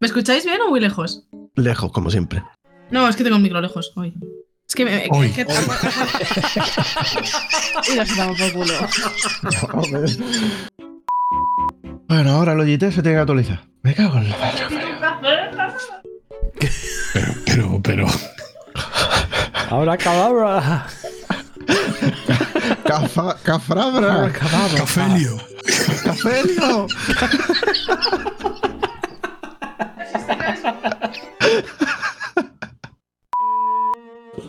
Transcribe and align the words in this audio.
¿Me 0.00 0.06
escucháis 0.06 0.44
bien 0.44 0.60
o 0.60 0.68
muy 0.68 0.78
lejos? 0.78 1.24
Lejos, 1.56 1.90
como 1.90 2.08
siempre. 2.10 2.44
No, 2.90 3.08
es 3.08 3.16
que 3.16 3.24
tengo 3.24 3.36
el 3.36 3.42
micro 3.42 3.60
lejos 3.60 3.92
hoy. 3.96 4.14
Es 4.68 4.74
que 4.74 4.84
me. 4.84 5.08
Hoy. 5.10 5.26
Es 5.26 5.32
que 5.32 5.46
y 7.92 7.96
nos 7.96 8.16
damos 8.16 8.40
por 8.40 8.52
culo. 8.52 8.74
Bueno, 12.08 12.30
ahora 12.32 12.52
el 12.54 12.60
OGT 12.60 12.90
se 12.90 13.02
tiene 13.02 13.16
que 13.16 13.18
actualizar. 13.18 13.60
Me 13.82 13.94
cago 13.94 14.16
en 14.16 14.30
la 14.30 14.36
madre. 14.38 14.62
Pero, 17.12 17.34
pero, 17.44 17.80
pero. 17.82 18.06
Ahora 19.68 19.98
cababra. 19.98 20.86
Cafa, 22.84 23.36
cafrabra. 23.42 24.32
Cafelio. 24.32 25.36
Cafelio. 26.02 26.86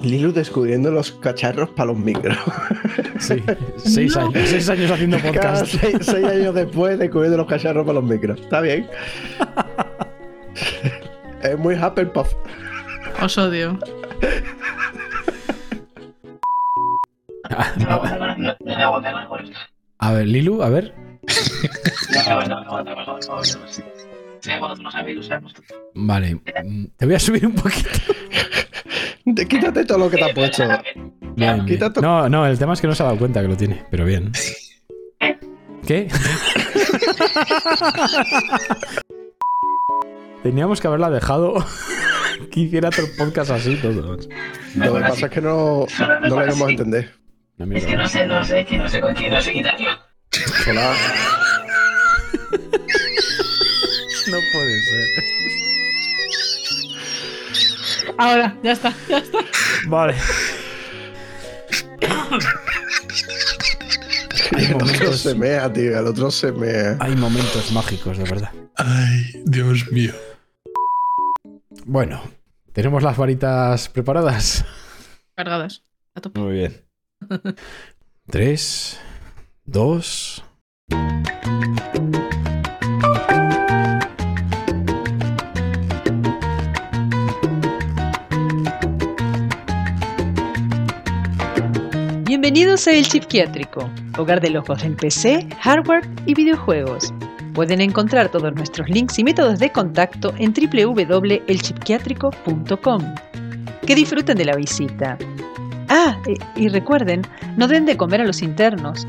Lilu 0.03 0.31
descubriendo 0.31 0.91
los 0.91 1.11
cacharros 1.11 1.69
para 1.71 1.87
los 1.87 1.97
micros. 1.97 2.37
Sí, 3.19 3.43
seis 3.77 4.15
años, 4.15 4.33
seis 4.45 4.69
años 4.69 4.91
haciendo 4.91 5.17
podcast. 5.19 5.65
seis, 5.65 5.97
seis 6.01 6.25
años 6.25 6.55
después 6.55 6.97
descubriendo 6.97 7.37
los 7.37 7.47
cacharros 7.47 7.85
para 7.85 7.99
los 7.99 8.09
micros. 8.09 8.39
Está 8.39 8.61
bien. 8.61 8.87
es 11.43 11.59
muy 11.59 11.75
Hufflepuff. 11.75 12.33
Os 13.21 13.37
odio. 13.37 13.77
A 19.99 20.11
ver, 20.13 20.27
Lilu, 20.27 20.63
a 20.63 20.69
ver. 20.69 20.93
Vale, 25.93 26.39
te 26.97 27.05
voy 27.05 27.15
a 27.15 27.19
subir 27.19 27.45
un 27.45 27.55
poquito. 27.55 27.89
Te- 29.35 29.47
Quítate 29.47 29.85
todo 29.85 29.97
lo 29.99 30.09
que 30.09 30.17
te 30.17 30.23
has 30.23 30.33
puesto. 30.33 30.63
Bien, 31.35 31.65
bien. 31.65 31.79
No, 32.01 32.27
no, 32.29 32.45
el 32.47 32.57
tema 32.57 32.73
es 32.73 32.81
que 32.81 32.87
no 32.87 32.95
se 32.95 33.03
ha 33.03 33.07
dado 33.07 33.17
cuenta 33.19 33.41
que 33.41 33.47
lo 33.47 33.55
tiene, 33.57 33.85
pero 33.91 34.05
bien. 34.05 34.31
¿Qué? 35.85 36.07
Teníamos 40.43 40.79
que 40.79 40.87
haberla 40.87 41.09
dejado 41.09 41.53
que 42.51 42.59
hiciera 42.61 42.89
otro 42.89 43.05
podcast 43.17 43.51
así 43.51 43.75
todos. 43.75 44.27
Lo 44.75 44.93
que 44.93 45.01
pasa 45.01 45.25
es 45.25 45.31
que 45.31 45.41
no, 45.41 45.85
no 46.21 46.27
lo 46.29 46.37
queremos 46.37 46.69
entender. 46.69 47.11
Una 47.57 47.65
mierda. 47.65 47.85
Es 47.85 47.91
que 47.91 47.97
no 47.97 48.07
sé, 48.07 48.25
no 48.25 48.43
sé, 48.43 48.65
que 48.65 48.77
no 48.77 48.87
sé 48.87 49.01
con 49.01 49.13
quién, 49.15 49.33
no 49.33 49.41
sé 49.41 49.51
quitarlo. 49.51 49.89
Hola. 50.69 50.93
No 54.31 54.37
puede 54.51 54.81
ser. 54.81 55.07
Ahora, 58.17 58.57
ya 58.63 58.71
está, 58.73 58.93
ya 59.07 59.17
está. 59.19 59.39
Vale. 59.87 60.15
Hay 64.55 64.65
El 64.65 64.73
otro 64.75 64.85
momentos, 64.87 65.19
se 65.19 65.35
mea, 65.35 65.71
tío. 65.71 65.97
El 65.99 66.07
otro 66.07 66.31
se 66.31 66.51
mea. 66.51 66.97
hay 66.99 67.15
momentos 67.15 67.71
mágicos, 67.71 68.17
de 68.17 68.23
verdad. 68.25 68.51
Ay, 68.75 69.41
Dios 69.45 69.91
mío. 69.91 70.13
Bueno, 71.85 72.21
¿tenemos 72.73 73.03
las 73.03 73.17
varitas 73.17 73.89
preparadas? 73.89 74.65
Cargadas. 75.35 75.83
A 76.15 76.21
tope. 76.21 76.39
Muy 76.39 76.53
bien. 76.53 76.81
Tres, 78.27 78.99
dos. 79.65 80.43
Bienvenidos 92.41 92.87
a 92.87 92.93
El 92.93 93.03
Psiquiátrico, 93.03 93.89
hogar 94.17 94.39
de 94.39 94.49
locos 94.49 94.81
en 94.85 94.95
PC, 94.95 95.45
hardware 95.59 96.07
y 96.25 96.33
videojuegos. 96.33 97.13
Pueden 97.53 97.81
encontrar 97.81 98.29
todos 98.29 98.55
nuestros 98.55 98.87
links 98.87 99.19
y 99.19 99.25
métodos 99.25 99.59
de 99.59 99.69
contacto 99.73 100.33
en 100.37 100.53
www.elchipquiátrico.com. 100.53 103.15
Que 103.85 103.93
disfruten 103.93 104.37
de 104.37 104.45
la 104.45 104.55
visita. 104.55 105.17
Ah, 105.89 106.17
e- 106.27 106.37
y 106.55 106.69
recuerden, 106.69 107.23
no 107.57 107.67
den 107.67 107.85
de 107.85 107.97
comer 107.97 108.21
a 108.21 108.25
los 108.25 108.41
internos. 108.41 109.05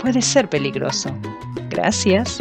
Puede 0.00 0.20
ser 0.20 0.48
peligroso. 0.48 1.16
Gracias. 1.70 2.40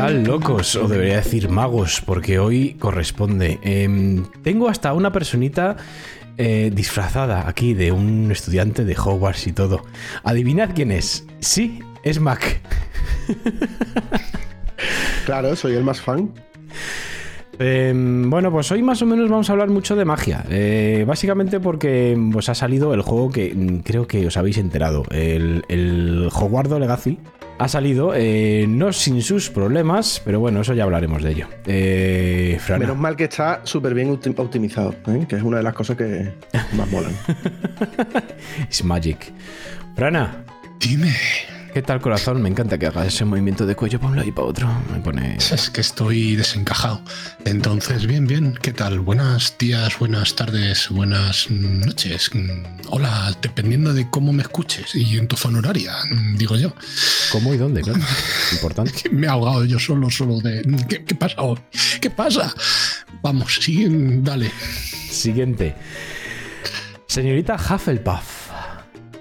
Tal, 0.00 0.24
locos? 0.24 0.76
O 0.76 0.88
debería 0.88 1.16
decir 1.16 1.48
magos, 1.48 2.02
porque 2.04 2.38
hoy 2.38 2.74
corresponde. 2.74 3.58
Em, 3.62 4.24
tengo 4.42 4.68
hasta 4.68 4.92
una 4.94 5.12
personita 5.12 5.76
eh, 6.38 6.70
disfrazada 6.74 7.48
aquí 7.48 7.74
de 7.74 7.92
un 7.92 8.30
estudiante 8.32 8.84
de 8.84 8.96
Hogwarts 8.96 9.46
y 9.46 9.52
todo. 9.52 9.82
Adivinad 10.24 10.70
quién 10.74 10.90
es. 10.90 11.26
Sí, 11.40 11.80
es 12.02 12.20
Mac. 12.20 12.60
Claro, 15.26 15.54
soy 15.54 15.74
el 15.74 15.84
más 15.84 16.00
fan. 16.00 16.32
Em, 17.58 18.30
bueno, 18.30 18.50
pues 18.50 18.72
hoy 18.72 18.82
más 18.82 19.02
o 19.02 19.06
menos 19.06 19.28
vamos 19.28 19.50
a 19.50 19.52
hablar 19.52 19.68
mucho 19.68 19.94
de 19.94 20.06
magia. 20.06 20.44
Eh, 20.48 21.04
básicamente 21.06 21.60
porque 21.60 22.18
pues, 22.32 22.48
ha 22.48 22.54
salido 22.54 22.94
el 22.94 23.02
juego 23.02 23.30
que 23.30 23.54
mm, 23.54 23.80
creo 23.80 24.06
que 24.06 24.26
os 24.26 24.38
habéis 24.38 24.56
enterado. 24.56 25.04
El, 25.10 25.62
el 25.68 26.30
Hogwarts 26.32 26.72
Legacy 26.72 27.18
ha 27.60 27.68
salido, 27.68 28.12
eh, 28.16 28.64
no 28.66 28.90
sin 28.92 29.20
sus 29.22 29.50
problemas, 29.50 30.22
pero 30.24 30.40
bueno, 30.40 30.62
eso 30.62 30.72
ya 30.72 30.84
hablaremos 30.84 31.22
de 31.22 31.30
ello. 31.30 31.46
Eh, 31.66 32.58
Menos 32.78 32.96
mal 32.96 33.16
que 33.16 33.24
está 33.24 33.60
súper 33.64 33.92
bien 33.92 34.08
opti- 34.08 34.32
optimizado, 34.38 34.94
¿eh? 35.08 35.26
que 35.28 35.36
es 35.36 35.42
una 35.42 35.58
de 35.58 35.62
las 35.62 35.74
cosas 35.74 35.96
que 35.98 36.32
más 36.72 36.90
molan. 36.90 37.12
it's 38.62 38.82
magic. 38.82 39.30
Frana, 39.94 40.42
Dime. 40.78 41.12
¿Qué 41.72 41.82
tal 41.82 42.00
corazón? 42.00 42.42
Me 42.42 42.48
encanta 42.48 42.78
que 42.78 42.86
hagas 42.86 43.06
ese 43.06 43.24
movimiento 43.24 43.66
de 43.66 43.74
cuello 43.74 43.98
para 43.98 44.10
un 44.10 44.16
lado 44.16 44.28
y 44.28 44.32
para 44.32 44.46
otro. 44.46 44.68
Me 44.92 45.00
pone... 45.00 45.36
Es 45.36 45.70
que 45.70 45.80
estoy 45.80 46.36
desencajado. 46.36 47.00
Entonces, 47.44 48.06
bien, 48.06 48.26
bien. 48.26 48.54
¿Qué 48.60 48.72
tal? 48.72 49.00
Buenos 49.00 49.56
días, 49.58 49.98
buenas 49.98 50.34
tardes, 50.34 50.88
buenas 50.90 51.50
noches. 51.50 52.30
Hola, 52.88 53.34
dependiendo 53.42 53.92
de 53.94 54.08
cómo 54.10 54.32
me 54.32 54.42
escuches 54.42 54.94
y 54.94 55.16
en 55.16 55.28
tu 55.28 55.36
zona 55.36 55.58
horaria, 55.58 55.94
digo 56.36 56.56
yo. 56.56 56.72
¿Cómo 57.32 57.54
y 57.54 57.56
dónde? 57.56 57.82
Claro. 57.82 58.00
Importante. 58.52 58.92
Que 58.92 59.08
me 59.10 59.26
he 59.26 59.30
ahogado 59.30 59.64
yo 59.64 59.78
solo, 59.78 60.10
solo 60.10 60.40
de. 60.40 60.62
¿Qué, 60.88 61.04
qué 61.04 61.14
pasa 61.14 61.40
hoy? 61.42 61.58
¿Qué 62.00 62.10
pasa? 62.10 62.54
Vamos, 63.22 63.56
sigue, 63.60 63.88
dale. 64.22 64.50
Siguiente. 65.10 65.74
Señorita 67.06 67.54
Hufflepuff. 67.54 68.50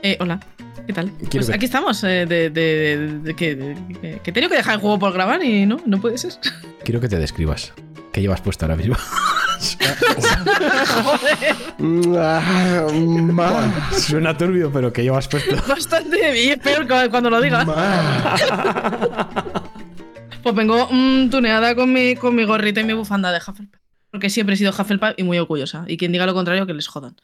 Eh, 0.01 0.17
hola. 0.19 0.39
¿Qué 0.89 0.93
tal? 0.93 1.11
Quiero 1.11 1.29
Pues 1.29 1.47
ver. 1.49 1.55
aquí 1.57 1.65
estamos, 1.65 2.03
eh, 2.03 2.25
de, 2.27 2.49
de- 2.49 3.19
de 3.21 3.35
que, 3.35 3.55
de- 3.55 4.19
que 4.23 4.31
he 4.31 4.33
tenido 4.33 4.49
que 4.49 4.55
dejar 4.57 4.73
el 4.73 4.79
juego 4.81 4.97
por 4.97 5.13
grabar 5.13 5.43
y 5.43 5.67
no, 5.67 5.77
no 5.85 6.01
puede 6.01 6.17
ser. 6.17 6.33
Quiero 6.83 6.99
que 6.99 7.07
te 7.07 7.17
describas. 7.19 7.73
¿Qué 8.11 8.21
llevas 8.21 8.41
puesto 8.41 8.65
ahora 8.65 8.75
mismo? 8.75 8.95
Mm, 11.77 12.15
ah, 12.17 13.91
Suena 13.99 14.35
turbio, 14.35 14.71
pero 14.73 14.91
¿qué 14.91 15.03
llevas 15.03 15.27
puesto? 15.27 15.55
Bastante 15.67 16.43
y 16.43 16.49
es 16.49 16.57
peor 16.57 16.87
cu- 16.87 17.11
cuando 17.11 17.29
lo 17.29 17.39
digas. 17.39 17.67
Pues 20.41 20.55
vengo 20.55 20.87
mm, 20.91 21.29
tuneada 21.29 21.75
con 21.75 21.93
mi, 21.93 22.15
con 22.15 22.33
mi 22.35 22.45
gorrita 22.45 22.81
y 22.81 22.83
mi 22.83 22.93
bufanda 22.93 23.31
de 23.31 23.37
Hufflepuff. 23.37 23.79
Porque 24.09 24.31
siempre 24.31 24.55
he 24.55 24.57
sido 24.57 24.71
Hufflepuff 24.71 25.11
y 25.17 25.23
muy 25.23 25.37
orgullosa. 25.37 25.83
Y 25.87 25.97
quien 25.97 26.11
diga 26.11 26.25
lo 26.25 26.33
contrario, 26.33 26.65
que 26.65 26.73
les 26.73 26.87
jodan. 26.87 27.15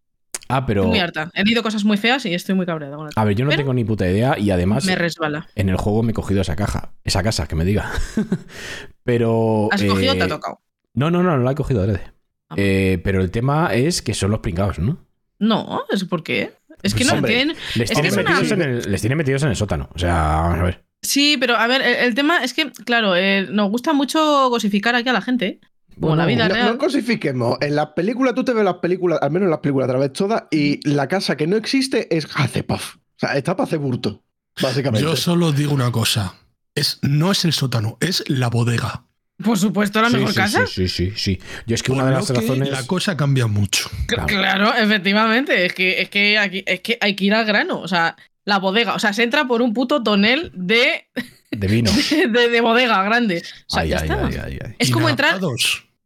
Ah, 0.48 0.66
pero. 0.66 0.82
Estoy 0.82 0.90
muy 0.92 1.00
harta. 1.00 1.32
He 1.34 1.44
leído 1.44 1.64
cosas 1.64 1.84
muy 1.86 1.98
feas 1.98 2.26
y 2.26 2.34
estoy 2.34 2.56
muy 2.56 2.66
cabreada 2.66 2.96
con 2.96 3.06
la 3.06 3.12
A 3.16 3.24
ver, 3.26 3.36
yo 3.36 3.46
no 3.46 3.50
Pero- 3.50 3.62
tengo 3.62 3.74
ni 3.74 3.84
puta 3.84 4.10
idea 4.10 4.38
y 4.38 4.52
además 4.52 4.86
Me 4.86 4.96
resbala. 4.96 5.48
en 5.56 5.70
el 5.70 5.76
juego 5.78 6.04
me 6.04 6.12
he 6.12 6.14
cogido 6.14 6.42
esa 6.42 6.56
caja, 6.56 6.94
esa 7.04 7.24
casa, 7.24 7.48
que 7.48 7.56
me 7.56 7.66
diga. 7.66 7.92
pero. 9.04 9.70
¿Has 9.72 9.84
cogido 9.84 10.14
o 10.14 10.16
te 10.16 10.22
ha 10.24 10.26
eh, 10.26 10.30
tocado? 10.30 10.62
No, 10.94 11.12
no, 11.12 11.24
no, 11.24 11.38
no 11.38 11.44
la 11.44 11.52
he 11.52 11.56
cogido 11.56 11.82
adrede. 11.82 12.02
Ah. 12.50 12.56
Eh, 12.58 13.02
pero 13.04 13.22
el 13.22 13.32
tema 13.32 13.74
es 13.74 14.02
que 14.02 14.14
son 14.14 14.32
los 14.32 14.40
pringados, 14.40 14.80
¿no? 14.80 14.98
No, 15.40 15.84
¿es 15.92 16.04
por 16.06 16.24
qué? 16.24 16.54
Es 16.84 16.94
que 16.94 17.00
Pues, 17.00 17.08
no 17.12 17.18
hombre, 17.18 17.34
tienen. 17.36 17.56
Les 17.76 17.90
Es 17.90 17.96
que 17.98 18.02
tienen, 18.02 18.20
una- 18.20 18.30
metidos 18.30 18.52
en 18.52 18.62
el, 18.62 18.92
les 18.92 19.02
tienen 19.02 19.18
metidos 19.18 19.44
en 19.44 19.50
el 19.50 19.56
sótano. 19.56 19.90
O 19.94 20.00
sea, 20.00 20.14
vamos 20.14 20.60
a 20.60 20.64
ver. 20.64 20.86
Sí, 21.02 21.38
pero 21.40 21.56
a 21.56 21.68
ver, 21.68 21.82
el, 21.82 21.96
el 21.96 22.16
tema 22.16 22.44
es 22.44 22.54
que, 22.54 22.72
claro, 22.72 23.16
eh, 23.16 23.48
nos 23.50 23.70
gusta 23.70 23.94
mucho 23.94 24.50
gosificar 24.50 24.96
aquí 24.96 25.10
a 25.10 25.14
la 25.14 25.22
gente. 25.22 25.60
Como 26.00 26.16
la 26.16 26.26
vida 26.26 26.48
No, 26.48 26.54
real. 26.54 26.68
no 26.74 26.78
cosifiquemos. 26.78 27.58
En 27.62 27.76
las 27.76 27.88
películas, 27.90 28.34
tú 28.36 28.44
te 28.44 28.54
ves 28.54 28.64
las 28.64 28.76
películas, 28.76 29.20
al 29.22 29.32
menos 29.32 29.46
en 29.48 29.52
las 29.52 29.60
películas, 29.60 29.88
a 29.90 29.92
través 29.94 30.14
todas, 30.14 30.44
y 30.52 30.88
la 30.90 31.08
casa 31.08 31.38
que 31.38 31.48
no 31.48 31.56
existe 31.56 32.16
es 32.16 32.26
Hufflepuff. 32.26 32.96
O 32.96 33.00
sea, 33.18 33.36
está 33.38 33.56
para 33.56 33.66
hacer 33.68 33.80
burto, 33.80 34.24
básicamente. 34.62 35.02
Yo 35.08 35.16
solo 35.16 35.52
digo 35.52 35.74
una 35.74 35.92
cosa. 35.92 36.36
Es, 36.76 37.00
no 37.02 37.32
es 37.32 37.46
el 37.46 37.54
sótano, 37.54 37.98
es 38.02 38.24
la 38.28 38.50
bodega. 38.50 39.06
Por 39.44 39.58
supuesto, 39.58 40.02
la 40.02 40.10
Sí, 40.10 40.16
mejor 40.18 40.32
sí, 40.32 40.36
casa. 40.38 40.66
Sí, 40.68 40.88
sí, 40.88 41.12
sí, 41.12 41.14
sí. 41.16 41.40
Yo 41.66 41.76
es 41.76 41.84
que 41.84 41.90
Por 41.90 41.98
una 41.98 42.06
de 42.08 42.12
las 42.14 42.30
razones. 42.30 42.70
La 42.70 42.86
cosa 42.88 43.16
cambia 43.18 43.48
mucho. 43.48 43.90
C- 44.10 44.16
Claro, 44.28 44.74
efectivamente. 44.74 45.66
Es 45.66 45.74
que, 45.74 46.02
es 46.02 46.10
que 46.10 46.38
aquí 46.38 46.64
es 46.66 46.80
que 46.82 46.98
hay 47.02 47.16
que 47.16 47.26
ir 47.26 47.34
al 47.34 47.46
grano. 47.46 47.80
O 47.82 47.88
sea, 47.88 48.16
la 48.46 48.60
bodega. 48.60 48.94
O 48.96 49.00
sea, 49.00 49.12
se 49.14 49.24
entra 49.24 49.46
por 49.46 49.62
un 49.62 49.74
puto 49.74 50.04
tonel 50.04 50.52
de, 50.56 51.08
De 51.52 51.68
vino. 51.68 51.92
de, 52.12 52.50
de 52.50 52.62
bodega 52.62 53.02
grande. 53.04 53.42
O 53.68 53.74
sea, 53.74 53.84
Ay, 53.84 53.90
ya 53.90 53.98
ay, 54.00 54.10
está. 54.10 54.26
ay, 54.28 54.36
ay, 54.44 54.60
ay. 54.66 54.76
Es 54.80 54.92
como 54.92 55.10
entrar, 55.10 55.40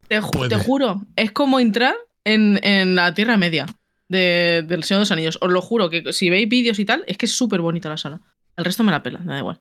te, 0.07 0.21
ju- 0.21 0.31
Puede. 0.31 0.49
te 0.49 0.55
juro, 0.63 1.01
es 1.15 1.31
como 1.31 1.59
entrar 1.59 1.95
en, 2.23 2.59
en 2.63 2.95
la 2.95 3.13
Tierra 3.13 3.37
Media 3.37 3.65
de- 4.09 4.63
del 4.67 4.83
Señor 4.83 4.99
de 4.99 5.01
los 5.03 5.11
Anillos. 5.11 5.37
Os 5.41 5.51
lo 5.51 5.61
juro, 5.61 5.89
que 5.89 6.13
si 6.13 6.29
veis 6.29 6.47
vídeos 6.49 6.77
y 6.79 6.85
tal, 6.85 7.03
es 7.07 7.17
que 7.17 7.25
es 7.25 7.31
súper 7.31 7.61
bonita 7.61 7.89
la 7.89 7.97
sala. 7.97 8.21
El 8.57 8.65
resto 8.65 8.83
me 8.83 8.91
la 8.91 9.01
pela, 9.03 9.19
me 9.19 9.33
da 9.33 9.39
igual. 9.39 9.59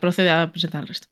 Procede 0.00 0.30
a 0.30 0.50
presentar 0.52 0.82
el 0.82 0.88
resto. 0.88 1.08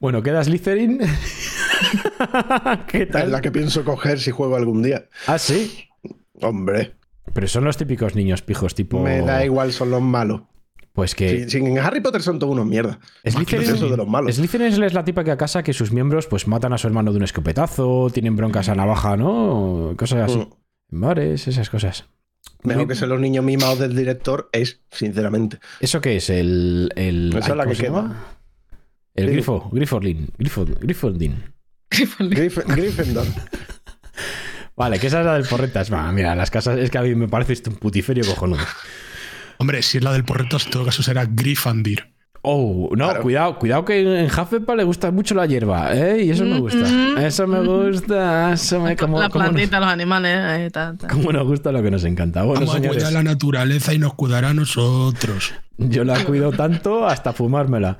Bueno, 0.00 0.22
¿queda 0.22 0.42
Slytherin? 0.44 0.98
¿Qué 2.88 3.02
Es 3.02 3.10
tal? 3.10 3.30
la 3.32 3.40
que 3.40 3.50
pienso 3.50 3.84
coger 3.84 4.20
si 4.20 4.30
juego 4.30 4.56
algún 4.56 4.82
día. 4.82 5.06
Ah, 5.26 5.38
sí. 5.38 5.88
Hombre, 6.40 6.94
Pero 7.32 7.48
son 7.48 7.64
los 7.64 7.76
típicos 7.76 8.14
niños 8.14 8.42
pijos, 8.42 8.74
tipo. 8.74 9.00
me 9.00 9.22
da 9.22 9.44
igual, 9.44 9.72
son 9.72 9.90
los 9.90 10.02
malos. 10.02 10.42
Pues 10.96 11.14
que. 11.14 11.44
Si, 11.44 11.50
si 11.50 11.56
en 11.58 11.78
Harry 11.78 12.00
Potter 12.00 12.22
son 12.22 12.38
todos 12.40 12.52
unos 12.54 12.66
mierdas. 12.66 12.98
Slytherin, 13.24 13.74
Eso 13.74 13.88
de 13.88 13.96
los 13.98 14.08
malos. 14.08 14.34
Slytherin 14.34 14.82
es 14.82 14.92
la 14.94 15.04
típica 15.04 15.36
casa 15.36 15.62
que 15.62 15.72
sus 15.72 15.92
miembros 15.92 16.26
pues 16.26 16.48
matan 16.48 16.72
a 16.72 16.78
su 16.78 16.88
hermano 16.88 17.12
de 17.12 17.18
un 17.18 17.22
escopetazo, 17.22 18.08
tienen 18.12 18.34
broncas 18.34 18.68
a 18.70 18.74
navaja, 18.74 19.16
¿no? 19.16 19.92
Cosas 19.96 20.30
así. 20.30 20.38
Mm. 20.38 21.00
Bares, 21.00 21.46
esas 21.46 21.70
cosas. 21.70 22.06
Mejor 22.62 22.88
que 22.88 22.94
ser 22.94 23.08
los 23.08 23.20
niños 23.20 23.44
mimados 23.44 23.78
del 23.78 23.94
director 23.94 24.48
es, 24.52 24.80
sinceramente. 24.90 25.58
¿Eso 25.80 26.00
qué 26.00 26.16
es? 26.16 26.30
El. 26.30 26.90
el 26.96 27.28
Esa 27.36 27.38
es 27.50 27.56
la 27.56 27.64
¿cómo 27.64 27.68
que 27.70 27.74
se 27.76 27.82
queda. 27.84 27.92
llama? 27.94 28.24
El 29.14 29.26
Sí. 29.26 29.32
grifo, 29.32 29.70
Griforlin. 29.72 30.28
Grifo, 30.38 30.64
Grifondin. 30.64 31.42
Grif- 31.90 32.64
Gryffindor. 32.66 33.26
Vale, 34.76 34.98
que 34.98 35.06
esa 35.06 35.20
es 35.20 35.26
la 35.26 35.34
del 35.34 35.46
porretas. 35.46 35.92
Va, 35.92 36.10
mira, 36.12 36.34
las 36.34 36.50
casas 36.50 36.78
es 36.78 36.90
que 36.90 36.98
a 36.98 37.02
mí 37.02 37.14
me 37.14 37.28
parece 37.28 37.52
esto 37.54 37.70
un 37.70 37.76
putiferio 37.76 38.24
cojonudo. 38.26 38.60
Hombre, 39.58 39.82
si 39.82 39.98
es 39.98 40.04
la 40.04 40.12
del 40.12 40.24
porretos, 40.24 40.66
en 40.66 40.72
todo 40.72 40.84
caso 40.84 41.02
será 41.02 41.26
Gryffindor. 41.26 42.08
Oh, 42.48 42.90
no, 42.92 43.06
Claro. 43.06 43.22
cuidado, 43.22 43.58
cuidado 43.58 43.84
que 43.84 44.20
en 44.20 44.26
Hufflepuff 44.26 44.76
le 44.76 44.84
gusta 44.84 45.10
mucho 45.10 45.34
la 45.34 45.46
hierba, 45.46 45.92
¿eh? 45.94 46.22
Y 46.22 46.30
eso 46.30 46.44
me 46.44 46.60
gusta. 46.60 46.78
Mm, 46.86 47.14
mm, 47.14 47.18
Eso 47.18 47.46
me 47.48 47.60
gusta, 47.60 48.52
eso 48.52 48.80
me 48.80 48.94
como, 48.94 49.18
la 49.18 49.28
como 49.28 49.42
nos, 49.44 49.52
plantita, 49.52 49.80
los 49.80 49.88
animales, 49.88 50.70
eh, 50.70 50.70
como 51.10 51.32
nos 51.32 51.44
gusta 51.44 51.72
lo 51.72 51.82
que 51.82 51.90
nos 51.90 52.04
encanta. 52.04 52.44
Bueno, 52.44 52.60
Vamos 52.60 52.74
a 52.76 52.78
señores, 52.78 53.12
la 53.12 53.24
naturaleza 53.24 53.94
y 53.94 53.98
nos 53.98 54.14
cuidará 54.14 54.50
a 54.50 54.54
nosotros. 54.54 55.54
yo 55.76 56.04
la 56.04 56.24
cuido 56.24 56.52
tanto 56.52 57.08
hasta 57.08 57.32
fumármela. 57.32 57.98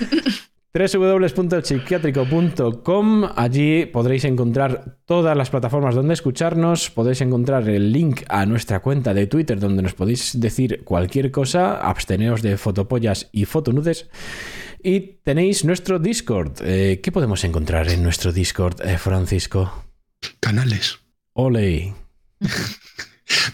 www.psiquiátrico.com 0.72 3.24
Allí 3.36 3.86
podréis 3.86 4.24
encontrar 4.24 4.98
todas 5.06 5.36
las 5.36 5.50
plataformas 5.50 5.94
donde 5.94 6.14
escucharnos. 6.14 6.90
Podéis 6.90 7.20
encontrar 7.20 7.68
el 7.68 7.92
link 7.92 8.22
a 8.28 8.46
nuestra 8.46 8.80
cuenta 8.80 9.14
de 9.14 9.26
Twitter 9.26 9.58
donde 9.58 9.82
nos 9.82 9.94
podéis 9.94 10.38
decir 10.40 10.82
cualquier 10.84 11.30
cosa. 11.30 11.76
Absteneos 11.78 12.42
de 12.42 12.56
fotopollas 12.56 13.28
y 13.32 13.44
fotonudes. 13.44 14.08
Y 14.82 15.00
tenéis 15.24 15.64
nuestro 15.64 15.98
Discord. 15.98 16.58
Eh, 16.62 17.00
¿Qué 17.02 17.12
podemos 17.12 17.42
encontrar 17.44 17.88
en 17.88 18.02
nuestro 18.02 18.32
Discord, 18.32 18.80
eh, 18.82 18.98
Francisco? 18.98 19.84
Canales. 20.40 20.98
Ole. 21.32 21.94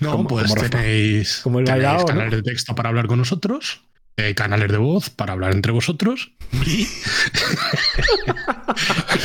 No, 0.01 0.13
Como- 0.13 0.29
pues 0.29 0.45
como 0.45 0.55
Rafa. 0.63 0.71
tenéis, 0.71 1.41
Como 1.43 1.59
el 1.59 1.65
tenéis 1.65 1.83
bailao, 1.85 2.01
¿no? 2.03 2.07
canales 2.07 2.31
de 2.37 2.43
texto 2.43 2.77
para 2.77 2.91
hablar 2.91 3.09
con 3.09 3.19
nosotros, 3.19 3.83
eh, 4.17 4.35
canales 4.35 4.71
de 4.71 4.79
voz 4.79 5.11
para 5.11 5.33
hablar 5.33 5.53
entre 5.53 5.73
vosotros 5.73 6.33
y, 6.67 6.83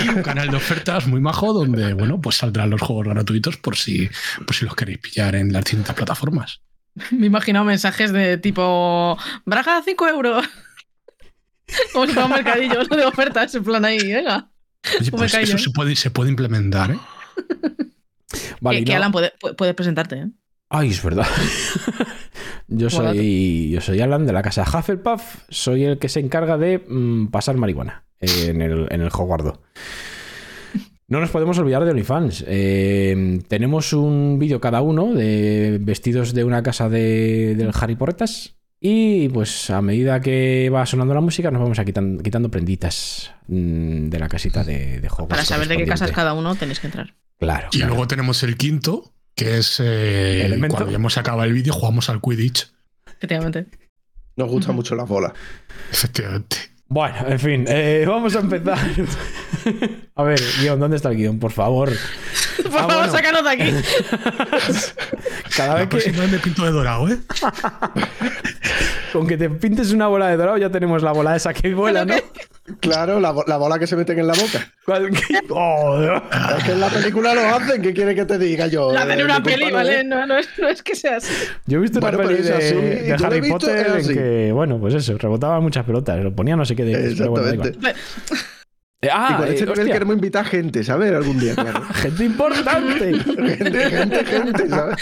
y 0.04 0.10
un 0.16 0.22
canal 0.24 0.50
de 0.50 0.56
ofertas 0.58 1.08
muy 1.08 1.20
majo 1.22 1.54
donde, 1.54 1.94
bueno, 1.94 2.20
pues 2.22 2.38
saldrán 2.38 2.70
los 2.70 2.82
juegos 2.82 3.08
gratuitos 3.08 3.58
por 3.58 3.76
si, 3.78 4.10
por 4.46 4.56
si 4.56 4.66
los 4.66 4.76
queréis 4.76 4.98
pillar 5.00 5.36
en 5.36 5.52
las 5.54 5.64
distintas 5.64 5.96
plataformas. 5.96 6.62
Me 7.12 7.24
he 7.24 7.28
imaginado 7.28 7.66
mensajes 7.66 8.12
de 8.12 8.38
tipo, 8.38 9.18
Braja 9.46 9.82
5 9.86 10.08
euros. 10.08 10.46
Como 11.94 12.08
si 12.08 12.14
fuera 12.14 12.26
un 12.26 12.32
mercadillo 12.34 12.84
de 12.84 13.06
ofertas, 13.06 13.54
en 13.54 13.64
plan 13.64 13.86
ahí, 13.86 14.00
venga. 14.12 14.50
Oye, 15.00 15.12
pues 15.12 15.34
eso 15.36 15.58
se 15.58 15.70
puede, 15.70 15.96
se 15.96 16.10
puede 16.10 16.30
implementar, 16.32 16.92
¿eh? 16.92 17.00
Vale, 18.60 18.78
que, 18.78 18.82
y 18.82 18.86
que 18.86 18.92
no- 18.94 18.98
Alan 18.98 19.12
puede, 19.12 19.34
pu- 19.40 19.56
puedes 19.56 19.76
presentarte, 19.76 20.16
¿eh? 20.18 20.28
Ay, 20.70 20.90
es 20.90 21.04
verdad. 21.04 21.26
yo, 22.68 22.90
soy, 22.90 23.72
yo 23.72 23.82
soy 23.82 24.00
Alan 24.02 24.26
de 24.26 24.34
la 24.34 24.42
casa 24.44 24.64
Hufflepuff. 24.64 25.38
Soy 25.50 25.84
el 25.84 25.98
que 25.98 26.10
se 26.10 26.20
encarga 26.20 26.58
de 26.58 26.80
mm, 26.88 27.28
pasar 27.28 27.58
marihuana 27.58 28.06
en 28.20 28.62
el, 28.62 28.88
en 28.92 29.02
el 29.02 29.08
Hogwardo. 29.08 29.62
No 31.08 31.20
nos 31.20 31.32
podemos 31.32 31.58
olvidar 31.58 31.84
de 31.86 31.90
OnlyFans. 31.92 32.46
Eh, 32.48 33.40
tenemos 33.48 33.94
un 33.94 34.38
vídeo 34.38 34.62
cada 34.62 34.82
uno 34.82 35.12
de 35.16 35.80
vestidos 35.82 36.36
de 36.36 36.44
una 36.44 36.62
casa 36.62 36.88
de, 36.88 37.56
del 37.56 37.72
Harry 37.74 37.96
Porretas. 37.96 38.56
Y 38.80 39.28
pues 39.30 39.72
a 39.72 39.82
medida 39.82 40.22
que 40.22 40.70
va 40.70 40.86
sonando 40.86 41.14
la 41.16 41.20
música, 41.20 41.50
nos 41.52 41.62
vamos 41.62 41.80
a 41.80 41.84
quitan- 41.84 42.22
quitando 42.22 42.50
prenditas 42.52 43.32
mm, 43.48 44.08
de 44.10 44.20
la 44.20 44.30
casita 44.30 44.64
de, 44.64 45.00
de 45.02 45.08
Hogwarts. 45.08 45.30
Para 45.30 45.44
saber 45.46 45.68
de 45.68 45.78
qué 45.78 45.86
casas 45.86 46.12
cada 46.12 46.34
uno 46.34 46.54
tenéis 46.56 46.80
que 46.80 46.88
entrar. 46.88 47.16
Claro. 47.40 47.70
Y 47.72 47.78
claro. 47.78 47.90
luego 47.90 48.08
tenemos 48.08 48.44
el 48.44 48.56
quinto, 48.56 49.12
que 49.40 49.58
es 49.58 49.78
eh, 49.82 50.58
cuando 50.70 50.90
ya 50.90 50.96
hemos 50.98 51.18
acabado 51.18 51.44
el 51.46 51.54
vídeo, 51.54 51.72
jugamos 51.74 52.10
al 52.10 52.20
Quidditch. 52.22 52.72
Efectivamente. 53.08 53.68
Nos 54.36 54.50
gustan 54.50 54.76
mucho 54.76 54.96
las 54.96 55.08
bolas. 55.08 55.32
Efectivamente. 55.92 56.58
Bueno, 56.88 57.16
en 57.28 57.40
fin, 57.40 57.66
eh, 57.68 58.04
vamos 58.08 58.36
a 58.36 58.40
empezar. 58.40 58.78
a 60.16 60.24
ver, 60.24 60.40
guion, 60.60 60.80
¿dónde 60.80 60.98
está 60.98 61.10
el 61.12 61.18
guion? 61.18 61.38
Por 61.40 61.52
favor. 61.52 61.90
Por 62.58 62.68
Ah, 62.68 62.72
favor, 62.72 62.96
bueno. 62.96 63.12
sácanos 63.12 63.44
de 63.44 63.50
aquí. 63.50 63.72
Cada 65.56 65.76
La 65.76 65.86
vez 65.86 66.04
que 66.04 66.12
vez 66.12 66.32
me 66.32 66.40
pinto 66.40 66.66
de 66.66 66.72
dorado, 66.72 67.08
¿eh? 67.10 67.20
con 69.14 69.28
que 69.28 69.38
te 69.38 69.50
pintes 69.50 69.92
una 69.92 70.08
bola 70.08 70.28
de 70.30 70.38
dorado 70.38 70.58
ya 70.58 70.70
tenemos 70.70 71.02
la 71.04 71.12
bola 71.12 71.36
esa 71.36 71.54
que 71.54 71.74
vuela, 71.74 72.06
¿no? 72.06 72.16
Claro, 72.80 73.20
la, 73.20 73.32
bo- 73.32 73.44
la 73.48 73.58
bola 73.58 73.80
que 73.80 73.88
se 73.88 73.96
meten 73.96 74.20
en 74.20 74.28
la 74.28 74.34
boca. 74.34 74.72
¿Cuál- 74.86 75.10
qué- 75.12 75.40
Oh, 75.50 76.00
Dios. 76.02 76.22
Es 76.58 76.64
que 76.66 76.72
en 76.74 76.80
la 76.80 76.90
película 76.90 77.34
lo 77.34 77.42
hacen. 77.56 77.82
¿Qué 77.82 77.94
quiere 77.94 78.14
que 78.16 78.26
te 78.26 78.38
diga 78.38 78.68
yo? 78.68 78.92
La 78.92 79.02
hacen 79.02 79.20
Eh, 79.20 79.24
una 79.24 79.40
mi 79.40 79.46
peli, 79.46 79.72
¿vale? 79.72 80.04
No, 80.04 80.26
no, 80.26 80.38
es, 80.38 80.48
no 80.60 80.68
es 80.70 80.82
que 80.84 80.96
sea 80.96 81.18
así. 81.18 81.34
Yo 81.66 81.78
he 81.80 81.82
visto 81.82 82.00
una 82.00 82.12
Bueno, 82.12 82.28
peli 82.30 82.42
pero 82.44 82.58
de, 82.58 82.66
así. 82.66 82.76
de 82.76 83.14
Harry 83.26 83.42
visto, 83.42 83.58
Potter 83.58 83.88
en 83.88 83.94
así. 83.98 84.14
que, 84.14 84.52
bueno, 84.54 84.80
pues 84.80 84.94
eso, 84.94 85.18
rebotaban 85.18 85.62
muchas 85.64 85.86
pelotas, 85.86 86.24
lo 86.24 86.36
ponía 86.36 86.56
no 86.56 86.66
sé 86.66 86.76
qué 86.76 86.84
de. 86.86 87.16
pero 87.18 87.32
bueno. 87.32 87.48
Exactamente. 87.64 87.90
Eh, 89.02 89.08
y 89.08 89.08
ah, 89.12 89.36
con 89.38 89.48
eh, 89.48 89.52
este 89.52 89.62
nivel 89.66 89.80
hostia, 89.80 89.94
queremos 89.94 90.16
invitar 90.16 90.46
gente, 90.46 90.84
¿sabes? 90.84 91.14
Algún 91.14 91.40
día, 91.40 91.56
claro. 91.56 91.82
gente 91.94 92.26
importante. 92.26 93.14
gente, 93.18 93.90
gente, 93.90 94.26
gente, 94.26 94.70
¿sabes? 94.70 94.96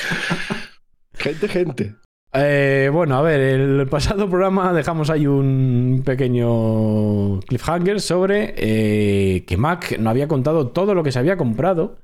Gente, 1.17 1.47
gente. 1.47 1.95
Eh, 2.39 2.89
bueno, 2.93 3.17
a 3.17 3.21
ver, 3.23 3.39
el 3.39 3.87
pasado 3.87 4.29
programa 4.29 4.71
dejamos 4.71 5.09
ahí 5.09 5.25
un 5.25 6.03
pequeño 6.05 7.39
cliffhanger 7.39 7.99
sobre 7.99 8.53
eh, 8.57 9.43
que 9.45 9.57
Mac 9.57 9.97
no 9.97 10.11
había 10.11 10.27
contado 10.27 10.67
todo 10.67 10.93
lo 10.93 11.03
que 11.03 11.11
se 11.11 11.17
había 11.17 11.35
comprado. 11.35 11.97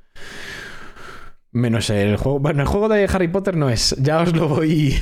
Menos 1.51 1.91
el 1.91 2.17
juego. 2.17 2.39
Bueno, 2.39 2.63
el 2.63 2.67
juego 2.67 2.89
de 2.89 3.05
Harry 3.05 3.27
Potter 3.27 3.55
no 3.55 3.69
es. 3.69 3.95
Ya 3.99 4.21
os 4.21 4.35
lo 4.35 4.47
voy. 4.47 4.93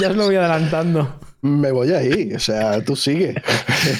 ya 0.00 0.10
os 0.10 0.16
lo 0.16 0.26
voy 0.26 0.36
adelantando. 0.36 1.18
Me 1.42 1.72
voy 1.72 1.90
ahí, 1.92 2.32
o 2.34 2.38
sea, 2.38 2.84
tú 2.84 2.94
sigue. 2.96 3.34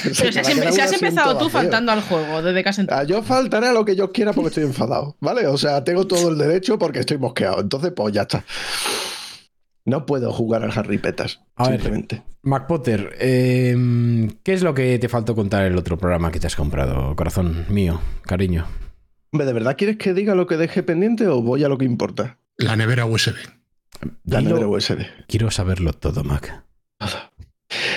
Pero 0.05 0.15
si 0.33 0.39
has, 0.39 0.49
em- 0.49 0.73
si 0.73 0.81
has 0.81 0.93
empezado 0.93 1.39
tú 1.39 1.49
faltando 1.49 1.91
al 1.93 2.03
juego 2.03 2.43
desde 2.43 2.63
que 2.63 2.69
has 2.69 2.79
entrado. 2.79 3.01
Ah, 3.01 3.05
yo 3.05 3.23
faltaré 3.23 3.69
a 3.69 3.73
lo 3.73 3.85
que 3.85 3.97
yo 3.97 4.13
quiera 4.13 4.33
porque 4.35 4.49
estoy 4.49 4.65
enfadado, 4.65 5.17
¿vale? 5.21 5.47
O 5.47 5.57
sea, 5.57 5.83
tengo 5.83 6.07
todo 6.07 6.29
el 6.31 6.37
derecho 6.39 6.79
porque 6.79 6.99
estoy 7.01 7.17
mosqueado. 7.19 7.61
Entonces, 7.61 7.93
pues 7.97 8.13
ya 8.13 8.23
está. 8.23 8.45
No 9.87 10.05
puedo 10.07 10.31
jugar 10.33 10.63
al 10.63 10.73
Harry 10.79 10.99
Petas, 10.99 11.41
A 11.57 11.65
ver. 11.71 11.81
simplemente. 11.81 12.23
Mac 12.43 12.67
Potter, 12.67 13.17
eh, 13.19 14.29
¿qué 14.43 14.53
es 14.53 14.63
lo 14.63 14.75
que 14.75 14.99
te 14.99 15.09
faltó 15.09 15.35
contar 15.35 15.65
el 15.65 15.77
otro 15.77 15.97
programa 15.99 16.31
que 16.31 16.39
te 16.41 16.47
has 16.47 16.57
comprado, 16.57 17.17
corazón 17.17 17.65
mío, 17.69 18.01
cariño? 18.23 18.67
Hombre, 19.33 19.47
¿de 19.47 19.53
verdad 19.53 19.77
quieres 19.79 19.97
que 19.97 20.13
diga 20.15 20.35
lo 20.35 20.47
que 20.47 20.57
deje 20.57 20.83
pendiente 20.83 21.27
o 21.27 21.41
voy 21.43 21.65
a 21.65 21.69
lo 21.69 21.79
que 21.79 21.85
importa? 21.87 22.39
La 22.59 22.77
nevera 22.77 23.07
USB. 23.07 23.35
La 24.25 24.41
Dilo- 24.41 24.49
nevera 24.49 24.69
USB. 24.69 25.07
Quiero 25.27 25.51
saberlo 25.51 25.93
todo, 25.93 26.23
Mac. 26.25 26.65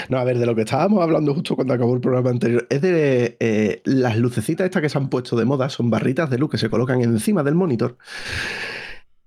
No, 0.09 0.17
a 0.17 0.23
ver, 0.23 0.37
de 0.39 0.45
lo 0.45 0.55
que 0.55 0.61
estábamos 0.61 1.01
hablando 1.01 1.33
justo 1.33 1.55
cuando 1.55 1.73
acabó 1.73 1.93
el 1.95 2.01
programa 2.01 2.29
anterior, 2.29 2.65
es 2.69 2.81
de 2.81 3.37
eh, 3.39 3.81
las 3.85 4.17
lucecitas 4.17 4.65
estas 4.65 4.81
que 4.81 4.89
se 4.89 4.97
han 4.97 5.09
puesto 5.09 5.35
de 5.35 5.45
moda, 5.45 5.69
son 5.69 5.89
barritas 5.89 6.29
de 6.29 6.37
luz 6.37 6.49
que 6.51 6.57
se 6.57 6.69
colocan 6.69 7.01
encima 7.01 7.43
del 7.43 7.55
monitor. 7.55 7.97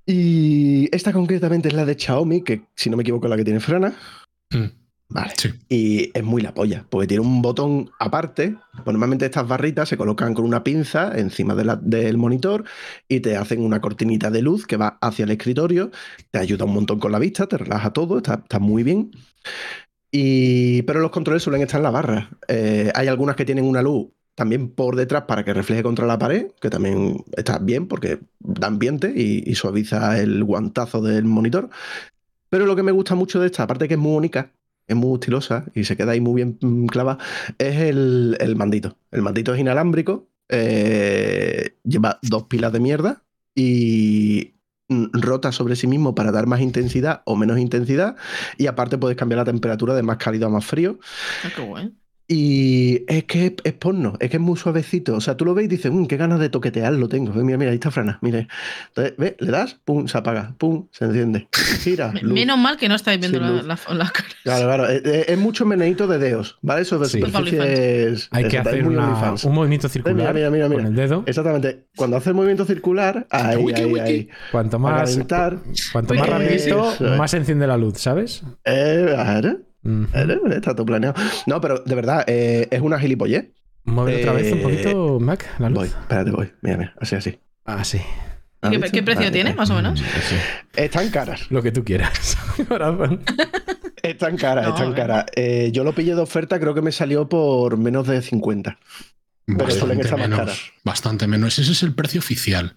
Y 0.05 0.89
esta 0.95 1.13
concretamente 1.13 1.69
es 1.69 1.75
la 1.75 1.85
de 1.85 1.97
Xiaomi, 1.99 2.43
que 2.43 2.63
si 2.75 2.91
no 2.91 2.97
me 2.97 3.03
equivoco 3.03 3.27
es 3.27 3.31
la 3.31 3.37
que 3.37 3.45
tiene 3.45 3.61
frana. 3.61 3.95
Mm, 4.51 4.67
Vale. 5.09 5.33
Sí. 5.37 5.51
Y 5.69 6.11
es 6.19 6.25
muy 6.25 6.43
la 6.43 6.53
polla, 6.53 6.85
porque 6.91 7.07
tiene 7.07 7.21
un 7.25 7.41
botón 7.41 7.91
aparte. 8.01 8.57
Pues 8.73 8.87
normalmente 8.87 9.25
estas 9.25 9.47
barritas 9.47 9.89
se 9.89 9.97
colocan 9.97 10.35
con 10.35 10.45
una 10.45 10.65
pinza 10.65 11.17
encima 11.17 11.55
de 11.55 11.65
la- 11.65 11.77
del 11.77 12.17
monitor 12.19 12.65
y 13.09 13.21
te 13.21 13.37
hacen 13.37 13.63
una 13.63 13.81
cortinita 13.81 14.31
de 14.33 14.43
luz 14.43 14.67
que 14.67 14.77
va 14.77 14.99
hacia 15.01 15.25
el 15.25 15.31
escritorio. 15.31 15.91
Te 16.33 16.39
ayuda 16.41 16.65
un 16.65 16.75
montón 16.75 16.99
con 16.99 17.13
la 17.13 17.21
vista, 17.21 17.47
te 17.47 17.57
relaja 17.57 17.93
todo, 17.93 18.17
está, 18.19 18.35
está 18.35 18.59
muy 18.59 18.83
bien. 18.83 19.13
Pero 20.87 21.01
los 21.01 21.11
controles 21.11 21.43
suelen 21.43 21.63
estar 21.63 21.79
en 21.79 21.85
la 21.85 21.91
barra. 21.91 22.31
Eh, 22.49 22.91
hay 22.95 23.09
algunas 23.09 23.37
que 23.37 23.45
tienen 23.45 23.65
una 23.65 23.83
luz 23.83 24.09
también 24.37 24.69
por 24.69 24.97
detrás 24.97 25.25
para 25.25 25.45
que 25.45 25.55
refleje 25.55 25.83
contra 25.83 26.07
la 26.07 26.19
pared, 26.19 26.49
que 26.61 26.71
también 26.71 27.25
está 27.37 27.59
bien 27.59 27.89
porque 27.89 28.21
da 28.39 28.69
ambiente 28.69 29.13
y, 29.17 29.55
suaviza 29.55 30.21
el 30.21 30.45
guantazo 30.45 31.01
del 31.01 31.25
monitor. 31.25 31.71
Pero 32.51 32.67
lo 32.67 32.77
que 32.77 32.83
me 32.83 32.93
gusta 32.93 33.15
mucho 33.15 33.41
de 33.41 33.47
esta, 33.47 33.63
aparte 33.63 33.89
que 33.89 33.95
es 33.95 34.01
muy 34.01 34.13
bonita, 34.13 34.53
es 34.87 34.95
muy 34.95 35.15
estilosa 35.15 35.65
y 35.75 35.85
se 35.85 35.97
queda 35.97 36.13
ahí 36.13 36.21
muy 36.21 36.35
bien 36.35 36.59
mm, 36.61 36.87
clavada, 36.87 37.19
es 37.59 37.77
el, 37.81 38.55
mandito. 38.57 38.97
El 39.11 39.23
mandito 39.23 39.55
es 39.55 39.61
inalámbrico, 39.61 40.29
eh, 40.51 41.77
lleva 41.83 42.19
dos 42.23 42.45
pilas 42.45 42.73
de 42.73 42.81
mierda 42.81 43.23
y 43.55 44.53
rota 44.89 45.53
sobre 45.53 45.77
sí 45.77 45.87
mismo 45.87 46.15
para 46.15 46.31
dar 46.33 46.47
más 46.47 46.61
intensidad 46.61 47.23
o 47.25 47.37
menos 47.37 47.59
intensidad 47.59 48.17
y 48.57 48.67
aparte 48.69 48.99
puedes 48.99 49.17
cambiar 49.17 49.39
la 49.39 49.45
temperatura 49.45 49.95
de 49.95 50.03
más 50.03 50.19
cálido 50.19 50.47
a 50.47 50.51
más 50.51 50.65
frío 50.65 50.99
Ah. 51.75 51.91
Y 52.29 53.05
es 53.07 53.25
que 53.25 53.55
es, 53.63 53.73
porno, 53.75 54.15
es 54.19 54.31
que 54.31 54.37
es 54.37 54.43
muy 54.43 54.57
suavecito. 54.57 55.15
O 55.15 55.21
sea, 55.21 55.37
tú 55.37 55.45
lo 55.45 55.55
ves 55.55 55.67
y 55.67 55.69
dices, 55.69 55.93
"Mm, 55.93 56.07
qué 56.07 56.17
ganas 56.17 56.41
de 56.41 56.49
toquetearlo 56.49 57.09
tengo. 57.09 57.33
Eh, 57.41 57.45
Mira, 57.45 57.57
mira, 57.59 57.71
ahí 57.71 57.77
está 57.77 57.91
Frana, 57.93 58.19
mire. 58.23 58.49
Entonces, 58.89 59.15
¿ves? 59.17 59.35
Le 59.39 59.51
das, 59.53 59.79
pum, 59.85 60.09
se 60.09 60.19
apaga, 60.19 60.55
pum, 60.59 60.89
se 60.91 61.05
enciende. 61.05 61.47
Gira, 61.81 62.13
luz. 62.21 62.33
Menos 62.33 62.59
mal 62.59 62.77
que 62.77 62.89
no 62.89 62.95
estáis 62.97 63.21
viendo 63.21 63.39
Sin 63.39 63.47
la, 63.47 63.63
la, 63.63 63.95
la 63.95 64.11
cara. 64.11 64.29
Claro, 64.43 64.65
claro. 64.67 64.89
Es, 64.89 65.39
mucho 65.39 65.65
meneito 65.67 66.07
de 66.09 66.19
dedos, 66.19 66.59
¿vale? 66.63 66.83
Eso 66.83 66.99
de 66.99 67.07
Sí. 67.09 67.21
superficies. 67.21 68.29
Hay 68.33 68.45
que 68.49 68.57
es 68.57 68.67
hacer 68.67 68.87
una- 68.87 69.35
un 69.45 69.55
movimiento 69.55 69.89
circular 69.89 70.35
mira, 70.35 70.51
mira, 70.51 70.69
mira. 70.69 70.81
con 70.83 70.87
el 70.87 70.95
dedo. 70.97 71.23
Exactamente. 71.27 71.87
Cuando 71.97 72.17
hace 72.17 72.31
el 72.31 72.35
movimiento 72.35 72.65
circular, 72.65 73.27
ahí, 73.31 73.57
Wiki, 73.57 73.81
ahí, 73.83 73.87
wiki. 73.87 74.01
ahí. 74.01 74.29
Cuanto 74.51 74.79
más, 74.79 75.11
calentar. 75.11 75.59
cuanto 75.93 76.15
más 76.15 76.29
rapidito, 76.29 76.93
más 77.19 77.31
se 77.31 77.37
enciende 77.37 77.67
la 77.67 77.77
luz, 77.77 77.99
¿sabes? 77.99 78.43
Eh, 78.65 79.15
a 79.17 79.41
ver, 79.41 79.59
A 80.15 80.25
ver, 80.25 80.41
está 80.53 80.75
todo 80.75 80.87
planeado. 80.87 81.15
No, 81.47 81.61
pero 81.61 81.79
de 81.85 81.95
verdad, 81.95 82.25
eh, 82.27 82.69
es 82.71 82.81
una 82.81 82.99
gilipollez. 82.99 83.51
Mueve 83.85 84.21
otra 84.21 84.33
vez 84.33 84.53
un 84.53 84.59
Eh, 84.59 84.63
poquito, 84.63 85.21
Mac, 85.21 85.47
la 85.59 85.69
luz. 85.69 85.79
Voy, 85.79 85.87
espérate, 85.89 86.31
voy. 86.33 86.53
Mira, 86.61 86.77
mira, 86.77 86.95
así, 87.01 87.15
así. 87.15 87.39
Ah, 87.65 87.85
sí. 87.85 88.01
¿Has 88.63 88.91
¿Qué, 88.91 89.03
precio 89.03 89.31
tiene, 89.31 89.55
más 89.55 89.71
o 89.71 89.75
menos? 89.75 90.01
Sí, 90.01 90.05
sí. 90.23 90.37
Están 90.75 91.11
caras. 91.11 91.51
Lo 91.51 91.63
que 91.63 91.71
tú 91.71 91.85
quieras. 91.85 92.37
Corazón. 92.69 93.23
Están 94.03 94.37
caras, 94.37 94.67
No, 94.69 94.75
están 94.75 94.93
caras. 94.95 95.27
Eh, 95.37 95.71
yo 95.73 95.85
lo 95.85 95.93
pillé 95.95 96.15
de 96.15 96.21
oferta, 96.23 96.59
creo 96.59 96.75
que 96.75 96.83
me 96.83 96.91
salió 96.91 97.29
por 97.29 97.77
menos 97.77 98.07
de 98.09 98.23
50. 98.23 98.79
Pero 99.47 99.59
Bastante 99.65 100.17
menos, 100.17 100.73
bastante 100.83 101.27
menos. 101.29 101.57
Ese 101.61 101.71
es 101.71 101.83
el 101.85 101.95
precio 101.95 102.19
oficial. 102.19 102.75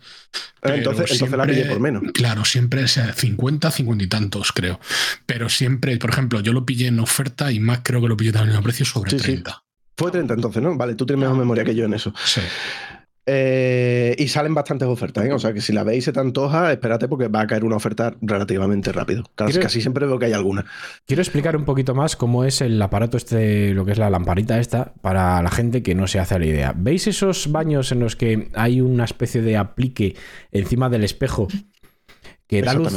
Pero 0.62 0.76
Entonces, 0.76 1.12
entonces 1.12 1.36
la 1.38 1.44
siempre- 1.46 1.56
pillé 1.64 1.66
por 1.70 1.80
menos. 1.80 2.04
Claro, 2.14 2.46
siempre 2.46 2.84
es 2.84 2.98
a 3.00 3.12
50, 3.12 3.72
50 3.72 4.04
y 4.04 4.08
tantos, 4.08 4.52
creo. 4.52 4.80
Pero 5.26 5.50
siempre, 5.50 5.98
por 5.98 6.12
ejemplo, 6.12 6.42
yo 6.42 6.54
lo 6.54 6.66
pillé 6.68 6.86
en 6.88 7.00
oferta 7.00 7.52
y 7.52 7.60
más 7.60 7.80
creo 7.84 8.02
que 8.02 8.08
lo 8.08 8.16
pillé 8.16 8.32
también 8.32 8.56
a 8.56 8.62
precio 8.62 8.86
sobre 8.86 9.10
Sí, 9.10 9.18
sí. 9.18 9.24
30. 9.24 9.64
Fue 9.98 10.12
30 10.12 10.36
entonces, 10.36 10.62
¿no? 10.62 10.78
Vale, 10.78 10.94
tú 10.94 11.08
tienes 11.08 11.22
mejor 11.24 11.38
memoria 11.38 11.66
que 11.66 11.74
yo 11.74 11.86
en 11.86 11.94
eso. 11.96 12.14
Sí. 12.24 12.42
Eh, 13.32 14.16
y 14.18 14.28
salen 14.28 14.56
bastantes 14.56 14.88
ofertas, 14.88 15.24
¿eh? 15.24 15.32
O 15.32 15.38
sea 15.38 15.54
que 15.54 15.62
si 15.62 15.72
la 15.72 15.84
veis 15.84 16.04
se 16.06 16.12
te 16.12 16.20
antoja, 16.20 16.72
espérate 16.72 17.08
porque 17.08 17.28
va 17.28 17.42
a 17.42 17.48
caer 17.48 17.64
una 17.64 17.76
oferta 17.76 18.16
relativamente 18.22 18.92
rápido. 18.92 19.24
Casi, 19.36 19.52
¿Quieres- 19.52 19.66
casi 19.66 19.82
siempre 19.82 20.08
veo 20.08 20.18
que 20.18 20.26
hay 20.26 20.34
alguna. 20.34 20.66
Quiero 21.06 21.22
explicar 21.22 21.56
un 21.56 21.64
poquito 21.64 21.94
más 21.94 22.16
cómo 22.16 22.44
es 22.44 22.62
el 22.62 22.82
aparato 22.82 23.18
este, 23.18 23.76
lo 23.76 23.86
que 23.86 23.92
es 23.92 24.00
la 24.00 24.10
lamparita 24.10 24.60
esta, 24.60 24.94
para 25.02 25.44
la 25.44 25.52
gente 25.52 25.84
que 25.84 25.94
no 25.94 26.08
se 26.08 26.20
hace 26.20 26.40
la 26.40 26.46
idea. 26.48 26.74
¿Veis 26.76 27.06
esos 27.06 27.52
baños 27.52 27.92
en 27.92 28.00
los 28.00 28.16
que 28.16 28.50
hay 28.56 28.82
una 28.82 29.04
especie 29.06 29.44
de 29.44 29.58
aplique 29.58 30.16
encima 30.52 30.90
del 30.90 31.04
espejo 31.04 31.48
que 32.48 32.64
da 32.64 32.74
luz? 32.74 32.94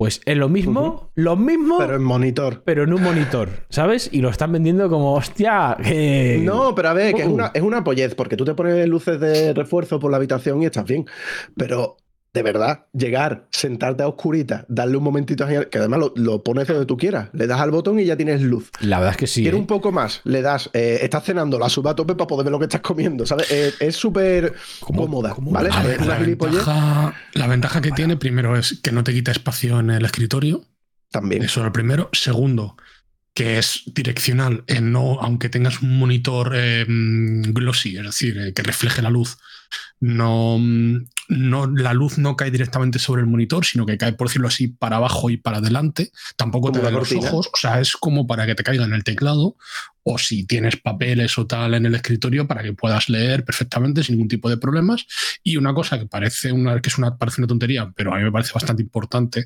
Pues 0.00 0.22
es 0.24 0.34
lo 0.34 0.48
mismo, 0.48 1.10
lo 1.14 1.36
mismo, 1.36 1.76
Pero 1.76 1.88
pero, 1.88 1.96
en 1.98 2.02
monitor. 2.04 2.62
en 2.64 2.94
un 2.94 3.02
monitor, 3.02 3.50
¿sabes? 3.68 4.08
Y 4.10 4.22
lo 4.22 4.30
están 4.30 4.50
vendiendo 4.50 4.88
como, 4.88 5.12
hostia, 5.12 5.76
que... 5.84 6.40
No, 6.42 6.74
pero 6.74 6.88
a 6.88 6.94
ver, 6.94 7.14
que 7.14 7.20
es 7.20 7.28
Uh. 7.28 7.34
una, 7.34 7.50
es 7.52 7.60
una 7.60 7.84
pollez, 7.84 8.14
porque 8.14 8.34
tú 8.38 8.46
te 8.46 8.54
pones 8.54 8.88
luces 8.88 9.20
de 9.20 9.52
refuerzo 9.52 10.00
por 10.00 10.10
la 10.10 10.16
habitación 10.16 10.62
y 10.62 10.64
estás 10.64 10.86
bien. 10.86 11.04
Pero 11.54 11.98
de 12.32 12.42
verdad, 12.44 12.86
llegar, 12.92 13.48
sentarte 13.50 14.04
a 14.04 14.08
oscurita, 14.08 14.64
darle 14.68 14.96
un 14.96 15.02
momentito, 15.02 15.44
a- 15.44 15.64
que 15.64 15.78
además 15.78 15.98
lo, 16.00 16.12
lo 16.16 16.44
pones 16.44 16.68
donde 16.68 16.86
tú 16.86 16.96
quieras, 16.96 17.28
le 17.32 17.46
das 17.48 17.60
al 17.60 17.72
botón 17.72 17.98
y 17.98 18.04
ya 18.04 18.16
tienes 18.16 18.40
luz. 18.42 18.70
La 18.80 18.98
verdad 18.98 19.12
es 19.14 19.16
que 19.18 19.26
sí. 19.26 19.42
Quiero 19.42 19.56
¿eh? 19.56 19.60
un 19.60 19.66
poco 19.66 19.90
más, 19.90 20.20
le 20.24 20.40
das, 20.40 20.70
eh, 20.72 21.00
estás 21.02 21.24
cenando, 21.24 21.58
la 21.58 21.68
sube 21.68 21.90
a 21.90 21.94
tope 21.94 22.14
para 22.14 22.28
poder 22.28 22.44
ver 22.44 22.52
lo 22.52 22.58
que 22.60 22.66
estás 22.66 22.82
comiendo, 22.82 23.26
¿sabes? 23.26 23.50
Eh, 23.50 23.72
es 23.80 23.96
súper 23.96 24.54
¿Cómo- 24.78 25.02
cómoda, 25.02 25.34
cómo- 25.34 25.50
¿vale? 25.50 25.70
Ver, 25.84 26.06
la 26.06 26.18
ventaja, 26.18 27.14
la 27.34 27.46
ventaja 27.48 27.80
que 27.80 27.90
tiene, 27.90 28.16
primero, 28.16 28.56
es 28.56 28.78
que 28.80 28.92
no 28.92 29.02
te 29.02 29.12
quita 29.12 29.32
espacio 29.32 29.80
en 29.80 29.90
el 29.90 30.04
escritorio. 30.04 30.64
también. 31.10 31.42
Eso 31.42 31.58
es 31.60 31.64
lo 31.64 31.72
primero. 31.72 32.08
Segundo, 32.12 32.76
que 33.34 33.58
es 33.58 33.82
direccional, 33.86 34.62
eh, 34.68 34.80
no, 34.80 35.18
aunque 35.20 35.48
tengas 35.48 35.82
un 35.82 35.98
monitor 35.98 36.52
eh, 36.54 36.84
mm, 36.86 37.52
glossy, 37.52 37.96
es 37.96 38.04
decir, 38.04 38.38
eh, 38.38 38.52
que 38.52 38.62
refleje 38.62 39.02
la 39.02 39.10
luz, 39.10 39.38
no, 40.00 40.58
mm, 40.58 41.06
no, 41.28 41.66
la 41.66 41.94
luz 41.94 42.18
no 42.18 42.36
cae 42.36 42.50
directamente 42.50 42.98
sobre 42.98 43.22
el 43.22 43.28
monitor, 43.28 43.64
sino 43.64 43.86
que 43.86 43.96
cae, 43.98 44.12
por 44.14 44.28
decirlo 44.28 44.48
así, 44.48 44.68
para 44.68 44.96
abajo 44.96 45.30
y 45.30 45.36
para 45.36 45.58
adelante. 45.58 46.10
Tampoco 46.36 46.72
te 46.72 46.80
da 46.80 46.90
los 46.90 47.12
ojos, 47.12 47.48
o 47.52 47.56
sea, 47.56 47.80
es 47.80 47.92
como 47.96 48.26
para 48.26 48.46
que 48.46 48.54
te 48.54 48.64
caiga 48.64 48.84
en 48.84 48.92
el 48.94 49.04
teclado, 49.04 49.56
o 50.02 50.18
si 50.18 50.44
tienes 50.44 50.76
papeles 50.76 51.38
o 51.38 51.46
tal 51.46 51.74
en 51.74 51.86
el 51.86 51.94
escritorio, 51.94 52.48
para 52.48 52.62
que 52.62 52.72
puedas 52.72 53.08
leer 53.08 53.44
perfectamente 53.44 54.02
sin 54.02 54.16
ningún 54.16 54.28
tipo 54.28 54.48
de 54.48 54.56
problemas. 54.56 55.06
Y 55.44 55.56
una 55.56 55.72
cosa 55.74 55.98
que 55.98 56.06
parece 56.06 56.50
una, 56.52 56.80
que 56.80 56.88
es 56.88 56.98
una, 56.98 57.16
parece 57.16 57.40
una 57.42 57.48
tontería, 57.48 57.92
pero 57.94 58.12
a 58.12 58.16
mí 58.18 58.24
me 58.24 58.32
parece 58.32 58.52
bastante 58.54 58.82
importante, 58.82 59.44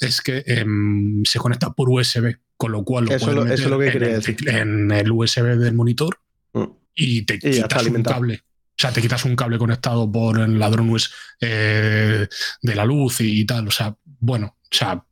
es 0.00 0.20
que 0.22 0.44
em, 0.46 1.22
se 1.24 1.38
conecta 1.38 1.70
por 1.72 1.90
USB, 1.90 2.36
con 2.56 2.72
lo 2.72 2.84
cual 2.84 3.04
lo 3.06 3.12
Eso 3.16 3.26
puedes 3.26 3.64
lo- 3.66 3.78
meter 3.78 3.78
que 3.78 3.86
en, 3.86 3.92
quería 3.92 4.08
el, 4.14 4.22
decir. 4.22 4.48
en 4.48 4.90
el 4.92 5.10
USB 5.12 5.56
del 5.58 5.74
monitor 5.74 6.20
Mm. 6.54 6.64
y 6.94 7.22
te 7.22 7.34
está 7.34 7.78
quitas 7.78 7.86
un 7.86 8.02
cable. 8.02 8.42
O 8.78 8.80
sea, 8.80 8.92
te 8.92 9.00
quitas 9.02 9.24
un 9.24 9.34
cable 9.34 9.58
conectado 9.58 10.10
por 10.10 10.38
el 10.38 10.56
ladrón 10.58 10.88
US 10.90 11.10
eh, 11.40 12.28
de 12.62 12.74
la 12.76 12.84
luz 12.84 13.20
y, 13.20 13.44
tal. 13.44 13.66
O 13.66 13.70
sea, 13.72 13.96
bueno, 14.20 14.54
o 14.62 14.66
sea, 14.70 15.04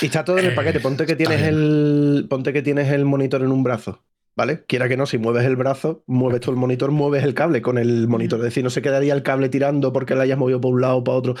Y 0.00 0.06
está 0.06 0.24
todo 0.24 0.38
en 0.38 0.46
el 0.46 0.52
Eh, 0.52 0.54
paquete. 0.54 0.80
Ponte 0.80 1.04
que 1.04 1.14
tienes 1.16 1.42
el. 1.42 2.26
Ponte 2.30 2.52
que 2.54 2.62
tienes 2.62 2.90
el 2.90 3.04
monitor 3.04 3.42
en 3.42 3.52
un 3.52 3.62
brazo. 3.62 4.02
¿Vale? 4.34 4.64
Quiera 4.66 4.88
que 4.88 4.96
no, 4.96 5.04
si 5.04 5.18
mueves 5.18 5.44
el 5.44 5.56
brazo, 5.56 6.04
mueves 6.06 6.40
todo 6.40 6.52
el 6.52 6.56
monitor, 6.56 6.90
mueves 6.90 7.22
el 7.22 7.34
cable 7.34 7.60
con 7.60 7.76
el 7.76 8.08
monitor. 8.08 8.38
Es 8.38 8.44
decir, 8.44 8.64
no 8.64 8.70
se 8.70 8.80
quedaría 8.80 9.12
el 9.12 9.22
cable 9.22 9.50
tirando 9.50 9.92
porque 9.92 10.14
lo 10.14 10.22
hayas 10.22 10.38
movido 10.38 10.58
por 10.58 10.72
un 10.72 10.80
lado 10.80 10.96
o 10.96 11.04
para 11.04 11.18
otro. 11.18 11.34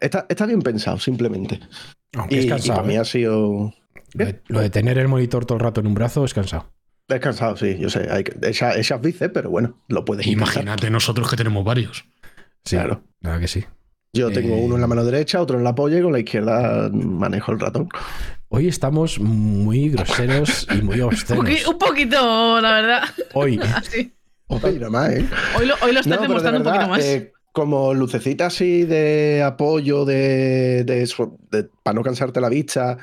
Está, 0.00 0.24
está 0.26 0.46
bien 0.46 0.62
pensado, 0.62 0.98
simplemente. 0.98 1.60
Aunque 2.14 2.36
Y, 2.36 2.38
es 2.38 2.44
y 2.46 2.48
cansado. 2.48 2.76
para 2.78 2.88
mí 2.88 2.94
¿eh? 2.94 2.98
ha 2.98 3.04
sido. 3.04 3.74
Lo 4.14 4.24
de- 4.24 4.40
Lo 4.48 4.60
de 4.60 4.70
tener 4.70 4.96
el 4.96 5.06
monitor 5.08 5.44
todo 5.44 5.58
el 5.58 5.64
rato 5.64 5.80
en 5.82 5.86
un 5.88 5.92
brazo 5.94 6.24
es 6.24 6.32
cansado. 6.32 6.72
Descansado, 7.10 7.56
sí, 7.56 7.76
yo 7.78 7.90
sé. 7.90 8.08
Hay 8.10 8.24
que, 8.24 8.32
echa- 8.48 8.76
echas 8.78 9.00
bíceps, 9.00 9.32
pero 9.34 9.50
bueno, 9.50 9.78
lo 9.88 10.04
puedes 10.04 10.26
intentar. 10.26 10.54
imagínate 10.54 10.90
nosotros 10.90 11.28
que 11.28 11.36
tenemos 11.36 11.64
varios. 11.64 12.04
Sí, 12.64 12.76
Claro. 12.76 13.02
la 13.20 13.30
verdad 13.30 13.42
que 13.42 13.48
sí. 13.48 13.64
Yo 14.12 14.30
tengo 14.30 14.54
Eh, 14.56 14.60
uno 14.62 14.74
en 14.76 14.80
la 14.80 14.86
mano 14.86 15.04
derecha, 15.04 15.40
otro 15.40 15.56
en 15.58 15.64
la 15.64 15.74
polla 15.74 15.98
y 15.98 16.02
con 16.02 16.12
la 16.12 16.18
izquierda 16.20 16.88
manejo 16.92 17.52
el 17.52 17.60
ratón. 17.60 17.88
Hoy 18.48 18.66
estamos 18.68 19.20
muy 19.20 19.90
groseros 19.90 20.66
y 20.76 20.82
muy 20.82 20.96
Un, 21.00 21.08
obscenos. 21.08 21.66
un 21.66 21.78
poquito, 21.78 22.60
la 22.60 22.72
verdad. 22.72 23.02
Hoy. 23.34 23.60
Sí. 23.90 24.12
Oye, 24.48 24.78
nada 24.80 24.90
más, 24.90 25.10
¿eh? 25.10 25.24
Hoy 25.56 25.66
lo, 25.66 25.74
hoy 25.82 25.92
lo 25.92 26.00
estás 26.00 26.06
No, 26.06 26.16
pero 26.16 26.22
de 26.22 26.28
demostrando 26.50 26.58
un 26.58 26.64
poquito 26.64 26.88
más. 26.88 27.04
eh, 27.04 27.32
como 27.52 27.94
lucecitas 27.94 28.52
así 28.54 28.82
de 28.84 29.42
apoyo, 29.44 30.04
de, 30.04 30.82
de, 30.84 31.02
eso, 31.02 31.36
de- 31.52 31.68
para 31.84 31.94
no 31.94 32.02
cansarte 32.02 32.40
la 32.40 32.48
vista, 32.48 32.98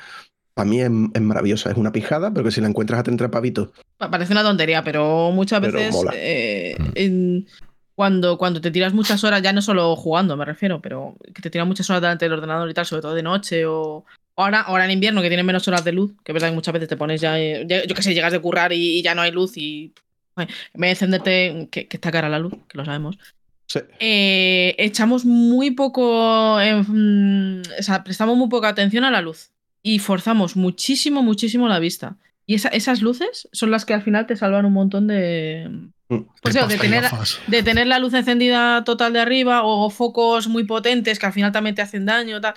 para 0.58 0.68
mí 0.70 0.82
es, 0.82 0.90
es 1.14 1.22
maravillosa. 1.22 1.70
Es 1.72 1.78
una 1.78 1.92
pijada, 1.92 2.32
pero 2.32 2.44
que 2.44 2.52
si 2.52 2.60
la 2.60 2.68
encuentras 2.68 3.00
a 3.00 3.04
30 3.04 3.30
pavitos, 3.30 3.70
Pa- 3.98 4.12
Parece 4.12 4.34
una 4.34 4.44
tontería, 4.44 4.84
pero 4.84 5.32
muchas 5.32 5.62
Pero 5.62 5.74
veces 5.78 5.94
mola. 5.94 6.12
eh, 6.16 6.76
Mm. 6.80 6.92
en- 6.96 7.48
cuando, 7.96 8.38
cuando 8.38 8.60
te 8.62 8.70
tiras 8.70 8.94
muchas 8.94 9.24
horas, 9.24 9.42
ya 9.42 9.54
no 9.54 9.62
solo 9.62 9.96
jugando, 9.96 10.36
me 10.38 10.46
refiero, 10.46 10.80
pero 10.82 11.16
que 11.34 11.42
te 11.42 11.50
tiras 11.50 11.66
muchas 11.68 11.90
horas 11.90 12.02
delante 12.02 12.26
del 12.26 12.34
ordenador 12.34 12.70
y 12.70 12.74
tal, 12.74 12.86
sobre 12.86 13.02
todo 13.02 13.16
de 13.16 13.24
noche 13.24 13.66
o 13.66 14.06
ahora, 14.36 14.62
ahora 14.62 14.86
en 14.86 14.92
invierno 14.92 15.22
que 15.24 15.30
tienes 15.30 15.46
menos 15.46 15.68
horas 15.68 15.84
de 15.84 15.94
luz, 15.94 16.12
que 16.24 16.32
es 16.32 16.34
verdad 16.34 16.50
que 16.50 16.56
muchas 16.56 16.74
veces 16.74 16.90
te 16.90 16.96
pones 16.98 17.22
ya, 17.22 17.40
eh, 17.40 17.66
ya- 17.68 17.86
yo 17.86 17.96
qué 17.96 18.04
sé, 18.04 18.14
llegas 18.14 18.32
de 18.34 18.40
currar 18.40 18.72
y, 18.74 19.00
y 19.00 19.02
ya 19.02 19.16
no 19.16 19.22
hay 19.24 19.32
luz 19.32 19.58
y 19.58 19.94
en 20.36 20.48
vez 20.48 20.56
de 20.76 20.90
encenderte, 20.90 21.68
que, 21.72 21.88
que 21.88 21.98
está 21.98 22.12
cara 22.12 22.30
la 22.30 22.38
luz, 22.38 22.54
que 22.68 22.78
lo 22.78 22.86
sabemos, 22.86 23.18
sí, 23.66 23.80
eh, 24.00 24.76
echamos 24.78 25.26
muy 25.26 25.72
poco, 25.72 26.62
en- 26.62 27.62
mm, 27.62 27.64
o 27.80 27.84
sea, 27.84 28.04
prestamos 28.04 28.38
muy 28.38 28.48
poca 28.50 28.68
atención 28.70 29.04
a 29.06 29.10
la 29.12 29.22
luz 29.22 29.50
y 29.84 30.00
forzamos 30.00 30.56
muchísimo, 30.56 31.24
muchísimo 31.24 31.68
la 31.68 31.80
vista. 31.80 32.18
Y 32.46 32.56
esa- 32.56 32.70
esas 32.70 33.02
luces 33.02 33.48
son 33.52 33.72
las 33.72 33.86
que 33.86 33.94
al 33.94 34.02
final 34.02 34.26
te 34.26 34.36
salvan 34.36 34.66
un 34.66 34.74
montón 34.74 35.08
de... 35.08 35.70
Mm. 36.10 36.18
Pues 36.42 36.56
De 36.56 36.66
de 36.66 36.76
y 36.76 36.78
tener, 36.78 37.04
de 37.48 37.64
tener 37.64 37.88
la 37.88 38.00
luz 38.00 38.14
encendida 38.14 38.84
total 38.86 39.12
de 39.14 39.20
arriba 39.20 39.64
o 39.64 39.90
focos 39.90 40.48
muy 40.48 40.64
potentes 40.64 41.20
que 41.20 41.26
al 41.26 41.34
final 41.34 41.52
también 41.52 41.76
te 41.76 41.82
hacen 41.82 42.06
daño. 42.06 42.40
Tal. 42.40 42.54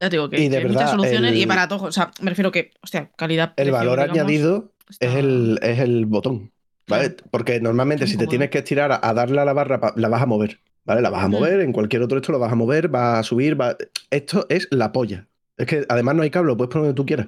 Ya 0.00 0.10
te 0.10 0.16
digo 0.16 0.28
que, 0.28 0.38
Y 0.38 0.44
de 0.44 0.50
que 0.50 0.56
hay 0.58 0.64
muchas 0.64 0.82
verdad, 0.82 0.90
soluciones 0.96 1.34
y 1.34 1.42
el- 1.42 1.48
para 1.48 1.66
todo. 1.68 1.84
O 1.86 1.92
sea, 1.92 2.10
me 2.20 2.28
refiero 2.30 2.52
que, 2.52 2.72
hostia, 2.82 3.10
calidad. 3.16 3.54
el 3.56 3.70
valor 3.70 3.98
digamos, 3.98 4.18
añadido 4.18 4.72
está- 4.90 5.06
es 5.06 5.14
el, 5.14 5.58
es 5.62 5.78
el 5.78 6.04
botón. 6.06 6.50
¿vale? 6.88 7.10
Porque 7.30 7.60
normalmente 7.60 8.06
si 8.08 8.16
te 8.16 8.26
tienes 8.26 8.50
que 8.50 8.58
estirar 8.58 8.90
a, 8.92 9.00
a 9.02 9.14
darle 9.14 9.40
a 9.40 9.44
la 9.44 9.52
barra, 9.52 9.80
pa- 9.80 9.92
la 9.96 10.08
vas 10.08 10.20
a 10.22 10.26
mover. 10.26 10.58
¿Vale? 10.84 11.02
La 11.02 11.10
vas 11.10 11.22
a 11.24 11.28
mover, 11.28 11.60
en 11.60 11.72
cualquier 11.72 12.02
otro 12.02 12.18
esto 12.18 12.32
lo 12.32 12.38
vas 12.40 12.50
a 12.52 12.56
mover, 12.56 12.92
va 12.92 13.18
a 13.18 13.22
subir, 13.22 13.58
va... 13.58 13.76
Esto 14.10 14.46
es 14.48 14.66
la 14.72 14.90
polla. 14.92 15.26
Es 15.60 15.66
que 15.66 15.84
además 15.88 16.14
no 16.16 16.22
hay 16.22 16.30
cable, 16.30 16.48
lo 16.48 16.56
puedes 16.56 16.70
poner 16.72 16.86
donde 16.86 16.96
tú 16.96 17.06
quieras. 17.06 17.26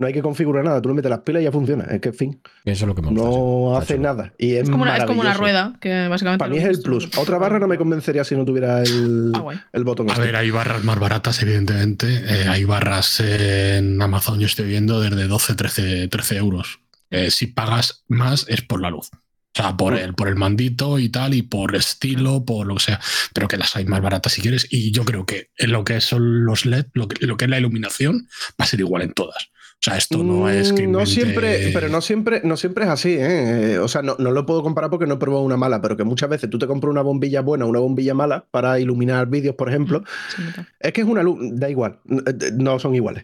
No 0.00 0.06
hay 0.06 0.12
que 0.12 0.22
configurar 0.22 0.64
nada. 0.64 0.80
Tú 0.80 0.90
le 0.90 0.94
metes 0.94 1.10
las 1.10 1.20
pilas 1.20 1.40
y 1.42 1.44
ya 1.46 1.50
funciona. 1.50 1.82
Es 1.90 2.00
que, 2.00 2.10
en 2.10 2.14
fin, 2.14 2.40
Eso 2.64 2.84
es 2.84 2.88
lo 2.88 2.94
que 2.94 3.02
me 3.02 3.08
gusta. 3.08 3.24
no 3.24 3.72
sí. 3.74 3.82
Hace 3.82 3.98
nada. 3.98 4.32
Y 4.38 4.52
es, 4.54 4.62
Es 4.64 4.70
como, 4.70 4.84
una, 4.84 4.96
es 4.96 5.04
como 5.06 5.22
una 5.22 5.30
maravilloso. 5.30 5.40
rueda, 5.40 5.78
que 5.80 6.06
básicamente. 6.06 6.38
Para 6.38 6.50
mí 6.52 6.58
es 6.58 6.64
el 6.66 6.80
plus. 6.82 7.10
tú, 7.10 7.20
Otra 7.20 7.36
barra 7.38 7.58
no 7.58 7.66
me 7.66 7.76
convencería 7.78 8.22
si 8.22 8.36
no 8.36 8.44
tuviera 8.44 8.80
el, 8.82 9.32
Ah, 9.34 9.54
el 9.72 9.82
botón. 9.82 10.08
A 10.08 10.12
este. 10.12 10.24
ver, 10.24 10.36
hay 10.36 10.50
barras 10.52 10.84
más 10.84 11.00
baratas, 11.00 11.42
evidentemente. 11.42 12.06
Eh, 12.28 12.46
hay 12.48 12.62
barras 12.64 13.18
en 13.18 14.00
Amazon, 14.00 14.38
yo 14.38 14.46
estoy 14.46 14.66
viendo, 14.68 15.00
desde 15.00 15.26
12, 15.26 15.54
13, 15.56 16.06
13 16.08 16.36
euros. 16.36 16.78
Eh, 17.10 17.32
si 17.32 17.48
pagas 17.48 18.04
más 18.06 18.46
es 18.48 18.62
por 18.62 18.80
la 18.80 18.90
luz. 18.90 19.10
O 19.56 19.60
sea, 19.62 19.76
por 19.76 19.94
el, 19.94 20.14
por 20.14 20.28
el 20.28 20.36
mandito 20.36 20.98
y 20.98 21.08
tal, 21.08 21.34
y 21.34 21.42
por 21.42 21.74
estilo, 21.74 22.44
por 22.44 22.66
lo 22.66 22.74
que 22.76 22.82
sea. 22.84 23.00
Pero 23.34 23.48
que 23.48 23.56
las 23.56 23.74
hay 23.76 23.86
más 23.86 24.00
baratas 24.00 24.32
si 24.32 24.40
quieres. 24.42 24.66
Y 24.70 24.92
yo 24.92 25.04
creo 25.04 25.26
que 25.26 25.50
en 25.56 25.72
lo 25.72 25.84
que 25.84 26.00
son 26.00 26.44
los 26.44 26.64
LED, 26.64 26.86
lo 26.92 27.08
que, 27.08 27.26
lo 27.26 27.36
que 27.36 27.46
es 27.46 27.50
la 27.50 27.58
iluminación, 27.58 28.28
va 28.50 28.64
a 28.64 28.66
ser 28.66 28.80
igual 28.80 29.02
en 29.02 29.12
todas. 29.14 29.50
O 29.80 29.80
sea, 29.80 29.96
esto 29.96 30.22
no 30.24 30.48
es 30.50 30.72
que. 30.72 30.86
Mm, 30.88 30.90
No 30.92 31.06
siempre, 31.06 31.70
pero 31.72 31.88
no 31.88 32.00
siempre, 32.00 32.40
no 32.44 32.56
siempre 32.56 32.84
es 32.84 32.90
así, 32.90 33.10
¿eh? 33.10 33.74
Eh, 33.74 33.78
O 33.78 33.86
sea, 33.88 34.02
no, 34.02 34.16
no 34.18 34.32
lo 34.32 34.44
puedo 34.44 34.62
comparar 34.62 34.90
porque 34.90 35.06
no 35.06 35.14
he 35.14 35.18
probado 35.18 35.44
una 35.44 35.56
mala, 35.56 35.80
pero 35.80 35.96
que 35.96 36.02
muchas 36.04 36.28
veces 36.28 36.50
tú 36.50 36.58
te 36.58 36.66
compras 36.66 36.90
una 36.90 37.02
bombilla 37.02 37.40
buena, 37.42 37.64
una 37.64 37.78
bombilla 37.78 38.12
mala 38.14 38.44
para 38.50 38.78
iluminar 38.80 39.28
vídeos, 39.28 39.54
por 39.54 39.68
ejemplo. 39.68 40.02
Sí. 40.36 40.42
Es 40.80 40.92
que 40.92 41.00
es 41.02 41.06
una 41.06 41.22
luz, 41.22 41.38
da 41.52 41.70
igual, 41.70 42.00
n- 42.08 42.22
eh, 42.26 42.50
no 42.56 42.78
son 42.80 42.94
iguales. 42.96 43.22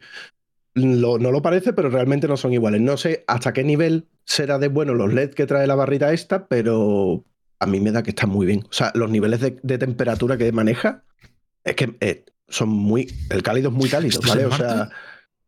Lo- 0.74 1.18
no 1.18 1.30
lo 1.30 1.40
parece, 1.40 1.72
pero 1.72 1.88
realmente 1.88 2.26
no 2.28 2.36
son 2.36 2.52
iguales. 2.52 2.80
No 2.80 2.96
sé 2.96 3.24
hasta 3.26 3.52
qué 3.52 3.62
nivel 3.64 4.08
será 4.24 4.58
de 4.58 4.68
bueno 4.68 4.94
los 4.94 5.12
LED 5.12 5.30
que 5.30 5.46
trae 5.46 5.66
la 5.66 5.74
barrita 5.76 6.12
esta, 6.12 6.46
pero 6.48 7.24
a 7.60 7.66
mí 7.66 7.80
me 7.80 7.92
da 7.92 8.02
que 8.02 8.10
está 8.10 8.26
muy 8.26 8.44
bien. 8.46 8.64
O 8.68 8.72
sea, 8.72 8.90
los 8.94 9.10
niveles 9.10 9.40
de, 9.40 9.56
de 9.62 9.78
temperatura 9.78 10.36
que 10.36 10.50
maneja 10.52 11.04
es 11.62 11.76
que 11.76 11.96
eh, 12.00 12.24
son 12.48 12.68
muy. 12.70 13.06
El 13.30 13.42
cálido 13.42 13.68
es 13.70 13.74
muy 13.74 13.88
cálido, 13.90 14.18
¿Esto 14.20 14.26
es 14.26 14.28
¿vale? 14.28 14.46
O 14.46 14.52
sea. 14.56 14.90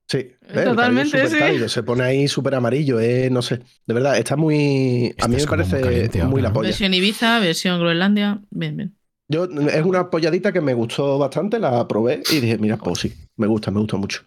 Sí, 0.09 0.19
¿eh? 0.19 0.37
El 0.43 0.55
cálido 0.55 0.63
es 0.63 0.65
Totalmente, 1.11 1.19
súper 1.19 1.31
sí. 1.31 1.39
cálido, 1.39 1.69
se 1.69 1.83
pone 1.83 2.05
ahí 2.05 2.29
súper 2.29 2.55
amarillo, 2.55 3.01
eh, 3.01 3.29
no 3.29 3.43
sé. 3.43 3.59
De 3.87 3.95
verdad, 3.95 4.17
está 4.17 4.37
muy. 4.37 5.13
A 5.21 5.27
mí 5.27 5.37
me 5.37 5.47
parece 5.49 5.81
caliente 5.81 6.19
muy 6.23 6.31
ahora, 6.35 6.43
la 6.43 6.53
polla. 6.53 6.69
Versión 6.69 6.95
Ibiza, 6.95 7.41
versión 7.41 7.81
Groenlandia. 7.81 8.41
Bien, 8.51 8.77
bien. 8.77 8.97
Yo, 9.29 9.45
es 9.47 9.85
una 9.85 10.09
polladita 10.09 10.53
que 10.53 10.61
me 10.61 10.75
gustó 10.75 11.19
bastante, 11.19 11.59
la 11.59 11.89
probé 11.89 12.23
y 12.31 12.39
dije, 12.39 12.59
mira, 12.59 12.77
pues 12.77 13.01
sí, 13.01 13.13
me 13.37 13.49
gusta, 13.49 13.73
me 13.73 13.81
gusta 13.81 13.97
mucho. 13.97 14.23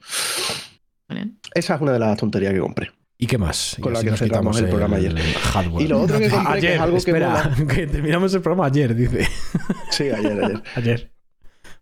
Esa 1.53 1.75
es 1.75 1.81
una 1.81 1.93
de 1.93 1.99
las 1.99 2.17
tonterías 2.17 2.53
que 2.53 2.59
compré. 2.59 2.91
¿Y 3.17 3.27
qué 3.27 3.37
más? 3.37 3.75
Y 3.77 3.81
Con 3.81 3.91
la 3.93 4.01
que 4.01 4.11
nos 4.11 4.19
cerramos 4.19 4.57
quitamos 4.57 4.59
el 4.61 4.69
programa 4.69 4.95
ayer. 4.95 5.13
hardware. 5.17 5.83
Y 5.85 5.87
lo 5.89 6.01
otro 6.01 6.19
que 6.19 6.29
compré, 6.29 6.61
que 6.61 6.75
es 6.75 6.79
algo 6.81 6.93
que 6.93 6.97
espera, 6.99 7.51
que, 7.75 7.87
terminamos 7.87 8.33
el 8.33 8.41
programa 8.41 8.67
ayer, 8.67 8.95
dice. 8.95 9.27
Sí, 9.89 10.03
ayer, 10.09 10.43
ayer. 10.43 10.63
Ayer. 10.75 11.11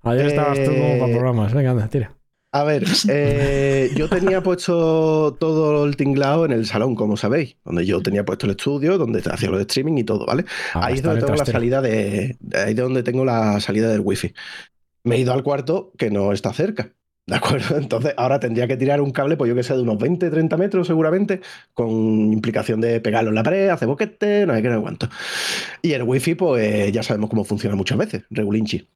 Ayer 0.03 0.25
estabas 0.27 0.57
tú 0.63 0.71
como 0.71 0.97
para 0.99 1.11
Eh, 1.11 1.15
programas. 1.15 1.53
Venga, 1.53 1.71
anda, 1.71 1.87
tira. 1.89 2.13
A 2.53 2.63
ver, 2.63 2.85
eh, 3.09 3.91
yo 3.95 4.07
tenía 4.07 4.41
puesto 4.41 5.35
todo 5.39 5.85
el 5.85 5.95
tinglado 5.97 6.45
en 6.45 6.53
el 6.53 6.65
salón, 6.65 6.95
como 6.95 7.17
sabéis, 7.17 7.57
donde 7.65 7.85
yo 7.85 8.01
tenía 8.01 8.23
puesto 8.25 8.45
el 8.45 8.51
estudio, 8.51 8.97
donde 8.97 9.21
hacía 9.29 9.49
lo 9.49 9.57
de 9.57 9.63
streaming 9.63 9.97
y 9.97 10.03
todo, 10.05 10.25
¿vale? 10.25 10.45
Ah, 10.73 10.85
ahí 10.87 10.95
es 10.95 11.03
donde 11.03 11.19
el 11.19 11.25
tengo 11.25 11.37
la 11.37 11.45
salida 11.45 11.81
de, 11.81 12.37
de 12.39 12.57
ahí 12.59 12.71
es 12.71 12.77
donde 12.77 13.03
tengo 13.03 13.25
la 13.25 13.59
salida 13.59 13.89
del 13.89 13.99
wifi. 13.99 14.33
Me 15.03 15.17
he 15.17 15.19
ido 15.19 15.33
al 15.33 15.43
cuarto 15.43 15.91
que 15.97 16.09
no 16.09 16.31
está 16.31 16.53
cerca. 16.53 16.93
¿De 17.27 17.35
acuerdo? 17.35 17.77
Entonces 17.81 18.13
ahora 18.17 18.39
tendría 18.39 18.67
que 18.67 18.77
tirar 18.77 19.01
un 19.01 19.11
cable, 19.11 19.35
pues 19.37 19.49
yo 19.49 19.55
que 19.55 19.63
sé, 19.63 19.73
de 19.75 19.81
unos 19.81 19.97
20, 19.99 20.29
30 20.29 20.55
metros 20.57 20.87
seguramente, 20.87 21.41
con 21.73 22.31
implicación 22.33 22.79
de 22.81 23.01
pegarlo 23.01 23.29
en 23.29 23.35
la 23.35 23.43
pared, 23.43 23.67
hacer 23.69 23.87
boquete, 23.87 24.45
no 24.45 24.55
sé 24.55 24.61
qué, 24.61 24.69
no 24.69 24.75
sé 24.77 24.81
cuánto. 24.81 25.09
Y 25.81 25.91
el 25.91 26.03
wifi, 26.03 26.35
pues 26.35 26.91
ya 26.91 27.03
sabemos 27.03 27.29
cómo 27.29 27.43
funciona 27.43 27.75
muchas 27.75 27.97
veces, 27.97 28.23
regulinchi. 28.29 28.87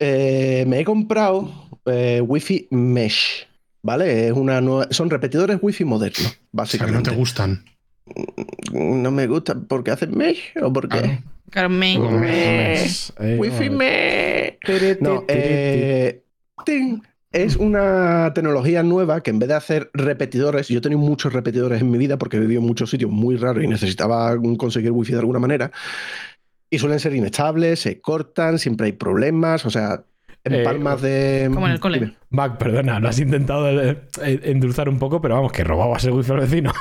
Eh, 0.00 0.64
me 0.68 0.78
he 0.80 0.84
comprado 0.84 1.52
eh, 1.86 2.20
wifi 2.24 2.68
mesh, 2.70 3.46
¿vale? 3.82 4.28
Es 4.28 4.32
una 4.32 4.60
nueva- 4.60 4.86
son 4.90 5.10
repetidores 5.10 5.58
wifi 5.60 5.84
modernos, 5.84 6.20
O 6.20 6.24
sea, 6.24 6.30
que 6.36 6.38
no 6.42 6.48
básicamente. 6.52 7.10
te 7.10 7.16
gustan. 7.16 7.64
no 8.72 9.10
me 9.10 9.26
gusta 9.26 9.56
porque 9.68 9.90
hacen 9.90 10.16
mesh 10.16 10.52
o 10.62 10.72
porque... 10.72 10.98
Claro. 11.00 11.18
Carmen. 11.50 11.98
Eh, 12.26 13.36
Wifi 13.38 13.70
no, 13.70 13.76
me. 13.78 14.58
tiri, 14.62 14.96
No, 15.00 15.24
eh, 15.28 16.22
ting. 16.64 17.00
es 17.32 17.56
una 17.56 18.32
tecnología 18.34 18.82
nueva 18.82 19.20
que 19.22 19.30
en 19.30 19.38
vez 19.38 19.48
de 19.50 19.54
hacer 19.54 19.90
repetidores, 19.92 20.68
yo 20.68 20.78
he 20.78 20.80
tenido 20.80 21.00
muchos 21.00 21.32
repetidores 21.32 21.80
en 21.82 21.90
mi 21.90 21.98
vida 21.98 22.16
porque 22.18 22.36
he 22.38 22.40
vivido 22.40 22.60
en 22.60 22.66
muchos 22.66 22.90
sitios 22.90 23.10
muy 23.10 23.36
raros 23.36 23.62
y 23.62 23.66
necesitaba 23.66 24.34
conseguir 24.56 24.92
wifi 24.92 25.12
de 25.12 25.18
alguna 25.20 25.38
manera. 25.38 25.70
Y 26.70 26.78
suelen 26.78 27.00
ser 27.00 27.14
inestables, 27.14 27.80
se 27.80 28.00
cortan, 28.00 28.58
siempre 28.58 28.86
hay 28.86 28.92
problemas, 28.92 29.64
o 29.66 29.70
sea, 29.70 30.02
en 30.44 30.54
Eh, 30.54 30.64
palmas 30.64 31.02
de. 31.02 31.50
como 31.52 31.66
en 31.66 31.72
el 31.72 31.80
cole. 31.80 32.14
Mac, 32.30 32.56
perdona, 32.58 33.00
lo 33.00 33.08
has 33.08 33.18
intentado 33.18 33.68
eh, 33.70 33.98
eh, 34.22 34.40
endulzar 34.44 34.88
un 34.88 34.98
poco, 34.98 35.20
pero 35.20 35.34
vamos, 35.34 35.50
que 35.52 35.64
robabas 35.64 36.04
el 36.04 36.12
wifi 36.12 36.32
al 36.32 36.40
vecino. 36.40 36.72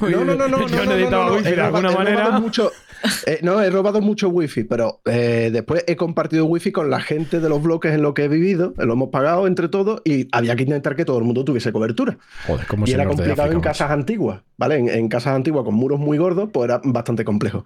No, 0.00 0.24
no, 0.24 0.34
no, 0.34 0.48
no. 0.48 0.58
Yo 0.68 0.76
no, 0.84 0.84
necesitaba 0.86 1.24
no, 1.24 1.30
no, 1.30 1.36
wifi 1.36 1.50
de 1.52 1.60
alguna 1.60 1.90
manera. 1.92 2.30
mucho- 2.40 2.70
eh, 3.26 3.40
no, 3.42 3.60
he 3.60 3.70
robado 3.70 4.00
mucho 4.00 4.28
wifi, 4.28 4.64
pero 4.64 5.00
eh, 5.04 5.50
después 5.52 5.84
he 5.86 5.96
compartido 5.96 6.46
wifi 6.46 6.72
con 6.72 6.90
la 6.90 7.00
gente 7.00 7.40
de 7.40 7.48
los 7.48 7.62
bloques 7.62 7.92
en 7.92 8.02
los 8.02 8.14
que 8.14 8.24
he 8.24 8.28
vivido, 8.28 8.74
lo 8.76 8.94
hemos 8.94 9.10
pagado 9.10 9.46
entre 9.46 9.68
todos 9.68 10.00
y 10.04 10.28
había 10.32 10.56
que 10.56 10.62
intentar 10.62 10.96
que 10.96 11.04
todo 11.04 11.18
el 11.18 11.24
mundo 11.24 11.44
tuviese 11.44 11.72
cobertura. 11.72 12.18
Joder, 12.46 12.66
cómo 12.66 12.86
Y 12.86 12.92
era 12.92 13.06
complicado 13.06 13.52
en 13.52 13.60
casas 13.60 13.90
antiguas, 13.90 14.42
¿vale? 14.56 14.76
En, 14.76 14.88
en 14.88 15.08
casas 15.08 15.34
antiguas 15.34 15.64
con 15.64 15.74
muros 15.74 16.00
muy 16.00 16.18
gordos, 16.18 16.48
pues 16.52 16.64
era 16.64 16.80
bastante 16.84 17.24
complejo. 17.24 17.64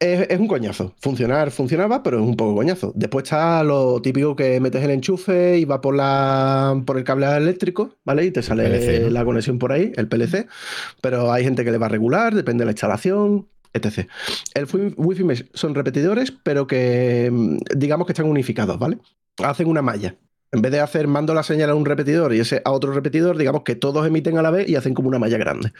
Es, 0.00 0.30
es 0.30 0.40
un 0.40 0.48
coñazo. 0.48 0.94
Funcionar 0.98 1.50
funcionaba, 1.50 2.02
pero 2.02 2.18
es 2.18 2.24
un 2.24 2.34
poco 2.34 2.54
coñazo. 2.54 2.90
Después 2.96 3.24
está 3.24 3.62
lo 3.62 4.00
típico 4.00 4.34
que 4.34 4.58
metes 4.58 4.82
el 4.82 4.90
enchufe 4.90 5.58
y 5.58 5.66
va 5.66 5.82
por, 5.82 5.94
la, 5.94 6.82
por 6.86 6.96
el 6.96 7.04
cable 7.04 7.26
eléctrico, 7.36 7.96
¿vale? 8.04 8.24
Y 8.24 8.30
te 8.30 8.42
sale 8.42 8.64
PLC, 8.64 9.02
¿no? 9.02 9.10
la 9.10 9.24
conexión 9.26 9.58
por 9.58 9.72
ahí, 9.72 9.92
el 9.96 10.08
PLC. 10.08 10.46
Pero 11.02 11.30
hay 11.30 11.44
gente 11.44 11.66
que 11.66 11.70
le 11.70 11.76
va 11.76 11.86
a 11.86 11.90
regular, 11.90 12.34
depende 12.34 12.62
de 12.62 12.66
la 12.66 12.72
instalación, 12.72 13.46
etc. 13.72 14.08
El 14.54 14.66
wi- 14.72 14.94
Wi-Fi 14.96 15.24
mesh 15.24 15.50
son 15.54 15.74
repetidores, 15.74 16.32
pero 16.32 16.66
que 16.66 17.28
mm, 17.32 17.58
digamos 17.76 18.06
que 18.06 18.12
están 18.12 18.26
unificados, 18.26 18.78
¿vale? 18.78 18.98
Hacen 19.42 19.68
una 19.68 19.82
malla. 19.82 20.16
En 20.52 20.62
vez 20.62 20.72
de 20.72 20.80
hacer 20.80 21.06
mando 21.06 21.32
la 21.32 21.42
señal 21.44 21.70
a 21.70 21.74
un 21.76 21.84
repetidor 21.84 22.34
y 22.34 22.40
ese 22.40 22.60
a 22.64 22.72
otro 22.72 22.92
repetidor, 22.92 23.36
digamos 23.38 23.62
que 23.62 23.76
todos 23.76 24.06
emiten 24.06 24.36
a 24.38 24.42
la 24.42 24.50
vez 24.50 24.68
y 24.68 24.74
hacen 24.76 24.94
como 24.94 25.08
una 25.08 25.18
malla 25.18 25.38
grande. 25.38 25.72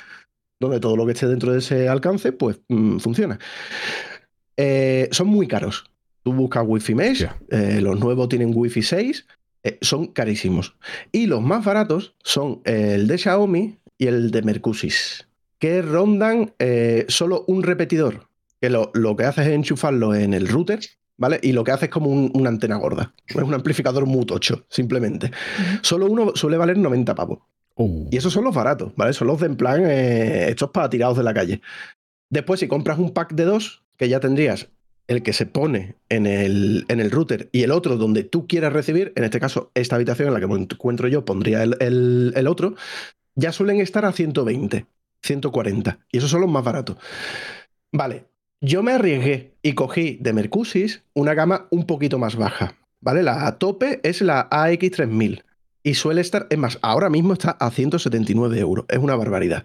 Donde 0.60 0.78
todo 0.78 0.96
lo 0.96 1.06
que 1.06 1.12
esté 1.12 1.26
dentro 1.26 1.52
de 1.52 1.58
ese 1.58 1.88
alcance, 1.88 2.32
pues 2.32 2.60
mm, 2.68 2.98
funciona. 2.98 3.38
Eh, 4.56 5.08
son 5.10 5.28
muy 5.28 5.48
caros. 5.48 5.84
Tú 6.22 6.32
buscas 6.32 6.64
Wi-Fi 6.66 6.94
Mesh, 6.94 7.26
eh, 7.50 7.80
los 7.80 7.98
nuevos 7.98 8.28
tienen 8.28 8.52
Wi-Fi 8.54 8.82
6, 8.82 9.26
eh, 9.64 9.78
son 9.80 10.08
carísimos. 10.08 10.76
Y 11.12 11.26
los 11.26 11.40
más 11.40 11.64
baratos 11.64 12.14
son 12.22 12.60
el 12.64 13.06
de 13.06 13.16
Xiaomi 13.16 13.78
y 13.96 14.06
el 14.06 14.30
de 14.30 14.42
Mercusys, 14.42 15.26
que 15.60 15.82
rondan 15.82 16.52
eh, 16.58 17.04
solo 17.08 17.44
un 17.46 17.62
repetidor, 17.62 18.26
que 18.60 18.70
lo, 18.70 18.90
lo 18.94 19.14
que 19.14 19.24
hace 19.24 19.42
es 19.42 19.48
enchufarlo 19.48 20.14
en 20.14 20.34
el 20.34 20.48
router, 20.48 20.80
¿vale? 21.16 21.38
Y 21.42 21.52
lo 21.52 21.62
que 21.62 21.70
hace 21.70 21.84
es 21.84 21.90
como 21.92 22.10
un- 22.10 22.32
una 22.34 22.48
antena 22.48 22.76
gorda. 22.76 23.14
Es 23.28 23.36
un 23.36 23.54
amplificador 23.54 24.06
muy 24.06 24.24
tocho, 24.26 24.64
simplemente. 24.68 25.30
Solo 25.82 26.06
uno 26.06 26.32
suele 26.34 26.56
valer 26.56 26.78
90 26.78 27.14
pavos. 27.14 27.38
Uh, 27.76 28.08
Y 28.10 28.16
esos 28.16 28.32
son 28.32 28.44
los 28.44 28.54
baratos, 28.54 28.92
¿vale? 28.96 29.12
Son 29.12 29.28
los 29.28 29.38
de 29.38 29.46
en 29.46 29.56
plan, 29.56 29.82
eh, 29.86 30.48
estos 30.48 30.70
para 30.70 30.90
tirados 30.90 31.16
de 31.16 31.22
la 31.22 31.32
calle. 31.32 31.60
Después, 32.30 32.58
si 32.60 32.66
compras 32.68 32.98
un 32.98 33.12
pack 33.12 33.32
de 33.34 33.44
dos, 33.44 33.82
que 33.96 34.08
ya 34.08 34.18
tendrías 34.20 34.68
el 35.08 35.22
que 35.22 35.32
se 35.32 35.44
pone 35.44 35.96
en 36.08 36.26
el, 36.26 36.84
en 36.88 37.00
el 37.00 37.10
router 37.10 37.48
y 37.52 37.62
el 37.64 37.72
otro 37.72 37.96
donde 37.96 38.22
tú 38.22 38.46
quieras 38.46 38.72
recibir, 38.72 39.12
en 39.16 39.24
este 39.24 39.40
caso, 39.40 39.72
esta 39.74 39.96
habitación 39.96 40.28
en 40.28 40.34
la 40.34 40.40
que 40.40 40.46
me 40.46 40.54
encuentro 40.54 41.08
yo, 41.08 41.24
pondría 41.24 41.62
el, 41.62 41.76
el- 41.80 42.32
el 42.36 42.46
otro, 42.46 42.74
ya 43.34 43.52
suelen 43.52 43.80
estar 43.80 44.04
a 44.04 44.12
120, 44.12 44.86
140. 45.22 45.98
Y 46.10 46.18
esos 46.18 46.30
son 46.30 46.40
los 46.40 46.50
más 46.50 46.64
baratos. 46.64 46.96
Vale, 47.92 48.26
yo 48.60 48.82
me 48.82 48.92
arriesgué 48.92 49.54
y 49.62 49.74
cogí 49.74 50.18
de 50.20 50.32
Mercusys 50.32 51.02
una 51.14 51.34
gama 51.34 51.66
un 51.70 51.86
poquito 51.86 52.18
más 52.18 52.36
baja. 52.36 52.74
¿Vale? 53.00 53.22
La 53.22 53.58
tope 53.58 54.00
es 54.02 54.20
la 54.20 54.48
AX3000. 54.50 55.42
Y 55.82 55.94
suele 55.94 56.20
estar, 56.20 56.46
es 56.50 56.58
más, 56.58 56.78
ahora 56.82 57.08
mismo 57.08 57.32
está 57.32 57.52
a 57.52 57.70
179 57.70 58.58
euros. 58.58 58.84
Es 58.88 58.98
una 58.98 59.16
barbaridad. 59.16 59.64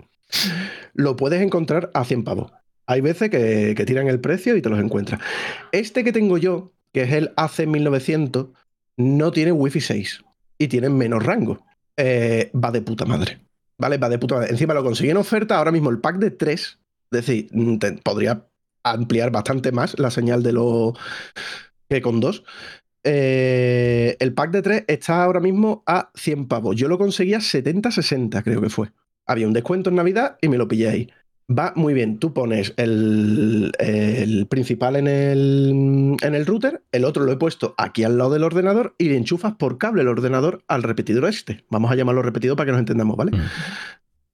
Lo 0.93 1.17
puedes 1.17 1.41
encontrar 1.41 1.91
a 1.93 2.05
100 2.05 2.23
pavos. 2.23 2.53
Hay 2.87 3.01
veces 3.01 3.29
que, 3.29 3.73
que 3.75 3.85
tiran 3.85 4.07
el 4.07 4.21
precio 4.21 4.55
y 4.55 4.61
te 4.61 4.69
los 4.69 4.79
encuentras. 4.79 5.19
Este 5.73 6.03
que 6.03 6.13
tengo 6.13 6.37
yo, 6.37 6.71
que 6.93 7.03
es 7.03 7.11
el 7.11 7.35
AC1900, 7.35 8.53
no 8.97 9.31
tiene 9.31 9.51
Wi-Fi 9.51 9.81
6 9.81 10.23
y 10.57 10.67
tiene 10.67 10.89
menos 10.89 11.23
rango. 11.23 11.59
Eh, 11.97 12.51
va 12.53 12.71
de 12.71 12.81
puta 12.81 13.05
madre. 13.05 13.39
¿Vale? 13.77 13.97
Va 13.97 14.09
de 14.09 14.17
puta 14.19 14.35
madre. 14.35 14.51
Encima 14.51 14.73
lo 14.73 14.83
conseguí 14.83 15.09
en 15.11 15.17
oferta. 15.17 15.57
Ahora 15.57 15.71
mismo 15.71 15.89
el 15.89 15.99
pack 15.99 16.17
de 16.17 16.31
3, 16.31 16.79
es 17.11 17.25
decir, 17.25 17.47
mm, 17.51 17.77
te- 17.77 17.91
podría 17.93 18.45
ampliar 18.83 19.31
bastante 19.31 19.71
más 19.71 19.97
la 19.99 20.11
señal 20.11 20.43
de 20.43 20.53
lo 20.53 20.93
que 21.89 22.01
con 22.01 22.19
2. 22.19 22.43
Eh, 23.03 24.17
el 24.19 24.33
pack 24.33 24.51
de 24.51 24.61
3 24.61 24.83
está 24.87 25.23
ahora 25.23 25.39
mismo 25.39 25.83
a 25.85 26.11
100 26.15 26.47
pavos. 26.47 26.75
Yo 26.75 26.87
lo 26.87 26.97
conseguí 26.97 27.33
a 27.33 27.41
70-60, 27.41 28.41
creo 28.43 28.61
que 28.61 28.69
fue. 28.69 28.91
Había 29.27 29.47
un 29.47 29.53
descuento 29.53 29.89
en 29.89 29.95
Navidad 29.97 30.37
y 30.41 30.49
me 30.49 30.57
lo 30.57 30.67
pillé 30.67 30.89
ahí. 30.89 31.11
Va 31.47 31.73
muy 31.75 31.93
bien. 31.93 32.17
Tú 32.17 32.33
pones 32.33 32.73
el, 32.77 33.71
el 33.77 34.47
principal 34.47 34.95
en 34.95 35.07
el, 35.07 36.17
en 36.21 36.35
el 36.35 36.45
router, 36.45 36.81
el 36.91 37.05
otro 37.05 37.23
lo 37.23 37.31
he 37.31 37.37
puesto 37.37 37.75
aquí 37.77 38.03
al 38.03 38.17
lado 38.17 38.31
del 38.31 38.43
ordenador 38.43 38.95
y 38.97 39.09
le 39.09 39.17
enchufas 39.17 39.53
por 39.53 39.77
cable 39.77 40.01
el 40.01 40.07
ordenador 40.07 40.63
al 40.67 40.81
repetidor 40.81 41.25
este. 41.25 41.63
Vamos 41.69 41.91
a 41.91 41.95
llamarlo 41.95 42.23
repetidor 42.23 42.57
para 42.57 42.65
que 42.65 42.71
nos 42.71 42.79
entendamos, 42.79 43.15
¿vale? 43.15 43.31
Mm. 43.31 43.41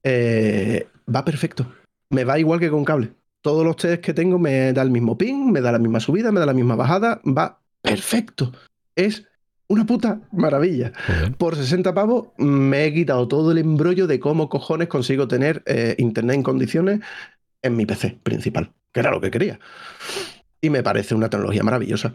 Eh, 0.04 0.86
va 1.14 1.24
perfecto. 1.24 1.66
Me 2.08 2.24
va 2.24 2.38
igual 2.38 2.60
que 2.60 2.70
con 2.70 2.84
cable. 2.84 3.12
Todos 3.42 3.64
los 3.64 3.76
test 3.76 4.02
que 4.02 4.14
tengo 4.14 4.38
me 4.38 4.72
da 4.72 4.82
el 4.82 4.90
mismo 4.90 5.18
ping, 5.18 5.50
me 5.52 5.60
da 5.60 5.72
la 5.72 5.78
misma 5.78 6.00
subida, 6.00 6.32
me 6.32 6.40
da 6.40 6.46
la 6.46 6.54
misma 6.54 6.76
bajada. 6.76 7.20
Va 7.26 7.60
perfecto. 7.82 8.52
Es 8.96 9.26
una 9.68 9.86
puta 9.86 10.20
maravilla. 10.32 10.92
Por 11.38 11.56
60 11.56 11.94
pavos 11.94 12.28
me 12.36 12.84
he 12.84 12.94
quitado 12.94 13.26
todo 13.28 13.52
el 13.52 13.58
embrollo 13.58 14.06
de 14.06 14.20
cómo 14.20 14.48
cojones 14.48 14.88
consigo 14.88 15.28
tener 15.28 15.62
eh, 15.66 15.94
internet 15.98 16.36
en 16.36 16.42
condiciones 16.42 17.00
en 17.62 17.76
mi 17.76 17.86
PC 17.86 18.18
principal, 18.22 18.72
que 18.92 19.00
era 19.00 19.10
lo 19.10 19.20
que 19.20 19.30
quería. 19.30 19.58
Y 20.60 20.70
me 20.70 20.82
parece 20.82 21.14
una 21.14 21.30
tecnología 21.30 21.62
maravillosa. 21.62 22.14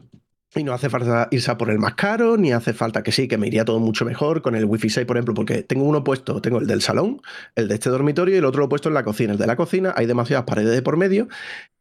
Y 0.56 0.64
no 0.64 0.74
hace 0.74 0.90
falta 0.90 1.28
irse 1.32 1.52
a 1.52 1.58
por 1.58 1.70
el 1.70 1.78
más 1.78 1.96
caro, 1.96 2.38
ni 2.38 2.54
hace 2.54 2.74
falta 2.74 3.04
que 3.04 3.12
sí, 3.12 3.28
que 3.28 3.38
me 3.38 3.48
iría 3.48 3.66
todo 3.66 3.80
mucho 3.80 4.06
mejor 4.06 4.42
con 4.42 4.56
el 4.56 4.66
Wi-Fi 4.66 4.90
6, 4.90 5.06
por 5.06 5.18
ejemplo, 5.18 5.34
porque 5.34 5.62
tengo 5.62 5.84
uno 5.84 6.04
puesto, 6.04 6.42
tengo 6.42 6.60
el 6.60 6.68
del 6.68 6.82
salón, 6.82 7.22
el 7.56 7.68
de 7.68 7.76
este 7.76 7.90
dormitorio 7.90 8.34
y 8.34 8.38
el 8.38 8.46
otro 8.46 8.60
lo 8.60 8.66
he 8.66 8.70
puesto 8.70 8.88
en 8.88 8.96
la 8.96 9.04
cocina. 9.04 9.34
El 9.34 9.40
de 9.40 9.46
la 9.46 9.58
cocina 9.58 9.94
hay 9.96 10.06
demasiadas 10.06 10.46
paredes 10.46 10.74
de 10.74 10.82
por 10.82 10.96
medio 10.96 11.28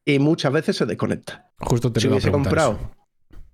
y 0.04 0.18
muchas 0.18 0.52
veces 0.52 0.76
se 0.76 0.84
desconecta. 0.84 1.50
Justo 1.60 1.92
te 1.92 2.00
Si 2.00 2.08
hubiese 2.08 2.32
comprado, 2.32 2.72
eso. 2.72 2.90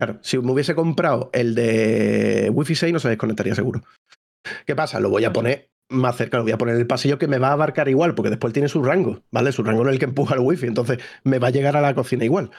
Claro, 0.05 0.19
si 0.23 0.37
me 0.39 0.51
hubiese 0.51 0.75
comprado 0.75 1.31
el 1.33 1.55
de 1.55 2.51
Wi-Fi 2.53 2.75
6 2.75 2.93
no 2.93 2.99
se 2.99 3.09
desconectaría 3.09 3.55
seguro. 3.55 3.83
¿Qué 4.67 4.75
pasa? 4.75 4.99
Lo 4.99 5.11
voy 5.11 5.25
a 5.25 5.33
poner 5.33 5.71
más 5.89 6.17
cerca, 6.17 6.39
lo 6.39 6.43
voy 6.43 6.51
a 6.51 6.59
poner 6.59 6.75
en 6.75 6.81
el 6.81 6.87
pasillo 6.89 7.19
que 7.19 7.29
me 7.29 7.39
va 7.39 7.49
a 7.49 7.53
abarcar 7.53 7.89
igual, 7.89 8.17
porque 8.17 8.31
después 8.31 8.53
tiene 8.53 8.69
su 8.69 8.83
rango, 8.83 9.23
¿vale? 9.31 9.53
Su 9.53 9.63
rango 9.63 9.83
en 9.83 9.91
el 9.91 10.01
que 10.01 10.07
empuja 10.07 10.35
el 10.35 10.41
Wi-Fi, 10.41 10.67
entonces 10.67 10.99
me 11.23 11.39
va 11.39 11.49
a 11.49 11.51
llegar 11.51 11.77
a 11.77 11.81
la 11.81 11.95
cocina 11.95 12.25
igual. 12.25 12.51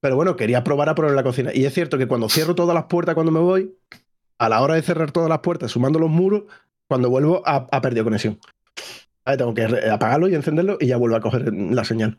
Pero 0.00 0.14
bueno, 0.14 0.36
quería 0.36 0.62
probar 0.62 0.88
a 0.88 0.94
poner 0.94 1.12
la 1.12 1.24
cocina. 1.24 1.50
Y 1.52 1.64
es 1.64 1.74
cierto 1.74 1.98
que 1.98 2.06
cuando 2.06 2.28
cierro 2.28 2.54
todas 2.54 2.76
las 2.76 2.84
puertas 2.84 3.16
cuando 3.16 3.32
me 3.32 3.40
voy, 3.40 3.76
a 4.38 4.48
la 4.48 4.60
hora 4.62 4.74
de 4.74 4.82
cerrar 4.82 5.10
todas 5.10 5.28
las 5.28 5.40
puertas, 5.40 5.72
sumando 5.72 5.98
los 5.98 6.10
muros, 6.10 6.44
cuando 6.86 7.10
vuelvo 7.10 7.42
ha, 7.44 7.80
perdido 7.80 8.04
conexión. 8.04 8.38
Vale, 9.24 9.36
tengo 9.36 9.52
que 9.52 9.64
apagarlo 9.90 10.28
y 10.28 10.36
encenderlo 10.36 10.76
y 10.78 10.86
ya 10.86 10.96
vuelvo 10.96 11.16
a 11.16 11.20
coger 11.20 11.52
la 11.52 11.84
señal. 11.84 12.18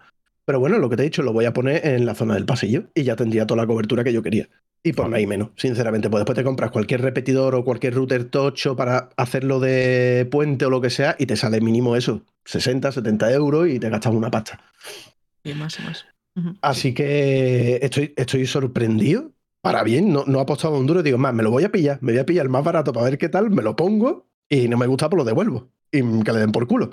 Pero 0.50 0.60
bueno, 0.60 0.80
lo 0.80 0.90
que 0.90 0.96
te 0.96 1.04
he 1.04 1.06
dicho, 1.06 1.22
lo 1.22 1.32
voy 1.32 1.46
a 1.46 1.54
poner 1.54 1.86
en 1.86 2.08
la 2.08 2.16
zona 2.16 2.34
del 2.34 2.48
pasillo 2.48 2.86
y 2.96 3.04
ya 3.04 3.16
tendría 3.16 3.46
toda 3.46 3.62
la 3.62 3.68
cobertura 3.68 4.04
que 4.04 4.12
yo 4.12 4.24
quería. 4.24 4.50
Y 4.82 4.94
por 4.94 5.14
ahí 5.14 5.28
menos, 5.28 5.50
sinceramente. 5.56 6.10
Pues 6.10 6.22
después 6.22 6.36
te 6.36 6.44
compras 6.44 6.72
cualquier 6.72 7.02
repetidor 7.02 7.54
o 7.54 7.64
cualquier 7.64 7.94
router 7.94 8.24
tocho 8.24 8.76
para 8.76 9.10
hacerlo 9.16 9.60
de 9.60 10.28
puente 10.32 10.66
o 10.66 10.72
lo 10.72 10.82
que 10.82 10.90
sea 10.90 11.16
y 11.20 11.28
te 11.28 11.36
sale 11.36 11.62
mínimo 11.62 11.96
eso, 11.96 12.24
60, 12.46 12.92
70 12.92 13.32
euros 13.32 13.70
y 13.70 13.78
te 13.78 13.92
gastas 13.92 14.12
una 14.12 14.32
pasta. 14.32 14.60
Y 15.44 15.54
más 15.54 15.80
y 15.80 15.84
más. 15.84 16.08
Así 16.64 16.96
que 16.96 17.78
estoy, 17.84 18.16
estoy 18.18 18.48
sorprendido. 18.48 19.32
Para 19.62 19.84
bien, 19.84 20.12
no, 20.12 20.24
no 20.26 20.40
ha 20.40 20.42
apostado 20.42 20.80
un 20.80 20.88
duro. 20.88 21.04
Digo, 21.04 21.20
más, 21.20 21.32
me 21.32 21.44
lo 21.44 21.52
voy 21.52 21.66
a 21.66 21.72
pillar. 21.72 22.00
Me 22.02 22.14
voy 22.14 22.22
a 22.22 22.26
pillar 22.26 22.48
el 22.48 22.50
más 22.50 22.64
barato 22.64 22.92
para 22.92 23.06
ver 23.06 23.20
qué 23.20 23.30
tal. 23.30 23.52
Me 23.52 23.62
lo 23.62 23.76
pongo 23.76 24.26
y 24.50 24.68
no 24.68 24.78
me 24.78 24.88
gusta, 24.88 25.12
pues 25.12 25.20
lo 25.20 25.26
devuelvo. 25.26 25.70
Y 25.92 26.02
que 26.24 26.34
le 26.34 26.40
den 26.40 26.52
por 26.52 26.66
culo. 26.66 26.90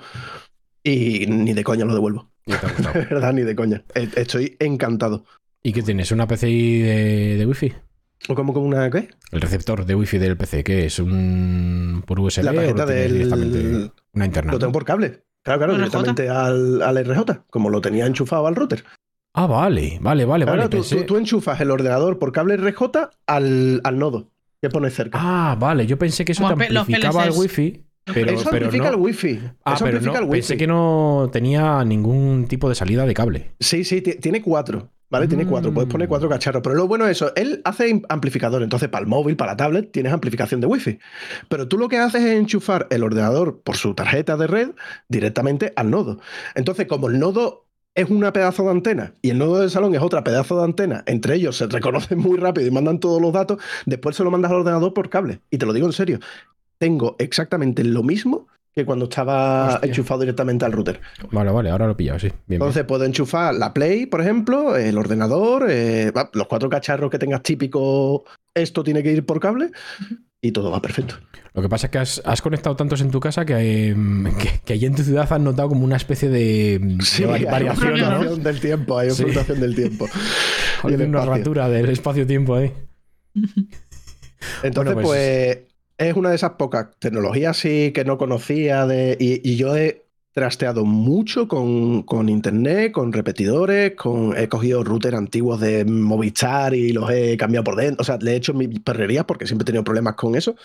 Y 0.83 1.25
ni 1.25 1.53
de 1.53 1.63
coña 1.63 1.83
lo 1.83 1.95
devuelvo. 1.95 2.36
Y 2.47 2.51
te 2.53 2.65
ha 2.65 2.69
De 2.69 2.73
gustado. 2.75 2.93
verdad, 3.09 3.33
ni 3.33 3.41
de 3.43 3.55
coña. 3.55 3.83
E- 3.93 4.09
Estoy 4.15 4.55
encantado. 4.59 5.25
¿Y 5.61 5.73
qué 5.73 5.83
tienes? 5.83 6.11
¿Una 6.11 6.27
PCI 6.27 6.79
de, 6.81 7.35
de 7.37 7.45
Wi-Fi? 7.45 7.73
¿O 8.29 8.35
como 8.35 8.53
con 8.53 8.63
una 8.63 8.89
qué? 8.89 9.09
El 9.31 9.41
receptor 9.41 9.85
de 9.85 9.93
Wi-Fi 9.95 10.17
del 10.17 10.37
PC, 10.37 10.63
¿qué 10.63 10.85
es? 10.85 10.97
¿Un 10.99 12.03
por 12.07 12.19
USB 12.19 12.43
La 12.43 12.53
tarjeta 12.53 12.85
del. 12.85 13.13
directamente? 13.13 13.91
Una 14.13 14.25
interna. 14.25 14.51
Lo 14.53 14.59
tengo 14.59 14.69
¿no? 14.69 14.73
por 14.73 14.85
cable. 14.85 15.23
Claro, 15.43 15.59
claro, 15.59 15.75
directamente 15.75 16.27
al, 16.29 16.81
al 16.81 16.97
RJ, 17.05 17.45
como 17.49 17.69
lo 17.69 17.79
tenía 17.81 18.05
enchufado 18.05 18.47
al 18.47 18.55
router. 18.55 18.83
Ah, 19.33 19.45
vale, 19.45 19.99
vale, 20.01 20.25
vale, 20.25 20.45
Claro, 20.45 20.57
vale. 20.63 20.69
tú, 20.69 20.77
pensé- 20.77 20.95
tú- 21.01 21.03
tú 21.05 21.17
enchufas 21.17 21.61
el 21.61 21.69
ordenador 21.71 22.17
por 22.17 22.31
cable 22.31 22.57
RJ 22.57 22.81
al, 23.27 23.81
al 23.83 23.99
nodo 23.99 24.31
que 24.61 24.69
pones 24.69 24.95
cerca. 24.95 25.17
Ah, 25.21 25.55
vale. 25.59 25.85
Yo 25.85 25.97
pensé 25.99 26.25
que 26.25 26.31
eso 26.31 26.41
Como 26.43 26.57
te 26.57 26.63
amplificaba 26.77 27.25
el. 27.25 27.31
Wi-Fi. 27.31 27.83
Pero, 28.13 28.31
Eso 28.31 28.49
pero 28.49 28.65
amplifica 28.65 28.89
no. 28.91 28.95
el 28.97 29.01
wifi. 29.01 29.39
Ah, 29.65 29.73
Eso 29.73 29.83
pero 29.85 29.97
amplifica 29.97 30.19
no, 30.19 30.25
el 30.25 30.31
wifi. 30.31 30.41
pensé 30.41 30.57
que 30.57 30.67
no 30.67 31.29
tenía 31.31 31.83
ningún 31.83 32.47
tipo 32.47 32.69
de 32.69 32.75
salida 32.75 33.05
de 33.05 33.13
cable. 33.13 33.51
Sí, 33.59 33.83
sí, 33.83 34.01
ti- 34.01 34.15
tiene 34.15 34.41
cuatro. 34.41 34.89
¿Vale? 35.09 35.25
Tiene 35.29 35.45
cuatro. 35.47 35.73
Puedes 35.73 35.89
poner 35.89 36.07
Mm. 36.07 36.09
cuatro 36.09 36.27
cacharros. 36.27 36.61
Pero 36.61 36.75
lo 36.75 36.85
bueno 36.85 37.05
es 37.05 37.11
eso. 37.11 37.31
Él 37.37 37.61
hace 37.63 38.01
amplificador. 38.09 38.61
Entonces, 38.61 38.89
para 38.89 39.03
el 39.03 39.07
móvil, 39.07 39.37
para 39.37 39.53
la 39.53 39.55
tablet, 39.57 39.89
tienes 39.89 40.11
amplificación 40.11 40.59
de 40.59 40.67
wifi. 40.67 40.99
Pero 41.47 41.69
tú 41.69 41.77
lo 41.77 41.87
que 41.87 41.97
haces 41.97 42.23
es 42.23 42.37
enchufar 42.37 42.87
el 42.89 43.03
ordenador 43.03 43.61
por 43.61 43.77
su 43.77 43.93
tarjeta 43.93 44.35
de 44.35 44.47
red 44.47 44.71
directamente 45.07 45.71
al 45.77 45.91
nodo. 45.91 46.19
Entonces, 46.55 46.87
como 46.87 47.07
el 47.07 47.19
nodo 47.19 47.67
es 47.95 48.09
una 48.09 48.33
pedazo 48.33 48.63
de 48.63 48.71
antena 48.71 49.13
y 49.21 49.29
el 49.29 49.37
nodo 49.37 49.59
del 49.59 49.71
salón 49.71 49.95
es 49.95 50.01
otra 50.01 50.25
pedazo 50.25 50.57
de 50.57 50.65
antena, 50.65 51.03
entre 51.07 51.35
ellos 51.35 51.55
se 51.55 51.67
reconocen 51.67 52.19
muy 52.19 52.37
rápido 52.37 52.67
y 52.67 52.71
mandan 52.71 52.99
todos 52.99 53.21
los 53.21 53.31
datos, 53.31 53.59
después 53.85 54.15
se 54.15 54.25
lo 54.25 54.29
mandas 54.29 54.51
al 54.51 54.57
ordenador 54.57 54.93
por 54.93 55.09
cable. 55.09 55.39
Y 55.49 55.57
te 55.57 55.65
lo 55.65 55.71
digo 55.73 55.87
en 55.87 55.93
serio. 55.93 56.19
Tengo 56.77 57.15
exactamente 57.19 57.83
lo 57.83 58.03
mismo 58.03 58.47
que 58.73 58.85
cuando 58.85 59.05
estaba 59.05 59.73
Hostia. 59.75 59.87
enchufado 59.89 60.19
directamente 60.19 60.63
al 60.63 60.71
router. 60.71 61.01
Vale, 61.31 61.51
vale, 61.51 61.71
ahora 61.71 61.87
lo 61.87 61.93
he 61.93 61.95
pillado, 61.95 62.19
sí. 62.19 62.27
Bien, 62.27 62.35
bien. 62.47 62.61
Entonces 62.61 62.83
puedo 62.83 63.05
enchufar 63.05 63.55
la 63.55 63.73
Play, 63.73 64.05
por 64.05 64.21
ejemplo, 64.21 64.75
el 64.77 64.97
ordenador, 64.99 65.65
eh, 65.69 66.11
los 66.33 66.47
cuatro 66.47 66.69
cacharros 66.69 67.09
que 67.09 67.17
tengas 67.17 67.41
típico, 67.41 68.25
esto 68.53 68.83
tiene 68.83 69.01
que 69.01 69.11
ir 69.11 69.25
por 69.25 69.39
cable 69.39 69.71
y 70.41 70.51
todo 70.51 70.69
va 70.69 70.79
perfecto. 70.79 71.15
Lo 71.55 71.63
que 71.63 71.69
pasa 71.69 71.87
es 71.87 71.91
que 71.91 71.97
has, 71.97 72.21
has 72.23 72.43
conectado 72.43 72.75
tantos 72.75 73.01
en 73.01 73.09
tu 73.09 73.19
casa 73.19 73.43
que, 73.45 73.55
eh, 73.89 73.95
que, 74.39 74.59
que 74.63 74.73
allí 74.73 74.85
en 74.85 74.93
tu 74.93 75.01
ciudad 75.01 75.27
has 75.27 75.41
notado 75.41 75.69
como 75.69 75.83
una 75.83 75.95
especie 75.95 76.29
de, 76.29 76.77
de 76.77 77.25
hay 77.33 77.41
vari- 77.43 77.45
variación, 77.51 77.93
una 77.93 78.19
¿no? 78.19 78.35
del 78.35 78.59
tiempo, 78.59 78.99
hay 78.99 79.07
una 79.07 79.15
Sí. 79.15 79.23
fluctuación 79.23 79.59
del 79.59 79.75
tiempo. 79.75 80.07
Hay 80.83 80.93
una 80.93 81.05
espacio. 81.05 81.31
ratura 81.33 81.69
del 81.69 81.89
espacio-tiempo 81.89 82.53
ahí. 82.53 82.71
Entonces, 84.63 84.93
Bueno, 84.93 85.01
pues- 85.01 85.05
pues... 85.07 85.59
es 85.97 86.15
una 86.15 86.29
de 86.29 86.35
esas 86.35 86.51
pocas 86.51 86.87
tecnologías 86.99 87.57
sí 87.57 87.91
que 87.93 88.05
no 88.05 88.17
conocía 88.17 88.85
de, 88.85 89.17
y, 89.19 89.49
y 89.49 89.55
yo 89.55 89.75
he 89.75 90.07
trasteado 90.37 90.85
mucho 90.85 91.47
con, 91.47 92.03
con 92.03 92.29
internet, 92.29 92.91
con 92.91 93.11
repetidores, 93.11 93.95
con, 93.95 94.37
he 94.37 94.47
cogido 94.47 94.83
router 94.83 95.15
antiguos 95.15 95.59
de 95.59 95.83
Movistar 95.83 96.75
y 96.75 96.93
los 96.93 97.09
he 97.09 97.35
cambiado 97.37 97.63
por 97.63 97.75
dentro. 97.75 98.03
O 98.03 98.05
sea, 98.05 98.17
le 98.17 98.33
he 98.33 98.35
hecho 98.35 98.53
mis 98.53 98.79
perrerías 98.81 99.25
porque 99.25 99.47
siempre 99.47 99.63
he 99.63 99.65
tenido 99.65 99.83
problemas 99.83 100.13
con 100.13 100.35
eso. 100.35 100.55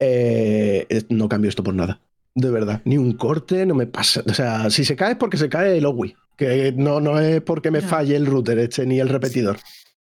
Eh, 0.00 1.04
no 1.08 1.28
cambio 1.28 1.50
esto 1.50 1.62
por 1.62 1.72
nada. 1.72 2.00
De 2.34 2.50
verdad. 2.50 2.82
Ni 2.84 2.98
un 2.98 3.12
corte, 3.12 3.64
no 3.64 3.76
me 3.76 3.86
pasa. 3.86 4.24
O 4.26 4.34
sea, 4.34 4.68
si 4.70 4.84
se 4.84 4.96
cae 4.96 5.12
es 5.12 5.18
porque 5.18 5.36
se 5.36 5.48
cae 5.48 5.78
el 5.78 5.86
OWI. 5.86 6.16
Que 6.36 6.74
no, 6.76 6.98
no 6.98 7.20
es 7.20 7.42
porque 7.42 7.70
me 7.70 7.80
falle 7.80 8.16
el 8.16 8.26
router 8.26 8.58
este 8.58 8.84
ni 8.86 8.98
el 8.98 9.08
repetidor. 9.08 9.56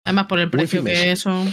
Además, 0.03 0.25
por 0.25 0.39
el 0.39 0.49
precio 0.49 0.83
que 0.83 1.11
eso. 1.11 1.45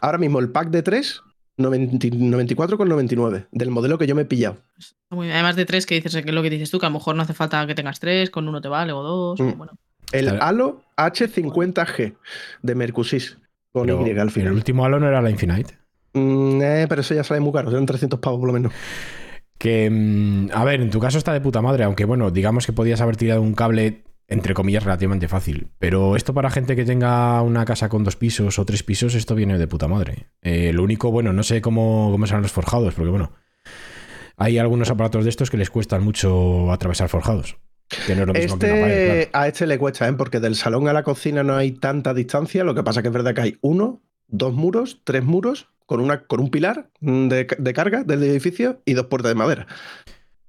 Ahora 0.00 0.16
mismo 0.16 0.38
el 0.38 0.48
pack 0.48 0.70
de 0.70 0.82
3, 0.82 1.20
94,99 1.58 3.46
del 3.52 3.70
modelo 3.70 3.98
que 3.98 4.06
yo 4.06 4.14
me 4.14 4.22
he 4.22 4.26
pillado. 4.26 4.56
bien. 5.10 5.30
Además 5.32 5.56
de 5.56 5.64
tres, 5.64 5.86
que 5.86 5.94
dices 5.96 6.12
que 6.22 6.28
es 6.28 6.34
lo 6.34 6.42
que 6.42 6.50
dices 6.50 6.70
tú, 6.70 6.78
que 6.78 6.86
a 6.86 6.88
lo 6.88 6.94
mejor 6.94 7.14
no 7.16 7.22
hace 7.22 7.34
falta 7.34 7.66
que 7.66 7.74
tengas 7.74 8.00
tres, 8.00 8.30
con 8.30 8.48
uno 8.48 8.60
te 8.60 8.68
vale 8.68 8.92
o 8.92 9.02
dos. 9.02 9.40
o 9.40 9.44
Mm. 9.44 9.58
bueno. 9.58 9.72
El 10.12 10.28
Halo 10.40 10.82
H50G 10.96 12.14
de 12.62 12.74
Mercusys 12.74 13.38
con 13.72 13.86
Pero, 13.86 13.96
Y 13.98 14.00
al 14.00 14.06
pero 14.10 14.22
el 14.22 14.30
final. 14.30 14.52
último 14.52 14.84
Halo 14.84 15.00
no 15.00 15.08
era 15.08 15.20
la 15.22 15.30
Infinite. 15.30 15.74
Mm, 16.12 16.60
eh, 16.62 16.86
pero 16.88 17.00
eso 17.00 17.14
ya 17.14 17.24
sale 17.24 17.40
muy 17.40 17.52
caro, 17.52 17.70
eran 17.70 17.86
300 17.86 18.20
pavos 18.20 18.38
por 18.38 18.46
lo 18.48 18.52
menos. 18.52 18.72
Que, 19.58 19.88
mm, 19.90 20.50
a 20.52 20.64
ver, 20.64 20.80
en 20.80 20.90
tu 20.90 21.00
caso 21.00 21.18
está 21.18 21.32
de 21.32 21.40
puta 21.40 21.60
madre, 21.62 21.82
aunque 21.84 22.04
bueno, 22.04 22.30
digamos 22.30 22.66
que 22.66 22.72
podías 22.72 23.00
haber 23.00 23.16
tirado 23.16 23.42
un 23.42 23.54
cable, 23.54 24.03
entre 24.28 24.54
comillas, 24.54 24.84
relativamente 24.84 25.28
fácil. 25.28 25.68
Pero 25.78 26.16
esto 26.16 26.34
para 26.34 26.50
gente 26.50 26.76
que 26.76 26.84
tenga 26.84 27.42
una 27.42 27.64
casa 27.64 27.88
con 27.88 28.04
dos 28.04 28.16
pisos 28.16 28.58
o 28.58 28.64
tres 28.64 28.82
pisos, 28.82 29.14
esto 29.14 29.34
viene 29.34 29.58
de 29.58 29.66
puta 29.66 29.88
madre. 29.88 30.28
Eh, 30.42 30.72
lo 30.72 30.82
único, 30.82 31.10
bueno, 31.10 31.32
no 31.32 31.42
sé 31.42 31.60
cómo, 31.60 32.10
cómo 32.10 32.26
serán 32.26 32.42
los 32.42 32.52
forjados, 32.52 32.94
porque 32.94 33.10
bueno, 33.10 33.32
hay 34.36 34.58
algunos 34.58 34.90
aparatos 34.90 35.24
de 35.24 35.30
estos 35.30 35.50
que 35.50 35.56
les 35.56 35.70
cuestan 35.70 36.02
mucho 36.02 36.72
atravesar 36.72 37.08
forjados. 37.08 37.56
Que 38.06 38.14
no 38.16 38.22
es 38.22 38.26
lo 38.26 38.32
mismo 38.32 38.58
que 38.58 38.66
una 38.66 38.80
pared, 38.80 38.92
Este, 38.92 39.30
claro. 39.30 39.44
A 39.44 39.48
este 39.48 39.66
le 39.66 39.78
cuesta, 39.78 40.08
¿eh? 40.08 40.12
porque 40.14 40.40
del 40.40 40.56
salón 40.56 40.88
a 40.88 40.92
la 40.92 41.02
cocina 41.02 41.42
no 41.42 41.54
hay 41.54 41.72
tanta 41.72 42.14
distancia. 42.14 42.64
Lo 42.64 42.74
que 42.74 42.82
pasa 42.82 43.02
que 43.02 43.08
es 43.08 43.14
verdad 43.14 43.34
que 43.34 43.42
hay 43.42 43.58
uno, 43.60 44.02
dos 44.26 44.54
muros, 44.54 45.02
tres 45.04 45.22
muros, 45.22 45.68
con, 45.86 46.00
una, 46.00 46.24
con 46.24 46.40
un 46.40 46.50
pilar 46.50 46.90
de, 47.00 47.46
de 47.58 47.72
carga 47.74 48.02
del 48.04 48.22
edificio 48.22 48.80
y 48.86 48.94
dos 48.94 49.06
puertas 49.06 49.30
de 49.30 49.34
madera. 49.34 49.66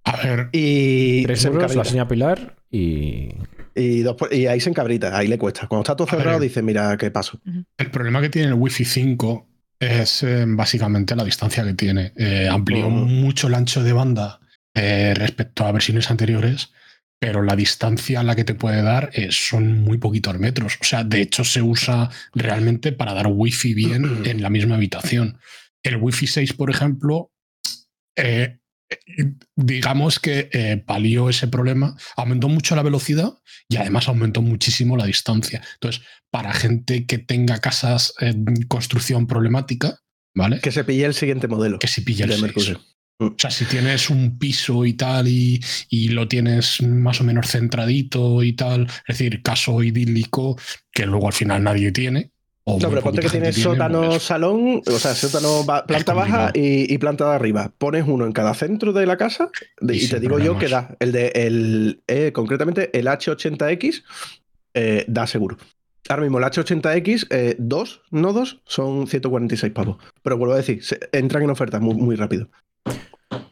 A 0.05 0.17
ver, 0.17 0.49
Y, 0.51 1.23
Tres 1.23 1.41
se 1.41 1.49
muros, 1.49 1.75
la 1.75 1.83
señal 1.83 2.07
pilar 2.07 2.55
y... 2.71 3.29
y, 3.73 3.99
dos 4.01 4.15
y 4.31 4.45
ahí 4.45 4.59
se 4.59 4.69
encabrita, 4.69 5.17
ahí 5.17 5.27
le 5.27 5.37
cuesta. 5.37 5.67
Cuando 5.67 5.81
está 5.83 5.95
todo 5.95 6.07
cerrado, 6.07 6.39
dice, 6.39 6.61
mira 6.61 6.95
qué 6.97 7.11
paso. 7.11 7.39
el 7.77 7.91
problema 7.91 8.21
que 8.21 8.29
tiene 8.29 8.49
el 8.49 8.53
Wi-Fi 8.53 8.85
5 8.85 9.47
es 9.79 10.23
eh, 10.23 10.45
básicamente 10.47 11.15
la 11.15 11.23
distancia 11.23 11.63
que 11.63 11.73
tiene. 11.73 12.13
Eh, 12.15 12.47
amplió 12.49 12.87
Ujú. 12.87 12.95
mucho 12.95 13.47
el 13.47 13.55
ancho 13.55 13.83
de 13.83 13.93
banda 13.93 14.39
eh, 14.73 15.13
respecto 15.15 15.65
a 15.65 15.71
versiones 15.71 16.09
anteriores, 16.11 16.71
pero 17.19 17.41
la 17.41 17.55
distancia 17.55 18.19
a 18.19 18.23
la 18.23 18.35
que 18.35 18.43
te 18.43 18.53
puede 18.55 18.81
dar 18.83 19.09
eh, 19.13 19.29
son 19.31 19.81
muy 19.83 19.97
poquitos 19.97 20.37
metros. 20.37 20.77
O 20.79 20.83
sea, 20.83 21.03
de 21.03 21.21
hecho 21.21 21.43
se 21.43 21.61
usa 21.61 22.09
realmente 22.33 22.91
para 22.91 23.13
dar 23.13 23.27
Wi-Fi 23.27 23.73
bien 23.73 24.21
en 24.25 24.41
la 24.43 24.49
misma 24.51 24.75
habitación. 24.75 25.39
El 25.81 25.97
Wi-Fi 25.97 26.27
6, 26.27 26.53
por 26.53 26.69
ejemplo, 26.69 27.31
eh, 28.15 28.59
digamos 29.55 30.19
que 30.19 30.49
eh, 30.51 30.77
palió 30.85 31.29
ese 31.29 31.47
problema, 31.47 31.95
aumentó 32.15 32.49
mucho 32.49 32.75
la 32.75 32.83
velocidad 32.83 33.33
y 33.67 33.77
además 33.77 34.07
aumentó 34.07 34.41
muchísimo 34.41 34.97
la 34.97 35.05
distancia. 35.05 35.61
Entonces, 35.75 36.03
para 36.31 36.53
gente 36.53 37.05
que 37.05 37.17
tenga 37.17 37.59
casas 37.59 38.13
en 38.19 38.45
construcción 38.67 39.27
problemática, 39.27 39.99
¿vale? 40.35 40.59
Que 40.59 40.71
se 40.71 40.83
pille 40.83 41.05
el 41.05 41.13
siguiente 41.13 41.47
modelo. 41.47 41.79
Que 41.79 41.87
se 41.87 42.01
pille 42.01 42.25
el 42.25 42.31
6. 42.31 42.41
Mercurio. 42.41 42.81
O 43.17 43.33
sea, 43.37 43.49
si 43.49 43.63
tienes 43.63 44.09
un 44.09 44.37
piso 44.37 44.85
y 44.85 44.93
tal 44.93 45.29
y, 45.29 45.63
y 45.89 46.09
lo 46.09 46.27
tienes 46.27 46.81
más 46.81 47.21
o 47.21 47.23
menos 47.23 47.47
centradito 47.47 48.43
y 48.43 48.53
tal, 48.53 48.87
es 49.07 49.17
decir, 49.17 49.41
caso 49.41 49.81
idílico 49.81 50.59
que 50.91 51.05
luego 51.05 51.27
al 51.27 51.33
final 51.33 51.63
nadie 51.63 51.93
tiene. 51.93 52.31
No, 52.67 52.89
pero 52.89 53.01
ponte 53.01 53.21
que 53.21 53.29
tienes 53.29 53.53
tiene, 53.55 53.69
sótano, 53.71 54.19
salón, 54.19 54.81
o 54.87 54.91
sea, 54.99 55.13
sótano, 55.13 55.63
planta 55.85 56.13
baja 56.13 56.51
y, 56.55 56.91
y 56.91 56.97
planta 56.97 57.29
de 57.29 57.35
arriba. 57.35 57.71
Pones 57.77 58.05
uno 58.07 58.25
en 58.25 58.31
cada 58.31 58.55
centro 58.55 58.91
de 58.91 59.05
la 59.05 59.17
casa 59.17 59.49
de- 59.81 59.95
Y 59.95 60.05
y, 60.05 60.07
te 60.07 60.19
digo 60.19 60.39
yo 60.39 60.57
que 60.57 60.67
da. 60.67 60.95
El 60.99 61.11
de 61.11 61.27
el, 61.35 62.01
eh, 62.07 62.31
concretamente 62.33 62.89
el 62.97 63.05
H80X 63.07 64.03
eh, 64.73 65.05
da 65.07 65.27
seguro. 65.27 65.57
Ahora 66.09 66.23
mismo 66.23 66.39
el 66.39 66.43
H80X, 66.45 67.27
eh, 67.29 67.55
dos 67.59 68.01
nodos 68.09 68.61
son 68.65 69.05
146 69.07 69.71
pavos. 69.71 69.97
Pero 70.23 70.37
vuelvo 70.37 70.55
a 70.55 70.57
decir, 70.57 70.83
se- 70.83 70.99
entran 71.11 71.43
en 71.43 71.51
oferta 71.51 71.79
muy, 71.79 71.93
muy 71.95 72.15
rápido. 72.15 72.49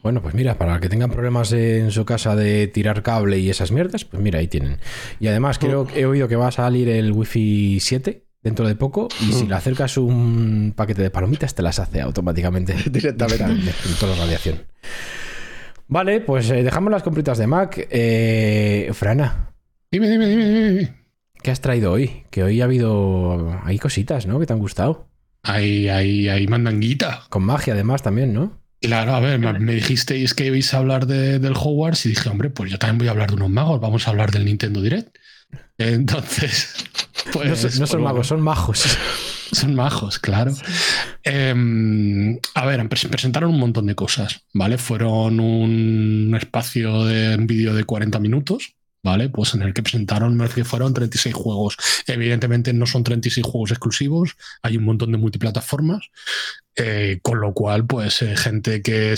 Bueno, 0.02 0.22
pues 0.22 0.34
mira, 0.34 0.58
para 0.58 0.80
que 0.80 0.88
tengan 0.88 1.10
problemas 1.10 1.52
en 1.52 1.90
su 1.92 2.04
casa 2.04 2.34
de 2.36 2.66
tirar 2.66 3.02
cable 3.02 3.38
y 3.38 3.48
esas 3.48 3.70
mierdas, 3.72 4.04
pues 4.04 4.20
mira, 4.22 4.40
ahí 4.40 4.48
tienen. 4.48 4.78
Y 5.20 5.28
además 5.28 5.58
creo 5.58 5.86
que 5.86 6.00
he 6.00 6.06
oído 6.06 6.26
que 6.28 6.36
va 6.36 6.48
a 6.48 6.52
salir 6.52 6.88
el 6.88 7.12
Wi-Fi 7.12 7.78
7 7.80 8.24
dentro 8.44 8.68
de 8.68 8.76
poco 8.76 9.08
y 9.20 9.32
si 9.32 9.44
Mm. 9.46 9.48
le 9.48 9.54
acercas 9.56 9.96
un 9.96 10.72
paquete 10.76 11.02
de 11.02 11.10
palomitas 11.10 11.54
te 11.54 11.62
las 11.62 11.78
hace 11.80 12.00
automáticamente. 12.00 12.74
Directamente. 12.90 13.44
En 13.44 13.94
toda 13.98 14.14
la 14.14 14.22
radiación. 14.22 14.62
Vale, 15.88 16.20
pues 16.20 16.48
eh, 16.50 16.62
dejamos 16.62 16.90
las 16.90 17.02
compritas 17.02 17.38
de 17.38 17.46
Mac. 17.46 17.86
Eh, 17.90 18.90
Frana, 18.94 19.50
Dime, 19.90 20.08
dime, 20.08 20.26
dime, 20.26 20.44
dime. 20.68 20.94
¿qué 21.42 21.50
has 21.50 21.60
traído 21.60 21.92
hoy? 21.92 22.24
Que 22.30 22.42
hoy 22.42 22.60
ha 22.60 22.64
habido... 22.64 23.60
Hay 23.64 23.78
cositas, 23.78 24.26
¿no? 24.26 24.40
Que 24.40 24.46
te 24.46 24.52
han 24.52 24.58
gustado. 24.58 25.08
Ahí, 25.42 25.88
ahí, 25.88 26.28
ahí 26.28 26.46
mandanguita. 26.48 27.24
Con 27.28 27.44
magia 27.44 27.74
además 27.74 28.02
también, 28.02 28.32
¿no? 28.32 28.60
Claro, 28.80 29.14
a 29.14 29.20
ver, 29.20 29.38
me, 29.38 29.52
me 29.60 29.74
dijisteis 29.74 30.34
que 30.34 30.46
ibais 30.46 30.72
a 30.74 30.78
hablar 30.78 31.06
de- 31.06 31.38
del 31.38 31.52
Hogwarts 31.54 32.06
y 32.06 32.10
dije, 32.10 32.28
hombre, 32.28 32.50
pues 32.50 32.70
yo 32.70 32.78
también 32.78 32.98
voy 32.98 33.08
a 33.08 33.12
hablar 33.12 33.28
de 33.30 33.36
unos 33.36 33.50
magos, 33.50 33.80
vamos 33.80 34.06
a 34.06 34.10
hablar 34.10 34.30
del 34.30 34.44
Nintendo 34.46 34.80
Direct. 34.82 35.16
Entonces, 35.78 36.74
pues. 37.32 37.48
no, 37.48 37.56
son- 37.56 37.78
no 37.78 37.78
pues 37.78 37.88
son 37.88 38.00
bueno, 38.00 38.04
magos, 38.14 38.26
son 38.28 38.40
majos. 38.40 38.98
Son 39.52 39.72
majos, 39.74 40.18
claro. 40.18 40.52
Em, 41.22 42.38
a 42.54 42.66
ver, 42.66 42.80
pres- 42.88 43.08
presentaron 43.08 43.50
un 43.50 43.60
montón 43.60 43.86
de 43.86 43.94
cosas, 43.94 44.42
¿vale? 44.52 44.78
Fueron 44.78 45.38
un 45.38 46.34
espacio 46.40 47.04
de 47.04 47.36
un 47.36 47.46
vídeo 47.46 47.74
de 47.74 47.84
40 47.84 48.18
minutos, 48.18 48.74
¿vale? 49.02 49.28
Pues 49.28 49.54
en 49.54 49.62
el 49.62 49.72
que 49.72 49.82
presentaron, 49.82 50.36
me 50.36 50.48
que 50.48 50.64
fueron 50.64 50.92
36 50.92 51.34
juegos. 51.34 51.76
Evidentemente 52.06 52.72
no 52.72 52.86
son 52.86 53.04
36 53.04 53.46
juegos 53.46 53.70
exclusivos, 53.70 54.36
hay 54.62 54.76
un 54.76 54.84
montón 54.84 55.12
de 55.12 55.18
multiplataformas, 55.18 56.08
eh, 56.76 57.20
con 57.22 57.40
lo 57.40 57.52
cual, 57.54 57.86
pues 57.86 58.22
eh, 58.22 58.36
gente 58.36 58.82
que, 58.82 59.14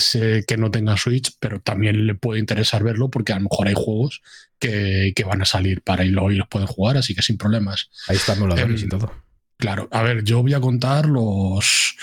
que 0.47 0.57
no 0.57 0.69
tenga 0.69 0.97
Switch, 0.97 1.31
pero 1.39 1.59
también 1.61 2.05
le 2.05 2.13
puede 2.15 2.39
interesar 2.39 2.83
verlo 2.83 3.09
porque 3.09 3.33
a 3.33 3.37
lo 3.37 3.49
mejor 3.49 3.67
hay 3.67 3.73
juegos 3.75 4.21
que, 4.59 5.13
que 5.15 5.23
van 5.23 5.41
a 5.41 5.45
salir 5.45 5.81
para 5.81 6.03
y 6.03 6.09
lo- 6.09 6.31
y 6.31 6.35
los 6.35 6.47
pueden 6.47 6.67
jugar, 6.67 6.97
así 6.97 7.13
que 7.15 7.21
sin 7.21 7.37
problemas. 7.37 7.89
Ahí 8.07 8.15
están 8.17 8.39
Em, 8.57 8.75
y 8.75 8.87
todo. 8.89 9.11
Claro, 9.57 9.87
a 9.91 10.01
ver, 10.03 10.23
yo 10.23 10.41
voy 10.41 10.53
a 10.53 10.59
contar 10.59 11.07
los, 11.07 11.95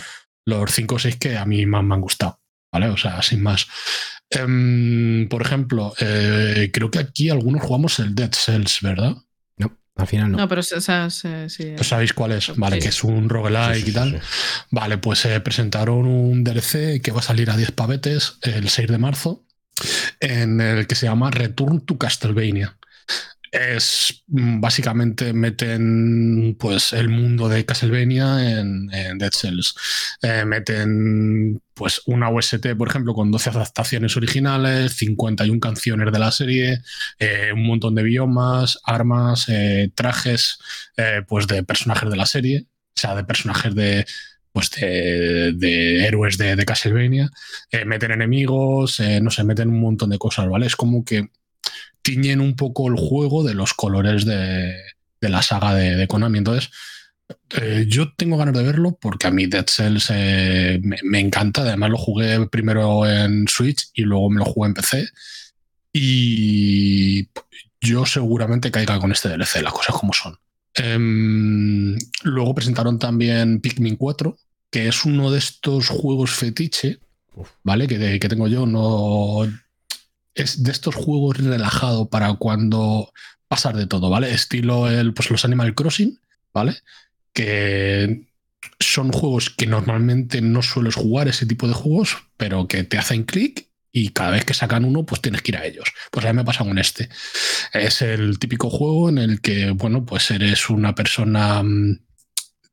los 0.47 0.71
5 0.73 0.95
o 0.97 0.99
6 0.99 1.17
que 1.17 1.37
a 1.37 1.45
mí 1.45 1.64
más 1.67 1.85
me 1.85 1.95
han 1.95 2.01
gustado, 2.01 2.40
¿vale? 2.73 2.88
O 2.88 2.97
sea, 2.97 3.23
sin 3.23 3.43
más. 3.43 3.67
Em, 4.31 5.29
por 5.29 5.43
ejemplo, 5.43 5.95
eh, 6.01 6.71
creo 6.73 6.90
que 6.90 6.99
aquí 6.99 7.31
algunos 7.31 7.62
jugamos 7.62 7.99
el 8.01 8.14
Dead 8.14 8.33
Cells, 8.33 8.79
¿verdad? 8.83 9.14
No, 9.59 9.79
al 9.97 10.07
final 10.07 10.33
no. 10.33 10.38
No, 10.38 10.49
pero. 10.49 10.62
Pues 11.77 11.87
sabéis 11.87 12.12
cuál 12.12 12.33
es, 12.33 12.57
¿vale? 12.57 12.77
Sí. 12.77 12.83
Que 12.83 12.88
es 12.88 13.05
un 13.05 13.29
roguelike 13.29 13.77
Sí, 13.77 13.83
sí, 13.83 13.90
y 13.90 13.95
tal. 13.95 14.11
sí. 14.21 14.27
Vale, 14.71 14.99
pues 14.99 15.25
eh, 15.27 15.38
presentaron 15.40 16.07
un 16.07 16.43
DLC 16.43 17.01
que 17.01 17.12
va 17.12 17.21
a 17.21 17.23
salir 17.23 17.51
a 17.51 17.57
10 17.57 17.71
pavetes 17.73 18.38
el 18.43 18.69
6 18.69 18.88
de 18.88 18.99
marzo, 18.99 19.45
en 20.21 20.61
el 20.61 20.87
que 20.87 20.95
se 20.95 21.07
llama 21.07 21.31
Return 21.31 21.81
to 21.81 21.99
Castlevania. 21.99 22.77
Es 23.55 24.25
mm, 24.27 24.61
básicamente 24.61 25.33
meten 25.33 26.57
pues 26.59 26.93
el 26.93 27.09
mundo 27.09 27.49
de 27.49 27.65
Castlevania 27.65 28.59
en, 28.59 28.89
Dead 28.89 29.31
Cells. 29.33 29.75
Eh, 30.23 30.45
meten 30.45 31.63
pues 31.73 32.03
una 32.07 32.31
OST, 32.31 32.75
por 32.77 32.89
ejemplo, 32.89 33.15
con 33.15 33.31
12 33.31 33.51
adaptaciones 33.51 34.17
originales, 34.17 34.95
51 34.95 35.61
canciones 35.61 36.13
de 36.13 36.19
la 36.19 36.33
serie, 36.33 36.83
eh, 37.21 37.53
un 37.55 37.65
montón 37.67 37.95
de 37.95 38.03
biomas, 38.03 38.81
armas, 38.85 39.49
eh, 39.49 39.91
trajes, 39.95 40.59
pues 41.29 41.47
de 41.47 41.63
personajes 41.63 42.11
de 42.11 42.17
la 42.17 42.27
serie, 42.27 42.67
o 42.97 43.01
sea, 43.01 43.15
de 43.15 43.25
personajes 43.25 43.75
de 43.75 44.07
pues 44.55 44.71
de, 44.71 46.07
héroes 46.07 46.38
de, 46.38 46.64
Castlevania, 46.64 47.29
eh, 47.73 47.85
meten 47.85 48.12
enemigos, 48.12 49.01
eh, 49.01 49.21
no 49.21 49.29
sé, 49.33 49.43
meten 49.43 49.69
un 49.69 49.81
montón 49.81 50.11
de 50.11 50.19
cosas, 50.19 50.49
¿vale? 50.49 50.67
Es 50.67 50.77
como 50.77 51.05
que 51.05 51.29
tiñen 52.03 52.40
un 52.40 52.55
poco 52.55 52.87
el 52.87 52.95
juego 52.95 53.43
de 53.43 53.55
los 53.55 53.75
colores 53.75 54.25
de, 54.25 54.77
la 55.21 55.43
saga 55.43 55.75
de, 55.75 55.97
de 55.97 56.07
Konami. 56.07 56.38
Entonces, 56.38 56.71
eh, 57.51 57.87
yo 57.88 58.12
tengo 58.14 58.37
ganas 58.37 58.55
de 58.55 58.62
verlo 58.62 58.97
porque 59.01 59.27
a 59.27 59.33
mí 59.33 59.47
Dead 59.47 59.67
Cells 59.67 60.11
me 60.12 61.19
encanta. 61.19 61.62
Además, 61.62 61.90
lo 61.90 61.99
jugué 61.99 62.47
primero 62.47 63.11
en 63.11 63.49
Switch 63.49 63.90
y 63.93 64.03
luego 64.03 64.31
me 64.31 64.38
lo 64.38 64.45
jugué 64.45 64.69
en 64.69 64.75
PC. 64.75 65.09
Y 65.93 67.29
yo 67.81 68.07
seguramente 68.07 68.71
caiga 68.71 69.01
con 69.01 69.11
este 69.11 69.31
DLC, 69.31 69.62
las 69.62 69.73
cosas 69.73 69.97
como 69.97 70.12
son. 70.12 70.38
Em, 70.75 71.97
luego 72.23 72.55
presentaron 72.55 72.99
también 72.99 73.61
Pikmin 73.61 73.97
4, 73.97 74.37
que 74.71 74.89
es 74.89 75.05
uno 75.05 75.31
de 75.31 75.39
estos 75.39 75.89
juegos 75.89 76.33
fetiche. 76.33 76.99
¿vale? 77.63 77.87
Que, 77.87 78.19
que 78.21 78.29
tengo 78.29 78.49
yo. 78.49 78.67
No 78.67 79.47
es 80.35 80.63
de 80.63 80.73
estos 80.73 80.95
juegos 80.95 81.39
relajado 81.39 82.09
para 82.09 82.35
cuando 82.35 83.13
pasar 83.49 83.77
de 83.77 83.87
todo, 83.87 84.11
¿vale? 84.11 84.33
Estilo 84.33 84.89
el, 84.89 85.15
pues 85.15 85.31
los 85.31 85.45
Animal 85.45 85.75
Crossing, 85.75 86.19
¿vale? 86.53 86.77
Que 87.33 88.27
son 88.81 89.13
juegos 89.13 89.51
que 89.51 89.67
normalmente 89.67 90.41
no 90.41 90.63
sueles 90.63 90.95
jugar 90.95 91.29
ese 91.29 91.47
tipo 91.47 91.69
de 91.69 91.75
juegos, 91.75 92.17
pero 92.37 92.67
que 92.67 92.83
te 92.85 92.99
hacen 92.99 93.25
clic 93.25 93.69
y 93.97 94.09
cada 94.09 94.33
vez 94.33 94.45
que 94.45 94.55
sacan 94.55 94.85
uno, 94.85 95.07
pues 95.07 95.23
tienes 95.23 95.41
que 95.41 95.53
ir 95.53 95.57
a 95.57 95.65
ellos. 95.65 95.85
Pues 96.11 96.27
a 96.27 96.33
mí 96.33 96.37
me 96.37 96.45
pasa 96.45 96.65
con 96.65 96.77
este. 96.79 97.09
Es 97.73 98.03
el 98.03 98.41
típico 98.41 98.69
juego 98.69 99.09
en 99.09 99.19
el 99.19 99.41
que, 99.41 99.71
bueno, 99.71 100.05
pues 100.05 100.33
eres 100.33 100.69
una 100.69 100.97
persona 100.97 101.63
mm, 101.63 102.01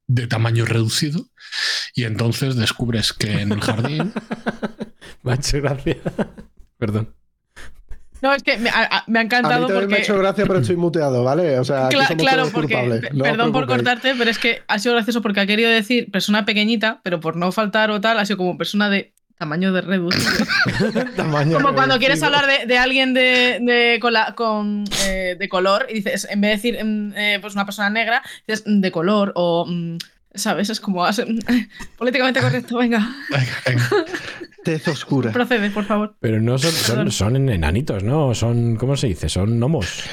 de 0.07 0.25
tamaño 0.27 0.65
reducido 0.65 1.27
y 1.93 2.05
entonces 2.05 2.55
descubres 2.55 3.13
que 3.13 3.41
en 3.41 3.51
el 3.51 3.61
jardín 3.61 4.11
Me 5.23 5.33
ha 5.33 5.35
hecho 5.35 5.61
gracia. 5.61 5.97
Perdón. 6.79 7.13
No, 8.23 8.33
es 8.33 8.41
que 8.41 8.57
me, 8.57 8.69
ha 8.71 8.83
A 8.83 9.03
mí 9.07 9.19
encantado 9.19 9.67
también 9.67 9.77
me 9.77 9.77
ha 9.77 9.87
porque. 9.97 10.01
hecho 10.01 10.17
gracia, 10.17 10.45
pero 10.47 10.59
estoy 10.59 10.75
muteado, 10.75 11.23
¿vale? 11.23 11.59
O 11.59 11.63
sea, 11.63 11.89
Cla- 11.89 12.07
somos 12.07 12.23
claro, 12.23 12.37
todos 12.49 12.53
porque. 12.53 13.09
No 13.13 13.23
perdón 13.23 13.51
por 13.51 13.67
cortarte, 13.67 14.13
pero 14.17 14.29
es 14.31 14.39
que 14.39 14.61
ha 14.67 14.79
sido 14.79 14.95
gracioso 14.95 15.21
porque 15.21 15.39
ha 15.39 15.45
querido 15.47 15.69
decir 15.69 16.09
persona 16.11 16.45
pequeñita, 16.45 17.01
pero 17.03 17.19
por 17.19 17.35
no 17.35 17.51
faltar 17.51 17.91
o 17.91 18.01
tal, 18.01 18.17
ha 18.17 18.25
sido 18.25 18.37
como 18.37 18.57
persona 18.57 18.89
de 18.89 19.13
tamaño 19.41 19.73
de 19.73 19.81
reducido. 19.81 20.45
Tamaño 21.15 21.57
Como 21.59 21.73
cuando 21.73 21.97
quieres 21.97 22.21
hablar 22.21 22.45
de, 22.45 22.67
de 22.67 22.77
alguien 22.77 23.15
de, 23.15 23.57
de, 23.59 23.97
con 23.99 24.13
la- 24.13 24.35
con, 24.35 24.83
eh, 25.07 25.35
de 25.39 25.49
color 25.49 25.87
y 25.89 25.95
dices, 25.95 26.27
en 26.29 26.41
vez 26.41 26.61
de 26.61 26.69
decir 26.71 26.85
mm, 26.85 27.13
eh, 27.17 27.37
pues 27.41 27.55
una 27.55 27.65
persona 27.65 27.89
negra, 27.89 28.21
dices 28.47 28.63
mm, 28.67 28.81
de 28.81 28.91
color 28.91 29.31
o. 29.35 29.65
mm, 29.67 29.97
¿Sabes? 30.35 30.69
Es 30.69 30.79
como. 30.79 31.05
políticamente 31.97 32.39
correcto, 32.39 32.77
venga. 32.77 33.09
Tez 34.63 34.87
oscura. 34.87 35.31
Procede, 35.33 35.69
por 35.71 35.85
favor. 35.85 36.15
Pero 36.19 36.39
no 36.41 36.57
son, 36.57 37.11
son, 37.11 37.49
enanitos, 37.49 38.03
¿no? 38.03 38.33
Son, 38.35 38.75
¿cómo 38.75 38.95
se 38.95 39.07
dice? 39.07 39.27
Son 39.29 39.57
gnomos. 39.57 40.03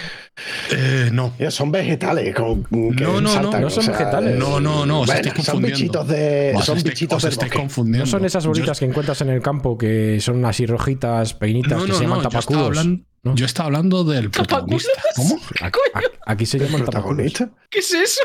Eh, 0.71 1.11
no. 1.13 1.33
Ya 1.39 1.51
Son 1.51 1.73
vegetales. 1.73 2.35
con- 2.35 2.63
que 2.65 3.03
No, 3.05 3.21
no, 3.21 3.29
saltan, 3.29 3.61
no 3.63 3.71
son 3.71 3.81
o 3.81 3.87
sea, 3.87 3.93
vegetales. 3.99 4.39
No, 4.39 4.61
no, 4.61 4.87
no, 4.87 5.01
os 5.01 5.07
bueno, 5.07 5.23
son 5.25 5.35
confundiendo. 5.35 5.77
bichitos 5.79 6.09
de. 6.09 6.53
Os 6.57 6.65
son 6.65 6.83
bichitos 6.83 7.17
os 7.17 7.23
del 7.25 7.33
estáis 7.33 7.51
bosque. 7.51 7.59
confundiendo. 7.61 8.05
No 8.05 8.11
son 8.11 8.25
esas 8.25 8.47
bolitas 8.47 8.79
Yo- 8.79 8.87
que 8.87 8.91
encuentras 8.91 9.21
en 9.21 9.31
el 9.31 9.43
campo 9.43 9.77
que 9.77 10.19
son 10.21 10.45
así 10.45 10.65
rojitas, 10.67 11.35
pequeñitas, 11.35 11.79
No, 11.79 11.85
que 11.85 11.89
no, 11.91 11.95
se 11.97 12.03
llaman 12.05 12.19
no, 12.19 12.23
yo 12.23 12.29
estaba, 12.29 12.41
tapaculos. 12.43 12.67
hablando, 12.79 13.05
¿no? 13.25 13.35
yo 13.35 13.47
estaba 13.47 13.67
hablando 13.67 14.05
del 14.05 14.31
protagonista. 14.31 14.91
¿Cómo? 15.17 15.41
Aquí, 15.61 15.79
aquí 16.25 16.47
se 16.47 16.59
llaman 16.59 16.85
tapaculos. 16.85 16.95
protagonista. 17.35 17.51
¿Qué 17.69 17.81
es 17.81 17.93
eso? 17.93 18.21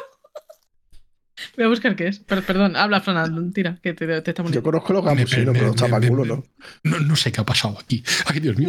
Voy 1.56 1.66
a 1.66 1.68
buscar 1.68 1.96
qué 1.96 2.08
es. 2.08 2.20
Per- 2.20 2.44
perdón, 2.44 2.76
habla, 2.76 3.00
Fran, 3.02 3.54
tira, 3.54 3.78
que 3.84 3.94
te, 3.94 4.22
te 4.22 4.32
estamos 4.32 4.52
Yo 4.52 4.64
conozco 4.64 4.92
los 4.94 5.06
gamusinos, 5.06 5.54
pero 5.54 5.68
los 5.68 5.76
me- 5.82 5.88
tapaculos 5.88 6.28
me- 6.28 6.34
no. 6.36 6.44
No, 6.84 7.00
no 7.00 7.16
sé 7.16 7.32
qué 7.32 7.42
ha 7.42 7.46
pasado 7.46 7.78
aquí. 7.80 8.04
Ay, 8.26 8.40
Dios 8.40 8.58
mío, 8.58 8.68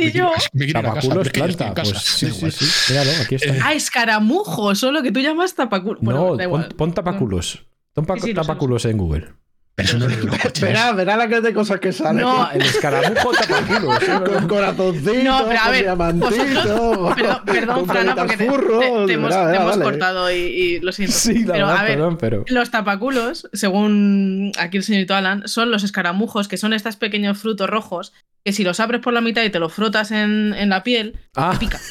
me 0.52 0.66
pero 0.66 1.22
es 1.22 1.30
planta. 1.30 1.72
Pues 1.74 1.88
sí, 1.98 2.26
sí, 2.30 2.36
igual. 2.36 2.52
sí. 2.52 2.92
Míralo, 2.92 3.10
aquí 3.22 3.34
está. 3.36 3.54
Eh, 3.56 3.60
Ah, 3.62 3.72
escaramujo, 3.72 4.70
eso 4.72 4.88
es 4.88 4.92
lo 4.92 5.02
que 5.02 5.12
tú 5.12 5.20
llamas 5.20 5.54
tapaculo. 5.54 5.98
Bueno, 6.02 6.20
no, 6.30 6.36
da 6.36 6.44
igual. 6.44 6.66
pon, 6.68 6.76
pon 6.76 6.94
tapaculos. 6.94 7.64
Pon 7.94 8.04
pa- 8.06 8.14
Sí, 8.16 8.20
sí, 8.20 8.32
lo 8.34 8.42
sé, 8.42 8.46
tapaculos 8.48 8.84
en 8.84 8.98
Google. 8.98 9.28
Pero 9.76 9.88
eso 9.88 9.98
no 9.98 10.06
es. 10.06 10.60
Verá, 10.60 10.92
verá 10.92 11.16
la 11.16 11.24
cantidad 11.24 11.42
de 11.42 11.52
cosas 11.54 11.80
que 11.80 11.92
salen. 11.92 12.22
No. 12.22 12.48
El 12.52 12.62
escaramujo 12.62 13.32
tapaculos. 13.32 14.02
¿eh? 14.08 14.20
Con 14.24 14.46
corazoncitos, 14.48 15.24
No, 15.24 15.44
pero 15.48 15.58
a 15.58 15.62
con 15.64 15.72
ver, 15.72 15.82
diamantitos, 15.82 17.14
Perdón, 17.44 17.87
Frana, 17.87 18.14
porque 18.14 18.37
te, 18.37 18.48
furro, 18.48 18.78
te- 18.78 19.06
te 19.06 19.12
hemos, 19.14 19.30
verá, 19.30 19.40
te 19.46 19.46
verá, 19.50 19.56
hemos 19.62 19.70
vale. 19.78 19.82
cortado 19.84 20.30
y, 20.30 20.34
y 20.37 20.80
lo 20.80 20.92
siento. 20.92 21.16
Sí, 21.16 21.44
la 21.44 21.54
pero 21.54 21.66
verdad, 21.66 21.80
a 21.80 21.82
ver, 21.82 21.92
perdón, 21.94 22.18
pero. 22.18 22.44
los 22.46 22.70
tapaculos, 22.70 23.48
según 23.52 24.52
aquí 24.58 24.76
el 24.76 24.84
señorito 24.84 25.16
Alan, 25.16 25.48
son 25.48 25.72
los 25.72 25.82
escaramujos, 25.82 26.46
que 26.46 26.56
son 26.56 26.72
estos 26.72 26.94
pequeños 26.94 27.38
frutos 27.38 27.68
rojos, 27.68 28.12
que 28.44 28.52
si 28.52 28.62
los 28.62 28.78
abres 28.78 29.00
por 29.00 29.12
la 29.12 29.20
mitad 29.22 29.42
y 29.42 29.50
te 29.50 29.58
los 29.58 29.72
frotas 29.72 30.12
en, 30.12 30.54
en 30.54 30.68
la 30.68 30.84
piel, 30.84 31.18
Ah, 31.34 31.50
te 31.52 31.58
pica. 31.58 31.80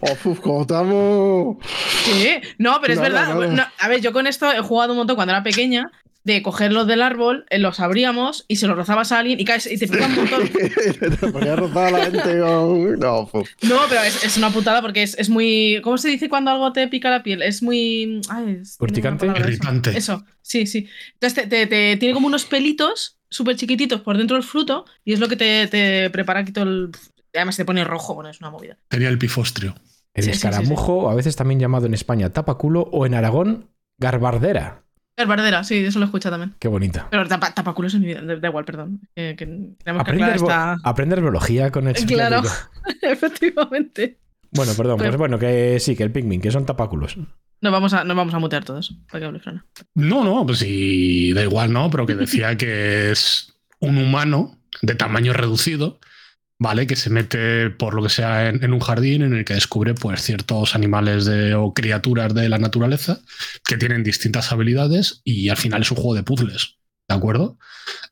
Oh, 0.00 0.16
uf, 0.30 0.40
¿cómo 0.40 0.62
estamos? 0.62 1.56
¿Qué? 2.04 2.42
No, 2.58 2.78
pero 2.80 2.94
es 2.94 2.98
Nada, 3.00 3.10
verdad. 3.34 3.34
nada. 3.34 3.46
No, 3.46 3.64
a 3.78 3.88
ver, 3.88 4.00
yo 4.00 4.12
con 4.12 4.26
esto 4.26 4.50
he 4.50 4.60
jugado 4.60 4.92
un 4.92 4.98
montón 4.98 5.14
cuando 5.14 5.32
era 5.32 5.42
pequeña, 5.44 5.84
de 6.24 6.42
cogerlos 6.42 6.86
del 6.86 7.02
árbol, 7.02 7.44
eh, 7.50 7.58
los 7.58 7.80
abríamos 7.80 8.46
y 8.48 8.56
se 8.56 8.66
los 8.66 8.76
rozabas 8.76 9.12
a 9.12 9.18
alguien 9.18 9.38
y, 9.38 9.44
caes, 9.44 9.70
y 9.70 9.76
te 9.78 9.86
pica 9.86 10.06
un 10.06 10.14
montón. 10.16 10.48
Te 10.48 11.28
ponía 11.30 11.52
a 11.52 11.56
rozar 11.56 11.94
a 11.94 11.98
la 11.98 12.04
gente 12.06 12.40
con... 12.40 12.98
No, 13.62 13.78
pero 13.88 14.02
es, 14.02 14.24
es 14.24 14.36
una 14.38 14.50
putada 14.50 14.80
porque 14.82 15.02
es, 15.02 15.16
es 15.18 15.28
muy. 15.28 15.80
¿Cómo 15.82 15.98
se 15.98 16.08
dice 16.08 16.28
cuando 16.28 16.50
algo 16.50 16.72
te 16.72 16.88
pica 16.88 17.10
la 17.10 17.22
piel? 17.22 17.42
Es 17.42 17.62
muy. 17.62 18.20
Ay, 18.30 18.58
es- 18.62 18.76
Urticante. 18.80 19.26
no 19.26 19.32
me 19.34 19.38
acuerdo 19.38 19.48
de 19.50 19.54
eso. 19.54 19.62
Irritante. 19.70 19.98
Eso, 19.98 20.24
sí, 20.42 20.66
sí. 20.66 20.88
Entonces 21.14 21.34
te, 21.44 21.46
te- 21.48 21.66
te- 21.66 21.96
tiene 21.98 22.14
como 22.14 22.26
unos 22.26 22.44
pelitos 22.46 23.18
súper 23.28 23.56
chiquititos 23.56 24.00
por 24.00 24.16
dentro 24.16 24.36
del 24.36 24.44
fruto 24.44 24.86
y 25.04 25.12
es 25.12 25.20
lo 25.20 25.28
que 25.28 25.36
te, 25.36 25.66
te 25.68 26.08
prepara 26.10 26.40
aquí 26.40 26.52
todo 26.52 26.64
el. 26.64 26.90
Además 27.34 27.56
te 27.56 27.64
pone 27.64 27.84
rojo, 27.84 28.14
bueno, 28.14 28.30
es 28.30 28.40
una 28.40 28.50
movida. 28.50 28.78
Tenía 28.88 29.08
el 29.10 29.18
pifostrio. 29.18 29.74
el 30.14 30.24
sí, 30.24 30.30
sí, 30.32 30.38
sí, 30.38 30.46
escaramujo, 30.46 31.10
a 31.10 31.14
veces 31.14 31.36
también 31.36 31.60
llamado 31.60 31.84
en 31.86 31.92
España 31.94 32.30
tapaculo 32.32 32.82
o 32.92 33.04
en 33.06 33.14
Aragón, 33.14 33.70
garbardera. 33.98 34.83
Es 35.16 35.26
bardera, 35.28 35.62
sí, 35.62 35.76
eso 35.76 35.98
lo 36.00 36.04
he 36.04 36.08
escuchado 36.08 36.34
también. 36.36 36.56
Qué 36.58 36.66
bonita. 36.68 37.06
Pero 37.10 37.26
tapa, 37.28 37.54
tapaculos 37.54 37.94
en 37.94 38.00
mi 38.00 38.06
vida, 38.08 38.20
da 38.22 38.34
da 38.36 38.48
igual, 38.48 38.64
perdón. 38.64 39.00
Que 39.14 39.34
tenemos 39.36 40.00
Aprender, 40.00 40.36
esta. 40.36 40.76
biología 41.20 41.70
con 41.70 41.86
el 41.86 41.94
Claro. 41.94 42.42
Efectivamente. 43.02 44.18
Bueno, 44.52 44.72
perdón, 44.76 44.98
pues 44.98 45.08
Pero- 45.08 45.18
bueno, 45.18 45.38
que 45.38 45.78
sí, 45.80 45.96
que 45.96 46.02
el 46.02 46.12
Pikmin, 46.12 46.40
que 46.40 46.50
son 46.50 46.66
tapáculos. 46.66 47.16
Nos 47.60 47.72
vamos 47.72 47.92
a, 47.94 48.04
nos 48.04 48.16
vamos 48.16 48.34
a 48.34 48.38
mutear 48.38 48.64
todos. 48.64 48.94
Para 49.10 49.20
que 49.20 49.26
hable 49.26 49.40
Frana. 49.40 49.64
No, 49.94 50.24
no, 50.24 50.44
pues 50.46 50.58
sí, 50.58 51.32
da 51.32 51.42
igual, 51.42 51.72
¿no? 51.72 51.90
Pero 51.90 52.06
que 52.06 52.14
decía 52.14 52.56
que 52.56 53.10
es 53.10 53.54
un 53.80 53.96
humano 53.98 54.58
de 54.82 54.94
tamaño 54.94 55.32
reducido, 55.32 55.98
¿vale? 56.64 56.86
Que 56.86 56.96
se 56.96 57.10
mete 57.10 57.68
por 57.68 57.92
lo 57.92 58.02
que 58.02 58.08
sea 58.08 58.48
en, 58.48 58.64
en 58.64 58.72
un 58.72 58.80
jardín 58.80 59.20
en 59.20 59.34
el 59.34 59.44
que 59.44 59.52
descubre 59.52 59.92
pues 59.92 60.22
ciertos 60.22 60.74
animales 60.74 61.26
de, 61.26 61.54
o 61.54 61.74
criaturas 61.74 62.32
de 62.32 62.48
la 62.48 62.56
naturaleza 62.56 63.20
que 63.66 63.76
tienen 63.76 64.02
distintas 64.02 64.50
habilidades 64.50 65.20
y 65.24 65.50
al 65.50 65.58
final 65.58 65.82
es 65.82 65.90
un 65.90 65.98
juego 65.98 66.14
de 66.14 66.22
puzzles, 66.22 66.78
¿de 67.06 67.14
acuerdo? 67.14 67.58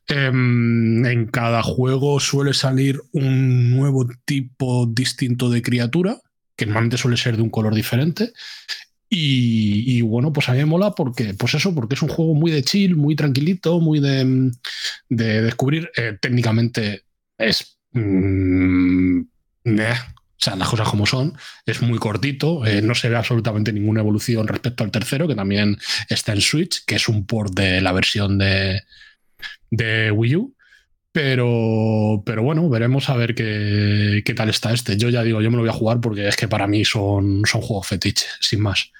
Em, 0.07 1.03
en 1.03 1.25
cada 1.25 1.63
juego 1.63 2.19
suele 2.19 2.53
salir 2.53 3.01
un 3.11 3.75
nuevo 3.75 4.07
tipo 4.23 4.85
distinto 4.85 5.49
de 5.49 5.63
criatura, 5.63 6.21
que 6.55 6.67
normalmente 6.67 6.97
suele 6.97 7.17
ser 7.17 7.35
de 7.35 7.41
un 7.41 7.49
color 7.49 7.73
diferente. 7.73 8.33
Y, 9.15 10.01
bueno, 10.01 10.33
pues 10.33 10.49
a 10.49 10.53
mí 10.53 10.57
me 10.59 10.65
mola 10.65 10.91
porque, 10.91 11.35
pues 11.35 11.53
eso, 11.53 11.75
porque 11.75 11.93
es 11.93 12.01
un 12.01 12.09
juego 12.09 12.33
muy 12.33 12.49
de 12.49 12.63
chill, 12.63 12.95
muy 12.95 13.15
tranquilito, 13.15 13.79
muy 13.79 13.99
de, 13.99 14.51
de 15.09 15.41
descubrir. 15.43 15.91
Eh, 15.95 16.17
técnicamente 16.19 17.03
es. 17.37 17.77
Mm, 17.93 19.21
meh, 19.65 19.91
o 19.91 20.45
sea, 20.45 20.55
las 20.55 20.69
cosas 20.69 20.89
como 20.89 21.05
son. 21.05 21.37
Es 21.65 21.81
muy 21.81 21.99
cortito. 21.99 22.65
eh, 22.65 22.81
no 22.81 22.95
se 22.95 23.09
ve 23.09 23.15
absolutamente 23.15 23.71
ninguna 23.73 24.01
evolución 24.01 24.47
respecto 24.47 24.83
al 24.83 24.91
tercero, 24.91 25.27
que 25.27 25.35
también 25.35 25.77
está 26.09 26.33
en 26.33 26.41
Switch, 26.41 26.83
que 26.85 26.95
es 26.95 27.07
un 27.07 27.25
port 27.25 27.53
de 27.53 27.81
la 27.81 27.91
versión 27.93 28.37
de, 28.37 28.81
de 29.71 30.11
Wii 30.11 30.35
U. 30.35 30.55
Pero, 31.11 32.23
pero 32.25 32.41
bueno, 32.43 32.67
veremos 32.69 33.09
a 33.09 33.15
ver 33.15 33.35
qué, 33.35 34.23
qué 34.25 34.33
tal 34.33 34.49
está 34.49 34.73
este. 34.73 34.97
Yo 34.97 35.09
ya 35.09 35.21
digo, 35.23 35.41
yo 35.41 35.51
me 35.51 35.57
lo 35.57 35.61
voy 35.63 35.69
a 35.69 35.73
jugar 35.73 36.01
porque 36.01 36.27
es 36.27 36.35
que 36.35 36.47
para 36.47 36.67
mí 36.67 36.85
son, 36.85 37.43
son 37.45 37.61
juegos 37.61 37.87
fetiche, 37.87 38.25
sin 38.41 38.61
más. 38.61 38.91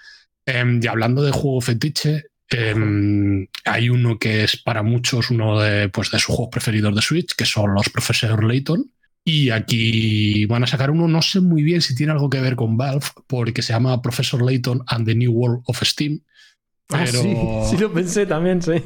Em, 0.45 0.79
y 0.83 0.87
hablando 0.87 1.23
de 1.23 1.31
juego 1.31 1.59
fetiche, 1.61 2.25
em, 2.49 3.47
hay 3.65 3.89
uno 3.89 4.17
que 4.19 4.43
es 4.43 4.57
para 4.57 4.83
muchos 4.83 5.29
uno 5.31 5.59
de, 5.59 5.89
pues, 5.89 6.11
de 6.11 6.19
sus 6.19 6.35
juegos 6.35 6.49
preferidos 6.51 6.95
de 6.95 7.01
Switch, 7.01 7.35
que 7.35 7.45
son 7.45 7.73
los 7.73 7.89
Professor 7.89 8.43
Layton. 8.43 8.91
Y 9.25 9.51
aquí 9.51 10.45
van 10.45 10.63
a 10.63 10.67
sacar 10.67 10.91
uno, 10.91 11.07
no 11.07 11.21
sé 11.21 11.39
muy 11.39 11.63
bien 11.63 11.81
si 11.81 11.95
tiene 11.95 12.11
algo 12.11 12.29
que 12.29 12.41
ver 12.41 12.55
con 12.55 12.75
Valve, 12.75 13.05
porque 13.27 13.61
se 13.61 13.71
llama 13.71 14.01
Professor 14.01 14.41
Layton 14.41 14.83
and 14.87 15.05
the 15.05 15.15
New 15.15 15.31
World 15.31 15.63
of 15.65 15.81
Steam. 15.83 16.21
Ah, 16.89 17.03
Pero, 17.05 17.21
sí, 17.21 17.35
sí 17.69 17.77
lo 17.77 17.93
pensé 17.93 18.25
también, 18.25 18.61
sí. 18.61 18.83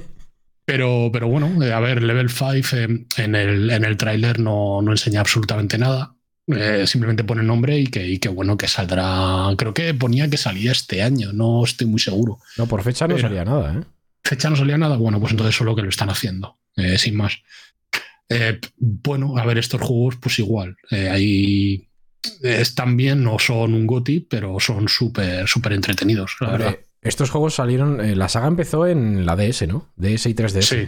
pero, 0.64 1.10
pero 1.12 1.28
bueno, 1.28 1.64
eh, 1.64 1.74
a 1.74 1.80
ver, 1.80 2.04
Level 2.04 2.30
5 2.30 2.54
eh, 2.74 3.06
en 3.18 3.36
el, 3.36 3.70
en 3.72 3.84
el 3.84 3.98
tráiler 3.98 4.40
no, 4.40 4.82
no 4.84 4.92
enseña 4.92 5.22
absolutamente 5.22 5.80
nada. 5.80 6.17
Eh, 6.48 6.88
simplemente 6.88 7.24
pone 7.26 7.44
nombre 7.44 7.78
y 7.78 7.88
que, 7.88 8.08
y 8.08 8.20
que 8.20 8.30
bueno, 8.30 8.58
que 8.58 8.68
saldrá. 8.68 9.48
Creo 9.58 9.74
que 9.74 9.94
ponía 9.94 10.30
que 10.30 10.38
salía 10.38 10.72
este 10.72 11.02
año, 11.04 11.34
no 11.34 11.64
estoy 11.66 11.88
muy 11.88 12.00
seguro. 12.00 12.40
No, 12.58 12.68
por 12.68 12.82
fecha 12.84 13.08
no 13.08 13.16
Pero- 13.16 13.28
salía 13.28 13.44
nada, 13.46 13.80
¿eh? 13.80 13.84
Fecha 14.24 14.50
no 14.50 14.56
salía 14.56 14.78
nada, 14.78 14.98
bueno, 14.98 15.20
pues 15.20 15.32
entonces 15.32 15.56
solo 15.56 15.76
que 15.76 15.82
lo 15.82 15.90
están 15.90 16.10
haciendo, 16.10 16.58
eh, 16.76 16.98
sin 16.98 17.16
más. 17.16 17.38
Eh, 18.30 18.60
bueno, 18.78 19.38
a 19.38 19.46
ver, 19.46 19.58
estos 19.58 19.80
juegos, 19.82 20.18
pues 20.18 20.38
igual. 20.40 20.76
ahí 20.92 21.88
están 22.44 22.98
bien, 22.98 23.24
no 23.24 23.40
son 23.40 23.74
un 23.74 23.88
GOTI, 23.88 24.22
pero 24.22 24.60
son 24.60 24.90
súper, 24.90 25.48
súper 25.48 25.74
entretenidos, 25.74 26.36
la 26.42 26.48
Hombre, 26.50 26.64
verdad. 26.66 26.80
estos 27.02 27.30
juegos 27.30 27.56
salieron. 27.56 28.02
eh, 28.04 28.16
la 28.18 28.28
saga 28.28 28.48
empezó 28.48 28.86
en 28.86 29.26
la 29.26 29.36
DS, 29.38 29.66
¿no? 29.68 29.90
DS 29.96 30.26
y 30.30 30.34
3DS. 30.34 30.62
Sí, 30.62 30.88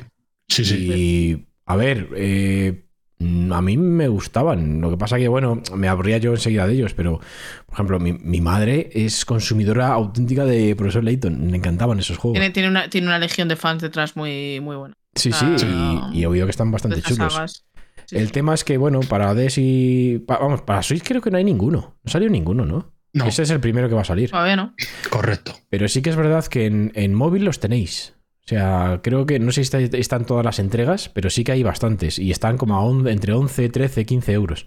sí, 0.49 0.65
sí. 0.65 0.75
Y 0.93 1.45
a 1.65 1.75
ver, 1.77 2.09
eh, 2.17 2.85
a 3.21 3.61
mí 3.61 3.77
me 3.77 4.07
gustaban. 4.07 4.79
Lo 4.81 4.89
que 4.89 4.97
pasa 4.97 5.17
que, 5.17 5.27
bueno, 5.27 5.61
me 5.75 5.87
aburría 5.87 6.17
yo 6.19 6.31
enseguida 6.31 6.65
de 6.67 6.73
ellos, 6.73 6.93
pero, 6.93 7.19
por 7.65 7.73
ejemplo, 7.73 7.99
mi, 7.99 8.13
mi 8.13 8.39
madre 8.41 8.89
es 8.93 9.25
consumidora 9.25 9.87
auténtica 9.89 10.45
de 10.45 10.75
Profesor 10.75 11.03
Layton. 11.03 11.51
Le 11.51 11.57
encantaban 11.57 11.99
esos 11.99 12.17
juegos. 12.17 12.35
Tiene, 12.39 12.51
tiene, 12.53 12.69
una, 12.69 12.89
tiene 12.89 13.07
una 13.07 13.19
legión 13.19 13.47
de 13.47 13.55
fans 13.55 13.81
detrás 13.81 14.15
muy, 14.15 14.59
muy 14.61 14.75
buena. 14.77 14.93
Sí, 15.15 15.31
sí, 15.31 15.45
Ah, 15.45 16.09
y, 16.13 16.19
y 16.19 16.23
he 16.23 16.27
oído 16.27 16.45
que 16.45 16.51
están 16.51 16.71
bastante 16.71 17.01
chulos. 17.01 17.65
Sí. 18.05 18.15
El 18.15 18.31
tema 18.31 18.53
es 18.53 18.63
que, 18.63 18.77
bueno, 18.77 19.01
para 19.01 19.33
DS 19.35 19.57
y. 19.57 20.19
pa- 20.25 20.37
vamos, 20.39 20.61
para 20.61 20.81
Switch 20.81 21.03
creo 21.03 21.21
que 21.21 21.29
no 21.29 21.37
hay 21.37 21.43
ninguno. 21.43 21.97
No 22.03 22.11
salió 22.11 22.29
ninguno, 22.29 22.65
¿no? 22.65 22.93
No, 23.13 23.25
Ese 23.25 23.41
es 23.43 23.49
el 23.49 23.59
primero 23.59 23.89
que 23.89 23.95
va 23.95 24.01
a 24.01 24.05
salir. 24.05 24.29
Todavía 24.31 24.55
no. 24.55 24.73
correcto. 25.09 25.53
Pero 25.69 25.87
sí 25.87 26.01
que 26.01 26.09
es 26.11 26.15
verdad 26.15 26.45
que 26.45 26.67
en, 26.67 26.91
en 26.95 27.13
móvil 27.13 27.43
los 27.43 27.59
tenéis. 27.59 28.13
O 28.49 28.55
sea, 28.59 28.99
creo 29.03 29.27
que 29.27 29.37
no 29.37 29.51
sé 29.51 29.63
si 29.63 29.75
está- 29.77 29.97
están 29.97 30.25
todas 30.25 30.43
las 30.43 30.57
entregas, 30.57 31.07
pero 31.09 31.29
sí 31.29 31.43
que 31.43 31.51
hay 31.51 31.61
bastantes. 31.61 32.17
Y 32.17 32.31
están 32.31 32.57
como 32.57 32.73
a 32.75 32.81
on- 32.81 33.07
entre 33.07 33.33
11, 33.33 33.69
13, 33.69 34.07
15 34.07 34.31
euros. 34.33 34.65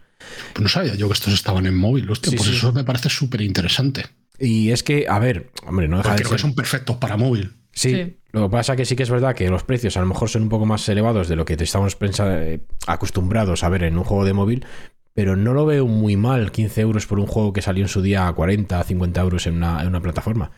Pues 0.53 0.62
no 0.62 0.68
sabía 0.68 0.95
yo 0.95 1.09
que 1.09 1.14
estos 1.14 1.35
estaban 1.35 1.66
en 1.66 1.77
móvil, 1.77 2.09
hostia, 2.09 2.31
Sí, 2.31 2.37
pues 2.37 2.49
sí. 2.49 2.55
eso 2.57 2.73
me 2.73 2.85
parece 2.85 3.09
súper 3.09 3.40
interesante. 3.40 4.05
Y 4.38 4.71
es 4.71 4.85
que, 4.85 5.07
a 5.09 5.18
ver, 5.18 5.51
hombre, 5.66 5.88
no 5.88 5.97
deja 5.97 6.11
Porque 6.11 6.23
de 6.23 6.29
creo 6.29 6.37
que 6.37 6.42
son 6.42 6.55
perfectos 6.55 6.97
para 6.99 7.16
móvil. 7.16 7.55
Sí, 7.73 7.90
Sí. 7.92 8.16
Lo 8.31 8.42
que 8.49 8.53
pasa 8.53 8.77
que 8.77 8.85
sí 8.85 8.95
que 8.95 9.03
es 9.03 9.11
verdad 9.11 9.35
que 9.35 9.51
los 9.51 9.64
precios 9.64 9.97
a 9.97 10.01
lo 10.01 10.07
mejor 10.07 10.29
son 10.29 10.42
un 10.42 10.49
poco 10.49 10.64
más 10.64 10.88
elevados 10.88 11.27
de 11.27 11.35
lo 11.35 11.45
que 11.45 11.57
te 11.57 11.64
estamos 11.64 11.97
eh, 12.01 12.61
acostumbrados 12.87 13.64
a 13.64 13.68
ver 13.68 13.83
en 13.83 13.99
un 13.99 14.05
juego 14.05 14.25
de 14.25 14.33
móvil, 14.33 14.64
pero 15.12 15.35
no 15.37 15.53
lo 15.55 15.66
veo 15.66 15.87
muy 15.88 16.16
mal 16.16 16.53
15 16.53 16.81
euros 16.83 17.07
por 17.07 17.18
un 17.18 17.27
juego 17.27 17.53
que 17.53 17.62
salió 17.62 17.83
en 17.85 17.88
su 17.88 18.01
día 18.01 18.29
a 18.29 18.33
40, 18.33 18.83
50 18.85 19.21
euros 19.21 19.47
en 19.49 19.57
una, 19.57 19.83
en 19.83 19.88
una 19.88 20.01
plataforma. 20.01 20.53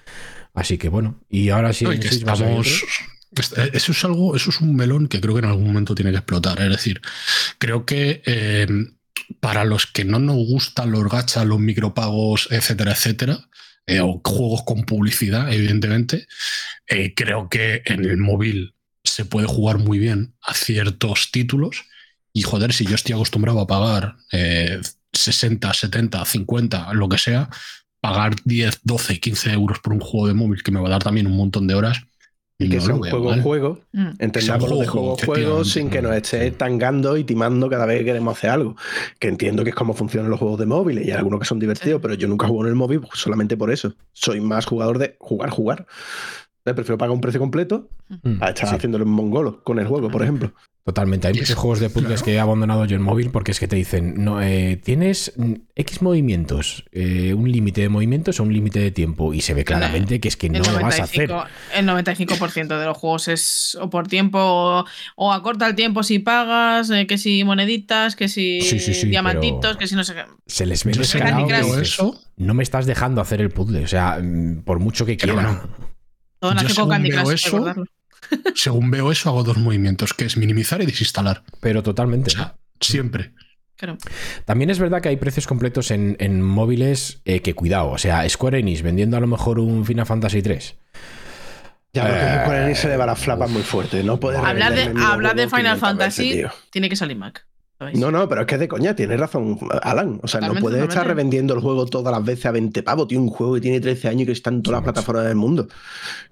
Así 0.55 0.79
que 0.79 0.89
bueno, 0.89 1.21
y 1.29 1.51
ahora 1.51 1.73
sí, 1.73 1.85
No, 1.85 1.93
y 1.93 2.01
que 2.01 2.09
estamos. 2.09 2.85
Eso 3.73 3.93
es 3.93 4.05
algo, 4.05 4.37
eso 4.37 4.51
es 4.51 4.61
un 4.61 4.77
melón 4.77 5.09
que 5.09 5.21
creo 5.21 5.35
que 5.35 5.41
en 5.41 5.47
algún 5.47 5.67
momento 5.67 5.95
tiene 5.97 6.13
que 6.13 6.19
explotar. 6.19 6.61
Es 6.63 6.71
decir, 6.71 7.03
creo 7.59 7.85
que 7.85 8.23
eh, 8.25 8.67
para 9.41 9.65
los 9.65 9.87
que 9.87 10.05
no 10.05 10.21
nos 10.21 10.37
gustan 10.37 10.93
los 10.93 11.09
gachas, 11.09 11.45
los 11.45 11.59
micropagos, 11.59 12.49
etcétera, 12.53 12.93
etcétera, 12.93 13.49
eh, 13.87 14.01
o 14.01 14.21
juegos 14.25 14.63
con 14.63 14.85
publicidad, 14.85 15.53
evidentemente, 15.53 16.27
eh, 16.87 17.13
creo 17.15 17.49
que 17.49 17.83
en 17.85 18.05
el 18.05 18.17
móvil 18.17 18.75
se 19.03 19.25
puede 19.25 19.47
jugar 19.47 19.79
muy 19.79 19.99
bien 19.99 20.35
a 20.41 20.55
ciertos 20.55 21.31
títulos. 21.31 21.85
Y 22.33 22.43
joder, 22.43 22.73
si 22.73 22.87
yo 22.87 22.95
estoy 22.95 23.15
acostumbrado 23.15 23.61
a 23.61 23.67
pagar 23.67 24.17
eh, 24.33 24.81
60, 25.13 25.73
70, 25.73 26.25
50, 26.25 26.95
lo 26.95 27.09
que 27.09 27.19
sea, 27.19 27.49
pagar 28.05 28.35
10, 28.45 28.81
12, 28.85 29.19
15 29.19 29.53
euros 29.53 29.79
por 29.79 29.95
un 29.95 30.01
juego 30.01 30.27
de 30.29 30.35
móvil 30.35 30.63
que 30.63 30.71
me 30.71 30.79
va 30.79 30.89
a 30.89 30.91
dar 30.91 31.03
también 31.03 31.27
un 31.27 31.35
montón 31.39 31.67
de 31.67 31.75
horas. 31.75 32.03
Y 32.59 32.69
que 32.69 32.77
no 32.77 32.83
sea 32.83 32.95
un 32.97 33.01
juego 33.01 33.31
mal. 33.31 33.43
juego. 33.43 33.81
Mm. 33.93 34.09
Entendamos 34.19 34.69
lo 34.69 34.77
de 34.77 34.87
juego, 34.87 35.17
juego 35.25 35.65
sin 35.65 35.89
que 35.89 36.03
nos 36.03 36.15
esté 36.15 36.51
tangando 36.51 37.17
y 37.17 37.25
timando 37.25 37.71
cada 37.71 37.87
vez 37.87 38.01
que 38.01 38.05
queremos 38.05 38.37
hacer 38.37 38.51
algo. 38.51 38.77
Que 39.19 39.29
entiendo 39.29 39.65
que 39.65 39.71
es 39.71 39.75
como 39.75 39.95
funcionan 39.95 40.31
los 40.31 40.39
juegos 40.39 40.59
de 40.61 40.67
móviles 40.67 41.07
y 41.07 41.13
hay 41.13 41.17
algunos 41.17 41.41
que 41.41 41.47
son 41.47 41.59
divertidos, 41.59 41.97
Sí. 41.97 42.03
pero 42.03 42.13
yo 42.13 42.29
nunca 42.29 42.47
juego 42.47 42.65
en 42.65 42.69
el 42.69 42.75
móvil 42.75 43.01
solamente 43.15 43.57
por 43.57 43.73
eso. 43.73 43.95
Soy 44.13 44.39
más 44.43 44.67
jugador 44.67 44.99
de 44.99 45.17
jugar, 45.19 45.49
jugar. 45.49 45.87
Prefiero 46.65 46.97
pagar 46.97 47.13
un 47.13 47.21
precio 47.21 47.41
completo 47.41 47.89
Mm, 48.23 48.43
a 48.43 48.49
estar 48.51 48.69
sí. 48.69 48.75
haciéndolo 48.75 49.05
en 49.05 49.11
mongolo 49.11 49.63
con 49.65 49.79
el 49.79 49.87
juego, 49.87 50.11
por 50.11 50.23
ejemplo. 50.23 50.53
Totalmente. 50.85 51.27
Hay 51.27 51.33
muchos 51.35 51.55
juegos 51.57 51.81
de 51.81 51.89
puzzles 51.89 52.21
claro. 52.21 52.25
que 52.27 52.35
he 52.35 52.39
abandonado 52.39 52.85
yo 52.85 52.97
en 52.97 53.03
móvil 53.03 53.31
porque 53.31 53.53
es 53.53 53.59
que 53.59 53.67
te 53.67 53.77
dicen, 53.77 54.23
no, 54.23 54.43
eh, 54.43 54.77
tienes 54.77 55.33
mm, 55.37 55.55
X 55.75 56.03
movimientos, 56.03 56.85
eh, 56.93 57.33
un 57.33 57.51
límite 57.51 57.81
de 57.81 57.89
movimientos 57.89 58.39
o 58.39 58.43
un 58.43 58.53
límite 58.53 58.81
de 58.81 58.91
tiempo. 58.91 59.33
Y 59.33 59.41
se 59.41 59.55
ve 59.55 59.65
claramente 59.65 60.21
que 60.21 60.29
es 60.29 60.37
que 60.37 60.51
no 60.51 60.59
lo 60.59 60.81
vas 60.81 61.01
a 61.01 61.05
hacer. 61.05 61.31
95%, 61.31 61.47
el 61.75 61.87
95% 61.87 62.79
de 62.79 62.85
los 62.85 62.97
juegos 62.99 63.29
es 63.29 63.79
o 63.81 63.89
por 63.89 64.07
tiempo 64.07 64.39
o, 64.39 64.85
o 65.17 65.33
acorta 65.33 65.67
el 65.67 65.75
tiempo 65.75 66.03
si 66.03 66.19
pagas, 66.19 66.91
eh, 66.91 67.07
que 67.07 67.17
si 67.17 67.43
moneditas, 67.45 68.17
que 68.17 68.29
si 68.29 68.61
Sí, 68.61 68.79
sí, 68.79 68.93
sí, 68.93 69.09
diamantitos, 69.09 69.79
que 69.79 69.87
si 69.87 69.95
no 69.95 70.05
sé 70.05 70.15
qué. 70.15 70.25
Se 70.47 70.67
les 70.67 70.85
ve 70.85 70.93
Yo 70.93 71.01
eso, 71.81 72.21
No 72.37 72.53
me 72.53 72.63
estás 72.63 72.85
dejando 72.85 73.23
hacer 73.23 73.41
el 73.41 73.49
puzzle. 73.49 73.83
O 73.85 73.89
sea, 73.89 74.19
mm, 74.23 74.63
por 74.65 74.79
mucho 74.79 75.07
que 75.07 75.17
Pero 75.19 75.33
quiera. 75.33 75.49
bueno, 75.51 75.94
Todo 76.45 76.55
nace 76.55 76.75
con 76.75 76.91
Candy 76.91 77.11
Crush, 77.11 77.33
eso, 77.33 77.75
según 78.55 78.91
veo 78.91 79.11
eso, 79.11 79.31
hago 79.31 79.45
dos 79.45 79.57
movimientos, 79.57 80.13
que 80.13 80.27
es 80.27 80.37
minimizar 80.37 80.83
y 80.83 80.87
desinstalar. 80.87 81.43
Pero 81.61 81.83
totalmente. 81.83 82.33
O 82.33 82.35
sea, 82.35 82.57
siempre. 82.81 83.33
Claro. 83.77 83.97
También 84.45 84.69
es 84.69 84.79
verdad 84.79 85.01
que 85.01 85.09
hay 85.09 85.17
precios 85.17 85.47
completos 85.47 85.91
en, 85.91 86.19
en 86.21 86.43
móviles 86.43 87.23
eh, 87.25 87.41
que 87.41 87.55
cuidado. 87.55 87.93
O 87.93 87.99
sea, 87.99 88.29
Square 88.29 88.59
Enix 88.59 88.83
vendiendo 88.83 89.17
a 89.17 89.21
lo 89.21 89.27
mejor 89.27 89.59
un 89.59 89.87
Final 89.87 90.05
Fantasy 90.05 90.43
3. 90.43 90.77
Ya, 91.95 92.03
porque 92.03 92.19
Eh, 92.21 92.39
Square 92.43 92.65
Enix 92.67 92.79
se 92.81 92.89
le 92.89 92.97
va 92.99 93.07
las 93.07 93.19
flapas 93.19 93.51
muy 93.51 93.63
fuerte. 93.63 94.05
No 94.05 94.21
puede 94.21 94.37
Hablar 94.37 94.75
de, 94.75 94.93
hablar 95.03 95.35
de 95.35 95.49
Final 95.49 95.79
500 95.79 95.81
Fantasy 95.81 96.43
tiene 96.69 96.91
que 96.91 96.97
salir 96.97 97.17
Mac. 97.17 97.47
No, 97.93 98.11
no, 98.11 98.29
pero 98.29 98.43
es 98.43 98.47
que 98.47 98.55
es 98.55 98.61
de 98.61 98.69
coña, 98.69 98.95
tienes 98.97 99.19
razón, 99.21 99.59
Alan. 99.83 100.21
O 100.23 100.29
sea, 100.29 100.41
no 100.41 100.49
Totalmente, 100.49 100.61
puedes 100.61 100.89
estar 100.89 101.07
revendiendo 101.07 101.55
el 101.55 101.61
juego 101.61 101.87
todas 101.87 102.13
las 102.15 102.25
veces 102.25 102.47
a 102.47 102.51
20 102.53 102.83
pavos, 102.83 103.09
tío. 103.09 103.21
Un 103.21 103.29
juego 103.29 103.55
que 103.55 103.61
tiene 103.61 103.81
13 103.81 104.09
años 104.09 104.23
y 104.23 104.27
que 104.27 104.33
está 104.33 104.51
en 104.51 104.63
todas 104.63 104.79
Sí, 104.81 104.85
las 104.85 104.93
plataformas 104.93 105.25
del 105.27 105.37
mundo. 105.37 105.69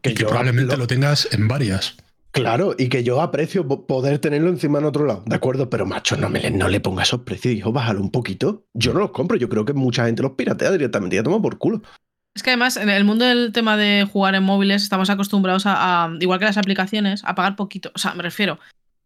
Que 0.01 0.11
y 0.11 0.15
que 0.15 0.23
yo 0.23 0.29
probablemente 0.29 0.73
lo- 0.73 0.79
lo 0.83 0.87
tengas 0.87 1.29
en 1.33 1.49
varias. 1.49 1.97
Claro, 2.31 2.75
y 2.79 2.89
que 2.89 3.05
yo 3.05 3.21
aprecio 3.21 3.69
po- 3.69 3.87
poder 3.87 4.19
tenerlo 4.19 4.49
encima 4.49 4.79
en 4.79 4.87
otro 4.87 5.05
lado. 5.05 5.23
De 5.27 5.37
acuerdo, 5.37 5.69
pero 5.69 5.85
macho, 5.85 6.17
no, 6.17 6.31
me 6.31 6.41
le, 6.41 6.51
no 6.51 6.67
le 6.69 6.81
ponga 6.81 7.03
esos 7.03 7.21
precios, 7.21 7.53
hijo, 7.55 7.73
bájalo 7.73 8.01
un 8.01 8.11
poquito. 8.11 8.65
Yo 8.73 8.95
no 8.95 9.01
los 9.01 9.11
compro, 9.11 9.37
yo 9.37 9.51
creo 9.51 9.67
que 9.67 9.75
mucha 9.75 10.07
gente 10.07 10.23
los 10.23 10.33
piratea 10.33 10.71
directamente, 10.73 11.17
ya 11.17 11.23
toma 11.23 11.43
por 11.43 11.59
culo. 11.59 11.83
Es 12.35 12.43
que 12.43 12.49
además, 12.49 12.79
en 12.79 12.89
el 12.89 13.05
mundo 13.05 13.27
del 13.27 13.53
tema 13.53 13.77
de 13.77 14.09
jugar 14.11 14.35
en 14.35 14.45
móviles, 14.45 14.83
estamos 14.83 15.11
acostumbrados 15.11 15.67
a, 15.67 16.05
a, 16.07 16.11
igual 16.21 16.39
que 16.39 16.47
las 16.47 16.57
aplicaciones, 16.57 17.23
a 17.27 17.35
pagar 17.35 17.55
poquito. 17.55 17.93
O 17.95 17.99
sea, 17.99 18.15
me 18.15 18.23
refiero, 18.23 18.59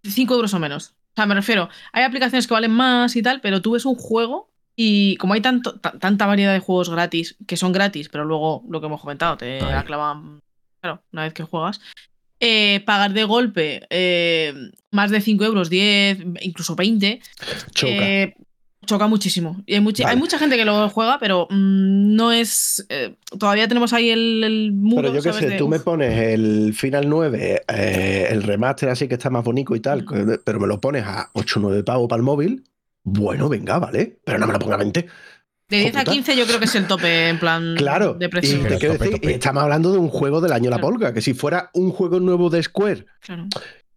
5 0.05 0.33
euros 0.35 0.55
o 0.55 0.61
menos. 0.61 0.95
O 1.17 1.19
sea, 1.19 1.27
me 1.27 1.35
refiero, 1.35 1.71
hay 1.93 2.05
aplicaciones 2.05 2.47
que 2.47 2.53
valen 2.53 2.73
más 2.73 3.17
y 3.17 3.23
tal, 3.23 3.41
pero 3.41 3.63
tú 3.63 3.71
ves 3.73 3.87
un 3.87 3.95
juego 3.95 4.51
y 4.77 5.17
como 5.17 5.33
hay 5.33 5.41
tanto, 5.41 5.81
ta- 5.81 5.99
tanta 5.99 6.27
variedad 6.27 6.53
de 6.53 6.61
juegos 6.61 6.91
gratis, 6.91 7.37
que 7.47 7.57
son 7.57 7.73
gratis, 7.73 8.11
pero 8.11 8.27
luego 8.27 8.63
lo 8.69 8.81
que 8.81 8.87
hemos 8.87 9.01
comentado, 9.01 9.39
te 9.39 9.61
Ay. 9.63 9.73
la 9.73 9.85
clavan, 9.85 10.41
claro, 10.83 11.03
una 11.13 11.23
vez 11.23 11.33
que 11.33 11.43
juegas. 11.43 11.81
eh, 12.39 12.83
pagar 12.85 13.15
de 13.15 13.25
golpe 13.25 13.87
eh, 13.89 14.53
más 14.91 15.11
de 15.11 15.23
5 15.23 15.45
euros, 15.47 15.71
10, 15.71 16.19
incluso 16.43 16.77
20, 16.77 17.23
Choca. 17.73 17.95
eh, 18.07 18.35
choca 18.87 19.07
muchísimo. 19.07 19.63
Y 19.67 19.75
hay, 19.75 19.81
mucha, 19.81 20.05
Vale. 20.05 20.15
hay 20.15 20.19
mucha 20.21 20.39
gente 20.39 20.57
que 20.57 20.65
lo 20.65 20.89
juega, 20.89 21.19
pero 21.19 21.47
mm, 21.51 22.15
no 22.17 22.33
es. 22.33 22.87
eh, 22.89 23.15
todavía 23.39 23.69
tenemos 23.69 23.93
ahí 23.93 24.09
el, 24.11 24.43
el 24.45 24.73
muro. 24.73 25.03
Pero 25.03 25.15
yo 25.15 25.23
qué 25.23 25.33
sé, 25.39 25.51
de, 25.51 25.57
tú 25.59 25.69
me 25.69 25.77
uf, 25.77 25.83
pones 25.83 26.17
el 26.17 26.73
Final 26.75 27.09
9, 27.09 27.63
eh, 27.69 28.29
el 28.31 28.43
remaster 28.43 28.89
así 28.89 29.07
que 29.09 29.15
está 29.15 29.29
más 29.29 29.45
bonito 29.45 29.77
y 29.77 29.81
tal, 29.81 30.07
pero 30.45 30.59
me 30.61 30.67
lo 30.67 30.81
pones 30.81 31.05
a 31.05 31.29
8 31.35 31.59
o 31.59 31.63
9 31.63 31.83
pavos 31.85 32.09
para 32.09 32.19
el 32.19 32.25
móvil. 32.25 32.65
Bueno, 33.05 33.49
venga, 33.49 33.79
vale. 33.79 34.19
Pero 34.25 34.39
no 34.39 34.47
me 34.47 34.53
lo 34.55 34.59
ponga 34.59 34.75
a 34.77 34.79
20. 34.79 35.07
de 35.69 35.77
10 35.79 35.97
a 35.97 35.99
puta. 36.01 36.13
15 36.13 36.37
yo 36.37 36.47
creo 36.47 36.59
que 36.59 36.65
es 36.67 36.75
el 36.77 36.87
tope 36.87 37.29
en 37.29 37.39
plan 37.39 37.75
Claro. 37.77 38.15
de 38.15 38.27
Y 38.27 38.29
precio. 38.29 38.59
te 38.67 38.79
quiero 38.79 38.95
tope, 38.95 39.05
decir, 39.07 39.21
tope. 39.21 39.35
estamos 39.35 39.63
hablando 39.63 39.93
de 39.93 39.99
un 39.99 40.09
juego 40.09 40.41
del 40.41 40.53
año 40.53 40.71
La 40.71 40.77
Claro. 40.79 40.93
Polga, 40.93 41.13
que 41.13 41.21
si 41.21 41.35
fuera 41.35 41.71
un 41.75 41.91
juego 41.91 42.21
nuevo 42.21 42.51
de 42.51 42.63
Square 42.63 43.07
Claro. 43.21 43.47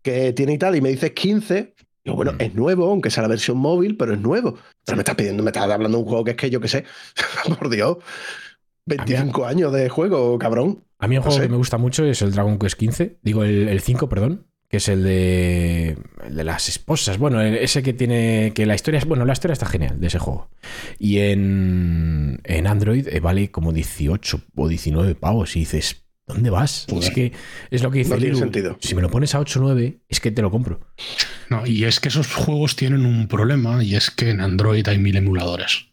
que 0.02 0.34
tiene 0.34 0.54
y 0.54 0.58
tal, 0.58 0.76
y 0.76 0.82
me 0.82 0.90
dices 0.90 1.12
15, 1.12 1.74
digo, 2.10 2.16
bueno, 2.16 2.34
es 2.40 2.54
nuevo, 2.56 2.90
aunque 2.90 3.10
sea 3.10 3.24
la 3.24 3.30
versión 3.30 3.58
móvil, 3.58 3.98
pero 3.98 4.14
es 4.14 4.20
nuevo. 4.20 4.58
Pero 4.86 4.96
me 4.98 5.02
estás 5.02 5.16
pidiendo, 5.16 5.44
me 5.44 5.50
estás 5.50 5.64
hablando 5.64 5.98
de 5.98 6.04
un 6.04 6.10
juego 6.10 6.24
que 6.24 6.32
es 6.32 6.38
que 6.38 6.50
yo 6.50 6.60
qué 6.60 6.68
sé, 6.68 6.84
por 7.60 7.70
Dios, 7.70 7.98
25 8.86 9.46
años 9.46 9.72
de 9.72 9.90
juego, 9.90 10.38
cabrón. 10.40 10.84
A 11.00 11.08
mí 11.08 11.16
un 11.18 11.24
No 11.24 11.24
juego 11.24 11.38
sé. 11.38 11.44
que 11.44 11.50
me 11.50 11.58
gusta 11.58 11.78
mucho 11.78 12.04
es 12.06 12.22
el 12.22 12.32
Dragon 12.32 12.58
Quest 12.58 12.78
15. 12.78 13.20
Digo, 13.22 13.44
el, 13.44 13.68
el 13.70 13.80
5, 13.82 14.10
perdón. 14.10 14.48
Que 14.68 14.78
es 14.78 14.88
el 14.88 15.04
de, 15.04 15.98
el 16.28 16.36
de 16.36 16.44
las 16.44 16.70
esposas. 16.70 17.18
Bueno, 17.18 17.42
ese 17.42 17.82
que 17.82 17.94
tiene. 17.94 18.52
Que 18.54 18.68
la 18.68 18.76
historia 18.76 19.00
es. 19.00 19.06
Bueno, 19.06 19.26
la 19.26 19.34
historia 19.34 19.54
está 19.54 19.66
genial 19.66 20.00
de 20.00 20.06
ese 20.08 20.20
juego. 20.20 20.50
Y 21.00 21.18
en, 21.20 22.40
en 22.44 22.68
Android 22.68 23.08
eh, 23.08 23.20
vale 23.20 23.50
como 23.50 23.72
18 23.74 24.42
o 24.56 24.68
19 24.68 25.16
pavos. 25.16 25.56
Y 25.56 25.62
dices, 25.62 26.06
¿dónde 26.30 26.50
vas? 26.50 26.86
Joder. 26.90 27.04
Es 27.04 27.10
que 27.10 27.34
es 27.72 27.84
lo 27.84 27.92
que 27.92 28.00
dice 28.00 28.12
No 28.12 28.18
tiene 28.18 28.36
sentido. 28.36 28.78
Si 28.80 28.96
me 28.96 29.02
lo 29.02 29.10
pones 29.10 29.36
a 29.36 29.40
8 29.40 29.60
o 29.60 29.64
9, 29.64 30.00
es 30.08 30.20
que 30.20 30.32
te 30.32 30.42
lo 30.42 30.52
compro. 30.52 30.80
No, 31.50 31.66
y 31.66 31.84
es 31.84 32.00
que 32.00 32.10
esos 32.10 32.34
juegos 32.34 32.76
tienen 32.76 33.06
un 33.06 33.28
problema 33.28 33.84
y 33.84 33.96
es 33.96 34.12
que 34.12 34.30
en 34.30 34.40
Android 34.40 34.88
hay 34.88 35.00
mil 35.00 35.18
emuladores. 35.18 35.88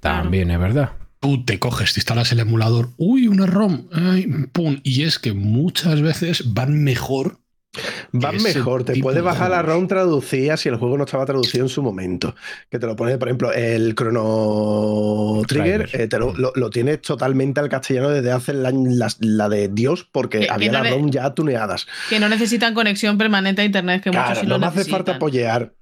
También, 0.00 0.50
es 0.50 0.58
verdad. 0.58 0.92
Tú 1.20 1.44
te 1.44 1.60
coges, 1.60 1.92
te 1.92 2.00
instalas 2.00 2.32
el 2.32 2.40
emulador, 2.40 2.90
uy, 2.96 3.28
una 3.28 3.46
ROM, 3.46 3.86
ay, 3.92 4.26
pum, 4.50 4.80
y 4.82 5.04
es 5.04 5.20
que 5.20 5.32
muchas 5.32 6.00
veces 6.00 6.52
van 6.52 6.82
mejor. 6.82 7.38
Van 8.12 8.36
mejor, 8.42 8.84
te 8.84 9.00
puedes 9.00 9.16
de 9.16 9.22
bajar 9.22 9.50
la. 9.50 9.62
ROM 9.62 9.88
traducida 9.88 10.58
si 10.58 10.68
el 10.68 10.76
juego 10.76 10.98
no 10.98 11.04
estaba 11.04 11.24
traducido 11.24 11.64
en 11.64 11.70
su 11.70 11.82
momento. 11.82 12.34
Que 12.68 12.78
te 12.78 12.86
lo 12.86 12.94
pones, 12.96 13.16
por 13.16 13.28
ejemplo, 13.28 13.50
el 13.52 13.94
Chrono 13.94 15.42
Trigger, 15.46 15.82
Trigger. 15.84 16.00
eh, 16.02 16.08
te 16.08 16.18
lo, 16.18 16.34
lo- 16.34 16.52
lo 16.54 16.70
tienes 16.70 17.00
totalmente 17.00 17.60
al 17.60 17.68
castellano 17.70 18.10
desde 18.10 18.30
hace 18.32 18.52
la, 18.52 18.70
la- 18.72 19.12
la 19.20 19.48
de 19.48 19.68
Dios, 19.68 20.06
porque 20.12 20.40
Que- 20.40 20.46
que 20.46 20.52
había 20.52 20.72
no 20.72 20.78
las 20.78 20.82
le- 20.84 20.90
ROM 20.90 21.10
ya 21.10 21.32
tuneadas. 21.34 21.86
Que 22.10 22.20
no 22.20 22.28
necesitan 22.28 22.74
conexión 22.74 23.16
permanente 23.16 23.62
a 23.62 23.64
internet, 23.64 24.02
que 24.02 24.10
muchos 24.10 24.38
sí 24.38 24.46
no 24.46 24.54
lo 24.54 24.58
me 24.60 24.66
hace 24.66 24.76
necesitan. 24.78 24.98
falta 24.98 25.16
apoyar. 25.16 25.72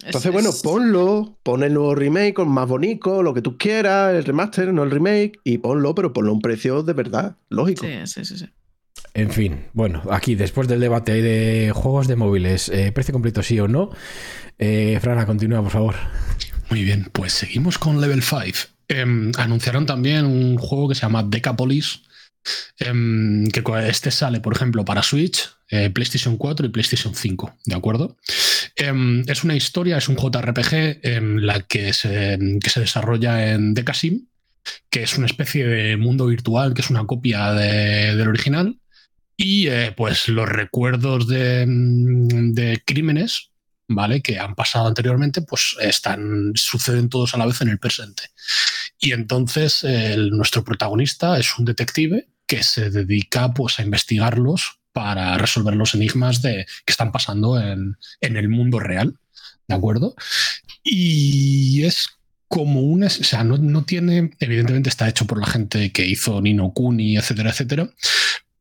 Es- 0.00 0.04
Entonces, 0.06 0.30
bueno, 0.32 0.50
es- 0.50 0.62
ponlo, 0.62 1.38
pon 1.42 1.62
el 1.62 1.72
nuevo 1.74 1.94
remake 1.94 2.34
con 2.34 2.48
más 2.50 2.68
bonito, 2.68 3.22
lo 3.22 3.32
que 3.34 3.40
tú 3.42 3.56
quieras, 3.56 4.14
el 4.14 4.24
remaster, 4.24 4.72
no 4.74 4.82
el 4.84 4.90
remake, 4.90 5.40
y 5.44 5.58
ponlo, 5.58 5.94
pero 5.94 6.12
ponlo 6.12 6.30
a 6.30 6.34
un 6.34 6.40
precio 6.42 6.82
de 6.82 6.92
verdad, 6.92 7.36
lógico. 7.48 7.86
Sí, 7.86 7.92
sí, 8.04 8.24
sí. 8.24 8.36
sí. 8.38 8.46
En 9.18 9.32
fin, 9.32 9.64
bueno, 9.72 10.02
aquí 10.12 10.36
después 10.36 10.68
del 10.68 10.78
debate 10.78 11.20
de 11.20 11.72
juegos 11.74 12.06
de 12.06 12.14
móviles, 12.14 12.68
eh, 12.68 12.92
precio 12.92 13.12
completo 13.12 13.42
sí 13.42 13.58
o 13.58 13.66
no. 13.66 13.90
Eh, 14.58 14.96
Frana, 15.02 15.26
continúa, 15.26 15.60
por 15.60 15.72
favor. 15.72 15.94
Muy 16.70 16.84
bien, 16.84 17.08
pues 17.12 17.32
seguimos 17.32 17.78
con 17.78 18.00
Level 18.00 18.22
5. 18.22 18.68
Em, 18.86 19.32
anunciaron 19.36 19.86
también 19.86 20.24
un 20.24 20.56
juego 20.56 20.88
que 20.88 20.94
se 20.94 21.02
llama 21.02 21.24
Decapolis. 21.24 22.02
em, 22.78 23.48
que 23.48 23.62
este 23.88 24.10
sale, 24.12 24.40
por 24.40 24.54
ejemplo, 24.54 24.84
para 24.84 25.02
Switch, 25.02 25.50
eh, 25.68 25.90
PlayStation 25.90 26.36
4 26.38 26.64
y 26.64 26.68
PlayStation 26.70 27.12
5, 27.14 27.54
¿de 27.66 27.74
acuerdo? 27.74 28.16
Em, 28.76 29.22
es 29.26 29.42
una 29.44 29.56
historia, 29.56 29.98
es 29.98 30.08
un 30.08 30.16
JRPG 30.16 31.00
la 31.42 31.60
que 31.62 31.92
se, 31.92 32.38
desarrolla 32.80 33.52
en 33.52 33.74
Decasim, 33.74 34.28
que 34.88 35.02
es 35.02 35.18
una 35.18 35.26
especie 35.26 35.66
de 35.66 35.96
mundo 35.96 36.26
virtual, 36.26 36.72
que 36.72 36.80
es 36.82 36.88
una 36.90 37.04
copia 37.04 37.52
de- 37.52 38.14
del 38.14 38.28
original. 38.28 38.78
Y 39.38 39.68
eh, 39.68 39.94
pues 39.96 40.28
los 40.28 40.48
recuerdos 40.48 41.28
de, 41.28 41.64
mm, 41.66 42.52
de 42.52 42.82
crímenes 42.84 43.52
¿vale? 43.88 44.20
Que 44.20 44.38
han 44.38 44.54
pasado 44.54 44.86
anteriormente, 44.86 45.42
pues 45.42 45.76
están, 45.80 46.52
suceden 46.54 47.08
todos 47.08 47.34
a 47.34 47.38
la 47.38 47.46
vez 47.46 47.60
en 47.62 47.68
el 47.68 47.78
presente. 47.78 48.24
Y 49.00 49.12
entonces 49.12 49.84
nuestro 50.30 50.62
protagonista 50.62 51.38
es 51.38 51.58
un 51.58 51.64
detective 51.64 52.28
que 52.46 52.62
se 52.62 52.90
dedica 52.90 53.52
pues 53.52 53.78
a 53.78 53.82
investigarlos 53.82 54.80
para 54.92 55.36
resolver 55.38 55.74
los 55.74 55.94
enigmas 55.94 56.42
de, 56.42 56.66
que 56.84 56.90
están 56.90 57.12
pasando 57.12 57.60
en, 57.60 57.96
en 58.20 58.36
el 58.36 58.48
mundo 58.48 58.80
real, 58.80 59.18
¿de 59.66 59.74
acuerdo? 59.74 60.14
Y 60.82 61.84
es 61.84 62.08
como 62.48 62.80
un... 62.80 63.04
O 63.04 63.10
sea, 63.10 63.44
no, 63.44 63.58
no 63.58 63.84
tiene... 63.84 64.30
Evidentemente 64.40 64.88
está 64.88 65.08
hecho 65.08 65.26
por 65.26 65.38
la 65.38 65.46
gente 65.46 65.92
que 65.92 66.06
hizo 66.06 66.40
Nino 66.40 66.72
Kuni, 66.72 67.16
etcétera, 67.16 67.50
etcétera, 67.50 67.90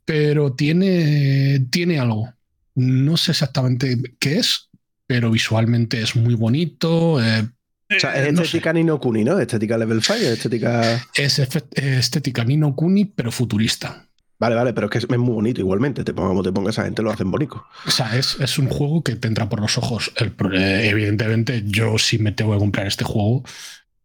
pero 0.08 0.53
tiene, 0.53 1.68
tiene 1.70 1.99
algo. 1.99 2.34
No 2.76 3.18
sé 3.18 3.32
exactamente 3.32 3.97
qué 4.20 4.38
es, 4.38 4.70
pero 5.05 5.30
visualmente 5.30 6.01
es 6.01 6.16
muy 6.16 6.34
bonito. 6.34 7.22
eh, 7.22 7.45
O 7.89 7.99
sea, 7.99 8.16
eh, 8.18 8.30
es 8.30 8.34
no 8.34 8.41
estética 8.41 8.72
Nino 8.72 9.01
Kuni, 9.01 9.26
¿no? 9.26 9.38
Estética 9.38 9.78
Level 9.78 10.01
5, 10.01 10.20
estética... 10.22 10.97
sé, 11.14 11.26
es 11.26 11.39
estética 11.76 12.45
Nino 12.45 12.74
Kuni, 12.74 13.03
pero 13.03 13.34
futurista. 13.34 14.08
Vale, 14.39 14.55
vale, 14.55 14.72
pero 14.72 14.88
es 14.88 14.91
que 14.91 14.97
es 14.99 15.10
muy 15.10 15.34
bonito 15.34 15.60
igualmente. 15.60 16.05
Te 16.05 16.14
ponga 16.14 16.30
como 16.30 16.43
te 16.43 16.53
ponga 16.53 16.70
esa 16.70 16.86
gente, 16.86 17.01
lo 17.01 17.12
hacen 17.12 17.30
bonito. 17.30 17.66
O 17.86 17.91
sea, 17.91 18.16
es, 18.18 18.38
es 18.39 18.58
un 18.58 18.70
juego 18.70 19.03
que 19.03 19.16
te 19.18 19.28
entra 19.28 19.49
por 19.49 19.60
los 19.60 19.78
ojos. 19.78 20.14
El 20.16 20.34
eh, 20.53 20.88
evidentemente, 20.89 21.64
yo 21.66 21.97
si 21.97 22.18
me 22.18 22.32
tengo 22.32 22.53
que 22.53 22.60
comprar 22.60 22.88
este 22.88 23.03
juego, 23.03 23.43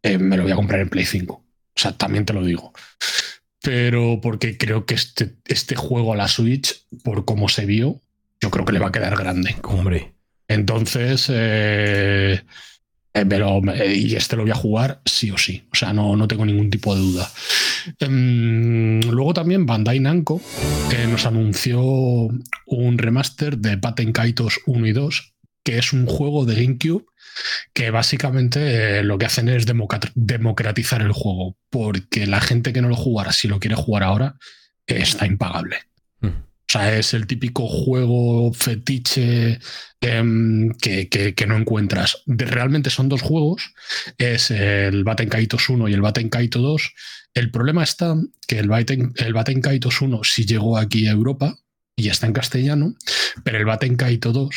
eh, 0.01 0.17
me 0.17 0.35
lo 0.35 0.43
voy 0.43 0.51
a 0.51 0.55
comprar 0.55 0.81
en 0.81 0.89
Play 0.89 1.05
5. 1.05 1.33
O 1.33 1.43
sea, 1.79 1.93
también 1.93 2.25
te 2.25 2.33
lo 2.33 2.43
digo. 2.43 2.73
Pero 3.63 4.19
porque 4.21 4.57
creo 4.57 4.85
que 4.85 4.93
este, 4.93 5.35
este 5.45 5.75
juego 5.75 6.13
a 6.13 6.17
la 6.17 6.27
Switch, 6.27 6.83
por 7.03 7.23
cómo 7.25 7.47
se 7.49 7.65
vio, 7.65 8.01
yo 8.41 8.51
creo 8.51 8.65
que 8.65 8.73
le 8.73 8.79
va 8.79 8.89
a 8.89 8.91
quedar 8.91 9.15
grande. 9.15 9.55
Hombre, 9.63 10.11
Entonces, 10.49 11.27
eh, 11.33 12.41
eh, 13.13 13.25
lo- 13.25 13.61
me- 13.61 13.95
y 13.95 14.15
este 14.15 14.35
lo 14.35 14.41
voy 14.43 14.51
a 14.51 14.55
jugar 14.55 15.01
sí 15.05 15.31
o 15.31 15.37
sí. 15.37 15.63
O 15.71 15.75
sea, 15.75 15.93
no, 15.93 16.17
no 16.17 16.27
tengo 16.27 16.45
ningún 16.45 16.69
tipo 16.69 16.93
de 16.93 17.01
duda. 17.01 17.31
Em, 17.99 18.99
luego 19.09 19.33
también 19.33 19.65
Bandai 19.65 19.99
Namco 19.99 20.41
eh, 20.91 21.07
nos 21.09 21.25
anunció 21.25 21.81
un 21.81 22.97
remaster 22.97 23.57
de 23.57 23.77
Baten 23.77 24.11
Kaitos 24.11 24.59
1 24.65 24.87
y 24.87 24.91
2, 24.91 25.33
que 25.63 25.77
es 25.77 25.93
un 25.93 26.05
juego 26.05 26.45
de 26.45 26.55
GameCube 26.55 27.05
que 27.73 27.89
básicamente 27.91 28.99
eh, 28.99 29.03
lo 29.03 29.17
que 29.17 29.25
hacen 29.25 29.49
es 29.49 29.65
democratizar 30.15 31.01
el 31.01 31.11
juego, 31.11 31.57
porque 31.69 32.27
la 32.27 32.41
gente 32.41 32.73
que 32.73 32.81
no 32.81 32.89
lo 32.89 32.95
jugara, 32.95 33.31
si 33.31 33.47
lo 33.47 33.59
quiere 33.59 33.75
jugar 33.75 34.03
ahora, 34.03 34.35
está 34.85 35.25
impagable. 35.25 35.77
Mm. 36.21 36.27
O 36.27 36.71
sea, 36.73 36.97
es 36.97 37.13
el 37.13 37.27
típico 37.27 37.67
juego 37.67 38.51
fetiche 38.53 39.59
em, 40.01 40.71
que, 40.81 41.07
que- 41.09 41.33
que 41.35 41.45
no 41.45 41.55
encuentras. 41.57 42.23
Realmente 42.25 42.89
son 42.89 43.09
dos 43.09 43.21
juegos, 43.21 43.73
es 44.17 44.49
el 44.51 45.03
Baten 45.03 45.29
Kaitos 45.29 45.69
1 45.69 45.87
y 45.87 45.93
el 45.93 46.01
Baten 46.01 46.29
Kaito 46.29 46.59
2. 46.59 46.93
El 47.35 47.51
problema 47.51 47.83
está 47.83 48.15
que 48.47 48.59
el 48.59 48.69
Baten, 48.69 49.13
el 49.17 49.33
Baten 49.33 49.61
Kaitos 49.61 50.01
1 50.01 50.21
sí 50.23 50.45
llegó 50.45 50.77
aquí 50.77 51.07
a 51.07 51.11
Europa 51.11 51.55
y 51.95 52.09
está 52.09 52.25
en 52.27 52.33
castellano, 52.33 52.95
pero 53.43 53.59
el 53.59 53.65
Baten 53.65 53.95
Kaito 53.95 54.31
2 54.31 54.49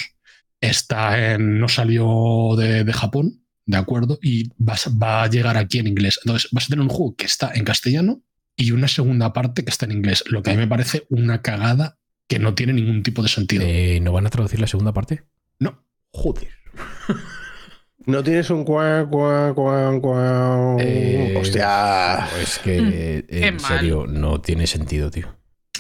está 0.60 1.32
en, 1.34 1.58
no 1.58 1.68
salió 1.68 2.54
de, 2.56 2.84
de 2.84 2.92
Japón, 2.92 3.44
¿de 3.66 3.76
acuerdo? 3.76 4.18
Y 4.22 4.50
vas- 4.58 4.90
va 5.00 5.22
a 5.22 5.28
llegar 5.28 5.56
aquí 5.56 5.78
en 5.78 5.86
inglés. 5.86 6.18
Entonces 6.24 6.48
vas 6.52 6.64
a 6.64 6.68
tener 6.68 6.82
un 6.82 6.88
juego 6.88 7.14
que 7.16 7.26
está 7.26 7.52
en 7.54 7.64
castellano 7.64 8.22
y 8.56 8.70
una 8.72 8.88
segunda 8.88 9.32
parte 9.32 9.64
que 9.64 9.70
está 9.70 9.84
en 9.86 9.92
inglés, 9.92 10.24
lo 10.28 10.42
que 10.42 10.50
a 10.50 10.54
mí 10.54 10.58
me 10.58 10.66
parece 10.68 11.04
una 11.10 11.42
cagada 11.42 11.98
que 12.28 12.38
no 12.38 12.54
tiene 12.54 12.72
ningún 12.72 13.02
tipo 13.02 13.22
de 13.22 13.28
sentido. 13.28 13.62
Eh, 13.66 14.00
¿No 14.02 14.12
van 14.12 14.26
a 14.26 14.30
traducir 14.30 14.58
la 14.60 14.66
segunda 14.66 14.92
parte? 14.92 15.24
No. 15.58 15.84
Joder. 16.10 16.48
No 18.06 18.22
tienes 18.22 18.50
un 18.50 18.62
cuá, 18.64 19.04
cuá, 19.10 19.52
cuá, 19.52 20.00
cuá. 20.00 20.76
Eh, 20.78 21.34
Hostia. 21.40 22.28
Es 22.40 22.58
que, 22.60 23.24
Mm, 23.28 23.34
en 23.34 23.56
mal. 23.56 23.60
serio, 23.64 24.06
no 24.06 24.40
tiene 24.40 24.68
sentido, 24.68 25.10
tío. 25.10 25.26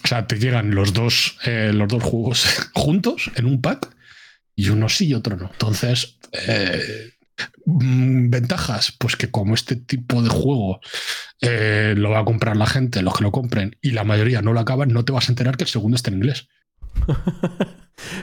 O 0.02 0.06
sea, 0.08 0.26
te 0.26 0.36
llegan 0.36 0.74
los 0.74 0.92
dos, 0.92 1.38
eh, 1.46 1.70
los 1.72 1.86
dos 1.86 2.02
juegos 2.02 2.44
juntos 2.74 3.30
en 3.36 3.46
un 3.46 3.60
pack 3.62 3.94
y 4.56 4.70
uno 4.70 4.88
sí 4.88 5.08
y 5.08 5.14
otro 5.14 5.36
no. 5.36 5.50
Entonces, 5.52 6.18
eh, 6.32 7.10
mm, 7.66 8.30
ventajas, 8.30 8.92
pues 8.98 9.14
que 9.16 9.30
como 9.30 9.54
este 9.54 9.76
tipo 9.76 10.22
de 10.22 10.30
juego 10.30 10.80
eh, 11.42 11.94
lo 11.96 12.10
va 12.10 12.20
a 12.20 12.24
comprar 12.24 12.56
la 12.56 12.66
gente, 12.66 13.02
los 13.02 13.14
que 13.16 13.24
lo 13.24 13.30
compren, 13.32 13.76
y 13.82 13.90
la 13.90 14.04
mayoría 14.04 14.42
no 14.42 14.52
lo 14.52 14.60
acaban, 14.60 14.88
no 14.88 15.04
te 15.04 15.12
vas 15.12 15.28
a 15.28 15.32
enterar 15.32 15.56
que 15.56 15.64
el 15.64 15.70
segundo 15.70 15.96
está 15.96 16.10
en 16.10 16.16
inglés. 16.16 16.48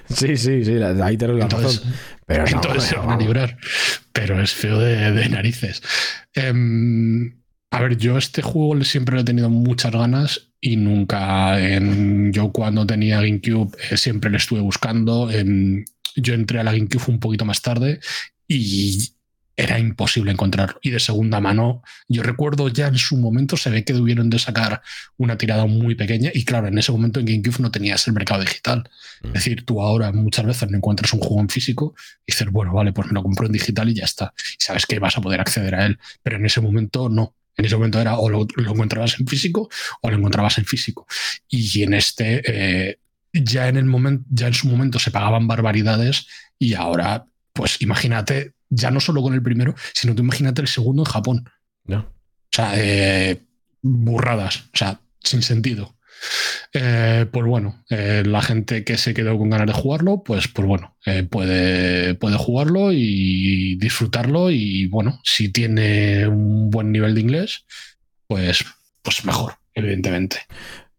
Sí, 0.08 0.38
sí, 0.38 0.64
sí, 0.64 0.74
ahí 1.02 1.18
tenés 1.18 1.36
la 1.38 1.44
Entonces, 1.44 1.82
razón. 1.84 1.94
Pero 2.28 2.44
no, 2.46 2.50
Entonces 2.52 2.84
se 2.84 2.96
van 2.96 3.10
a 3.10 3.18
librar. 3.18 3.58
Pero 4.12 4.40
es 4.42 4.54
feo 4.54 4.78
de, 4.80 5.12
de 5.12 5.30
narices. 5.30 5.82
Em, 6.36 7.42
a 7.72 7.82
ver, 7.82 7.98
yo 7.98 8.18
este 8.20 8.44
juego 8.44 8.82
siempre 8.84 9.16
le 9.16 9.22
he 9.22 9.26
tenido 9.26 9.50
muchas 9.50 9.92
ganas 9.92 10.52
y 10.62 10.76
nunca. 10.78 11.60
en- 11.60 12.32
yo 12.32 12.52
cuando 12.52 12.86
tenía 12.86 13.18
GameCube 13.22 13.76
eh, 13.90 13.98
siempre 13.98 14.30
le 14.30 14.38
estuve 14.38 14.60
buscando. 14.62 15.32
em, 15.32 15.84
yo 16.16 16.34
entré 16.34 16.60
a 16.60 16.64
la 16.64 16.72
GameCube 16.72 17.04
un 17.08 17.20
poquito 17.20 17.46
más 17.46 17.62
tarde 17.62 18.00
y 18.48 19.14
era 19.56 19.78
imposible 19.80 20.32
encontrarlo. 20.32 20.80
Y 20.82 20.90
de 20.90 21.00
segunda 21.00 21.40
mano, 21.40 21.84
yo 22.08 22.24
recuerdo 22.24 22.70
ya 22.70 22.88
en 22.88 22.98
su 22.98 23.18
momento 23.18 23.56
se 23.56 23.70
ve 23.70 23.84
que 23.84 23.94
debieron 23.94 24.30
de 24.30 24.40
sacar 24.40 24.82
una 25.18 25.38
tirada 25.38 25.66
muy 25.66 25.96
pequeña 25.96 26.32
y 26.34 26.44
claro, 26.44 26.68
en 26.68 26.78
ese 26.78 26.92
momento 26.92 27.20
en 27.20 27.28
GameCube 27.28 27.60
no 27.60 27.72
tenías 27.72 28.08
el 28.08 28.14
mercado 28.14 28.42
digital. 28.42 28.90
Mm. 29.22 29.28
Es 29.28 29.34
decir, 29.34 29.66
tú 29.66 29.82
ahora 29.82 30.12
muchas 30.12 30.46
veces 30.46 30.70
no 30.70 30.78
encuentras 30.78 31.14
un 31.14 31.20
juego 31.20 31.40
en 31.40 31.50
físico 31.50 31.94
y 32.26 32.32
dices, 32.32 32.50
bueno, 32.50 32.74
vale, 32.74 32.94
pues 32.94 33.08
me 33.08 33.14
lo 33.14 33.24
compro 33.24 33.46
en 33.46 33.52
digital 33.52 33.90
y 33.90 33.96
ya 33.96 34.06
está. 34.06 34.34
Y 34.38 34.64
sabes 34.64 34.86
que 34.86 35.00
vas 35.00 35.18
a 35.18 35.22
poder 35.22 35.40
acceder 35.40 35.76
a 35.76 35.86
él. 35.86 36.00
Pero 36.24 36.38
en 36.38 36.46
ese 36.46 36.62
momento 36.62 37.10
no. 37.10 37.36
En 37.56 37.66
ese 37.66 37.76
momento 37.76 38.02
era 38.02 38.18
o 38.18 38.30
lo, 38.30 38.48
lo 38.56 38.72
encontrabas 38.72 39.20
en 39.20 39.28
físico 39.28 39.70
o 40.02 40.10
lo 40.10 40.18
encontrabas 40.18 40.58
en 40.58 40.66
físico. 40.66 41.06
Y 41.48 41.84
en 41.84 41.94
este, 41.94 42.42
eh, 42.46 42.98
ya 43.34 43.68
en 43.68 43.78
el 43.78 43.86
momento, 43.86 44.26
ya 44.30 44.48
en 44.48 44.54
su 44.54 44.68
momento 44.68 45.00
se 45.00 45.12
pagaban 45.12 45.48
barbaridades 45.48 46.28
y 46.60 46.76
ahora, 46.76 47.26
pues 47.52 47.82
imagínate, 47.82 48.54
ya 48.70 48.92
no 48.92 49.00
solo 49.00 49.22
con 49.22 49.34
el 49.34 49.44
primero, 49.44 49.76
sino 49.94 50.16
tú 50.16 50.24
imagínate 50.24 50.62
el 50.62 50.68
segundo 50.68 51.02
en 51.02 51.12
Japón. 51.12 51.50
No. 51.86 52.00
O 52.00 52.56
sea, 52.56 52.74
eh, 52.76 53.42
burradas, 53.82 54.66
o 54.74 54.78
sea, 54.78 55.00
sin 55.20 55.42
sentido. 55.42 55.96
Eh, 56.74 57.26
pues 57.32 57.46
bueno, 57.46 57.84
eh, 57.90 58.24
la 58.26 58.42
gente 58.42 58.84
que 58.84 58.98
se 58.98 59.14
quedó 59.14 59.38
con 59.38 59.50
ganas 59.50 59.68
de 59.68 59.74
jugarlo, 59.74 60.24
pues, 60.24 60.48
pues 60.48 60.68
bueno, 60.68 60.96
eh, 61.06 61.24
puede, 61.24 62.16
puede 62.16 62.38
jugarlo 62.38 62.92
y 62.92 63.76
disfrutarlo. 63.76 64.52
Y 64.52 64.88
bueno, 64.88 65.20
si 65.24 65.50
tiene 65.50 66.28
un 66.28 66.70
buen 66.70 66.92
nivel 66.92 67.16
de 67.16 67.22
inglés, 67.22 67.66
pues, 68.28 68.66
pues 69.02 69.26
mejor, 69.26 69.56
evidentemente. 69.74 70.38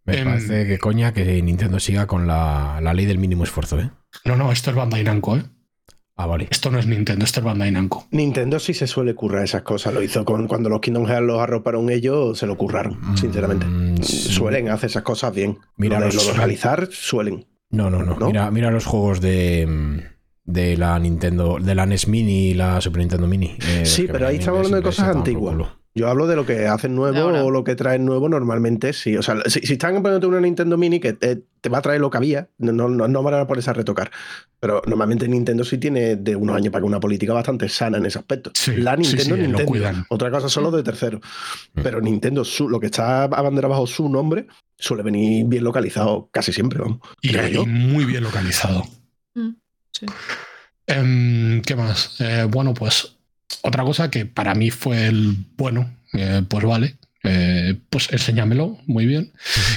Me 0.07 0.19
Em, 0.19 0.25
parece 0.25 0.67
que 0.67 0.79
coña 0.79 1.13
que 1.15 1.41
Nintendo 1.43 1.81
siga 1.81 2.07
con 2.07 2.27
la, 2.27 2.79
la 2.83 2.93
ley 2.95 3.07
del 3.07 3.19
mínimo 3.19 3.45
esfuerzo, 3.45 3.79
¿eh? 3.81 3.91
No, 4.25 4.37
no, 4.37 4.53
esto 4.53 4.71
es 4.71 4.77
Bandai 4.77 5.03
Namco, 5.05 5.37
¿eh? 5.37 5.43
Ah, 6.17 6.27
vale. 6.27 6.47
Esto 6.51 6.71
no 6.71 6.79
es 6.79 6.87
Nintendo, 6.87 7.25
esto 7.25 7.41
es 7.41 7.45
Bandai 7.45 7.71
Namco. 7.73 8.07
Nintendo 8.13 8.61
sí 8.61 8.73
se 8.75 8.87
suele 8.87 9.15
currar 9.15 9.43
esas 9.45 9.63
cosas. 9.63 9.93
Lo 9.93 10.01
hizo 10.03 10.25
con 10.25 10.47
cuando 10.47 10.69
los 10.69 10.81
Kingdom 10.81 11.07
Hearts 11.07 11.27
los 11.27 11.41
arroparon 11.41 11.91
ellos, 11.91 12.39
se 12.39 12.47
lo 12.47 12.57
curraron, 12.57 12.99
Mm, 13.01 13.17
sinceramente. 13.17 13.67
sí. 14.03 14.33
Suelen 14.33 14.69
hacer 14.69 14.91
esas 14.91 15.03
cosas 15.03 15.35
bien. 15.35 15.59
Mira, 15.77 15.99
lo 15.99 16.07
de, 16.07 16.13
los- 16.13 16.27
lo 16.27 16.33
de 16.33 16.39
realizar, 16.39 16.89
suelen. 16.93 17.47
No, 17.71 17.91
no, 17.91 18.05
no. 18.05 18.17
¿No? 18.17 18.27
Mira, 18.27 18.49
mira 18.53 18.71
los 18.71 18.87
juegos 18.87 19.21
de, 19.21 20.05
de 20.45 20.77
la 20.77 20.97
Nintendo, 21.01 21.59
de 21.61 21.75
la 21.75 21.87
NES 21.87 22.07
Mini 22.07 22.51
y 22.51 22.55
la 22.55 22.81
Super 22.81 23.01
Nintendo 23.01 23.27
Mini. 23.27 23.57
eh, 23.67 23.85
Sí, 23.85 24.07
pero 24.11 24.29
ahí 24.29 24.37
estamos 24.37 24.59
hablando 24.59 24.77
de 24.77 24.83
cosas 24.85 25.17
antiguas. 25.17 25.57
Yo 25.97 26.09
hablo 26.09 26.27
de 26.27 26.35
lo 26.35 26.45
que 26.45 26.67
hacen 26.67 26.97
nuevo 26.97 27.17
ahora. 27.17 27.45
o 27.45 27.53
lo 27.53 27.63
que 27.63 27.77
traen 27.77 28.05
nuevo 28.05 28.29
normalmente, 28.29 28.93
sí. 28.93 29.17
O 29.17 29.23
sea, 29.23 29.37
si, 29.47 29.61
si 29.61 29.75
están 29.75 29.95
poniéndote 30.03 30.27
una 30.27 30.41
Nintendo 30.41 30.77
Mini 30.77 30.99
que 30.99 31.13
te, 31.13 31.45
te 31.61 31.69
va 31.69 31.79
a 31.79 31.83
traer 31.83 32.01
lo 32.01 32.11
que 32.11 32.17
había, 32.17 32.49
no, 32.59 32.73
no, 32.73 32.89
no 32.89 33.23
van 33.23 33.35
a 33.35 33.47
ponerse 33.47 33.71
a 33.71 33.75
retocar. 33.75 34.11
Pero 34.59 34.83
normalmente 34.87 35.29
Nintendo 35.29 35.63
sí 35.63 35.79
tiene 35.79 36.17
de 36.17 36.35
unos 36.35 36.57
años 36.57 36.73
para 36.73 36.83
que 36.83 36.87
una 36.89 36.99
política 36.99 37.33
bastante 37.33 37.69
sana 37.69 37.99
en 37.99 38.07
ese 38.07 38.19
aspecto. 38.19 38.51
Sí, 38.55 38.77
la 38.77 38.97
sí, 38.97 39.03
Nintendo, 39.03 39.23
sí, 39.23 39.31
lo 39.31 39.37
Nintendo. 39.37 39.67
cuidan. 39.67 40.07
Otra 40.09 40.33
cosa 40.33 40.49
son 40.49 40.65
los 40.65 40.73
de 40.73 40.83
tercero. 40.83 41.21
Mm. 41.75 41.81
Pero 41.83 42.01
Nintendo, 42.01 42.45
su, 42.45 42.69
lo 42.69 42.81
que 42.81 42.87
está 42.87 43.25
a 43.25 43.43
bandera 43.43 43.69
bajo 43.69 43.87
su 43.87 44.09
nombre, 44.09 44.49
suele 44.77 45.05
venir 45.05 45.47
bien 45.47 45.63
localizado 45.63 46.29
casi 46.33 46.53
siempre, 46.53 46.81
vamos. 46.81 46.99
Y, 47.23 47.37
muy 47.67 48.05
bien 48.05 48.25
localizado. 48.25 48.83
Mm, 49.35 49.51
sí. 49.93 50.07
Em, 50.89 51.63
¿Qué 51.63 51.77
más? 51.77 52.21
Eh, 52.21 52.47
bueno, 52.51 52.75
pues 52.75 53.14
otra 53.63 53.85
cosa 53.85 54.11
que 54.11 54.27
para 54.27 54.55
mí 54.55 54.71
fue 54.71 55.07
el 55.07 55.37
bueno, 55.57 55.97
eh, 56.13 56.43
pues 56.49 56.65
vale, 56.65 56.97
eh, 57.23 57.77
pues 57.91 58.13
enséñamelo, 58.13 58.79
muy 58.87 59.07
bien, 59.07 59.33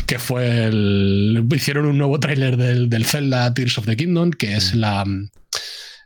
que 0.05 0.19
fue 0.19 0.65
el... 0.65 1.47
Hicieron 1.55 1.85
un 1.85 1.97
nuevo 1.97 2.19
tráiler 2.19 2.57
del, 2.57 2.89
del 2.89 3.05
Zelda 3.05 3.53
Tears 3.53 3.77
of 3.77 3.85
the 3.85 3.95
Kingdom, 3.95 4.31
que 4.31 4.55
es 4.55 4.75
la, 4.75 5.05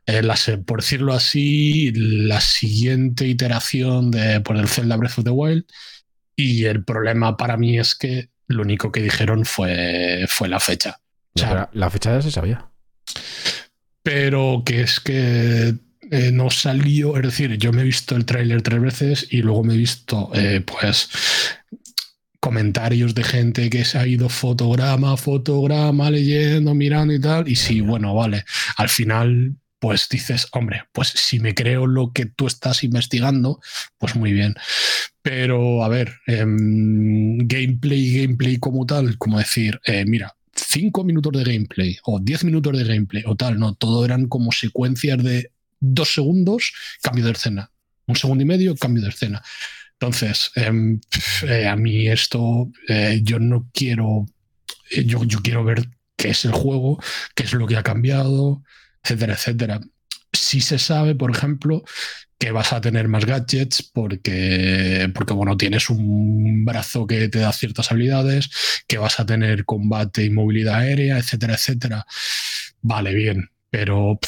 eh, 0.06 0.22
la 0.22 0.36
por 0.66 0.82
decirlo 0.82 1.14
así, 1.14 1.92
la 1.94 2.42
siguiente 2.42 3.28
iteración 3.28 4.12
de, 4.12 4.42
pues, 4.42 4.60
del 4.60 4.68
Zelda 4.68 4.98
Breath 4.98 5.20
of 5.20 5.26
the 5.26 5.32
Wild. 5.32 5.66
Y 6.36 6.66
el 6.66 6.84
problema 6.84 7.38
para 7.38 7.58
mí 7.58 7.78
es 7.78 7.96
que 7.96 8.30
lo 8.48 8.62
único 8.64 8.92
que 8.92 9.02
dijeron 9.02 9.46
fue, 9.46 10.26
fue 10.28 10.48
la 10.48 10.60
fecha. 10.60 11.00
O 11.34 11.40
sea, 11.40 11.70
la 11.74 11.90
fecha 11.90 12.14
ya 12.14 12.22
se 12.22 12.32
sabía. 12.32 12.70
pero 14.04 14.64
que 14.66 14.82
es 14.82 15.00
que 15.00 15.76
eh, 16.12 16.30
no 16.32 16.50
salió, 16.50 17.16
es 17.16 17.24
decir, 17.24 17.58
yo 17.58 17.72
me 17.72 17.82
he 17.82 17.86
visto 17.86 18.18
el 18.18 18.26
tráiler 18.26 18.62
tres 18.62 18.82
veces 18.82 19.28
y 19.32 19.42
luego 19.42 19.64
me 19.64 19.76
he 19.76 19.78
visto, 19.78 20.30
eh, 20.34 20.60
pues, 20.60 21.10
comentarios 22.42 23.16
de 23.16 23.24
gente 23.24 23.70
que 23.70 23.86
se 23.86 23.98
ha 23.98 24.06
ido 24.06 24.28
fotograma, 24.28 25.16
fotograma, 25.16 26.12
leyendo, 26.12 26.76
mirando 26.76 27.14
y 27.14 27.22
tal, 27.22 27.48
y 27.48 27.56
sí, 27.56 27.80
bueno, 27.80 28.14
vale, 28.14 28.44
al 28.76 28.90
final, 28.90 29.56
pues 29.80 30.10
dices, 30.10 30.48
hombre, 30.52 30.84
pues 30.92 31.14
si 31.16 31.40
me 31.40 31.56
creo 31.56 31.88
lo 31.88 32.12
que 32.12 32.26
tú 32.26 32.46
estás 32.46 32.84
investigando, 32.84 33.62
pues 33.98 34.18
muy 34.18 34.34
bien. 34.34 34.56
Pero, 35.22 35.82
a 35.82 35.88
ver, 35.88 36.14
em, 36.28 37.38
gameplay, 37.48 38.22
gameplay 38.22 38.58
como 38.58 38.86
tal, 38.86 39.18
como 39.18 39.40
decir, 39.40 39.80
eh, 39.86 40.04
mira, 40.06 40.36
cinco 40.54 41.06
minutos 41.06 41.32
de 41.34 41.44
gameplay 41.54 41.98
o 42.04 42.20
10 42.20 42.44
minutos 42.44 42.78
de 42.78 42.84
gameplay 42.84 43.24
o 43.26 43.36
tal, 43.36 43.58
no, 43.60 43.76
todo 43.76 44.04
eran 44.04 44.28
como 44.28 44.52
secuencias 44.52 45.24
de 45.24 45.52
dos 45.82 46.14
segundos, 46.14 46.72
cambio 47.02 47.26
de 47.26 47.32
escena. 47.32 47.70
Un 48.06 48.16
segundo 48.16 48.44
y 48.44 48.46
medio, 48.46 48.76
cambio 48.78 49.04
de 49.04 49.10
escena. 49.10 49.44
Entonces, 49.94 50.52
em, 50.56 51.00
eh, 51.48 51.68
a 51.68 51.76
mí 51.76 52.08
esto, 52.08 52.72
eh, 52.88 53.20
yo 53.24 53.40
no 53.40 53.70
quiero, 53.74 54.26
eh, 54.90 55.04
yo, 55.06 55.24
yo 55.26 55.40
quiero 55.42 55.64
ver 55.64 55.88
qué 56.16 56.30
es 56.30 56.46
el 56.46 56.52
juego, 56.54 57.00
qué 57.36 57.44
es 57.44 57.54
lo 57.54 57.68
que 57.68 57.78
ha 57.78 57.84
cambiado, 57.84 58.64
etcétera, 59.04 59.34
etcétera. 59.34 59.82
Sí 60.34 60.62
se 60.62 60.80
sabe, 60.80 61.14
por 61.16 61.30
ejemplo, 61.32 61.84
que 62.40 62.52
vas 62.52 62.74
a 62.74 62.82
tener 62.82 63.08
más 63.08 63.26
gadgets 63.26 63.84
porque, 63.84 65.12
porque 65.14 65.34
bueno, 65.34 65.56
tienes 65.58 65.90
un 65.92 66.66
brazo 66.66 67.06
que 67.06 67.30
te 67.30 67.40
da 67.40 67.54
ciertas 67.54 67.92
habilidades, 67.92 68.50
que 68.88 68.98
vas 68.98 69.20
a 69.20 69.26
tener 69.28 69.66
combate 69.66 70.24
y 70.24 70.32
movilidad 70.32 70.80
aérea, 70.80 71.20
etcétera, 71.20 71.54
etcétera. 71.54 72.06
Vale, 72.82 73.14
bien, 73.14 73.52
pero 73.70 74.20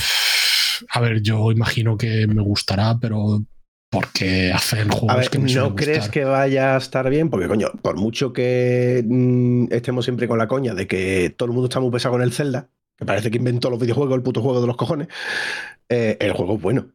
a 0.89 0.99
ver, 1.01 1.21
yo 1.21 1.51
imagino 1.51 1.97
que 1.97 2.27
me 2.27 2.41
gustará, 2.41 2.97
pero 2.99 3.43
porque 3.89 4.51
hacen 4.51 4.91
A 5.07 5.15
juegos 5.15 5.15
ver, 5.15 5.29
que 5.29 5.39
me 5.39 5.49
¿no 5.49 5.75
crees 5.75 6.09
gustar. 6.09 6.11
que 6.11 6.23
vaya 6.25 6.75
a 6.75 6.77
estar 6.77 7.09
bien? 7.09 7.29
Porque, 7.29 7.47
coño, 7.47 7.69
por 7.81 7.97
mucho 7.97 8.33
que 8.33 9.03
mm, 9.07 9.67
estemos 9.71 10.05
siempre 10.05 10.27
con 10.27 10.37
la 10.37 10.47
coña 10.47 10.73
de 10.73 10.87
que 10.87 11.33
todo 11.37 11.47
el 11.47 11.53
mundo 11.53 11.67
está 11.67 11.79
muy 11.79 11.91
pesado 11.91 12.13
con 12.13 12.21
el 12.23 12.31
Zelda, 12.33 12.69
que 12.97 13.05
parece 13.05 13.31
que 13.31 13.37
inventó 13.37 13.69
los 13.69 13.79
videojuegos, 13.79 14.15
el 14.15 14.23
puto 14.23 14.41
juego 14.41 14.61
de 14.61 14.67
los 14.67 14.77
cojones, 14.77 15.07
eh, 15.89 16.17
el 16.19 16.33
juego 16.33 16.55
es 16.55 16.61
bueno. 16.61 16.87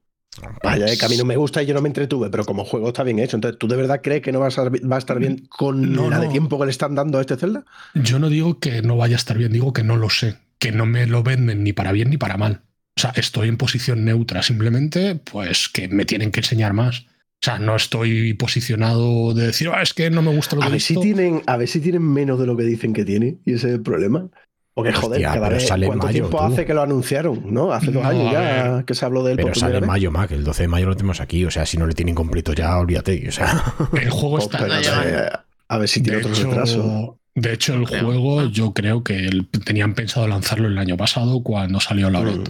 Vaya, 0.63 0.87
de 0.87 0.97
que 0.97 1.05
a 1.07 1.09
mí 1.09 1.17
no 1.17 1.25
me 1.25 1.37
gusta 1.37 1.63
y 1.63 1.67
yo 1.67 1.75
no 1.75 1.83
me 1.83 1.89
entretuve, 1.89 2.31
pero 2.31 2.45
como 2.47 2.65
juego 2.65 2.89
está 2.89 3.03
bien 3.03 3.19
hecho. 3.19 3.37
Entonces, 3.37 3.59
¿tú 3.59 3.69
de 3.69 3.77
verdad 3.77 4.01
crees 4.03 4.23
que 4.23 4.31
no 4.33 4.41
va 4.41 4.47
a 4.47 4.49
estar, 4.51 4.71
va 4.73 4.97
a 4.97 4.99
estar 4.99 5.19
bien 5.19 5.47
con 5.49 5.93
No, 5.93 6.11
la 6.11 6.21
de 6.21 6.29
tiempo 6.29 6.59
que 6.59 6.67
le 6.67 6.71
están 6.71 6.95
dando 6.95 7.19
a 7.19 7.23
este 7.23 7.37
Zelda? 7.37 7.65
Yo 7.95 8.19
no 8.19 8.29
digo 8.29 8.61
que 8.61 8.83
no 8.83 8.97
vaya 8.97 9.17
a 9.17 9.19
estar 9.19 9.37
bien, 9.37 9.53
digo 9.53 9.73
que 9.73 9.83
no 9.85 9.97
lo 9.97 10.11
sé, 10.11 10.37
que 10.59 10.73
no 10.73 10.87
me 10.87 11.07
lo 11.07 11.23
venden 11.23 11.65
ni 11.65 11.73
para 11.73 11.93
bien 11.93 12.11
ni 12.11 12.17
para 12.19 12.37
mal. 12.37 12.63
O 12.99 13.01
sea, 13.01 13.13
estoy 13.15 13.49
en 13.49 13.57
posición 13.57 14.05
neutra, 14.05 14.43
simplemente 14.43 15.15
pues 15.15 15.69
que 15.69 15.87
me 15.87 16.05
tienen 16.05 16.33
que 16.33 16.41
enseñar 16.41 16.73
más. 16.73 17.03
O 17.41 17.45
sea, 17.45 17.61
no 17.61 17.77
estoy 17.77 18.35
posicionado 18.35 19.33
de 19.35 19.47
decir, 19.47 19.71
"Ah, 19.73 19.83
es 19.83 19.95
que 19.95 20.11
no 20.11 20.21
me 20.21 20.35
gusta 20.35 20.57
lo 20.57 20.63
A 20.63 20.67
que 20.67 20.73
ver, 20.73 20.81
si 20.81 20.95
visto". 20.95 21.03
tienen, 21.03 21.43
a 21.47 21.57
ver 21.57 21.69
si 21.69 21.79
tienen 21.79 22.03
menos 22.03 22.41
de 22.41 22.47
lo 22.47 22.57
que 22.57 22.65
dicen 22.65 22.93
que 22.93 23.05
tiene, 23.05 23.37
y 23.47 23.53
ese 23.55 23.69
es 23.69 23.75
el 23.75 23.83
problema. 23.83 24.27
Porque, 24.75 24.93
joder, 24.93 25.19
Hostia, 25.19 25.29
cada 25.35 25.47
pero 25.47 25.55
vez, 25.61 25.69
sale 25.69 25.87
¿cuánto 25.87 26.07
mayo, 26.07 26.15
tiempo 26.23 26.39
tú. 26.39 26.45
hace 26.45 26.67
que 26.67 26.75
lo 26.75 26.83
anunciaron? 26.83 27.41
¿No? 27.55 27.73
Hace 27.73 27.93
dos 27.93 28.03
No, 28.03 28.09
años 28.09 28.33
ya 28.33 28.83
que 28.85 28.95
se 28.95 29.05
habló 29.05 29.23
de 29.23 29.33
él 29.33 29.37
Pero 29.37 29.49
por 29.49 29.57
sale 29.59 29.79
en 29.79 29.87
mayo, 29.87 30.11
Mac. 30.11 30.31
El 30.33 30.43
12 30.43 30.63
de 30.65 30.69
mayo 30.69 30.87
lo 30.87 30.97
tenemos 30.97 31.21
aquí. 31.21 31.45
O 31.45 31.51
sea, 31.53 31.65
si 31.67 31.77
no 31.79 31.87
le 31.87 31.95
tienen 31.95 32.17
completo 32.17 32.53
ya, 32.53 32.77
olvídate. 32.77 33.29
O 33.29 33.33
sea, 33.33 33.63
El 34.01 34.11
juego 34.11 34.39
Pues, 34.39 34.45
está. 34.53 35.05
eh, 35.05 35.31
a 35.69 35.79
ver 35.79 35.89
si 35.89 36.01
tiene 36.03 36.19
de, 36.19 36.25
otro 36.27 36.45
retraso. 36.45 36.81
hecho, 36.81 37.19
de 37.37 37.53
hecho, 37.53 37.75
el 37.75 37.85
creo. 37.87 38.05
juego 38.05 38.41
Ah. 38.41 38.49
yo 38.53 38.73
creo 38.73 39.03
que 39.05 39.17
el- 39.27 39.49
tenían 39.49 39.95
pensado 39.95 40.27
lanzarlo 40.29 40.67
el 40.69 40.77
año 40.79 40.97
pasado 40.97 41.41
cuando 41.45 41.79
salió 41.81 42.11
la. 42.11 42.21
Mm. 42.23 42.45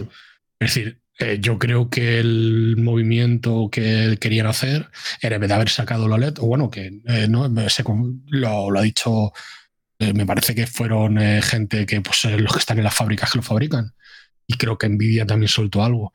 Es 0.59 0.73
decir, 0.75 1.01
eh, 1.19 1.37
yo 1.41 1.57
creo 1.59 1.89
que 1.89 2.19
el 2.19 2.75
movimiento 2.77 3.69
que 3.71 4.17
querían 4.19 4.47
hacer 4.47 4.89
era 5.21 5.39
de 5.39 5.53
haber 5.53 5.69
sacado 5.69 6.07
la 6.07 6.17
LED, 6.17 6.39
o 6.39 6.47
bueno, 6.47 6.69
que 6.69 7.01
eh, 7.05 7.27
no 7.29 7.49
se 7.69 7.83
con- 7.83 8.23
lo, 8.27 8.69
lo 8.71 8.79
ha 8.79 8.81
dicho, 8.81 9.31
eh, 9.99 10.13
me 10.13 10.25
parece 10.25 10.55
que 10.55 10.67
fueron 10.67 11.17
eh, 11.19 11.41
gente 11.41 11.85
que, 11.85 12.01
pues, 12.01 12.25
eh, 12.25 12.37
los 12.39 12.53
que 12.53 12.59
están 12.59 12.77
en 12.79 12.83
las 12.85 12.95
fábricas 12.95 13.31
que 13.31 13.39
lo 13.39 13.43
fabrican. 13.43 13.93
Y 14.47 14.55
creo 14.55 14.77
que 14.77 14.89
Nvidia 14.89 15.25
también 15.27 15.49
soltó 15.49 15.83
algo. 15.83 16.11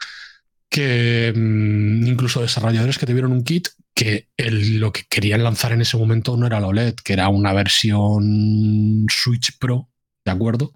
Que 0.71 1.33
mm, 1.35 2.07
incluso 2.07 2.43
desarrolladores 2.43 2.99
que 2.99 3.07
tuvieron 3.07 3.33
un 3.33 3.45
kit 3.45 3.69
que 3.95 4.29
el- 4.37 4.79
lo 4.81 4.93
que 4.93 5.05
querían 5.09 5.45
lanzar 5.45 5.73
en 5.73 5.83
ese 5.83 5.97
momento 5.97 6.37
no 6.37 6.47
era 6.47 6.61
la 6.61 6.67
OLED, 6.69 6.95
que 7.05 7.13
era 7.15 7.29
una 7.29 7.53
versión 7.53 9.07
Switch 9.11 9.59
Pro, 9.59 9.91
¿de 10.25 10.33
acuerdo? 10.33 10.73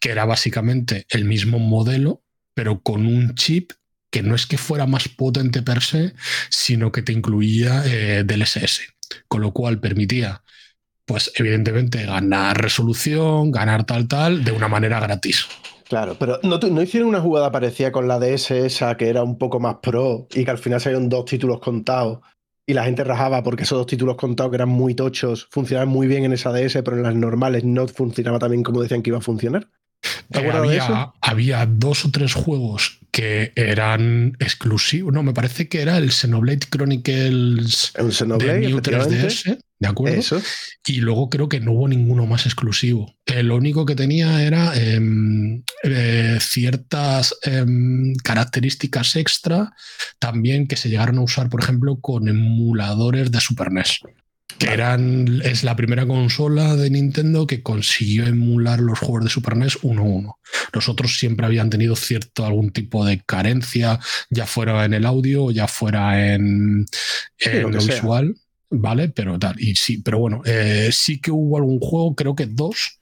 Que 0.00 0.10
era 0.10 0.24
básicamente 0.24 1.06
el 1.10 1.24
mismo 1.26 1.58
modelo, 1.60 2.22
pero 2.56 2.80
con 2.80 3.06
un 3.06 3.34
chip 3.34 3.72
que 4.10 4.22
no 4.22 4.34
es 4.34 4.46
que 4.46 4.56
fuera 4.56 4.86
más 4.86 5.08
potente 5.08 5.62
per 5.62 5.82
se, 5.82 6.14
sino 6.48 6.90
que 6.90 7.02
te 7.02 7.12
incluía 7.12 7.82
eh, 7.84 8.24
DLSS, 8.24 8.80
con 9.28 9.42
lo 9.42 9.52
cual 9.52 9.78
permitía, 9.78 10.42
pues 11.04 11.30
evidentemente, 11.36 12.06
ganar 12.06 12.60
resolución, 12.60 13.50
ganar 13.50 13.84
tal, 13.84 14.08
tal, 14.08 14.42
de 14.42 14.52
una 14.52 14.68
manera 14.68 15.00
gratis. 15.00 15.46
Claro, 15.88 16.16
pero 16.18 16.40
¿no, 16.42 16.82
hicieron 16.82 17.10
una 17.10 17.20
jugada 17.20 17.52
parecida 17.52 17.92
con 17.92 18.08
la 18.08 18.18
DS 18.18 18.50
esa 18.52 18.96
que 18.96 19.08
era 19.08 19.22
un 19.22 19.36
poco 19.36 19.60
más 19.60 19.76
pro 19.82 20.26
y 20.32 20.44
que 20.44 20.50
al 20.50 20.58
final 20.58 20.80
salieron 20.80 21.10
dos 21.10 21.26
títulos 21.26 21.60
contados 21.60 22.20
y 22.66 22.72
la 22.72 22.84
gente 22.84 23.04
rajaba 23.04 23.42
porque 23.42 23.64
esos 23.64 23.78
dos 23.78 23.86
títulos 23.86 24.16
contados 24.16 24.50
que 24.50 24.56
eran 24.56 24.70
muy 24.70 24.94
tochos 24.94 25.46
funcionaban 25.50 25.88
muy 25.88 26.08
bien 26.08 26.24
en 26.24 26.32
esa 26.32 26.52
DS, 26.52 26.82
pero 26.82 26.96
en 26.96 27.02
las 27.02 27.14
normales 27.14 27.64
no 27.64 27.86
funcionaba 27.86 28.38
también 28.38 28.64
como 28.64 28.82
decían 28.82 29.02
que 29.02 29.10
iba 29.10 29.18
a 29.18 29.22
funcionar? 29.22 29.68
¿Te 30.30 30.38
Eh, 30.40 30.40
acuerdas 30.40 30.68
de 30.68 30.76
eso? 30.76 30.94
había, 30.94 31.12
había 31.20 31.66
dos 31.66 32.04
o 32.04 32.10
tres 32.10 32.34
juegos 32.34 33.00
que 33.10 33.52
eran 33.56 34.36
exclusivos. 34.40 35.12
No, 35.12 35.22
me 35.22 35.32
parece 35.32 35.68
que 35.68 35.80
era 35.80 35.96
el 35.98 36.12
Xenoblade 36.12 36.66
Chronicles 36.70 37.92
de 37.96 38.12
Xenoblade, 38.12 38.58
New 38.60 38.78
efectivamente. 38.78 39.16
3DS, 39.28 39.58
¿de 39.78 39.88
acuerdo? 39.88 40.18
Eso. 40.18 40.42
Y 40.86 40.96
luego 41.00 41.30
creo 41.30 41.48
que 41.48 41.60
no 41.60 41.72
hubo 41.72 41.88
ninguno 41.88 42.26
más 42.26 42.44
exclusivo. 42.46 43.14
Eh, 43.24 43.42
lo 43.42 43.56
único 43.56 43.86
que 43.86 43.94
tenía 43.96 44.42
era 44.42 44.76
em, 44.76 45.62
eh, 45.82 46.38
ciertas 46.40 47.34
em, 47.42 48.14
características 48.22 49.16
extra 49.16 49.72
también 50.18 50.66
que 50.68 50.76
se 50.76 50.88
llegaron 50.90 51.18
a 51.18 51.22
usar, 51.22 51.48
por 51.48 51.62
ejemplo, 51.62 51.98
con 52.00 52.28
emuladores 52.28 53.30
de 53.30 53.40
Super 53.40 53.72
NES. 53.72 54.00
Que 54.58 54.68
eran, 54.72 55.42
es 55.44 55.64
la 55.64 55.76
primera 55.76 56.06
consola 56.06 56.76
de 56.76 56.88
Nintendo 56.88 57.46
que 57.46 57.62
consiguió 57.62 58.26
emular 58.26 58.80
los 58.80 58.98
juegos 58.98 59.24
de 59.24 59.30
Super 59.30 59.56
NES 59.56 59.78
uno 59.82 60.02
a 60.02 60.04
uno. 60.06 60.38
Los 60.72 60.88
otros 60.88 61.18
siempre 61.18 61.44
habían 61.44 61.68
tenido 61.68 61.94
cierto 61.94 62.46
algún 62.46 62.70
tipo 62.70 63.04
de 63.04 63.20
carencia, 63.20 64.00
ya 64.30 64.46
fuera 64.46 64.84
en 64.86 64.94
el 64.94 65.04
audio, 65.04 65.50
ya 65.50 65.68
fuera 65.68 66.32
en, 66.34 66.86
en 67.38 67.70
lo 67.70 67.80
sea. 67.80 67.94
visual. 67.96 68.36
¿vale? 68.70 69.08
Pero 69.10 69.38
tal, 69.38 69.60
y 69.60 69.76
sí, 69.76 69.98
pero 69.98 70.18
bueno, 70.18 70.42
eh, 70.44 70.88
sí 70.92 71.20
que 71.20 71.30
hubo 71.30 71.56
algún 71.56 71.78
juego, 71.78 72.14
creo 72.16 72.34
que 72.34 72.46
dos, 72.46 72.98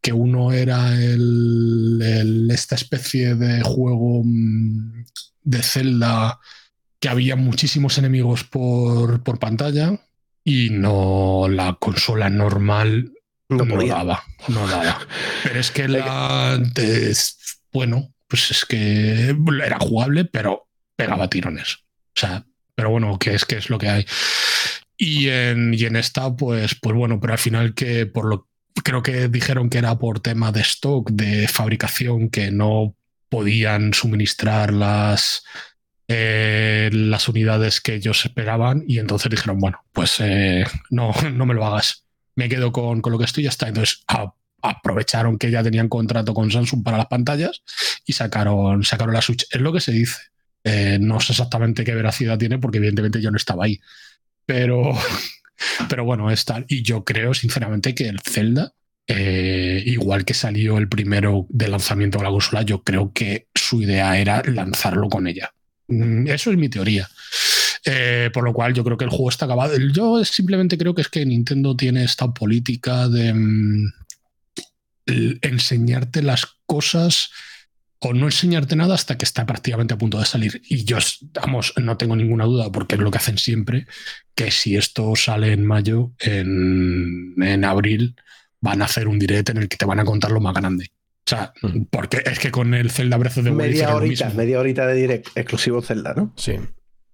que 0.00 0.12
uno 0.12 0.52
era 0.52 0.94
el, 1.02 2.00
el- 2.02 2.50
esta 2.50 2.74
especie 2.76 3.34
de 3.34 3.62
juego 3.62 4.22
mm, 4.24 5.04
de 5.42 5.62
Zelda 5.62 6.38
que 7.00 7.08
había 7.08 7.34
muchísimos 7.36 7.98
enemigos 7.98 8.44
por, 8.44 9.22
por 9.24 9.38
pantalla 9.40 9.98
y 10.44 10.70
no 10.70 11.46
la 11.48 11.74
consola 11.74 12.28
normal 12.30 13.12
No 13.48 13.64
daba, 13.86 14.22
no 14.48 14.66
daba. 14.66 15.06
Pero 15.42 15.60
es 15.60 15.70
que 15.70 15.88
la 15.88 16.60
bueno, 17.72 18.12
pues 18.28 18.50
es 18.50 18.64
que 18.64 19.34
era 19.64 19.78
jugable, 19.78 20.24
pero 20.24 20.68
pegaba 20.96 21.28
tirones. 21.28 21.78
O 22.14 22.20
sea, 22.20 22.44
pero 22.74 22.90
bueno, 22.90 23.18
que 23.18 23.34
es 23.34 23.44
que 23.44 23.56
es 23.56 23.70
lo 23.70 23.78
que 23.78 23.88
hay. 23.88 24.06
Y 24.96 25.28
en, 25.28 25.74
y 25.74 25.84
en 25.84 25.96
esta, 25.96 26.34
pues, 26.36 26.76
pues 26.80 26.94
bueno, 26.94 27.18
pero 27.18 27.32
al 27.32 27.38
final 27.38 27.74
que 27.74 28.06
por 28.06 28.26
lo 28.26 28.48
creo 28.84 29.02
que 29.02 29.28
dijeron 29.28 29.68
que 29.68 29.78
era 29.78 29.98
por 29.98 30.20
tema 30.20 30.52
de 30.52 30.60
stock, 30.60 31.10
de 31.10 31.48
fabricación, 31.48 32.30
que 32.30 32.50
no 32.50 32.94
podían 33.28 33.94
suministrar 33.94 34.72
las, 34.72 35.44
eh, 36.08 36.90
las 36.92 37.28
unidades 37.28 37.80
que 37.80 37.94
ellos 37.94 38.24
esperaban. 38.24 38.84
Y 38.86 38.98
entonces 38.98 39.30
dijeron, 39.30 39.58
bueno, 39.58 39.84
pues 39.92 40.16
eh, 40.20 40.64
no, 40.90 41.12
no 41.32 41.46
me 41.46 41.54
lo 41.54 41.64
hagas. 41.66 42.04
Me 42.34 42.48
quedo 42.48 42.72
con, 42.72 43.00
con 43.00 43.12
lo 43.12 43.18
que 43.18 43.24
estoy 43.24 43.42
y 43.42 43.44
ya 43.44 43.50
está. 43.50 43.68
Entonces 43.68 44.04
aprovecharon 44.62 45.38
que 45.38 45.50
ya 45.50 45.62
tenían 45.62 45.88
contrato 45.88 46.34
con 46.34 46.50
Samsung 46.50 46.82
para 46.84 46.96
las 46.96 47.06
pantallas 47.06 47.62
y 48.06 48.12
sacaron, 48.12 48.84
sacaron 48.84 49.14
la 49.14 49.22
Switch. 49.22 49.46
Es 49.50 49.60
lo 49.60 49.72
que 49.72 49.80
se 49.80 49.92
dice. 49.92 50.20
Eh, 50.64 50.98
no 51.00 51.18
sé 51.18 51.32
exactamente 51.32 51.82
qué 51.82 51.94
veracidad 51.94 52.38
tiene 52.38 52.58
porque 52.58 52.78
evidentemente 52.78 53.20
yo 53.20 53.30
no 53.30 53.36
estaba 53.36 53.64
ahí. 53.64 53.80
Pero, 54.46 54.92
pero 55.88 56.04
bueno, 56.04 56.30
es 56.30 56.44
tal. 56.44 56.64
Y 56.68 56.82
yo 56.82 57.04
creo 57.04 57.34
sinceramente 57.34 57.94
que 57.94 58.08
el 58.08 58.20
Zelda, 58.20 58.72
igual 59.06 60.24
que 60.24 60.32
salió 60.32 60.78
el 60.78 60.88
primero 60.88 61.46
de 61.50 61.68
lanzamiento 61.68 62.18
de 62.18 62.24
la 62.24 62.30
consola, 62.30 62.62
yo 62.62 62.82
creo 62.82 63.12
que 63.12 63.48
su 63.54 63.82
idea 63.82 64.18
era 64.18 64.42
lanzarlo 64.46 65.08
con 65.10 65.26
ella. 65.26 65.52
Mm, 65.88 66.28
Eso 66.28 66.50
es 66.50 66.56
mi 66.56 66.68
teoría. 66.68 67.08
Eh, 67.84 68.30
por 68.32 68.44
lo 68.44 68.52
cual 68.52 68.74
yo 68.74 68.84
creo 68.84 68.96
que 68.96 69.04
el 69.04 69.10
juego 69.10 69.28
está 69.28 69.46
acabado. 69.46 69.76
Yo 69.76 70.24
simplemente 70.24 70.78
creo 70.78 70.94
que 70.94 71.02
es 71.02 71.08
que 71.08 71.26
Nintendo 71.26 71.76
tiene 71.76 72.04
esta 72.04 72.32
política 72.32 73.08
de 73.08 73.34
mm, 73.34 73.92
enseñarte 75.42 76.22
las 76.22 76.46
cosas 76.66 77.30
o 77.98 78.12
no 78.12 78.26
enseñarte 78.26 78.74
nada 78.74 78.94
hasta 78.94 79.16
que 79.16 79.24
está 79.24 79.46
prácticamente 79.46 79.94
a 79.94 79.98
punto 79.98 80.18
de 80.18 80.26
salir. 80.26 80.60
Y 80.68 80.84
yo, 80.84 80.98
no 81.76 81.96
tengo 81.96 82.16
ninguna 82.16 82.44
duda, 82.44 82.70
porque 82.70 82.96
es 82.96 83.00
lo 83.00 83.10
que 83.10 83.18
hacen 83.18 83.38
siempre, 83.38 83.86
que 84.34 84.50
si 84.50 84.76
esto 84.76 85.14
sale 85.14 85.52
en 85.52 85.64
mayo, 85.64 86.12
en, 86.18 87.34
en 87.40 87.64
abril, 87.64 88.16
van 88.60 88.82
a 88.82 88.86
hacer 88.86 89.06
un 89.06 89.20
direct 89.20 89.50
en 89.50 89.58
el 89.58 89.68
que 89.68 89.76
te 89.76 89.84
van 89.84 90.00
a 90.00 90.04
contar 90.04 90.32
lo 90.32 90.40
más 90.40 90.54
grande. 90.54 90.90
O 91.32 91.36
sea, 91.36 91.52
Hmm. 91.62 91.84
porque 91.90 92.22
es 92.24 92.38
que 92.38 92.50
con 92.50 92.74
el 92.74 92.90
Zelda 92.90 93.16
Breath 93.16 93.38
of 93.38 93.44
the 93.44 93.50
Wild 93.50 93.56
Media 93.62 93.94
horita, 93.94 94.24
mismo. 94.26 94.38
media 94.40 94.58
horita 94.60 94.86
de 94.86 94.94
direct 94.94 95.28
exclusivo 95.36 95.80
Zelda, 95.82 96.14
¿no? 96.14 96.32
sí. 96.36 96.52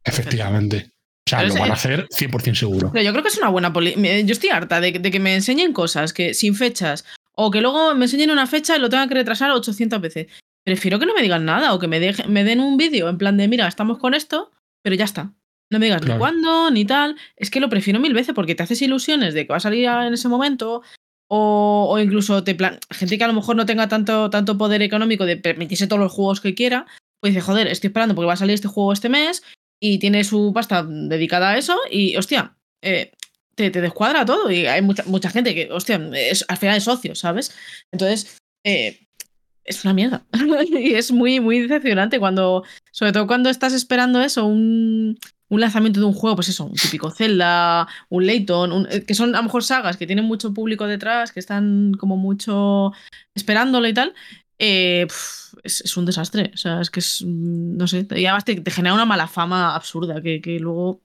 Efectivamente. 0.05 0.91
O 1.27 1.31
sea, 1.31 1.39
Pero 1.41 1.49
lo 1.49 1.55
es- 1.55 1.61
van 1.61 1.71
a 1.71 1.75
hacer 1.75 2.07
100% 2.11 2.55
seguro. 2.59 2.91
Pero 2.93 3.05
yo 3.05 3.11
creo 3.13 3.23
que 3.23 3.29
es 3.29 3.37
una 3.39 3.49
buena 3.51 3.73
poli. 3.73 3.95
me- 3.97 4.25
Yo 4.25 4.33
estoy 4.33 4.49
harta 4.51 4.81
de, 4.81 4.93
de 4.93 5.11
que 5.11 5.21
me 5.21 5.35
enseñen 5.35 5.73
cosas 5.73 6.13
que 6.13 6.33
sin 6.35 6.55
fechas 6.55 7.05
o 7.35 7.51
que 7.51 7.61
luego 7.61 7.95
me 7.95 8.07
enseñen 8.07 8.31
una 8.31 8.47
fecha 8.47 8.77
y 8.77 8.81
lo 8.81 8.89
tenga 8.89 9.07
que 9.09 9.15
retrasar 9.15 9.51
800 9.51 10.01
veces. 10.01 10.27
Prefiero 10.65 10.99
que 10.99 11.07
no 11.07 11.15
me 11.15 11.23
digan 11.23 11.45
nada 11.45 11.75
o 11.75 11.79
que 11.79 11.87
me 11.89 12.01
den 12.01 12.61
un 12.61 12.77
vídeo 12.79 13.09
en 13.09 13.19
plan 13.19 13.37
de, 13.37 13.47
mira, 13.49 13.69
estamos 13.69 13.99
con 13.99 14.15
esto, 14.15 14.51
pero 14.83 14.97
ya 14.97 15.05
está. 15.05 15.33
No 15.71 15.79
me 15.79 15.87
digas 15.87 16.01
Claro. 16.01 16.15
ni 16.15 16.19
cuándo, 16.19 16.71
ni 16.71 16.85
tal. 16.87 17.17
Es 17.37 17.51
que 17.51 17.61
lo 17.61 17.69
prefiero 17.69 18.01
mil 18.01 18.15
veces 18.15 18.35
porque 18.35 18.55
te 18.55 18.63
haces 18.63 18.81
ilusiones 18.81 19.35
de 19.35 19.47
que 19.47 19.51
va 19.51 19.59
a 19.59 19.61
salir 19.61 19.85
en 19.87 20.15
ese 20.15 20.29
momento. 20.29 20.83
O, 21.31 21.99
incluso 22.03 22.43
te 22.43 22.55
plan 22.55 22.79
gente 22.91 23.19
que 23.19 23.25
a 23.25 23.29
lo 23.29 23.35
mejor 23.35 23.55
no 23.55 23.67
tenga 23.67 23.89
tanto, 23.89 24.31
tanto 24.31 24.57
poder 24.57 24.81
económico 24.81 25.27
de 25.27 25.37
permitirse 25.37 25.87
todos 25.87 26.01
los 26.01 26.13
juegos 26.13 26.41
que 26.41 26.55
quiera, 26.55 26.87
pues 27.21 27.35
dice, 27.35 27.45
joder, 27.45 27.67
estoy 27.67 27.89
esperando 27.89 28.15
porque 28.15 28.27
va 28.27 28.33
a 28.33 28.37
salir 28.37 28.55
este 28.55 28.69
juego 28.69 28.93
este 28.93 29.11
mes 29.11 29.43
y 29.81 29.99
tiene 29.99 30.25
su 30.25 30.53
pasta 30.55 30.83
dedicada 30.83 31.51
a 31.51 31.59
eso 31.59 31.79
y, 31.91 32.17
hostia, 32.17 32.57
eh, 32.83 33.13
te, 33.55 33.71
te 33.71 33.81
descuadra 33.81 34.25
todo 34.25 34.51
y 34.51 34.67
hay 34.67 34.81
mucha, 34.81 35.05
mucha 35.05 35.31
gente 35.31 35.55
que, 35.55 35.71
hostia, 35.71 36.01
es, 36.15 36.45
al 36.49 36.57
final 36.57 36.77
es 36.77 36.85
socio, 36.85 37.15
¿sabes? 37.15 37.55
Entonces, 37.93 38.39
eh, 38.65 39.07
es 39.65 39.85
una 39.85 39.95
mierda. 39.95 40.25
y 40.71 40.95
es 40.95 41.13
muy, 41.13 41.41
muy 41.41 41.61
decepcionante 41.61 42.19
cuando, 42.19 42.65
sobre 42.91 43.13
todo 43.13 43.27
cuando 43.27 43.51
estás 43.51 43.73
esperando 43.75 44.23
eso, 44.23 44.47
un, 44.47 45.19
un 45.49 45.61
lanzamiento 45.61 46.01
de 46.01 46.07
un 46.07 46.13
juego, 46.13 46.37
pues 46.37 46.49
eso, 46.49 46.65
un 46.65 46.75
típico 46.75 47.11
Zelda, 47.11 47.89
un 48.09 48.27
Layton, 48.27 48.87
eh, 48.91 49.05
que 49.05 49.15
son 49.15 49.35
a 49.35 49.39
lo 49.39 49.45
mejor 49.45 49.65
sagas 49.65 49.97
que 49.97 50.07
tienen 50.07 50.25
mucho 50.25 50.53
público 50.53 50.87
detrás, 50.87 51.33
que 51.33 51.41
están 51.41 51.95
como 51.99 52.17
mucho 52.17 52.93
esperándolo 53.35 53.89
y 53.89 53.95
tal, 53.95 54.15
eh, 54.59 55.07
es, 55.63 55.97
un 55.97 56.05
desastre. 56.05 56.51
O 56.55 56.57
sea, 56.57 56.81
es 56.81 56.91
que 56.91 57.01
es, 57.01 57.23
mm, 57.25 57.77
no 57.77 57.87
sé, 57.87 58.07
y 58.11 58.27
además 58.27 58.45
te, 58.45 58.61
te 58.61 58.71
genera 58.71 58.95
una 58.95 59.05
mala 59.05 59.29
fama 59.29 59.75
absurda 59.75 60.21
que, 60.21 60.41
que 60.41 60.59
luego, 60.59 61.03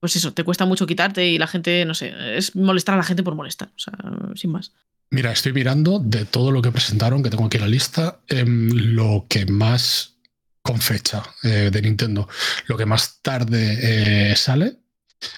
pues 0.00 0.16
eso, 0.16 0.32
te 0.32 0.44
cuesta 0.44 0.64
mucho 0.64 0.86
quitarte 0.86 1.26
y 1.26 1.38
la 1.38 1.46
gente, 1.46 1.84
no 1.84 1.94
sé, 1.94 2.14
es 2.36 2.56
molestar 2.56 2.94
a 2.94 2.98
la 2.98 3.04
gente 3.04 3.22
por 3.22 3.34
molestar, 3.34 3.68
o 3.68 3.78
sea, 3.78 3.94
sin 4.34 4.50
más. 4.50 4.72
Mira, 5.10 5.32
estoy 5.32 5.52
mirando 5.52 5.98
de 5.98 6.24
todo 6.24 6.52
lo 6.52 6.62
que 6.62 6.70
presentaron, 6.70 7.22
que 7.22 7.30
tengo 7.30 7.46
aquí 7.46 7.58
la 7.58 7.66
lista, 7.66 8.20
em, 8.28 8.70
lo 8.70 9.26
que 9.28 9.44
más 9.44 10.19
con 10.62 10.80
fecha 10.80 11.22
eh, 11.42 11.70
de 11.72 11.82
Nintendo, 11.82 12.28
lo 12.66 12.76
que 12.76 12.86
más 12.86 13.20
tarde 13.22 14.30
eh, 14.32 14.36
sale 14.36 14.76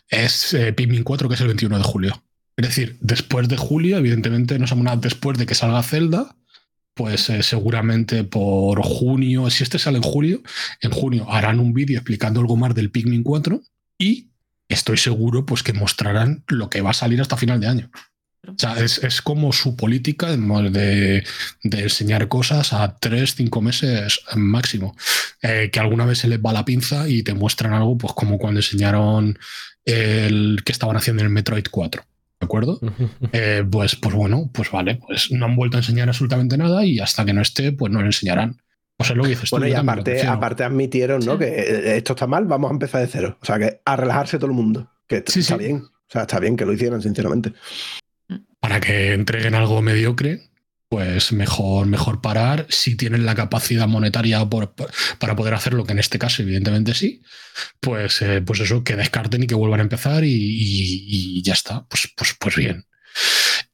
es 0.08 0.54
eh, 0.54 0.72
Pikmin 0.72 1.04
4, 1.04 1.28
que 1.28 1.34
es 1.34 1.40
el 1.40 1.48
21 1.48 1.78
de 1.78 1.84
julio. 1.84 2.24
Es 2.56 2.68
decir, 2.68 2.98
después 3.00 3.48
de 3.48 3.56
julio, 3.56 3.96
evidentemente 3.96 4.58
no 4.58 4.66
sabemos 4.66 4.84
nada 4.84 4.96
después 4.98 5.38
de 5.38 5.46
que 5.46 5.54
salga 5.54 5.82
Zelda, 5.82 6.36
pues 6.94 7.32
seguramente 7.40 8.24
por 8.24 8.82
junio, 8.82 9.48
si 9.48 9.62
este 9.62 9.78
sale 9.78 9.96
en 9.96 10.02
julio, 10.02 10.42
en 10.82 10.90
junio 10.90 11.30
harán 11.30 11.58
un 11.58 11.72
vídeo 11.72 11.96
explicando 11.96 12.40
algo 12.40 12.56
más 12.56 12.74
del 12.74 12.90
Pikmin 12.90 13.22
4 13.22 13.62
y 13.96 14.28
estoy 14.68 14.98
seguro 14.98 15.46
pues 15.46 15.62
que 15.62 15.72
mostrarán 15.72 16.44
lo 16.48 16.68
que 16.68 16.82
va 16.82 16.90
a 16.90 16.94
salir 16.94 17.22
hasta 17.22 17.38
final 17.38 17.60
de 17.60 17.68
año. 17.68 17.90
O 18.48 18.54
sea, 18.58 18.74
es, 18.82 18.98
es 19.04 19.22
como 19.22 19.52
su 19.52 19.76
política 19.76 20.30
de, 20.30 21.24
de- 21.62 21.80
enseñar 21.82 22.26
cosas 22.28 22.72
a 22.72 22.96
tres, 22.98 23.34
cinco 23.36 23.60
meses 23.62 24.20
máximo. 24.34 24.96
Eh, 25.42 25.70
que 25.72 25.78
alguna 25.80 26.06
vez 26.06 26.18
se 26.18 26.28
les 26.28 26.40
va 26.40 26.52
la 26.52 26.64
pinza 26.64 27.08
y 27.08 27.22
te 27.22 27.34
muestran 27.34 27.72
algo, 27.72 27.96
pues 27.96 28.12
como 28.14 28.38
cuando 28.38 28.58
enseñaron 28.60 29.38
el 29.84 30.60
que 30.64 30.72
estaban 30.72 30.96
haciendo 30.96 31.22
en 31.22 31.26
el 31.28 31.32
Metroid 31.32 31.64
4. 31.70 32.02
¿De 32.40 32.44
acuerdo? 32.44 32.80
Eh, 33.32 33.64
pues, 33.70 33.94
pues 33.94 34.14
bueno, 34.16 34.50
pues 34.52 34.70
vale, 34.72 34.96
pues 35.06 35.30
no 35.30 35.44
han 35.46 35.54
vuelto 35.54 35.76
a 35.76 35.80
enseñar 35.80 36.08
absolutamente 36.08 36.58
nada 36.58 36.84
y 36.84 36.98
hasta 36.98 37.24
que 37.24 37.32
no 37.32 37.40
esté, 37.42 37.70
pues 37.70 37.92
no 37.92 38.00
le 38.00 38.06
enseñarán. 38.06 38.60
Pues 38.96 39.10
es 39.10 39.16
lo 39.16 39.22
que 39.22 39.28
dices 39.30 39.50
tú. 39.50 39.56
Bueno, 39.56 39.68
y 39.68 39.74
aparte, 39.74 40.26
aparte 40.26 40.64
admitieron, 40.64 41.24
¿no? 41.24 41.34
Sí. 41.34 41.38
Que 41.38 41.44
eh, 41.46 41.96
esto 41.98 42.14
está 42.14 42.26
mal, 42.26 42.46
vamos 42.46 42.70
a 42.70 42.74
empezar 42.74 43.00
de 43.00 43.06
cero. 43.06 43.38
O 43.40 43.44
sea, 43.44 43.58
que 43.60 43.80
a 43.84 43.94
relajarse 43.96 44.38
todo 44.38 44.46
el 44.50 44.56
mundo. 44.56 44.90
Que 45.06 45.22
Sí, 45.26 45.40
está 45.40 45.56
sí. 45.56 45.64
bien. 45.64 45.76
O 45.84 46.12
sea, 46.12 46.22
está 46.22 46.40
bien 46.40 46.56
que 46.56 46.66
lo 46.66 46.72
hicieran, 46.72 47.00
sinceramente. 47.00 47.52
Para 48.62 48.78
que 48.80 49.12
entreguen 49.12 49.56
algo 49.56 49.82
mediocre, 49.82 50.48
pues 50.88 51.32
mejor, 51.32 51.86
mejor 51.86 52.20
parar. 52.20 52.66
Si 52.68 52.96
tienen 52.96 53.26
la 53.26 53.34
capacidad 53.34 53.88
monetaria 53.88 54.48
para 55.18 55.36
poder 55.36 55.54
hacerlo, 55.54 55.84
que 55.84 55.92
en 55.92 55.98
este 55.98 56.18
caso, 56.20 56.42
evidentemente 56.42 56.94
sí, 56.94 57.22
pues, 57.80 58.22
eh, 58.22 58.40
pues 58.40 58.60
eso, 58.60 58.84
que 58.84 58.94
descarten 58.94 59.42
y 59.42 59.46
que 59.48 59.56
vuelvan 59.56 59.80
a 59.80 59.82
empezar 59.82 60.22
y 60.24 61.42
ya 61.42 61.54
está. 61.54 61.84
Pues, 61.88 62.08
pues, 62.16 62.36
pues 62.38 62.54
bien. 62.54 62.86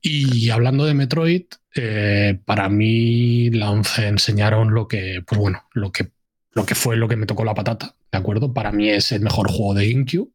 Y 0.01 0.51
hablando 0.51 0.85
de 0.87 0.95
Metroid, 0.95 1.45
eh, 1.75 2.41
para 2.45 2.69
mí 2.69 3.51
la 3.51 3.71
11 3.71 4.09
enseñaron 4.09 4.73
lo 4.75 4.89
que, 4.89 5.23
pues 5.27 5.39
bueno, 5.39 5.65
lo 5.75 5.93
que, 5.93 6.13
lo 6.53 6.65
que 6.67 6.75
fue 6.75 6.97
lo 6.97 7.09
que 7.09 7.17
me 7.17 7.27
tocó 7.27 7.45
la 7.45 7.55
patata, 7.55 7.95
¿de 8.11 8.19
acuerdo? 8.19 8.55
Para 8.55 8.73
mí 8.73 8.89
es 8.89 9.13
el 9.13 9.21
mejor 9.21 9.51
juego 9.51 9.75
de 9.75 9.91
GameCube 9.91 10.31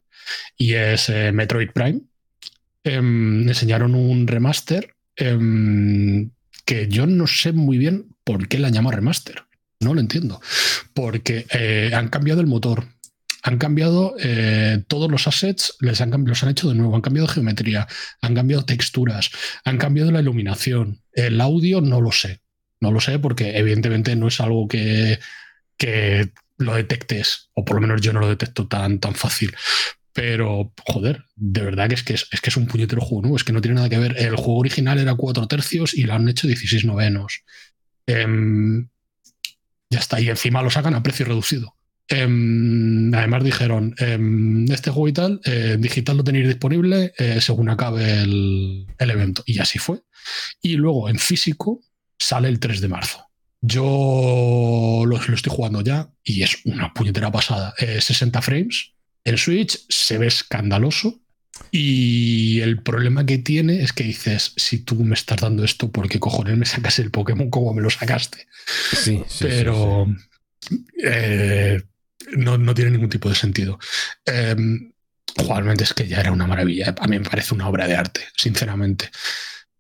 y 0.58 0.74
es 0.74 1.10
eh, 1.10 1.32
Metroid 1.32 1.72
Prime. 1.72 2.02
Em, 2.84 3.48
enseñaron 3.48 3.96
un 3.96 4.28
remaster 4.28 4.94
em, 5.16 6.32
que 6.66 6.88
yo 6.90 7.08
no 7.08 7.28
sé 7.28 7.54
muy 7.54 7.78
bien 7.78 8.16
por 8.24 8.48
qué 8.48 8.60
la 8.60 8.70
llama 8.70 8.92
remaster. 8.92 9.44
No 9.80 9.94
lo 9.94 10.02
entiendo. 10.02 10.42
Porque 10.94 11.46
eh, 11.52 11.92
han 11.94 12.10
cambiado 12.10 12.42
el 12.42 12.48
motor. 12.48 12.88
Han 13.44 13.58
cambiado 13.58 14.16
eh, 14.20 14.84
todos 14.88 15.12
los 15.12 15.28
assets, 15.28 15.76
les 15.82 16.00
han, 16.00 16.12
los 16.26 16.44
han 16.44 16.50
hecho 16.50 16.70
de 16.70 16.76
nuevo, 16.76 16.96
han 16.96 17.02
cambiado 17.02 17.28
geometría, 17.28 17.88
han 18.22 18.36
cambiado 18.36 18.64
texturas, 18.64 19.32
han 19.66 19.78
cambiado 19.78 20.12
la 20.12 20.22
iluminación. 20.22 21.02
El 21.12 21.42
audio 21.42 21.82
no 21.82 22.00
lo 22.00 22.12
sé. 22.12 22.42
No 22.80 22.92
lo 22.92 23.02
sé 23.02 23.20
porque 23.20 23.58
evidentemente 23.58 24.16
no 24.16 24.28
es 24.28 24.40
algo 24.40 24.68
que, 24.68 25.20
que 25.78 26.32
lo 26.58 26.76
detectes, 26.76 27.50
o 27.54 27.66
por 27.66 27.76
lo 27.76 27.82
menos 27.82 28.02
yo 28.02 28.14
no 28.14 28.20
lo 28.20 28.30
detecto 28.30 28.68
tan, 28.68 29.00
tan 29.00 29.16
fácil. 29.16 29.54
Pero, 30.14 30.74
joder, 30.86 31.26
de 31.36 31.62
verdad 31.62 31.90
que 31.90 31.96
es 31.96 32.04
que 32.04 32.14
es, 32.14 32.26
que 32.26 32.50
es 32.50 32.58
un 32.58 32.68
puñetero 32.68 33.02
juego 33.02 33.24
nuevo, 33.24 33.36
es 33.36 33.44
que 33.44 33.52
no 33.52 33.62
tiene 33.62 33.76
nada 33.76 33.90
que 33.90 33.98
ver. 33.98 34.16
El 34.18 34.36
juego 34.36 34.60
original 34.60 35.00
era 35.00 35.16
4 35.16 35.48
tercios 35.48 35.94
y 35.96 36.04
lo 36.04 36.14
han 36.14 36.30
hecho 36.30 36.48
16 36.48 36.86
novenos. 36.86 37.42
Em, 38.06 38.88
ya 39.90 40.00
está, 40.00 40.22
y 40.22 40.30
encima 40.30 40.62
lo 40.62 40.70
sacan 40.70 40.94
a 40.94 41.02
precio 41.02 41.26
reducido. 41.26 41.76
Em, 42.08 43.14
además 43.14 43.44
dijeron, 43.44 43.96
em, 43.98 44.70
este 44.72 44.92
juego 44.92 45.08
y 45.08 45.14
tal, 45.14 45.42
eh, 45.46 45.78
digital 45.80 46.18
lo 46.18 46.24
tenéis 46.24 46.48
disponible 46.48 47.14
eh, 47.18 47.42
según 47.42 47.70
acabe 47.70 48.22
el, 48.22 48.86
evento. 49.00 49.44
Y 49.48 49.60
así 49.60 49.80
fue. 49.80 50.02
Y 50.62 50.76
luego 50.76 51.10
en 51.10 51.18
físico 51.18 51.82
sale 52.20 52.50
el 52.50 52.60
3 52.60 52.82
de 52.82 52.88
marzo. 52.88 53.26
Yo 53.62 55.04
lo, 55.06 55.18
lo 55.18 55.34
estoy 55.34 55.52
jugando 55.52 55.82
ya 55.82 56.10
y 56.24 56.44
es 56.44 56.58
una 56.66 56.94
puñetera 56.94 57.32
pasada. 57.32 57.74
Eh, 57.80 58.02
60 58.02 58.42
frames. 58.42 58.94
En 59.26 59.38
Switch 59.38 59.86
se 59.90 60.18
ve 60.18 60.28
escandaloso. 60.28 61.20
Y 61.70 62.62
el 62.62 62.82
problema 62.82 63.26
que 63.26 63.38
tiene 63.38 63.82
es 63.82 63.94
que 63.94 64.04
dices, 64.04 64.54
si 64.58 64.80
tú 64.80 64.96
me 65.04 65.14
estás 65.14 65.42
dando 65.42 65.64
esto, 65.64 65.92
¿por 65.92 66.10
qué 66.10 66.20
cojones 66.20 66.58
me 66.58 66.66
sacas 66.66 67.00
el 67.00 67.12
Pokémon 67.12 67.50
como 67.50 67.74
me 67.74 67.82
lo 67.82 67.90
sacaste? 67.90 68.48
Sí, 68.92 68.98
sí, 68.98 69.24
sí, 69.28 69.46
Pero 69.48 70.08
eh, 71.04 71.82
no, 72.32 72.58
no 72.58 72.74
tiene 72.74 72.92
ningún 72.92 73.10
tipo 73.10 73.30
de 73.30 73.36
sentido. 73.36 73.80
Eh, 74.26 74.56
es 75.80 75.94
que 75.94 76.08
ya 76.08 76.20
era 76.20 76.32
una 76.32 76.48
maravilla. 76.48 76.94
A 77.00 77.08
mí 77.08 77.20
me 77.20 77.30
parece 77.30 77.54
una 77.54 77.68
obra 77.68 77.88
de 77.88 77.96
arte, 77.96 78.22
sinceramente. 78.36 79.10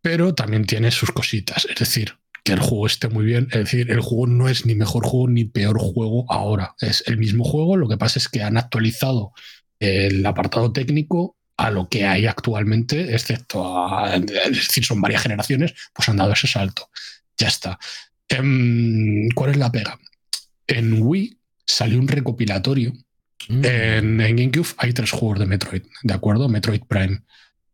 Pero 0.02 0.34
también 0.34 0.66
tiene 0.66 0.92
sus 0.92 1.12
cositas. 1.12 1.66
Es 1.66 1.78
decir, 1.78 2.18
que 2.44 2.54
el 2.54 2.60
juego 2.60 2.88
esté 2.88 3.08
muy 3.10 3.26
bien. 3.26 3.48
Es 3.52 3.60
decir, 3.60 3.90
el 3.92 4.02
juego 4.02 4.28
no 4.28 4.50
es 4.50 4.66
ni 4.66 4.76
mejor 4.76 5.06
juego 5.06 5.30
ni 5.30 5.46
peor 5.46 5.80
juego 5.80 6.26
ahora. 6.32 6.76
Es 6.80 7.04
el 7.08 7.18
mismo 7.18 7.44
juego. 7.44 7.78
Lo 7.78 7.88
que 7.88 7.98
pasa 7.98 8.20
es 8.20 8.28
que 8.28 8.42
han 8.44 8.58
actualizado 8.58 9.32
el 9.80 10.26
apartado 10.26 10.72
técnico 10.72 11.38
a 11.58 11.72
lo 11.72 11.88
que 11.88 12.06
hay 12.06 12.26
actualmente, 12.26 13.14
excepto 13.14 13.88
a, 13.88 14.16
es 14.16 14.26
decir, 14.26 14.84
son 14.84 15.02
varias 15.02 15.22
generaciones, 15.22 15.74
pues 15.94 16.10
han 16.10 16.18
dado 16.18 16.34
ese 16.34 16.48
salto. 16.48 16.90
Ya 17.38 17.48
está. 17.48 17.80
Em, 18.28 19.30
¿Cuál 19.36 19.52
es 19.52 19.58
la 19.58 19.72
pega? 19.72 20.00
En 20.68 21.02
Wii 21.02 21.38
salió 21.66 22.00
un 22.00 22.08
recopilatorio 22.08 22.94
Mm. 23.50 23.66
en, 23.66 24.22
en 24.22 24.36
GameCube 24.38 24.68
hay 24.78 24.94
tres 24.94 25.12
juegos 25.12 25.40
de 25.40 25.46
Metroid, 25.46 25.84
¿de 26.04 26.14
acuerdo? 26.14 26.48
Metroid 26.50 26.82
Prime. 26.88 27.22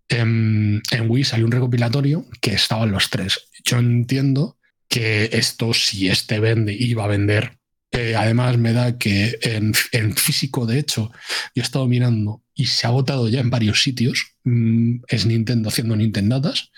En, 0.07 0.82
en 0.91 1.09
Wii 1.09 1.24
salió 1.24 1.45
un 1.45 1.51
recopilatorio 1.51 2.26
que 2.41 2.53
estaban 2.53 2.91
los 2.91 3.09
tres. 3.09 3.49
Yo 3.63 3.78
entiendo 3.78 4.57
que 4.89 5.29
esto, 5.33 5.73
si 5.73 6.09
este 6.09 6.39
vende, 6.39 6.73
iba 6.73 7.05
a 7.05 7.07
vender. 7.07 7.59
Eh, 7.91 8.15
además, 8.15 8.57
me 8.57 8.73
da 8.73 8.97
que 8.97 9.39
en, 9.41 9.73
en 9.91 10.15
físico, 10.15 10.65
de 10.65 10.79
hecho, 10.79 11.11
yo 11.55 11.61
he 11.61 11.65
estado 11.65 11.87
mirando 11.87 12.43
y 12.53 12.65
se 12.65 12.85
ha 12.85 12.89
agotado 12.89 13.29
ya 13.29 13.39
en 13.39 13.49
varios 13.49 13.81
sitios. 13.83 14.35
Mm, 14.43 15.01
es 15.07 15.25
Nintendo 15.25 15.69
haciendo 15.69 15.95
Nintendadas. 15.95 16.71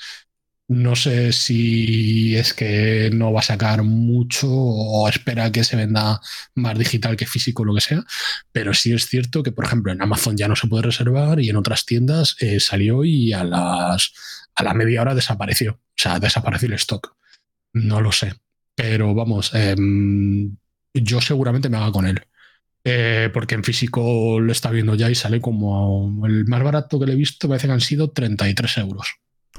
No 0.67 0.95
sé 0.95 1.33
si 1.33 2.37
es 2.37 2.53
que 2.53 3.09
no 3.13 3.33
va 3.33 3.41
a 3.41 3.43
sacar 3.43 3.83
mucho 3.83 4.47
o 4.49 5.07
espera 5.09 5.51
que 5.51 5.65
se 5.65 5.75
venda 5.75 6.21
más 6.55 6.79
digital 6.79 7.17
que 7.17 7.25
físico, 7.25 7.65
lo 7.65 7.75
que 7.75 7.81
sea. 7.81 8.03
Pero 8.53 8.73
sí 8.73 8.93
es 8.93 9.07
cierto 9.07 9.43
que, 9.43 9.51
por 9.51 9.65
ejemplo, 9.65 9.91
en 9.91 10.01
Amazon 10.01 10.37
ya 10.37 10.47
no 10.47 10.55
se 10.55 10.67
puede 10.67 10.83
reservar 10.83 11.41
y 11.41 11.49
en 11.49 11.57
otras 11.57 11.85
tiendas 11.85 12.37
eh, 12.39 12.61
salió 12.61 13.03
y 13.03 13.33
a, 13.33 13.43
las, 13.43 14.13
a 14.55 14.63
la 14.63 14.73
media 14.73 15.01
hora 15.01 15.15
desapareció. 15.15 15.73
O 15.73 15.97
sea, 15.97 16.19
desapareció 16.19 16.69
el 16.69 16.75
stock. 16.75 17.17
No 17.73 18.01
lo 18.01 18.11
sé. 18.11 18.33
Pero 18.75 19.13
vamos, 19.13 19.51
eh, 19.53 19.75
yo 20.93 21.21
seguramente 21.21 21.69
me 21.69 21.77
haga 21.77 21.91
con 21.91 22.05
él. 22.05 22.21
Eh, 22.83 23.29
porque 23.31 23.53
en 23.55 23.63
físico 23.63 24.39
lo 24.39 24.51
está 24.51 24.71
viendo 24.71 24.95
ya 24.95 25.09
y 25.09 25.13
sale 25.15 25.39
como 25.39 26.25
el 26.25 26.45
más 26.47 26.63
barato 26.63 26.99
que 26.99 27.05
le 27.05 27.13
he 27.13 27.15
visto, 27.15 27.47
parece 27.47 27.67
que 27.67 27.73
han 27.73 27.81
sido 27.81 28.09
33 28.09 28.77
euros. 28.79 29.07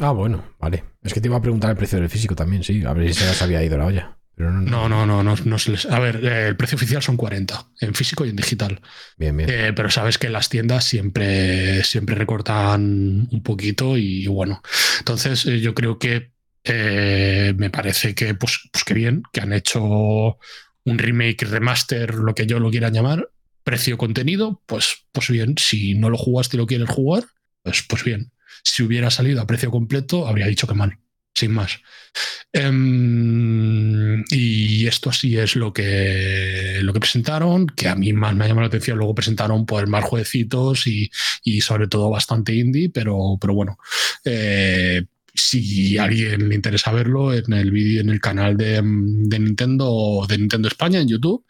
Ah, 0.00 0.10
bueno, 0.10 0.42
vale. 0.58 0.82
Es 1.02 1.14
que 1.14 1.20
te 1.20 1.28
iba 1.28 1.36
a 1.36 1.42
preguntar 1.42 1.70
el 1.70 1.76
precio 1.76 2.00
del 2.00 2.08
físico 2.08 2.34
también, 2.34 2.64
sí. 2.64 2.82
A 2.84 2.92
ver 2.92 3.08
si 3.08 3.20
se 3.20 3.26
les 3.26 3.40
había 3.42 3.62
ido 3.62 3.78
la 3.78 3.86
olla. 3.86 4.18
Pero 4.34 4.50
no, 4.50 4.62
No, 4.62 4.88
no, 4.88 5.06
no, 5.06 5.22
no, 5.22 5.36
no 5.44 5.58
se 5.58 5.70
les- 5.70 5.86
A 5.86 6.00
ver, 6.00 6.24
eh, 6.24 6.48
el 6.48 6.56
precio 6.56 6.76
oficial 6.76 7.02
son 7.02 7.16
40 7.16 7.66
en 7.80 7.94
físico 7.94 8.24
y 8.24 8.30
en 8.30 8.36
digital. 8.36 8.80
Bien, 9.18 9.36
bien. 9.36 9.48
Eh, 9.52 9.72
pero 9.76 9.90
sabes 9.90 10.18
que 10.18 10.30
las 10.30 10.48
tiendas 10.48 10.84
siempre, 10.84 11.84
siempre 11.84 12.14
recortan 12.16 13.28
un 13.30 13.42
poquito 13.44 13.96
y 13.98 14.26
bueno. 14.26 14.62
Entonces 14.98 15.44
yo 15.44 15.74
creo 15.74 15.98
que 15.98 16.32
eh, 16.64 17.54
me 17.56 17.70
parece 17.70 18.14
que, 18.14 18.34
pues, 18.34 18.60
pues 18.72 18.84
bien, 18.94 19.22
que 19.32 19.40
han 19.40 19.52
hecho 19.52 19.82
un 20.84 20.98
remake, 20.98 21.44
remaster, 21.46 22.14
lo 22.14 22.34
que 22.34 22.46
yo 22.46 22.58
lo 22.60 22.70
quiera 22.70 22.90
llamar, 22.90 23.30
precio 23.64 23.98
contenido, 23.98 24.62
pues, 24.66 25.06
pues 25.12 25.28
bien. 25.28 25.54
Si 25.58 25.94
no 25.94 26.10
lo 26.10 26.18
jugaste 26.18 26.56
y 26.56 26.60
lo 26.60 26.66
quieres 26.66 26.88
jugar, 26.90 27.24
pues, 27.62 27.82
pues 27.88 28.04
bien. 28.04 28.32
Si 28.64 28.82
hubiera 28.82 29.10
salido 29.10 29.40
a 29.40 29.46
precio 29.46 29.70
completo, 29.70 30.26
habría 30.28 30.46
dicho 30.46 30.66
que 30.66 30.74
mal. 30.74 30.98
sin 31.34 31.52
más. 31.52 31.80
Em, 32.52 34.22
y 34.30 34.86
esto 34.86 35.10
así 35.10 35.36
es 35.38 35.56
lo 35.56 35.72
que, 35.72 36.80
lo 36.82 36.92
que 36.92 37.00
presentaron, 37.00 37.66
que 37.68 37.88
a 37.88 37.94
mí 37.94 38.12
más 38.12 38.34
me 38.34 38.44
ha 38.44 38.48
llamado 38.48 38.62
la 38.62 38.68
atención. 38.68 38.98
Luego 38.98 39.14
presentaron 39.14 39.64
pues, 39.66 39.88
más 39.88 40.04
jueguecitos 40.04 40.86
y, 40.86 41.10
y 41.44 41.60
sobre 41.62 41.88
todo 41.88 42.10
bastante 42.10 42.54
indie, 42.54 42.90
pero, 42.90 43.38
pero 43.40 43.54
bueno. 43.54 43.78
eh, 44.24 45.04
si 45.34 45.98
a 45.98 46.04
alguien 46.04 46.48
le 46.48 46.54
interesa 46.54 46.92
verlo, 46.92 47.32
en 47.32 47.52
el 47.52 47.70
vídeo, 47.70 48.00
en 48.00 48.10
el 48.10 48.20
canal 48.20 48.56
de, 48.56 48.80
de 48.82 49.38
Nintendo, 49.38 50.24
de 50.28 50.38
Nintendo 50.38 50.68
España, 50.68 51.00
en 51.00 51.08
YouTube, 51.08 51.44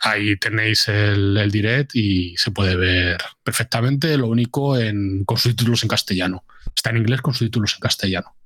ahí 0.00 0.36
tenéis 0.36 0.88
el, 0.88 1.36
el 1.36 1.50
direct 1.50 1.94
y 1.94 2.36
se 2.36 2.50
puede 2.50 2.76
ver 2.76 3.18
perfectamente. 3.42 4.16
Lo 4.16 4.28
único 4.28 4.78
en, 4.78 5.24
con 5.24 5.38
subtítulos 5.38 5.82
en 5.82 5.88
castellano. 5.88 6.44
Está 6.74 6.90
en 6.90 6.98
inglés 6.98 7.20
con 7.20 7.34
subtítulos 7.34 7.74
en 7.74 7.80
castellano. 7.80 8.36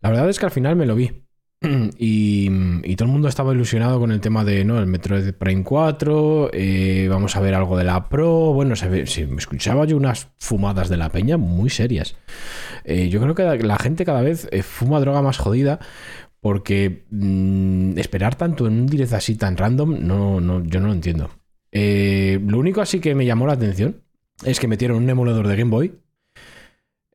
La 0.00 0.10
verdad 0.10 0.28
es 0.28 0.38
que 0.38 0.46
al 0.46 0.52
final 0.52 0.76
me 0.76 0.86
lo 0.86 0.94
vi. 0.94 1.25
Y, 1.98 2.96
todo 2.96 3.06
el 3.06 3.12
mundo 3.12 3.28
estaba 3.28 3.52
ilusionado 3.52 3.98
con 3.98 4.10
el 4.12 4.20
tema 4.20 4.44
de 4.44 4.64
¿no? 4.64 4.78
el 4.78 4.86
Metroid 4.86 5.32
Prime 5.34 5.64
4. 5.64 6.50
eh, 6.52 7.06
vamos 7.10 7.36
a 7.36 7.40
ver 7.40 7.54
algo 7.54 7.76
de 7.76 7.84
la 7.84 8.08
Pro. 8.08 8.52
Bueno, 8.52 8.76
se, 8.76 8.88
me 8.88 9.02
escuchaba 9.36 9.84
yo 9.84 9.96
unas 9.96 10.28
fumadas 10.38 10.88
de 10.88 10.96
la 10.96 11.10
peña 11.10 11.36
muy 11.36 11.70
serias. 11.70 12.16
Eh, 12.84 13.08
yo 13.08 13.20
creo 13.20 13.34
que 13.34 13.44
la 13.64 13.78
gente 13.78 14.04
cada 14.04 14.22
vez 14.22 14.48
eh, 14.52 14.62
fuma 14.62 15.00
droga 15.00 15.22
más 15.22 15.38
jodida. 15.38 15.80
Porque 16.40 17.06
mm, 17.10 17.98
esperar 17.98 18.36
tanto 18.36 18.66
en 18.66 18.74
un 18.74 18.86
direct 18.86 19.14
así 19.14 19.34
tan 19.34 19.56
random, 19.56 20.06
no, 20.06 20.40
no, 20.40 20.62
yo 20.64 20.80
no 20.80 20.88
lo 20.88 20.92
entiendo. 20.92 21.30
Lo 21.72 22.58
único 22.58 22.80
así 22.80 23.00
que 23.00 23.14
me 23.14 23.26
llamó 23.26 23.46
la 23.46 23.54
atención 23.54 24.02
es 24.44 24.60
que 24.60 24.68
metieron 24.68 24.98
un 25.02 25.10
emulador 25.10 25.48
de 25.48 25.56
Game 25.56 25.70
Boy 25.70 25.92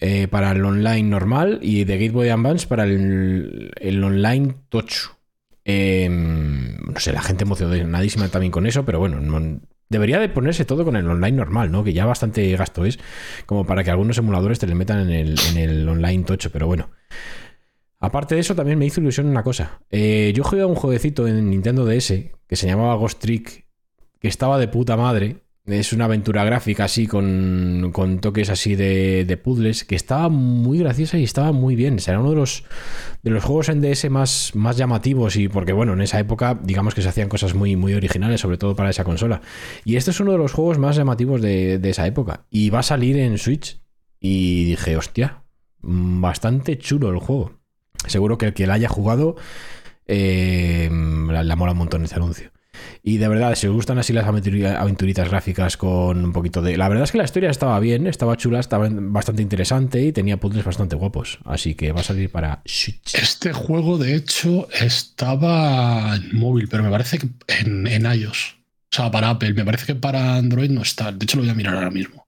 eh, 0.01 0.27
para 0.27 0.51
el 0.51 0.65
online 0.65 1.03
normal 1.03 1.59
y 1.61 1.85
de 1.85 1.97
Game 1.97 2.11
Boy 2.11 2.29
Advance 2.29 2.67
para 2.67 2.83
el, 2.83 3.71
el 3.79 4.03
online 4.03 4.55
tocho. 4.69 5.11
Eh, 5.63 6.09
no 6.09 6.99
sé, 6.99 7.13
la 7.13 7.21
gente 7.21 7.43
emocionadísima 7.43 8.27
también 8.29 8.51
con 8.51 8.65
eso, 8.65 8.83
pero 8.85 8.99
bueno, 8.99 9.19
no- 9.21 9.61
debería 9.89 10.19
de 10.19 10.29
ponerse 10.29 10.65
todo 10.65 10.85
con 10.85 10.95
el 10.95 11.07
online 11.07 11.37
normal, 11.37 11.71
¿no? 11.71 11.83
Que 11.83 11.93
ya 11.93 12.05
bastante 12.05 12.49
gasto 12.55 12.85
es, 12.85 12.97
como 13.45 13.65
para 13.65 13.83
que 13.83 13.91
algunos 13.91 14.17
emuladores 14.17 14.59
te 14.59 14.67
le 14.67 14.75
metan 14.75 15.01
en 15.01 15.11
el, 15.11 15.35
en 15.51 15.57
el 15.57 15.87
online 15.89 16.23
tocho, 16.23 16.49
pero 16.51 16.67
bueno. 16.67 16.89
Aparte 17.99 18.33
de 18.35 18.41
eso, 18.41 18.55
también 18.55 18.79
me 18.79 18.85
hizo 18.85 18.99
ilusión 18.99 19.27
una 19.27 19.43
cosa. 19.43 19.81
Eh, 19.91 20.33
yo 20.35 20.43
jugué 20.43 20.61
a 20.61 20.67
un 20.67 20.75
jueguecito 20.75 21.27
en 21.27 21.49
Nintendo 21.49 21.85
DS 21.85 22.31
que 22.47 22.55
se 22.55 22.65
llamaba 22.67 22.95
Ghost 22.95 23.19
Trick, 23.19 23.67
que 24.19 24.27
estaba 24.27 24.57
de 24.57 24.67
puta 24.67 24.97
madre. 24.97 25.43
Es 25.65 25.93
una 25.93 26.05
aventura 26.05 26.43
gráfica 26.43 26.85
así 26.85 27.05
con, 27.05 27.91
con 27.93 28.19
toques 28.19 28.49
así 28.49 28.75
de, 28.75 29.25
de 29.25 29.37
puzzles 29.37 29.83
que 29.83 29.95
estaba 29.95 30.27
muy 30.27 30.79
graciosa 30.79 31.19
y 31.19 31.23
estaba 31.23 31.51
muy 31.51 31.75
bien. 31.75 31.99
Será 31.99 32.19
uno 32.19 32.31
de 32.31 32.35
los, 32.35 32.63
de 33.21 33.29
los 33.29 33.43
juegos 33.43 33.69
en 33.69 33.79
DS 33.79 34.09
más, 34.09 34.55
más 34.55 34.77
llamativos 34.77 35.35
y 35.35 35.49
porque 35.49 35.71
bueno, 35.71 35.93
en 35.93 36.01
esa 36.01 36.19
época 36.19 36.59
digamos 36.63 36.95
que 36.95 37.03
se 37.03 37.09
hacían 37.09 37.29
cosas 37.29 37.53
muy, 37.53 37.75
muy 37.75 37.93
originales, 37.93 38.41
sobre 38.41 38.57
todo 38.57 38.75
para 38.75 38.89
esa 38.89 39.03
consola. 39.03 39.41
Y 39.85 39.97
este 39.97 40.09
es 40.09 40.19
uno 40.19 40.31
de 40.31 40.39
los 40.39 40.51
juegos 40.51 40.79
más 40.79 40.95
llamativos 40.95 41.41
de, 41.41 41.79
esa 41.83 42.07
época. 42.07 42.45
Y 42.49 42.71
va 42.71 42.79
a 42.79 42.83
salir 42.83 43.17
en 43.17 43.37
Switch. 43.37 43.79
Y 44.19 44.65
dije, 44.65 44.97
hostia, 44.97 45.43
mm, 45.81 46.21
bastante 46.21 46.79
chulo 46.79 47.09
el 47.11 47.19
juego. 47.19 47.59
Seguro 48.07 48.39
que 48.39 48.47
el 48.47 48.53
que 48.53 48.65
la 48.65 48.75
haya 48.75 48.89
jugado 48.89 49.35
eh, 50.07 50.89
la 50.91 51.55
mola 51.55 51.73
un 51.73 51.77
montón 51.77 52.03
este 52.03 52.15
anuncio. 52.15 52.50
Y 53.03 53.17
de 53.17 53.27
verdad, 53.27 53.55
si 53.55 53.67
os 53.67 53.73
gustan 53.73 53.97
así 53.97 54.13
las 54.13 54.25
aventuri- 54.25 54.65
aventuritas 54.65 55.27
gráficas 55.29 55.75
con 55.77 56.23
un 56.23 56.31
poquito 56.33 56.61
de... 56.61 56.77
La 56.77 56.87
verdad 56.87 57.03
es 57.03 57.11
que 57.11 57.17
la 57.17 57.23
historia 57.25 57.49
estaba 57.49 57.79
bien, 57.79 58.07
estaba 58.07 58.37
chula, 58.37 58.59
estaba 58.59 58.87
bastante 58.91 59.41
interesante 59.41 60.01
y 60.03 60.11
tenía 60.11 60.37
puzzles 60.37 60.63
bastante 60.63 60.95
guapos. 60.95 61.39
Así 61.45 61.75
que 61.75 61.91
va 61.91 62.01
a 62.01 62.03
salir 62.03 62.29
para 62.31 62.61
Switch. 62.65 63.15
Este 63.15 63.53
juego, 63.53 63.97
de 63.97 64.15
hecho, 64.15 64.67
estaba 64.79 66.15
en 66.15 66.37
móvil, 66.37 66.67
pero 66.69 66.83
me 66.83 66.89
parece 66.89 67.17
que 67.19 67.27
en, 67.47 67.87
en 67.87 68.05
iOS. 68.05 68.57
O 68.93 68.95
sea, 68.95 69.11
para 69.11 69.29
Apple. 69.29 69.53
Me 69.53 69.65
parece 69.65 69.85
que 69.85 69.95
para 69.95 70.35
Android 70.35 70.69
no 70.69 70.81
está. 70.81 71.11
De 71.11 71.23
hecho, 71.23 71.37
lo 71.37 71.43
voy 71.43 71.51
a 71.51 71.55
mirar 71.55 71.75
ahora 71.75 71.91
mismo. 71.91 72.27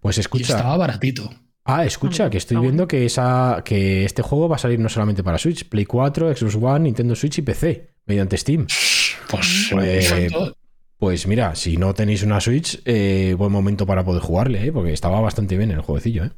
Pues 0.00 0.16
Y 0.16 0.20
escucha... 0.20 0.56
estaba 0.56 0.76
baratito. 0.76 1.30
Ah, 1.64 1.84
escucha, 1.84 2.30
que 2.30 2.38
estoy 2.38 2.56
viendo 2.56 2.88
que, 2.88 3.04
esa, 3.04 3.62
que 3.64 4.04
este 4.04 4.22
juego 4.22 4.48
va 4.48 4.56
a 4.56 4.58
salir 4.58 4.80
no 4.80 4.88
solamente 4.88 5.22
para 5.22 5.38
Switch, 5.38 5.68
Play 5.68 5.84
4, 5.84 6.34
Xbox 6.34 6.54
One, 6.56 6.80
Nintendo 6.80 7.14
Switch 7.14 7.38
y 7.38 7.42
PC, 7.42 7.90
mediante 8.10 8.36
Steam. 8.36 8.66
Pues, 9.28 9.68
Pues- 9.70 10.10
en 10.12 10.30
cuanto- 10.30 10.56
Pues 10.98 11.26
mira, 11.26 11.54
si 11.54 11.76
no 11.78 11.94
tenéis 11.94 12.22
una 12.24 12.40
Switch, 12.42 12.78
eh, 12.84 13.34
buen 13.38 13.50
momento 13.52 13.86
para 13.86 14.04
poder 14.04 14.20
jugarle, 14.22 14.66
¿eh? 14.66 14.72
porque 14.72 14.92
estaba 14.92 15.20
bastante 15.20 15.56
bien 15.56 15.70
el 15.70 15.80
jueguecillo. 15.80 16.24
¿eh? 16.24 16.30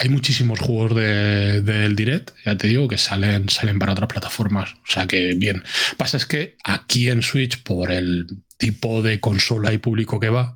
hay 0.00 0.10
muchísimos 0.10 0.60
juegos 0.60 0.94
de- 0.94 1.60
del 1.62 1.96
Direct, 1.96 2.30
ya 2.44 2.56
te 2.56 2.68
digo, 2.68 2.86
que 2.88 2.98
salen, 2.98 3.48
salen 3.48 3.78
para 3.78 3.92
otras 3.92 4.08
plataformas. 4.08 4.74
O 4.74 4.86
sea 4.92 5.06
que 5.06 5.34
bien. 5.34 5.62
Pasa 5.96 6.18
es 6.18 6.26
que 6.26 6.56
aquí 6.62 7.08
en 7.10 7.22
Switch, 7.22 7.62
por 7.62 7.90
el 7.90 8.26
tipo 8.58 9.02
de 9.02 9.18
consola 9.18 9.72
y 9.72 9.78
público 9.78 10.20
que 10.20 10.28
va, 10.28 10.52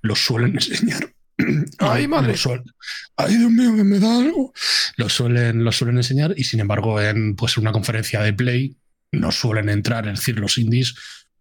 los 0.00 0.24
suelen 0.24 0.54
enseñar. 0.60 1.12
¡Ay, 1.78 2.08
madre! 2.08 2.34
Suel- 2.36 2.62
Ay, 3.16 3.36
Dios 3.36 3.50
mío, 3.50 3.76
que 3.76 3.84
me 3.84 3.98
da 4.00 4.18
algo. 4.18 4.52
Lo 4.96 5.08
suelen, 5.08 5.64
lo 5.64 5.70
suelen 5.70 5.98
enseñar 5.98 6.34
y 6.36 6.44
sin 6.44 6.60
embargo 6.60 7.00
en 7.00 7.36
pues, 7.36 7.56
una 7.58 7.72
conferencia 7.72 8.20
de 8.22 8.32
Play 8.32 8.76
no 9.12 9.30
suelen 9.30 9.68
entrar, 9.68 10.08
es 10.08 10.20
decir, 10.20 10.38
los 10.38 10.58
indies 10.58 10.94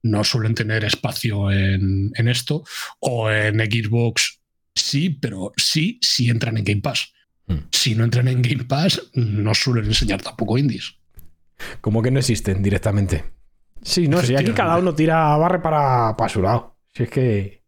no 0.03 0.23
suelen 0.23 0.55
tener 0.55 0.83
espacio 0.83 1.51
en, 1.51 2.11
en 2.15 2.27
esto 2.27 2.63
o 2.99 3.31
en 3.31 3.59
Xbox 3.59 4.41
sí, 4.75 5.09
pero 5.09 5.53
sí 5.57 5.99
si 6.01 6.29
entran 6.29 6.57
en 6.57 6.65
Game 6.65 6.81
Pass. 6.81 7.13
Hmm. 7.47 7.59
Si 7.71 7.95
no 7.95 8.03
entran 8.03 8.27
en 8.27 8.41
Game 8.41 8.65
Pass, 8.65 9.01
no 9.13 9.53
suelen 9.53 9.85
enseñar 9.85 10.21
tampoco 10.21 10.57
indies. 10.57 10.95
Como 11.79 12.01
que 12.01 12.11
no 12.11 12.19
existen 12.19 12.63
directamente. 12.63 13.25
Sí, 13.83 14.07
no, 14.07 14.21
si 14.21 14.35
aquí 14.35 14.51
cada 14.51 14.77
uno 14.77 14.93
tira 14.93 15.35
barre 15.37 15.59
para, 15.59 16.15
para 16.15 16.29
su 16.29 16.41
lado. 16.41 16.77
Si 16.93 17.03
es 17.03 17.09
que. 17.09 17.63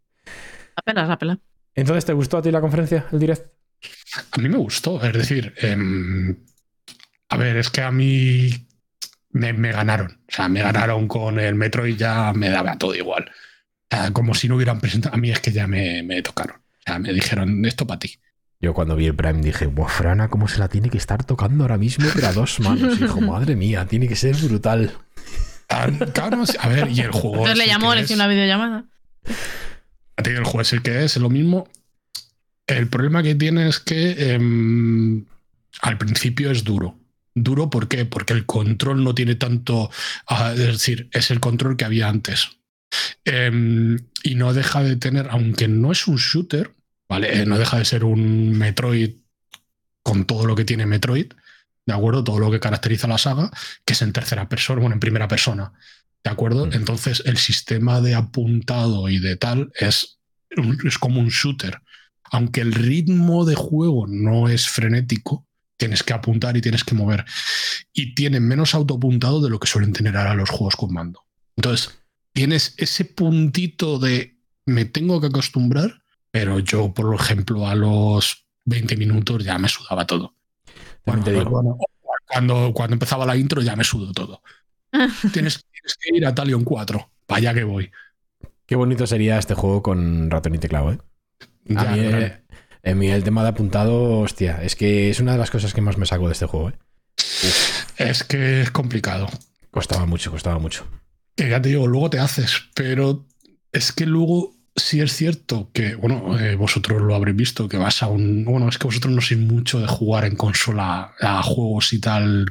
Apenas 0.75 1.07
la 1.07 1.17
pela. 1.17 1.39
Entonces, 1.75 2.05
¿te 2.05 2.13
gustó 2.13 2.37
a 2.37 2.41
ti 2.41 2.51
la 2.51 2.61
conferencia, 2.61 3.07
el 3.11 3.19
direct? 3.19 3.47
A 4.31 4.37
mí 4.37 4.47
me 4.47 4.57
gustó, 4.57 5.03
es 5.03 5.13
decir, 5.13 5.53
em, 5.57 6.37
a 7.29 7.37
ver, 7.37 7.57
es 7.57 7.69
que 7.69 7.81
a 7.81 7.91
mí 7.91 8.49
me, 9.33 9.53
me 9.53 9.71
ganaron. 9.71 10.19
O 10.27 10.31
sea, 10.33 10.47
me 10.47 10.61
ganaron 10.61 11.07
con 11.07 11.39
el 11.39 11.55
metro 11.55 11.85
y 11.85 11.95
ya 11.95 12.31
me 12.33 12.49
daba 12.49 12.77
todo 12.77 12.95
igual. 12.95 13.25
O 13.91 13.95
sea, 13.95 14.11
como 14.11 14.33
si 14.33 14.47
no 14.47 14.55
hubieran 14.55 14.79
presentado. 14.79 15.13
A 15.15 15.17
mí 15.17 15.29
es 15.31 15.39
que 15.39 15.51
ya 15.51 15.67
me, 15.67 16.01
me 16.03 16.21
tocaron. 16.21 16.57
O 16.57 16.81
sea, 16.85 16.99
me 16.99 17.13
dijeron, 17.13 17.65
esto 17.65 17.85
para 17.85 17.99
ti. 17.99 18.17
Yo 18.59 18.73
cuando 18.73 18.95
vi 18.95 19.07
el 19.07 19.15
Prime 19.15 19.41
dije, 19.41 19.65
¡buah, 19.65 19.89
Frana, 19.89 20.29
cómo 20.29 20.47
se 20.47 20.57
la 20.59 20.69
tiene 20.69 20.89
que 20.89 20.97
estar 20.97 21.25
tocando 21.25 21.65
ahora 21.65 21.77
mismo, 21.77 22.05
pero 22.15 22.27
a 22.27 22.31
dos 22.33 22.59
manos! 22.61 22.99
Hijo, 23.01 23.19
madre 23.21 23.55
mía, 23.57 23.85
tiene 23.85 24.07
que 24.07 24.15
ser 24.15 24.35
brutal. 24.37 24.93
Tan- 25.67 25.97
claro, 25.97 26.43
a 26.59 26.67
ver, 26.69 26.89
y 26.89 27.01
el 27.01 27.11
juego. 27.11 27.45
Entonces 27.47 27.51
es 27.53 27.57
le 27.57 27.63
el 27.65 27.69
llamó, 27.71 27.89
que 27.89 27.95
le 27.95 28.01
es. 28.01 28.05
hizo 28.09 28.15
una 28.15 28.27
videollamada. 28.27 28.85
A 30.15 30.23
ti 30.23 30.29
el 30.29 30.43
juego 30.43 30.61
es 30.61 30.71
el 30.73 30.81
que 30.81 31.03
es, 31.03 31.15
es 31.17 31.21
lo 31.21 31.29
mismo. 31.29 31.67
El 32.67 32.87
problema 32.87 33.21
que 33.23 33.35
tiene 33.35 33.67
es 33.67 33.79
que 33.79 34.33
em, 34.33 35.25
al 35.81 35.97
principio 35.97 36.49
es 36.51 36.63
duro. 36.63 36.97
¿Duro 37.35 37.69
por 37.69 37.87
qué? 37.87 38.05
Porque 38.05 38.33
el 38.33 38.45
control 38.45 39.03
no 39.03 39.15
tiene 39.15 39.35
tanto. 39.35 39.89
ah, 40.27 40.53
es 40.53 40.59
decir, 40.59 41.09
es 41.11 41.31
el 41.31 41.39
control 41.39 41.77
que 41.77 41.85
había 41.85 42.09
antes. 42.09 42.49
Em, 43.25 43.97
y 44.23 44.35
no 44.35 44.53
deja 44.53 44.83
de 44.83 44.95
tener, 44.95 45.27
aunque 45.31 45.67
no 45.67 45.91
es 45.91 46.07
un 46.07 46.17
shooter, 46.17 46.71
¿vale? 47.09 47.41
Eh, 47.41 47.45
no 47.45 47.57
deja 47.57 47.79
de 47.79 47.85
ser 47.85 48.03
un 48.03 48.51
Metroid 48.57 49.15
con 50.03 50.25
todo 50.25 50.45
lo 50.45 50.55
que 50.55 50.65
tiene 50.65 50.85
Metroid, 50.85 51.33
¿de 51.85 51.93
acuerdo? 51.93 52.23
Todo 52.23 52.39
lo 52.39 52.51
que 52.51 52.59
caracteriza 52.59 53.07
la 53.07 53.17
saga, 53.17 53.51
que 53.85 53.93
es 53.93 54.01
en 54.01 54.13
tercera 54.13 54.47
persona, 54.47 54.81
bueno, 54.81 54.95
en 54.95 54.99
primera 54.99 55.27
persona. 55.27 55.73
¿De 56.23 56.29
acuerdo? 56.29 56.67
Mm. 56.67 56.73
Entonces, 56.73 57.23
el 57.25 57.37
sistema 57.37 57.99
de 58.01 58.15
apuntado 58.15 59.09
y 59.09 59.19
de 59.19 59.35
tal 59.37 59.71
es, 59.79 60.19
es 60.85 60.97
como 60.97 61.19
un 61.19 61.29
shooter. 61.29 61.81
Aunque 62.25 62.61
el 62.61 62.73
ritmo 62.73 63.45
de 63.45 63.55
juego 63.55 64.07
no 64.07 64.47
es 64.49 64.67
frenético, 64.67 65.45
tienes 65.77 66.03
que 66.03 66.13
apuntar 66.13 66.55
y 66.57 66.61
tienes 66.61 66.83
que 66.83 66.95
mover. 66.95 67.25
Y 67.93 68.15
tiene 68.15 68.39
menos 68.39 68.73
autoapuntado 68.75 69.41
de 69.41 69.49
lo 69.49 69.59
que 69.59 69.67
suelen 69.67 69.93
tener 69.93 70.15
ahora 70.17 70.35
los 70.35 70.49
juegos 70.49 70.75
con 70.75 70.93
mando. 70.93 71.21
Entonces, 71.55 71.99
tienes 72.33 72.73
ese 72.77 73.05
puntito 73.05 73.99
de 73.99 74.37
me 74.65 74.85
tengo 74.85 75.19
que 75.21 75.27
acostumbrar, 75.27 76.01
pero 76.31 76.59
yo, 76.59 76.93
por 76.93 77.13
ejemplo, 77.15 77.67
a 77.67 77.75
los 77.75 78.45
20 78.65 78.95
minutos 78.97 79.43
ya 79.43 79.57
me 79.57 79.67
sudaba 79.69 80.05
todo. 80.07 80.35
También 81.03 81.23
te 81.25 81.31
Bueno, 81.33 81.49
digo. 81.49 81.61
bueno, 81.61 81.77
cuando, 82.25 82.71
cuando 82.73 82.93
empezaba 82.93 83.25
la 83.25 83.35
intro 83.35 83.61
ya 83.61 83.75
me 83.75 83.83
sudo 83.83 84.11
todo. 84.13 84.41
tienes, 85.33 85.65
tienes 85.71 85.97
que 85.99 86.15
ir 86.17 86.25
a 86.25 86.33
Talion 86.33 86.63
4, 86.63 87.11
para 87.25 87.37
allá 87.39 87.53
que 87.53 87.63
voy. 87.63 87.91
Qué 88.65 88.75
bonito 88.75 89.05
sería 89.05 89.37
este 89.37 89.53
juego 89.53 89.83
con 89.83 90.31
ratón 90.31 90.55
y 90.55 90.59
teclado, 90.59 90.93
¿eh? 90.93 90.99
A 91.75 91.83
Ya, 91.83 91.91
mí, 91.91 91.99
pero- 91.99 92.19
eh, 92.19 92.42
en 92.83 92.97
mí 92.99 93.07
el 93.07 93.23
tema 93.23 93.43
de 93.43 93.49
apuntado, 93.49 94.19
hostia, 94.19 94.61
es 94.61 94.75
que 94.75 95.09
es 95.09 95.19
una 95.19 95.31
de 95.31 95.37
las 95.37 95.49
cosas 95.49 95.73
que 95.73 95.81
más 95.81 95.97
me 95.97 96.05
saco 96.05 96.27
de 96.27 96.33
este 96.33 96.45
juego, 96.45 96.69
¿eh? 96.69 96.73
Es 97.97 98.23
que 98.23 98.61
es 98.61 98.71
complicado. 98.71 99.29
Costaba 99.71 100.05
mucho, 100.05 100.31
costaba 100.31 100.59
mucho. 100.59 100.85
Que 101.35 101.49
ya 101.49 101.61
te 101.61 101.69
digo, 101.69 101.87
luego 101.87 102.09
te 102.09 102.19
haces, 102.19 102.69
pero 102.75 103.25
es 103.71 103.91
que 103.91 104.05
luego 104.05 104.53
sí 104.75 104.99
es 104.99 105.13
cierto 105.13 105.71
que, 105.73 105.95
bueno, 105.95 106.37
eh, 106.37 106.55
vosotros 106.55 107.01
lo 107.01 107.15
habréis 107.15 107.37
visto, 107.37 107.69
que 107.69 107.77
vas 107.77 108.03
a 108.03 108.07
un... 108.07 108.43
Bueno, 108.43 108.67
es 108.67 108.77
que 108.77 108.87
vosotros 108.87 109.13
no 109.13 109.21
sois 109.21 109.39
mucho 109.39 109.79
de 109.79 109.87
jugar 109.87 110.25
en 110.25 110.35
consola 110.35 111.13
a 111.19 111.41
juegos 111.41 111.93
y 111.93 111.99
tal 111.99 112.45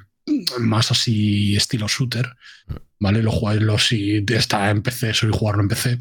más 0.58 0.90
así 0.90 1.56
estilo 1.56 1.88
shooter, 1.88 2.36
¿vale? 2.98 3.22
Lo 3.22 3.32
jugáis 3.32 3.60
lo 3.60 3.78
si 3.78 4.24
está 4.28 4.70
en 4.70 4.82
PC, 4.82 5.14
soy 5.14 5.30
jugarlo 5.32 5.62
en 5.62 5.68
PC. 5.68 5.98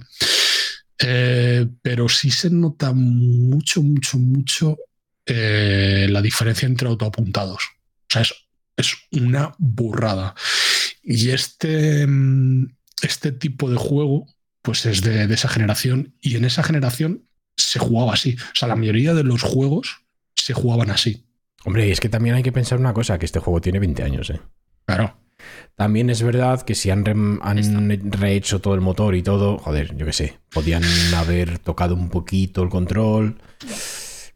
Eh, 1.03 1.67
pero 1.81 2.07
sí 2.09 2.29
se 2.31 2.49
nota 2.49 2.93
mucho, 2.93 3.81
mucho, 3.81 4.17
mucho 4.17 4.77
eh, 5.25 6.07
la 6.09 6.21
diferencia 6.21 6.67
entre 6.67 6.87
autoapuntados. 6.87 7.63
O 7.63 8.07
sea, 8.09 8.21
es, 8.21 8.33
es 8.77 8.95
una 9.11 9.55
burrada. 9.57 10.35
Y 11.03 11.29
este, 11.29 12.05
mm, 12.05 12.75
este 13.01 13.31
tipo 13.31 13.69
de 13.69 13.77
juego, 13.77 14.27
pues 14.61 14.85
es 14.85 15.01
de, 15.01 15.27
de 15.27 15.33
esa 15.33 15.49
generación. 15.49 16.15
Y 16.21 16.35
en 16.35 16.45
esa 16.45 16.63
generación 16.63 17.25
se 17.57 17.79
jugaba 17.79 18.13
así. 18.13 18.35
O 18.35 18.55
sea, 18.55 18.67
la 18.67 18.75
mayoría 18.75 19.13
de 19.13 19.23
los 19.23 19.41
juegos 19.41 20.05
se 20.35 20.53
jugaban 20.53 20.89
así. 20.89 21.25
Hombre, 21.63 21.87
y 21.87 21.91
es 21.91 21.99
que 21.99 22.09
también 22.09 22.35
hay 22.35 22.43
que 22.43 22.51
pensar 22.51 22.79
una 22.79 22.93
cosa, 22.93 23.19
que 23.19 23.25
este 23.25 23.39
juego 23.39 23.61
tiene 23.61 23.79
20 23.79 24.03
años, 24.03 24.29
¿eh? 24.29 24.41
Claro. 24.85 25.20
También 25.75 26.09
es 26.09 26.21
verdad 26.21 26.61
que 26.61 26.75
si 26.75 26.89
han, 26.91 27.05
re- 27.05 27.11
han 27.41 28.11
rehecho 28.11 28.59
todo 28.61 28.75
el 28.75 28.81
motor 28.81 29.15
y 29.15 29.23
todo, 29.23 29.57
joder, 29.57 29.95
yo 29.95 30.05
qué 30.05 30.13
sé, 30.13 30.37
podían 30.53 30.83
haber 31.15 31.57
tocado 31.59 31.95
un 31.95 32.09
poquito 32.09 32.61
el 32.61 32.69
control, 32.69 33.37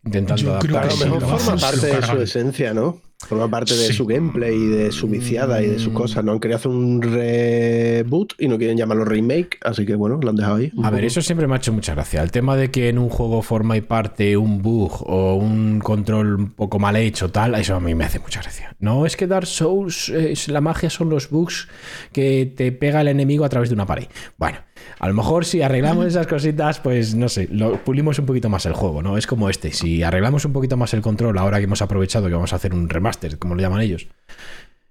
intentando 0.04 0.54
Yo 0.54 0.60
creo 0.60 0.78
A 0.78 0.82
que 0.82 0.88
lo 0.88 0.96
sí, 0.96 1.04
mejor 1.06 1.22
lo 1.22 1.28
forma 1.40 1.62
parte 1.62 1.88
de 1.88 2.02
su 2.02 2.22
esencia, 2.22 2.74
¿no? 2.74 3.00
Forma 3.28 3.50
parte 3.50 3.74
de 3.76 3.88
Sí. 3.88 3.94
su 3.94 4.06
gameplay 4.06 4.54
y 4.56 4.68
de 4.68 4.92
su 4.92 5.08
viciada 5.08 5.62
y 5.64 5.68
de 5.68 5.80
sus 5.80 5.94
cosas. 5.94 6.24
No 6.24 6.32
han 6.32 6.40
querido 6.40 6.58
hacer 6.58 6.72
un 6.72 7.02
reboot 7.02 8.34
y 8.40 8.48
no 8.48 8.58
quieren 8.58 8.78
llamarlo 8.78 9.06
remake, 9.06 9.58
así 9.64 9.86
que 9.86 9.96
bueno, 9.96 10.20
lo 10.22 10.30
han 10.30 10.36
dejado 10.36 10.56
ahí. 10.58 10.72
A 10.84 10.90
ver, 10.92 11.06
eso 11.06 11.22
siempre 11.22 11.48
me 11.48 11.54
ha 11.56 11.58
hecho 11.58 11.74
mucha 11.74 11.94
gracia. 11.96 12.22
El 12.22 12.32
tema 12.32 12.56
de 12.56 12.70
que 12.72 12.90
en 12.90 12.98
un 13.00 13.10
juego 13.10 13.42
forma 13.42 13.78
y 13.78 13.82
parte 13.82 14.38
un 14.38 14.62
bug 14.62 14.92
o 15.08 15.36
un 15.36 15.80
control 15.80 16.36
un 16.36 16.50
poco 16.52 16.80
mal 16.80 16.96
hecho, 16.96 17.30
tal, 17.32 17.56
eso 17.56 17.76
a 17.76 17.80
mí 17.80 17.96
me 17.96 18.04
hace 18.06 18.20
mucha 18.20 18.42
gracia. 18.42 18.76
No 18.80 19.06
es 19.06 19.16
que 19.18 19.28
Dark 19.28 19.48
Souls, 19.48 20.10
eh, 20.10 20.32
es- 20.34 20.48
la 20.48 20.62
magia 20.62 20.90
son 20.90 21.10
los 21.10 21.30
bugs 21.30 21.68
que 22.12 22.54
te 22.56 22.72
pega 22.72 23.02
el 23.02 23.08
enemigo 23.08 23.46
a 23.46 23.50
través 23.50 23.70
de 23.70 23.76
una 23.76 23.86
pared. 23.86 24.06
Bueno, 24.38 24.60
a 25.00 25.08
lo 25.08 25.14
mejor 25.14 25.46
si 25.46 25.62
arreglamos 25.62 26.06
esas 26.06 26.28
cositas, 26.28 26.80
pues 26.80 27.16
no 27.16 27.30
sé, 27.30 27.48
lo 27.52 27.84
pulimos 27.84 28.18
un 28.20 28.26
poquito 28.26 28.50
más 28.50 28.66
el 28.66 28.74
juego, 28.74 29.02
¿no? 29.02 29.18
Es 29.18 29.28
como 29.28 29.50
este. 29.50 29.72
Si 29.72 30.04
arreglamos 30.04 30.46
un 30.46 30.54
poquito 30.54 30.78
más 30.78 30.94
el 30.94 31.02
control, 31.02 31.38
ahora 31.38 31.58
que 31.58 31.66
hemos 31.66 31.82
aprovechado 31.82 32.28
que 32.28 32.34
vamos 32.34 32.54
a 32.54 32.56
hacer 32.58 32.74
un 32.74 32.90
remaster, 32.90 33.38
como 33.38 33.56
lo 33.56 33.62
llaman 33.62 33.82
ellos, 33.82 34.08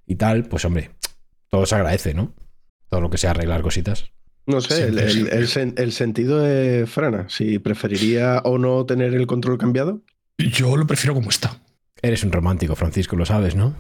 y 0.07 0.17
tal, 0.17 0.45
pues 0.45 0.65
hombre, 0.65 0.91
todo 1.49 1.67
se 1.67 1.75
agradece, 1.75 2.15
¿no? 2.15 2.33
Todo 2.89 3.01
lo 3.01 3.11
que 3.11 3.19
sea 3.19 3.31
arreglar 3.31 3.63
cositas. 3.63 4.11
No 4.47 4.61
sé, 4.61 4.75
el, 4.75 4.95
Siempre, 4.99 5.05
el- 5.05 5.11
siempre. 5.13 5.39
el 5.39 5.49
sen- 5.49 5.75
el 5.81 5.93
sentido 5.93 6.39
de 6.41 6.87
Frana, 6.87 7.27
si 7.31 7.59
preferiría 7.59 8.43
o 8.45 8.59
no 8.59 8.85
tener 8.85 9.15
el 9.15 9.27
control 9.27 9.57
cambiado. 9.57 10.03
Yo 10.37 10.77
lo 10.77 10.87
prefiero 10.87 11.15
como 11.15 11.31
está. 11.31 11.61
Eres 12.03 12.23
un 12.25 12.33
romántico, 12.33 12.77
Francisco, 12.77 13.17
lo 13.17 13.25
sabes, 13.25 13.55
¿no? 13.57 13.75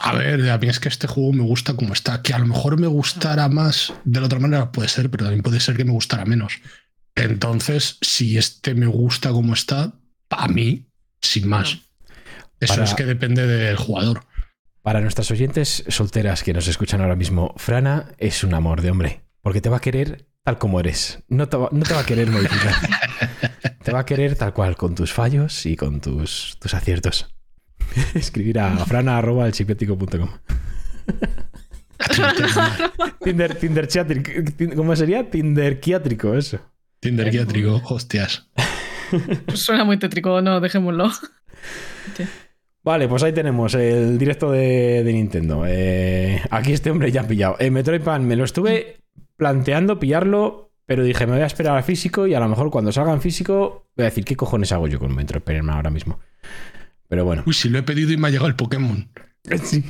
A 0.00 0.14
ver, 0.14 0.48
a 0.48 0.58
mí 0.58 0.68
es 0.68 0.78
que 0.78 0.88
este 0.88 1.08
juego 1.08 1.32
me 1.32 1.42
gusta 1.42 1.74
como 1.74 1.92
está. 1.92 2.22
Que 2.22 2.32
a 2.32 2.38
lo 2.38 2.46
mejor 2.46 2.78
me 2.78 2.86
gustara 2.86 3.48
más 3.48 3.92
de 4.04 4.20
la 4.20 4.26
otra 4.26 4.38
manera, 4.38 4.70
puede 4.70 4.88
ser, 4.88 5.10
pero 5.10 5.24
también 5.24 5.42
puede 5.42 5.58
ser 5.60 5.76
que 5.76 5.84
me 5.84 5.90
gustara 5.92 6.24
menos. 6.24 6.60
Entonces, 7.16 7.98
si 8.00 8.38
este 8.38 8.74
me 8.74 8.86
gusta 8.86 9.30
como 9.30 9.54
está, 9.54 9.92
a 10.30 10.48
mí, 10.48 10.86
sin 11.20 11.48
más. 11.48 11.78
Eso 12.60 12.74
Para- 12.74 12.84
es 12.84 12.94
que 12.94 13.04
depende 13.04 13.46
del 13.46 13.76
jugador. 13.76 14.24
Para 14.82 15.00
nuestras 15.00 15.30
oyentes 15.32 15.84
solteras 15.88 16.42
que 16.44 16.52
nos 16.54 16.68
escuchan 16.68 17.00
ahora 17.00 17.16
mismo, 17.16 17.52
Frana 17.56 18.12
es 18.18 18.44
un 18.44 18.54
amor 18.54 18.80
de 18.80 18.90
hombre, 18.90 19.22
porque 19.42 19.60
te 19.60 19.68
va 19.68 19.78
a 19.78 19.80
querer 19.80 20.28
tal 20.44 20.58
como 20.58 20.78
eres. 20.80 21.18
No 21.28 21.48
te 21.48 21.56
va, 21.56 21.68
no 21.72 21.84
te 21.84 21.92
va 21.92 22.00
a 22.00 22.06
querer 22.06 22.30
modificar. 22.30 22.74
te 23.82 23.92
va 23.92 23.98
a 24.00 24.06
querer 24.06 24.36
tal 24.36 24.54
cual, 24.54 24.76
con 24.76 24.94
tus 24.94 25.12
fallos 25.12 25.66
y 25.66 25.76
con 25.76 26.00
tus, 26.00 26.56
tus 26.60 26.72
aciertos. 26.72 27.28
Escribir 28.14 28.58
a 28.60 28.76
frana.elchipiático.com 28.84 30.28
Tinder, 33.22 33.54
Tinder 33.56 33.88
chiatric- 33.88 34.74
¿Cómo 34.74 34.94
sería? 34.96 35.28
Tinderquiátrico, 35.30 36.34
eso. 36.34 36.60
Tinder 37.00 37.30
guiátrico, 37.30 37.80
hostias. 37.84 38.48
Pues 39.46 39.60
suena 39.60 39.84
muy 39.84 39.98
tétrico, 39.98 40.42
no, 40.42 40.60
dejémoslo. 40.60 41.10
Vale, 42.84 43.08
pues 43.08 43.22
ahí 43.22 43.32
tenemos 43.32 43.74
el 43.74 44.18
directo 44.18 44.50
de, 44.50 45.02
de 45.02 45.12
Nintendo. 45.14 45.64
Eh, 45.66 46.42
aquí 46.50 46.74
este 46.74 46.90
hombre 46.90 47.10
ya 47.10 47.22
ha 47.22 47.26
pillado. 47.26 47.56
Eh, 47.58 47.70
Metroid 47.70 48.02
Pan 48.02 48.26
me 48.26 48.36
lo 48.36 48.44
estuve 48.44 48.98
planteando 49.36 49.98
pillarlo, 49.98 50.72
pero 50.84 51.02
dije, 51.02 51.26
me 51.26 51.32
voy 51.32 51.40
a 51.42 51.46
esperar 51.46 51.74
al 51.78 51.84
físico 51.84 52.26
y 52.26 52.34
a 52.34 52.40
lo 52.40 52.48
mejor 52.48 52.70
cuando 52.70 52.92
salga 52.92 53.14
en 53.14 53.22
físico 53.22 53.86
voy 53.96 54.02
a 54.04 54.10
decir, 54.10 54.26
¿qué 54.26 54.36
cojones 54.36 54.72
hago 54.72 54.86
yo 54.88 54.98
con 54.98 55.14
Metroid 55.14 55.42
Prime 55.42 55.72
ahora 55.72 55.88
mismo? 55.88 56.18
Pero 57.08 57.24
bueno. 57.24 57.42
Uy, 57.46 57.54
si 57.54 57.68
lo 57.68 57.78
he 57.78 57.82
pedido 57.82 58.12
y 58.12 58.16
me 58.16 58.28
ha 58.28 58.30
llegado 58.30 58.48
el 58.48 58.56
Pokémon. 58.56 59.08
Sí. 59.64 59.82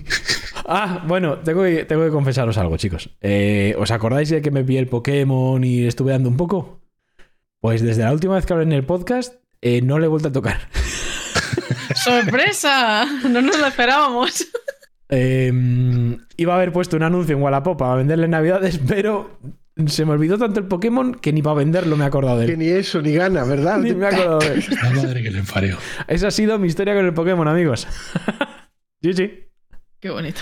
Ah, 0.66 1.02
bueno, 1.08 1.38
tengo 1.38 1.64
que, 1.64 1.84
tengo 1.84 2.04
que 2.04 2.10
confesaros 2.10 2.58
algo, 2.58 2.76
chicos. 2.76 3.10
Eh, 3.20 3.74
¿Os 3.76 3.90
acordáis 3.90 4.28
de 4.28 4.40
que 4.40 4.52
me 4.52 4.62
pillé 4.62 4.78
el 4.78 4.86
Pokémon 4.86 5.64
y 5.64 5.84
estuve 5.84 6.12
dando 6.12 6.28
un 6.28 6.36
poco? 6.36 6.80
Pues 7.60 7.82
desde 7.82 8.04
la 8.04 8.12
última 8.12 8.36
vez 8.36 8.46
que 8.46 8.52
hablé 8.52 8.66
en 8.66 8.72
el 8.72 8.84
podcast, 8.84 9.34
eh, 9.60 9.82
no 9.82 9.98
le 9.98 10.04
he 10.04 10.08
vuelto 10.08 10.28
a 10.28 10.32
tocar. 10.32 10.68
¡Sorpresa! 11.96 13.04
No 13.28 13.42
nos 13.42 13.58
lo 13.58 13.66
esperábamos. 13.66 14.46
Eh, 15.08 15.50
iba 16.36 16.52
a 16.52 16.56
haber 16.56 16.72
puesto 16.72 16.96
un 16.96 17.02
anuncio 17.02 17.34
en 17.34 17.42
Wallapop 17.42 17.78
para 17.78 17.94
venderle 17.96 18.26
en 18.26 18.30
Navidades, 18.32 18.78
pero 18.86 19.40
se 19.86 20.04
me 20.04 20.12
olvidó 20.12 20.38
tanto 20.38 20.60
el 20.60 20.66
Pokémon 20.66 21.14
que 21.14 21.32
ni 21.32 21.42
para 21.42 21.56
venderlo 21.56 21.96
me 21.96 22.04
he 22.04 22.06
acordado 22.08 22.38
de 22.38 22.46
Que 22.46 22.52
él. 22.52 22.58
ni 22.58 22.68
eso, 22.68 23.00
ni 23.00 23.12
gana, 23.12 23.44
¿verdad? 23.44 23.78
Ni 23.78 23.94
me 23.94 24.04
he 24.06 24.08
acordado 24.14 24.38
de 24.40 24.54
él. 24.54 24.64
La 24.82 24.90
madre 24.90 25.22
que 25.22 25.30
le 25.30 25.42
parió. 25.42 25.76
Esa 26.06 26.28
ha 26.28 26.30
sido 26.30 26.58
mi 26.58 26.68
historia 26.68 26.94
con 26.94 27.04
el 27.04 27.14
Pokémon, 27.14 27.46
amigos. 27.48 27.86
sí, 29.02 29.12
sí. 29.14 29.44
Qué 30.00 30.10
bonito. 30.10 30.40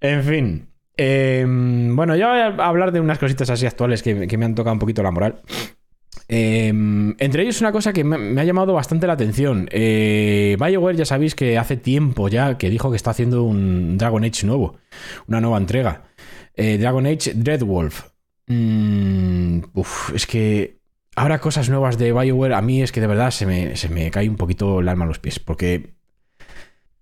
En 0.00 0.22
fin. 0.22 0.68
Eh, 0.96 1.44
bueno, 1.46 2.16
ya 2.16 2.28
voy 2.28 2.38
a 2.40 2.66
hablar 2.66 2.92
de 2.92 3.00
unas 3.00 3.18
cositas 3.18 3.48
así 3.50 3.66
actuales 3.66 4.02
que, 4.02 4.26
que 4.26 4.38
me 4.38 4.44
han 4.44 4.54
tocado 4.54 4.74
un 4.74 4.78
poquito 4.78 5.02
la 5.02 5.10
moral. 5.10 5.40
Eh, 6.28 6.68
entre 7.18 7.42
ellos 7.42 7.60
una 7.60 7.72
cosa 7.72 7.92
que 7.92 8.04
me, 8.04 8.16
me 8.16 8.40
ha 8.40 8.44
llamado 8.44 8.72
bastante 8.72 9.06
la 9.06 9.14
atención. 9.14 9.68
Eh, 9.70 10.56
BioWare 10.58 10.96
ya 10.96 11.04
sabéis 11.04 11.34
que 11.34 11.58
hace 11.58 11.76
tiempo 11.76 12.28
ya 12.28 12.56
que 12.58 12.70
dijo 12.70 12.90
que 12.90 12.96
está 12.96 13.10
haciendo 13.10 13.42
un 13.42 13.98
Dragon 13.98 14.24
Age 14.24 14.46
nuevo, 14.46 14.76
una 15.26 15.40
nueva 15.40 15.58
entrega. 15.58 16.04
Eh, 16.54 16.78
Dragon 16.78 17.06
Age 17.06 17.32
Dreadwolf. 17.34 18.11
Mm, 18.52 19.60
uf, 19.74 20.12
es 20.14 20.26
que 20.26 20.78
ahora 21.16 21.40
cosas 21.40 21.68
nuevas 21.68 21.98
de 21.98 22.12
BioWare 22.12 22.54
a 22.54 22.62
mí 22.62 22.82
es 22.82 22.92
que 22.92 23.00
de 23.00 23.06
verdad 23.06 23.30
se 23.30 23.46
me, 23.46 23.76
se 23.76 23.88
me 23.88 24.10
cae 24.10 24.28
un 24.28 24.36
poquito 24.36 24.80
el 24.80 24.88
alma 24.88 25.04
a 25.04 25.08
los 25.08 25.18
pies 25.18 25.38
porque... 25.38 25.94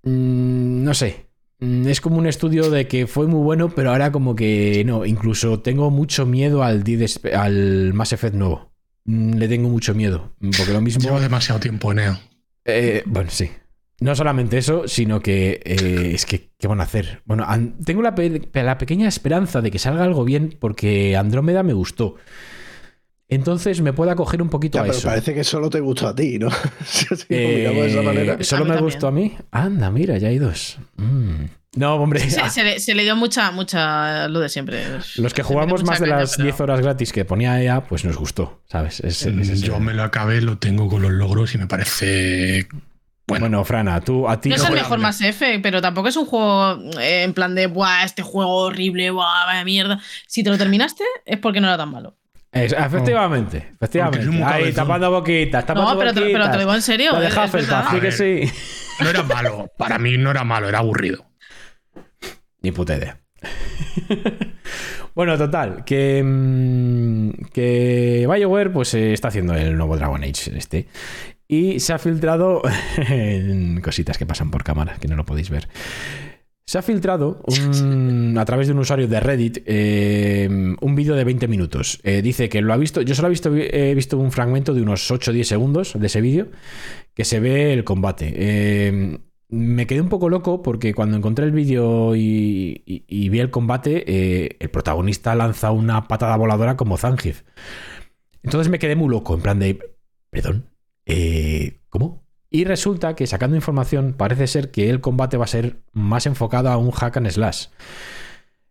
mm, 0.03 0.85
no 0.85 0.95
sé, 0.95 1.31
Mm, 1.61 1.87
Es 1.89 2.01
como 2.01 2.17
un 2.17 2.27
estudio 2.27 2.71
de 2.71 2.89
que 2.89 3.07
fue 3.07 3.27
muy 3.27 3.43
bueno, 3.43 3.69
pero 3.69 3.91
ahora 3.91 4.11
como 4.11 4.35
que 4.35 4.83
no. 4.87 5.05
Incluso 5.05 5.61
tengo 5.61 5.91
mucho 5.91 6.25
miedo 6.25 6.63
al, 6.63 6.83
al 7.35 7.93
Mass 7.93 8.15
Effect 8.15 8.35
nuevo. 8.35 8.73
Le 9.05 9.47
tengo 9.47 9.69
mucho 9.69 9.95
miedo. 9.95 10.33
Porque 10.41 10.73
lo 10.73 10.81
mismo. 10.81 11.03
Lleva 11.03 11.21
demasiado 11.21 11.61
tiempo, 11.61 11.93
Neo. 11.93 12.19
Eh, 12.65 13.03
bueno, 13.05 13.29
sí. 13.31 13.51
No 14.01 14.15
solamente 14.15 14.57
eso, 14.59 14.89
sino 14.89 15.21
que 15.21 15.61
eh, 15.65 16.13
es 16.15 16.25
que, 16.25 16.49
¿qué 16.59 16.67
van 16.67 16.81
a 16.81 16.85
hacer? 16.85 17.21
Bueno, 17.27 17.47
tengo 17.85 18.01
la, 18.03 18.15
pe- 18.15 18.49
la 18.55 18.79
pequeña 18.79 19.07
esperanza 19.07 19.61
de 19.61 19.71
que 19.71 19.79
salga 19.79 20.05
algo 20.05 20.25
bien 20.25 20.57
porque 20.59 21.17
Andrómeda 21.17 21.63
me 21.63 21.75
gustó. 21.75 22.17
Entonces 23.29 23.81
me 23.81 23.93
pueda 23.93 24.17
coger 24.17 24.43
un 24.43 24.49
poquito 24.49 24.79
Ya, 24.79 24.83
a 24.83 24.85
pero 24.87 24.97
eso. 24.99 25.07
parece 25.09 25.35
que 25.35 25.45
solo 25.45 25.71
te 25.71 25.79
gustó 25.81 26.09
a 26.09 26.15
ti, 26.15 26.39
¿no? 26.39 26.49
si 26.85 27.07
Eh, 27.29 27.71
de 27.73 27.87
esa 27.87 28.03
manera. 28.03 28.37
¿Solo 28.43 28.65
me 28.65 28.71
también. 28.71 28.85
gustó 28.87 29.07
a 29.07 29.13
mí? 29.13 29.37
Anda, 29.53 29.91
mira, 29.91 30.19
ya 30.19 30.29
hay 30.29 30.39
dos. 30.39 30.79
Mm. 30.97 31.45
No, 31.77 31.95
hombre. 31.95 32.29
Se, 32.29 32.41
se 32.51 32.65
le, 32.65 32.81
se 32.81 32.95
le 32.97 33.05
dio 33.05 33.15
mucha, 33.15 33.53
mucha 33.53 34.27
lo 34.29 34.41
de 34.41 34.49
siempre. 34.49 34.83
Los 35.17 35.33
que 35.33 35.45
jugamos 35.45 35.85
más 35.85 36.01
de 36.01 36.07
caña, 36.07 36.21
las 36.23 36.33
pero- 36.37 36.45
10 36.47 36.61
horas 36.61 36.81
gratis 36.81 37.13
que 37.13 37.25
ponía 37.25 37.63
EA, 37.63 37.85
pues 37.85 38.05
nos 38.05 38.17
gustó, 38.17 38.63
¿sabes? 38.67 38.99
Es- 39.01 39.25
es- 39.25 39.49
es- 39.49 39.61
Yo 39.63 39.79
me 39.79 39.95
lo 39.95 40.03
acabé, 40.03 40.41
lo 40.41 40.59
tengo 40.59 40.89
con 40.89 41.03
los 41.03 41.13
logros 41.13 41.55
y 41.55 41.59
me 41.59 41.69
parece. 41.69 42.67
Bueno, 43.31 43.45
Bueno, 43.45 43.65
Frana, 43.65 44.01
tú 44.01 44.29
a 44.29 44.41
ti 44.41 44.49
No 44.51 44.57
es 44.57 44.65
el 44.65 44.75
mejor. 44.75 44.99
Mass 44.99 45.21
Effect, 45.23 45.63
pero 45.63 45.81
tampoco 45.81 46.09
es 46.09 46.17
un 46.17 46.27
juego 46.27 46.79
eh, 47.01 47.23
en 47.23 47.33
plan 47.33 47.55
de, 47.55 47.67
buah, 47.69 48.05
este 48.05 48.23
juego 48.23 48.55
horrible, 48.65 49.11
buah, 49.11 49.47
vaya 49.47 49.65
mierda. 49.65 50.01
Si 50.27 50.43
te 50.45 50.51
lo 50.51 50.59
terminaste, 50.59 51.05
es 51.25 51.39
porque 51.39 51.61
no 51.61 51.69
era 51.69 51.77
tan 51.79 51.91
malo. 51.91 52.17
Es- 52.53 52.73
efectivamente, 52.73 53.59
Porque 53.61 53.75
efectivamente. 53.99 54.21
es 54.23 54.27
un 54.27 54.43
Ahí, 54.43 54.73
tapando 54.73 55.11
boquitas, 55.11 55.65
tapando 55.65 55.93
No, 55.93 55.99
pero 55.99 56.13
te, 56.13 56.21
pero 56.21 56.47
te 56.47 56.55
lo 56.55 56.59
digo 56.59 56.75
en 56.75 56.83
serio. 56.83 57.13
La 57.13 57.21
de 57.21 57.29
Hufflepuff, 57.29 57.91
sí 57.93 58.01
que 58.01 58.11
sí. 58.13 58.53
no 59.01 59.09
era 59.09 59.23
malo. 59.23 59.71
Para 59.79 59.99
mí 59.99 60.19
no 60.19 60.33
era 60.33 60.43
malo, 60.45 60.69
era 60.69 60.79
aburrido. 60.81 61.25
Ni 62.63 62.73
puta 62.73 62.97
idea. 62.97 63.21
bueno, 65.15 65.37
total, 65.39 65.85
que, 65.85 66.23
mm, 66.25 67.31
que 67.53 68.27
BioWare 68.29 68.71
pues 68.71 68.95
eh, 68.95 69.13
está 69.13 69.29
haciendo 69.29 69.55
el 69.55 69.77
nuevo 69.77 69.97
Dragon 69.97 70.23
Age 70.23 70.57
este. 70.57 70.89
Y 71.53 71.81
se 71.81 71.93
ha 71.93 71.99
filtrado 71.99 72.63
cositas 73.83 74.17
que 74.19 74.25
pasan 74.25 74.53
por 74.53 74.63
cámara, 74.63 74.99
que 75.01 75.09
no 75.09 75.17
lo 75.17 75.27
podéis 75.27 75.51
ver. 75.51 75.69
Se 76.65 76.79
ha 76.79 76.83
filtrado 76.83 77.43
a 78.37 78.45
través 78.45 78.69
de 78.69 78.73
un 78.73 78.79
usuario 78.79 79.09
de 79.09 79.19
Reddit 79.19 79.59
eh, 79.67 80.49
un 80.81 80.95
vídeo 80.95 81.17
de 81.17 81.25
20 81.25 81.49
minutos. 81.49 81.99
Eh, 82.05 82.23
dice 82.23 82.49
que 82.49 82.61
lo 82.63 82.73
ha 82.73 82.77
visto, 82.77 83.03
yo 83.03 83.17
solo 83.17 83.27
he 83.27 83.31
visto, 83.31 83.53
he 83.53 83.93
visto 83.97 84.17
un 84.17 84.31
fragmento 84.31 84.73
de 84.75 84.83
unos 84.83 85.11
8 85.11 85.33
o 85.33 85.35
10 85.35 85.49
segundos 85.49 85.95
de 85.99 86.07
ese 86.07 86.21
vídeo 86.21 86.47
que 87.15 87.25
se 87.25 87.41
ve 87.41 87.73
el 87.73 87.83
combate. 87.83 88.33
Eh, 88.37 89.19
me 89.49 89.89
quedé 89.89 90.01
un 90.01 90.09
poco 90.09 90.29
loco 90.29 90.63
porque 90.63 90.95
cuando 90.95 91.17
encontré 91.17 91.45
el 91.47 91.51
vídeo 91.51 92.15
y, 92.15 92.85
y- 92.87 93.05
y 93.09 93.29
vi 93.29 93.41
el 93.41 93.51
combate, 93.51 94.55
el 94.63 94.71
protagonista 94.71 95.35
lanza 95.35 95.73
una 95.73 96.07
patada 96.07 96.37
voladora 96.37 96.77
como 96.77 96.97
Zangief. 96.97 97.43
Entonces 98.45 98.71
me 98.71 98.79
quedé 98.79 98.95
muy 98.95 99.09
loco, 99.09 99.35
en 99.35 99.41
plan 99.43 99.59
de, 99.59 99.81
perdón, 100.31 100.67
eh, 101.07 101.81
¿cómo? 101.89 102.25
Y 102.51 102.65
resulta 102.65 103.15
que 103.15 103.29
sacando 103.29 103.57
información 103.57 104.15
parece 104.17 104.49
ser 104.49 104.71
que 104.71 104.91
el 104.91 105.01
combate 105.01 105.37
va 105.37 105.45
a 105.45 105.49
ser 105.49 105.83
más 105.93 106.27
enfocado 106.27 106.69
a 106.69 106.77
un 106.77 106.91
hack 106.91 107.17
and 107.17 107.31
slash. 107.31 107.67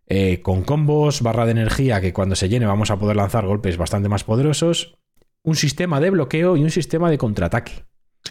Eh, 0.06 0.42
con 0.42 0.64
combos, 0.64 1.22
barra 1.22 1.46
de 1.46 1.52
energía 1.52 2.00
que 2.00 2.12
cuando 2.12 2.34
se 2.34 2.48
llene 2.48 2.66
vamos 2.66 2.90
a 2.90 2.98
poder 2.98 3.16
lanzar 3.16 3.46
golpes 3.46 3.76
bastante 3.76 4.08
más 4.08 4.24
poderosos, 4.24 4.98
un 5.42 5.56
sistema 5.56 6.00
de 6.00 6.10
bloqueo 6.10 6.56
y 6.56 6.62
un 6.62 6.70
sistema 6.70 7.10
de 7.10 7.16
contraataque. 7.16 7.84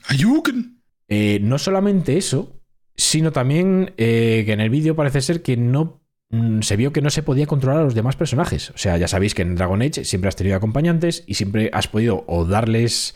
Ayuken. 0.08 0.84
Eh, 1.08 1.40
no 1.42 1.58
solamente 1.58 2.18
eso, 2.18 2.62
sino 2.96 3.32
también 3.32 3.94
eh, 3.98 4.44
que 4.46 4.54
en 4.54 4.60
el 4.60 4.70
vídeo 4.70 4.96
parece 4.96 5.22
ser 5.22 5.42
que 5.42 5.58
no 5.58 6.04
mm, 6.30 6.62
se 6.62 6.76
vio 6.76 6.94
que 6.94 7.02
no 7.02 7.10
se 7.10 7.24
podía 7.24 7.48
controlar 7.48 7.80
a 7.80 7.86
los 7.86 7.96
demás 7.96 8.16
personajes. 8.16 8.70
O 8.72 8.78
sea, 8.78 8.98
ya 8.98 9.08
sabéis 9.08 9.34
que 9.34 9.42
en 9.42 9.56
Dragon 9.56 9.82
Age 9.82 10.04
siempre 10.04 10.28
has 10.28 10.36
tenido 10.36 10.58
acompañantes 10.58 11.24
y 11.26 11.36
siempre 11.36 11.72
has 11.74 11.88
podido 11.88 12.26
o 12.28 12.46
darles 12.46 13.16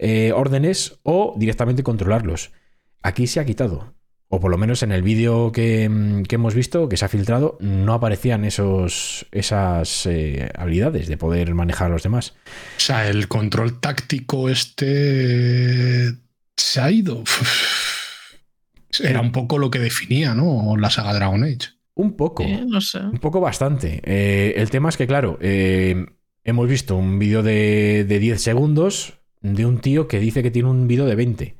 eh, 0.00 0.32
órdenes 0.34 0.98
o 1.02 1.34
directamente 1.36 1.82
controlarlos. 1.82 2.52
Aquí 3.02 3.26
se 3.26 3.38
ha 3.38 3.44
quitado. 3.44 3.94
O 4.32 4.40
por 4.40 4.50
lo 4.50 4.56
menos 4.58 4.82
en 4.82 4.92
el 4.92 5.02
vídeo 5.02 5.52
que, 5.52 5.88
mm, 5.88 6.22
que 6.22 6.36
hemos 6.36 6.54
visto, 6.54 6.88
que 6.88 6.96
se 6.96 7.04
ha 7.04 7.08
filtrado, 7.08 7.58
no 7.60 7.92
aparecían 7.92 8.44
esos, 8.44 9.26
esas 9.30 10.06
eh, 10.06 10.50
habilidades 10.56 11.08
de 11.08 11.16
poder 11.16 11.54
manejar 11.54 11.88
a 11.88 11.90
los 11.90 12.02
demás. 12.02 12.34
O 12.76 12.80
sea, 12.80 13.08
el 13.08 13.28
control 13.28 13.80
táctico 13.80 14.48
este 14.48 16.14
se 16.56 16.80
ha 16.80 16.90
ido. 16.90 17.22
Era 19.00 19.20
un 19.20 19.32
poco 19.32 19.58
lo 19.58 19.70
que 19.70 19.80
definía, 19.80 20.34
¿no? 20.34 20.76
La 20.76 20.90
saga 20.90 21.12
Dragon 21.12 21.44
Age. 21.44 21.70
Un 21.94 22.16
poco. 22.16 22.44
No 22.66 22.80
sé. 22.80 23.00
Un 23.00 23.18
poco 23.18 23.40
bastante. 23.40 24.00
Eh, 24.04 24.54
el 24.56 24.70
tema 24.70 24.88
es 24.88 24.96
que, 24.96 25.06
claro, 25.06 25.38
eh, 25.42 26.06
hemos 26.44 26.68
visto 26.68 26.96
un 26.96 27.18
vídeo 27.18 27.42
de, 27.42 28.04
de 28.08 28.18
10 28.18 28.40
segundos 28.40 29.19
de 29.40 29.66
un 29.66 29.80
tío 29.80 30.06
que 30.08 30.18
dice 30.20 30.42
que 30.42 30.50
tiene 30.50 30.68
un 30.68 30.86
vídeo 30.86 31.06
de 31.06 31.14
20. 31.14 31.56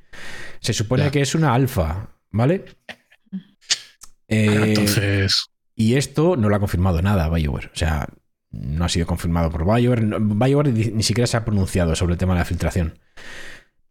Se 0.60 0.72
supone 0.72 1.04
Ya. 1.04 1.10
que 1.10 1.20
es 1.22 1.34
una 1.34 1.54
alfa, 1.54 2.10
¿vale? 2.30 2.64
Eh, 4.28 4.64
Entonces, 4.68 5.46
y 5.74 5.94
esto 5.94 6.36
no 6.36 6.48
lo 6.48 6.56
ha 6.56 6.60
confirmado 6.60 7.02
nada 7.02 7.28
BioWare. 7.28 7.70
O 7.72 7.76
sea, 7.76 8.08
no 8.50 8.84
ha 8.84 8.88
sido 8.88 9.06
confirmado 9.06 9.50
por 9.50 9.64
BioWare. 9.64 10.06
BioWare 10.20 10.72
ni 10.72 10.84
ni 10.86 11.02
siquiera 11.02 11.26
se 11.26 11.36
ha 11.36 11.44
pronunciado 11.44 11.94
sobre 11.96 12.12
el 12.12 12.18
tema 12.18 12.34
de 12.34 12.40
la 12.40 12.44
filtración. 12.44 12.98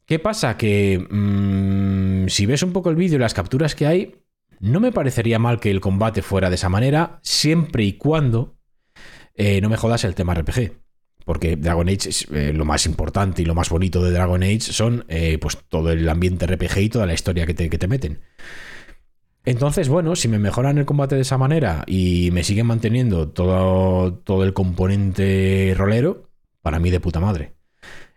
¿Qué 0.05 0.19
pasa? 0.19 0.57
Que 0.57 0.97
mm, 1.09 2.27
si 2.29 2.45
ves 2.45 2.63
un 2.63 2.73
poco 2.73 2.89
el 2.89 2.95
vídeo 2.95 3.17
y 3.17 3.19
las 3.19 3.33
capturas 3.33 3.75
que 3.75 3.85
hay, 3.87 4.15
no 4.59 4.79
me 4.79 4.91
parecería 4.91 5.39
mal 5.39 5.59
que 5.59 5.71
el 5.71 5.81
combate 5.81 6.21
fuera 6.21 6.49
de 6.49 6.55
esa 6.55 6.69
manera, 6.69 7.19
siempre 7.21 7.83
y 7.83 7.93
cuando 7.93 8.57
eh, 9.35 9.61
no 9.61 9.69
me 9.69 9.77
jodas 9.77 10.03
el 10.03 10.15
tema 10.15 10.33
RPG. 10.33 10.73
Porque 11.29 11.57
Dragon 11.57 11.87
Age 11.87 12.09
es 12.09 12.27
eh, 12.31 12.53
lo 12.53 12.65
más 12.65 12.87
importante 12.87 13.43
y 13.43 13.45
lo 13.45 13.53
más 13.53 13.69
bonito 13.69 14.03
de 14.03 14.09
Dragon 14.09 14.41
Age 14.41 14.61
son 14.61 15.05
eh, 15.09 15.37
pues 15.39 15.59
todo 15.69 15.91
el 15.91 16.09
ambiente 16.09 16.47
RPG 16.47 16.77
y 16.79 16.89
toda 16.89 17.05
la 17.05 17.13
historia 17.13 17.45
que 17.45 17.53
te, 17.53 17.69
que 17.69 17.77
te 17.77 17.87
meten. 17.87 18.21
Entonces, 19.45 19.89
bueno, 19.89 20.15
si 20.15 20.27
me 20.27 20.39
mejoran 20.39 20.79
el 20.79 20.87
combate 20.87 21.13
de 21.13 21.21
esa 21.21 21.37
manera 21.37 21.83
y 21.85 22.31
me 22.31 22.43
siguen 22.43 22.65
manteniendo 22.65 23.29
todo, 23.29 24.11
todo 24.15 24.43
el 24.43 24.53
componente 24.53 25.75
rolero, 25.77 26.31
para 26.63 26.79
mí 26.79 26.89
de 26.89 26.99
puta 26.99 27.19
madre. 27.19 27.53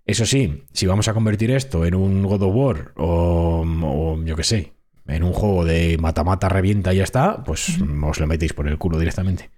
Eso 0.06 0.24
sí, 0.24 0.64
si 0.72 0.86
vamos 0.86 1.06
a 1.06 1.12
convertir 1.12 1.50
esto 1.50 1.84
en 1.84 1.94
un 1.94 2.22
God 2.22 2.44
of 2.44 2.54
War 2.54 2.92
o, 2.96 3.62
o 3.82 4.24
yo 4.24 4.36
qué 4.36 4.44
sé, 4.44 4.72
en 5.06 5.22
un 5.22 5.34
juego 5.34 5.66
de 5.66 5.98
mata-mata 5.98 6.48
revienta 6.48 6.94
y 6.94 6.96
ya 6.96 7.04
está, 7.04 7.44
pues 7.44 7.78
os 8.04 8.20
lo 8.20 8.26
metéis 8.26 8.54
por 8.54 8.68
el 8.68 8.78
culo 8.78 8.98
directamente. 8.98 9.50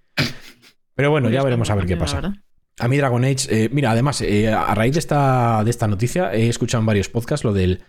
Pero 0.97 1.13
bueno, 1.13 1.31
ya 1.31 1.45
veremos 1.45 1.71
a 1.71 1.77
ver 1.77 1.87
qué 1.87 1.97
pasa. 1.97 2.35
A 2.79 2.89
mí 2.89 2.97
Dragon 2.97 3.25
Age, 3.25 3.47
eh, 3.51 3.69
mira, 3.73 3.93
además, 3.93 4.21
eh, 4.21 4.49
a 4.53 4.75
raíz 4.75 4.95
de 4.95 4.99
esta, 4.99 5.63
de 5.65 5.71
esta 5.71 5.87
noticia 5.87 6.33
he 6.35 6.49
escuchado 6.49 6.81
en 6.81 6.87
varios 6.87 7.09
podcasts 7.09 7.45
lo 7.45 7.53
del 7.53 7.83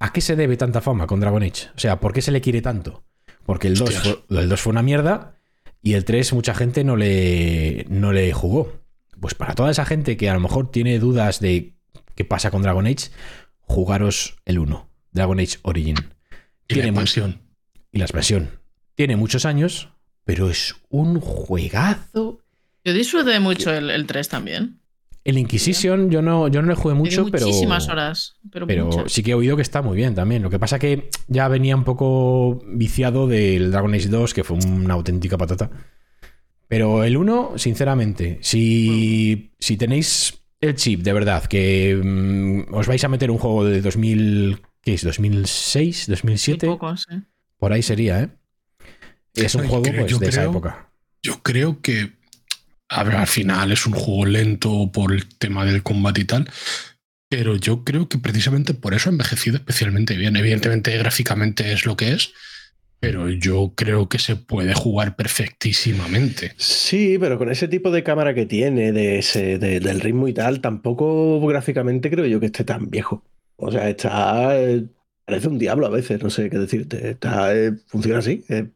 ¿a 0.00 0.12
qué 0.12 0.20
se 0.20 0.34
debe 0.36 0.56
tanta 0.56 0.80
fama 0.80 1.06
con 1.06 1.20
Dragon 1.20 1.42
Age? 1.42 1.68
O 1.76 1.78
sea, 1.78 2.00
¿por 2.00 2.12
qué 2.12 2.20
se 2.22 2.32
le 2.32 2.40
quiere 2.40 2.60
tanto? 2.60 3.04
Porque 3.46 3.68
el 3.68 3.74
2 3.76 3.88
Hostias. 3.96 4.16
fue, 4.28 4.40
el 4.40 4.48
2 4.48 4.60
fue 4.60 4.70
una 4.72 4.82
mierda 4.82 5.34
y 5.82 5.92
el 5.94 6.04
3 6.04 6.32
mucha 6.32 6.54
gente 6.54 6.82
no 6.84 6.96
le, 6.96 7.86
no 7.88 8.12
le 8.12 8.32
jugó. 8.32 8.72
Pues 9.20 9.34
para 9.34 9.54
toda 9.54 9.70
esa 9.70 9.84
gente 9.84 10.16
que 10.16 10.28
a 10.28 10.34
lo 10.34 10.40
mejor 10.40 10.70
tiene 10.70 10.98
dudas 10.98 11.38
de 11.40 11.74
qué 12.16 12.24
pasa 12.24 12.50
con 12.50 12.62
Dragon 12.62 12.86
Age, 12.86 13.10
jugaros 13.60 14.36
el 14.44 14.58
1, 14.58 14.88
Dragon 15.12 15.38
Age 15.38 15.58
Origin. 15.62 15.96
y 15.96 16.00
la 16.00 16.74
Tiene 16.74 16.92
mu- 16.92 17.00
expansión. 17.00 17.40
y 17.92 17.98
la 17.98 18.04
expresión. 18.04 18.50
Tiene 18.96 19.16
muchos 19.16 19.44
años, 19.44 19.90
pero 20.24 20.50
es 20.50 20.74
un 20.88 21.20
juegazo. 21.20 22.40
Yo 22.88 22.94
disfruté 22.94 23.38
mucho 23.40 23.72
el, 23.72 23.90
el 23.90 24.06
3 24.06 24.28
también. 24.28 24.80
El 25.24 25.36
Inquisition 25.36 26.10
yo 26.10 26.22
no, 26.22 26.48
yo 26.48 26.62
no 26.62 26.68
le 26.68 26.74
jugué 26.74 26.94
mucho, 26.94 27.16
Tiene 27.24 27.30
pero. 27.32 27.46
muchísimas 27.46 27.88
horas. 27.88 28.36
Pero, 28.50 28.66
Pero 28.66 29.08
sí 29.08 29.22
que 29.22 29.32
he 29.32 29.34
oído 29.34 29.56
que 29.56 29.62
está 29.62 29.82
muy 29.82 29.96
bien 29.96 30.14
también. 30.14 30.42
Lo 30.42 30.48
que 30.48 30.58
pasa 30.58 30.78
que 30.78 31.10
ya 31.26 31.48
venía 31.48 31.76
un 31.76 31.84
poco 31.84 32.62
viciado 32.66 33.26
del 33.26 33.70
Dragon 33.70 33.92
Age 33.92 34.08
2, 34.08 34.32
que 34.32 34.42
fue 34.44 34.56
una 34.56 34.94
auténtica 34.94 35.36
patata. 35.36 35.70
Pero 36.66 37.04
el 37.04 37.16
1, 37.16 37.52
sinceramente, 37.56 38.38
si, 38.40 39.52
si 39.58 39.76
tenéis 39.76 40.34
el 40.60 40.74
chip 40.76 41.02
de 41.02 41.12
verdad, 41.12 41.44
que 41.44 42.00
mm, 42.02 42.72
os 42.74 42.86
vais 42.86 43.02
a 43.04 43.08
meter 43.08 43.30
un 43.30 43.38
juego 43.38 43.64
de 43.64 43.80
2000, 43.82 44.60
¿qué 44.82 44.94
es? 44.94 45.04
¿2006? 45.06 45.92
Sí, 45.92 46.10
¿2007? 46.12 46.66
poco, 46.66 46.96
sí. 46.96 47.06
Por 47.58 47.72
ahí 47.72 47.82
sería, 47.82 48.20
¿eh? 48.22 48.28
Es 49.34 49.54
un 49.54 49.66
juego 49.68 49.82
creo- 49.82 50.06
pues, 50.06 50.18
de 50.18 50.28
esa 50.28 50.44
época. 50.44 50.90
Yo 51.22 51.42
creo 51.42 51.80
que 51.82 52.12
a 52.88 53.04
ver, 53.04 53.16
al 53.16 53.26
final 53.26 53.72
es 53.72 53.86
un 53.86 53.92
juego 53.94 54.26
lento 54.26 54.90
por 54.92 55.12
el 55.12 55.28
tema 55.38 55.64
del 55.64 55.82
combate 55.82 56.22
y 56.22 56.24
tal. 56.24 56.50
Pero 57.30 57.56
yo 57.56 57.84
creo 57.84 58.08
que 58.08 58.18
precisamente 58.18 58.74
por 58.74 58.94
eso 58.94 59.10
ha 59.10 59.12
envejecido 59.12 59.56
especialmente 59.58 60.16
bien. 60.16 60.36
Evidentemente, 60.36 60.96
gráficamente 60.98 61.72
es 61.72 61.86
lo 61.86 61.96
que 61.96 62.12
es. 62.12 62.32
Pero 63.00 63.28
yo 63.30 63.74
creo 63.76 64.08
que 64.08 64.18
se 64.18 64.36
puede 64.36 64.74
jugar 64.74 65.16
perfectísimamente. 65.16 66.54
Sí, 66.56 67.18
pero 67.20 67.38
con 67.38 67.50
ese 67.50 67.68
tipo 67.68 67.90
de 67.90 68.02
cámara 68.02 68.34
que 68.34 68.46
tiene, 68.46 68.92
de 68.92 69.18
ese, 69.18 69.58
de- 69.58 69.80
del 69.80 70.00
ritmo 70.00 70.26
y 70.28 70.32
tal, 70.34 70.60
tampoco 70.60 71.40
gráficamente 71.46 72.10
creo 72.10 72.26
yo 72.26 72.40
que 72.40 72.46
esté 72.46 72.64
tan 72.64 72.90
viejo. 72.90 73.22
O 73.56 73.70
sea, 73.70 73.88
está. 73.88 74.58
eh, 74.60 74.84
parece 75.24 75.48
un 75.48 75.58
diablo 75.58 75.86
a 75.86 75.90
veces, 75.90 76.22
no 76.22 76.30
sé 76.30 76.50
qué 76.50 76.58
decirte. 76.58 77.10
Está, 77.10 77.54
eh, 77.56 77.72
funciona 77.86 78.18
así. 78.18 78.44
eh, 78.48 78.68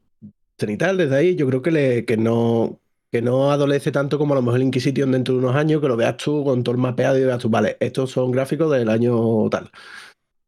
cenital, 0.59 0.99
desde 0.99 1.17
ahí 1.17 1.37
yo 1.37 1.47
creo 1.49 1.63
que, 1.63 1.71
le, 1.73 2.05
que 2.05 2.17
no. 2.19 2.81
Que 3.13 3.21
no 3.23 3.53
adolece 3.53 3.93
tanto 3.93 4.19
como 4.19 4.33
a 4.33 4.37
lo 4.37 4.43
mejor 4.43 4.59
el 4.61 4.67
Inquisition 4.67 5.13
dentro 5.13 5.35
de 5.35 5.41
unos 5.41 5.55
años, 5.55 5.81
que 5.83 5.89
lo 5.89 5.97
veas 5.99 6.17
tú 6.17 6.43
con 6.45 6.63
todo 6.65 6.75
el 6.75 6.81
mapeado 6.81 7.19
y 7.19 7.25
veas 7.25 7.39
tú, 7.39 7.51
vale, 7.51 7.77
estos 7.79 8.11
son 8.11 8.31
gráficos 8.33 8.73
del 8.73 8.89
año 8.89 9.49
tal. 9.51 9.71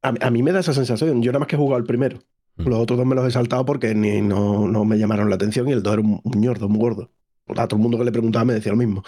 A, 0.02 0.12
mí- 0.12 0.18
a 0.22 0.30
mí 0.30 0.42
me 0.42 0.50
da 0.52 0.60
esa 0.60 0.72
sensación. 0.72 1.22
Yo 1.22 1.30
nada 1.30 1.40
más 1.40 1.48
que 1.48 1.56
he 1.56 1.58
jugado 1.58 1.78
el 1.78 1.84
primero. 1.86 2.18
Mm. 2.56 2.68
Los 2.68 2.78
otros 2.80 2.96
dos 2.98 3.06
me 3.06 3.14
los 3.14 3.26
he 3.26 3.30
saltado 3.30 3.64
porque 3.66 3.94
ni, 3.94 4.22
no, 4.22 4.66
no 4.66 4.84
me 4.86 4.96
llamaron 4.98 5.28
la 5.28 5.34
atención 5.36 5.68
y 5.68 5.72
el 5.72 5.82
dos 5.82 5.92
era 5.92 6.02
un, 6.02 6.20
un 6.24 6.40
ñordo, 6.40 6.68
muy 6.68 6.78
gordo. 6.80 7.10
A 7.48 7.68
todo 7.68 7.76
el 7.76 7.82
mundo 7.82 7.98
que 7.98 8.04
le 8.04 8.12
preguntaba 8.12 8.46
me 8.46 8.54
decía 8.54 8.72
lo 8.72 8.78
mismo. 8.78 9.04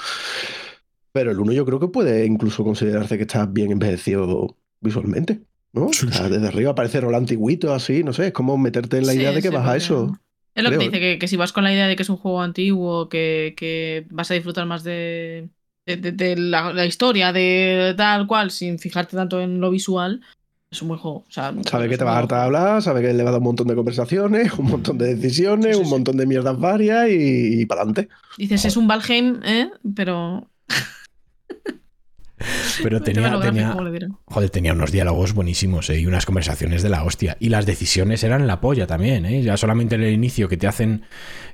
Pero 1.13 1.31
el 1.31 1.41
uno 1.41 1.53
yo 1.53 1.65
creo 1.65 1.81
que 1.81 1.89
puede 1.89 2.27
incluso 2.27 2.63
considerarse 2.63 3.17
que 3.17 3.23
está 3.23 3.47
bien 3.47 3.73
envejecido 3.73 4.55
visualmente. 4.81 5.41
¿no? 5.73 5.89
Sí, 5.93 6.07
O 6.09 6.13
sea, 6.13 6.27
sí. 6.27 6.33
desde 6.33 6.49
arriba 6.49 6.75
parece 6.75 7.01
rol 7.01 7.15
antiguito, 7.15 7.73
así, 7.73 8.03
no 8.03 8.13
sé, 8.13 8.29
es 8.29 8.33
como 8.33 8.57
meterte 8.59 8.99
en 8.99 9.07
la 9.07 9.13
Sí, 9.13 9.19
idea 9.19 9.33
de 9.33 9.43
que 9.43 9.49
sí, 9.49 9.55
vas 9.55 9.67
a 9.69 9.77
eso. 9.77 10.19
Es 10.57 10.65
lo 10.65 10.71
que 10.71 10.79
te 10.79 10.85
dice, 10.85 11.01
que, 11.01 11.19
que 11.19 11.29
si 11.29 11.37
vas 11.37 11.53
con 11.53 11.65
la 11.65 11.73
idea 11.73 11.87
de 11.87 11.97
que 11.97 12.03
es 12.03 12.09
un 12.11 12.17
juego 12.17 12.43
antiguo, 12.43 13.09
que, 13.09 13.55
que 13.57 14.07
vas 14.11 14.31
a 14.31 14.35
disfrutar 14.35 14.67
más 14.67 14.83
de, 14.85 15.51
de, 15.87 15.97
de- 15.99 16.13
de 16.13 16.37
la, 16.37 16.73
la 16.73 16.87
historia, 16.87 17.33
de 17.33 17.95
tal 17.97 18.27
cual, 18.27 18.51
sin 18.51 18.79
fijarte 18.79 19.17
tanto 19.17 19.41
en 19.41 19.61
lo 19.61 19.71
visual, 19.71 20.23
es 20.71 20.83
un 20.83 20.89
buen 20.89 21.01
juego. 21.01 21.19
O 21.29 21.31
sea, 21.31 21.53
Sabe 21.71 21.89
que 21.89 21.99
te 21.99 22.05
vas 22.05 22.15
a 22.15 22.19
buen 22.19 22.23
hartar 22.23 22.41
a 22.41 22.45
hablar, 22.45 22.83
sabe 22.83 23.03
que 23.03 23.13
le 23.13 23.23
va 23.23 23.31
a 23.31 23.33
dar 23.33 23.41
un 23.41 23.45
montón 23.47 23.67
de 23.69 23.75
conversaciones, 23.75 24.53
un 24.59 24.67
montón 24.67 24.99
de 24.99 25.15
decisiones, 25.15 25.77
Sí, 25.77 25.79
sí, 25.79 25.85
un 25.85 25.85
sí. 25.85 25.91
montón 25.91 26.17
de 26.17 26.27
mierdas 26.27 26.59
varias 26.59 27.07
y, 27.11 27.67
para 27.67 27.83
adelante. 27.83 28.09
Dices, 28.39 28.65
es 28.65 28.77
un 28.77 28.87
Valheim, 28.89 29.41
¿eh? 29.45 29.71
Pero. 29.95 30.51
Pero 32.83 33.01
tenía, 33.01 33.41
tenía. 33.41 33.77
Joder, 34.27 34.51
tenía 34.51 34.73
unos 34.73 34.93
diálogos 34.93 35.33
buenísimos 35.33 35.89
¿eh? 35.91 36.01
y 36.01 36.07
unas 36.07 36.27
conversaciones 36.27 36.83
de 36.83 36.91
la 36.91 37.03
hostia. 37.05 37.37
Y 37.41 37.49
las 37.49 37.67
decisiones 37.67 38.23
eran 38.25 38.47
la 38.47 38.61
polla 38.61 38.87
también. 38.87 39.25
¿eh? 39.25 39.43
Ya 39.43 39.57
solamente 39.57 39.95
en 39.95 40.03
el 40.03 40.13
inicio 40.13 40.49
que 40.49 40.57
te 40.57 40.67
hacen 40.67 41.03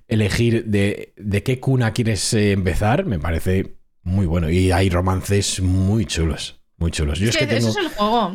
elegir 0.09 0.65
de, 0.67 1.15
de 1.17 1.43
qué 1.43 1.61
cuna 1.61 1.93
quieres 1.93 2.35
eh, 2.35 2.53
empezar, 2.53 3.05
me 3.05 3.19
parece 3.19 3.77
muy 4.03 4.27
bueno. 4.27 4.51
Y 4.51 4.73
hay 4.73 4.91
romances 4.91 5.61
muy 5.61 6.07
chulos. 6.07 6.61
Muy 6.79 6.91
chulos. 6.91 7.19
Yo 7.19 7.29
es, 7.29 7.31
Es 7.31 7.37
que 7.37 7.47
que 7.47 7.55
tengo. 7.55 7.69
Eso 7.69 7.79
es 7.79 7.87
el 7.87 7.93
juego. 7.93 8.31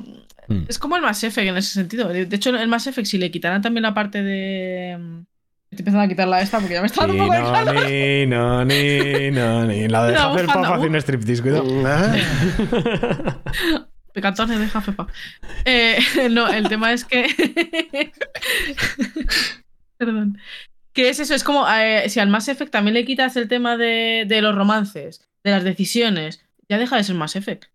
Mm. 0.47 0.63
Es 0.69 0.79
como 0.79 0.95
el 0.95 1.01
Mass 1.01 1.23
Effect 1.23 1.49
en 1.49 1.57
ese 1.57 1.73
sentido. 1.73 2.07
De 2.07 2.25
de 2.25 2.35
hecho, 2.35 2.49
el 2.51 2.67
Mass 2.69 2.87
Effect, 2.87 3.07
si 3.07 3.17
le 3.17 3.29
quitaran 3.29 3.61
también 3.61 3.83
la 3.83 3.93
parte 3.93 4.23
de. 4.23 5.25
Estoy 5.69 5.79
empezando 5.81 6.03
a 6.05 6.07
quitarla 6.07 6.41
esta 6.41 6.59
porque 6.59 6.75
ya 6.75 6.81
me 6.81 6.87
está 6.87 7.05
dando 7.05 7.23
un 7.23 7.29
poco 7.29 7.33
de 7.33 7.39
no, 7.41 7.51
calor. 7.51 7.89
ni, 7.89 8.25
no, 8.25 8.65
ni, 8.65 9.31
no, 9.31 9.65
ni. 9.65 9.87
La 9.89 10.05
de 10.07 10.15
hacer 10.15 10.45
bufanda, 10.45 10.75
hace 10.75 10.85
uh. 10.85 10.89
un 10.89 10.95
striptease, 10.95 11.41
cuidado. 11.41 11.65
Ah, 11.85 12.15
De 14.15 14.21
14 14.21 14.57
de 14.57 14.67
Jafepa. 14.67 15.07
Eh, 15.65 15.99
no, 16.31 16.47
el 16.47 16.67
tema 16.69 16.93
es 16.93 17.03
que. 17.05 17.27
Perdón. 19.97 20.37
Que 20.93 21.09
es 21.09 21.19
eso, 21.19 21.35
es 21.35 21.43
como 21.43 21.67
eh, 21.69 22.09
si 22.09 22.19
al 22.19 22.29
Mass 22.29 22.47
Effect 22.47 22.71
también 22.71 22.95
le 22.95 23.05
quitas 23.05 23.35
el 23.35 23.47
tema 23.47 23.77
de, 23.77 24.25
de 24.27 24.41
los 24.41 24.55
romances, 24.55 25.21
de 25.43 25.51
las 25.51 25.63
decisiones, 25.63 26.43
ya 26.69 26.77
deja 26.79 26.95
de 26.97 27.03
ser 27.03 27.15
Mass 27.15 27.35
Effect. 27.35 27.65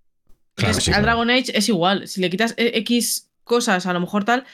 Claro 0.57 0.71
Es- 0.73 0.79
que 0.79 0.83
sí, 0.83 0.91
al 0.91 1.03
claro. 1.03 1.19
Dragon 1.19 1.31
Age 1.31 1.53
es 1.57 1.69
igual. 1.69 2.09
Si 2.09 2.21
le 2.21 2.31
quitas 2.31 2.55
eh, 2.57 2.73
X 2.77 3.31
cosas, 3.45 3.87
a 3.87 3.93
lo 3.93 4.01
mejor 4.01 4.25
tal. 4.25 4.45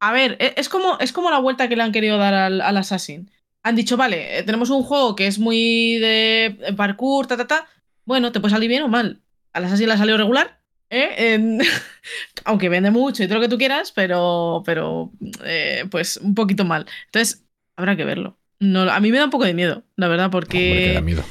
A 0.00 0.12
ver, 0.12 0.36
e- 0.40 0.54
es 0.56 0.68
como, 0.68 0.98
es 1.00 1.12
como 1.12 1.30
la 1.30 1.38
vuelta 1.38 1.68
que 1.68 1.76
le 1.76 1.82
han 1.82 1.92
querido 1.92 2.18
dar 2.18 2.34
al, 2.34 2.60
al 2.60 2.76
Assassin. 2.76 3.30
Han 3.62 3.76
dicho, 3.76 3.96
vale, 3.96 4.38
eh, 4.38 4.42
tenemos 4.42 4.70
un 4.70 4.82
juego 4.82 5.16
que 5.16 5.26
es 5.26 5.38
muy 5.38 5.96
de 5.98 6.46
eh, 6.60 6.72
parkour, 6.76 7.26
ta, 7.26 7.36
ta, 7.36 7.46
ta. 7.46 7.66
Bueno, 8.04 8.30
te 8.32 8.40
puede 8.40 8.52
salir 8.54 8.68
bien 8.68 8.82
o 8.82 8.88
mal. 8.88 9.20
Al 9.52 9.64
Assassin 9.64 9.86
le 9.88 9.94
ha 9.94 9.98
salido 9.98 10.18
regular. 10.18 10.60
¿eh? 10.90 11.34
En- 11.34 11.60
Aunque 12.44 12.68
vende 12.68 12.90
mucho 12.90 13.22
y 13.24 13.26
todo 13.26 13.36
lo 13.36 13.40
que 13.42 13.48
tú 13.48 13.58
quieras, 13.58 13.90
pero, 13.92 14.62
pero 14.64 15.10
eh, 15.44 15.84
pues 15.90 16.16
un 16.18 16.34
poquito 16.34 16.64
mal. 16.64 16.86
Entonces, 17.06 17.44
habrá 17.76 17.96
que 17.96 18.04
verlo. 18.04 18.38
No, 18.60 18.82
a 18.82 19.00
mí 19.00 19.10
me 19.10 19.18
da 19.18 19.24
un 19.24 19.30
poco 19.30 19.44
de 19.44 19.54
miedo, 19.54 19.82
la 19.96 20.08
verdad, 20.08 20.30
porque. 20.30 20.92
Da 20.94 21.00
miedo. 21.00 21.24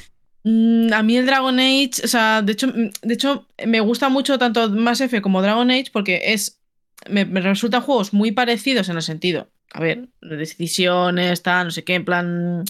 Mm, 0.44 0.94
A 0.94 1.02
mí 1.04 1.18
el 1.18 1.26
Dragon 1.26 1.58
Age, 1.60 1.92
o 2.04 2.08
sea, 2.08 2.42
de 2.44 2.52
hecho, 2.52 2.68
mm, 2.68 2.90
de 3.02 3.14
hecho, 3.14 3.48
me 3.66 3.80
gusta 3.80 4.10
mucho 4.10 4.38
tanto 4.38 4.70
Mass 4.70 5.02
Effect 5.02 5.24
como 5.24 5.42
Dragon 5.42 5.72
Age 5.72 5.86
porque 5.94 6.22
es. 6.34 6.62
Me, 7.10 7.26
me 7.26 7.42
resultan 7.42 7.82
juegos 7.82 8.14
muy 8.14 8.32
parecidos 8.32 8.90
en 8.90 8.96
el 8.98 9.02
sentido. 9.02 9.50
A 9.74 9.80
ver, 9.80 10.08
de 10.22 10.38
decisiones, 10.38 11.42
tal, 11.44 11.68
no 11.68 11.72
sé 11.72 11.84
qué, 11.84 11.96
en 11.96 12.06
plan. 12.06 12.64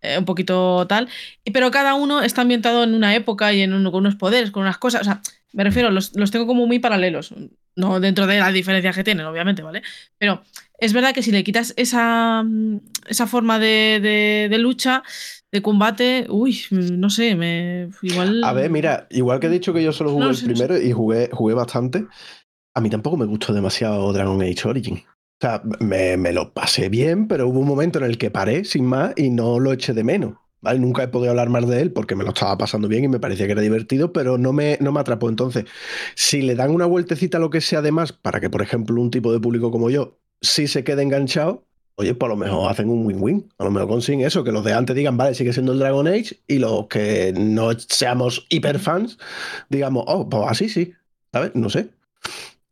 eh, 0.00 0.18
un 0.18 0.24
poquito 0.24 0.86
tal. 0.86 1.08
Pero 1.52 1.70
cada 1.70 1.94
uno 1.94 2.22
está 2.22 2.42
ambientado 2.42 2.84
en 2.84 2.94
una 2.94 3.14
época 3.14 3.52
y 3.52 3.62
en 3.62 3.72
uno, 3.72 3.90
con 3.92 4.00
unos 4.00 4.16
poderes, 4.16 4.50
con 4.50 4.62
unas 4.62 4.78
cosas. 4.78 5.02
O 5.02 5.04
sea, 5.04 5.20
me 5.52 5.64
refiero, 5.64 5.90
los, 5.90 6.14
los 6.16 6.30
tengo 6.30 6.46
como 6.46 6.66
muy 6.66 6.78
paralelos. 6.78 7.34
No 7.74 8.00
dentro 8.00 8.26
de 8.26 8.38
las 8.38 8.52
diferencias 8.52 8.94
que 8.94 9.04
tienen, 9.04 9.24
obviamente, 9.26 9.62
¿vale? 9.62 9.82
Pero 10.18 10.42
es 10.78 10.92
verdad 10.92 11.14
que 11.14 11.22
si 11.22 11.32
le 11.32 11.42
quitas 11.42 11.72
esa, 11.76 12.44
esa 13.06 13.26
forma 13.26 13.58
de, 13.58 13.98
de- 14.02 14.48
de 14.50 14.58
lucha, 14.58 15.02
de 15.50 15.62
combate, 15.62 16.26
uy, 16.28 16.58
no 16.70 17.08
sé, 17.08 17.34
me 17.34 17.88
igual. 18.02 18.42
A 18.44 18.52
ver, 18.52 18.70
mira, 18.70 19.06
igual 19.10 19.40
que 19.40 19.46
he 19.46 19.50
dicho 19.50 19.72
que 19.72 19.82
yo 19.82 19.92
solo 19.92 20.10
jugué 20.10 20.24
No, 20.24 20.30
el 20.30 20.36
sí, 20.36 20.46
no 20.46 20.52
primero 20.54 20.78
y 20.80 20.92
jugué, 20.92 21.30
jugué 21.32 21.54
bastante, 21.54 22.06
a 22.74 22.80
mí 22.80 22.90
tampoco 22.90 23.16
me 23.16 23.26
gustó 23.26 23.52
demasiado 23.52 24.12
Dragon 24.12 24.40
Age 24.42 24.68
Origin. 24.68 24.96
O 24.96 25.40
sea, 25.40 25.62
me, 25.80 26.16
me 26.16 26.32
lo 26.32 26.52
pasé 26.52 26.88
bien, 26.88 27.26
pero 27.26 27.48
hubo 27.48 27.60
un 27.60 27.66
momento 27.66 27.98
en 27.98 28.04
el 28.04 28.18
que 28.18 28.30
paré 28.30 28.64
sin 28.64 28.84
más 28.84 29.12
y 29.16 29.30
no 29.30 29.58
lo 29.58 29.72
eché 29.72 29.92
de 29.92 30.04
menos. 30.04 30.34
¿vale? 30.60 30.78
Nunca 30.78 31.02
he 31.02 31.08
podido 31.08 31.30
hablar 31.30 31.50
más 31.50 31.68
de 31.68 31.82
él 31.82 31.92
porque 31.92 32.14
me 32.14 32.24
lo 32.24 32.30
estaba 32.30 32.56
pasando 32.56 32.88
bien 32.88 33.04
y 33.04 33.08
me 33.08 33.20
parecía 33.20 33.46
que 33.46 33.52
era 33.52 33.60
divertido, 33.60 34.12
pero 34.12 34.38
no 34.38 34.52
me, 34.52 34.78
no 34.80 34.92
me 34.92 35.00
atrapó. 35.00 35.28
Entonces, 35.28 35.64
si 36.14 36.40
le 36.40 36.54
dan 36.54 36.70
una 36.70 36.86
vueltecita 36.86 37.38
a 37.38 37.40
lo 37.40 37.50
que 37.50 37.60
sea 37.60 37.82
de 37.82 37.92
más 37.92 38.12
para 38.12 38.40
que, 38.40 38.48
por 38.48 38.62
ejemplo, 38.62 39.00
un 39.00 39.10
tipo 39.10 39.32
de 39.32 39.40
público 39.40 39.70
como 39.70 39.90
yo 39.90 40.18
sí 40.40 40.66
se 40.66 40.84
quede 40.84 41.02
enganchado, 41.02 41.66
oye, 41.96 42.14
pues 42.14 42.28
a 42.28 42.34
lo 42.34 42.36
mejor 42.36 42.70
hacen 42.70 42.88
un 42.88 43.06
win-win. 43.06 43.48
A 43.58 43.64
lo 43.64 43.70
mejor 43.70 43.88
consiguen 43.88 44.26
eso, 44.26 44.44
que 44.44 44.52
los 44.52 44.64
de 44.64 44.72
antes 44.72 44.96
digan, 44.96 45.16
vale, 45.16 45.34
sigue 45.34 45.52
siendo 45.52 45.72
el 45.72 45.78
Dragon 45.78 46.06
Age, 46.06 46.40
y 46.46 46.58
los 46.58 46.86
que 46.88 47.32
no 47.36 47.70
seamos 47.78 48.46
hiperfans, 48.48 49.18
digamos, 49.68 50.04
oh, 50.06 50.28
pues 50.28 50.44
así 50.48 50.68
sí. 50.68 50.94
¿Sabes? 51.32 51.52
No 51.54 51.70
sé. 51.70 51.90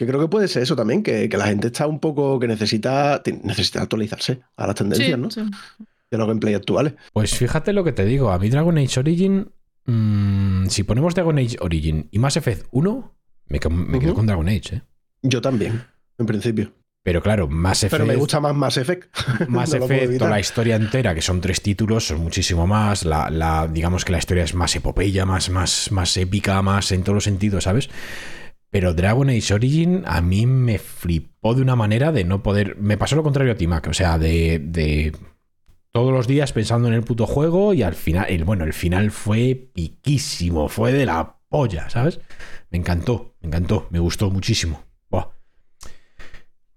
Que 0.01 0.07
creo 0.07 0.19
que 0.19 0.29
puede 0.29 0.49
ser 0.49 0.63
eso 0.63 0.75
también, 0.75 1.03
que, 1.03 1.29
que 1.29 1.37
la 1.37 1.45
gente 1.45 1.67
está 1.67 1.87
un 1.87 2.01
poco, 2.01 2.41
que 2.41 2.49
necesita, 2.49 3.21
necesita 3.43 3.83
actualizarse 3.83 4.41
a 4.57 4.67
las 4.67 4.75
tendencias, 4.75 5.11
Sí, 5.11 5.21
¿no? 5.21 5.31
sí. 5.31 5.43
De 6.11 6.17
los 6.17 6.27
gameplay 6.27 6.55
actuales. 6.55 6.95
Pues 7.13 7.35
fíjate 7.37 7.75
lo 7.75 7.85
que 7.85 7.93
te 7.93 8.07
digo. 8.07 8.33
A 8.33 8.39
mí 8.39 8.49
Dragon 8.49 8.79
Age 8.79 8.99
Origin. 8.99 9.53
mm, 9.85 10.69
si 10.69 10.85
ponemos 10.85 11.15
Dragon 11.15 11.37
Age 11.39 11.59
Origin 11.61 12.09
y 12.11 12.19
Mass 12.19 12.39
Effect 12.39 12.67
1, 12.71 13.15
me, 13.49 13.61
quedo- 13.61 14.15
con 14.15 14.25
Dragon 14.25 14.49
Age, 14.49 14.77
¿eh? 14.77 14.83
Yo 15.21 15.43
también, 15.43 15.85
en 16.17 16.25
principio. 16.25 16.73
Pero 17.03 17.21
claro, 17.21 17.47
Mass 17.47 17.85
Effect. 17.85 17.93
Pero 17.93 18.07
me 18.07 18.17
gusta 18.17 18.41
más 18.41 18.55
Mass 18.55 18.79
Effect. 18.79 19.15
Mass 19.49 19.75
No 19.75 19.85
Effect, 19.85 20.23
la 20.23 20.41
historia 20.41 20.77
entera, 20.77 21.15
que 21.15 21.21
son 21.21 21.43
tres 21.43 21.61
títulos, 21.61 22.07
son 22.07 22.21
muchísimo 22.23 22.67
más. 22.67 23.05
La, 23.05 23.29
la- 23.29 23.69
digamos 23.71 24.07
que 24.07 24.13
la 24.13 24.19
historia 24.19 24.45
es 24.45 24.55
más 24.55 24.75
epopeya, 24.77 25.27
más, 25.27 25.51
más, 25.51 25.93
más 25.93 26.17
épica, 26.17 26.63
más 26.63 26.91
en 26.91 27.03
todos 27.03 27.17
los 27.17 27.25
sentidos, 27.25 27.65
¿sabes? 27.65 27.91
Pero 28.71 28.95
Dragon 28.95 29.29
Age 29.29 29.55
Origin 29.55 30.03
a 30.07 30.21
mí 30.21 30.47
me 30.47 30.79
flipó 30.79 31.55
de 31.55 31.63
una 31.63 31.77
manera 31.77 32.13
de 32.13 32.25
no 32.25 32.43
poder. 32.43 32.77
Me 32.79 32.97
pasó 32.97 33.17
lo 33.17 33.23
contrario 33.23 33.53
a 33.53 33.57
ti, 33.57 33.67
Mac. 33.67 33.89
O 33.89 33.95
sea, 33.95 34.19
de, 34.19 34.61
de 34.61 35.13
todos 35.93 36.13
los 36.13 36.27
días 36.27 36.53
pensando 36.53 36.89
en 36.89 36.95
el 36.95 37.03
puto 37.03 37.27
juego 37.27 37.75
y 37.75 37.83
al 37.83 37.95
final, 37.95 38.27
el, 38.29 38.45
bueno, 38.45 38.65
el 38.65 38.73
final 38.73 39.11
fue 39.11 39.71
piquísimo, 39.75 40.69
fue 40.69 40.93
de 40.93 41.07
la 41.07 41.41
polla, 41.49 41.91
¿sabes? 41.91 42.21
Me 42.71 42.79
encantó, 42.79 43.35
me 43.41 43.49
encantó, 43.49 43.89
me 43.91 43.99
gustó 43.99 44.31
muchísimo. 44.31 44.85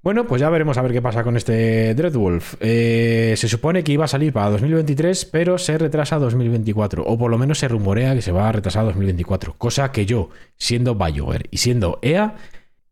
Bueno, 0.03 0.27
pues 0.27 0.41
ya 0.41 0.49
veremos 0.49 0.77
a 0.77 0.81
ver 0.81 0.91
qué 0.91 1.01
pasa 1.01 1.23
con 1.23 1.37
este 1.37 1.95
Dreadwolf. 1.95 2.55
Eh, 2.59 3.35
se 3.37 3.47
supone 3.47 3.85
que 3.85 3.93
iba 3.93 4.03
a 4.03 4.09
salir 4.09 4.33
para 4.33 4.49
2023, 4.49 5.23
pero 5.25 5.57
se 5.57 5.77
retrasa 5.77 6.17
a 6.17 6.19
2024. 6.19 7.05
O 7.05 7.17
por 7.17 7.31
lo 7.31 7.37
menos 7.37 7.59
se 7.59 7.69
rumorea 7.69 8.13
que 8.13 8.21
se 8.21 8.33
va 8.33 8.49
a 8.49 8.51
retrasar 8.51 8.81
a 8.81 8.87
2024. 8.87 9.53
Cosa 9.57 9.93
que 9.93 10.05
yo, 10.05 10.29
siendo 10.57 10.95
BioWare 10.95 11.47
y 11.51 11.57
siendo 11.57 11.99
EA, 12.01 12.35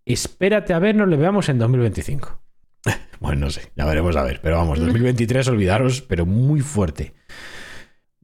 espérate 0.05 0.73
a 0.73 0.79
ver, 0.79 0.95
nos 0.95 1.09
le 1.09 1.17
veamos 1.17 1.49
en 1.49 1.59
2025. 1.59 2.39
bueno, 3.19 3.41
no 3.41 3.51
sé, 3.51 3.73
ya 3.75 3.85
veremos 3.85 4.15
a 4.15 4.23
ver. 4.23 4.39
Pero 4.41 4.55
vamos, 4.55 4.79
2023, 4.79 5.49
olvidaros, 5.49 6.01
pero 6.01 6.25
muy 6.25 6.61
fuerte. 6.61 7.13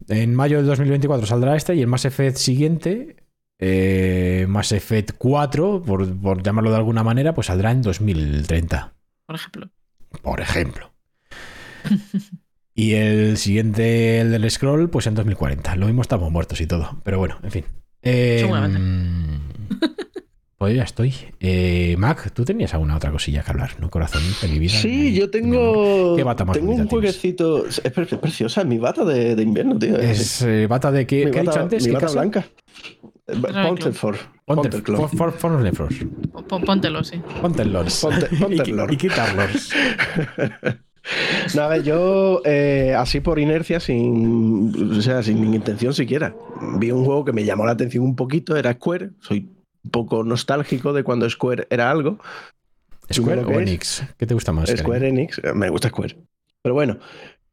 En 0.07 0.33
mayo 0.33 0.57
del 0.57 0.65
2024 0.65 1.27
saldrá 1.27 1.57
este 1.57 1.75
y 1.75 1.81
el 1.81 1.87
Mass 1.87 2.05
Effect 2.05 2.37
siguiente, 2.37 3.17
eh, 3.59 4.45
Mass 4.47 4.71
Effect 4.71 5.11
4, 5.17 5.81
por, 5.85 6.15
por 6.19 6.43
llamarlo 6.43 6.69
de 6.71 6.77
alguna 6.77 7.03
manera, 7.03 7.33
pues 7.33 7.47
saldrá 7.47 7.71
en 7.71 7.81
2030, 7.81 8.93
Por 9.25 9.35
ejemplo. 9.35 9.69
por 10.21 10.41
ejemplo. 10.41 10.91
y 12.73 12.93
el 12.93 13.37
siguiente, 13.37 14.19
el 14.21 14.31
del 14.31 14.49
Scroll, 14.51 14.89
pues 14.89 15.07
en 15.07 15.15
2040. 15.15 15.75
Lo 15.75 15.87
mismo 15.87 16.01
estamos 16.01 16.31
muertos 16.31 16.61
y 16.61 16.67
todo, 16.67 17.01
pero 17.03 17.17
bueno, 17.19 17.37
en 17.43 17.51
fin. 17.51 17.65
Eh, 18.01 18.37
Seguramente. 18.41 18.79
Pues 20.59 20.75
ya 20.75 20.81
estoy. 20.81 21.13
Eh, 21.39 21.93
Mac, 21.99 22.31
tú 22.33 22.43
tenías 22.43 22.73
alguna 22.73 22.95
otra 22.95 23.11
cosilla 23.11 23.43
que 23.43 23.51
hablar, 23.51 23.79
¿no, 23.79 23.91
corazón? 23.91 24.23
De 24.41 24.47
mi 24.47 24.57
vida, 24.57 24.73
Sí, 24.73 25.13
yo 25.13 25.29
tengo. 25.29 26.15
¿Qué 26.15 26.23
bata 26.23 26.45
más 26.45 26.55
Tengo 26.57 26.71
un 26.71 26.77
tienes? 26.77 26.89
jueguecito. 26.89 27.67
Es 27.67 27.79
pre- 27.79 28.07
preciosa, 28.07 28.61
es 28.61 28.67
mi 28.67 28.79
bata 28.79 29.05
de, 29.05 29.35
de 29.35 29.43
invierno, 29.43 29.77
tío. 29.77 29.95
Es 29.99 30.41
eh, 30.41 30.65
bata 30.65 30.91
de 30.91 31.05
qué, 31.05 31.25
mi 31.27 31.31
¿qué 31.31 31.37
he 31.37 31.41
dicho 31.43 31.59
antes? 31.59 31.83
mi 31.83 31.89
¿Qué 31.89 31.93
bata 31.93 32.05
casa? 32.07 32.19
blanca. 32.21 32.45
Ponterford. 33.27 34.15
Ponte, 34.45 34.69
Ponterclub. 34.69 34.97
for, 35.09 35.17
for, 35.17 35.31
for 35.33 35.51
los 35.51 35.61
Lefros. 35.63 35.93
Pon- 36.47 36.61
Póntelo, 36.63 37.03
sí. 37.03 37.21
Pontelors. 37.41 37.99
Pontelors. 38.39 38.91
y 38.93 38.97
quitarlos. 38.97 39.71
No, 41.55 41.61
a 41.61 41.67
ver, 41.67 41.83
yo 41.83 42.41
eh, 42.45 42.93
así 42.97 43.19
por 43.21 43.39
inercia, 43.39 43.79
sin, 43.79 44.97
o 44.97 45.01
sea, 45.01 45.23
sin 45.23 45.53
intención 45.53 45.93
siquiera, 45.93 46.35
vi 46.79 46.91
un 46.91 47.05
juego 47.05 47.23
que 47.25 47.33
me 47.33 47.45
llamó 47.45 47.65
la 47.65 47.71
atención 47.73 48.03
un 48.03 48.15
poquito, 48.15 48.55
era 48.57 48.73
Square. 48.73 49.11
Soy 49.21 49.49
un 49.83 49.91
poco 49.91 50.23
nostálgico 50.23 50.91
de 50.93 51.03
cuando 51.03 51.29
Square 51.29 51.67
era 51.69 51.89
algo. 51.89 52.19
¿Square 53.11 53.45
o 53.45 53.59
Enix? 53.59 54.03
¿Qué 54.17 54.25
te 54.25 54.33
gusta 54.33 54.51
más? 54.51 54.69
Square 54.69 55.07
Enix, 55.07 55.39
eh, 55.43 55.53
me 55.53 55.69
gusta 55.69 55.87
Square. 55.89 56.17
Pero 56.61 56.75
bueno, 56.75 56.99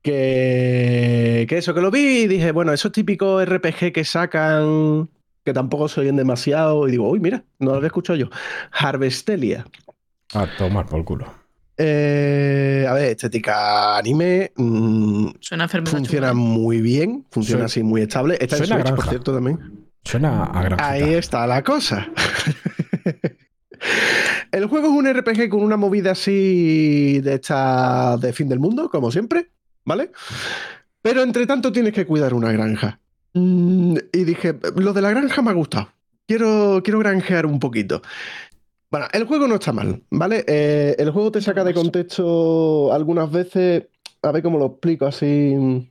que, 0.02 1.46
que 1.48 1.58
eso, 1.58 1.74
que 1.74 1.80
lo 1.80 1.90
vi 1.92 2.22
y 2.22 2.26
dije, 2.26 2.50
bueno, 2.52 2.72
esos 2.72 2.90
típicos 2.90 3.44
RPG 3.48 3.92
que 3.92 4.04
sacan, 4.04 5.08
que 5.44 5.52
tampoco 5.52 5.88
se 5.88 6.00
oyen 6.00 6.16
demasiado, 6.16 6.88
y 6.88 6.92
digo, 6.92 7.08
uy, 7.08 7.20
mira, 7.20 7.44
no 7.58 7.70
lo 7.72 7.76
había 7.76 7.88
escuchado 7.88 8.16
yo. 8.18 8.28
Harvestelia. 8.72 9.66
A 10.34 10.46
tomar 10.56 10.86
por 10.86 11.04
culo. 11.04 11.26
Eh, 11.76 12.86
a 12.88 12.92
ver, 12.94 13.10
estética 13.10 13.96
anime. 13.98 14.52
mm, 14.56 15.28
Suena 15.40 15.68
funciona 15.68 16.30
¿eh? 16.30 16.34
muy 16.34 16.80
bien, 16.80 17.26
funciona 17.30 17.58
Suena- 17.58 17.66
así 17.66 17.82
muy 17.82 18.02
estable. 18.02 18.38
Está 18.40 18.56
en 18.56 18.66
suena 18.66 18.76
a 18.82 18.86
Switch, 18.86 18.94
por 18.96 19.08
cierto, 19.08 19.34
también. 19.34 19.88
Suena 20.04 20.44
a 20.44 20.62
granjita. 20.62 20.88
Ahí 20.90 21.14
está 21.14 21.46
la 21.46 21.62
cosa. 21.62 22.08
El 24.52 24.66
juego 24.66 24.86
es 24.86 24.92
un 24.92 25.06
RPG 25.12 25.48
con 25.48 25.62
una 25.62 25.76
movida 25.76 26.12
así 26.12 27.20
de 27.20 27.34
esta 27.34 28.16
de 28.18 28.32
fin 28.32 28.48
del 28.48 28.60
mundo, 28.60 28.88
como 28.88 29.10
siempre, 29.10 29.50
¿vale? 29.84 30.10
Pero 31.02 31.22
entre 31.22 31.46
tanto 31.46 31.72
tienes 31.72 31.92
que 31.92 32.06
cuidar 32.06 32.32
una 32.34 32.52
granja. 32.52 33.00
Mm, 33.34 33.96
Y 34.12 34.24
dije, 34.24 34.58
lo 34.76 34.92
de 34.92 35.02
la 35.02 35.10
granja 35.10 35.42
me 35.42 35.50
ha 35.50 35.54
gustado. 35.54 35.88
Quiero, 36.26 36.80
quiero 36.82 36.98
granjear 37.00 37.46
un 37.46 37.58
poquito. 37.60 38.00
Bueno, 38.90 39.08
el 39.12 39.24
juego 39.24 39.48
no 39.48 39.56
está 39.56 39.72
mal, 39.72 40.02
¿vale? 40.10 40.44
Eh, 40.46 40.94
el 40.98 41.10
juego 41.10 41.32
te 41.32 41.40
saca 41.40 41.64
de 41.64 41.74
contexto 41.74 42.92
algunas 42.92 43.30
veces. 43.30 43.84
A 44.22 44.32
ver 44.32 44.42
cómo 44.42 44.58
lo 44.58 44.66
explico 44.66 45.06
así. 45.06 45.90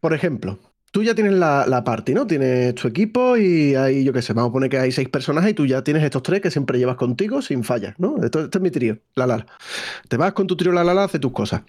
Por 0.00 0.12
ejemplo, 0.12 0.58
tú 0.90 1.02
ya 1.02 1.14
tienes 1.14 1.34
la, 1.34 1.66
la 1.66 1.84
party, 1.84 2.14
¿no? 2.14 2.26
Tienes 2.26 2.74
tu 2.74 2.88
equipo 2.88 3.36
y 3.36 3.74
hay, 3.76 4.04
yo 4.04 4.12
qué 4.12 4.22
sé, 4.22 4.32
vamos 4.32 4.50
a 4.50 4.52
poner 4.52 4.70
que 4.70 4.78
hay 4.78 4.92
seis 4.92 5.08
personajes 5.08 5.52
y 5.52 5.54
tú 5.54 5.66
ya 5.66 5.82
tienes 5.82 6.02
estos 6.02 6.22
tres 6.22 6.40
que 6.40 6.50
siempre 6.50 6.78
llevas 6.78 6.96
contigo 6.96 7.40
sin 7.42 7.64
fallas, 7.64 7.94
¿no? 7.98 8.16
Esto, 8.22 8.44
este 8.44 8.58
es 8.58 8.62
mi 8.62 8.70
trío, 8.70 8.98
la 9.14 9.26
la. 9.26 9.38
la. 9.38 9.46
Te 10.08 10.16
vas 10.16 10.32
con 10.32 10.46
tu 10.46 10.56
trío 10.56 10.72
la 10.72 10.84
la 10.84 10.94
la, 10.94 11.04
haces 11.04 11.20
tus 11.20 11.32
cosas. 11.32 11.62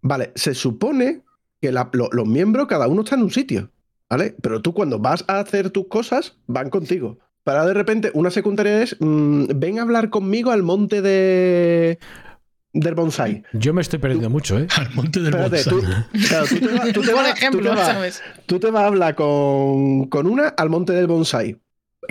Vale, 0.00 0.32
se 0.34 0.54
supone 0.54 1.22
que 1.64 1.72
la- 1.72 1.88
lo- 1.92 2.10
los 2.12 2.26
miembros, 2.26 2.66
cada 2.66 2.86
uno 2.88 3.02
está 3.02 3.14
en 3.16 3.22
un 3.22 3.30
sitio, 3.30 3.70
¿vale? 4.10 4.34
Pero 4.42 4.60
tú 4.60 4.74
cuando 4.74 4.98
vas 4.98 5.24
a 5.28 5.38
hacer 5.40 5.70
tus 5.70 5.88
cosas, 5.88 6.36
van 6.46 6.68
contigo. 6.68 7.18
Para 7.42 7.64
de 7.64 7.72
repente, 7.74 8.10
una 8.14 8.30
secundaria 8.30 8.82
es, 8.82 8.96
mm, 9.00 9.44
ven 9.56 9.78
a 9.78 9.82
hablar 9.82 10.10
conmigo 10.10 10.50
al 10.50 10.62
monte 10.62 11.00
de 11.02 11.98
del 12.76 12.94
bonsai. 12.94 13.44
Yo 13.52 13.72
me 13.72 13.80
estoy 13.82 13.98
perdiendo 14.00 14.28
mucho, 14.28 14.58
¿eh? 14.58 14.66
Al 14.76 14.90
monte 14.94 15.20
del 15.20 15.32
Espérate, 15.34 15.62
tú, 15.70 15.76
bonsai. 15.80 16.04
claro, 16.28 16.46
tú 16.48 16.58
te 16.58 16.66
vas, 16.72 16.92
tú 16.92 17.00
te 17.02 17.06
Por 17.12 17.14
vas- 17.22 17.34
tú 17.34 17.38
ejemplo, 17.38 17.70
te 17.70 17.76
vas- 17.76 17.86
¿sabes? 17.86 18.22
tú 18.46 18.58
te 18.60 18.70
vas 18.70 18.82
a 18.82 18.86
hablar 18.88 19.14
con, 19.14 20.06
con 20.08 20.26
una 20.26 20.48
al 20.48 20.68
monte 20.70 20.92
del 20.92 21.06
bonsai. 21.06 21.58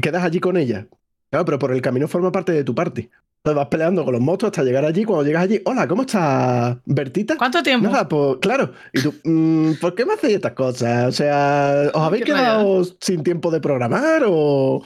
Quedas 0.01 0.23
allí 0.23 0.39
con 0.39 0.57
ella. 0.57 0.88
Claro, 1.30 1.45
pero 1.45 1.59
por 1.59 1.71
el 1.73 1.81
camino 1.81 2.07
forma 2.07 2.31
parte 2.31 2.51
de 2.53 2.63
tu 2.63 2.73
party. 2.73 3.09
Entonces 3.45 3.57
vas 3.57 3.68
peleando 3.68 4.06
con 4.06 4.14
los 4.14 4.22
monstruos 4.22 4.52
hasta 4.52 4.64
llegar 4.64 4.86
allí. 4.86 5.03
Cuando 5.03 5.26
llegas 5.26 5.44
allí, 5.44 5.61
hola, 5.65 5.86
¿cómo 5.86 6.03
estás, 6.03 6.78
Bertita? 6.86 7.36
¿Cuánto 7.36 7.61
tiempo? 7.61 7.90
Nada, 7.90 8.07
pues 8.07 8.38
claro. 8.40 8.72
Y 8.94 9.02
tú, 9.02 9.14
mm, 9.26 9.74
¿por 9.82 9.95
qué 9.95 10.06
me 10.06 10.14
hacéis 10.14 10.36
estas 10.36 10.53
cosas? 10.53 11.10
O 11.10 11.11
sea, 11.11 11.91
¿os 11.94 12.02
habéis 12.02 12.24
quedado 12.24 12.86
sin 13.02 13.22
tiempo 13.22 13.52
de 13.52 13.60
programar 13.60 14.24
o...? 14.26 14.82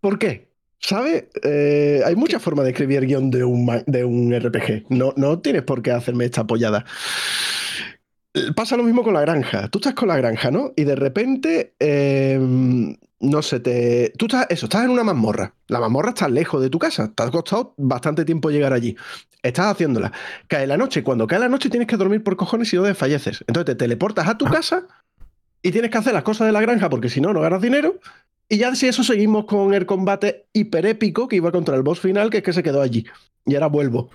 ¿Por 0.00 0.18
qué? 0.18 0.48
¿Sabes? 0.80 1.26
Eh, 1.44 2.02
hay 2.04 2.16
muchas 2.16 2.42
formas 2.42 2.64
de 2.64 2.72
escribir 2.72 3.06
guion 3.06 3.30
de 3.30 3.44
un, 3.44 3.80
de 3.86 4.04
un 4.04 4.34
RPG. 4.36 4.86
No, 4.88 5.12
no 5.16 5.38
tienes 5.38 5.62
por 5.62 5.82
qué 5.82 5.92
hacerme 5.92 6.24
esta 6.24 6.40
apoyada. 6.40 6.84
Pasa 8.56 8.76
lo 8.76 8.82
mismo 8.82 9.04
con 9.04 9.14
la 9.14 9.20
granja. 9.20 9.68
Tú 9.68 9.78
estás 9.78 9.94
con 9.94 10.08
la 10.08 10.16
granja, 10.16 10.50
¿no? 10.50 10.72
Y 10.74 10.82
de 10.82 10.96
repente, 10.96 11.76
eh, 11.78 12.40
no 13.20 13.42
sé, 13.42 13.60
te... 13.60 14.12
Tú 14.18 14.26
estás, 14.26 14.46
eso, 14.50 14.66
estás 14.66 14.84
en 14.84 14.90
una 14.90 15.04
mazmorra. 15.04 15.54
La 15.68 15.80
mazmorra 15.80 16.10
está 16.10 16.28
lejos 16.28 16.60
de 16.60 16.70
tu 16.70 16.78
casa. 16.78 17.12
Te 17.14 17.22
ha 17.22 17.30
costado 17.30 17.74
bastante 17.76 18.24
tiempo 18.24 18.50
llegar 18.50 18.72
allí. 18.72 18.96
Estás 19.42 19.66
haciéndola. 19.66 20.12
Cae 20.48 20.66
la 20.66 20.76
noche. 20.76 21.02
Cuando 21.02 21.26
cae 21.26 21.38
la 21.38 21.48
noche 21.48 21.70
tienes 21.70 21.88
que 21.88 21.96
dormir 21.96 22.22
por 22.22 22.36
cojones 22.36 22.72
y 22.72 22.76
no 22.76 22.82
desfalleces. 22.82 23.44
Entonces 23.46 23.66
te 23.66 23.74
teleportas 23.74 24.28
a 24.28 24.36
tu 24.36 24.44
casa 24.44 24.86
y 25.62 25.70
tienes 25.70 25.90
que 25.90 25.98
hacer 25.98 26.12
las 26.12 26.24
cosas 26.24 26.46
de 26.46 26.52
la 26.52 26.60
granja 26.60 26.90
porque 26.90 27.08
si 27.08 27.20
no, 27.20 27.32
no 27.32 27.40
ganas 27.40 27.62
dinero. 27.62 27.98
Y 28.48 28.58
ya 28.58 28.74
si 28.74 28.86
eso 28.86 29.02
seguimos 29.02 29.46
con 29.46 29.74
el 29.74 29.86
combate 29.86 30.46
hiperépico 30.52 31.26
que 31.26 31.36
iba 31.36 31.50
contra 31.50 31.74
el 31.74 31.82
boss 31.82 32.00
final, 32.00 32.30
que 32.30 32.38
es 32.38 32.42
que 32.42 32.52
se 32.52 32.62
quedó 32.62 32.82
allí. 32.82 33.06
Y 33.44 33.54
ahora 33.54 33.66
vuelvo. 33.68 34.10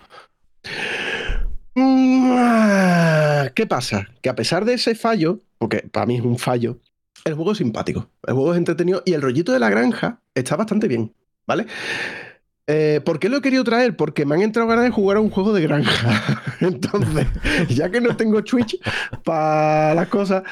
Mm, 1.76 2.32
ah, 2.38 3.49
¿Qué 3.56 3.65
pasa? 3.65 4.07
Que 4.22 4.30
a 4.30 4.36
pesar 4.36 4.64
de 4.65 4.76
ese 4.76 4.95
fallo, 4.95 5.40
porque 5.57 5.80
para 5.91 6.06
mí 6.06 6.18
es 6.18 6.22
un 6.22 6.38
fallo, 6.38 6.78
el 7.26 7.34
juego 7.35 7.52
es 7.52 7.57
simpático, 7.60 8.10
el 8.27 8.34
juego 8.34 8.53
es 8.53 8.57
entretenido 8.57 9.02
y 9.06 9.14
el 9.14 9.22
rollito 9.22 9.52
de 9.52 9.60
la 9.60 9.69
granja 9.69 10.22
está 10.35 10.56
bastante 10.56 10.88
bien, 10.88 11.14
¿vale? 11.48 11.65
Eh, 12.68 13.02
¿Por 13.03 13.19
qué 13.19 13.27
lo 13.27 13.38
he 13.38 13.41
querido 13.41 13.64
traer? 13.64 13.98
Porque 13.98 14.26
me 14.26 14.35
han 14.35 14.41
entrado 14.41 14.68
ganas 14.69 14.85
de 14.85 14.91
jugar 14.91 15.18
a 15.18 15.19
un 15.19 15.30
juego 15.30 15.52
de 15.52 15.61
granja. 15.61 16.22
Entonces, 16.61 17.27
ya 17.69 17.89
que 17.89 17.99
no 17.99 18.15
tengo 18.15 18.43
Twitch 18.43 18.80
para 19.23 19.93
las 19.93 20.07
cosas, 20.07 20.43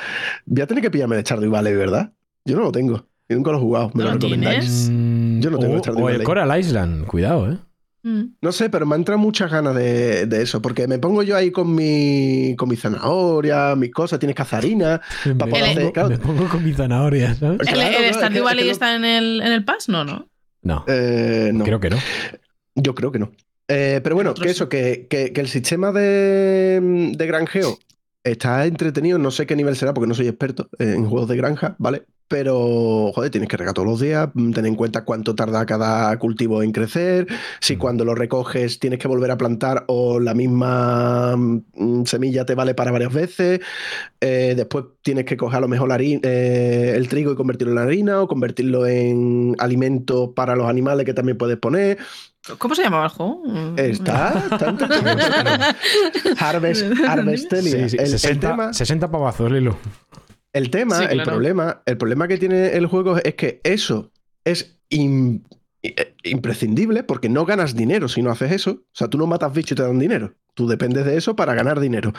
voy 0.46 0.62
a 0.62 0.68
tener 0.68 0.84
que 0.84 0.92
pillarme 0.92 1.16
de 1.16 1.22
Stardew 1.22 1.52
Valley, 1.52 1.76
¿verdad? 1.76 2.12
Yo 2.46 2.58
no 2.58 2.64
lo 2.64 2.72
tengo. 2.72 3.06
Yo 3.30 3.36
nunca 3.38 3.52
lo 3.52 3.58
he 3.58 3.62
jugado. 3.62 3.92
¿Me 3.94 4.04
¿No 4.04 4.10
lo 4.10 4.16
lo 4.16 4.20
recomendáis? 4.20 4.88
tienes? 4.88 4.90
Mm, 4.92 5.40
Yo 5.40 5.50
no 5.52 5.60
tengo 5.60 5.76
o, 5.76 5.80
Stardew 5.80 6.04
o 6.04 6.10
el 6.10 6.14
Valley. 6.16 6.26
Coral 6.26 6.60
Island, 6.60 7.06
cuidado, 7.06 7.52
¿eh? 7.52 7.58
Mm. 8.04 8.22
No 8.42 8.52
sé, 8.52 8.70
pero 8.70 8.86
me 8.86 8.96
han 8.96 9.02
entrado 9.02 9.20
muchas 9.20 9.52
ganas 9.52 9.76
de, 9.76 10.26
de 10.26 10.42
eso, 10.42 10.62
porque 10.62 10.88
me 10.88 11.00
pongo 11.00 11.22
yo 11.24 11.36
ahí 11.36 11.52
con 11.52 11.76
mi, 11.76 12.56
con 12.58 12.70
mi 12.70 12.76
zanahoria, 12.76 13.76
mis 13.76 13.92
cosas, 13.92 14.20
tienes 14.20 14.36
cazarina. 14.36 15.02
Me, 15.26 15.36
poder 15.36 15.64
hacer, 15.66 15.92
claro. 15.92 16.10
me 16.10 16.18
pongo 16.18 16.48
con 16.48 16.64
mi 16.64 16.74
zanahoria, 16.74 17.36
¿sabes? 17.36 17.60
¿El, 17.68 17.74
Claro, 17.74 17.98
el 18.00 18.14
Stardew 18.14 18.44
Valley 18.44 18.62
es 18.62 18.66
que 18.68 18.72
está 18.72 18.96
en 18.96 19.04
el, 19.06 19.42
en 19.42 19.52
el 19.52 19.66
Pass? 19.66 19.90
No, 19.90 20.04
no. 20.06 20.30
No, 20.62 20.84
Eh, 20.88 21.52
no, 21.54 21.64
creo 21.66 21.80
que 21.80 21.90
no. 21.90 21.98
yo 22.76 22.96
creo 22.96 23.12
que 23.12 23.20
no. 23.20 23.32
Eh, 23.68 24.00
pero 24.04 24.16
bueno, 24.16 24.34
que 24.34 24.50
eso, 24.50 24.68
que, 24.68 25.08
que- 25.10 25.32
que 25.32 25.42
el 25.42 25.48
sistema 25.48 25.92
de, 25.92 27.12
de 27.16 27.28
granjeo 27.28 27.78
está 28.24 28.66
entretenido, 28.66 29.18
no 29.20 29.32
sé 29.32 29.46
qué 29.46 29.56
nivel 29.56 29.76
será 29.76 29.94
porque 29.94 30.08
no 30.08 30.14
soy 30.16 30.28
experto 30.28 30.70
en 30.80 31.06
juegos 31.08 31.30
de 31.30 31.38
granja, 31.38 31.76
¿vale? 31.80 32.04
Pero, 32.30 33.12
joder, 33.16 33.32
tienes 33.32 33.50
que 33.50 33.58
regar 33.58 33.74
todos 33.74 33.88
los 33.88 34.00
días, 34.00 34.30
mm, 34.36 34.52
ten 34.52 34.66
en 34.68 34.76
cuenta 34.76 35.04
cuánto 35.04 35.34
tarda 35.34 35.66
cada 35.66 36.16
cultivo 36.20 36.62
en 36.62 36.72
crecer, 36.72 37.28
si 37.60 37.76
Mm. 37.76 37.80
cuando 37.80 38.06
lo 38.06 38.14
recoges 38.14 38.78
tienes 38.80 39.00
que 39.00 39.08
volver 39.08 39.32
a 39.32 39.38
plantar 39.38 39.84
o 39.88 40.20
la 40.20 40.36
misma 40.36 41.36
mm, 41.36 42.06
semilla 42.06 42.46
te 42.46 42.54
vale 42.54 42.76
para 42.76 42.92
varias 42.92 43.12
veces, 43.12 43.62
eh, 44.22 44.54
después 44.56 44.86
tienes 45.02 45.26
que 45.26 45.36
coger 45.38 45.58
a 45.58 45.62
lo 45.62 45.68
mejor 45.68 45.90
la 45.90 45.96
hari- 45.98 46.20
eh, 46.24 46.94
el 46.96 47.10
trigo 47.10 47.32
y 47.32 47.36
convertirlo 47.36 47.74
en 47.74 47.80
harina 47.80 48.22
o 48.22 48.28
convertirlo 48.28 48.86
en 48.86 49.56
alimento 49.58 50.32
para 50.34 50.56
los 50.56 50.70
animales 50.70 51.06
que 51.08 51.16
también 51.16 51.36
puedes 51.38 51.58
poner. 51.58 51.98
¿Cómo 52.60 52.76
se 52.76 52.84
llamaba 52.84 53.06
el 53.06 53.10
juego? 53.12 53.42
Está, 53.76 54.46
está 54.52 54.70
entretenido. 54.70 55.18
Harvest, 56.40 56.86
Harvestelia. 57.08 57.72
Sí, 57.72 57.90
sí, 57.90 57.98
el, 57.98 58.04
el 58.04 58.10
60, 58.20 58.50
tema, 58.52 58.72
60 58.74 59.10
pavazos, 59.12 59.52
Lilo. 59.52 59.78
El 60.54 60.70
tema, 60.70 60.98
Sí, 60.98 61.06
el 61.10 61.24
problema, 61.24 61.82
el 61.86 61.98
problema 61.98 62.28
que 62.28 62.38
tiene 62.38 62.74
el 62.76 62.86
juego 62.88 63.18
es 63.18 63.36
que 63.36 63.62
eso 63.64 64.12
es 64.44 64.80
eh, 64.92 66.16
imprescindible 66.24 67.04
porque 67.04 67.30
no 67.30 67.46
ganas 67.46 67.76
dinero 67.76 68.08
si 68.08 68.22
no 68.22 68.32
haces 68.32 68.52
eso. 68.52 68.72
O 68.72 68.94
sea, 68.94 69.08
tú 69.08 69.18
no 69.18 69.28
matas 69.28 69.54
bichos 69.54 69.74
y 69.74 69.76
te 69.76 69.84
dan 69.84 70.00
dinero. 70.00 70.34
Tú 70.54 70.68
dependes 70.68 71.06
de 71.06 71.18
eso 71.18 71.36
para 71.36 71.54
ganar 71.54 71.80
dinero. 71.80 72.14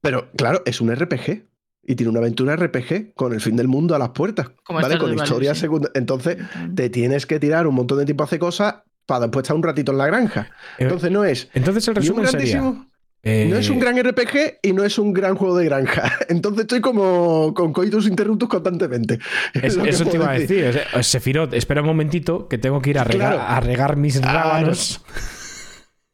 Pero 0.00 0.30
claro, 0.36 0.62
es 0.64 0.80
un 0.80 0.94
RPG. 0.94 1.46
Y 1.88 1.94
tiene 1.94 2.10
una 2.10 2.18
aventura 2.18 2.56
RPG 2.56 3.14
con 3.14 3.32
el 3.32 3.40
fin 3.40 3.54
del 3.54 3.68
mundo 3.68 3.94
a 3.94 3.98
las 3.98 4.08
puertas. 4.08 4.50
Como 4.64 4.80
¿Vale? 4.80 4.98
Con 4.98 5.14
historia 5.14 5.54
sí. 5.54 5.68
Entonces, 5.94 6.38
te 6.74 6.90
tienes 6.90 7.26
que 7.26 7.38
tirar 7.38 7.68
un 7.68 7.76
montón 7.76 7.98
de 7.98 8.04
tiempo 8.04 8.24
a 8.24 8.26
hacer 8.26 8.40
cosas 8.40 8.76
para 9.06 9.20
después 9.20 9.44
estar 9.44 9.56
un 9.56 9.62
ratito 9.62 9.92
en 9.92 9.98
la 9.98 10.06
granja. 10.06 10.50
Eh, 10.78 10.84
Entonces 10.84 11.12
no 11.12 11.24
es 11.24 11.48
Entonces 11.54 11.86
el 11.86 11.94
resumen 11.94 12.26
sería... 12.26 12.86
eh, 13.28 13.46
No 13.50 13.56
es 13.58 13.68
un 13.68 13.78
gran 13.80 13.98
RPG 14.02 14.58
y 14.62 14.72
no 14.72 14.84
es 14.84 14.98
un 14.98 15.12
gran 15.12 15.34
juego 15.34 15.56
de 15.56 15.64
granja. 15.64 16.12
Entonces 16.28 16.62
estoy 16.62 16.80
como 16.80 17.52
con 17.54 17.72
coitus 17.72 18.06
interruptus 18.06 18.48
constantemente. 18.48 19.18
es- 19.54 19.76
eso 19.76 20.04
te 20.06 20.16
iba 20.16 20.30
a 20.30 20.38
decir. 20.38 20.80
eh, 20.94 21.02
Sefirot, 21.02 21.52
espera 21.54 21.80
un 21.80 21.88
momentito 21.88 22.46
que 22.48 22.58
tengo 22.58 22.80
que 22.80 22.90
ir 22.90 22.98
a 22.98 23.04
regar, 23.04 23.34
Claro. 23.34 23.48
a 23.50 23.60
regar 23.60 23.96
mis 23.96 24.20
Claro. 24.20 24.38
rábanos. 24.38 25.00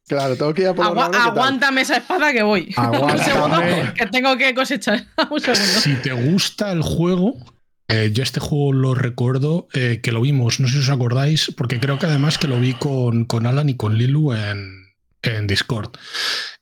Claro, 0.08 0.36
tengo 0.36 0.52
que 0.52 0.62
ir 0.62 0.68
a 0.68 0.74
por 0.74 0.84
Agua- 0.84 1.04
rábana, 1.04 1.18
¿qué 1.18 1.22
tal? 1.30 1.38
aguántame 1.38 1.80
esa 1.80 1.96
espada 1.96 2.32
que 2.32 2.42
voy. 2.42 2.74
Aguántame. 2.76 3.12
Un 3.12 3.18
segundo, 3.24 3.56
que 3.96 4.06
tengo 4.06 4.36
que 4.36 4.54
cosechar. 4.54 5.06
Un 5.30 5.40
segundo. 5.40 5.64
Si 5.80 5.94
te 5.94 6.12
gusta 6.12 6.70
el 6.72 6.82
juego, 6.82 7.36
eh, 7.88 8.10
yo 8.12 8.22
este 8.22 8.38
juego 8.40 8.72
lo 8.74 8.94
recuerdo 8.94 9.68
eh, 9.72 10.00
que 10.02 10.12
lo 10.12 10.20
vimos, 10.20 10.60
no 10.60 10.66
sé 10.66 10.74
si 10.74 10.80
os 10.80 10.90
acordáis, 10.90 11.52
porque 11.56 11.80
creo 11.80 11.98
que 11.98 12.06
además 12.06 12.36
que 12.36 12.48
lo 12.48 12.60
vi 12.60 12.74
con, 12.74 13.24
con 13.24 13.46
Alan 13.46 13.70
y 13.70 13.76
con 13.76 13.96
Lilu 13.96 14.34
en, 14.34 14.86
en 15.22 15.46
Discord. 15.46 15.92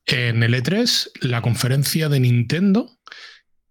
En 0.06 0.42
el 0.42 0.54
E3, 0.54 1.10
la 1.20 1.42
conferencia 1.42 2.08
de 2.08 2.20
Nintendo, 2.20 2.90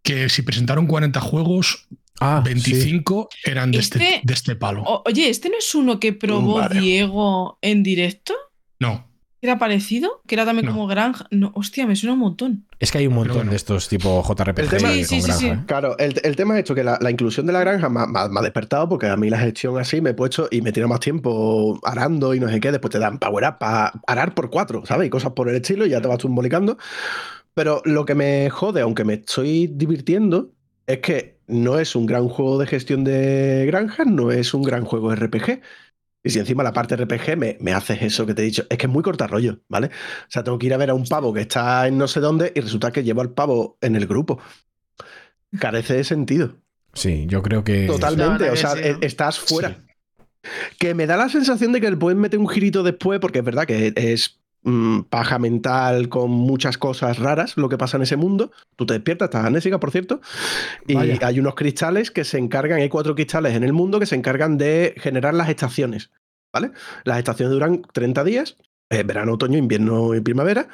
que 0.03 0.29
si 0.29 0.41
presentaron 0.41 0.87
40 0.87 1.19
juegos, 1.19 1.87
Ah, 2.21 2.41
sí. 2.45 2.49
25 2.53 3.29
eran 3.45 3.71
de 3.71 3.79
este, 3.79 3.97
Este- 3.97 4.21
de 4.23 4.33
este 4.33 4.55
palo. 4.55 4.83
Oye, 5.05 5.29
¿este 5.29 5.49
no 5.49 5.57
es 5.57 5.73
uno 5.73 5.99
que 6.01 6.11
probó 6.13 6.55
Vale. 6.55 6.79
Diego 6.81 7.57
en 7.61 7.81
directo? 7.83 8.33
No, 8.79 9.08
¿Era 9.41 9.57
parecido? 9.57 10.21
¿Que 10.27 10.35
era 10.35 10.43
también 10.45 10.65
No. 10.65 10.73
como 10.73 10.87
granja? 10.87 11.25
No, 11.31 11.51
hostia, 11.55 11.87
me 11.87 11.95
suena 11.95 12.13
un 12.13 12.19
montón. 12.19 12.65
Es 12.79 12.91
que 12.91 12.97
hay 12.97 13.07
un 13.07 13.13
montón 13.13 13.35
bueno. 13.37 13.51
de 13.51 13.55
estos 13.57 13.87
tipo 13.87 14.21
JRPG 14.21 14.59
El 14.59 14.69
tema- 14.69 14.89
Sí, 14.91 15.03
sí, 15.05 15.21
sí, 15.21 15.27
granja, 15.27 15.39
sí. 15.39 15.47
¿eh? 15.47 15.59
Claro, 15.65 15.97
el, 15.97 16.19
el 16.23 16.35
tema 16.35 16.55
es 16.55 16.59
esto, 16.59 16.75
que 16.75 16.83
la, 16.83 16.97
la 16.99 17.09
inclusión 17.09 17.45
de 17.45 17.53
la 17.53 17.61
granja 17.61 17.87
me, 17.89 18.01
ha- 18.01 18.05
me 18.07 18.19
ha- 18.19 18.27
me 18.27 18.39
ha 18.39 18.43
despertado 18.43 18.89
porque 18.89 19.07
a 19.07 19.15
mí 19.15 19.29
la 19.29 19.39
gestión 19.39 19.77
así 19.77 20.01
me 20.01 20.09
he 20.09 20.13
puesto 20.13 20.47
y 20.51 20.61
me 20.61 20.71
tira 20.73 20.87
más 20.87 20.99
tiempo 20.99 21.79
arando 21.83 22.33
y 22.33 22.39
no 22.41 22.49
sé 22.49 22.59
qué, 22.59 22.71
después 22.71 22.91
te 22.91 22.99
dan 22.99 23.17
power 23.19 23.45
up 23.47 23.57
para 23.59 23.93
arar 24.07 24.33
por 24.35 24.49
cuatro, 24.49 24.85
¿sabes? 24.85 25.07
Y 25.07 25.09
cosas 25.09 25.31
por 25.31 25.47
el 25.47 25.55
estilo 25.55 25.85
y 25.85 25.89
ya 25.91 26.01
te 26.01 26.07
vas 26.09 26.17
tú 26.17 26.27
embolicando. 26.27 26.77
Pero 27.53 27.81
lo 27.85 28.05
que 28.05 28.15
me 28.15 28.49
jode, 28.49 28.81
aunque 28.81 29.03
me 29.03 29.15
estoy 29.15 29.67
divirtiendo, 29.67 30.51
es 30.87 30.99
que 30.99 31.39
no 31.47 31.79
es 31.79 31.95
un 31.95 32.05
gran 32.05 32.27
juego 32.27 32.57
de 32.59 32.67
gestión 32.67 33.03
de 33.03 33.65
granjas, 33.67 34.05
no 34.07 34.31
es 34.31 34.53
un 34.53 34.63
gran 34.63 34.85
juego 34.85 35.13
RPG. 35.15 35.61
Y 36.23 36.29
si 36.31 36.39
encima 36.39 36.63
la 36.63 36.73
parte 36.73 36.95
RPG 36.97 37.37
me, 37.37 37.57
me 37.61 37.73
haces 37.73 38.01
eso 38.01 38.25
que 38.25 38.33
te 38.33 38.41
he 38.41 38.45
dicho, 38.45 38.65
es 38.69 38.77
que 38.77 38.87
es 38.87 38.91
muy 38.91 39.01
corta 39.01 39.25
rollo, 39.27 39.59
¿vale? 39.69 39.87
O 39.87 40.29
sea, 40.29 40.43
tengo 40.43 40.59
que 40.59 40.67
ir 40.67 40.73
a 40.73 40.77
ver 40.77 40.89
a 40.89 40.93
un 40.93 41.05
pavo 41.05 41.33
que 41.33 41.41
está 41.41 41.87
en 41.87 41.97
no 41.97 42.07
sé 42.07 42.19
dónde 42.19 42.51
y 42.53 42.59
resulta 42.59 42.91
que 42.91 43.03
llevo 43.03 43.21
al 43.21 43.31
pavo 43.31 43.77
en 43.81 43.95
el 43.95 44.05
grupo. 44.05 44.39
Carece 45.59 45.95
de 45.95 46.03
sentido. 46.03 46.57
Sí, 46.93 47.25
yo 47.27 47.41
creo 47.41 47.63
que. 47.63 47.87
Totalmente. 47.87 48.49
O 48.49 48.55
sea, 48.55 48.71
sí, 48.71 48.81
e- 48.83 48.93
¿no? 48.93 48.99
estás 49.01 49.39
fuera. 49.39 49.77
Que 50.77 50.93
me 50.93 51.05
da 51.05 51.17
la 51.17 51.29
sensación 51.29 51.71
de 51.71 51.81
que 51.81 51.89
le 51.89 51.97
pueden 51.97 52.19
meter 52.19 52.39
un 52.39 52.47
girito 52.47 52.83
después, 52.83 53.19
porque 53.19 53.39
es 53.39 53.45
verdad 53.45 53.65
que 53.65 53.93
es 53.95 54.38
mm, 54.63 55.01
paja 55.09 55.39
mental 55.39 56.09
con 56.09 56.31
muchas 56.31 56.77
cosas 56.77 57.19
raras 57.19 57.57
lo 57.57 57.69
que 57.69 57.77
pasa 57.77 57.97
en 57.97 58.03
ese 58.03 58.17
mundo. 58.17 58.51
Tú 58.75 58.85
te 58.85 58.93
despiertas, 58.93 59.27
estás 59.27 59.45
amnésica, 59.45 59.79
por 59.79 59.91
cierto, 59.91 60.21
y 60.87 60.95
Vaya. 60.95 61.19
hay 61.21 61.39
unos 61.39 61.55
cristales 61.55 62.11
que 62.11 62.23
se 62.23 62.37
encargan, 62.37 62.79
hay 62.79 62.89
cuatro 62.89 63.15
cristales 63.15 63.55
en 63.55 63.63
el 63.63 63.73
mundo 63.73 63.99
que 63.99 64.05
se 64.05 64.15
encargan 64.15 64.57
de 64.57 64.95
generar 64.97 65.33
las 65.33 65.49
estaciones. 65.49 66.11
¿Vale? 66.53 66.71
Las 67.03 67.19
estaciones 67.19 67.53
duran 67.53 67.83
30 67.93 68.23
días. 68.23 68.57
eh, 68.91 69.03
verano, 69.03 69.33
otoño, 69.33 69.57
invierno 69.57 70.15
y 70.15 70.21
primavera. 70.21 70.67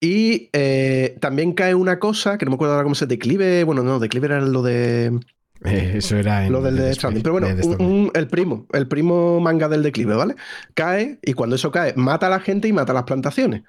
Y 0.00 0.50
eh, 0.52 1.16
también 1.20 1.52
cae 1.54 1.74
una 1.74 1.98
cosa, 1.98 2.36
que 2.38 2.44
no 2.44 2.50
me 2.50 2.54
acuerdo 2.56 2.74
ahora 2.74 2.84
cómo 2.84 2.94
se 2.94 3.06
declive. 3.06 3.64
Bueno, 3.64 3.82
no, 3.82 3.98
declive 3.98 4.26
era 4.26 4.40
lo 4.42 4.62
de. 4.62 5.18
Eh, 5.64 5.94
eso 5.96 6.16
era 6.16 6.46
en 6.46 6.52
Lo 6.52 6.60
del 6.62 6.76
de 6.76 6.92
Stranding. 6.94 7.22
Pero 7.22 7.32
bueno, 7.32 7.48
un- 7.62 7.82
un- 7.82 8.10
el 8.14 8.28
primo, 8.28 8.66
el 8.72 8.86
primo 8.86 9.40
manga 9.40 9.68
del 9.68 9.82
declive, 9.82 10.14
¿vale? 10.14 10.36
Cae 10.74 11.18
y 11.22 11.32
cuando 11.32 11.56
eso 11.56 11.70
cae, 11.70 11.94
mata 11.96 12.26
a 12.26 12.30
la 12.30 12.40
gente 12.40 12.68
y 12.68 12.72
mata 12.72 12.92
a 12.92 12.94
las 12.94 13.04
plantaciones. 13.04 13.62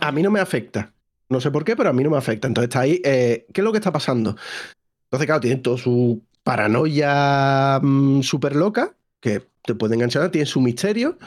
A 0.00 0.12
mí 0.12 0.22
no 0.22 0.30
me 0.30 0.40
afecta. 0.40 0.92
No 1.28 1.40
sé 1.40 1.50
por 1.50 1.64
qué, 1.64 1.76
pero 1.76 1.90
a 1.90 1.92
mí 1.92 2.02
no 2.02 2.10
me 2.10 2.16
afecta. 2.18 2.46
Entonces 2.48 2.68
está 2.68 2.80
ahí. 2.80 3.00
eh, 3.04 3.46
¿Qué 3.52 3.60
es 3.60 3.64
lo 3.64 3.72
que 3.72 3.78
está 3.78 3.92
pasando? 3.92 4.36
Entonces, 5.04 5.26
claro, 5.26 5.40
tienen 5.40 5.62
toda 5.62 5.78
su 5.78 6.22
paranoia 6.42 7.80
súper 8.22 8.56
loca, 8.56 8.94
que 9.20 9.42
te 9.64 9.74
puede 9.74 9.94
enganchar, 9.94 10.30
tiene 10.30 10.46
su 10.46 10.60
misterio. 10.60 11.18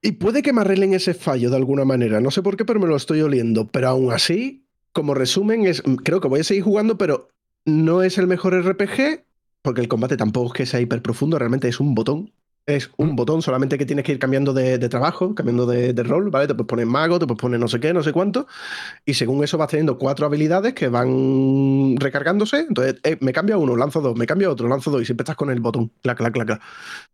Y 0.00 0.12
puede 0.12 0.42
que 0.42 0.52
me 0.52 0.62
arreglen 0.62 0.94
ese 0.94 1.14
fallo 1.14 1.48
de 1.50 1.56
alguna 1.56 1.84
manera. 1.84 2.20
No 2.20 2.30
sé 2.30 2.42
por 2.42 2.56
qué, 2.56 2.64
pero 2.64 2.80
me 2.80 2.88
lo 2.88 2.96
estoy 2.96 3.20
oliendo. 3.22 3.68
Pero 3.68 3.88
aún 3.88 4.12
así, 4.12 4.64
como 4.92 5.14
resumen, 5.14 5.64
es, 5.66 5.82
creo 6.02 6.20
que 6.20 6.28
voy 6.28 6.40
a 6.40 6.44
seguir 6.44 6.64
jugando, 6.64 6.98
pero 6.98 7.28
no 7.64 8.02
es 8.02 8.18
el 8.18 8.26
mejor 8.26 8.54
RPG, 8.54 9.24
porque 9.62 9.80
el 9.80 9.88
combate 9.88 10.16
tampoco 10.16 10.48
es 10.48 10.52
que 10.54 10.66
sea 10.66 10.80
hiper 10.80 11.02
profundo, 11.02 11.38
realmente 11.38 11.68
es 11.68 11.80
un 11.80 11.94
botón. 11.94 12.32
Es 12.64 12.92
un 12.96 13.16
botón, 13.16 13.42
solamente 13.42 13.76
que 13.76 13.86
tienes 13.86 14.04
que 14.04 14.12
ir 14.12 14.20
cambiando 14.20 14.52
de, 14.52 14.78
de 14.78 14.88
trabajo, 14.88 15.34
cambiando 15.34 15.66
de, 15.66 15.92
de 15.92 16.02
rol, 16.04 16.30
¿vale? 16.30 16.46
Te 16.46 16.54
puedes 16.54 16.68
poner 16.68 16.86
mago, 16.86 17.18
te 17.18 17.26
puedes 17.26 17.40
poner 17.40 17.58
no 17.58 17.66
sé 17.66 17.80
qué, 17.80 17.92
no 17.92 18.04
sé 18.04 18.12
cuánto. 18.12 18.46
Y 19.06 19.14
según 19.14 19.44
eso 19.44 19.58
vas 19.58 19.68
teniendo 19.70 19.98
cuatro 19.98 20.26
habilidades 20.26 20.74
que 20.74 20.88
van 20.88 21.96
recargándose. 21.98 22.60
Entonces, 22.68 23.00
eh, 23.04 23.18
me 23.20 23.32
cambia 23.32 23.58
uno, 23.58 23.76
lanzo 23.76 24.00
dos, 24.00 24.16
me 24.16 24.26
cambia 24.26 24.50
otro, 24.50 24.68
lanzo 24.68 24.90
dos, 24.90 25.02
y 25.02 25.06
siempre 25.06 25.22
estás 25.24 25.36
con 25.36 25.50
el 25.50 25.60
botón. 25.60 25.92
Clac, 26.02 26.18
clac, 26.18 26.32
clac, 26.34 26.46
clac. 26.48 26.62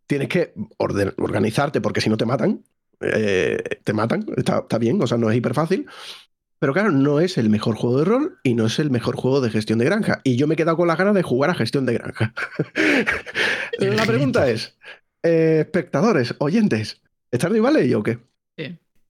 Tienes 0.07 0.29
que 0.29 0.53
orden- 0.77 1.13
organizarte, 1.17 1.81
porque 1.81 2.01
si 2.01 2.09
no 2.09 2.17
te 2.17 2.25
matan. 2.25 2.63
eh, 3.01 3.57
te 3.83 3.93
matan, 3.93 4.25
está, 4.37 4.59
está 4.59 4.77
bien, 4.77 5.01
o 5.01 5.07
sea, 5.07 5.17
no 5.17 5.29
es 5.31 5.37
hiper 5.37 5.53
fácil. 5.53 5.87
Pero 6.59 6.73
claro, 6.73 6.91
no 6.91 7.19
es 7.21 7.37
el 7.37 7.49
mejor 7.49 7.75
juego 7.75 7.99
de 7.99 8.05
rol 8.05 8.39
y 8.43 8.53
no 8.53 8.65
es 8.65 8.79
el 8.79 8.91
mejor 8.91 9.15
juego 9.15 9.39
de 9.41 9.49
gestión 9.49 9.79
de 9.79 9.85
granja. 9.85 10.19
Y 10.25 10.35
yo 10.35 10.45
me 10.45 10.53
he 10.55 10.57
quedado 10.57 10.75
con 10.77 10.87
las 10.89 10.97
ganas 10.97 11.15
de 11.15 11.23
jugar 11.23 11.49
a 11.49 11.55
gestión 11.55 11.85
de 11.85 11.93
granja. 11.93 12.33
La 13.79 14.05
pregunta 14.05 14.49
es, 14.49 14.77
eh, 15.23 15.59
espectadores, 15.61 16.35
oyentes, 16.39 17.01
¿Stardew 17.33 17.63
Valley 17.63 17.93
o 17.93 18.03
qué? 18.03 18.19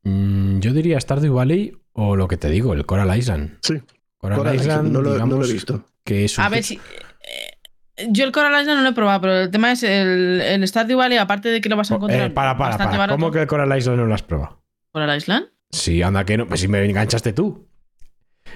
Mm, 0.04 0.60
yo 0.60 0.72
diría 0.74 1.00
Stardew 1.00 1.34
Valley 1.34 1.74
o 1.94 2.16
lo 2.16 2.28
que 2.28 2.38
te 2.38 2.50
digo, 2.50 2.74
el 2.74 2.86
Coral 2.86 3.18
Island. 3.18 3.58
Sí. 3.62 3.82
Coral, 4.18 4.38
Coral 4.38 4.56
Island, 4.56 4.88
Island, 4.88 4.92
no 4.94 5.02
lo- 5.02 5.26
no 5.26 5.38
lo 5.40 5.46
he 5.46 5.52
visto. 5.52 5.84
Que 6.06 6.26
es 6.26 6.38
un 6.38 6.44
A 6.46 6.50
ver 6.50 6.64
si. 6.64 6.76
eh, 6.76 8.08
Yo 8.10 8.24
el 8.26 8.32
Coral 8.32 8.62
Island 8.62 8.78
no 8.78 8.84
lo 8.84 8.90
he 8.90 8.94
probado, 8.94 9.22
pero 9.22 9.38
el 9.42 9.52
tema 9.52 9.72
es 9.74 9.84
el, 9.84 10.40
el 10.42 10.66
Stardew 10.68 10.98
Valley, 10.98 11.18
aparte 11.18 11.50
de 11.50 11.60
que 11.62 11.68
lo 11.70 11.76
vas 11.76 11.92
a 11.92 11.96
encontrar. 11.96 12.28
Eh, 12.28 12.30
para, 12.30 12.58
para, 12.58 12.78
para. 12.78 12.98
barato. 12.98 13.14
¿Cómo 13.20 13.32
que 13.32 13.42
el 13.42 13.48
Coral 13.48 13.78
Island 13.78 13.98
no 14.00 14.06
lo 14.06 14.14
has 14.14 14.24
probado? 14.24 14.62
¿Coral 14.92 15.18
Island? 15.18 15.48
Sí, 15.72 16.02
anda 16.02 16.26
que 16.26 16.38
no. 16.38 16.48
Pues 16.48 16.62
si 16.62 16.68
me 16.68 16.84
enganchaste 16.84 17.34
tú. 17.34 17.68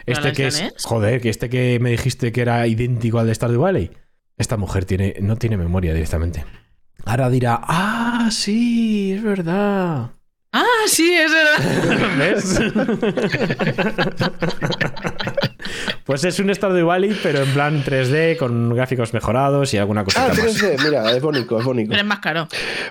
Este 0.06 0.14
¿Coral 0.16 0.36
que 0.36 0.48
es? 0.48 0.64
Joder, 0.84 1.22
que 1.22 1.30
este 1.30 1.50
que 1.50 1.80
me 1.80 1.92
dijiste 1.92 2.32
que 2.32 2.42
era 2.42 2.66
idéntico 2.68 3.20
al 3.20 3.28
de 3.28 3.36
Stardew 3.36 3.62
Valley. 3.62 3.92
Esta 4.38 4.58
mujer 4.58 4.86
tiene, 4.86 5.16
no 5.22 5.36
tiene 5.36 5.58
memoria 5.58 5.94
directamente. 5.94 6.44
Ahora 7.06 7.30
dirá, 7.30 7.60
ah, 7.64 8.30
sí, 8.32 9.14
es 9.14 9.24
verdad. 9.24 10.12
Ah, 10.52 10.86
sí, 10.88 11.14
es 11.14 11.32
verdad. 11.32 12.18
¿Ves? 12.18 12.60
pues 16.06 16.24
es 16.24 16.40
un 16.40 16.54
Stardew 16.54 16.86
Valley, 16.88 17.16
pero 17.24 17.44
en 17.44 17.54
plan 17.54 17.84
3D, 17.84 18.38
con 18.38 18.74
gráficos 18.76 19.14
mejorados 19.14 19.74
y 19.74 19.78
alguna 19.78 20.04
cosita 20.04 20.26
Ah, 20.26 20.30
más. 20.30 20.38
3D, 20.40 20.84
mira, 20.84 21.12
es 21.12 21.22
bonito, 21.22 21.60
es 21.60 21.66
bonito. 21.66 21.90
Pero 21.90 22.02
es 22.02 22.08
más 22.08 22.20
caro. 22.20 22.48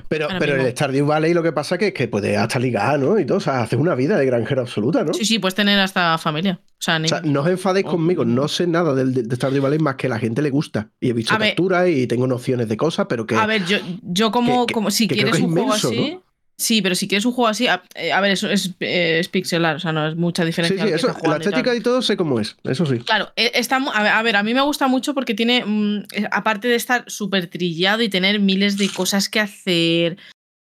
Pero, 0.09 0.28
pero 0.38 0.54
mismo. 0.54 0.66
el 0.68 0.72
Stardew 0.72 1.06
Valley 1.06 1.34
lo 1.34 1.42
que 1.42 1.52
pasa 1.52 1.78
que 1.78 1.88
es 1.88 1.94
que 1.94 2.09
puede 2.09 2.36
hasta 2.36 2.59
ligar, 2.59 2.98
¿no? 2.98 3.18
Y 3.18 3.24
todo, 3.26 3.38
o 3.38 3.40
sea, 3.40 3.62
haces 3.62 3.78
una 3.78 3.94
vida 3.94 4.16
de 4.18 4.26
granjero 4.26 4.60
absoluta, 4.62 5.04
¿no? 5.04 5.12
Sí, 5.14 5.24
sí, 5.24 5.38
puedes 5.38 5.54
tener 5.54 5.78
hasta 5.78 6.16
familia. 6.18 6.60
O 6.64 6.84
sea, 6.84 6.98
ni- 6.98 7.06
O 7.06 7.09
sea, 7.09 7.20
no 7.22 7.42
os 7.42 7.48
enfadéis 7.48 7.86
Oh. 7.86 7.90
conmigo, 7.92 8.24
no 8.24 8.48
sé 8.48 8.66
nada 8.66 8.94
del, 8.94 9.12
de 9.28 9.36
Stardew 9.36 9.62
Valley 9.62 9.78
más 9.78 9.94
que 9.96 10.06
a 10.09 10.10
la 10.10 10.18
gente 10.18 10.42
le 10.42 10.50
gusta. 10.50 10.88
Y 11.00 11.10
he 11.10 11.12
visto 11.12 11.36
capturas 11.38 11.88
y 11.88 12.06
tengo 12.06 12.26
nociones 12.26 12.68
de 12.68 12.76
cosas, 12.76 13.06
pero 13.09 13.26
que. 13.26 13.36
A 13.36 13.46
ver, 13.46 13.64
yo, 13.66 13.78
yo 14.02 14.30
como, 14.32 14.66
que- 14.66 14.74
como 14.74 14.90
si 14.90 15.06
que 15.06 15.14
creo 15.14 15.30
quieres 15.30 15.32
que 15.40 15.42
es 15.42 15.48
un 15.48 15.52
juego 15.52 15.72
así. 15.72 16.10
¿no? 16.14 16.22
Sí, 16.62 16.80
pero 16.80 16.94
si 16.94 17.09
quieres 17.09 17.24
un 17.24 17.32
juego 17.32 17.48
así, 17.48 17.66
a, 17.66 17.82
eh, 17.97 18.12
a 18.12 18.20
ver, 18.20 18.30
eso 18.30 18.48
es, 18.48 18.70
eh, 18.78 19.18
es 19.18 19.28
pixelar, 19.28 19.76
o 19.76 19.80
sea, 19.80 19.90
no 19.93 20.06
es 20.06 20.14
mucha 20.14 20.44
diferencia. 20.44 20.86
sí, 20.86 20.93
eso, 20.93 21.09
la 21.09 21.14
y 21.34 21.39
estética 21.39 21.74
y 21.74 21.80
todo 21.80 22.02
sé 22.02 22.16
cómo 22.16 22.39
es, 22.39 22.56
eso 22.62 22.86
sí. 22.86 22.98
Claro, 22.98 23.32
eh, 23.34 23.51
está, 23.55 23.76
a 23.78 24.22
ver, 24.22 24.36
a 24.36 24.44
mí 24.44 24.55
me 24.55 24.60
gusta 24.60 24.86
mucho 24.86 25.12
porque 25.12 25.34
tiene, 25.34 25.64
mm, 25.64 25.97
eh, 26.12 26.28
aparte 26.30 26.68
de 26.68 26.76
estar 26.76 27.05
súper 27.09 27.48
trillado 27.48 28.02
y 28.02 28.09
tener 28.09 28.39
miles 28.39 28.78
de 28.78 28.89
cosas 28.90 29.28
que 29.28 29.40
hacer, 29.40 30.18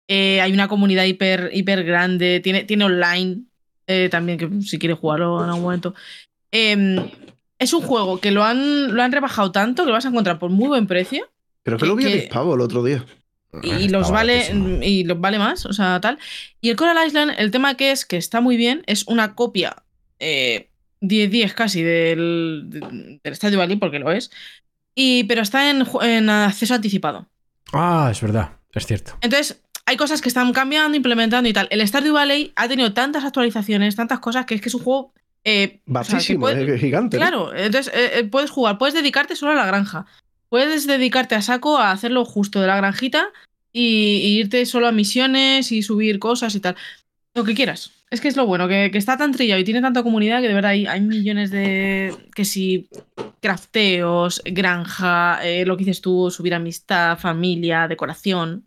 eh, 0.06 0.42
hay 0.42 0.52
una 0.52 0.68
comunidad 0.68 1.04
hiper, 1.04 1.50
hiper 1.54 1.82
grande, 1.84 2.40
tiene, 2.40 2.64
tiene 2.64 2.84
online 2.84 3.44
eh, 3.86 4.08
también, 4.10 4.36
que 4.38 4.50
si 4.66 4.78
quieres 4.78 4.98
jugarlo 4.98 5.42
en 5.42 5.48
algún 5.48 5.62
momento. 5.62 5.94
Em, 6.50 7.08
es 7.58 7.72
un 7.72 7.80
juego 7.82 8.20
que 8.20 8.32
lo 8.32 8.44
han, 8.44 8.94
lo 8.94 9.02
han 9.02 9.12
rebajado 9.12 9.50
tanto 9.50 9.82
que 9.84 9.88
lo 9.88 9.94
vas 9.94 10.04
a 10.04 10.10
encontrar 10.10 10.38
por 10.38 10.50
muy 10.50 10.68
buen 10.68 10.86
precio 10.86 11.26
Creo 11.64 11.78
que 11.78 11.84
que- 11.84 11.88
lo 11.88 11.96
vi 11.96 12.04
a 12.04 12.08
que- 12.08 12.14
10 12.14 12.28
pavos 12.28 12.54
el 12.54 12.60
otro 12.60 12.84
día. 12.84 13.04
Y 13.62 13.88
los 13.88 14.10
vale 14.10 14.34
baratísimo. 14.38 14.82
y 14.82 15.04
los 15.04 15.20
vale 15.20 15.38
más, 15.38 15.66
o 15.66 15.72
sea, 15.72 16.00
tal. 16.00 16.18
Y 16.60 16.70
el 16.70 16.76
Coral 16.76 17.06
Island, 17.06 17.32
el 17.38 17.50
tema 17.50 17.74
que 17.76 17.90
es 17.92 18.04
que 18.04 18.16
está 18.16 18.40
muy 18.40 18.56
bien, 18.56 18.82
es 18.86 19.06
una 19.06 19.34
copia 19.34 19.76
eh, 20.18 20.68
10-10 21.00 21.52
casi 21.54 21.82
del, 21.82 22.64
de- 22.66 23.20
del 23.22 23.36
Stardew 23.36 23.58
Valley, 23.58 23.76
porque 23.76 23.98
lo 23.98 24.10
es. 24.10 24.30
Y, 24.94 25.24
pero 25.24 25.42
está 25.42 25.70
en, 25.70 25.84
en 26.02 26.30
acceso 26.30 26.74
anticipado. 26.74 27.26
Ah, 27.72 28.08
es 28.10 28.20
verdad, 28.20 28.52
es 28.72 28.86
cierto. 28.86 29.16
Entonces, 29.20 29.60
hay 29.84 29.96
cosas 29.96 30.20
que 30.22 30.28
están 30.28 30.52
cambiando, 30.52 30.96
implementando 30.96 31.48
y 31.48 31.52
tal. 31.52 31.68
El 31.70 31.86
Stardew 31.86 32.14
Valley 32.14 32.52
ha 32.56 32.66
tenido 32.68 32.92
tantas 32.92 33.24
actualizaciones, 33.24 33.94
tantas 33.94 34.20
cosas, 34.20 34.46
que 34.46 34.54
es 34.54 34.60
que 34.60 34.68
es 34.68 34.74
un 34.74 34.82
juego. 34.82 35.12
eh, 35.44 35.80
o 35.88 36.04
sea, 36.04 36.18
puede- 36.40 36.74
es 36.74 36.80
gigante. 36.80 37.18
¿no? 37.18 37.20
Claro, 37.20 37.54
entonces 37.54 37.92
eh, 37.94 38.10
eh, 38.20 38.24
puedes 38.24 38.50
jugar, 38.50 38.78
puedes 38.78 38.94
dedicarte 38.94 39.36
solo 39.36 39.52
a 39.52 39.54
la 39.54 39.66
granja. 39.66 40.06
Puedes 40.48 40.86
dedicarte 40.88 41.34
a 41.36 41.42
saco 41.42 41.78
a 41.78 41.90
hacerlo 41.92 42.24
justo 42.24 42.60
de 42.60 42.66
la 42.68 42.76
granjita 42.76 43.28
y, 43.76 44.18
y 44.18 44.38
irte 44.38 44.64
solo 44.64 44.88
a 44.88 44.92
misiones 44.92 45.70
y 45.70 45.82
subir 45.82 46.18
cosas 46.18 46.54
y 46.54 46.60
tal. 46.60 46.76
Lo 47.34 47.44
que 47.44 47.54
quieras. 47.54 47.92
Es 48.10 48.20
que 48.20 48.28
es 48.28 48.36
lo 48.36 48.46
bueno, 48.46 48.68
que, 48.68 48.90
que 48.90 48.98
está 48.98 49.16
tan 49.18 49.32
trillado 49.32 49.60
y 49.60 49.64
tiene 49.64 49.82
tanta 49.82 50.02
comunidad 50.02 50.40
que 50.40 50.48
de 50.48 50.54
verdad 50.54 50.70
hay, 50.70 50.86
hay 50.86 51.00
millones 51.00 51.50
de. 51.50 52.14
que 52.34 52.44
si. 52.44 52.88
crafteos, 53.40 54.40
granja, 54.44 55.40
eh, 55.44 55.66
lo 55.66 55.76
que 55.76 55.84
dices 55.84 56.00
tú, 56.00 56.30
subir 56.30 56.54
amistad, 56.54 57.18
familia, 57.18 57.88
decoración. 57.88 58.66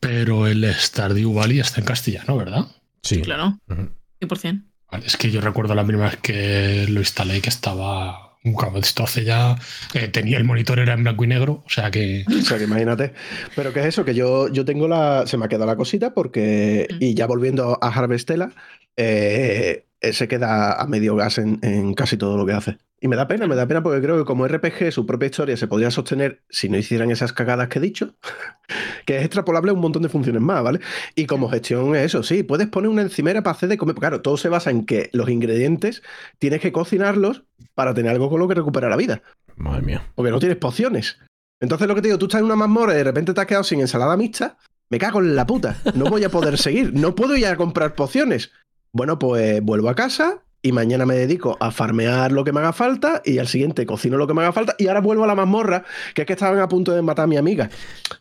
Pero 0.00 0.46
el 0.46 0.64
Stardew 0.74 1.32
Valley 1.32 1.60
está 1.60 1.80
en 1.80 1.86
castellano, 1.86 2.36
¿verdad? 2.36 2.66
Sí. 3.02 3.20
Claro, 3.20 3.58
Ujú. 3.68 3.90
100%. 4.20 4.64
Vale, 4.90 5.06
es 5.06 5.16
que 5.16 5.30
yo 5.30 5.40
recuerdo 5.40 5.74
la 5.74 5.84
primera 5.84 6.10
vez 6.10 6.18
que 6.20 6.86
lo 6.88 7.00
instalé 7.00 7.40
que 7.40 7.50
estaba. 7.50 8.23
Claro, 8.52 8.78
esto 8.78 9.04
hace 9.04 9.24
ya. 9.24 9.56
eh, 9.94 10.08
tenía 10.08 10.36
el 10.36 10.44
monitor 10.44 10.78
era 10.78 10.92
en 10.92 11.02
blanco 11.02 11.24
y 11.24 11.28
negro, 11.28 11.62
o 11.66 11.70
sea 11.70 11.90
que. 11.90 12.24
O 12.28 12.42
sea, 12.44 12.58
que 12.58 12.64
imagínate. 12.64 13.14
Pero 13.56 13.72
¿qué 13.72 13.80
es 13.80 13.86
eso? 13.86 14.04
Que 14.04 14.14
yo, 14.14 14.48
yo 14.48 14.66
tengo 14.66 14.86
la. 14.86 15.26
Se 15.26 15.38
me 15.38 15.46
ha 15.46 15.48
quedado 15.48 15.64
la 15.66 15.76
cosita 15.76 16.12
porque. 16.12 16.86
Mm. 16.90 16.96
Y 17.00 17.14
ya 17.14 17.26
volviendo 17.26 17.78
a 17.80 17.88
Harvestella, 17.88 18.50
eh, 18.96 19.86
eh, 20.00 20.12
se 20.12 20.28
queda 20.28 20.74
a 20.78 20.86
medio 20.86 21.16
gas 21.16 21.38
en, 21.38 21.58
en 21.62 21.94
casi 21.94 22.18
todo 22.18 22.36
lo 22.36 22.44
que 22.44 22.52
hace. 22.52 22.76
Y 23.04 23.08
me 23.08 23.16
da 23.16 23.28
pena, 23.28 23.46
me 23.46 23.54
da 23.54 23.68
pena 23.68 23.82
porque 23.82 24.00
creo 24.00 24.16
que 24.16 24.24
como 24.24 24.48
RPG 24.48 24.90
su 24.90 25.04
propia 25.04 25.26
historia 25.26 25.58
se 25.58 25.66
podría 25.66 25.90
sostener 25.90 26.40
si 26.48 26.70
no 26.70 26.78
hicieran 26.78 27.10
esas 27.10 27.34
cagadas 27.34 27.68
que 27.68 27.78
he 27.78 27.82
dicho, 27.82 28.14
que 29.04 29.18
es 29.18 29.24
extrapolable 29.26 29.72
a 29.72 29.74
un 29.74 29.80
montón 29.80 30.02
de 30.02 30.08
funciones 30.08 30.40
más, 30.40 30.62
¿vale? 30.62 30.80
Y 31.14 31.26
como 31.26 31.50
gestión 31.50 31.94
es 31.96 32.06
eso, 32.06 32.22
sí, 32.22 32.44
puedes 32.44 32.66
poner 32.68 32.88
una 32.88 33.02
encimera 33.02 33.42
para 33.42 33.56
hacer 33.56 33.68
de 33.68 33.76
comer. 33.76 33.96
Claro, 33.96 34.22
todo 34.22 34.38
se 34.38 34.48
basa 34.48 34.70
en 34.70 34.86
que 34.86 35.10
los 35.12 35.28
ingredientes 35.28 36.02
tienes 36.38 36.62
que 36.62 36.72
cocinarlos 36.72 37.42
para 37.74 37.92
tener 37.92 38.10
algo 38.10 38.30
con 38.30 38.40
lo 38.40 38.48
que 38.48 38.54
recuperar 38.54 38.88
la 38.88 38.96
vida. 38.96 39.20
Madre 39.54 39.82
mía. 39.82 40.10
Porque 40.14 40.30
no 40.30 40.38
tienes 40.38 40.56
pociones. 40.56 41.18
Entonces 41.60 41.86
lo 41.86 41.94
que 41.94 42.00
te 42.00 42.08
digo, 42.08 42.18
tú 42.18 42.24
estás 42.24 42.38
en 42.38 42.46
una 42.46 42.56
mazmorra 42.56 42.94
y 42.94 42.96
de 42.96 43.04
repente 43.04 43.34
te 43.34 43.40
has 43.42 43.46
quedado 43.46 43.64
sin 43.64 43.80
ensalada 43.80 44.16
mixta, 44.16 44.56
me 44.88 44.96
cago 44.96 45.20
en 45.20 45.36
la 45.36 45.46
puta. 45.46 45.76
No 45.94 46.06
voy 46.06 46.24
a 46.24 46.30
poder 46.30 46.56
seguir. 46.56 46.94
No 46.94 47.14
puedo 47.14 47.36
ir 47.36 47.48
a 47.48 47.56
comprar 47.56 47.96
pociones. 47.96 48.50
Bueno, 48.94 49.18
pues 49.18 49.60
vuelvo 49.60 49.90
a 49.90 49.94
casa 49.94 50.43
y 50.64 50.72
mañana 50.72 51.04
me 51.06 51.14
dedico 51.14 51.56
a 51.60 51.70
farmear 51.70 52.32
lo 52.32 52.42
que 52.42 52.50
me 52.52 52.58
haga 52.60 52.72
falta 52.72 53.20
y 53.24 53.38
al 53.38 53.46
siguiente 53.46 53.84
cocino 53.86 54.16
lo 54.16 54.26
que 54.26 54.34
me 54.34 54.40
haga 54.40 54.52
falta 54.52 54.74
y 54.78 54.88
ahora 54.88 55.00
vuelvo 55.00 55.22
a 55.24 55.26
la 55.26 55.34
mazmorra, 55.34 55.84
que 56.14 56.22
es 56.22 56.26
que 56.26 56.32
estaban 56.32 56.58
a 56.58 56.68
punto 56.68 56.90
de 56.92 57.02
matar 57.02 57.24
a 57.24 57.26
mi 57.28 57.36
amiga. 57.36 57.68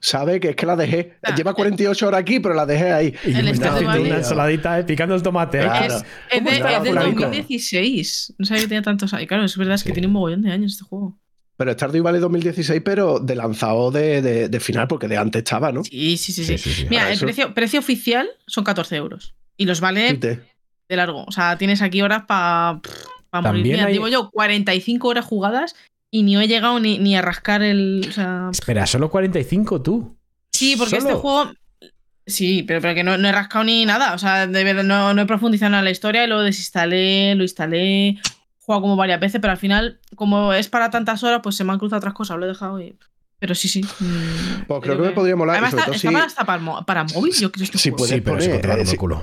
¿Sabe? 0.01 0.39
Que 0.39 0.49
es 0.49 0.55
que 0.55 0.65
la 0.65 0.75
dejé. 0.75 1.13
Ah, 1.23 1.33
Lleva 1.35 1.53
48 1.53 2.07
horas 2.07 2.19
aquí, 2.19 2.39
pero 2.41 2.53
la 2.53 2.65
dejé 2.65 2.91
ahí. 2.91 3.15
Y 3.25 3.33
El 3.33 3.45
me 3.45 3.51
está 3.51 3.67
Stardew 3.67 3.69
haciendo 3.71 3.87
Valley. 3.87 4.05
una 4.07 4.17
ensaladita 4.17 4.79
eh, 4.79 4.83
picando 4.83 5.15
el 5.15 5.23
tomate. 5.23 5.59
¿eh? 5.59 5.61
Claro. 5.63 5.95
Es, 5.95 6.03
es 6.03 6.37
¿Cómo 6.39 6.49
de, 6.49 6.55
es 6.57 6.63
del 6.83 6.93
fulanico? 6.93 7.21
2016. 7.21 8.33
No 8.37 8.45
sabía 8.45 8.61
que 8.63 8.67
tenía 8.67 8.81
tantos 8.81 9.13
años. 9.13 9.27
Claro, 9.27 9.45
es 9.45 9.57
verdad, 9.57 9.75
es 9.75 9.83
que 9.83 9.89
Sí. 9.89 9.93
tiene 9.93 10.07
un 10.07 10.13
mogollón 10.13 10.41
de 10.41 10.51
años 10.51 10.73
este 10.73 10.83
juego. 10.85 11.17
Pero 11.55 11.71
Stardew 11.71 12.03
Valley 12.03 12.19
2016, 12.19 12.81
pero 12.83 13.19
de 13.19 13.35
lanzado 13.35 13.91
de, 13.91 14.21
de- 14.21 14.49
de 14.49 14.59
final, 14.59 14.87
porque 14.87 15.07
de 15.07 15.17
antes 15.17 15.43
estaba, 15.43 15.71
¿no? 15.71 15.83
Sí, 15.83 16.17
sí, 16.17 16.33
sí. 16.33 16.43
sí. 16.43 16.57
Sí, 16.57 16.69
sí, 16.69 16.75
sí. 16.81 16.87
Mira, 16.89 17.11
el 17.11 17.19
precio, 17.19 17.53
precio 17.53 17.79
oficial 17.79 18.27
son 18.47 18.63
14 18.63 18.95
euros. 18.97 19.35
Y 19.55 19.65
los 19.65 19.79
vale. 19.79 20.09
De 20.93 20.97
largo. 20.97 21.23
O 21.25 21.31
sea, 21.31 21.57
tienes 21.57 21.81
aquí 21.81 22.01
horas 22.01 22.23
para 22.27 22.73
morir. 22.73 23.41
También 23.43 23.63
Mira, 23.77 23.85
hay- 23.87 23.93
digo 23.93 24.07
yo, 24.07 24.29
45 24.31 25.07
horas 25.07 25.25
jugadas 25.25 25.75
y 26.11 26.23
ni 26.23 26.35
he 26.37 26.47
llegado 26.47 26.79
ni, 26.79 26.99
ni 26.99 27.15
a 27.15 27.21
rascar 27.21 27.61
el. 27.63 28.05
O 28.07 28.11
sea, 28.11 28.49
Espera, 28.51 28.85
solo 28.85 29.09
45 29.09 29.81
tú. 29.81 30.15
sí, 30.51 30.75
porque 30.77 30.97
este 30.97 31.13
juego. 31.13 31.51
Sí, 32.25 32.63
pero, 32.63 32.79
pero 32.79 32.93
que 32.95 33.03
no, 33.03 33.17
no 33.17 33.27
he 33.27 33.31
rascado 33.33 33.65
ni 33.65 33.85
nada. 33.85 34.13
O 34.13 34.17
sea, 34.17 34.47
de 34.47 34.63
verdad, 34.63 34.83
no, 34.83 35.13
no 35.13 35.21
he 35.21 35.25
profundizado 35.25 35.75
en 35.77 35.83
la 35.83 35.91
historia, 35.91 36.25
lo 36.25 36.39
desinstalé, 36.41 37.35
lo 37.35 37.43
instalé. 37.43 38.09
He 38.09 38.17
jugado 38.59 38.81
como 38.83 38.95
varias 38.95 39.19
veces, 39.19 39.41
pero 39.41 39.51
al 39.51 39.57
final, 39.57 39.99
como 40.15 40.53
es 40.53 40.69
para 40.69 40.89
tantas 40.89 41.21
horas, 41.23 41.41
pues 41.43 41.55
se 41.57 41.65
me 41.65 41.73
han 41.73 41.79
cruzado 41.79 41.97
otras 41.97 42.13
cosas, 42.13 42.37
lo 42.37 42.45
he 42.45 42.47
dejado 42.49 42.79
y. 42.79 42.95
Pero 43.39 43.55
sí, 43.55 43.67
sí. 43.67 43.81
mm, 43.81 44.63
Pues 44.67 44.79
creo 44.79 44.79
creo 44.81 44.97
que 44.97 45.01
me 45.09 45.11
podría 45.11 45.35
molar. 45.35 45.55
y 45.55 45.57
Además, 45.57 45.71
sobre 45.71 45.81
está, 45.81 45.85
todo 45.87 45.95
está 45.95 46.07
si- 46.07 46.13
para, 46.13 46.25
hasta 46.25 46.85
para, 46.85 47.03
móvil, 47.13 47.33
yo 47.33 47.51
creo 47.51 47.63
este 47.65 47.77
Sí, 47.77 47.89
juego. 47.89 47.97
puede- 48.05 48.13
Sí, 48.15 48.21
pero 48.21 48.37
poner, 48.37 48.79
eh, 48.79 48.85
sí. 48.85 48.95
culo. 48.95 49.21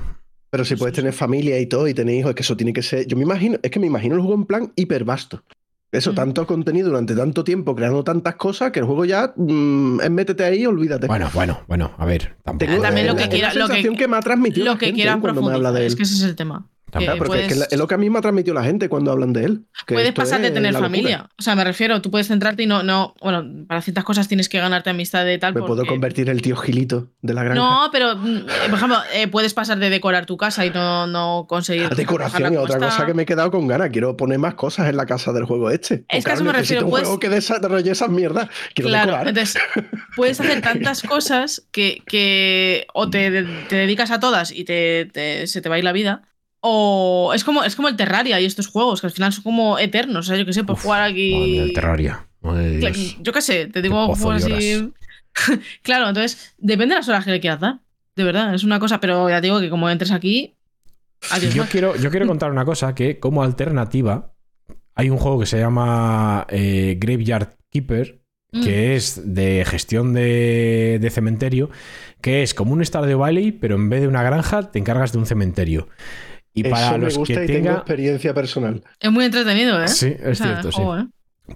Pero 0.50 0.64
si 0.64 0.74
puedes 0.76 0.94
tener 0.96 1.12
familia 1.12 1.58
y 1.60 1.66
todo 1.66 1.86
y 1.88 1.94
tener 1.94 2.14
hijos, 2.16 2.30
es 2.30 2.34
que 2.36 2.42
eso 2.42 2.56
tiene 2.56 2.72
que 2.72 2.82
ser. 2.82 3.06
Yo 3.06 3.16
me 3.16 3.22
imagino, 3.22 3.58
es 3.62 3.70
que 3.70 3.78
me 3.78 3.86
imagino 3.86 4.14
el 4.16 4.20
juego 4.20 4.34
en 4.36 4.46
plan 4.46 4.72
hiper 4.76 5.04
vasto. 5.04 5.42
Eso, 5.92 6.12
Mm. 6.12 6.14
tanto 6.14 6.46
contenido 6.46 6.88
durante 6.88 7.16
tanto 7.16 7.42
tiempo, 7.42 7.74
creando 7.74 8.04
tantas 8.04 8.36
cosas, 8.36 8.70
que 8.70 8.78
el 8.78 8.84
juego 8.84 9.04
ya 9.04 9.32
mm, 9.36 10.00
es 10.02 10.10
métete 10.10 10.44
ahí 10.44 10.62
y 10.62 10.66
olvídate. 10.66 11.08
Bueno, 11.08 11.28
bueno, 11.34 11.60
bueno, 11.66 11.92
a 11.98 12.04
ver. 12.04 12.36
Tampoco. 12.44 12.70
Tengo 12.70 12.82
También 12.82 13.06
lo 13.08 13.14
la- 13.14 13.22
que 13.22 13.28
quiera- 13.28 13.48
la 13.48 13.54
lo 13.54 13.66
que- 13.66 13.72
sensación 13.74 13.96
que, 13.96 14.06
me 14.08 14.16
ha 14.16 14.20
transmitido 14.20 14.66
Lo 14.66 14.72
la 14.74 14.78
que 14.78 14.86
gente, 14.86 14.96
quieran 15.00 15.20
cuando 15.20 15.42
me 15.42 15.52
habla 15.52 15.72
de 15.72 15.80
él. 15.80 15.86
Es 15.86 15.96
que 15.96 16.04
ese 16.04 16.14
es 16.14 16.22
el 16.22 16.36
tema. 16.36 16.68
Claro, 16.98 17.18
porque 17.18 17.40
es 17.42 17.48
que 17.48 17.54
puedes- 17.54 17.72
es 17.72 17.78
lo 17.78 17.86
que 17.86 17.94
a 17.94 17.98
mí 17.98 18.10
me 18.10 18.18
ha 18.18 18.22
transmitido 18.22 18.54
la 18.54 18.64
gente 18.64 18.88
cuando 18.88 19.10
hablan 19.12 19.32
de 19.32 19.44
él. 19.44 19.64
que 19.86 19.94
puedes 19.94 20.12
pasar 20.12 20.40
de 20.40 20.50
tener 20.50 20.72
locura. 20.72 20.88
familia. 20.88 21.28
O 21.38 21.42
sea, 21.42 21.54
me 21.54 21.64
refiero, 21.64 22.00
tú 22.02 22.10
puedes 22.10 22.28
centrarte 22.28 22.62
y 22.62 22.66
no, 22.66 22.82
no, 22.82 23.14
bueno, 23.20 23.44
para 23.66 23.80
ciertas 23.82 24.04
cosas 24.04 24.28
tienes 24.28 24.48
que 24.48 24.58
ganarte 24.58 24.90
amistad 24.90 25.24
de 25.24 25.38
tal. 25.38 25.54
Me 25.54 25.62
puedo 25.62 25.84
convertir 25.86 26.28
en 26.28 26.36
el 26.36 26.42
tío 26.42 26.56
Gilito 26.56 27.08
de 27.22 27.34
la 27.34 27.42
granja. 27.44 27.60
No, 27.60 27.88
pero, 27.92 28.16
mm, 28.16 28.36
eh, 28.36 28.44
por 28.68 28.74
ejemplo, 28.78 28.98
eh, 29.14 29.28
puedes 29.28 29.54
pasar 29.54 29.78
de 29.78 29.90
decorar 29.90 30.26
tu 30.26 30.36
casa 30.36 30.66
y 30.66 30.70
no, 30.70 31.06
no 31.06 31.46
conseguir. 31.48 31.84
La 31.88 31.94
decoración 31.94 32.52
es 32.54 32.58
otra 32.58 32.78
cosa 32.78 33.06
que 33.06 33.14
me 33.14 33.22
he 33.22 33.26
quedado 33.26 33.50
con 33.50 33.66
ganas. 33.66 33.90
Quiero 33.90 34.16
poner 34.16 34.38
más 34.38 34.54
cosas 34.54 34.88
en 34.88 34.96
la 34.96 35.06
casa 35.06 35.32
del 35.32 35.44
juego 35.44 35.70
este. 35.70 36.04
Es 36.08 36.24
que 36.24 36.30
a 36.30 36.34
eso 36.34 36.42
me 36.44 36.50
ahora 36.50 36.60
necesito 36.60 36.80
refiero, 36.80 36.86
un 36.86 36.90
pues- 36.90 37.02
juego 37.04 37.18
que 37.20 37.28
desarrolle 37.28 37.90
esas 37.90 38.08
mierdas. 38.10 38.48
Quiero 38.74 38.88
Claro, 38.90 39.06
decorar. 39.12 39.28
entonces 39.28 39.62
puedes 40.16 40.40
hacer 40.40 40.60
tantas 40.60 41.02
cosas 41.02 41.62
que, 41.72 42.02
que 42.06 42.86
o 42.94 43.08
te, 43.10 43.44
te 43.68 43.76
dedicas 43.76 44.10
a 44.10 44.20
todas 44.20 44.52
y 44.52 44.64
te, 44.64 45.06
te- 45.12 45.46
se 45.46 45.60
te 45.60 45.68
va 45.68 45.76
a 45.76 45.78
ir 45.78 45.84
la 45.84 45.92
vida. 45.92 46.22
O 46.62 47.32
es 47.34 47.42
como, 47.44 47.64
es 47.64 47.74
como 47.76 47.88
el 47.88 47.96
Terraria 47.96 48.40
y 48.40 48.44
estos 48.44 48.66
juegos, 48.66 49.00
que 49.00 49.06
al 49.06 49.12
final 49.12 49.32
son 49.32 49.42
como 49.44 49.78
eternos. 49.78 50.26
O 50.26 50.28
sea, 50.28 50.36
yo 50.36 50.44
qué 50.44 50.52
sé, 50.52 50.64
por 50.64 50.74
Uf, 50.74 50.82
jugar 50.82 51.00
Madre 51.00 51.12
aquí. 51.12 51.58
el 51.58 51.72
Terraria. 51.72 52.26
Madre 52.42 52.76
Dios. 52.76 53.16
Yo 53.20 53.32
qué 53.32 53.40
sé, 53.42 53.66
te 53.66 53.80
digo 53.82 54.14
juegos 54.14 54.44
así. 54.44 54.92
claro, 55.82 56.08
entonces 56.08 56.54
depende 56.58 56.94
de 56.94 57.00
las 57.00 57.08
horas 57.08 57.24
que 57.24 57.30
le 57.30 57.40
quieras 57.40 57.60
dar. 57.60 57.80
De 58.16 58.24
verdad, 58.24 58.54
es 58.54 58.64
una 58.64 58.78
cosa, 58.78 59.00
pero 59.00 59.28
ya 59.30 59.40
te 59.40 59.46
digo 59.46 59.60
que 59.60 59.70
como 59.70 59.88
entres 59.88 60.10
aquí. 60.10 60.56
Adiós. 61.30 61.54
Yo 61.54 61.64
quiero, 61.66 61.96
yo 61.96 62.10
quiero 62.10 62.26
contar 62.28 62.50
una 62.50 62.64
cosa, 62.64 62.94
que 62.94 63.18
como 63.18 63.42
alternativa 63.42 64.32
hay 64.94 65.08
un 65.10 65.16
juego 65.18 65.40
que 65.40 65.46
se 65.46 65.58
llama 65.58 66.46
eh, 66.50 66.96
Graveyard 67.00 67.56
Keeper, 67.70 68.20
Mm. 68.52 68.64
que 68.64 68.96
es 68.96 69.22
de 69.32 69.64
gestión 69.64 70.12
de, 70.12 70.98
de 71.00 71.10
cementerio, 71.10 71.70
que 72.20 72.42
es 72.42 72.52
como 72.52 72.72
un 72.72 72.84
Stardew 72.84 73.16
Valley, 73.20 73.52
pero 73.52 73.76
en 73.76 73.88
vez 73.88 74.00
de 74.00 74.08
una 74.08 74.24
granja 74.24 74.72
te 74.72 74.80
encargas 74.80 75.12
de 75.12 75.18
un 75.18 75.26
cementerio. 75.26 75.86
Y 76.54 76.62
Eso 76.66 76.70
para 76.70 76.92
me 76.98 77.04
los 77.04 77.16
gusta 77.18 77.34
que 77.34 77.44
y 77.44 77.46
tengo 77.46 77.58
tenga... 77.60 77.72
experiencia 77.74 78.34
personal. 78.34 78.82
Es 78.98 79.10
muy 79.12 79.24
entretenido, 79.24 79.82
¿eh? 79.82 79.88
Sí, 79.88 80.16
O 80.24 80.30
es 80.30 80.38
sea, 80.38 80.60
cierto, 80.60 80.72
sí. 80.72 80.82
¿eh? 80.82 81.06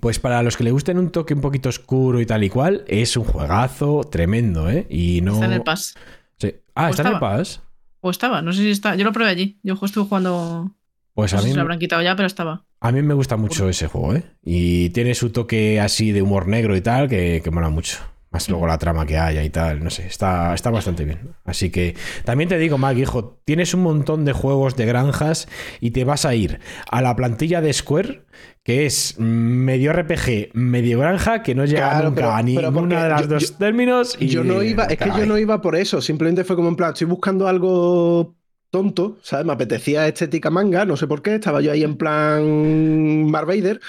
Pues 0.00 0.18
para 0.18 0.42
los 0.42 0.56
que 0.56 0.64
le 0.64 0.70
gusten 0.72 0.98
un 0.98 1.10
toque 1.10 1.34
un 1.34 1.40
poquito 1.40 1.68
oscuro 1.68 2.20
y 2.20 2.26
tal 2.26 2.42
y 2.44 2.48
cual, 2.50 2.84
es 2.88 3.16
un 3.16 3.24
juegazo 3.24 4.02
tremendo, 4.10 4.68
¿eh? 4.70 4.86
Y 4.90 5.20
no... 5.22 5.34
Está 5.34 5.46
en 5.46 5.52
el 5.52 5.62
pass. 5.62 5.94
Sí. 6.38 6.54
Ah, 6.74 6.86
¿O 6.88 6.90
está 6.90 7.02
en 7.08 7.14
el 7.14 7.20
pass. 7.20 7.62
O 8.00 8.10
estaba, 8.10 8.42
no 8.42 8.52
sé 8.52 8.62
si 8.62 8.70
está. 8.70 8.94
Yo 8.96 9.04
lo 9.04 9.12
probé 9.12 9.30
allí. 9.30 9.58
Yo 9.62 9.78
estuve 9.82 10.04
jugando. 10.04 10.70
Pues 11.14 11.32
No 11.32 11.38
a 11.38 11.42
sé 11.42 11.46
mí, 11.46 11.52
si 11.52 11.56
lo 11.56 11.62
habrán 11.62 11.78
quitado 11.78 12.02
ya, 12.02 12.16
pero 12.16 12.26
estaba. 12.26 12.64
a 12.80 12.92
mí 12.92 13.00
me 13.02 13.14
gusta 13.14 13.36
mucho 13.36 13.68
ese 13.68 13.86
juego, 13.86 14.14
¿eh? 14.16 14.24
Y 14.44 14.90
tiene 14.90 15.14
su 15.14 15.30
toque 15.30 15.80
así 15.80 16.10
de 16.12 16.22
humor 16.22 16.48
negro 16.48 16.76
y 16.76 16.80
tal, 16.80 17.08
que, 17.08 17.40
que 17.42 17.50
mola 17.52 17.68
mucho. 17.70 17.98
Más 18.35 18.48
luego 18.48 18.66
la 18.66 18.78
trama 18.78 19.06
que 19.06 19.16
haya 19.16 19.44
y 19.44 19.51
tal, 19.51 19.85
no 19.85 19.90
sé, 19.90 20.09
está, 20.09 20.55
está 20.55 20.70
bastante 20.70 21.05
bien. 21.05 21.20
Así 21.44 21.70
que 21.70 21.94
también 22.24 22.48
te 22.48 22.59
digo, 22.59 22.78
Mac, 22.78 22.97
hijo, 22.98 23.39
tienes 23.44 23.74
un 23.74 23.82
montón 23.85 24.24
de 24.24 24.32
juegos 24.32 24.74
de 24.74 24.86
granjas 24.86 25.47
y 25.78 25.93
te 25.93 26.02
vas 26.02 26.24
a 26.24 26.35
ir 26.35 26.59
a 26.90 27.01
la 27.01 27.15
plantilla 27.15 27.61
de 27.61 27.73
Square, 27.73 28.24
que 28.65 28.86
es 28.86 29.20
medio 29.20 29.93
RPG, 29.93 30.51
medio 30.55 30.98
granja, 30.98 31.44
que 31.44 31.55
no 31.55 31.65
llega 31.65 31.90
Claro, 31.90 32.05
nunca 32.09 32.16
pero- 32.23 32.32
a 32.35 32.43
ninguna 32.43 33.02
de 33.05 33.09
las 33.09 33.20
yo- 33.23 33.27
dos 33.28 33.51
yo- 33.52 33.56
términos. 33.56 34.16
Y 34.19 34.27
Yo 34.27 34.43
no 34.43 34.65
iba, 34.65 34.86
es 34.86 34.98
que 34.98 35.11
yo 35.16 35.27
no 35.27 35.39
iba 35.39 35.61
por 35.61 35.77
eso, 35.77 36.01
simplemente 36.01 36.43
fue 36.43 36.56
como 36.56 36.69
en 36.70 36.74
plan, 36.74 36.93
estoy 36.93 37.06
buscando 37.06 37.47
algo 37.47 38.35
tonto, 38.74 39.18
¿sabes? 39.22 39.46
Me 39.46 39.52
apetecía 39.55 40.09
estética 40.09 40.51
manga, 40.51 40.84
no 40.84 40.96
sé 40.96 41.06
por 41.06 41.22
qué, 41.22 41.36
estaba 41.36 41.60
yo 41.62 41.72
ahí 41.72 41.84
en 41.84 41.96
plan 41.96 43.30
Mark 43.30 43.46
Vader 43.46 43.80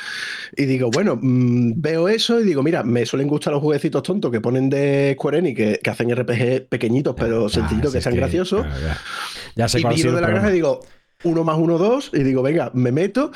y 0.58 0.66
digo, 0.66 0.92
bueno, 0.92 1.18
mm, 1.22 1.74
veo 1.82 2.10
eso 2.10 2.40
y 2.42 2.44
digo, 2.46 2.64
mira, 2.64 2.84
me 2.84 3.06
suelen 3.06 3.28
gustar 3.28 3.54
los 3.54 3.62
jueguecitos 3.64 4.04
tontos 4.04 4.32
que 4.32 4.42
ponen 4.42 4.70
de 4.70 5.14
Square 5.18 5.40
Enix, 5.40 5.58
que, 5.58 5.80
que 5.84 5.90
hacen 5.92 6.12
RPG 6.16 6.70
pequeñitos 6.70 7.16
pero 7.18 7.50
Ah, 7.50 7.50
sencillitos, 7.50 7.92
que 7.94 8.02
sean 8.02 8.16
graciosos. 8.16 8.68
claro, 8.68 8.80
ya. 8.80 9.08
Ya 9.56 9.68
sé 9.70 9.80
Y 9.80 9.82
cuál 9.82 9.98
sido 9.98 10.16
de 10.16 10.22
la 10.22 10.30
granja 10.30 10.50
problema. 10.50 10.52
y 10.52 10.54
digo, 10.54 10.82
uno 11.24 11.44
más 11.44 11.58
uno, 11.58 11.78
dos, 11.78 12.12
y 12.14 12.24
digo, 12.24 12.42
venga, 12.44 12.72
me 12.74 12.92
meto. 12.92 13.32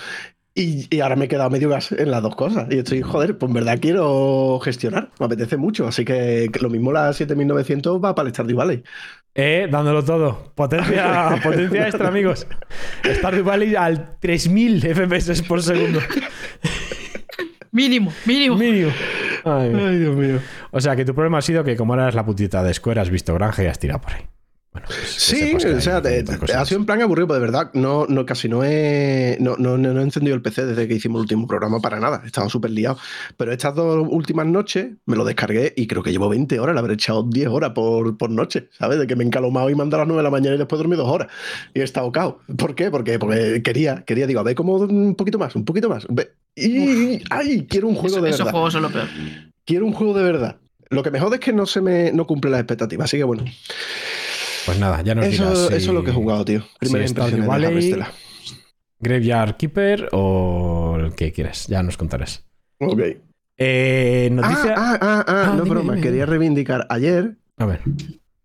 Y, 0.56 0.88
y 0.96 1.02
ahora 1.02 1.16
me 1.16 1.26
he 1.26 1.28
quedado 1.30 1.50
medio 1.50 1.70
gas 1.70 1.92
en 1.94 2.12
las 2.12 2.22
dos 2.24 2.36
cosas. 2.36 2.68
Y 2.72 2.80
estoy, 2.80 3.02
joder, 3.02 3.38
pues 3.38 3.50
en 3.50 3.56
verdad 3.56 3.80
quiero 3.82 4.60
gestionar. 4.64 5.12
Me 5.20 5.26
apetece 5.28 5.58
mucho. 5.58 5.88
Así 5.88 6.06
que, 6.06 6.50
que 6.54 6.60
lo 6.60 6.70
mismo 6.70 6.92
la 6.94 7.14
7900 7.14 8.04
va 8.04 8.16
para 8.16 8.28
el 8.30 8.34
Stardew 8.36 8.58
Valley. 8.58 8.84
Eh, 9.36 9.68
dándolo 9.70 10.04
todo. 10.04 10.52
Potencia, 10.56 11.36
potencia 11.44 11.88
extra, 11.88 12.08
amigos. 12.10 12.48
Stardew 13.06 13.44
Valley 13.44 13.76
al 13.76 14.18
3000 14.20 14.82
FPS 14.82 15.44
por 15.44 15.62
segundo. 15.64 16.00
Mínimo, 17.72 18.12
mínimo. 18.26 18.56
Mínimo. 18.58 18.92
Ay, 19.46 19.72
Ay, 19.76 19.98
Dios 20.00 20.16
mío. 20.16 20.40
O 20.72 20.82
sea, 20.82 20.96
que 20.96 21.06
tu 21.06 21.14
problema 21.14 21.38
ha 21.38 21.42
sido 21.42 21.64
que 21.64 21.76
como 21.76 21.94
eras 21.94 22.16
la 22.16 22.26
putita 22.26 22.64
de 22.64 22.74
Square, 22.74 23.00
has 23.02 23.10
visto 23.10 23.34
granja 23.36 23.64
y 23.64 23.68
has 23.68 23.80
tirado 23.80 24.02
por 24.02 24.14
ahí. 24.14 24.24
Bueno, 24.72 24.86
pues 24.88 25.00
Sí, 25.18 25.56
o 25.56 25.82
sea, 25.82 26.00
te- 26.02 26.24
te- 26.24 26.54
ha 26.54 26.64
sido 26.66 26.80
en 26.80 26.86
plan 26.86 27.02
aburrido, 27.02 27.28
pero 27.28 27.40
de 27.40 27.46
verdad, 27.48 27.72
no, 27.74 28.06
no, 28.08 28.24
casi 28.26 28.48
no 28.48 28.64
he, 28.64 29.36
no, 29.40 29.56
no, 29.58 29.78
no 29.80 30.00
he 30.00 30.04
encendido 30.04 30.36
el 30.36 30.44
PC 30.44 30.66
desde 30.68 30.88
que 30.88 30.94
hicimos 30.94 31.18
el 31.20 31.22
último 31.24 31.48
programa 31.48 31.80
para 31.80 32.00
nada. 32.00 32.22
He 32.24 32.28
estado 32.28 32.50
súper 32.50 32.70
liado. 32.72 32.98
Pero 33.36 33.52
estas 33.52 33.74
dos 33.74 34.06
últimas 34.10 34.46
noches 34.46 34.90
me 35.08 35.16
lo 35.16 35.26
descargué 35.26 35.74
y 35.76 35.88
creo 35.88 36.04
que 36.04 36.12
llevo 36.12 36.30
20 36.30 36.60
horas, 36.60 36.76
le 36.76 36.80
habré 36.82 36.94
echado 36.94 37.24
10 37.24 37.48
horas 37.48 37.72
por, 37.72 38.16
por 38.18 38.30
noche, 38.30 38.70
¿sabes? 38.78 39.00
De 39.00 39.08
que 39.08 39.16
me 39.16 39.24
he 39.24 39.28
encalomado 39.28 39.70
y 39.72 39.76
me 39.76 39.82
a 39.82 39.86
las 39.86 40.08
9 40.08 40.18
de 40.18 40.24
la 40.24 40.30
mañana 40.30 40.56
y 40.56 40.60
después 40.60 40.78
dormí 40.78 40.96
dos 40.96 41.08
horas. 41.10 41.30
Y 41.74 41.80
he 41.80 41.84
estado 41.84 42.12
cao. 42.12 42.40
¿Por 42.56 42.76
qué? 42.76 42.92
Porque, 42.92 43.18
porque 43.18 43.62
quería, 43.64 44.04
quería, 44.06 44.28
digo, 44.28 44.40
a 44.40 44.44
ver 44.44 44.54
cómo 44.54 44.76
un 44.76 45.16
poquito 45.16 45.40
más, 45.40 45.56
un 45.56 45.66
poquito 45.66 45.90
más. 45.90 46.06
Y, 46.56 47.22
¡ay! 47.32 47.66
Quiero 47.68 47.88
un 47.88 47.96
juego 47.96 48.18
Eso- 48.18 48.22
de 48.24 48.30
esos 48.30 48.40
verdad. 48.40 48.52
juegos 48.52 48.74
son 48.74 48.84
lo 48.84 48.90
peor. 48.92 49.08
Quiero 49.66 49.86
un 49.88 49.94
juego 49.94 50.14
de 50.16 50.24
verdad. 50.24 50.58
Lo 50.92 51.04
que 51.04 51.12
me 51.12 51.20
jode 51.20 51.36
es 51.36 51.40
que 51.42 51.54
no 51.54 51.68
se 51.68 51.82
me 51.82 52.12
no 52.12 52.26
cumple 52.26 52.50
las 52.50 52.60
expectativas. 52.62 53.06
Así 53.06 53.18
que 53.18 53.24
bueno, 53.24 53.46
Pues 54.70 54.80
nada, 54.80 55.02
ya 55.02 55.16
nos 55.16 55.26
eso, 55.26 55.44
dirás. 55.46 55.60
eso 55.72 55.76
es 55.76 55.88
lo 55.88 56.04
que 56.04 56.12
he 56.12 56.14
jugado, 56.14 56.46
tío. 56.46 56.64
Primera 56.80 57.06
si 57.06 57.12
impresión 57.12 57.42
de 57.42 57.48
Valley, 57.48 57.66
Harvestella. 57.68 58.12
Graveyard 59.00 59.58
Keeper 59.58 60.10
o 60.12 60.98
el 61.00 61.16
que 61.16 61.32
quieras. 61.32 61.66
Ya 61.68 61.82
nos 61.82 61.98
contarás. 61.98 62.46
Ok. 62.80 63.00
Eh, 63.58 64.30
noticia. 64.32 64.74
Ah, 64.78 64.94
ah, 64.94 64.98
ah, 65.02 65.26
ah, 65.28 65.44
Ah, 65.48 65.48
no 65.56 65.64
dime, 65.64 65.70
broma. 65.70 65.94
dime, 65.94 66.04
Quería 66.06 66.26
reivindicar. 66.26 66.86
Ayer 66.90 67.38
A 67.58 67.66
ver. 67.66 67.82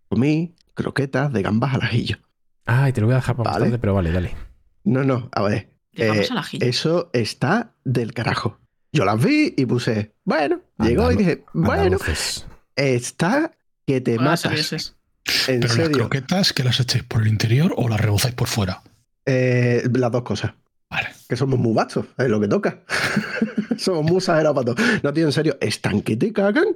comí 0.09 0.55
croquetas 0.73 1.31
de 1.31 1.41
gambas 1.41 1.75
al 1.75 1.83
ajillo. 1.83 2.17
Ay, 2.65 2.91
te 2.91 3.01
lo 3.01 3.07
voy 3.07 3.13
a 3.13 3.17
dejar 3.17 3.35
para 3.35 3.49
más 3.49 3.53
Vale. 3.59 3.65
tarde, 3.67 3.79
pero 3.79 3.93
vale, 3.93 4.11
dale. 4.11 4.31
No, 4.83 5.03
no, 5.03 5.29
a 5.31 5.43
ver. 5.43 5.69
Llegamos 5.91 6.25
eh, 6.25 6.31
al 6.31 6.37
ajillo. 6.39 6.65
Eso 6.65 7.09
está 7.13 7.75
del 7.83 8.13
carajo. 8.13 8.57
Yo 8.91 9.05
las 9.05 9.23
vi 9.23 9.53
y 9.55 9.65
puse, 9.65 10.13
bueno, 10.23 10.61
llegó 10.79 11.11
y 11.11 11.17
dije, 11.17 11.43
bueno, 11.53 11.83
Andaluces. 11.83 12.47
está 12.75 13.51
que 13.85 14.01
te 14.01 14.17
matas. 14.17 14.94
En 15.47 15.59
Pero 15.59 15.75
las 15.75 15.89
croquetas, 15.89 16.53
que 16.53 16.63
las 16.63 16.79
echéis 16.79 17.03
por 17.03 17.21
el 17.21 17.27
interior 17.27 17.73
o 17.77 17.87
las 17.89 17.99
rebozáis 17.99 18.35
por 18.35 18.47
fuera? 18.47 18.81
Eh, 19.25 19.83
las 19.93 20.11
dos 20.11 20.23
cosas. 20.23 20.53
Vale. 20.89 21.09
Que 21.27 21.35
somos 21.35 21.59
muy 21.59 21.73
bastos, 21.73 22.05
es 22.17 22.29
lo 22.29 22.39
que 22.39 22.47
toca. 22.47 22.83
somos 23.77 24.03
muy 24.03 24.17
exagerados 24.17 24.55
para 24.55 24.75
todo. 24.75 24.85
No, 25.01 25.13
tío, 25.13 25.25
en 25.25 25.31
serio, 25.31 25.57
¿están 25.61 26.01
que 26.01 26.15
te 26.15 26.31
cagan? 26.31 26.67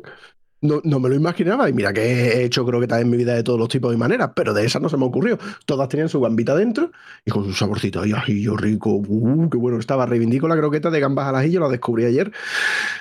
No, 0.61 0.81
no 0.83 0.99
me 0.99 1.09
lo 1.09 1.15
imaginaba. 1.15 1.69
Y 1.69 1.73
mira 1.73 1.93
que 1.93 2.01
he 2.01 2.43
hecho 2.43 2.65
croquetas 2.65 3.01
en 3.01 3.09
mi 3.09 3.17
vida 3.17 3.33
de 3.33 3.43
todos 3.43 3.59
los 3.59 3.69
tipos 3.69 3.93
y 3.93 3.97
maneras, 3.97 4.31
pero 4.35 4.53
de 4.53 4.65
esas 4.65 4.81
no 4.81 4.89
se 4.89 4.97
me 4.97 5.05
ocurrió. 5.05 5.37
Todas 5.65 5.87
tenían 5.89 6.09
su 6.09 6.19
gambita 6.19 6.55
dentro 6.55 6.91
y 7.25 7.31
con 7.31 7.45
su 7.45 7.53
saborcito. 7.53 8.01
¡Ay, 8.01 8.11
ajillo 8.11 8.57
rico! 8.57 8.95
¡Uh, 8.95 9.49
qué 9.49 9.57
bueno 9.57 9.79
estaba! 9.79 10.05
Reivindico 10.05 10.47
la 10.47 10.57
croqueta 10.57 10.89
de 10.89 10.99
gambas 10.99 11.27
al 11.27 11.35
ajillo, 11.35 11.61
la 11.61 11.69
descubrí 11.69 12.05
ayer. 12.05 12.31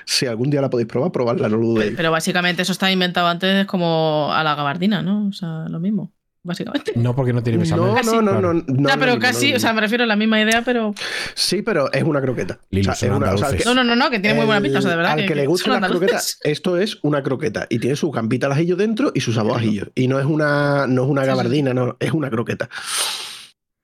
Si 0.04 0.26
algún 0.26 0.50
día 0.50 0.60
la 0.60 0.70
podéis 0.70 0.88
probar, 0.88 1.10
probarla, 1.12 1.48
no 1.48 1.56
lo 1.56 1.66
dudéis. 1.68 1.94
Pero 1.96 2.10
básicamente 2.10 2.62
eso 2.62 2.72
está 2.72 2.90
inventado 2.90 3.26
antes 3.26 3.66
como 3.66 4.30
a 4.32 4.44
la 4.44 4.54
gabardina, 4.54 5.02
¿no? 5.02 5.28
O 5.28 5.32
sea, 5.32 5.66
lo 5.68 5.80
mismo. 5.80 6.12
Básicamente. 6.48 6.92
No, 6.96 7.14
porque 7.14 7.34
no 7.34 7.42
tiene 7.42 7.58
bechamel. 7.58 7.88
No, 7.88 7.94
Casi. 7.94 8.08
no, 8.10 8.22
no, 8.22 8.32
no, 8.32 8.40
Claro. 8.40 8.64
no, 8.66 8.88
pero 8.98 9.18
casi, 9.18 9.52
o 9.54 9.60
sea, 9.60 9.74
me 9.74 9.82
refiero 9.82 10.04
a 10.04 10.06
la 10.06 10.16
misma 10.16 10.40
idea, 10.40 10.62
pero. 10.64 10.94
Sí, 11.34 11.60
pero 11.60 11.92
es 11.92 12.02
una 12.02 12.22
croqueta. 12.22 12.58
O 12.72 12.82
sea, 12.82 12.94
son 12.94 13.10
es 13.10 13.16
una- 13.16 13.32
o 13.34 13.36
sea, 13.36 13.46
andaluces. 13.48 13.58
que- 13.58 13.64
No, 13.68 13.74
no, 13.74 13.84
no, 13.84 13.94
no, 13.94 14.08
que 14.10 14.18
tiene 14.18 14.34
muy 14.34 14.46
buena 14.46 14.62
pinta, 14.62 14.78
o 14.78 14.82
sea, 14.82 14.90
de 14.92 14.96
verdad. 14.96 15.12
Al 15.12 15.26
que, 15.26 15.34
le 15.34 15.46
gusten 15.46 15.72
son 15.74 15.80
las 15.82 15.90
croquetas, 15.90 16.14
andaluces. 16.14 16.38
esto 16.44 16.78
es 16.78 16.98
una 17.02 17.22
croqueta 17.22 17.66
y 17.68 17.78
tiene 17.78 17.96
su 17.96 18.10
gambita 18.10 18.46
al 18.46 18.52
ajillo 18.52 18.76
dentro 18.76 19.12
y 19.14 19.20
su 19.20 19.32
sabor 19.34 19.58
ajillo. 19.58 19.88
Y 19.94 20.08
no 20.08 20.18
es 20.18 20.24
una, 20.24 20.86
no 20.86 21.04
es 21.04 21.10
una 21.10 21.24
gabardina, 21.26 21.74
no, 21.74 21.96
es 22.00 22.12
una 22.12 22.30
croqueta. 22.30 22.70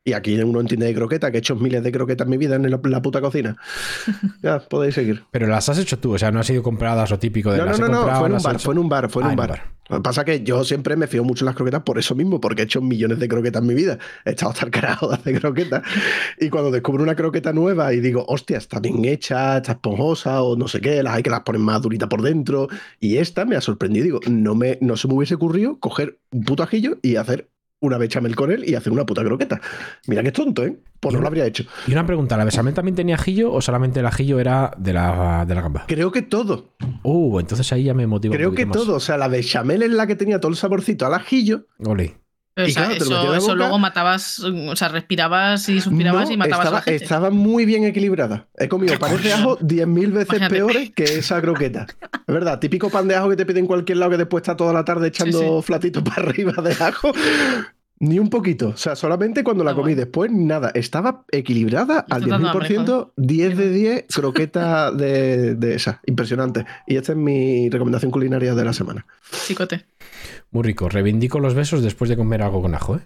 Y 0.07 0.13
aquí 0.13 0.39
uno 0.39 0.61
entiende 0.61 0.85
de 0.87 0.95
croqueta, 0.95 1.31
que 1.31 1.39
he 1.39 1.41
hecho 1.41 1.57
miles 1.57 1.83
de 1.83 1.91
croquetas 1.91 2.27
en 2.27 2.31
mi 2.31 2.37
vida 2.37 2.57
en 2.57 2.71
la, 2.71 2.79
la 2.83 3.03
puta 3.03 3.21
cocina. 3.23 3.57
Ya, 4.43 4.59
podéis 4.61 4.95
seguir. 4.95 5.25
Pero 5.31 5.47
las 5.47 5.69
has 5.71 5.79
hecho 5.79 5.99
tú, 5.99 6.15
o 6.15 6.19
sea, 6.19 6.31
no 6.31 6.39
han 6.41 6.45
sido 6.45 6.63
compradas 6.63 7.11
lo 7.11 7.19
típico 7.19 7.51
de 7.51 7.57
No, 7.59 7.65
no, 7.65 7.71
las 7.71 7.81
no, 7.81 7.89
no, 7.89 7.97
comprado, 8.03 8.21
fue 8.21 8.29
en 8.29 8.35
un 8.35 8.43
bar, 8.43 8.55
hecho. 8.55 8.65
fue 8.65 8.75
en 8.75 8.79
un 8.79 8.89
bar, 8.91 9.09
fue 9.11 9.23
en 9.23 9.27
Ah, 9.27 9.29
un 9.29 9.33
en 9.33 9.37
bar. 9.39 9.51
un 9.51 9.57
bar. 9.57 9.75
Lo 9.89 9.97
que 9.97 10.03
pasa 10.03 10.21
es 10.23 10.25
que 10.27 10.43
yo 10.45 10.65
siempre 10.65 10.97
me 10.97 11.07
fío 11.07 11.25
mucho 11.25 11.45
en 11.45 11.47
las 11.47 11.55
croquetas 11.57 11.83
por 11.83 11.99
eso 11.99 12.15
mismo, 12.15 12.41
porque 12.41 12.63
he 12.63 12.65
hecho 12.65 12.81
millones 12.83 13.19
de 13.19 13.29
croquetas 13.29 13.63
en 13.63 13.69
mi 13.69 13.75
vida. 13.75 13.99
He 14.27 14.31
estado 14.31 14.53
hasta 14.53 14.65
el 14.67 14.71
carajo 14.71 15.09
de 15.09 15.15
hacer 15.15 15.41
croquetas. 15.41 15.83
Y 16.41 16.49
cuando 16.51 16.71
descubro 16.71 17.03
una 17.03 17.15
croqueta 17.15 17.53
nueva 17.55 17.93
y 17.95 18.01
digo, 18.01 18.25
hostia, 18.29 18.59
está 18.59 18.81
bien 18.81 19.05
hecha, 19.07 19.59
está 19.59 19.73
esponjosa 19.73 20.43
o 20.43 20.57
no 20.57 20.69
sé 20.69 20.81
qué, 20.81 21.03
las 21.03 21.15
hay 21.15 21.23
que 21.23 21.31
las 21.31 21.41
ponen 21.41 21.63
más 21.63 21.81
duritas 21.83 22.09
por 22.09 22.23
dentro. 22.23 22.69
Y 23.01 23.17
esta 23.19 23.45
me 23.47 23.57
ha 23.57 23.61
sorprendido. 23.63 24.05
Digo, 24.05 24.21
no, 24.29 24.55
me, 24.55 24.79
no 24.83 24.97
se 24.97 25.07
me 25.09 25.15
hubiese 25.15 25.35
ocurrido 25.35 25.79
coger 25.79 26.19
un 26.31 26.45
puto 26.45 26.63
ajillo 26.63 26.99
y 27.03 27.17
hacer 27.17 27.51
una 27.85 27.99
bechamel 27.99 28.35
con 28.37 28.51
él 28.51 28.65
y 28.69 28.75
hacer 28.75 28.93
una 28.93 29.05
puta 29.07 29.23
croqueta. 29.23 29.61
Mira 30.07 30.23
que 30.23 30.29
es 30.29 30.35
tonto, 30.35 30.65
¿eh? 30.65 30.77
Pues 31.01 31.15
no 31.15 31.21
lo 31.21 31.27
habría 31.27 31.45
hecho. 31.45 31.65
Y 31.87 31.93
una 31.93 32.07
pregunta, 32.07 32.37
¿la 32.37 32.45
bechamel 32.45 32.73
también 32.73 32.95
tenía 32.95 33.17
ajillo 33.17 33.53
o 33.53 33.61
solamente 33.61 34.01
el 34.01 34.07
ajillo 34.07 34.41
era 34.41 34.73
de 34.79 34.93
la, 34.95 35.45
de 35.47 35.55
la 35.55 35.61
gamba? 35.61 35.85
Creo 35.87 36.11
que 36.11 36.23
todo. 36.23 36.75
Uh, 37.03 37.41
entonces 37.41 37.71
ahí 37.73 37.85
ya 37.85 37.95
me 37.95 38.07
motiva 38.07 38.33
un 38.33 38.37
Creo 38.39 38.55
que 38.55 38.65
más. 38.67 38.77
todo. 38.77 38.97
O 38.97 39.01
sea, 39.01 39.19
la 39.19 39.29
bechamel 39.29 39.83
es 39.83 39.91
la 39.91 40.07
que 40.07 40.17
tenía 40.17 40.41
todo 40.41 40.51
el 40.51 40.57
saborcito 40.57 41.05
al 41.07 41.15
ajillo. 41.15 41.67
Ole. 41.85 42.17
O 42.57 42.69
sea, 42.69 42.89
claro, 42.89 43.35
eso, 43.35 43.57
luego 43.57 43.79
matabas, 43.81 44.39
o 44.39 44.77
sea, 44.77 44.87
respirabas 44.89 45.69
y 45.69 45.81
suspirabas 45.81 46.29
No, 46.29 46.35
y 46.35 46.37
matabas 46.37 46.59
a 46.59 46.63
estaba, 46.63 46.77
la 46.79 46.83
gente. 46.83 47.05
estaba 47.05 47.31
muy 47.31 47.65
bien 47.65 47.83
equilibrada. 47.85 48.47
He 48.57 48.69
comido 48.69 48.97
panes 48.99 49.25
de 49.25 49.33
ajo 49.33 49.59
10.000 49.61 50.13
veces 50.13 50.29
Imagínate. 50.29 50.55
peores 50.55 50.91
que 50.95 51.03
esa 51.05 51.41
croqueta. 51.41 51.87
Es 52.27 52.33
verdad, 52.33 52.61
típico 52.61 52.91
pan 52.91 53.09
de 53.09 53.17
ajo 53.17 53.29
que 53.29 53.37
te 53.37 53.45
piden 53.45 53.65
en 53.65 53.67
cualquier 53.67 53.99
lado 53.99 54.13
que 54.13 54.19
después 54.19 54.43
está 54.43 54.57
toda 54.57 54.73
la 54.73 54.85
tarde 54.85 55.09
echando 55.09 55.39
Sí, 55.39 55.45
sí. 55.45 55.63
flatitos 55.63 56.03
para 56.05 56.23
arriba 56.29 56.53
de 56.63 56.73
ajo. 56.85 57.13
Ni 58.01 58.19
un 58.19 58.29
poquito. 58.29 58.69
O 58.71 58.77
sea, 58.77 58.97
solamente 58.97 59.45
cuando 59.45 59.63
la 59.65 59.71
Ah, 59.71 59.75
comí. 59.75 59.93
bueno. 59.95 60.01
Después, 60.01 60.31
nada. 60.33 60.71
Estaba 60.75 61.25
equilibrada 61.31 62.05
al 62.11 62.23
está 62.25 62.35
dando 62.35 62.51
hambre, 62.51 62.69
10.000%, 62.69 63.13
10 63.17 63.57
de 63.57 63.71
10 63.71 64.05
croqueta 64.15 64.91
de, 64.93 65.55
de 65.55 65.75
esa. 65.75 66.01
Impresionante. 66.07 66.67
Y 66.87 66.97
esta 66.97 67.13
es 67.13 67.19
mi 67.19 67.71
recomendación 67.71 68.11
culinaria 68.11 68.55
de 68.55 68.65
la 68.65 68.73
semana. 68.73 69.07
Chicote. 69.47 69.87
Muy 70.51 70.65
rico. 70.65 70.89
Reivindico 70.89 71.39
los 71.41 71.55
besos 71.55 71.83
después 71.83 72.09
de 72.09 72.17
comer 72.17 72.43
algo 72.43 72.61
con 72.63 72.75
ajo, 72.75 72.97
¿eh? 72.97 73.01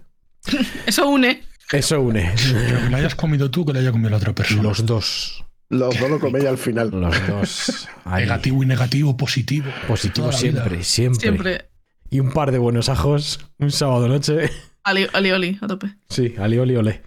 Eso 0.85 1.07
une. 1.07 1.43
Eso 1.71 2.01
une. 2.01 2.33
Pero 2.51 2.79
que 2.83 2.89
lo 2.89 2.97
hayas 2.97 3.15
comido 3.15 3.51
tú, 3.51 3.65
que 3.65 3.73
lo 3.73 3.79
haya 3.79 3.91
comido 3.91 4.09
la 4.09 4.17
otra 4.17 4.33
persona. 4.33 4.63
Los 4.63 4.85
dos. 4.85 5.45
Los 5.69 5.99
dos 5.99 6.09
lo 6.09 6.19
coméis 6.19 6.45
al 6.45 6.57
final. 6.57 6.89
Los 6.89 7.27
dos. 7.27 7.87
Ahí. 8.05 8.23
Negativo 8.25 8.63
y 8.63 8.65
negativo, 8.65 9.15
positivo. 9.15 9.67
Positivo 9.87 10.31
siempre, 10.31 10.83
siempre, 10.83 11.19
Siempre. 11.21 11.69
Y 12.09 12.19
un 12.21 12.31
par 12.31 12.51
de 12.51 12.57
buenos 12.57 12.89
ajos 12.89 13.39
un 13.59 13.69
sábado 13.69 14.07
noche. 14.07 14.49
Ali, 14.83 15.07
ali, 15.13 15.31
oli, 15.31 15.57
a 15.61 15.67
tope. 15.67 15.87
Sí, 16.09 16.33
ali, 16.37 16.57
oli, 16.57 16.75
ole. 16.75 17.01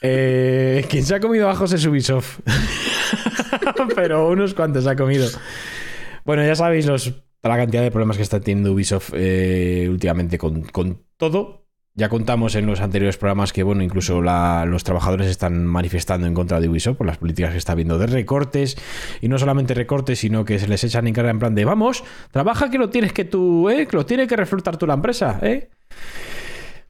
Eh, 0.00 0.84
quien 0.88 1.04
se 1.04 1.14
ha 1.14 1.20
comido 1.20 1.48
ajos 1.50 1.72
es 1.72 1.84
Ubisoft. 1.86 2.38
Pero 3.96 4.28
unos 4.28 4.54
cuantos 4.54 4.86
ha 4.86 4.96
comido. 4.96 5.28
Bueno, 6.24 6.44
ya 6.44 6.54
sabéis 6.54 6.86
los, 6.86 7.12
la 7.42 7.56
cantidad 7.56 7.82
de 7.82 7.90
problemas 7.90 8.16
que 8.16 8.22
está 8.22 8.40
teniendo 8.40 8.72
Ubisoft 8.72 9.10
eh, 9.14 9.86
últimamente 9.90 10.38
con, 10.38 10.62
con 10.62 11.02
todo. 11.16 11.64
Ya 11.94 12.08
contamos 12.08 12.54
en 12.54 12.66
los 12.66 12.80
anteriores 12.80 13.16
programas 13.16 13.52
que, 13.52 13.64
bueno, 13.64 13.82
incluso 13.82 14.22
la- 14.22 14.64
los 14.66 14.84
trabajadores 14.84 15.26
están 15.26 15.66
manifestando 15.66 16.28
en 16.28 16.34
contra 16.34 16.60
de 16.60 16.68
Ubisoft 16.68 16.96
por 16.98 17.08
las 17.08 17.18
políticas 17.18 17.50
que 17.50 17.58
está 17.58 17.72
habiendo 17.72 17.98
de 17.98 18.06
recortes. 18.06 18.76
Y 19.20 19.26
no 19.26 19.36
solamente 19.36 19.74
recortes, 19.74 20.20
sino 20.20 20.44
que 20.44 20.60
se 20.60 20.68
les 20.68 20.84
echan 20.84 21.08
en 21.08 21.14
cara 21.14 21.30
en 21.30 21.40
plan 21.40 21.56
de, 21.56 21.64
vamos, 21.64 22.04
trabaja 22.30 22.70
que 22.70 22.78
lo 22.78 22.88
tienes 22.90 23.12
que 23.12 23.24
tú, 23.24 23.68
¿eh? 23.68 23.88
Que 23.88 23.96
lo 23.96 24.06
tiene 24.06 24.28
que 24.28 24.36
reflotar 24.36 24.76
tú 24.76 24.86
la 24.86 24.94
empresa, 24.94 25.40
¿eh? 25.42 25.70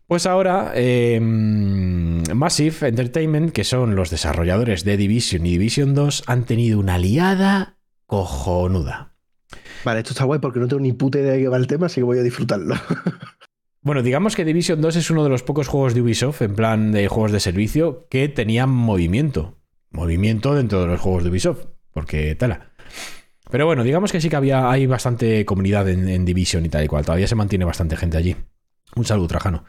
Pues 0.08 0.24
ahora, 0.24 0.72
eh, 0.74 1.20
Massive 1.20 2.88
Entertainment, 2.88 3.52
que 3.52 3.62
son 3.62 3.94
los 3.94 4.08
desarrolladores 4.08 4.82
de 4.82 4.96
Division 4.96 5.44
y 5.44 5.50
Division 5.50 5.94
2, 5.94 6.24
han 6.26 6.44
tenido 6.44 6.78
una 6.78 6.96
liada 6.96 7.76
cojonuda. 8.06 9.12
Vale, 9.84 10.00
esto 10.00 10.12
está 10.12 10.24
guay 10.24 10.40
porque 10.40 10.60
no 10.60 10.66
tengo 10.66 10.80
ni 10.80 10.94
puta 10.94 11.18
idea 11.18 11.32
de 11.32 11.40
qué 11.40 11.48
va 11.48 11.58
el 11.58 11.66
tema, 11.66 11.86
así 11.86 11.96
que 11.96 12.04
voy 12.04 12.18
a 12.18 12.22
disfrutarlo. 12.22 12.74
Bueno, 13.80 14.02
digamos 14.02 14.34
que 14.34 14.44
Division 14.44 14.82
2 14.82 14.96
es 14.96 15.10
uno 15.10 15.22
de 15.22 15.30
los 15.30 15.44
pocos 15.44 15.68
juegos 15.68 15.94
de 15.94 16.02
Ubisoft, 16.02 16.42
en 16.42 16.54
plan 16.56 16.92
de 16.92 17.06
juegos 17.08 17.32
de 17.32 17.40
servicio, 17.40 18.06
que 18.10 18.28
tenían 18.28 18.68
movimiento. 18.68 19.56
Movimiento 19.90 20.54
dentro 20.54 20.80
de 20.80 20.88
los 20.88 21.00
juegos 21.00 21.22
de 21.22 21.30
Ubisoft, 21.30 21.66
porque 21.92 22.34
tela. 22.34 22.72
Pero 23.50 23.64
bueno, 23.64 23.84
digamos 23.84 24.12
que 24.12 24.20
sí 24.20 24.28
que 24.28 24.36
había, 24.36 24.68
hay 24.68 24.86
bastante 24.86 25.46
comunidad 25.46 25.88
en, 25.88 26.06
en 26.08 26.24
Division 26.26 26.66
y 26.66 26.68
tal 26.68 26.84
y 26.84 26.88
cual. 26.88 27.04
Todavía 27.04 27.28
se 27.28 27.36
mantiene 27.36 27.64
bastante 27.64 27.96
gente 27.96 28.18
allí. 28.18 28.36
Un 28.96 29.04
saludo, 29.04 29.28
Trajano. 29.28 29.64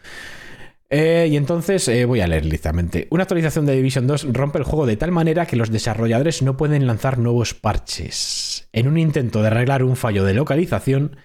Eh, 0.91 1.27
y 1.29 1.37
entonces 1.37 1.87
eh, 1.87 2.05
voy 2.05 2.21
a 2.21 2.27
leer 2.27 2.45
listamente. 2.45 3.07
Una 3.11 3.23
actualización 3.23 3.67
de 3.67 3.75
Division 3.75 4.07
2 4.07 4.33
rompe 4.33 4.57
el 4.57 4.63
juego 4.63 4.87
de 4.87 4.97
tal 4.97 5.11
manera 5.11 5.45
que 5.45 5.55
los 5.55 5.69
desarrolladores 5.69 6.41
no 6.41 6.57
pueden 6.57 6.87
lanzar 6.87 7.19
nuevos 7.19 7.53
parches. 7.53 8.67
En 8.73 8.87
un 8.87 8.97
intento 8.97 9.41
de 9.41 9.47
arreglar 9.47 9.83
un 9.83 9.95
fallo 9.95 10.23
de 10.23 10.33
localización, 10.33 11.17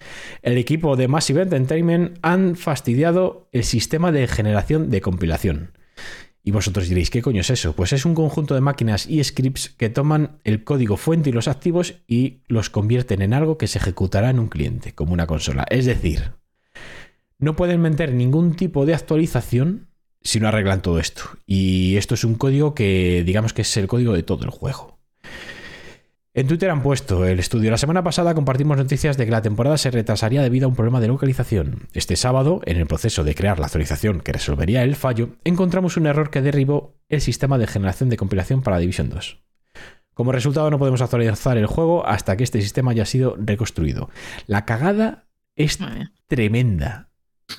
el 0.43 0.59
equipo 0.59 0.97
de 0.97 1.09
Massive 1.09 1.43
Entertainment 1.43 2.19
han 2.21 2.57
fastidiado 2.57 3.49
el 3.53 3.65
sistema 3.65 4.13
de 4.13 4.29
generación 4.29 4.91
de 4.91 5.01
compilación. 5.01 5.73
Y 6.47 6.51
vosotros 6.51 6.87
diréis, 6.87 7.09
¿qué 7.09 7.23
coño 7.23 7.41
es 7.41 7.49
eso? 7.49 7.75
Pues 7.75 7.95
es 7.95 8.05
un 8.05 8.15
conjunto 8.15 8.55
de 8.55 8.61
máquinas 8.61 9.07
y 9.07 9.25
scripts 9.25 9.71
que 9.71 9.89
toman 9.89 10.41
el 10.45 10.63
código 10.63 10.99
fuente 10.99 11.31
y 11.31 11.33
los 11.33 11.49
activos 11.49 12.03
y 12.07 12.43
los 12.49 12.69
convierten 12.69 13.23
en 13.23 13.33
algo 13.33 13.57
que 13.57 13.67
se 13.67 13.79
ejecutará 13.79 14.29
en 14.29 14.39
un 14.39 14.49
cliente, 14.49 14.95
como 14.95 15.15
una 15.15 15.27
consola. 15.27 15.65
Es 15.71 15.87
decir, 15.87 16.33
no 17.39 17.57
pueden 17.57 17.81
meter 17.81 18.13
ningún 18.13 18.55
tipo 18.55 18.87
de 18.87 18.95
actualización 18.95 19.89
si 20.23 20.41
no 20.41 20.49
arreglan 20.49 20.83
todo 20.83 20.99
esto. 20.99 21.23
Y 21.47 21.97
esto 21.97 22.15
es 22.15 22.25
un 22.25 22.35
código 22.35 22.75
que 22.75 23.23
digamos 23.25 23.53
que 23.53 23.63
es 23.63 23.77
el 23.77 23.87
código 23.87 24.13
de 24.13 24.23
todo 24.23 24.45
el 24.45 24.51
juego. 24.51 24.99
En 26.37 26.49
Twitter 26.49 26.69
han 26.69 26.83
puesto 26.83 27.25
el 27.25 27.39
estudio. 27.39 27.71
La 27.71 27.79
semana 27.79 28.03
pasada 28.03 28.35
compartimos 28.35 28.77
noticias 28.77 29.17
de 29.17 29.25
que 29.25 29.31
la 29.31 29.43
temporada 29.43 29.79
se 29.79 29.93
retrasaría 29.93 30.43
debido 30.43 30.67
a 30.67 30.69
un 30.69 30.75
problema 30.75 31.01
de 31.01 31.07
localización. 31.07 31.87
Este 31.93 32.17
sábado, 32.17 32.61
en 32.65 32.77
el 32.77 32.89
proceso 32.89 33.23
de 33.23 33.37
crear 33.37 33.61
la 33.61 33.67
actualización 33.67 34.21
que 34.21 34.33
resolvería 34.33 34.83
el 34.83 34.97
fallo, 34.97 35.37
encontramos 35.45 35.97
un 35.97 36.07
error 36.07 36.31
que 36.31 36.43
derribó 36.43 36.97
el 37.09 37.21
sistema 37.21 37.57
de 37.57 37.69
generación 37.69 38.09
de 38.09 38.17
compilación 38.17 38.63
para 38.63 38.79
Division 38.79 39.11
2. 39.11 39.45
Como 40.13 40.33
resultado, 40.33 40.71
no 40.71 40.79
podemos 40.81 41.03
actualizar 41.03 41.57
el 41.57 41.67
juego 41.67 42.05
hasta 42.05 42.37
que 42.37 42.43
este 42.43 42.61
sistema 42.63 42.91
haya 42.91 43.05
sido 43.05 43.37
reconstruido. 43.39 44.11
La 44.49 44.65
cagada 44.65 45.29
es 45.55 45.79
tremenda. 46.27 47.14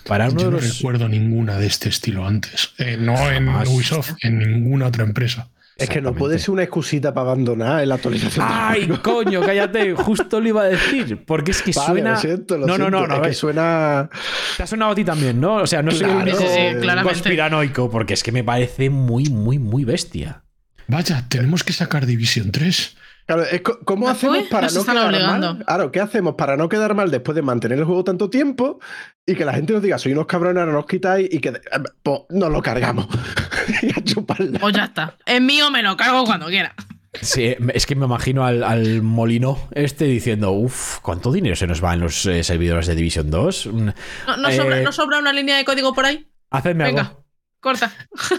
Para 0.08 0.30
uno 0.30 0.40
Yo 0.40 0.46
de 0.46 0.52
no 0.52 0.58
los... 0.58 0.78
recuerdo 0.78 1.10
ninguna 1.10 1.58
de 1.58 1.68
este 1.68 1.90
estilo 1.90 2.26
antes. 2.28 2.72
Eh, 2.78 2.98
no 3.00 3.30
en. 3.32 3.48
Ubisoft, 3.50 4.14
en 4.22 4.40
ninguna 4.40 4.88
otra 4.88 5.04
empresa. 5.04 5.50
Es 5.78 5.90
que 5.90 6.00
no 6.00 6.14
puede 6.14 6.40
ser 6.40 6.52
una 6.52 6.64
excusita 6.64 7.14
para 7.14 7.32
abandonar 7.32 7.84
en 7.84 7.90
la 7.90 7.96
actualización. 7.96 8.46
¡Ay, 8.50 8.88
coño! 9.04 9.42
Cállate, 9.42 9.94
justo 9.94 10.40
lo 10.40 10.48
iba 10.48 10.62
a 10.62 10.66
decir. 10.68 11.26
Porque 11.26 11.52
es 11.52 11.62
que 11.62 11.72
Vale, 11.74 11.88
suena. 11.88 12.12
lo 12.12 12.18
siento, 12.18 12.58
lo 12.58 12.66
no, 12.66 12.78
no, 12.78 12.90
no, 12.90 13.06
no. 13.06 13.34
suena. 13.34 14.10
Te 14.56 14.64
ha 14.64 14.68
sonado 14.68 14.94
a 14.94 14.96
ti 14.96 15.04
también, 15.04 15.42
¿no? 15.42 15.56
O 15.56 15.68
sea, 15.68 15.82
no 15.84 15.92
soy 15.92 16.02
el 16.06 16.12
Claro, 16.12 16.22
único 16.24 16.38
sí, 16.40 16.46
sí, 16.48 16.80
claramente. 16.82 17.14
conspiranoico, 17.20 17.92
porque 17.92 18.14
es 18.14 18.24
que 18.24 18.32
me 18.32 18.44
parece 18.46 18.90
muy, 18.90 19.26
muy, 19.26 19.60
muy 19.60 19.84
bestia. 19.84 20.44
Vaya, 20.88 21.26
tenemos 21.28 21.66
que 21.66 21.74
sacar 21.74 22.06
Division 22.06 22.52
3. 22.54 22.96
Claro, 23.26 23.44
es 23.44 23.62
co- 23.62 23.80
¿cómo 23.86 24.06
¿No 24.06 24.12
hacemos 24.12 24.44
para 24.52 24.68
no 24.68 24.84
quedar 24.86 25.08
obligando. 25.08 25.54
mal? 25.56 25.66
Claro, 25.66 25.92
¿qué 25.92 26.00
hacemos 26.00 26.36
para 26.36 26.58
no 26.58 26.70
quedar 26.70 26.94
mal 26.94 27.10
después 27.10 27.36
de 27.36 27.42
mantener 27.42 27.80
el 27.80 27.86
juego 27.86 28.04
tanto 28.04 28.30
tiempo 28.30 28.80
y 29.26 29.36
que 29.36 29.46
la 29.46 29.54
gente 29.54 29.74
nos 29.74 29.82
diga, 29.82 29.98
soy 29.98 30.12
unos 30.12 30.28
cabrones, 30.28 30.62
ahora 30.62 30.74
nos 30.74 30.86
quitáis 30.86 31.28
y 31.32 31.40
que 31.40 31.50
eh, 31.50 31.62
pues, 32.04 32.20
nos 32.30 32.52
lo 32.52 32.62
cargamos? 32.62 33.08
y 33.82 33.90
a 34.00 34.04
chuparla. 34.04 34.60
Pues 34.60 34.76
ya 34.76 34.84
está. 34.86 35.16
Es 35.26 35.42
mío, 35.42 35.72
me 35.72 35.82
lo 35.82 35.98
cargo 35.98 36.24
cuando 36.26 36.46
quiera. 36.48 36.74
Sí, 37.22 37.56
es 37.74 37.86
que 37.86 37.96
me 37.96 38.06
imagino 38.06 38.46
al, 38.46 38.62
al 38.64 39.02
molino 39.02 39.58
este 39.72 40.04
diciendo, 40.06 40.52
uff, 40.52 41.00
¿cuánto 41.00 41.32
dinero 41.32 41.56
se 41.56 41.66
nos 41.66 41.82
va 41.84 41.94
en 41.94 42.02
los 42.02 42.26
eh, 42.26 42.44
servidores 42.44 42.88
de 42.88 42.96
Division 42.96 43.32
2? 43.32 43.68
Mm, 43.68 43.86
¿No, 44.28 44.38
no 44.38 44.50
Eh, 44.50 44.56
sobra, 44.58 44.82
¿No 44.82 44.92
sobra 44.92 45.20
una 45.20 45.32
línea 45.32 45.56
de 45.58 45.64
código 45.66 45.94
por 45.94 46.06
ahí? 46.06 46.28
Hacedme 46.52 46.84
Venga. 46.84 47.02
algo. 47.04 47.25
Corta. 47.66 47.92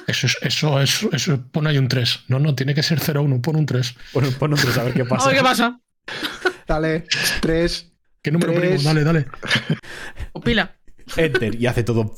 Eso 0.06 0.28
es, 0.28 0.36
eso, 0.40 0.80
eso, 0.80 1.10
eso, 1.12 1.42
pon 1.50 1.66
ahí 1.66 1.78
un 1.78 1.88
3. 1.88 2.26
No, 2.28 2.38
no, 2.38 2.54
tiene 2.54 2.76
que 2.76 2.84
ser 2.84 3.00
0-1, 3.00 3.40
pon 3.40 3.56
un 3.56 3.66
3. 3.66 3.94
Pon, 4.12 4.24
pon 4.38 4.52
un 4.52 4.56
tres 4.60 4.78
a 4.78 4.84
ver 4.84 4.94
qué 4.94 5.02
A 5.02 5.04
pasa. 5.06 5.26
ver 5.30 5.36
qué 5.38 5.42
pasa. 5.42 5.80
Dale, 6.68 7.04
tres. 7.40 7.90
¿Qué 8.22 8.30
número 8.30 8.52
Tres. 8.52 8.62
ponemos? 8.62 8.84
Dale, 8.84 9.02
dale. 9.02 9.26
O 10.30 10.40
pila. 10.40 10.76
Enter 11.16 11.56
y 11.60 11.66
hace 11.66 11.82
todo. 11.82 12.14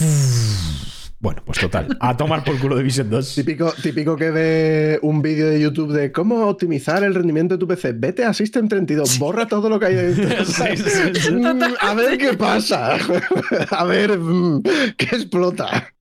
Bueno, 1.18 1.42
pues 1.46 1.58
total. 1.58 1.96
A 1.98 2.14
tomar 2.14 2.44
por 2.44 2.58
culo 2.58 2.76
Division 2.76 3.08
2. 3.08 3.36
Típico, 3.36 3.72
típico 3.82 4.14
que 4.14 4.30
ve 4.30 4.98
un 5.00 5.22
vídeo 5.22 5.48
de 5.48 5.58
YouTube 5.62 5.94
de 5.94 6.12
cómo 6.12 6.46
optimizar 6.46 7.02
el 7.04 7.14
rendimiento 7.14 7.54
de 7.54 7.58
tu 7.58 7.66
PC. 7.66 7.92
Vete 7.94 8.24
a 8.26 8.34
System 8.34 8.68
32, 8.68 9.18
borra 9.18 9.46
todo 9.48 9.70
lo 9.70 9.80
que 9.80 9.86
hay 9.86 9.94
dentro. 9.94 10.44
Sí, 10.44 10.76
sí, 10.76 10.90
sí. 11.14 11.30
Mm, 11.32 11.62
A 11.80 11.94
ver 11.94 12.18
qué 12.18 12.34
pasa. 12.34 12.98
A 13.70 13.84
ver 13.84 14.18
mm, 14.18 14.62
qué 14.98 15.06
explota. 15.16 15.94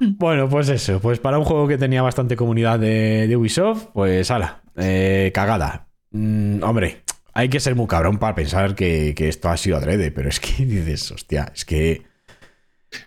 Bueno, 0.00 0.48
pues 0.48 0.68
eso. 0.68 1.00
Pues 1.00 1.18
para 1.18 1.38
un 1.38 1.44
juego 1.44 1.68
que 1.68 1.78
tenía 1.78 2.02
bastante 2.02 2.36
comunidad 2.36 2.78
de, 2.78 3.26
de 3.28 3.36
Ubisoft, 3.36 3.86
pues 3.92 4.30
ala, 4.30 4.62
eh, 4.76 5.30
cagada. 5.34 5.88
Mm, 6.10 6.62
hombre, 6.62 7.02
hay 7.32 7.48
que 7.48 7.60
ser 7.60 7.74
muy 7.74 7.86
cabrón 7.86 8.18
para 8.18 8.34
pensar 8.34 8.74
que, 8.74 9.14
que 9.14 9.28
esto 9.28 9.48
ha 9.48 9.56
sido 9.56 9.76
adrede, 9.76 10.10
pero 10.10 10.28
es 10.28 10.40
que 10.40 10.64
dices, 10.64 11.10
hostia, 11.10 11.52
es 11.54 11.64
que. 11.64 12.02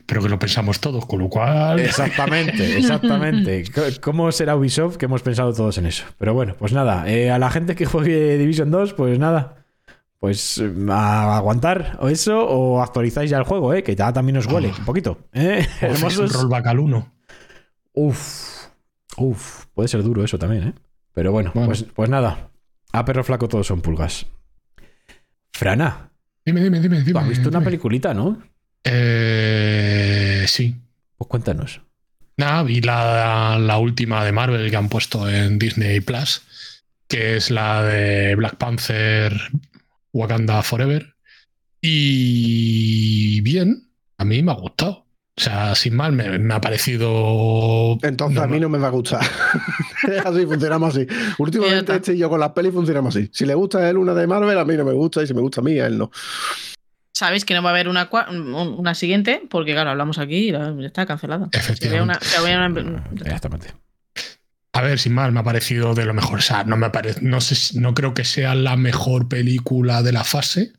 Pero 0.06 0.22
que 0.22 0.30
lo 0.30 0.38
pensamos 0.38 0.80
todos, 0.80 1.06
con 1.06 1.20
lo 1.20 1.30
cual. 1.30 1.80
Exactamente, 1.80 2.78
exactamente. 2.78 3.64
¿Cómo 4.02 4.32
será 4.32 4.56
Ubisoft 4.56 4.98
que 4.98 5.06
hemos 5.06 5.24
pensado 5.24 5.54
todos 5.54 5.78
en 5.80 5.88
eso? 5.88 6.04
Pero 6.20 6.34
bueno, 6.34 6.56
pues 6.60 6.74
nada, 6.74 7.10
eh, 7.10 7.32
a 7.32 7.40
la 7.40 7.50
gente 7.50 7.76
que 7.76 7.86
juegue 7.86 8.38
Division 8.38 8.70
2, 8.70 8.94
pues 8.94 9.18
nada. 9.18 9.59
Pues 10.20 10.58
eh, 10.58 10.70
a 10.90 11.38
aguantar 11.38 11.98
o 12.02 12.10
eso, 12.10 12.46
o 12.46 12.82
actualizáis 12.82 13.30
ya 13.32 13.38
el 13.38 13.44
juego, 13.46 13.74
¿eh? 13.74 13.84
que 13.84 13.96
ya 13.96 14.12
también 14.12 14.38
os 14.38 14.46
huele 14.48 14.74
un 14.78 14.86
poquito. 14.86 15.18
¿eh? 15.34 15.66
o 15.82 15.86
haces 15.86 16.02
un 16.02 16.06
Hermosos. 16.26 16.34
rollback 16.34 16.68
al 16.68 16.80
1. 16.80 17.14
Uf, 17.94 18.66
uf, 19.18 19.66
puede 19.74 19.88
ser 19.88 20.04
duro 20.04 20.24
eso 20.24 20.38
también, 20.38 20.68
¿eh? 20.70 20.74
Pero 21.14 21.32
bueno, 21.32 21.52
Bueno. 21.54 21.68
Pues, 21.70 21.84
pues 21.94 22.10
nada. 22.10 22.50
A 22.92 23.06
perro 23.06 23.24
flaco 23.24 23.48
todos 23.48 23.68
son 23.68 23.82
pulgas. 23.82 24.26
Frana, 25.54 26.12
Dime, 26.46 26.62
dime, 26.62 26.80
dime. 26.80 27.00
tú 27.00 27.06
dime 27.06 27.20
has 27.20 27.28
visto 27.30 27.50
una 27.50 27.62
peliculita, 27.62 28.14
¿no? 28.14 28.42
Eh, 28.84 30.42
Eh, 30.44 30.48
sí. 30.48 30.76
Pues 31.18 31.28
cuéntanos. 31.28 31.82
Nada, 32.38 32.64
vi 32.64 32.80
la, 32.82 33.58
la 33.60 33.78
última 33.78 34.24
de 34.24 34.32
Marvel 34.32 34.70
que 34.70 34.78
han 34.78 34.88
puesto 34.90 35.30
en 35.30 35.60
Disney 35.60 36.00
Plus, 36.00 36.42
que 37.08 37.36
es 37.36 37.52
la 37.52 37.84
de 37.84 38.36
Black 38.36 38.56
Panther 38.56 39.34
Wakanda 40.14 40.62
Forever. 40.64 41.16
Y 41.82 43.42
bien, 43.42 43.90
a 44.18 44.26
mí 44.26 44.42
me 44.44 44.52
ha 44.52 44.56
gustado. 44.56 45.06
O 45.38 45.42
sea, 45.42 45.74
sin 45.74 45.96
mal, 45.96 46.12
me, 46.12 46.38
me 46.38 46.54
ha 46.54 46.60
parecido. 46.60 47.98
Entonces 48.02 48.40
a 48.40 48.48
mí 48.48 48.60
no 48.60 48.68
me 48.68 48.78
va 48.78 48.88
a 48.88 48.92
gustar. 48.92 49.22
así 50.26 50.46
funcionamos 50.46 50.96
así. 50.96 51.08
Últimamente 51.38 51.96
este 51.96 52.14
y 52.14 52.18
yo 52.18 52.30
con 52.30 52.42
las 52.42 52.50
pelis 52.52 52.74
funcionamos 52.74 53.16
así. 53.16 53.30
Si 53.32 53.46
le 53.46 53.54
gusta 53.56 53.78
a 53.80 53.90
él 53.90 53.98
una 53.98 54.14
de 54.14 54.28
Marvel, 54.28 54.58
a 54.58 54.66
mí 54.66 54.76
no 54.76 54.84
me 54.84 54.92
gusta. 54.92 55.24
Y 55.24 55.28
si 55.28 55.34
me 55.34 55.40
gusta 55.42 55.62
a 55.62 55.64
mí, 55.64 55.80
a 55.80 55.88
él 55.88 55.98
no. 55.98 56.12
Sabéis 57.14 57.46
que 57.46 57.54
no 57.54 57.64
va 57.64 57.70
a 57.70 57.74
haber 57.74 57.88
una, 57.88 58.10
una 58.32 58.96
siguiente, 58.96 59.42
porque 59.50 59.72
claro, 59.72 59.92
hablamos 59.92 60.18
aquí 60.20 60.50
y 60.52 60.84
está 60.86 61.06
cancelada. 61.06 61.48
Si 61.54 61.60
Efectivamente. 61.60 62.04
una- 62.04 62.20
si 62.20 62.38
una- 62.42 63.04
Exactamente. 63.26 63.74
A 64.72 64.82
ver, 64.82 65.00
sin 65.00 65.14
mal, 65.14 65.32
me 65.32 65.40
ha 65.40 65.44
parecido 65.44 65.96
de 65.96 66.06
lo 66.06 66.14
mejor. 66.14 66.40
O 66.40 66.42
sea, 66.42 66.64
no 66.64 66.78
me 66.78 66.90
parece, 66.90 67.22
no 67.22 67.42
sé, 67.42 67.80
no 67.80 67.94
creo 67.94 68.14
que 68.14 68.24
sea 68.24 68.54
la 68.56 68.78
mejor 68.78 69.28
película 69.28 70.04
de 70.04 70.12
la 70.12 70.24
fase, 70.24 70.74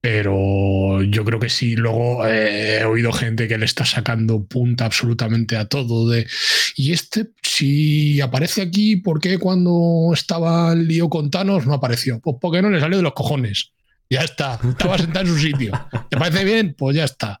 pero 0.00 1.02
yo 1.02 1.24
creo 1.24 1.40
que 1.40 1.48
sí. 1.48 1.74
Luego 1.76 2.26
eh, 2.26 2.78
he 2.80 2.84
oído 2.84 3.12
gente 3.12 3.48
que 3.48 3.58
le 3.58 3.64
está 3.64 3.84
sacando 3.84 4.44
punta 4.44 4.84
absolutamente 4.84 5.56
a 5.56 5.66
todo 5.66 6.08
de. 6.08 6.26
Y 6.76 6.92
este, 6.92 7.28
si 7.42 8.20
aparece 8.20 8.62
aquí, 8.62 8.96
¿por 8.96 9.20
qué 9.20 9.38
cuando 9.38 10.10
estaba 10.12 10.72
el 10.72 10.86
lío 10.86 11.08
con 11.08 11.30
Thanos 11.30 11.66
no 11.66 11.74
apareció? 11.74 12.20
Pues 12.20 12.36
porque 12.40 12.62
no 12.62 12.70
le 12.70 12.80
salió 12.80 12.98
de 12.98 13.02
los 13.02 13.14
cojones. 13.14 13.72
Ya 14.08 14.20
está. 14.20 14.60
Estaba 14.68 14.98
sentado 14.98 15.26
en 15.26 15.32
su 15.32 15.38
sitio. 15.38 15.72
¿Te 16.08 16.16
parece 16.16 16.44
bien? 16.44 16.74
Pues 16.78 16.96
ya 16.96 17.04
está. 17.04 17.40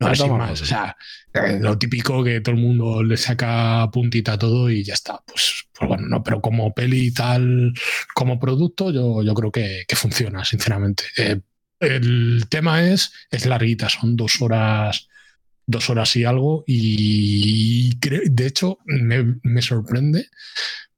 No, 0.00 0.06
Pues 0.08 0.18
sin 0.18 0.36
más. 0.36 0.60
O 0.62 0.64
sea, 0.66 0.96
eh, 1.34 1.58
lo 1.60 1.78
típico 1.78 2.24
que 2.24 2.40
todo 2.40 2.54
el 2.54 2.60
mundo 2.60 3.02
le 3.02 3.16
saca 3.18 3.88
puntita 3.92 4.32
a 4.34 4.38
todo 4.38 4.70
y 4.70 4.82
ya 4.82 4.94
está. 4.94 5.20
Pues, 5.26 5.66
pues 5.72 5.88
bueno, 5.88 6.08
no, 6.08 6.22
pero 6.22 6.40
como 6.40 6.72
peli 6.72 7.08
y 7.08 7.12
tal, 7.12 7.74
como 8.14 8.40
producto, 8.40 8.90
yo, 8.90 9.22
yo 9.22 9.34
creo 9.34 9.52
que, 9.52 9.84
que 9.86 9.96
funciona, 9.96 10.44
sinceramente. 10.44 11.04
Eh, 11.18 11.40
el 11.80 12.46
tema 12.48 12.82
es, 12.88 13.12
es 13.30 13.44
larguita, 13.46 13.88
son 13.90 14.16
dos 14.16 14.40
horas, 14.40 15.08
dos 15.66 15.90
horas 15.90 16.16
y 16.16 16.24
algo, 16.24 16.64
y 16.66 17.98
creo- 18.00 18.22
de 18.26 18.46
hecho 18.46 18.78
me, 18.86 19.36
me 19.42 19.62
sorprende 19.62 20.28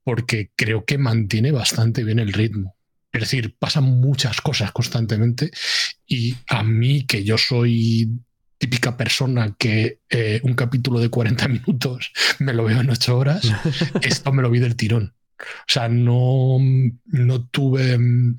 porque 0.03 0.51
creo 0.55 0.85
que 0.85 0.97
mantiene 0.97 1.51
bastante 1.51 2.03
bien 2.03 2.19
el 2.19 2.33
ritmo. 2.33 2.75
Es 3.11 3.21
decir, 3.21 3.55
pasan 3.59 3.83
muchas 3.85 4.41
cosas 4.41 4.71
constantemente 4.71 5.51
y 6.07 6.35
a 6.49 6.63
mí, 6.63 7.05
que 7.05 7.23
yo 7.23 7.37
soy 7.37 8.09
típica 8.63 8.95
persona 8.95 9.53
que 9.59 9.99
eh, 10.09 10.39
un 10.43 10.53
capítulo 10.53 10.99
de 11.01 11.09
40 11.09 11.47
minutos 11.49 12.13
me 12.39 12.53
lo 12.53 12.63
veo 12.63 12.79
en 12.79 12.89
8 12.89 13.17
horas, 13.17 13.41
esto 14.01 14.31
me 14.31 14.41
lo 14.41 14.49
vi 14.49 14.59
del 14.59 14.77
tirón. 14.77 15.13
O 15.39 15.67
sea, 15.67 15.89
no, 15.89 16.57
no 17.07 17.45
tuve 17.47 17.97
mm, 17.97 18.37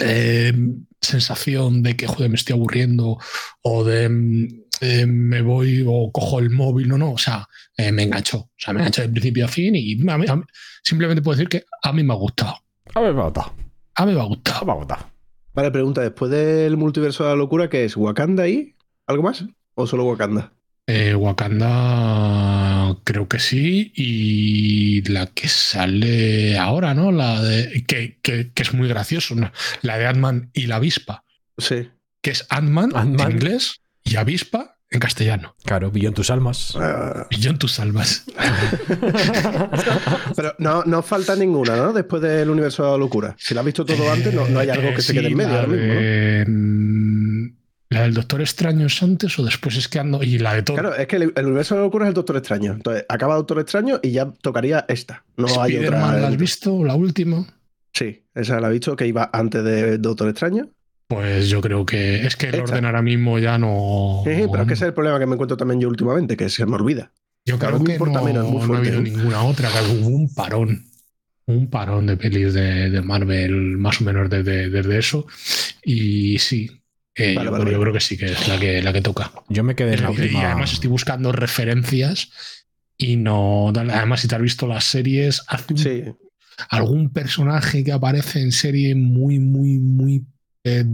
eh, 0.00 0.52
sensación 1.00 1.82
de 1.84 1.94
que, 1.96 2.08
joder, 2.08 2.30
me 2.30 2.36
estoy 2.36 2.54
aburriendo 2.54 3.18
o 3.62 3.84
de 3.84 4.08
mm, 4.08 4.48
eh, 4.80 5.06
me 5.06 5.40
voy 5.42 5.84
o 5.86 6.10
cojo 6.10 6.40
el 6.40 6.50
móvil, 6.50 6.88
no, 6.88 6.98
no, 6.98 7.12
o 7.12 7.18
sea, 7.18 7.46
eh, 7.76 7.92
me 7.92 8.02
enganchó. 8.02 8.38
O 8.38 8.50
sea, 8.56 8.72
me 8.74 8.80
enganchó 8.80 9.02
de 9.02 9.08
principio 9.10 9.44
a 9.44 9.48
fin 9.48 9.76
y 9.76 9.92
a 10.08 10.18
mí- 10.18 10.26
a 10.28 10.36
mí- 10.36 10.42
simplemente 10.82 11.22
puedo 11.22 11.36
decir 11.36 11.48
que 11.48 11.64
a 11.82 11.92
mí 11.92 12.02
me 12.02 12.12
ha 12.12 12.16
gustado. 12.16 12.56
A 12.94 13.00
ver, 13.00 13.14
me 13.14 13.20
ha 13.20 13.24
gustado. 13.24 13.54
A 13.94 14.06
mí 14.06 14.12
me 14.14 14.18
ha 14.18 14.22
Me 14.22 14.28
gustado. 14.30 14.70
ha 14.70 14.74
gustado. 14.74 15.06
Vale, 15.54 15.70
pregunta, 15.70 16.00
después 16.00 16.30
del 16.30 16.76
multiverso 16.76 17.22
de 17.24 17.30
la 17.30 17.36
locura, 17.36 17.68
¿qué 17.68 17.84
es? 17.84 17.96
¿Wakanda 17.96 18.42
ahí? 18.44 18.74
¿Algo 19.06 19.22
más? 19.24 19.44
¿O 19.80 19.86
solo 19.86 20.04
Wakanda? 20.04 20.52
Eh, 20.86 21.14
Wakanda 21.14 22.96
creo 23.04 23.28
que 23.28 23.38
sí 23.38 23.92
y 23.94 25.02
la 25.10 25.26
que 25.26 25.48
sale 25.48 26.58
ahora, 26.58 26.94
¿no? 26.94 27.12
La 27.12 27.40
de 27.42 27.84
que, 27.86 28.18
que- 28.22 28.50
que 28.52 28.62
es 28.62 28.74
muy 28.74 28.88
gracioso, 28.88 29.34
¿no? 29.34 29.52
la 29.82 29.98
de 29.98 30.06
Ant-Man 30.06 30.50
y 30.52 30.66
la 30.66 30.76
avispa, 30.76 31.24
Sí. 31.58 31.88
que 32.22 32.30
es 32.30 32.46
Ant-Man 32.50 32.90
en 32.96 33.20
inglés 33.30 33.80
y 34.04 34.16
avispa 34.16 34.76
en 34.90 34.98
castellano. 34.98 35.54
Claro, 35.64 35.90
billón 35.92 36.14
tus 36.14 36.30
almas. 36.30 36.76
Yo 37.38 37.50
en 37.50 37.58
tus 37.58 37.72
salvas. 37.72 38.24
pero 40.36 40.54
no, 40.58 40.82
no 40.84 41.02
falta 41.02 41.36
ninguna, 41.36 41.76
¿no? 41.76 41.92
Después 41.92 42.20
del 42.22 42.50
universo 42.50 42.84
de 42.84 42.90
la 42.90 42.96
locura. 42.98 43.36
Si 43.38 43.54
la 43.54 43.60
has 43.60 43.66
visto 43.66 43.84
todo 43.84 44.10
antes, 44.10 44.34
no, 44.34 44.48
no 44.48 44.58
hay 44.58 44.70
algo 44.70 44.92
que 44.94 45.02
se 45.02 45.12
Eh, 45.12 45.14
quede 45.16 45.28
en 45.28 45.36
medio 45.36 45.54
ahora 45.54 45.66
mismo, 45.68 45.86
¿no? 45.94 46.00
¿La 47.90 48.02
del 48.02 48.14
Doctor 48.14 48.40
Extraño 48.40 48.86
es 48.86 49.02
antes 49.02 49.36
o 49.38 49.44
después 49.44 49.76
es 49.76 49.88
que 49.88 49.98
ando? 49.98 50.22
Y 50.22 50.38
la 50.38 50.54
de 50.54 50.62
todo. 50.62 50.76
Claro, 50.76 50.94
es 50.94 51.06
que 51.08 51.16
el, 51.16 51.32
el 51.34 51.46
universo 51.46 51.74
de 51.74 51.80
locura 51.82 52.04
es 52.04 52.08
el 52.10 52.14
Doctor 52.14 52.36
Extraño. 52.36 52.72
Entonces, 52.72 53.04
acaba 53.08 53.34
Doctor 53.34 53.58
Extraño 53.58 53.98
y 54.02 54.12
ya 54.12 54.32
tocaría 54.40 54.84
esta. 54.88 55.24
No 55.36 55.60
hay 55.60 55.76
otra. 55.78 56.16
¿la 56.18 56.28
has 56.28 56.36
visto? 56.36 56.84
La 56.84 56.94
última. 56.94 57.44
Sí, 57.92 58.24
esa 58.34 58.60
la 58.60 58.68
he 58.68 58.72
visto 58.72 58.94
que 58.94 59.06
iba 59.08 59.28
antes 59.32 59.64
de 59.64 59.98
Doctor 59.98 60.28
Extraño. 60.28 60.70
Pues 61.08 61.48
yo 61.48 61.60
creo 61.60 61.84
que 61.84 62.24
es 62.24 62.36
que 62.36 62.46
el 62.50 62.54
Esta. 62.54 62.64
orden 62.74 62.84
ahora 62.84 63.02
mismo 63.02 63.40
ya 63.40 63.58
no. 63.58 64.22
Sí, 64.24 64.34
sí, 64.36 64.42
pero 64.48 64.62
es 64.62 64.68
que 64.68 64.74
ese 64.74 64.84
es 64.84 64.88
el 64.88 64.94
problema 64.94 65.18
que 65.18 65.26
me 65.26 65.32
encuentro 65.34 65.56
también 65.56 65.80
yo 65.80 65.88
últimamente, 65.88 66.36
que 66.36 66.48
se 66.48 66.64
me 66.66 66.76
olvida. 66.76 67.10
Yo 67.44 67.58
creo 67.58 67.80
me 67.80 67.84
que 67.86 67.92
importa 67.92 68.20
no, 68.20 68.24
menos, 68.24 68.48
muy 68.48 68.68
no 68.68 68.74
ha 68.74 68.78
habido 68.78 69.00
¿eh? 69.00 69.02
ninguna 69.02 69.42
otra. 69.42 69.68
que 69.68 69.92
Hubo 69.96 70.06
un 70.06 70.32
parón. 70.32 70.84
Un 71.46 71.68
parón 71.68 72.06
de 72.06 72.16
pelis 72.16 72.54
de, 72.54 72.90
de 72.90 73.02
Marvel, 73.02 73.76
más 73.78 74.00
o 74.00 74.04
menos 74.04 74.30
desde, 74.30 74.70
desde 74.70 74.98
eso. 74.98 75.26
Y 75.82 76.38
sí. 76.38 76.79
Eh, 77.14 77.34
Vale, 77.34 77.44
yo, 77.46 77.50
vale, 77.52 77.64
creo- 77.64 77.72
yo 77.72 77.78
vale. 77.78 77.82
creo 77.82 77.92
que 77.94 78.00
sí 78.00 78.16
que 78.16 78.26
es 78.26 78.48
la 78.48 78.58
que, 78.58 78.82
la 78.82 78.92
que 78.92 79.02
toca. 79.02 79.32
Yo 79.48 79.62
me 79.64 79.74
quedé 79.74 79.94
en 79.94 80.02
la 80.02 80.10
y 80.10 80.14
última. 80.22 80.46
además 80.46 80.72
estoy 80.72 80.90
buscando 80.90 81.32
referencias 81.32 82.30
y 82.96 83.16
no. 83.16 83.68
Además, 83.74 84.20
si 84.20 84.28
te 84.28 84.34
has 84.36 84.42
visto 84.42 84.66
las 84.66 84.84
series, 84.84 85.42
Sí, 85.76 86.04
algún 86.68 87.10
personaje 87.12 87.82
que 87.84 87.92
aparece 87.92 88.40
en 88.40 88.52
serie 88.52 88.94
muy, 88.94 89.38
muy, 89.38 89.78
muy. 89.78 90.24
eh, 90.64 90.84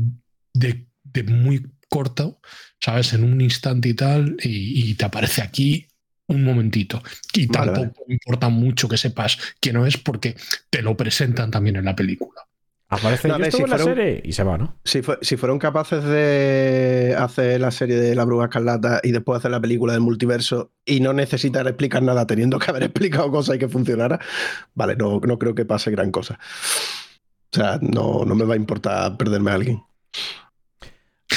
de, 0.55 0.87
de 1.05 1.23
muy 1.25 1.67
corto, 1.89 2.41
¿sabes? 2.81 3.13
En 3.13 3.25
un 3.25 3.41
instante 3.41 3.89
y 3.91 3.95
tal, 3.95 4.37
y, 4.43 4.91
y 4.91 4.95
te 4.95 5.05
aparece 5.05 5.43
aquí 5.43 5.87
un 6.29 6.43
momentito. 6.45 7.03
Y 7.35 7.47
Vale, 7.47 7.73
tampoco 7.73 8.05
importa 8.09 8.49
mucho 8.49 8.89
que 8.89 8.97
sepas 8.97 9.39
quién 9.61 9.75
no 9.77 9.87
es 9.87 9.97
porque 9.99 10.37
te 10.71 10.83
lo 10.83 10.97
presentan 10.97 11.51
también 11.51 11.77
en 11.77 11.85
la 11.85 11.95
película. 11.97 12.41
Aparece 12.89 13.27
No, 13.27 13.35
yo 13.35 13.39
ver, 13.41 13.49
estuve 13.49 13.59
si 13.59 13.65
en 13.65 13.71
la 13.71 13.85
serie 13.85 14.23
y 14.25 14.33
se 14.33 14.45
va, 14.45 14.59
¿no? 14.59 14.79
Si, 14.85 15.03
fue- 15.03 15.19
si 15.21 15.37
fueron 15.37 15.59
capaces 15.59 16.05
de 16.05 17.17
hacer 17.19 17.61
la 17.61 17.71
serie 17.73 17.97
de 17.97 18.15
La 18.15 18.25
Bruja 18.25 18.45
Escarlata 18.45 19.01
y 19.03 19.11
después 19.11 19.39
hacer 19.39 19.51
la 19.51 19.61
película 19.61 19.93
del 19.93 20.03
multiverso 20.03 20.73
y 20.85 21.01
no 21.01 21.13
necesitar 21.13 21.67
explicar 21.67 22.03
nada 22.05 22.27
teniendo 22.29 22.59
que 22.61 22.71
haber 22.71 22.83
explicado 22.85 23.31
cosas 23.33 23.57
y 23.57 23.59
que 23.59 23.69
funcionara, 23.69 24.21
vale, 24.75 24.95
no, 24.97 25.19
no 25.21 25.39
creo 25.39 25.55
que 25.55 25.65
pase 25.65 25.91
gran 25.91 26.13
cosa. 26.13 26.39
O 27.53 27.57
sea, 27.57 27.79
no, 27.83 28.25
no 28.25 28.35
me 28.37 28.45
va 28.45 28.55
a 28.55 28.57
importar 28.59 29.17
perderme 29.17 29.51
a 29.51 29.55
alguien. 29.55 29.83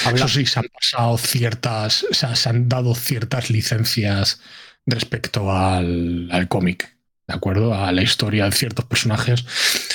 Habla- 0.05 0.26
Eso 0.26 0.27
sí, 0.27 0.45
se 0.45 0.59
han 0.59 0.67
pasado 0.71 1.17
ciertas, 1.17 2.03
o 2.03 2.13
sea, 2.13 2.35
se 2.35 2.49
han 2.49 2.69
dado 2.69 2.93
ciertas 2.93 3.49
licencias 3.49 4.39
respecto 4.85 5.51
al, 5.51 6.30
al 6.31 6.47
cómic, 6.47 6.95
¿de 7.30 7.35
acuerdo? 7.35 7.76
A 7.76 7.91
la 7.91 8.01
historia 8.01 8.45
de 8.45 8.51
ciertos 8.51 8.85
personajes. 8.85 9.45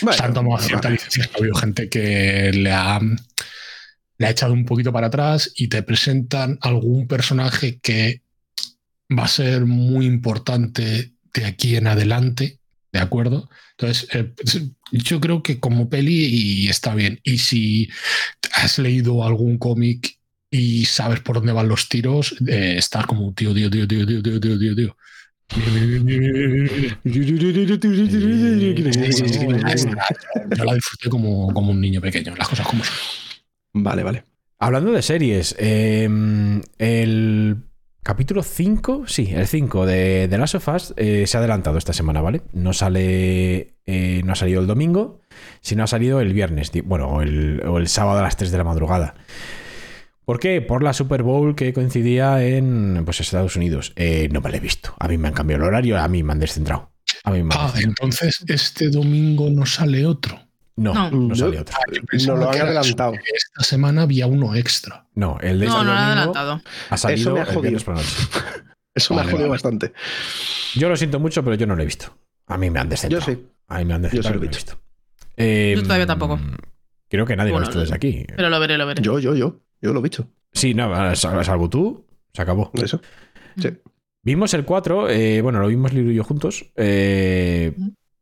Bueno, 0.03 0.17
se 0.17 0.25
han 0.25 0.35
tomado 0.35 0.55
vale. 0.55 0.69
ciertas 0.69 0.93
licencias. 0.93 1.31
Ha 1.35 1.39
habido 1.39 1.55
gente 1.57 1.89
que 1.89 2.53
le 2.55 2.73
ha, 2.73 3.01
le 4.19 4.27
ha 4.27 4.31
echado 4.31 4.53
un 4.53 4.65
poquito 4.65 4.93
para 4.93 5.09
atrás 5.09 5.51
y 5.57 5.67
te 5.67 5.83
presentan 5.83 6.59
algún 6.61 7.09
personaje 7.09 7.81
que 7.81 8.23
va 9.11 9.25
a 9.25 9.29
ser 9.29 9.67
muy 9.67 10.07
importante 10.07 11.13
de 11.35 11.45
aquí 11.45 11.75
en 11.75 11.89
adelante, 11.89 12.61
¿de 12.93 13.01
acuerdo? 13.01 13.51
Entonces, 13.73 14.09
eh, 14.13 14.33
yo 14.93 15.21
creo 15.21 15.43
que 15.43 15.59
como 15.59 15.91
peli 15.91 16.27
y 16.27 16.69
está 16.69 16.95
bien. 16.95 17.19
Y 17.25 17.39
si 17.39 17.91
has 18.53 18.79
leído 18.79 19.25
algún 19.25 19.59
cómic 19.59 20.21
y 20.51 20.85
sabes 20.85 21.19
por 21.19 21.35
dónde 21.35 21.53
van 21.53 21.67
los 21.67 21.89
tiros, 21.89 22.37
eh, 22.47 22.77
estás 22.79 23.07
como 23.07 23.35
tío, 23.35 23.53
tío, 23.53 23.69
tío, 23.69 23.89
tío, 23.89 24.07
tío, 24.07 24.23
tío, 24.23 24.41
tío, 24.41 24.59
tío, 24.59 24.77
tío. 24.77 24.97
Yo 30.55 30.65
la 30.65 30.75
disfruté 30.75 31.09
como, 31.09 31.53
como 31.53 31.71
un 31.71 31.81
niño 31.81 32.01
pequeño, 32.01 32.35
las 32.37 32.49
cosas 32.49 32.67
como 32.67 32.83
son. 32.83 32.97
Vale, 33.75 34.03
vale. 34.03 34.25
Hablando 34.59 34.93
de 34.93 35.03
series, 35.03 35.55
eh, 35.59 36.09
el 36.79 37.57
capítulo 38.03 38.43
5, 38.43 39.05
sí, 39.07 39.31
el 39.35 39.47
5 39.47 39.87
de 39.87 40.27
The 40.31 40.39
Last 40.39 40.55
of 40.55 40.69
Us 40.69 40.95
eh, 40.97 41.27
se 41.27 41.37
ha 41.37 41.41
adelantado 41.41 41.77
esta 41.77 41.93
semana, 41.93 42.21
¿vale? 42.23 42.43
No 42.53 42.73
sale, 42.73 43.75
eh, 43.87 44.23
no 44.25 44.33
ha 44.33 44.37
salido 44.37 44.61
el 44.61 44.67
domingo, 44.67 45.21
sino 45.61 45.83
ha 45.83 45.87
salido 45.87 46.21
el 46.21 46.33
viernes, 46.33 46.71
bueno, 46.85 47.09
o 47.09 47.23
el, 47.23 47.63
o 47.67 47.79
el 47.79 47.89
sábado 47.89 48.21
a 48.21 48.23
las 48.23 48.37
3 48.37 48.53
de 48.53 48.59
la 48.59 48.65
madrugada. 48.65 49.15
¿Por 50.25 50.39
qué? 50.41 50.63
Por 50.63 50.83
la 50.83 50.93
Super 50.93 51.23
Bowl 51.23 51.55
que 51.55 51.73
coincidía 51.73 52.43
en 52.45 53.03
pues, 53.05 53.21
Estados 53.21 53.57
Unidos. 53.57 53.93
Eh, 53.97 54.29
no 54.33 54.41
me 54.41 54.51
la 54.51 54.57
he 54.57 54.61
visto. 54.61 54.95
A 54.99 55.09
mí 55.09 55.19
me 55.19 55.29
han 55.29 55.35
cambiado 55.35 55.63
el 55.65 55.69
horario, 55.69 55.99
a 56.01 56.09
mí 56.09 56.23
me 56.23 56.33
han 56.33 56.39
descentrado. 56.41 56.91
A 57.25 57.31
mí 57.31 57.43
me 57.43 57.55
han 57.55 57.61
Ah, 57.61 57.65
descentrado. 57.67 57.89
entonces 57.91 58.45
este 58.49 58.89
domingo 58.91 59.49
no 59.51 59.67
sale 59.67 60.07
otro. 60.07 60.39
No, 60.77 60.93
no, 60.95 61.11
No. 61.11 61.35
sale 61.37 61.57
Yo- 61.57 61.61
otro. 61.63 61.77
Ah, 61.79 61.83
yo 61.93 62.03
pensaba 62.05 62.39
lo 62.41 62.51
han 62.51 62.61
adelantado. 62.61 63.13
Esta 63.15 63.63
semana 63.65 64.03
había 64.03 64.27
uno 64.27 64.55
extra. 64.55 65.07
No, 65.15 65.39
el 65.41 65.61
de 65.61 65.67
No, 65.67 65.73
este 65.73 65.85
no 65.85 65.93
lo 65.93 65.99
han 65.99 66.05
adelantado. 66.09 66.63
ha 66.91 66.97
salido 66.97 67.21
Eso 67.21 67.35
me 67.35 67.41
ha 67.41 67.45
jodido. 67.45 67.61
viernes 67.63 67.85
por 67.85 67.95
la 67.97 68.03
noche. 68.03 68.17
Eso 68.95 69.15
me 69.15 69.19
Vale, 69.19 69.29
ha 69.29 69.33
jodido 69.33 69.49
vale. 69.49 69.55
bastante. 69.63 69.93
Yo 70.77 70.89
lo 70.89 70.97
siento 70.97 71.21
mucho, 71.21 71.43
pero 71.45 71.57
yo 71.57 71.67
no 71.67 71.77
lo 71.77 71.83
he 71.83 71.87
visto. 71.87 72.17
A 72.47 72.57
mí 72.59 72.71
me 72.71 72.81
han 72.81 72.89
descentrado. 72.89 73.27
Yo 73.27 73.33
sí. 73.35 73.47
A 73.69 73.79
mí 73.79 73.85
me 73.85 73.95
han 73.95 74.03
Yo 74.05 74.09
sí 74.11 74.17
descentrado. 74.17 74.37
lo 74.37 74.43
he 74.43 74.47
no 74.47 74.57
visto. 74.57 74.79
Eh, 75.37 75.73
Yo 75.77 75.83
todavía 75.83 76.07
tampoco. 76.07 76.41
Creo 77.09 77.27
que 77.27 77.37
nadie 77.37 77.53
Bueno, 77.53 77.67
lo 77.67 77.67
ha 77.67 77.69
visto 77.71 77.81
desde 77.81 77.95
aquí. 77.95 78.25
Pero 78.37 78.51
lo 78.51 78.59
veré, 78.61 78.79
lo 78.79 78.87
veré. 78.87 79.03
Yo, 79.03 79.19
yo, 79.19 79.35
yo. 79.35 79.61
Yo 79.81 79.93
lo 79.93 80.01
he 80.01 80.03
visto. 80.03 80.27
Sí, 80.53 80.75
no, 80.75 81.15
sal- 81.17 81.45
salvo 81.45 81.69
tú, 81.69 82.07
se 82.33 82.43
acabó. 82.43 82.71
Eso. 82.75 83.01
Sí. 83.57 83.71
Vimos 84.23 84.55
el 84.55 84.65
4, 84.65 85.11
eh, 85.11 85.43
bueno, 85.43 85.61
lo 85.61 85.67
vimos 85.69 85.93
Lilu 85.93 86.11
y 86.11 86.15
yo 86.15 86.25
juntos. 86.25 86.73
eh, 86.77 87.75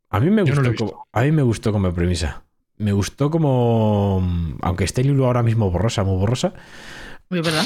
a, 0.09 0.19
mí 0.19 0.29
me 0.29 0.43
no 0.43 0.55
gustó 0.55 0.75
como, 0.75 1.07
a 1.11 1.21
mí 1.21 1.31
me 1.31 1.41
gustó 1.43 1.71
como 1.71 1.93
premisa. 1.93 2.43
Me 2.77 2.91
gustó 2.91 3.29
como. 3.29 4.57
Aunque 4.61 4.83
esté 4.83 5.03
Lilu 5.03 5.25
ahora 5.25 5.43
mismo 5.43 5.71
borrosa, 5.71 6.03
muy 6.03 6.17
borrosa. 6.17 6.53
Uy, 7.29 7.39
es 7.39 7.45
verdad. 7.45 7.63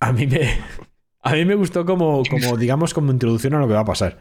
A 0.00 0.12
mí 0.12 0.26
me. 0.26 0.58
A 1.22 1.32
mí 1.32 1.44
me 1.44 1.54
gustó 1.54 1.84
como, 1.84 2.22
como 2.30 2.56
digamos, 2.56 2.94
como 2.94 3.10
introducción 3.12 3.54
a 3.54 3.58
lo 3.58 3.66
que 3.66 3.74
va 3.74 3.80
a 3.80 3.84
pasar. 3.84 4.20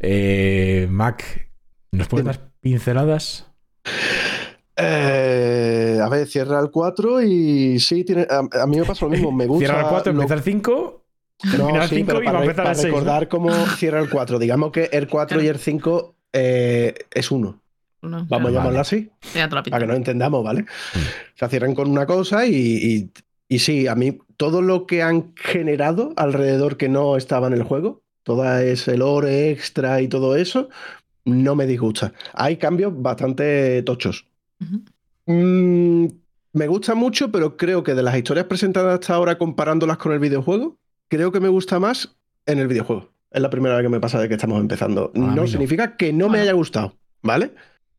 Eh, 0.00 0.88
Mac, 0.90 1.50
¿nos 1.92 2.08
puedes 2.08 2.26
dar 2.26 2.50
pinceladas? 2.60 3.50
Eh, 4.76 5.98
a 6.02 6.08
ver, 6.08 6.26
cierra 6.26 6.60
el 6.60 6.70
4 6.70 7.22
y 7.22 7.78
sí, 7.80 8.04
tiene, 8.04 8.26
a, 8.28 8.62
a 8.62 8.66
mí 8.66 8.78
me 8.78 8.84
pasa 8.84 9.04
lo 9.04 9.10
mismo. 9.10 9.30
Me 9.32 9.46
gusta. 9.48 9.66
Cierra 9.66 9.80
el 9.82 9.88
4, 9.88 10.12
lo- 10.12 10.22
empieza 10.22 10.34
el 10.34 10.42
5. 10.42 11.00
No, 11.58 11.76
el 11.82 11.88
sí, 11.88 11.96
5 11.96 12.06
pero 12.06 12.22
y 12.22 12.24
va 12.24 12.30
a 12.30 12.32
para, 12.34 12.44
empezar 12.44 12.64
para 12.64 12.70
el 12.70 12.76
6. 12.76 12.86
recordar 12.92 13.28
cómo 13.28 13.50
cierra 13.76 14.00
el 14.00 14.08
4. 14.10 14.38
Digamos 14.38 14.72
que 14.72 14.84
el 14.92 15.08
4 15.08 15.42
y 15.42 15.46
el 15.48 15.58
5 15.58 16.14
eh, 16.32 16.94
es 17.12 17.30
uno. 17.30 17.60
Uno, 18.02 18.18
Vamos 18.18 18.30
a 18.30 18.38
claro. 18.38 18.50
llamarlo 18.50 18.68
Vale. 18.70 18.80
así, 18.80 19.10
para 19.48 19.62
que 19.62 19.86
nos 19.86 19.96
entendamos, 19.96 20.44
¿vale? 20.44 20.66
Se 21.36 21.48
cierran 21.48 21.74
con 21.74 21.90
una 21.90 22.04
cosa 22.04 22.44
y, 22.46 22.54
y, 22.54 23.10
y 23.48 23.58
sí, 23.60 23.86
a 23.86 23.94
mí 23.94 24.18
todo 24.36 24.60
lo 24.60 24.86
que 24.86 25.02
han 25.02 25.32
generado 25.36 26.12
alrededor 26.16 26.76
que 26.76 26.90
no 26.90 27.16
estaba 27.16 27.46
en 27.46 27.54
el 27.54 27.62
juego, 27.62 28.02
toda 28.22 28.62
ese 28.62 28.98
lore 28.98 29.50
extra 29.50 30.02
y 30.02 30.08
todo 30.08 30.36
eso, 30.36 30.68
no 31.24 31.54
me 31.54 31.66
disgusta. 31.66 32.12
Hay 32.34 32.58
cambios 32.58 32.92
bastante 32.94 33.82
tochos. 33.84 34.26
Mm, 35.26 36.06
me 36.52 36.66
gusta 36.68 36.94
mucho, 36.94 37.30
pero 37.32 37.56
creo 37.56 37.82
que 37.82 37.94
de 37.94 38.02
las 38.02 38.16
historias 38.16 38.46
presentadas 38.46 38.94
hasta 39.00 39.14
ahora 39.14 39.38
comparándolas 39.38 39.96
con 39.98 40.12
el 40.12 40.18
videojuego, 40.18 40.78
creo 41.08 41.32
que 41.32 41.40
me 41.40 41.48
gusta 41.48 41.78
más 41.80 42.16
en 42.46 42.58
el 42.58 42.68
videojuego. 42.68 43.10
Es 43.30 43.42
la 43.42 43.50
primera 43.50 43.74
vez 43.76 43.84
que 43.84 43.88
me 43.88 44.00
pasa 44.00 44.20
de 44.20 44.28
que 44.28 44.34
estamos 44.34 44.60
empezando. 44.60 45.10
mí 45.14 45.20
no 45.34 45.34
no. 45.34 45.46
significa 45.46 45.96
que 45.96 46.12
no 46.12 46.28
me 46.28 46.38
haya 46.40 46.52
gustado, 46.52 46.96
¿vale? 47.22 47.54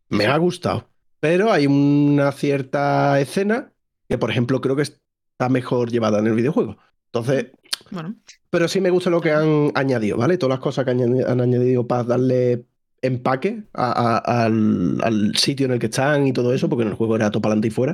Me 0.10 0.28
ha 0.28 0.38
gustado. 0.38 0.88
Pero 1.20 1.52
hay 1.52 1.68
una 1.68 2.32
cierta 2.32 3.20
escena 3.20 3.74
que, 4.08 4.18
por 4.18 4.30
ejemplo, 4.30 4.62
creo 4.62 4.76
que 4.76 4.84
está 4.84 5.50
mejor 5.50 5.92
llevada 5.92 6.20
en 6.20 6.28
el 6.28 6.36
videojuego. 6.36 6.78
Entonces, 7.08 7.48
Bueno, 7.92 8.16
pero 8.50 8.68
sí 8.68 8.80
me 8.80 8.90
gusta 8.92 9.10
lo 9.10 9.20
que 9.20 9.32
han 9.32 9.72
añadido, 9.76 10.18
¿vale? 10.18 10.38
Todas 10.38 10.58
las 10.58 10.64
cosas 10.64 10.86
que 10.86 10.92
han 10.92 11.02
han 11.26 11.42
añadido 11.42 11.86
para 11.88 12.04
darle 12.04 12.66
empaque 13.06 13.64
a- 13.74 14.18
a- 14.18 14.46
al, 14.46 15.00
al 15.04 15.36
sitio 15.36 15.66
en 15.66 15.72
el 15.74 15.80
que 15.80 15.88
están 15.88 16.28
y 16.28 16.34
todo 16.34 16.54
eso, 16.54 16.70
porque 16.70 16.84
en 16.84 16.90
el 16.90 16.96
juego 16.96 17.16
era 17.16 17.32
todo 17.32 17.42
para 17.42 17.52
adelante 17.54 17.68
y 17.70 17.72
fuera. 17.72 17.94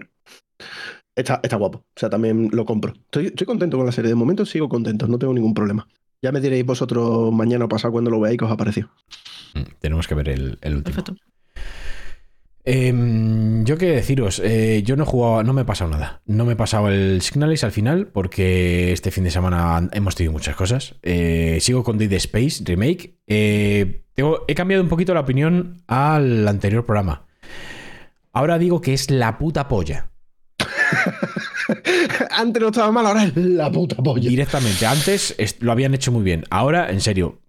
Está, 1.15 1.39
está 1.43 1.57
guapo. 1.57 1.79
O 1.79 1.99
sea, 1.99 2.09
también 2.09 2.49
lo 2.51 2.65
compro. 2.65 2.93
Estoy, 2.93 3.27
estoy 3.27 3.45
contento 3.45 3.77
con 3.77 3.85
la 3.85 3.91
serie. 3.91 4.09
De 4.09 4.15
momento 4.15 4.45
sigo 4.45 4.69
contento, 4.69 5.07
no 5.07 5.19
tengo 5.19 5.33
ningún 5.33 5.53
problema. 5.53 5.87
Ya 6.21 6.31
me 6.31 6.39
diréis 6.39 6.65
vosotros 6.65 7.31
mañana 7.33 7.65
o 7.65 7.69
pasado 7.69 7.91
cuando 7.91 8.11
lo 8.11 8.19
veáis 8.19 8.37
que 8.37 8.45
os 8.45 8.51
ha 8.51 8.57
parecido. 8.57 8.89
Mm, 9.53 9.61
Tenemos 9.79 10.07
que 10.07 10.15
ver 10.15 10.29
el, 10.29 10.57
el 10.61 10.75
último. 10.77 10.95
perfecto. 10.95 11.15
Em, 12.63 13.63
yo 13.65 13.77
qué 13.77 13.87
deciros, 13.87 14.39
eh, 14.43 14.83
yo 14.85 14.95
no 14.95 15.03
he 15.03 15.05
jugado, 15.07 15.43
no 15.43 15.51
me 15.53 15.63
he 15.63 15.65
pasado 15.65 15.89
nada. 15.89 16.21
No 16.25 16.45
me 16.45 16.53
he 16.53 16.55
pasado 16.55 16.89
el 16.89 17.21
Signalis 17.21 17.63
al 17.63 17.71
final 17.71 18.07
porque 18.07 18.91
este 18.91 19.09
fin 19.11 19.23
de 19.23 19.31
semana 19.31 19.89
hemos 19.93 20.15
tenido 20.15 20.31
muchas 20.31 20.55
cosas. 20.55 20.95
Eh, 21.01 21.57
sigo 21.61 21.83
con 21.83 21.97
Dead 21.97 22.11
Space 22.13 22.63
Remake. 22.63 23.15
Eh, 23.27 24.03
tengo- 24.13 24.45
he 24.47 24.53
cambiado 24.55 24.83
un 24.83 24.89
poquito 24.89 25.13
la 25.13 25.21
opinión 25.21 25.81
al 25.87 26.47
anterior 26.47 26.85
programa. 26.85 27.25
Ahora 28.31 28.59
digo 28.59 28.79
que 28.79 28.93
es 28.93 29.09
la 29.09 29.37
puta 29.39 29.67
polla. 29.67 30.11
Antes 32.31 32.61
no 32.61 32.67
estaba 32.69 32.91
mal, 32.91 33.05
ahora 33.07 33.23
es 33.23 33.35
la 33.35 33.71
puta 33.71 33.95
polla. 33.97 34.29
Directamente. 34.29 34.85
Antes 34.85 35.33
es- 35.37 35.57
lo 35.61 35.71
habían 35.71 35.93
hecho 35.95 36.11
muy 36.11 36.23
bien. 36.23 36.43
Ahora, 36.49 36.91
en 36.91 37.01
serio, 37.01 37.39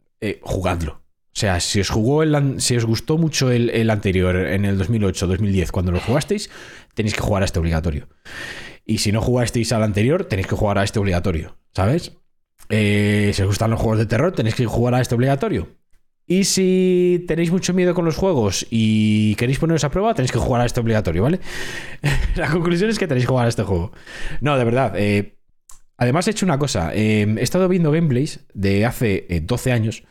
jugadlo. 0.43 1.02
O 1.35 1.39
sea, 1.39 1.61
si 1.61 1.81
os 1.81 1.89
jugó 1.89 2.23
el, 2.23 2.61
si 2.61 2.77
os 2.77 2.85
gustó 2.85 3.17
mucho 3.17 3.51
el, 3.51 3.71
el 3.71 3.89
anterior 3.91 4.37
en 4.37 4.65
el 4.67 4.79
2008-2010 4.79 5.71
cuando 5.71 5.91
lo 5.93 6.01
jugasteis, 6.01 6.51
tenéis 6.95 7.15
que 7.15 7.23
jugar 7.23 7.43
a 7.43 7.47
este 7.47 7.59
obligatorio. 7.59 8.09
Y 8.85 8.99
si 8.99 9.13
no 9.13 9.21
jugasteis 9.23 9.73
al 9.73 9.83
anterior, 9.83 10.25
tenéis 10.25 10.47
que 10.49 10.57
jugar 10.57 10.79
a 10.79 10.85
este 10.85 10.99
obligatorio. 10.99 11.57
¿Sabes? 11.75 12.13
Eh, 12.69 13.33
si 13.35 13.43
os 13.43 13.49
gustan 13.49 13.71
los 13.71 13.81
juegos 13.81 13.99
de 13.99 14.07
terror, 14.07 14.33
tenéis 14.33 14.55
que 14.55 14.67
jugar 14.67 14.95
a 14.95 15.01
este 15.01 15.15
obligatorio. 15.15 15.69
Y 16.27 16.45
si 16.45 17.25
tenéis 17.27 17.51
mucho 17.51 17.73
miedo 17.75 17.95
con 17.95 18.05
los 18.05 18.17
juegos 18.17 18.67
y 18.71 19.35
queréis 19.37 19.59
poneros 19.59 19.85
a 19.85 19.91
prueba, 19.91 20.15
tenéis 20.15 20.33
que 20.33 20.39
jugar 20.39 20.61
a 20.63 20.67
este 20.67 20.81
obligatorio, 20.81 21.23
¿vale? 21.23 21.41
La 22.37 22.49
conclusión 22.51 22.91
es 22.91 22.99
que 22.99 23.09
tenéis 23.09 23.25
que 23.27 23.31
jugar 23.31 23.47
a 23.47 23.49
este 23.49 23.63
juego. 23.63 23.93
No, 24.41 24.57
de 24.57 24.65
verdad. 24.65 24.95
eh, 24.97 25.37
además, 25.97 26.29
he 26.29 26.31
hecho 26.31 26.47
una 26.47 26.59
cosa. 26.59 26.93
eh, 26.95 27.27
he 27.39 27.43
estado 27.43 27.69
viendo 27.69 27.91
gameplays 27.91 28.41
de 28.55 28.85
hace 28.87 29.27
eh, 29.31 29.41
12 29.41 29.73
años 29.73 30.05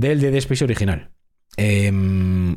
del 0.00 0.20
Dead 0.20 0.34
Space 0.36 0.64
original. 0.64 1.10
Eh, 1.56 1.92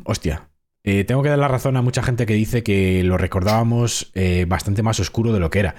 hostia. 0.04 0.48
eh, 0.86 1.04
tengo 1.04 1.22
que 1.22 1.30
dar 1.30 1.38
la 1.38 1.48
razón 1.48 1.76
a 1.76 1.82
mucha 1.82 2.02
gente 2.02 2.26
que 2.26 2.34
dice 2.34 2.62
que 2.62 3.02
lo 3.04 3.16
recordábamos 3.16 4.10
eh, 4.14 4.44
bastante 4.46 4.82
más 4.82 5.00
oscuro 5.00 5.32
de 5.32 5.40
lo 5.40 5.50
que 5.50 5.60
era. 5.60 5.74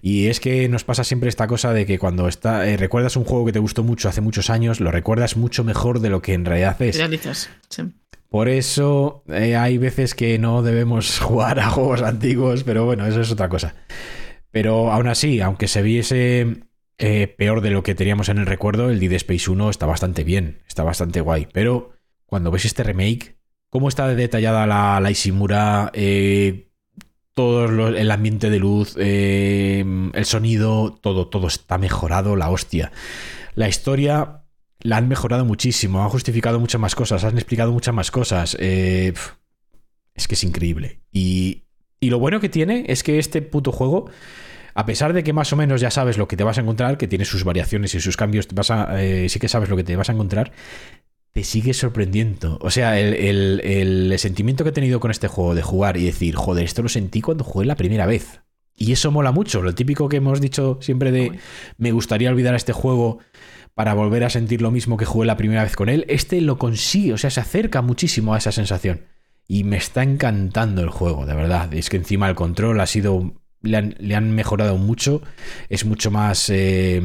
Y 0.00 0.26
es 0.26 0.40
que 0.40 0.68
nos 0.68 0.84
pasa 0.84 1.02
siempre 1.04 1.28
esta 1.28 1.46
cosa 1.46 1.72
de 1.72 1.86
que 1.86 1.98
cuando 1.98 2.28
está, 2.28 2.68
eh, 2.68 2.76
recuerdas 2.76 3.16
un 3.16 3.24
juego 3.24 3.44
que 3.46 3.52
te 3.52 3.58
gustó 3.58 3.82
mucho 3.82 4.08
hace 4.08 4.20
muchos 4.20 4.50
años, 4.50 4.80
lo 4.80 4.90
recuerdas 4.90 5.36
mucho 5.36 5.64
mejor 5.64 6.00
de 6.00 6.10
lo 6.10 6.22
que 6.22 6.34
en 6.34 6.44
realidad 6.44 6.80
es. 6.82 6.96
Idealizas. 6.96 7.50
Sí. 7.68 7.82
Por 8.28 8.48
eso 8.48 9.22
hay 9.28 9.78
veces 9.78 10.14
que 10.14 10.38
no 10.38 10.62
debemos 10.62 11.20
jugar 11.20 11.58
a 11.60 11.70
juegos 11.70 12.02
antiguos, 12.02 12.64
pero 12.64 12.84
bueno, 12.84 13.06
eso 13.06 13.20
es 13.20 13.30
otra 13.30 13.48
cosa. 13.48 13.74
Pero 14.50 14.90
aún 14.92 15.08
así, 15.08 15.40
aunque 15.40 15.66
se 15.68 15.82
viese 15.82 16.62
eh, 16.98 17.26
peor 17.26 17.60
de 17.60 17.70
lo 17.70 17.82
que 17.82 17.94
teníamos 17.94 18.28
en 18.28 18.38
el 18.38 18.46
recuerdo, 18.46 18.90
el 18.90 19.00
Dead 19.00 19.12
Space 19.14 19.50
1 19.50 19.70
está 19.70 19.86
bastante 19.86 20.22
bien, 20.22 20.62
está 20.68 20.82
bastante 20.82 21.20
guay. 21.20 21.48
Pero 21.52 21.92
cuando 22.26 22.50
ves 22.50 22.64
este 22.64 22.82
remake, 22.82 23.36
cómo 23.70 23.88
está 23.88 24.08
detallada 24.08 24.66
la, 24.66 25.00
la 25.00 25.10
Ishimura, 25.10 25.90
eh, 25.94 26.70
todo 27.34 27.88
el 27.88 28.10
ambiente 28.12 28.48
de 28.48 28.58
luz, 28.60 28.94
eh, 28.96 29.84
el 30.12 30.24
sonido, 30.24 30.96
todo, 31.00 31.26
todo 31.26 31.48
está 31.48 31.78
mejorado, 31.78 32.36
la 32.36 32.50
hostia. 32.50 32.92
La 33.56 33.68
historia 33.68 34.44
la 34.80 34.98
han 34.98 35.08
mejorado 35.08 35.44
muchísimo, 35.44 36.02
han 36.02 36.10
justificado 36.10 36.60
muchas 36.60 36.80
más 36.80 36.94
cosas, 36.94 37.24
han 37.24 37.36
explicado 37.38 37.72
muchas 37.72 37.94
más 37.94 38.12
cosas. 38.12 38.54
es 38.54 40.28
que 40.28 40.34
es 40.34 40.44
increíble. 40.44 41.00
Y, 41.10 41.64
y 41.98 42.10
lo 42.10 42.20
bueno 42.20 42.38
que 42.38 42.48
tiene 42.48 42.84
es 42.86 43.02
que 43.02 43.18
este 43.18 43.42
puto 43.42 43.72
juego, 43.72 44.10
a 44.74 44.86
pesar 44.86 45.12
de 45.12 45.22
que 45.24 45.32
más 45.32 45.52
o 45.52 45.56
menos 45.56 45.80
ya 45.80 45.90
sabes 45.90 46.18
lo 46.18 46.28
que 46.28 46.36
te 46.36 46.44
vas 46.44 46.58
a 46.58 46.62
encontrar, 46.62 46.98
que 46.98 47.08
tiene 47.08 47.24
sus 47.24 47.44
variaciones 47.44 47.94
y 47.94 48.00
sus 48.00 48.16
cambios, 48.16 48.48
vas 48.54 48.70
a, 48.70 49.02
eh, 49.02 49.28
sí 49.28 49.38
que 49.38 49.48
sabes 49.48 49.68
lo 49.68 49.76
que 49.76 49.84
te 49.84 49.96
vas 49.96 50.08
a 50.08 50.12
encontrar, 50.12 50.52
te 51.32 51.42
sigue 51.44 51.74
sorprendiendo. 51.74 52.58
O 52.60 52.70
sea, 52.70 52.98
el, 53.00 53.14
el- 53.14 53.60
el 54.12 54.18
sentimiento 54.18 54.62
que 54.64 54.70
he 54.70 54.72
tenido 54.72 55.00
con 55.00 55.10
este 55.10 55.28
juego 55.28 55.54
de 55.54 55.62
jugar 55.62 55.96
y 55.96 56.04
decir, 56.04 56.36
joder, 56.36 56.64
esto 56.64 56.82
lo 56.82 56.88
sentí 56.88 57.20
cuando 57.20 57.44
jugué 57.44 57.66
la 57.66 57.76
primera 57.76 58.06
vez. 58.06 58.40
Y 58.76 58.92
eso 58.92 59.10
mola 59.10 59.32
mucho. 59.32 59.62
Lo 59.62 59.74
típico 59.74 60.08
que 60.08 60.16
hemos 60.18 60.40
dicho 60.40 60.78
siempre 60.80 61.12
de 61.12 61.38
me 61.78 61.92
gustaría 61.92 62.30
olvidar 62.30 62.54
este 62.54 62.72
juego 62.72 63.18
para 63.74 63.94
volver 63.94 64.22
a 64.24 64.30
sentir 64.30 64.62
lo 64.62 64.70
mismo 64.70 64.96
que 64.96 65.04
jugué 65.04 65.26
la 65.26 65.36
primera 65.36 65.64
vez 65.64 65.74
con 65.76 65.88
él. 65.88 66.04
Este 66.08 66.40
lo 66.40 66.58
consigue, 66.58 67.12
o 67.12 67.18
sea, 67.18 67.30
se 67.30 67.40
acerca 67.40 67.82
muchísimo 67.82 68.34
a 68.34 68.38
esa 68.38 68.52
sensación. 68.52 69.02
Y 69.46 69.64
me 69.64 69.76
está 69.76 70.02
encantando 70.02 70.82
el 70.82 70.88
juego, 70.90 71.26
de 71.26 71.34
verdad. 71.34 71.72
Es 71.74 71.90
que 71.90 71.96
encima 71.96 72.28
el 72.28 72.34
control 72.34 72.80
ha 72.80 72.86
sido. 72.86 73.34
Le 73.64 74.14
han, 74.14 74.34
mejorado 74.34 74.76
mucho. 74.76 75.22
Es 75.68 75.84
mucho 75.84 76.10
más 76.10 76.50
eh, 76.50 77.00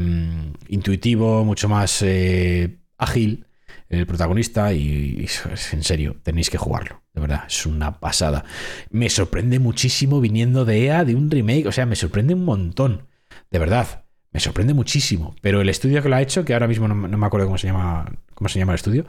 intuitivo, 0.67 1.43
mucho 1.45 1.69
más 1.69 2.01
eh, 2.01 2.77
ágil 2.97 3.45
el 3.89 4.05
protagonista. 4.05 4.73
Y, 4.73 5.27
en 5.71 5.83
serio, 5.83 6.17
tenéis 6.23 6.49
que 6.49 6.57
jugarlo. 6.57 7.01
De 7.13 7.21
verdad, 7.21 7.43
es 7.47 7.65
una 7.65 7.99
pasada. 7.99 8.45
Me 8.89 9.09
sorprende 9.09 9.59
muchísimo 9.59 10.21
viniendo 10.21 10.65
de 10.65 10.85
EA, 10.85 11.05
de 11.05 11.15
un 11.15 11.31
remake. 11.31 11.67
O 11.67 11.71
sea, 11.71 11.85
me 11.85 11.95
sorprende 11.95 12.33
un 12.33 12.45
montón. 12.45 13.07
De 13.49 13.59
verdad. 13.59 14.05
Me 14.31 14.39
sorprende 14.39 14.75
muchísimo. 14.75 15.35
Pero 15.41 15.61
el 15.61 15.69
estudio 15.69 16.03
que 16.03 16.09
lo 16.09 16.15
ha 16.15 16.21
hecho, 16.21 16.45
que 16.45 16.53
ahora 16.53 16.67
mismo 16.67 16.87
no, 16.87 16.95
no 16.95 17.17
me 17.17 17.25
acuerdo 17.25 17.47
cómo 17.47 17.57
se 17.57 17.67
llama. 17.67 18.05
cómo 18.35 18.47
se 18.47 18.59
llama 18.59 18.73
el 18.73 18.77
estudio. 18.77 19.05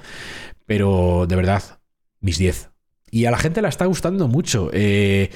Pero 0.67 1.27
de 1.29 1.37
verdad, 1.37 1.63
mis 2.21 2.39
10. 2.39 2.71
Y 3.11 3.25
a 3.25 3.31
la 3.31 3.39
gente 3.39 3.61
la 3.61 3.69
está 3.69 3.87
gustando 3.87 4.29
mucho. 4.29 4.71
Eh, 4.73 5.31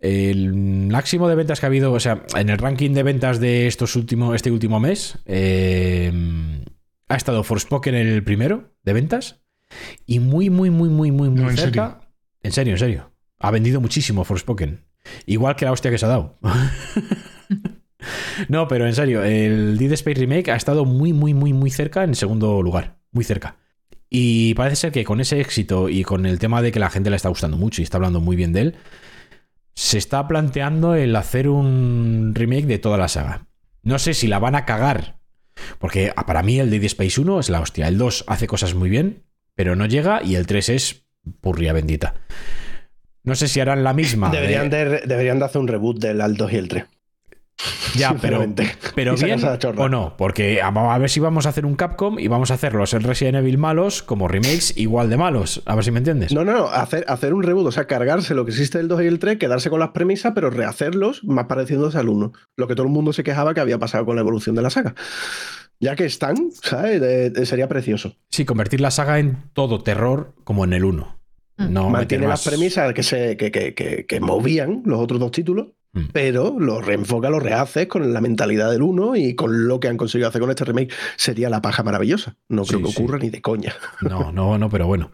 el 0.00 0.54
máximo 0.54 1.28
de 1.28 1.34
ventas 1.34 1.60
que 1.60 1.66
ha 1.66 1.68
habido, 1.68 1.92
o 1.92 2.00
sea, 2.00 2.22
en 2.34 2.48
el 2.48 2.58
ranking 2.58 2.92
de 2.92 3.02
ventas 3.02 3.40
de 3.40 3.66
estos 3.66 3.96
últimos, 3.96 4.34
este 4.34 4.50
último 4.50 4.80
mes, 4.80 5.18
eh, 5.24 6.12
ha 7.08 7.16
estado 7.16 7.42
Forspoken 7.42 7.94
el 7.94 8.22
primero 8.24 8.74
de 8.82 8.92
ventas. 8.92 9.42
Y 10.06 10.20
muy, 10.20 10.50
muy, 10.50 10.70
muy, 10.70 10.88
muy, 10.88 11.10
muy, 11.10 11.28
muy 11.28 11.42
No, 11.42 11.50
en 11.50 11.56
cerca. 11.56 12.00
En 12.42 12.52
serio, 12.52 12.74
en 12.74 12.78
serio. 12.78 13.12
Ha 13.38 13.50
vendido 13.50 13.80
muchísimo 13.80 14.24
Forspoken. 14.24 14.84
Igual 15.26 15.56
que 15.56 15.64
la 15.64 15.72
hostia 15.72 15.90
que 15.90 15.98
se 15.98 16.06
ha 16.06 16.10
dado. 16.10 16.38
No, 18.48 18.68
pero 18.68 18.86
en 18.86 18.94
serio, 18.94 19.24
el 19.24 19.78
Dead 19.78 19.92
Space 19.92 20.20
Remake 20.20 20.50
ha 20.50 20.56
estado 20.56 20.84
muy, 20.84 21.12
muy, 21.12 21.34
muy, 21.34 21.52
muy 21.52 21.70
cerca 21.70 22.04
en 22.04 22.14
segundo 22.14 22.62
lugar. 22.62 22.98
Muy 23.10 23.24
cerca. 23.24 23.56
Y 24.08 24.54
parece 24.54 24.76
ser 24.76 24.92
que 24.92 25.04
con 25.04 25.20
ese 25.20 25.40
éxito 25.40 25.88
y 25.88 26.04
con 26.04 26.26
el 26.26 26.38
tema 26.38 26.62
de 26.62 26.70
que 26.70 26.78
la 26.78 26.90
gente 26.90 27.10
le 27.10 27.16
está 27.16 27.28
gustando 27.28 27.56
mucho 27.56 27.80
y 27.80 27.84
está 27.84 27.96
hablando 27.96 28.20
muy 28.20 28.36
bien 28.36 28.52
de 28.52 28.60
él, 28.60 28.74
se 29.76 29.98
está 29.98 30.26
planteando 30.26 30.94
el 30.96 31.14
hacer 31.14 31.48
un 31.48 32.32
remake 32.34 32.66
de 32.66 32.78
toda 32.78 32.96
la 32.98 33.06
saga. 33.08 33.46
No 33.82 33.98
sé 34.00 34.14
si 34.14 34.26
la 34.26 34.38
van 34.40 34.54
a 34.56 34.64
cagar, 34.64 35.18
porque 35.78 36.12
ah, 36.16 36.26
para 36.26 36.42
mí 36.42 36.58
el 36.58 36.70
Dead 36.70 36.82
Space 36.84 37.20
1 37.20 37.38
es 37.40 37.50
la 37.50 37.60
hostia. 37.60 37.86
El 37.86 37.98
2 37.98 38.24
hace 38.26 38.46
cosas 38.48 38.74
muy 38.74 38.88
bien, 38.88 39.22
pero 39.54 39.76
no 39.76 39.86
llega, 39.86 40.22
y 40.24 40.34
el 40.34 40.46
3 40.46 40.68
es 40.70 41.04
purria 41.40 41.72
bendita. 41.72 42.14
No 43.22 43.34
sé 43.34 43.48
si 43.48 43.60
harán 43.60 43.84
la 43.84 43.92
misma. 43.92 44.30
de- 44.30 44.36
Deberían 44.38 44.70
de, 44.70 45.02
deberían 45.06 45.38
de 45.38 45.44
hacer 45.44 45.60
un 45.60 45.68
reboot 45.68 45.98
del 46.00 46.20
al 46.20 46.36
2 46.36 46.52
y 46.52 46.56
el 46.56 46.68
3. 46.68 46.84
Ya, 47.96 48.14
pero, 48.20 48.44
pero 48.94 49.14
bien 49.16 49.40
o 49.78 49.88
no, 49.88 50.14
porque 50.18 50.60
a, 50.60 50.66
a 50.68 50.98
ver 50.98 51.08
si 51.08 51.18
vamos 51.18 51.46
a 51.46 51.48
hacer 51.48 51.64
un 51.64 51.76
Capcom 51.76 52.18
y 52.18 52.28
vamos 52.28 52.50
a 52.50 52.54
hacer 52.54 52.74
los 52.74 52.92
Resident 52.92 53.38
Evil 53.38 53.56
malos 53.56 54.02
como 54.02 54.28
remakes 54.28 54.76
igual 54.76 55.08
de 55.08 55.16
malos. 55.16 55.62
A 55.64 55.74
ver 55.74 55.82
si 55.84 55.90
me 55.92 55.98
entiendes. 55.98 56.30
No, 56.34 56.44
no, 56.44 56.52
no, 56.52 56.66
hacer, 56.68 57.06
hacer 57.08 57.32
un 57.32 57.42
reboot, 57.42 57.66
o 57.66 57.72
sea, 57.72 57.86
cargarse 57.86 58.34
lo 58.34 58.44
que 58.44 58.50
existe 58.50 58.76
del 58.76 58.88
2 58.88 59.02
y 59.02 59.06
el 59.06 59.18
3, 59.18 59.38
quedarse 59.38 59.70
con 59.70 59.80
las 59.80 59.90
premisas, 59.90 60.32
pero 60.34 60.50
rehacerlos 60.50 61.24
más 61.24 61.46
pareciéndose 61.46 61.96
al 61.96 62.10
1. 62.10 62.32
Lo 62.56 62.68
que 62.68 62.74
todo 62.74 62.86
el 62.86 62.92
mundo 62.92 63.14
se 63.14 63.24
quejaba 63.24 63.54
que 63.54 63.60
había 63.60 63.78
pasado 63.78 64.04
con 64.04 64.16
la 64.16 64.20
evolución 64.20 64.54
de 64.54 64.60
la 64.62 64.68
saga. 64.70 64.94
Ya 65.80 65.96
que 65.96 66.04
están, 66.04 66.36
¿sabes? 66.62 67.00
De- 67.00 67.30
de- 67.30 67.46
sería 67.46 67.68
precioso. 67.68 68.16
Sí, 68.30 68.44
convertir 68.44 68.82
la 68.82 68.90
saga 68.90 69.18
en 69.18 69.38
todo 69.54 69.82
terror 69.82 70.34
como 70.44 70.64
en 70.64 70.74
el 70.74 70.84
1. 70.84 71.18
Mm. 71.58 71.72
No 71.72 71.88
Mantiene 71.88 72.26
las 72.28 72.44
más- 72.44 72.54
premisas 72.54 72.92
que, 72.92 73.02
se, 73.02 73.38
que, 73.38 73.50
que- 73.50 73.72
que- 73.74 74.04
que 74.06 74.20
movían 74.20 74.82
los 74.84 75.00
otros 75.00 75.18
dos 75.18 75.30
títulos. 75.30 75.68
Pero 76.12 76.56
lo 76.58 76.80
reenfoca, 76.82 77.30
lo 77.30 77.40
rehaces 77.40 77.86
con 77.86 78.12
la 78.12 78.20
mentalidad 78.20 78.70
del 78.70 78.82
1 78.82 79.16
y 79.16 79.34
con 79.34 79.66
lo 79.66 79.80
que 79.80 79.88
han 79.88 79.96
conseguido 79.96 80.28
hacer 80.28 80.40
con 80.40 80.50
este 80.50 80.64
remake. 80.64 80.92
Sería 81.16 81.48
la 81.48 81.62
paja 81.62 81.82
maravillosa. 81.82 82.36
No 82.48 82.64
creo 82.64 82.80
Sí, 82.80 82.84
que 82.86 82.90
sí. 82.92 83.02
ocurra 83.02 83.18
ni 83.18 83.30
de 83.30 83.40
coña. 83.40 83.74
No, 84.02 84.30
no, 84.32 84.58
no, 84.58 84.68
pero 84.68 84.86
bueno. 84.86 85.10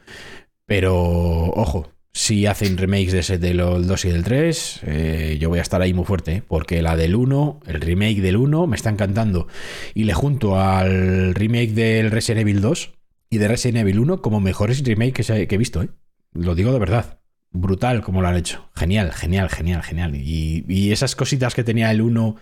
Pero, 0.66 0.94
ojo, 0.96 1.90
si 2.12 2.46
hacen 2.46 2.78
remakes 2.78 3.12
de, 3.12 3.20
ese, 3.20 3.38
de 3.38 3.54
los 3.54 3.86
2 3.86 4.04
y 4.06 4.08
del 4.10 4.24
3, 4.24 4.80
eh, 4.84 5.38
yo 5.40 5.48
voy 5.48 5.58
a 5.58 5.62
estar 5.62 5.80
ahí 5.82 5.92
muy 5.94 6.04
fuerte, 6.04 6.32
¿eh? 6.36 6.42
porque 6.46 6.82
la 6.82 6.96
del 6.96 7.14
1, 7.14 7.60
el 7.66 7.80
remake 7.80 8.20
del 8.20 8.36
1, 8.36 8.66
me 8.66 8.76
está 8.76 8.90
encantando. 8.90 9.46
Y 9.94 10.04
le 10.04 10.14
junto 10.14 10.58
al 10.60 11.34
remake 11.34 11.72
del 11.72 12.10
Resident 12.10 12.42
Evil 12.42 12.60
2 12.60 12.92
y 13.30 13.38
de 13.38 13.48
Resident 13.48 13.78
Evil 13.78 13.98
1 14.00 14.20
como 14.22 14.40
mejores 14.40 14.84
remakes 14.84 15.26
que 15.28 15.46
he 15.54 15.58
visto, 15.58 15.82
¿eh? 15.82 15.88
Lo 16.34 16.54
digo 16.54 16.72
de 16.72 16.78
verdad. 16.78 17.18
Brutal 17.52 18.00
como 18.02 18.22
lo 18.22 18.28
han 18.28 18.36
hecho. 18.36 18.68
Genial, 18.74 19.12
genial, 19.12 19.48
genial, 19.50 19.82
genial. 19.82 20.14
Y, 20.14 20.64
y 20.68 20.92
esas 20.92 21.14
cositas 21.16 21.54
que 21.54 21.64
tenía 21.64 21.90
el 21.90 22.00
1, 22.00 22.36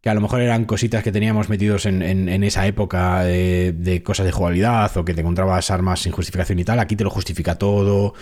que 0.00 0.10
a 0.10 0.14
lo 0.14 0.20
mejor 0.20 0.40
eran 0.40 0.64
cositas 0.64 1.02
que 1.02 1.12
teníamos 1.12 1.48
metidos 1.48 1.86
en, 1.86 2.02
en- 2.02 2.44
esa 2.44 2.66
época 2.66 3.22
de, 3.24 4.02
cosas 4.04 4.26
de 4.26 4.32
jugabilidad 4.32 4.96
o 4.96 5.04
que 5.04 5.14
te 5.14 5.20
encontrabas 5.20 5.70
armas 5.70 6.00
sin 6.00 6.12
justificación 6.12 6.58
y 6.58 6.64
tal, 6.64 6.78
aquí 6.80 6.96
te 6.96 7.04
lo 7.04 7.10
justifica 7.10 7.56
todo. 7.56 8.14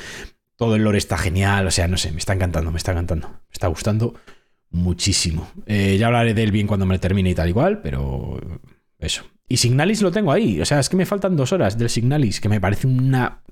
Todo 0.57 0.77
el 0.77 0.85
lore 0.85 0.99
está 0.99 1.19
genial. 1.19 1.67
O 1.67 1.71
sea, 1.71 1.89
no 1.89 1.97
sé, 1.97 2.13
me 2.13 2.19
está 2.19 2.33
encantando, 2.35 2.71
me 2.73 2.79
está 2.79 2.93
encantando. 2.93 3.29
Me 3.29 3.53
está 3.53 3.67
gustando 3.69 4.15
muchísimo. 4.71 5.51
Eh, 5.67 5.97
ya 5.99 6.07
hablaré 6.07 6.35
de 6.35 6.43
él 6.43 6.53
bien 6.53 6.67
cuando 6.67 6.87
me 6.87 6.99
termine 6.99 7.31
y 7.31 7.35
tal 7.35 7.49
igual, 7.49 7.81
pero 7.83 8.41
eso. 8.99 9.25
Y 9.49 9.59
Signalis 9.59 10.03
lo 10.03 10.11
tengo 10.11 10.33
ahí. 10.33 10.61
O 10.61 10.65
sea, 10.65 10.81
es 10.81 10.89
que 10.89 10.97
me 10.97 11.07
faltan 11.07 11.37
dos 11.37 11.53
horas 11.53 11.77
del 11.79 11.91
Signalis, 11.91 12.41
que 12.41 12.49
me 12.49 12.61
parece 12.61 12.87
una, 12.87 13.43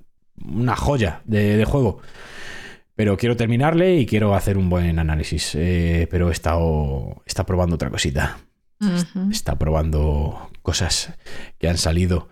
una 0.44 0.76
joya 0.76 1.20
de, 1.24 1.56
de 1.56 1.64
juego. 1.64 2.00
Pero 3.00 3.16
quiero 3.16 3.34
terminarle 3.34 3.96
y 3.96 4.04
quiero 4.04 4.34
hacer 4.34 4.58
un 4.58 4.68
buen 4.68 4.98
análisis. 4.98 5.54
Eh, 5.54 6.06
pero 6.10 6.28
he 6.28 6.32
estado, 6.32 7.22
está 7.24 7.46
probando 7.46 7.76
otra 7.76 7.88
cosita. 7.88 8.36
Está 9.30 9.58
probando 9.58 10.50
cosas 10.60 11.14
que 11.56 11.70
han 11.70 11.78
salido. 11.78 12.28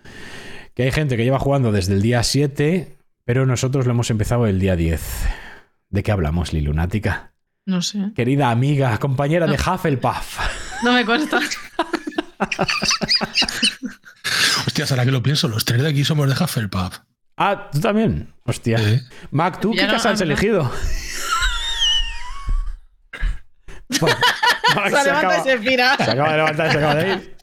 Que 0.75 0.83
hay 0.83 0.93
gente 0.93 1.17
que 1.17 1.25
lleva 1.25 1.39
jugando 1.39 1.73
desde 1.73 1.95
el 1.95 2.03
día 2.03 2.23
7, 2.23 2.99
pero 3.25 3.47
nosotros 3.47 3.87
lo 3.87 3.93
hemos 3.93 4.11
empezado 4.11 4.47
el 4.47 4.61
día 4.61 4.77
10. 4.77 5.01
¿De 5.89 6.03
qué 6.03 6.13
hablamos, 6.13 6.53
Lilunática? 6.53 7.33
No 7.65 7.81
sé. 7.81 8.13
Querida 8.15 8.51
amiga, 8.51 8.99
compañera 8.99 9.47
de 9.47 9.55
Hufflepuff. 9.55 10.39
No 10.85 10.93
me 10.93 11.07
cuesta. 11.07 11.41
Hostias, 14.67 14.91
ahora 14.91 15.07
que 15.07 15.13
lo 15.13 15.23
pienso, 15.23 15.49
los 15.49 15.65
tres 15.65 15.81
de 15.81 15.89
aquí 15.89 16.05
somos 16.05 16.29
de 16.29 16.35
Hufflepuff. 16.35 16.99
Ah, 17.39 17.71
tú 17.73 17.81
también. 17.81 18.33
Hostia. 18.45 18.79
¿eh? 18.81 19.01
Mac, 19.31 19.61
¿tú 19.61 19.73
qué 19.73 19.83
no, 19.87 19.93
casa 19.93 20.11
has 20.11 20.21
ah, 20.21 20.25
¿verdad? 20.25 20.43
elegido? 20.45 20.65
Mac 24.77 24.91
Se 24.91 24.97
se 24.99 25.05
levanta 25.05 25.07
y 25.07 25.09
acaba, 25.09 25.43
se 25.45 25.59
pira. 25.59 25.97
se 25.97 26.11
acaba 26.11 26.31
de 26.31 26.37
levantar, 26.37 26.73
se 26.73 26.79
acaba 26.79 26.95
de 26.97 27.09
ir. 27.13 27.37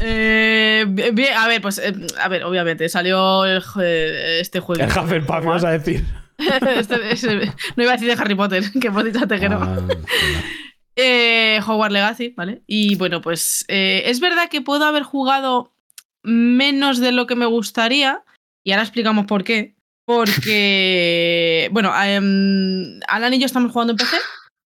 Eh, 0.00 0.84
bien, 1.12 1.34
a 1.36 1.48
ver, 1.48 1.60
pues, 1.62 1.78
eh, 1.78 1.94
a 2.20 2.28
ver, 2.28 2.44
obviamente, 2.44 2.88
salió 2.88 3.44
el 3.44 3.62
este 4.40 4.60
juego. 4.60 4.82
El 4.82 4.90
Hufflepuff, 4.90 5.44
vas 5.44 5.64
a 5.64 5.70
decir. 5.70 6.04
Este- 6.36 7.12
ese- 7.12 7.52
no 7.76 7.82
iba 7.82 7.92
a 7.92 7.96
decir 7.96 8.08
de 8.08 8.20
Harry 8.20 8.34
Potter, 8.34 8.64
que 8.80 8.88
hemos 8.88 9.04
dicho 9.04 9.20
antes 9.20 9.40
que 9.40 9.48
no. 9.48 9.60
Ah. 9.62 9.76
Eh, 10.96 11.60
Hogwarts 11.64 11.92
Legacy, 11.92 12.34
¿vale? 12.36 12.62
Y 12.66 12.96
bueno, 12.96 13.20
pues 13.20 13.64
eh, 13.68 14.02
es 14.06 14.18
verdad 14.20 14.48
que 14.48 14.60
puedo 14.60 14.84
haber 14.84 15.04
jugado 15.04 15.72
menos 16.22 16.98
de 16.98 17.12
lo 17.12 17.26
que 17.26 17.36
me 17.36 17.46
gustaría, 17.46 18.22
y 18.64 18.72
ahora 18.72 18.82
explicamos 18.82 19.26
por 19.26 19.44
qué. 19.44 19.76
Porque, 20.06 21.68
bueno, 21.72 21.92
em, 22.04 22.98
Alan 23.08 23.32
y 23.34 23.38
yo 23.38 23.46
estamos 23.46 23.70
jugando 23.72 23.92
en 23.92 23.96
PC 23.98 24.16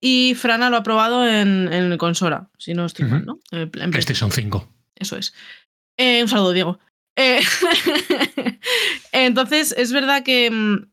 y 0.02 0.36
Frana 0.36 0.70
lo 0.70 0.78
ha 0.78 0.84
probado 0.84 1.28
en, 1.28 1.72
en 1.74 1.98
consola, 1.98 2.50
si 2.58 2.74
no 2.74 2.86
estoy 2.86 3.06
mal, 3.06 3.26
¿no? 3.26 3.40
En, 3.52 3.62
en 3.62 3.72
Play- 3.72 3.90
PlayStation 3.92 4.32
5. 4.32 4.72
eso 4.96 5.18
es. 5.18 5.34
Eh, 5.98 6.22
un 6.22 6.28
saludo, 6.30 6.52
Diego. 6.54 6.80
Eh, 7.18 7.42
entonces, 9.12 9.74
es 9.78 9.92
verdad 9.92 10.24
que 10.24 10.50
mm, 10.52 10.92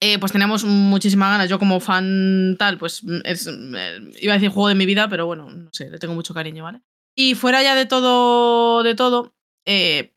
eh, 0.00 0.18
pues 0.18 0.32
teníamos 0.32 0.64
muchísimas 0.64 1.30
ganas. 1.30 1.48
Yo 1.48 1.58
como 1.58 1.80
fan 1.80 2.56
tal, 2.58 2.78
pues 2.78 3.02
mm, 3.04 3.18
es, 3.24 3.46
eh, 3.48 4.00
iba 4.20 4.32
a 4.32 4.36
decir 4.36 4.50
juego 4.50 4.68
de 4.68 4.74
mi 4.74 4.86
vida, 4.86 5.08
pero 5.08 5.26
bueno, 5.26 5.50
no 5.50 5.70
sé, 5.72 5.90
le 5.90 5.98
tengo 5.98 6.14
mucho 6.14 6.34
cariño, 6.34 6.64
¿vale? 6.64 6.80
Y 7.16 7.34
fuera 7.34 7.62
ya 7.62 7.74
de 7.74 7.86
todo, 7.86 8.82
de 8.82 8.94
todo, 8.94 9.34
eh, 9.66 10.13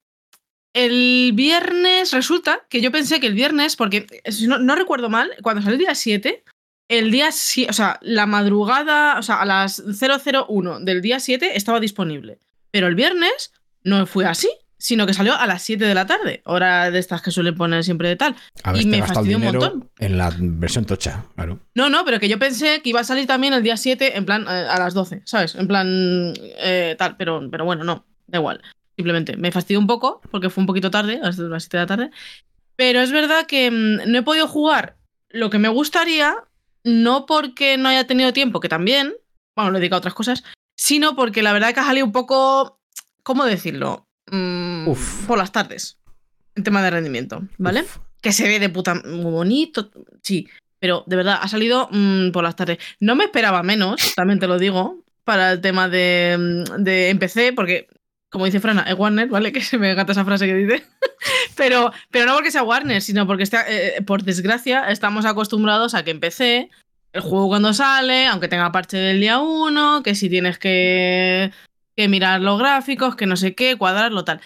el 0.78 1.32
viernes 1.34 2.14
resulta 2.14 2.62
que 2.70 2.82
yo 2.82 2.91
pensé 2.91 3.20
que 3.20 3.26
el 3.26 3.34
viernes, 3.34 3.76
porque 3.76 4.06
eh, 4.12 4.32
no, 4.48 4.60
no 4.60 4.76
recuerdo 4.76 5.10
mal, 5.10 5.32
cuando 5.41 5.64
salió 5.64 5.74
el 5.74 5.80
día 5.80 5.95
7, 5.95 6.44
el 6.88 7.10
día 7.10 7.32
7, 7.32 7.72
o 7.72 7.74
sea, 7.74 7.99
la 8.04 8.28
madrugada, 8.28 9.18
o 9.18 9.24
sea, 9.24 9.41
a 9.41 9.45
las 9.45 9.84
001 9.84 10.80
del 10.82 11.02
día 11.02 11.20
7 11.20 11.58
estaba 11.58 11.80
disponible. 11.80 12.38
Pero 12.70 12.86
el 12.88 12.94
viernes 12.94 13.54
no 13.84 14.06
fue 14.06 14.26
así, 14.26 14.49
sino 14.78 15.08
que 15.08 15.16
salió 15.16 15.36
a 15.36 15.48
las 15.48 15.64
7 15.64 15.84
de 15.84 15.95
la 15.95 16.06
tarde, 16.06 16.41
hora 16.45 16.91
de 16.91 16.99
estas 16.99 17.24
que 17.24 17.32
suelen 17.32 17.56
poner 17.56 17.84
siempre 17.84 18.10
de 18.10 18.16
tal. 18.16 18.36
Haberte 18.62 18.88
Y 18.88 18.91
me 18.91 19.02
fastidió 19.02 19.38
un 19.38 19.45
montón. 19.45 19.90
en 19.98 20.18
la 20.20 20.32
versión 20.38 20.86
tocha, 20.86 21.26
claro. 21.36 21.60
No, 21.74 21.90
no, 21.90 22.06
pero 22.06 22.20
que 22.20 22.30
yo 22.30 22.38
pensé 22.38 22.84
que 22.84 22.90
iba 22.90 22.99
a 22.99 23.04
salir 23.04 23.26
también 23.26 23.54
el 23.54 23.64
día 23.64 23.78
7, 23.78 24.16
en 24.16 24.26
plan, 24.26 24.44
eh, 24.44 24.68
a 24.70 24.78
las 24.78 24.94
12, 24.94 25.24
¿sabes? 25.26 25.56
En 25.56 25.68
plan, 25.68 26.34
eh, 26.38 26.95
tal, 26.99 27.18
pero, 27.18 27.41
pero 27.49 27.66
bueno, 27.66 27.84
no, 27.84 28.06
da 28.28 28.38
igual. 28.38 28.62
Simplemente 28.98 29.38
me 29.38 29.52
fastidió 29.52 29.80
un 29.80 29.88
poco, 29.88 30.22
porque 30.32 30.49
fue 30.49 30.64
un 30.64 30.68
poquito 30.68 30.90
tarde, 30.91 31.19
a 31.22 31.32
las 31.32 31.64
7 31.64 31.78
de 31.78 31.84
la 31.84 31.88
tarde. 31.88 32.11
Pero 32.76 32.99
es 32.99 33.11
verdad 33.11 33.45
que 33.45 33.69
mm, 33.72 34.11
no 34.11 34.18
he 34.18 34.24
podido 34.24 34.48
jugar 34.48 34.98
lo 35.30 35.49
que 35.49 35.60
me 35.60 35.69
gustaría, 35.69 36.36
no 36.84 37.26
porque 37.28 37.78
no 37.78 37.90
haya 37.90 38.07
tenido 38.07 38.34
tiempo, 38.34 38.60
que 38.60 38.69
también, 38.69 39.14
bueno, 39.56 39.72
lo 39.72 39.78
he 39.78 39.82
dedicado 39.82 39.98
a 39.98 39.99
otras 39.99 40.14
cosas, 40.15 40.44
sino 40.76 41.15
porque 41.15 41.44
la 41.44 41.53
verdad 41.53 41.74
que 41.74 41.80
ha 41.80 41.86
salido 41.86 42.06
un 42.06 42.11
poco, 42.11 42.80
¿cómo 43.24 43.45
decirlo? 43.45 44.07
Mm, 44.32 44.88
Uf. 44.88 45.28
Por 45.28 45.38
las 45.38 45.52
tardes, 45.52 45.99
en 46.56 46.64
tema 46.64 46.82
de 46.82 46.90
rendimiento, 46.90 47.44
¿vale? 47.57 47.82
Uf. 47.82 47.98
que 48.22 48.32
se 48.34 48.48
ve 48.48 48.60
de 48.60 48.69
puta 48.69 48.95
muy 48.95 49.32
bonito, 49.32 49.91
sí, 50.24 50.48
pero 50.80 51.03
de 51.06 51.15
verdad 51.15 51.40
ha 51.41 51.48
salido 51.48 51.88
mm, 51.91 52.32
por 52.32 52.44
las 52.44 52.56
tardes. 52.56 52.80
No 52.99 53.15
me 53.15 53.26
esperaba 53.26 53.61
menos, 53.61 54.15
también 54.15 54.40
te 54.40 54.48
lo 54.48 54.57
digo, 54.57 55.03
para 55.24 55.52
el 55.52 55.61
tema 55.61 55.90
de, 55.90 56.36
mm, 56.40 56.84
de 56.84 57.10
en 57.10 57.19
PC, 57.19 57.53
porque 57.53 57.88
como 58.30 58.45
dice 58.45 58.60
Frana, 58.60 58.84
es 58.84 58.95
Warner, 58.95 59.28
¿vale? 59.30 59.52
Que 59.54 59.62
se 59.62 59.78
me 59.78 59.91
encanta 59.91 60.12
esa 60.12 60.26
frase 60.26 60.45
que 60.45 60.56
dice. 60.56 60.86
pero, 61.56 61.91
pero 62.12 62.26
no 62.26 62.34
porque 62.34 62.52
sea 62.52 62.64
Warner, 62.64 63.02
sino 63.02 63.28
porque 63.28 63.44
está, 63.44 63.66
eh, 63.68 64.02
por 64.06 64.24
desgracia 64.24 64.90
estamos 64.90 65.26
acostumbrados 65.26 65.94
a 65.94 66.04
que 66.04 66.12
en 66.12 66.20
PC 66.20 66.70
el 67.14 67.22
juego 67.22 67.48
cuando 67.48 67.74
sale, 67.74 68.28
aunque 68.28 68.48
tenga 68.48 68.72
parche 68.72 68.98
del 68.98 69.20
día 69.20 69.40
1, 69.40 70.04
que 70.04 70.14
si 70.14 70.30
tienes 70.30 70.60
que, 70.60 71.52
que 71.95 72.08
mirar 72.08 72.41
los 72.41 72.60
gráficos, 72.60 73.16
que 73.16 73.26
no 73.26 73.38
sé 73.38 73.56
qué, 73.56 73.76
cuadrarlo, 73.76 74.24
tal 74.24 74.41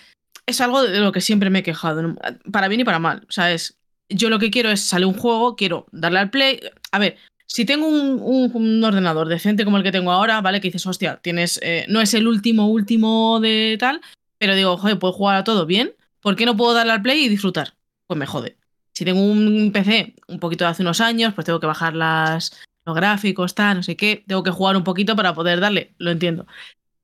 es 0.45 0.61
algo 0.61 0.83
de 0.83 0.99
lo 0.99 1.11
que 1.11 1.21
siempre 1.21 1.49
me 1.49 1.59
he 1.59 1.63
quejado, 1.63 2.15
para 2.51 2.67
bien 2.67 2.81
y 2.81 2.83
para 2.83 2.99
mal. 2.99 3.25
O 3.27 3.31
sea, 3.31 3.51
es, 3.51 3.79
yo 4.09 4.29
lo 4.29 4.39
que 4.39 4.51
quiero 4.51 4.69
es 4.69 4.81
salir 4.81 5.07
un 5.07 5.13
juego, 5.13 5.55
quiero 5.55 5.87
darle 5.91 6.19
al 6.19 6.29
play. 6.29 6.59
A 6.91 6.99
ver, 6.99 7.17
si 7.53 7.65
tengo 7.65 7.87
un, 7.87 8.83
ordenador 8.83 9.27
decente 9.27 9.65
como 9.65 9.77
el 9.77 9.83
que 9.83 9.91
tengo 9.91 10.11
ahora, 10.11 10.39
¿vale? 10.41 10.61
Que 10.61 10.69
dices, 10.69 10.85
hostia, 10.87 11.17
tienes, 11.17 11.59
eh, 11.61 11.85
no 11.89 11.99
es 11.99 12.13
el 12.13 12.27
último, 12.27 12.67
último 12.67 13.39
de 13.41 13.75
tal, 13.77 13.99
pero 14.37 14.55
digo, 14.55 14.77
joder, 14.77 14.99
puedo 14.99 15.13
jugar 15.13 15.35
a 15.35 15.43
todo 15.43 15.65
bien, 15.65 15.93
¿por 16.21 16.37
qué 16.37 16.45
no 16.45 16.55
puedo 16.55 16.73
darle 16.73 16.93
al 16.93 17.01
play 17.01 17.25
y 17.25 17.29
disfrutar? 17.29 17.75
Pues 18.07 18.17
me 18.17 18.25
jode. 18.25 18.57
Si 18.93 19.03
tengo 19.03 19.21
un 19.21 19.71
PC 19.73 20.15
un 20.27 20.39
poquito 20.39 20.63
de 20.63 20.71
hace 20.71 20.83
unos 20.83 21.01
años, 21.01 21.33
pues 21.33 21.45
tengo 21.45 21.59
que 21.59 21.67
bajar 21.67 21.93
las, 21.93 22.51
los 22.51 22.61
los 22.85 22.95
gráficos, 22.95 23.53
tal, 23.53 23.77
no 23.77 23.83
sé 23.83 23.95
qué. 23.95 24.23
Tengo 24.27 24.43
que 24.43 24.51
jugar 24.51 24.75
un 24.77 24.83
poquito 24.83 25.15
para 25.15 25.33
poder 25.33 25.59
darle, 25.59 25.93
lo 25.97 26.11
entiendo. 26.11 26.47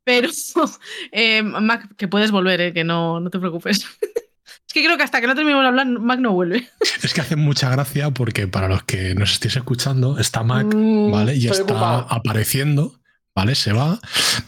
Pero, 0.03 0.29
eh, 1.11 1.43
Mac, 1.43 1.95
que 1.97 2.07
puedes 2.07 2.31
volver, 2.31 2.61
eh, 2.61 2.73
que 2.73 2.83
no, 2.83 3.19
no 3.19 3.29
te 3.29 3.39
preocupes. 3.39 3.85
es 4.67 4.73
que 4.73 4.83
creo 4.83 4.97
que 4.97 5.03
hasta 5.03 5.21
que 5.21 5.27
no 5.27 5.35
terminemos 5.35 5.63
de 5.63 5.67
hablar, 5.69 5.87
Mac 5.87 6.19
no 6.19 6.33
vuelve. 6.33 6.67
Es 7.03 7.13
que 7.13 7.21
hace 7.21 7.35
mucha 7.35 7.69
gracia 7.69 8.11
porque 8.11 8.47
para 8.47 8.67
los 8.67 8.83
que 8.83 9.15
nos 9.15 9.31
estéis 9.31 9.55
escuchando, 9.55 10.19
está 10.19 10.43
Mac, 10.43 10.67
Mm, 10.73 11.11
¿vale? 11.11 11.35
Y 11.35 11.47
está 11.47 11.63
ocupado. 11.63 12.07
apareciendo, 12.09 12.99
¿vale? 13.35 13.55
Se 13.55 13.71
va, 13.71 13.99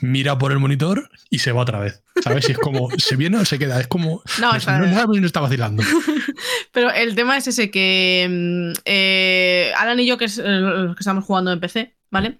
mira 0.01 0.37
por 0.37 0.51
el 0.51 0.59
monitor 0.59 1.09
y 1.29 1.39
se 1.39 1.51
va 1.51 1.61
otra 1.61 1.79
vez. 1.79 2.03
¿Sabes? 2.23 2.49
Y 2.49 2.51
es 2.53 2.57
como, 2.57 2.89
¿se 2.97 3.15
viene 3.15 3.37
o 3.37 3.45
se 3.45 3.57
queda? 3.59 3.79
Es 3.79 3.87
como. 3.87 4.21
No, 4.41 4.51
no, 4.51 4.57
está- 4.57 4.77
no, 4.79 4.87
no, 4.87 5.05
no 5.13 5.25
está 5.25 5.39
vacilando. 5.39 5.83
Pero 6.73 6.91
el 6.91 7.15
tema 7.15 7.37
es 7.37 7.47
ese 7.47 7.71
que 7.71 8.27
mm, 8.29 8.79
eh, 8.85 9.71
Alan 9.77 9.99
y 9.99 10.05
yo, 10.05 10.17
que 10.17 10.25
es 10.25 10.37
eh, 10.37 10.43
los 10.45 10.95
que 10.95 11.01
estamos 11.01 11.23
jugando 11.23 11.51
en 11.53 11.59
PC, 11.59 11.95
¿vale? 12.11 12.39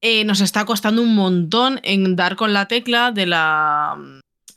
Eh, 0.00 0.24
nos 0.24 0.40
está 0.40 0.64
costando 0.64 1.02
un 1.02 1.14
montón 1.14 1.78
en 1.82 2.16
dar 2.16 2.34
con 2.36 2.52
la 2.54 2.66
tecla 2.66 3.12
de 3.12 3.26
la. 3.26 3.96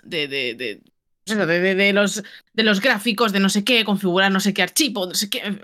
de, 0.04 0.28
de, 0.30 0.54
de, 0.56 0.82
de- 1.26 1.46
de- 1.46 1.76
de 1.76 1.94
los, 1.94 2.24
de 2.54 2.64
los 2.64 2.82
gráficos, 2.82 3.32
de 3.32 3.40
no 3.40 3.50
sé 3.50 3.64
qué, 3.64 3.84
configurar 3.86 4.32
no 4.32 4.40
sé 4.40 4.54
qué 4.54 4.64
archivo, 4.64 5.06
no 5.06 5.14
sé 5.16 5.30
qué. 5.30 5.60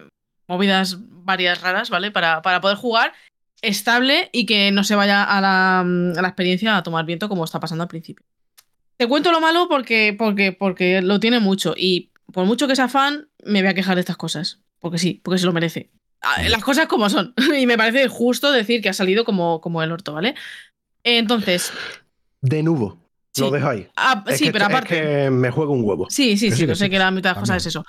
Movidas 0.48 0.98
varias 1.00 1.62
raras, 1.62 1.90
¿vale? 1.90 2.12
Para, 2.12 2.42
para 2.42 2.62
poder 2.62 2.78
jugar 2.78 3.14
estable 3.62 4.30
y 4.32 4.46
que 4.46 4.72
no 4.72 4.84
se 4.84 4.96
vaya 4.96 5.24
a 5.24 5.42
la, 5.42 5.84
mm, 5.86 6.18
a 6.18 6.22
la 6.22 6.28
experiencia 6.30 6.78
a 6.78 6.84
tomar 6.84 7.06
viento 7.06 7.28
como 7.30 7.44
está 7.44 7.60
pasando 7.60 7.84
al 7.84 7.88
principio. 7.90 8.26
Te 8.98 9.08
cuento 9.08 9.32
lo 9.32 9.42
malo 9.42 9.68
porque, 9.70 10.16
porque, 10.18 10.52
porque 10.52 11.02
lo 11.02 11.20
tiene 11.20 11.40
mucho 11.40 11.74
y 11.78 12.10
por 12.34 12.46
mucho 12.46 12.68
que 12.68 12.76
sea 12.76 12.88
fan, 12.90 13.28
me 13.44 13.62
voy 13.62 13.70
a 13.70 13.74
quejar 13.74 13.96
de 13.96 14.02
estas 14.02 14.18
cosas. 14.18 14.60
Porque 14.80 14.98
sí, 14.98 15.20
porque 15.24 15.38
se 15.40 15.46
lo 15.46 15.54
merece. 15.54 15.90
Ah, 16.22 16.42
Las 16.50 16.64
cosas 16.64 16.88
como 16.88 17.10
son. 17.10 17.34
Y 17.58 17.66
me 17.66 17.78
parece 17.78 18.08
justo 18.08 18.52
decir 18.52 18.82
que 18.82 18.90
ha 18.90 18.94
salido 18.94 19.26
como, 19.26 19.62
como 19.62 19.84
el 19.84 19.92
orto, 19.92 20.14
¿vale? 20.14 20.36
Entonces, 21.04 21.72
De 22.42 22.64
nuevo. 22.64 22.98
Sí. 23.32 23.42
Lo 23.42 23.52
dejo 23.52 23.70
ahí. 23.70 23.88
ah, 23.96 24.24
Es 24.28 24.38
sí, 24.40 24.46
que 24.46 24.52
pero 24.52 24.66
aparte. 24.66 24.96
Es 24.98 25.02
que 25.26 25.30
me 25.30 25.52
juego 25.52 25.74
un 25.74 25.84
huevo. 25.84 26.08
Sí, 26.10 26.38
sí, 26.38 26.52
sí, 26.52 26.66
yo 26.66 26.76
sé 26.76 26.90
que 26.90 26.98
la 27.00 27.12
mitad 27.12 27.30
de 27.32 27.34
las 27.36 27.40
cosas 27.42 27.58
es 27.58 27.68
eso. 27.68 27.86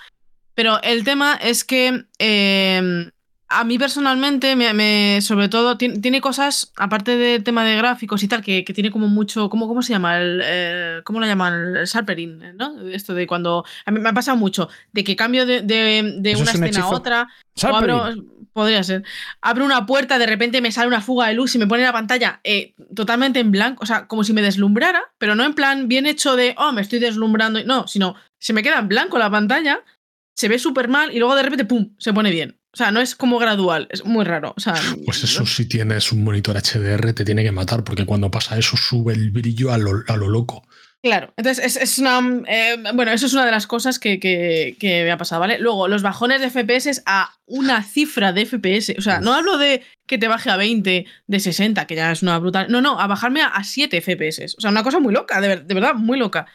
Pero 0.54 0.80
el 0.82 1.02
tema 1.04 1.36
es 1.42 1.64
que 1.64 2.04
eh, 2.18 3.10
a 3.48 3.64
mí 3.64 3.78
personalmente, 3.78 4.54
me, 4.54 4.72
me- 4.74 5.18
sobre 5.22 5.48
todo, 5.48 5.76
tiene, 5.78 5.98
tiene 6.00 6.20
cosas, 6.20 6.72
aparte 6.76 7.16
del 7.16 7.42
tema 7.42 7.64
de 7.64 7.76
gráficos 7.76 8.22
y 8.22 8.28
tal, 8.28 8.42
que, 8.42 8.64
que 8.64 8.74
tiene 8.74 8.90
como 8.90 9.08
mucho, 9.08 9.48
¿cómo, 9.48 9.66
cómo 9.66 9.82
se 9.82 9.92
llama? 9.92 10.18
El, 10.18 10.40
eh, 10.44 11.00
¿Cómo 11.04 11.18
lo 11.20 11.26
llaman? 11.26 11.76
El 11.76 11.86
sharpering, 11.86 12.56
¿no? 12.56 12.80
Esto 12.88 13.14
de 13.14 13.26
cuando... 13.26 13.64
A 13.86 13.90
mí 13.90 13.98
me 13.98 14.08
ha 14.08 14.12
pasado 14.12 14.36
mucho, 14.36 14.68
de 14.92 15.02
que 15.02 15.16
cambio 15.16 15.46
de, 15.46 15.62
de- 15.62 16.16
de 16.18 16.30
¿Eso 16.32 16.42
una 16.42 16.50
es 16.52 16.58
un 16.58 16.64
escena 16.64 16.84
a 16.84 16.90
otra, 16.90 17.22
o 17.56 17.60
Salperin. 17.60 17.96
abro, 17.96 18.22
podría 18.52 18.82
ser. 18.82 19.04
Abro 19.40 19.64
una 19.64 19.86
puerta, 19.86 20.18
de 20.18 20.26
repente 20.26 20.60
me 20.60 20.72
sale 20.72 20.88
una 20.88 21.00
fuga 21.00 21.28
de 21.28 21.34
luz 21.34 21.54
y 21.54 21.58
me 21.58 21.66
pone 21.66 21.82
la 21.82 21.92
pantalla 21.92 22.40
eh, 22.44 22.74
totalmente 22.94 23.40
en 23.40 23.50
blanco, 23.50 23.82
o 23.82 23.86
sea, 23.86 24.06
como 24.06 24.24
si 24.24 24.32
me 24.32 24.42
deslumbrara, 24.42 25.02
pero 25.18 25.34
no 25.34 25.44
en 25.44 25.54
plan 25.54 25.88
bien 25.88 26.06
hecho 26.06 26.36
de, 26.36 26.54
oh, 26.58 26.72
me 26.72 26.82
estoy 26.82 26.98
deslumbrando. 26.98 27.62
No, 27.64 27.86
sino 27.86 28.16
se 28.38 28.52
me 28.52 28.62
queda 28.62 28.78
en 28.78 28.88
blanco 28.88 29.18
la 29.18 29.30
pantalla, 29.30 29.84
se 30.36 30.48
ve 30.48 30.58
súper 30.58 30.88
mal 30.88 31.14
y 31.14 31.18
luego 31.18 31.34
de 31.36 31.42
repente, 31.42 31.64
¡pum!, 31.64 31.94
se 31.98 32.12
pone 32.12 32.30
bien. 32.30 32.60
O 32.72 32.76
sea, 32.76 32.92
no 32.92 33.00
es 33.00 33.16
como 33.16 33.38
gradual, 33.38 33.88
es 33.90 34.04
muy 34.04 34.24
raro. 34.24 34.54
O 34.56 34.60
sea, 34.60 34.74
Pues 35.04 35.24
eso, 35.24 35.44
si 35.44 35.66
tienes 35.66 36.12
un 36.12 36.22
monitor 36.22 36.56
HDR, 36.56 37.12
te 37.12 37.24
tiene 37.24 37.42
que 37.42 37.50
matar, 37.50 37.82
porque 37.82 38.06
cuando 38.06 38.30
pasa 38.30 38.56
eso, 38.56 38.76
sube 38.76 39.12
el 39.12 39.32
brillo 39.32 39.72
a 39.72 39.78
lo, 39.78 40.04
a 40.06 40.16
lo 40.16 40.28
loco. 40.28 40.62
Claro, 41.02 41.32
entonces 41.38 41.64
es, 41.64 41.76
es 41.82 41.98
una. 41.98 42.20
eh, 42.46 42.76
bueno, 42.94 43.10
eso 43.10 43.24
es 43.24 43.32
una 43.32 43.46
de 43.46 43.50
las 43.50 43.66
cosas 43.66 43.98
que, 43.98 44.20
que- 44.20 44.76
que 44.78 45.02
me 45.04 45.10
ha 45.10 45.16
pasado, 45.16 45.40
¿vale? 45.40 45.58
Luego, 45.58 45.88
los 45.88 46.02
bajones 46.02 46.40
de 46.42 46.48
FPS 46.50 47.02
a 47.06 47.38
una 47.46 47.82
cifra 47.82 48.34
de 48.34 48.42
FPS. 48.42 48.94
O 48.98 49.00
sea, 49.00 49.18
no 49.18 49.32
hablo 49.32 49.56
de 49.56 49.82
que 50.06 50.18
te 50.18 50.28
baje 50.28 50.50
a 50.50 50.58
20, 50.58 51.06
de 51.26 51.40
60, 51.40 51.86
que 51.86 51.94
ya 51.94 52.12
es 52.12 52.22
una 52.22 52.38
brutal. 52.38 52.66
No, 52.70 52.82
no, 52.82 53.00
a 53.00 53.06
bajarme 53.06 53.40
a, 53.40 53.46
a 53.46 53.64
7 53.64 54.02
FPS. 54.02 54.44
O 54.58 54.60
sea, 54.60 54.70
una 54.70 54.82
cosa 54.82 54.98
muy 55.00 55.14
loca, 55.14 55.40
de, 55.40 55.48
ver- 55.48 55.64
de 55.64 55.72
verdad, 55.74 55.94
muy 55.94 56.18
loca. 56.18 56.46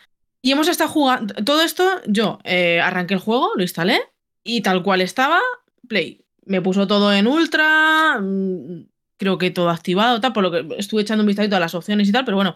Y 0.43 0.51
hemos 0.51 0.67
estado 0.67 0.91
jugando. 0.91 1.33
Todo 1.43 1.63
esto, 1.63 2.01
yo 2.05 2.37
eh, 2.43 2.79
arranqué 2.81 3.15
el 3.15 3.19
juego, 3.21 3.49
lo 3.55 3.63
instalé 3.63 3.99
y 4.43 4.61
tal 4.61 4.83
cual 4.83 5.01
estaba, 5.01 5.39
play. 5.87 6.21
Me 6.45 6.61
puso 6.61 6.85
todo 6.85 7.11
en 7.11 7.25
ultra, 7.25 8.19
mm, 8.21 8.85
creo 9.17 9.39
que 9.39 9.49
todo 9.49 9.71
activado, 9.71 10.21
tal, 10.21 10.33
por 10.33 10.43
lo 10.43 10.51
que 10.51 10.67
estuve 10.77 11.01
echando 11.01 11.23
un 11.23 11.27
vistacito 11.27 11.55
a 11.55 11.59
las 11.59 11.73
opciones 11.73 12.07
y 12.07 12.11
tal, 12.11 12.25
pero 12.25 12.37
bueno, 12.37 12.53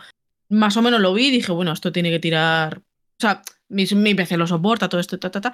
más 0.50 0.76
o 0.78 0.82
menos 0.82 1.00
lo 1.00 1.14
vi 1.14 1.32
dije, 1.32 1.52
bueno, 1.52 1.72
esto 1.72 1.92
tiene 1.92 2.10
que 2.10 2.20
tirar. 2.20 2.80
O 2.80 3.22
sea, 3.22 3.42
mi, 3.70 3.86
mi 3.86 4.16
PC 4.16 4.38
lo 4.38 4.48
soporta, 4.48 4.90
todo 4.90 5.02
esto, 5.02 5.20
ta, 5.20 5.32
ta, 5.32 5.42
ta. 5.42 5.54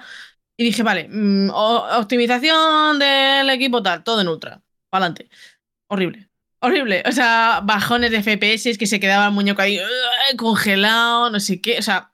Y 0.56 0.64
dije, 0.64 0.82
vale, 0.82 1.08
mm, 1.10 1.50
optimización 1.50 2.98
del 2.98 3.50
equipo 3.50 3.82
tal, 3.82 4.02
todo 4.02 4.20
en 4.20 4.28
ultra. 4.28 4.62
Para 4.88 5.06
adelante. 5.06 5.28
Horrible. 5.88 6.28
Horrible. 6.60 7.02
O 7.06 7.12
sea, 7.12 7.60
bajones 7.62 8.10
de 8.10 8.22
FPS 8.22 8.78
que 8.78 8.86
se 8.86 8.98
quedaba 8.98 9.26
el 9.26 9.32
muñeco 9.32 9.60
ahí 9.60 9.78
¡ugh! 9.78 10.36
congelado, 10.36 11.30
no 11.30 11.40
sé 11.40 11.60
qué. 11.60 11.78
O 11.78 11.82
sea, 11.82 12.12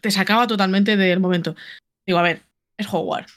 te 0.00 0.10
sacaba 0.10 0.46
totalmente 0.46 0.96
del 0.96 1.20
momento. 1.20 1.54
Digo, 2.06 2.18
a 2.18 2.22
ver, 2.22 2.42
es 2.76 2.86
Hogwarts. 2.90 3.32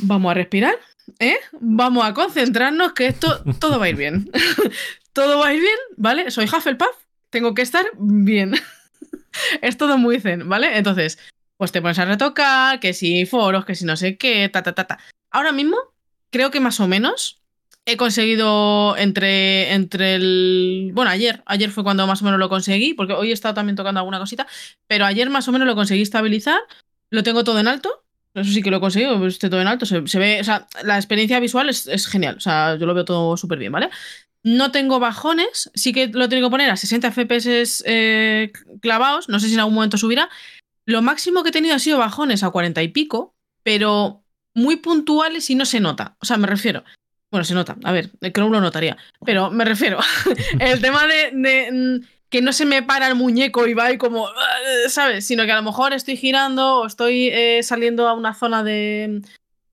Vamos 0.00 0.30
a 0.30 0.34
respirar, 0.34 0.74
¿eh? 1.18 1.38
Vamos 1.60 2.06
a 2.06 2.14
concentrarnos 2.14 2.92
que 2.92 3.06
esto 3.06 3.42
todo 3.58 3.78
va 3.78 3.86
a 3.86 3.88
ir 3.88 3.96
bien. 3.96 4.30
todo 5.12 5.38
va 5.38 5.48
a 5.48 5.54
ir 5.54 5.60
bien, 5.60 5.78
¿vale? 5.96 6.30
Soy 6.30 6.44
Hufflepuff, 6.44 6.96
tengo 7.30 7.54
que 7.54 7.62
estar 7.62 7.86
bien. 7.98 8.54
es 9.62 9.76
todo 9.76 9.98
muy 9.98 10.20
zen, 10.20 10.48
¿vale? 10.48 10.76
Entonces, 10.78 11.18
pues 11.56 11.72
te 11.72 11.82
pones 11.82 11.98
a 11.98 12.04
retocar, 12.04 12.80
que 12.80 12.94
si 12.94 13.26
foros, 13.26 13.64
que 13.64 13.74
si 13.74 13.84
no 13.84 13.96
sé 13.96 14.16
qué, 14.16 14.48
ta, 14.48 14.62
ta, 14.62 14.74
ta, 14.74 14.86
ta. 14.86 14.98
Ahora 15.30 15.52
mismo, 15.52 15.76
creo 16.30 16.50
que 16.50 16.60
más 16.60 16.80
o 16.80 16.88
menos 16.88 17.42
he 17.84 17.96
conseguido 17.96 18.96
entre, 18.98 19.72
entre 19.72 20.14
el... 20.14 20.90
Bueno, 20.94 21.10
ayer, 21.10 21.42
ayer 21.46 21.70
fue 21.70 21.84
cuando 21.84 22.06
más 22.06 22.20
o 22.20 22.24
menos 22.26 22.38
lo 22.38 22.48
conseguí, 22.48 22.92
porque 22.94 23.14
hoy 23.14 23.30
he 23.30 23.32
estado 23.32 23.54
también 23.54 23.76
tocando 23.76 24.00
alguna 24.00 24.18
cosita, 24.18 24.46
pero 24.86 25.06
ayer 25.06 25.30
más 25.30 25.48
o 25.48 25.52
menos 25.52 25.66
lo 25.66 25.74
conseguí 25.74 26.02
estabilizar, 26.02 26.60
lo 27.10 27.22
tengo 27.22 27.44
todo 27.44 27.58
en 27.60 27.66
alto, 27.66 28.04
eso 28.34 28.52
sí 28.52 28.62
que 28.62 28.70
lo 28.70 28.76
he 28.76 28.80
conseguido, 28.80 29.26
esté 29.26 29.48
todo 29.48 29.62
en 29.62 29.68
alto, 29.68 29.86
se, 29.86 30.06
se 30.06 30.18
ve, 30.18 30.38
o 30.40 30.44
sea, 30.44 30.68
la 30.84 30.96
experiencia 30.96 31.40
visual 31.40 31.70
es, 31.70 31.86
es 31.86 32.06
genial, 32.06 32.36
o 32.36 32.40
sea, 32.40 32.76
yo 32.76 32.84
lo 32.84 32.92
veo 32.92 33.06
todo 33.06 33.38
súper 33.38 33.58
bien, 33.58 33.72
¿vale? 33.72 33.88
No 34.44 34.70
tengo 34.70 35.00
bajones, 35.00 35.70
sí 35.74 35.92
que 35.92 36.08
lo 36.08 36.28
tengo 36.28 36.46
que 36.46 36.50
poner 36.50 36.70
a 36.70 36.76
60 36.76 37.10
FPS 37.10 37.82
eh, 37.86 38.52
clavados, 38.80 39.28
no 39.28 39.40
sé 39.40 39.48
si 39.48 39.54
en 39.54 39.60
algún 39.60 39.74
momento 39.74 39.98
subirá. 39.98 40.28
Lo 40.86 41.02
máximo 41.02 41.42
que 41.42 41.50
he 41.50 41.52
tenido 41.52 41.74
ha 41.74 41.78
sido 41.78 41.98
bajones 41.98 42.42
a 42.42 42.50
40 42.50 42.82
y 42.82 42.88
pico, 42.88 43.34
pero 43.62 44.22
muy 44.54 44.76
puntuales 44.76 45.50
y 45.50 45.54
no 45.54 45.66
se 45.66 45.80
nota. 45.80 46.16
O 46.20 46.26
sea, 46.26 46.36
me 46.36 46.46
refiero. 46.46 46.84
Bueno, 47.30 47.44
se 47.44 47.52
nota, 47.52 47.76
a 47.84 47.92
ver, 47.92 48.10
el 48.22 48.32
Chrome 48.32 48.52
lo 48.52 48.60
notaría, 48.60 48.96
pero 49.24 49.50
me 49.50 49.64
refiero. 49.66 49.98
el 50.60 50.80
tema 50.80 51.06
de, 51.06 51.70
mm, 51.70 52.06
que 52.30 52.40
no 52.40 52.54
se 52.54 52.64
me 52.64 52.82
para 52.82 53.06
el 53.06 53.16
muñeco 53.16 53.66
y 53.66 53.74
va 53.74 53.86
ahí 53.86 53.98
como, 53.98 54.28
¿sabes? 54.88 55.26
Sino 55.26 55.44
que 55.44 55.52
a 55.52 55.56
lo 55.56 55.62
mejor 55.62 55.92
estoy 55.92 56.16
girando 56.16 56.76
o 56.76 56.86
estoy 56.86 57.28
eh, 57.28 57.62
saliendo 57.62 58.08
a 58.08 58.14
una 58.14 58.32
zona 58.34 58.62
de, 58.64 59.20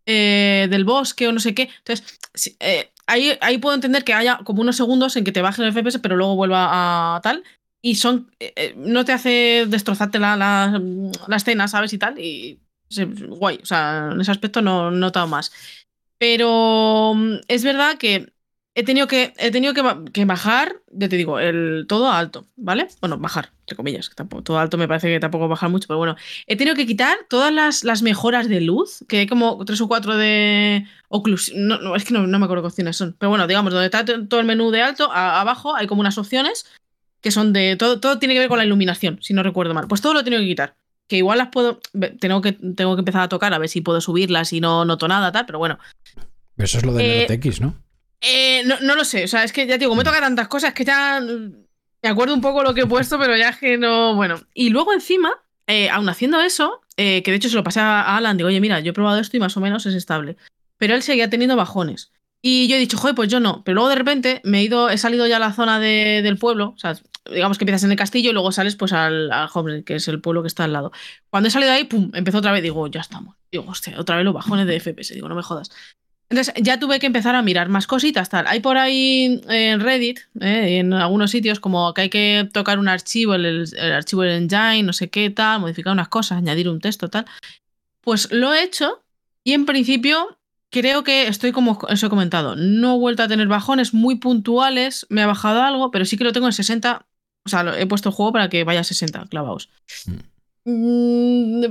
eh, 0.06 0.68
del 0.70 0.84
bosque 0.84 1.28
o 1.28 1.32
no 1.32 1.40
sé 1.40 1.56
qué. 1.56 1.70
Entonces, 1.78 2.20
ahí, 3.08 3.38
ahí 3.42 3.58
puedo 3.58 3.76
entender 3.76 4.04
que 4.04 4.14
haya 4.14 4.40
como 4.44 4.62
unos 4.62 4.76
segundos 4.78 5.16
en 5.16 5.24
que 5.24 5.32
te 5.32 5.42
baje 5.42 5.62
el 5.62 5.70
FPS, 5.70 6.00
pero 6.00 6.16
luego 6.16 6.36
vuelva 6.36 7.16
a 7.18 7.22
tal. 7.22 7.44
Y 7.82 7.96
son. 7.96 8.32
eh, 8.40 8.54
eh, 8.56 8.74
no 8.78 9.06
te 9.06 9.14
hace 9.14 9.66
destrozarte 9.68 10.20
la, 10.20 10.36
la, 10.36 10.82
la 11.28 11.36
escena, 11.38 11.68
¿sabes? 11.68 11.94
Y 11.94 11.98
tal. 12.00 12.20
Y. 12.20 12.62
guay. 13.30 13.60
O 13.62 13.66
sea, 13.66 14.10
en 14.14 14.22
ese 14.22 14.32
aspecto 14.32 14.62
no 14.62 14.92
no 14.92 14.98
he 14.98 15.00
notado 15.00 15.28
más. 15.28 15.52
Pero 16.18 17.14
mm, 17.16 17.36
es 17.48 17.64
verdad 17.64 17.98
que 17.98 18.34
he 18.76 18.84
tenido 18.84 19.08
que, 19.08 19.34
he 19.38 19.52
tenido 19.52 19.74
que, 19.74 19.82
que 20.12 20.26
bajar, 20.26 20.76
ya 20.92 21.08
te 21.10 21.16
digo, 21.16 21.40
el 21.40 21.86
todo 21.88 22.08
a 22.10 22.20
alto, 22.20 22.46
¿vale? 22.58 22.88
Bueno, 23.00 23.18
bajar, 23.18 23.52
entre 23.62 23.78
comillas, 23.78 24.10
que 24.10 24.16
tampoco, 24.16 24.44
todo 24.44 24.60
alto 24.60 24.78
me 24.78 24.88
parece 24.88 25.08
que 25.08 25.20
tampoco 25.20 25.48
bajar 25.48 25.70
mucho, 25.70 25.88
pero 25.88 25.98
bueno. 25.98 26.16
He 26.46 26.58
tenido 26.58 26.76
que 26.76 26.86
quitar 26.86 27.18
todas 27.30 27.54
las, 27.54 27.84
las 27.86 28.02
mejoras 28.02 28.50
de 28.50 28.60
luz, 28.62 29.06
que 29.08 29.20
hay 29.20 29.28
como 29.28 29.64
tres 29.66 29.80
o 29.80 29.88
cuatro 29.88 30.18
de 30.18 30.86
oclusión. 31.08 31.68
No, 31.68 31.80
no, 31.80 31.96
es 31.96 32.04
que 32.04 32.14
no, 32.14 32.28
no 32.28 32.38
me 32.38 32.46
acuerdo 32.46 32.64
qué 32.64 32.68
opciones 32.68 32.98
son. 32.98 33.16
Pero 33.18 33.30
bueno, 33.30 33.48
digamos, 33.48 33.72
donde 33.72 33.86
está 33.86 34.04
todo 34.04 34.40
el 34.42 34.46
menú 34.46 34.70
de 34.72 34.82
alto, 34.82 35.10
a- 35.12 35.40
abajo 35.40 35.74
hay 35.76 35.88
como 35.88 36.02
unas 36.02 36.18
opciones 36.18 36.66
que 37.22 37.32
son 37.32 37.54
de. 37.54 37.78
Todo, 37.78 38.00
todo 38.02 38.20
tiene 38.20 38.34
que 38.34 38.42
ver 38.42 38.50
con 38.50 38.58
la 38.58 38.66
iluminación, 38.66 39.20
si 39.22 39.34
no 39.34 39.42
recuerdo 39.42 39.74
mal. 39.74 39.88
Pues 39.88 40.02
todo 40.02 40.14
lo 40.14 40.20
he 40.20 40.24
tenido 40.24 40.42
que 40.42 40.48
quitar. 40.50 40.76
Que 41.08 41.16
igual 41.18 41.38
las 41.38 41.48
puedo. 41.48 41.80
Tengo 42.20 42.42
que, 42.42 42.52
tengo 42.52 42.96
que 42.96 43.00
empezar 43.02 43.22
a 43.22 43.30
tocar 43.30 43.54
a 43.54 43.58
ver 43.58 43.70
si 43.70 43.80
puedo 43.80 44.02
subirlas 44.02 44.52
y 44.52 44.60
no 44.60 44.84
noto 44.84 45.08
nada, 45.08 45.32
tal, 45.32 45.46
pero 45.46 45.60
bueno. 45.60 45.80
Eso 46.58 46.78
es 46.78 46.86
lo 46.86 46.94
del 46.94 47.06
Eh, 47.06 47.40
¿no? 47.62 47.85
Eh, 48.22 48.64
no, 48.66 48.80
no 48.82 48.96
lo 48.96 49.06
sé, 49.06 49.24
o 49.24 49.28
sea, 49.28 49.44
es 49.44 49.54
que 49.54 49.68
ya 49.68 49.78
digo, 49.78 49.96
me 49.96 50.04
toca 50.04 50.20
tantas 50.20 50.48
cosas 50.48 50.74
que 50.74 50.84
ya 50.84 51.20
mm, 51.22 51.54
me 52.02 52.10
acuerdo 52.10 52.34
un 52.34 52.42
poco 52.42 52.64
lo 52.64 52.74
que 52.74 52.82
he 52.82 52.86
puesto, 52.88 53.20
pero 53.20 53.36
ya 53.38 53.50
es 53.50 53.58
que 53.58 53.78
no. 53.78 54.16
Bueno. 54.16 54.40
Y 54.54 54.70
luego 54.70 54.94
encima, 54.94 55.32
eh, 55.68 55.90
aún 55.90 56.10
haciendo 56.10 56.40
eso, 56.42 56.82
eh, 56.98 57.22
que 57.24 57.32
de 57.32 57.38
hecho 57.38 57.50
se 57.50 57.56
lo 57.56 57.64
pasé 57.64 57.80
a 57.80 58.16
Alan, 58.18 58.38
digo, 58.38 58.48
oye, 58.48 58.62
mira, 58.62 58.80
yo 58.80 58.92
he 58.92 58.94
probado 58.94 59.20
esto 59.20 59.38
y 59.38 59.40
más 59.40 59.56
o 59.58 59.62
menos 59.62 59.86
es 59.86 59.94
estable. 59.96 60.38
Pero 60.78 60.96
él 60.96 61.04
seguía 61.04 61.30
teniendo 61.30 61.56
bajones. 61.56 62.12
Y 62.42 62.68
yo 62.68 62.76
he 62.76 62.80
dicho, 62.80 62.98
joder, 62.98 63.16
pues 63.16 63.30
yo 63.30 63.40
no. 63.40 63.64
Pero 63.64 63.76
luego 63.76 63.90
de 63.90 63.96
repente 63.96 64.42
me 64.44 64.60
he 64.60 64.64
ido, 64.64 64.90
he 64.90 64.98
salido 64.98 65.26
ya 65.28 65.38
a 65.38 65.40
la 65.40 65.54
zona 65.54 65.80
de- 65.80 66.22
del 66.22 66.38
pueblo, 66.38 66.74
o 66.76 66.78
sea, 66.78 66.96
digamos 67.32 67.58
que 67.58 67.64
empiezas 67.64 67.84
en 67.86 67.92
el 67.92 67.98
castillo 67.98 68.30
y 68.30 68.34
luego 68.34 68.52
sales 68.52 68.76
pues 68.76 68.94
al, 68.94 69.32
al 69.32 69.50
que 69.84 69.96
es 69.96 70.08
el 70.08 70.22
pueblo 70.22 70.44
que 70.44 70.48
está 70.48 70.64
al 70.66 70.74
lado. 70.74 70.92
Cuando 71.32 71.48
he 71.48 71.52
salido 71.52 71.72
ahí, 71.72 71.86
pum, 71.86 72.12
empezó 72.14 72.38
otra 72.40 72.52
vez, 72.52 72.62
digo, 72.62 72.86
ya 72.88 73.02
estamos. 73.02 73.36
Digo, 73.52 73.66
hostia, 73.68 74.00
otra 74.00 74.18
vez 74.18 74.26
los 74.26 74.34
bajones 74.36 74.68
de 74.68 74.76
FPS, 74.76 75.16
digo, 75.16 75.28
no 75.28 75.34
me 75.36 75.42
jodas. 75.42 75.72
Entonces 76.30 76.54
ya 76.62 76.80
tuve 76.80 77.00
que 77.00 77.06
empezar 77.06 77.36
a 77.36 77.42
mirar 77.44 77.70
más 77.70 77.86
cositas, 77.88 78.30
tal. 78.30 78.48
Hay 78.48 78.60
por 78.60 78.78
ahí 78.78 79.42
en 79.48 79.80
Reddit, 79.80 80.20
eh, 80.42 80.80
en 80.80 80.92
algunos 80.94 81.30
sitios, 81.32 81.60
como 81.60 81.94
que 81.94 82.02
hay 82.02 82.10
que 82.10 82.50
tocar 82.52 82.80
un 82.80 82.88
archivo, 82.88 83.36
el, 83.36 83.46
el 83.46 83.92
archivo 83.92 84.24
del 84.24 84.44
engine, 84.44 84.84
no 84.84 84.94
sé 84.94 85.10
qué, 85.10 85.30
tal, 85.30 85.60
modificar 85.62 85.94
unas 85.94 86.08
cosas, 86.08 86.40
añadir 86.40 86.68
un 86.68 86.80
texto, 86.82 87.10
tal. 87.10 87.26
Pues 88.02 88.32
lo 88.32 88.54
he 88.54 88.64
hecho 88.64 89.04
y 89.44 89.54
en 89.54 89.66
principio 89.66 90.38
creo 90.72 91.04
que 91.04 91.28
estoy 91.28 91.52
como 91.52 91.78
os 91.88 92.04
he 92.04 92.10
comentado. 92.10 92.56
No 92.56 92.96
he 92.96 93.00
vuelto 93.00 93.24
a 93.24 93.28
tener 93.28 93.48
bajones 93.48 93.94
muy 93.94 94.16
puntuales, 94.16 95.06
me 95.10 95.22
ha 95.22 95.28
bajado 95.28 95.62
algo, 95.62 95.92
pero 95.92 96.06
sí 96.06 96.18
que 96.18 96.24
lo 96.24 96.34
tengo 96.34 96.48
en 96.48 96.54
60. 96.54 97.06
O 97.46 97.50
sea, 97.50 97.62
lo- 97.64 97.76
he 97.76 97.86
puesto 97.86 98.10
el 98.10 98.16
juego 98.16 98.34
para 98.34 98.50
que 98.50 98.64
vaya 98.64 98.80
a 98.80 98.84
60 98.84 99.26
clavados. 99.30 99.70
Mm, 100.66 101.66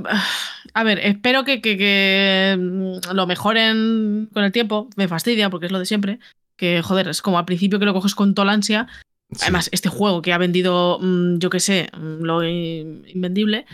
A 0.74 0.82
ver, 0.82 0.98
espero 0.98 1.44
que, 1.44 1.60
que- 1.60 1.78
que, 1.78 2.56
mm, 2.58 3.14
lo 3.14 3.26
mejoren 3.26 4.28
con 4.32 4.44
el 4.44 4.52
tiempo. 4.52 4.88
Me 4.96 5.08
fastidia 5.08 5.48
porque 5.50 5.66
es 5.66 5.72
lo 5.72 5.78
de 5.78 5.86
siempre. 5.86 6.18
Que, 6.56 6.82
joder, 6.82 7.08
es 7.08 7.22
como 7.22 7.38
al 7.38 7.44
principio 7.44 7.78
que 7.78 7.84
lo 7.84 7.94
coges 7.94 8.14
con 8.14 8.34
toda 8.34 8.46
la 8.46 8.52
ansia. 8.52 8.86
Sí. 9.32 9.38
Además, 9.42 9.68
este 9.72 9.88
juego 9.88 10.20
que 10.22 10.32
ha 10.32 10.38
vendido, 10.38 10.98
mm, 11.00 11.38
yo 11.38 11.48
qué 11.50 11.60
sé, 11.60 11.88
mm, 11.96 12.22
lo 12.24 12.44
in- 12.44 13.04
invendible. 13.08 13.66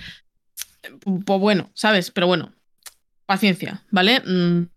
Pues 1.25 1.41
bueno, 1.41 1.71
¿sabes? 1.75 2.11
Pero 2.11 2.27
bueno, 2.27 2.53
paciencia, 3.27 3.83
¿vale? 3.91 4.23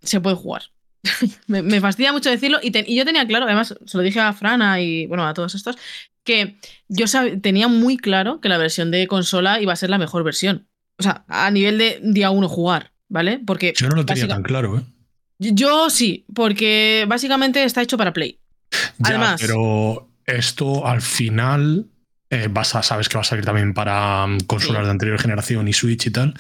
Se 0.01 0.19
puede 0.21 0.35
jugar. 0.35 0.63
me, 1.47 1.61
me 1.61 1.81
fastidia 1.81 2.13
mucho 2.13 2.29
decirlo 2.29 2.59
y, 2.61 2.71
te- 2.71 2.85
y 2.87 2.95
yo 2.95 3.05
tenía 3.05 3.27
claro, 3.27 3.45
además 3.45 3.75
se 3.85 3.97
lo 3.97 4.03
dije 4.03 4.19
a 4.21 4.31
Frana 4.33 4.79
y 4.79 5.05
bueno, 5.07 5.27
a 5.27 5.33
todos 5.33 5.53
estos, 5.55 5.75
que 6.23 6.57
yo 6.87 7.05
tenía 7.41 7.67
muy 7.67 7.97
claro 7.97 8.39
que 8.39 8.47
la 8.49 8.57
versión 8.57 8.89
de 8.91 9.07
consola 9.07 9.59
iba 9.61 9.73
a 9.73 9.77
ser 9.77 9.89
la 9.89 9.97
mejor 9.97 10.23
versión. 10.23 10.67
O 11.03 11.09
sea, 11.11 11.25
a 11.27 11.51
nivel 11.51 11.77
de 11.77 11.99
día 12.03 12.29
uno 12.31 12.47
jugar, 12.47 12.91
¿vale? 13.09 13.39
Porque 13.45 13.73
Yo 13.77 13.89
no 13.89 13.95
lo 13.95 14.05
tenía 14.05 14.27
tan 14.27 14.43
claro, 14.43 14.77
¿eh? 14.77 14.81
yo 15.39 15.89
sí, 15.89 16.25
porque 16.33 17.05
básicamente 17.09 17.63
está 17.63 17.81
hecho 17.81 17.97
para 17.97 18.13
Play. 18.13 18.39
Ya, 18.99 19.09
Además- 19.09 19.41
pero 19.41 20.09
esto 20.25 20.87
al 20.87 21.01
final 21.01 21.87
eh, 22.29 22.47
vas 22.49 22.73
a, 22.75 22.81
sabes 22.83 23.09
que 23.09 23.15
va 23.15 23.21
a 23.21 23.25
salir 23.25 23.43
también 23.43 23.73
para 23.73 24.25
mm, 24.25 24.39
consolas 24.47 24.79
Sí. 24.81 24.85
de 24.85 24.91
anterior 24.91 25.19
generación 25.19 25.67
y 25.67 25.73
Switch 25.73 26.07
y 26.07 26.11
tal. 26.11 26.33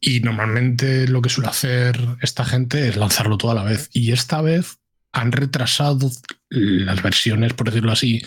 Y 0.00 0.20
normalmente 0.20 1.06
lo 1.06 1.20
que 1.20 1.28
suele 1.28 1.50
hacer 1.50 2.00
esta 2.22 2.44
gente 2.46 2.88
es 2.88 2.96
lanzarlo 2.96 3.36
todo 3.36 3.50
a 3.50 3.54
la 3.54 3.62
vez. 3.62 3.90
Y 3.92 4.12
esta 4.12 4.40
vez 4.40 4.78
han 5.12 5.30
retrasado 5.32 6.10
las 6.48 7.02
versiones, 7.02 7.52
por 7.52 7.66
decirlo 7.66 7.92
así, 7.92 8.22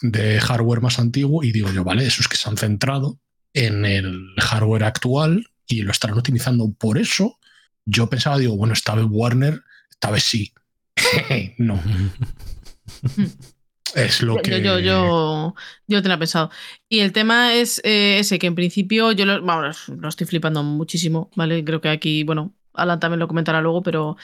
de 0.00 0.40
hardware 0.40 0.80
más 0.80 0.98
antiguo. 0.98 1.44
Y 1.44 1.52
digo 1.52 1.70
yo, 1.72 1.84
vale, 1.84 2.06
eso 2.06 2.22
es 2.22 2.28
que 2.28 2.36
se 2.38 2.48
han 2.48 2.56
centrado 2.56 3.20
en 3.54 3.84
el 3.84 4.34
hardware 4.38 4.84
actual 4.84 5.46
y 5.66 5.82
lo 5.82 5.92
estarán 5.92 6.18
utilizando 6.18 6.72
por 6.72 6.98
eso. 6.98 7.38
Yo 7.84 8.08
pensaba, 8.08 8.38
digo, 8.38 8.56
bueno, 8.56 8.74
esta 8.74 8.94
vez 8.94 9.06
Warner, 9.08 9.62
esta 9.90 10.10
vez 10.10 10.24
sí. 10.24 10.52
no. 11.58 11.80
Es 13.94 14.22
lo 14.22 14.36
que. 14.36 14.50
Yo, 14.50 14.58
yo, 14.58 14.78
yo, 14.78 15.54
yo 15.86 16.02
tenía 16.02 16.18
pensado. 16.18 16.50
Y 16.88 17.00
el 17.00 17.12
tema 17.12 17.54
es 17.54 17.80
eh, 17.84 18.18
ese, 18.18 18.38
que 18.38 18.46
en 18.46 18.54
principio 18.54 19.12
yo 19.12 19.24
lo, 19.24 19.42
vamos, 19.42 19.88
lo 19.88 20.08
estoy 20.08 20.26
flipando 20.26 20.62
muchísimo, 20.62 21.30
¿vale? 21.36 21.64
Creo 21.64 21.80
que 21.80 21.88
aquí, 21.88 22.22
bueno, 22.22 22.54
Alan 22.74 23.00
también 23.00 23.20
lo 23.20 23.28
comentará 23.28 23.60
luego, 23.60 23.82
pero 23.82 24.16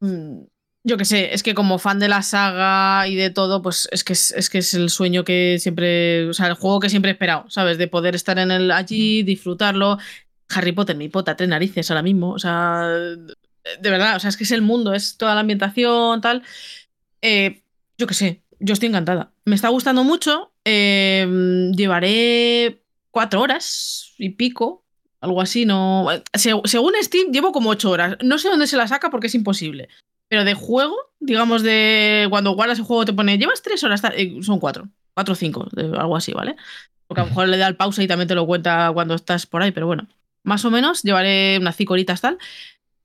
mm, 0.00 0.42
yo 0.86 0.96
qué 0.98 1.04
sé, 1.06 1.34
es 1.34 1.42
que 1.42 1.54
como 1.54 1.78
fan 1.78 1.98
de 1.98 2.08
la 2.08 2.22
saga 2.22 3.08
y 3.08 3.14
de 3.16 3.30
todo, 3.30 3.62
pues 3.62 3.88
es 3.90 4.04
que 4.04 4.12
es, 4.12 4.50
que 4.50 4.58
es 4.58 4.74
el 4.74 4.90
sueño 4.90 5.24
que 5.24 5.56
siempre, 5.58 6.28
o 6.28 6.34
sea, 6.34 6.46
el 6.48 6.54
juego 6.54 6.78
que 6.80 6.90
siempre 6.90 7.10
he 7.10 7.14
esperado, 7.14 7.48
¿sabes? 7.50 7.78
De 7.78 7.88
poder 7.88 8.14
estar 8.14 8.38
en 8.38 8.50
el 8.50 8.70
allí, 8.70 9.22
disfrutarlo. 9.22 9.98
Harry 10.50 10.72
Potter 10.72 10.94
me 10.96 11.08
pota 11.08 11.36
tres 11.36 11.48
narices 11.48 11.90
ahora 11.90 12.02
mismo, 12.02 12.32
o 12.32 12.38
sea, 12.38 12.86
de 12.88 13.90
verdad, 13.90 14.16
o 14.16 14.20
sea, 14.20 14.28
es 14.28 14.36
que 14.36 14.44
es 14.44 14.50
el 14.52 14.60
mundo, 14.62 14.92
es 14.92 15.16
toda 15.16 15.34
la 15.34 15.40
ambientación, 15.40 16.20
tal. 16.20 16.42
Eh, 17.22 17.62
yo 17.98 18.06
qué 18.06 18.14
sé, 18.14 18.42
yo 18.60 18.74
estoy 18.74 18.88
encantada. 18.90 19.32
Me 19.46 19.54
está 19.56 19.68
gustando 19.70 20.04
mucho. 20.04 20.52
eh, 20.66 21.26
llevaré 21.76 22.82
cuatro 23.10 23.40
horas 23.42 24.12
y 24.18 24.30
pico, 24.30 24.84
algo 25.20 25.40
así. 25.40 25.64
No, 25.66 26.08
Se- 26.34 26.52
según 26.64 26.92
Steam, 27.02 27.32
llevo 27.32 27.52
como 27.52 27.70
ocho 27.70 27.90
horas. 27.90 28.16
No 28.22 28.38
sé 28.38 28.48
dónde 28.48 28.66
se 28.66 28.76
la 28.76 28.86
saca 28.88 29.10
porque 29.10 29.28
es 29.28 29.34
imposible. 29.34 29.88
Pero 30.34 30.44
de 30.44 30.54
juego, 30.54 30.96
digamos, 31.20 31.62
de 31.62 32.26
cuando 32.28 32.56
guardas 32.56 32.80
el 32.80 32.84
juego 32.84 33.04
te 33.04 33.12
pone, 33.12 33.38
llevas 33.38 33.62
tres 33.62 33.84
horas, 33.84 34.02
tal", 34.02 34.14
eh, 34.16 34.38
son 34.42 34.58
cuatro, 34.58 34.88
cuatro 35.14 35.34
o 35.34 35.36
cinco, 35.36 35.68
algo 35.96 36.16
así, 36.16 36.32
¿vale? 36.32 36.56
Porque 37.06 37.20
a 37.20 37.24
lo 37.24 37.28
mejor 37.30 37.46
le 37.46 37.56
da 37.56 37.68
el 37.68 37.76
pausa 37.76 38.02
y 38.02 38.08
también 38.08 38.26
te 38.26 38.34
lo 38.34 38.44
cuenta 38.46 38.90
cuando 38.92 39.14
estás 39.14 39.46
por 39.46 39.62
ahí, 39.62 39.70
pero 39.70 39.86
bueno, 39.86 40.08
más 40.42 40.64
o 40.64 40.72
menos 40.72 41.04
llevaré 41.04 41.56
unas 41.60 41.76
cinco 41.76 41.92
horitas 41.92 42.20
tal. 42.20 42.38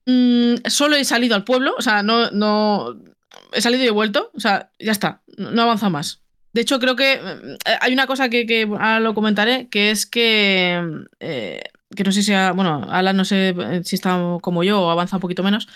Mm, 0.06 0.54
solo 0.68 0.96
he 0.96 1.04
salido 1.04 1.36
al 1.36 1.44
pueblo, 1.44 1.72
o 1.78 1.82
sea, 1.82 2.02
no, 2.02 2.32
no, 2.32 2.96
he 3.52 3.60
salido 3.60 3.84
y 3.84 3.86
he 3.86 3.90
vuelto, 3.92 4.32
o 4.34 4.40
sea, 4.40 4.70
ya 4.80 4.90
está, 4.90 5.22
no 5.36 5.62
avanza 5.62 5.88
más. 5.88 6.20
De 6.52 6.62
hecho, 6.62 6.80
creo 6.80 6.96
que 6.96 7.12
eh, 7.12 7.56
hay 7.80 7.92
una 7.92 8.08
cosa 8.08 8.28
que, 8.28 8.44
que 8.44 8.62
ahora 8.62 8.98
lo 8.98 9.14
comentaré, 9.14 9.68
que 9.68 9.92
es 9.92 10.04
que, 10.04 10.82
eh, 11.20 11.62
que 11.94 12.02
no 12.02 12.10
sé 12.10 12.24
si, 12.24 12.32
ha- 12.32 12.50
bueno, 12.50 12.88
Alan 12.90 13.16
no 13.16 13.24
sé 13.24 13.54
si 13.84 13.94
está 13.94 14.18
como 14.40 14.64
yo 14.64 14.82
o 14.82 14.90
avanza 14.90 15.16
un 15.18 15.20
poquito 15.22 15.44
menos, 15.44 15.68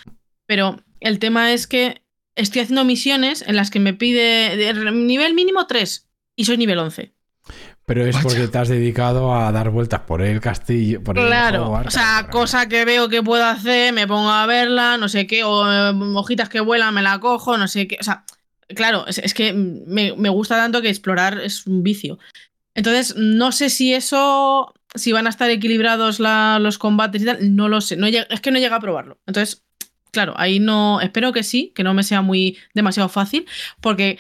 pero 0.47 0.81
el 1.05 1.19
tema 1.19 1.53
es 1.53 1.67
que 1.67 2.03
estoy 2.35 2.63
haciendo 2.63 2.85
misiones 2.85 3.43
en 3.47 3.57
las 3.57 3.71
que 3.71 3.79
me 3.81 3.95
pide 3.95 4.57
de 4.57 4.91
nivel 4.93 5.35
mínimo 5.35 5.67
3 5.67 6.09
y 6.37 6.45
soy 6.45 6.57
nivel 6.57 6.79
11. 6.79 7.13
Pero 7.87 8.07
es 8.07 8.17
porque 8.17 8.49
te 8.49 8.57
has 8.59 8.69
dedicado 8.69 9.35
a 9.35 9.53
dar 9.53 9.69
vueltas 9.69 10.01
por 10.01 10.23
el 10.23 10.41
castillo. 10.41 11.03
Por 11.05 11.19
el 11.19 11.27
Claro, 11.27 11.71
o 11.71 11.91
sea, 11.91 12.29
cosa 12.31 12.67
que 12.67 12.87
veo 12.87 13.11
que 13.11 13.23
puedo 13.23 13.45
hacer, 13.45 13.93
me 13.93 14.07
pongo 14.09 14.31
a 14.31 14.47
verla, 14.47 14.97
no 14.97 15.09
sé 15.11 15.27
qué, 15.27 15.45
o 15.45 15.71
eh, 15.71 15.93
hojitas 16.15 16.49
que 16.49 16.61
vuelan, 16.61 16.95
me 16.95 17.03
la 17.03 17.21
cojo, 17.21 17.59
no 17.59 17.69
sé 17.69 17.87
qué. 17.87 17.99
O 18.01 18.03
sea, 18.03 18.25
claro, 18.75 19.07
es, 19.07 19.19
es 19.19 19.35
que 19.35 19.53
me, 19.53 20.15
me 20.17 20.31
gusta 20.31 20.57
tanto 20.57 20.81
que 20.81 20.89
explorar 20.89 21.39
es 21.41 21.67
un 21.67 21.83
vicio. 21.83 22.19
Entonces, 22.75 23.15
no 23.17 23.53
sé 23.53 23.69
si 23.69 23.93
eso, 23.93 24.73
si 24.95 25.13
van 25.13 25.27
a 25.27 25.31
estar 25.31 25.51
equilibrados 25.51 26.21
la- 26.21 26.59
los 26.59 26.79
combates 26.79 27.21
y 27.21 27.27
tal, 27.27 27.55
no 27.55 27.69
lo 27.69 27.83
sé. 27.83 27.97
No 27.97 28.07
es 28.07 28.41
que 28.41 28.51
no 28.51 28.59
llega 28.59 28.77
a 28.77 28.81
probarlo. 28.81 29.19
Entonces, 29.27 29.63
claro, 30.15 30.33
ahí 30.39 30.59
no, 30.61 31.01
espero 31.03 31.33
que 31.33 31.43
sí, 31.43 31.73
que 31.75 31.83
no 31.85 31.93
me 31.93 32.03
sea 32.03 32.23
muy 32.23 32.57
demasiado 32.73 33.11
fácil, 33.11 33.47
porque 33.83 34.17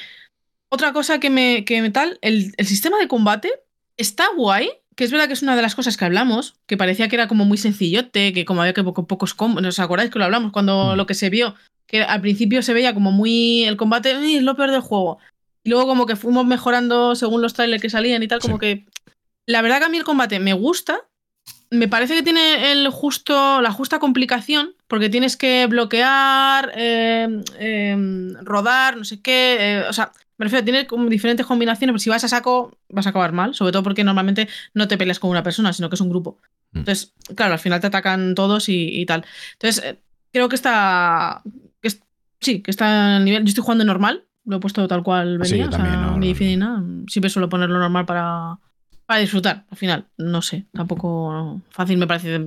otra 0.68 0.92
cosa 0.92 1.18
que 1.20 1.30
me, 1.30 1.64
que 1.64 1.80
me 1.80 1.90
tal, 1.90 2.18
el, 2.20 2.52
el 2.58 2.66
sistema 2.66 2.98
de 2.98 3.08
combate 3.08 3.50
está 3.96 4.26
guay, 4.36 4.68
que 4.96 5.04
es 5.04 5.10
verdad 5.10 5.26
que 5.26 5.32
es 5.32 5.42
una 5.42 5.56
de 5.56 5.62
las 5.62 5.74
cosas 5.74 5.96
que 5.96 6.04
hablamos, 6.04 6.54
que 6.66 6.76
parecía 6.76 7.08
que 7.08 7.16
era 7.16 7.26
como 7.28 7.44
muy 7.46 7.56
sencillote, 7.58 8.32
que 8.32 8.44
como 8.44 8.60
había 8.60 8.74
que 8.74 8.84
poco, 8.84 9.06
pocos 9.06 9.32
combos, 9.34 9.64
¿os 9.64 9.78
acordáis 9.78 10.10
que 10.10 10.18
lo 10.18 10.24
hablamos 10.26 10.52
cuando 10.52 10.92
Mm. 10.92 10.96
lo 10.98 11.06
que 11.06 11.14
se 11.14 11.30
vio? 11.30 11.54
Que 11.86 12.02
al 12.02 12.20
principio 12.20 12.62
se 12.62 12.74
veía 12.74 12.92
como 12.94 13.10
muy 13.12 13.64
el 13.64 13.76
combate, 13.76 14.12
"Ay, 14.14 14.36
es 14.36 14.42
lo 14.42 14.54
peor 14.56 14.70
del 14.70 14.80
juego. 14.80 15.18
Y 15.64 15.70
luego 15.70 15.86
como 15.86 16.06
que 16.06 16.16
fuimos 16.16 16.44
mejorando 16.46 17.14
según 17.14 17.40
los 17.42 17.54
trailers 17.54 17.80
que 17.82 17.90
salían 17.90 18.22
y 18.22 18.28
tal, 18.28 18.40
como 18.40 18.56
Sí. 18.56 18.60
que 18.60 18.84
la 19.46 19.62
verdad 19.62 19.78
que 19.78 19.84
a 19.86 19.88
mí 19.88 19.96
el 19.98 20.04
combate 20.04 20.38
me 20.40 20.52
gusta. 20.52 21.00
Me 21.70 21.88
parece 21.88 22.14
que 22.14 22.22
tiene 22.22 22.72
el 22.72 22.88
justo, 22.88 23.60
la 23.62 23.72
justa 23.72 23.98
complicación, 23.98 24.73
porque 24.86 25.08
tienes 25.08 25.36
que 25.36 25.66
bloquear, 25.66 26.72
eh, 26.76 27.42
eh, 27.58 27.96
rodar, 28.42 28.96
no 28.96 29.04
sé 29.04 29.20
qué. 29.20 29.56
eh, 29.60 29.84
o 29.88 29.92
sea, 29.92 30.12
me 30.36 30.44
refiero, 30.44 30.64
tiene 30.64 30.86
diferentes 31.08 31.46
combinaciones, 31.46 31.92
pero 31.92 31.98
si 32.00 32.10
vas 32.10 32.24
a 32.24 32.28
saco, 32.28 32.76
vas 32.88 33.06
a 33.06 33.10
acabar 33.10 33.32
mal. 33.32 33.54
Sobre 33.54 33.72
todo 33.72 33.82
porque 33.82 34.04
normalmente 34.04 34.48
no 34.74 34.88
te 34.88 34.98
peleas 34.98 35.18
con 35.20 35.30
una 35.30 35.42
persona, 35.42 35.72
sino 35.72 35.88
que 35.88 35.94
es 35.94 36.00
un 36.00 36.10
grupo. 36.10 36.38
Mm. 36.72 36.78
Entonces, 36.78 37.14
claro, 37.36 37.52
al 37.54 37.58
final 37.60 37.80
te 37.80 37.86
atacan 37.86 38.34
todos 38.34 38.68
y, 38.68 39.00
y 39.00 39.06
tal. 39.06 39.24
Entonces, 39.52 39.84
eh, 39.84 40.00
creo 40.32 40.48
que 40.48 40.56
está. 40.56 41.42
que 41.80 41.88
es- 41.88 42.02
sí, 42.40 42.62
que 42.62 42.70
está 42.70 43.16
al 43.16 43.24
nivel. 43.24 43.44
Yo 43.44 43.48
estoy 43.50 43.62
jugando 43.62 43.84
normal, 43.84 44.24
lo 44.44 44.56
he 44.56 44.60
puesto 44.60 44.86
tal 44.88 45.02
cual 45.02 45.38
Sí, 45.44 45.52
venía, 45.52 45.64
yo 45.66 45.68
o 45.70 45.72
sea, 45.72 45.96
no, 45.96 46.10
ni 46.18 46.18
no. 46.18 46.26
difícil 46.26 46.48
ni 46.48 46.56
nada. 46.56 46.82
Siempre 47.08 47.30
suelo 47.30 47.48
ponerlo 47.48 47.78
normal 47.78 48.04
para, 48.04 48.58
para 49.06 49.20
disfrutar, 49.20 49.64
al 49.70 49.76
final. 49.78 50.08
No 50.18 50.42
sé, 50.42 50.66
tampoco 50.72 51.62
fácil 51.70 51.96
me 51.96 52.06
parece 52.08 52.40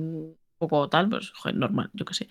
poco 0.58 0.88
tal, 0.88 1.08
pues 1.08 1.30
joder, 1.30 1.56
normal, 1.56 1.90
yo 1.94 2.04
qué 2.04 2.14
sé. 2.14 2.28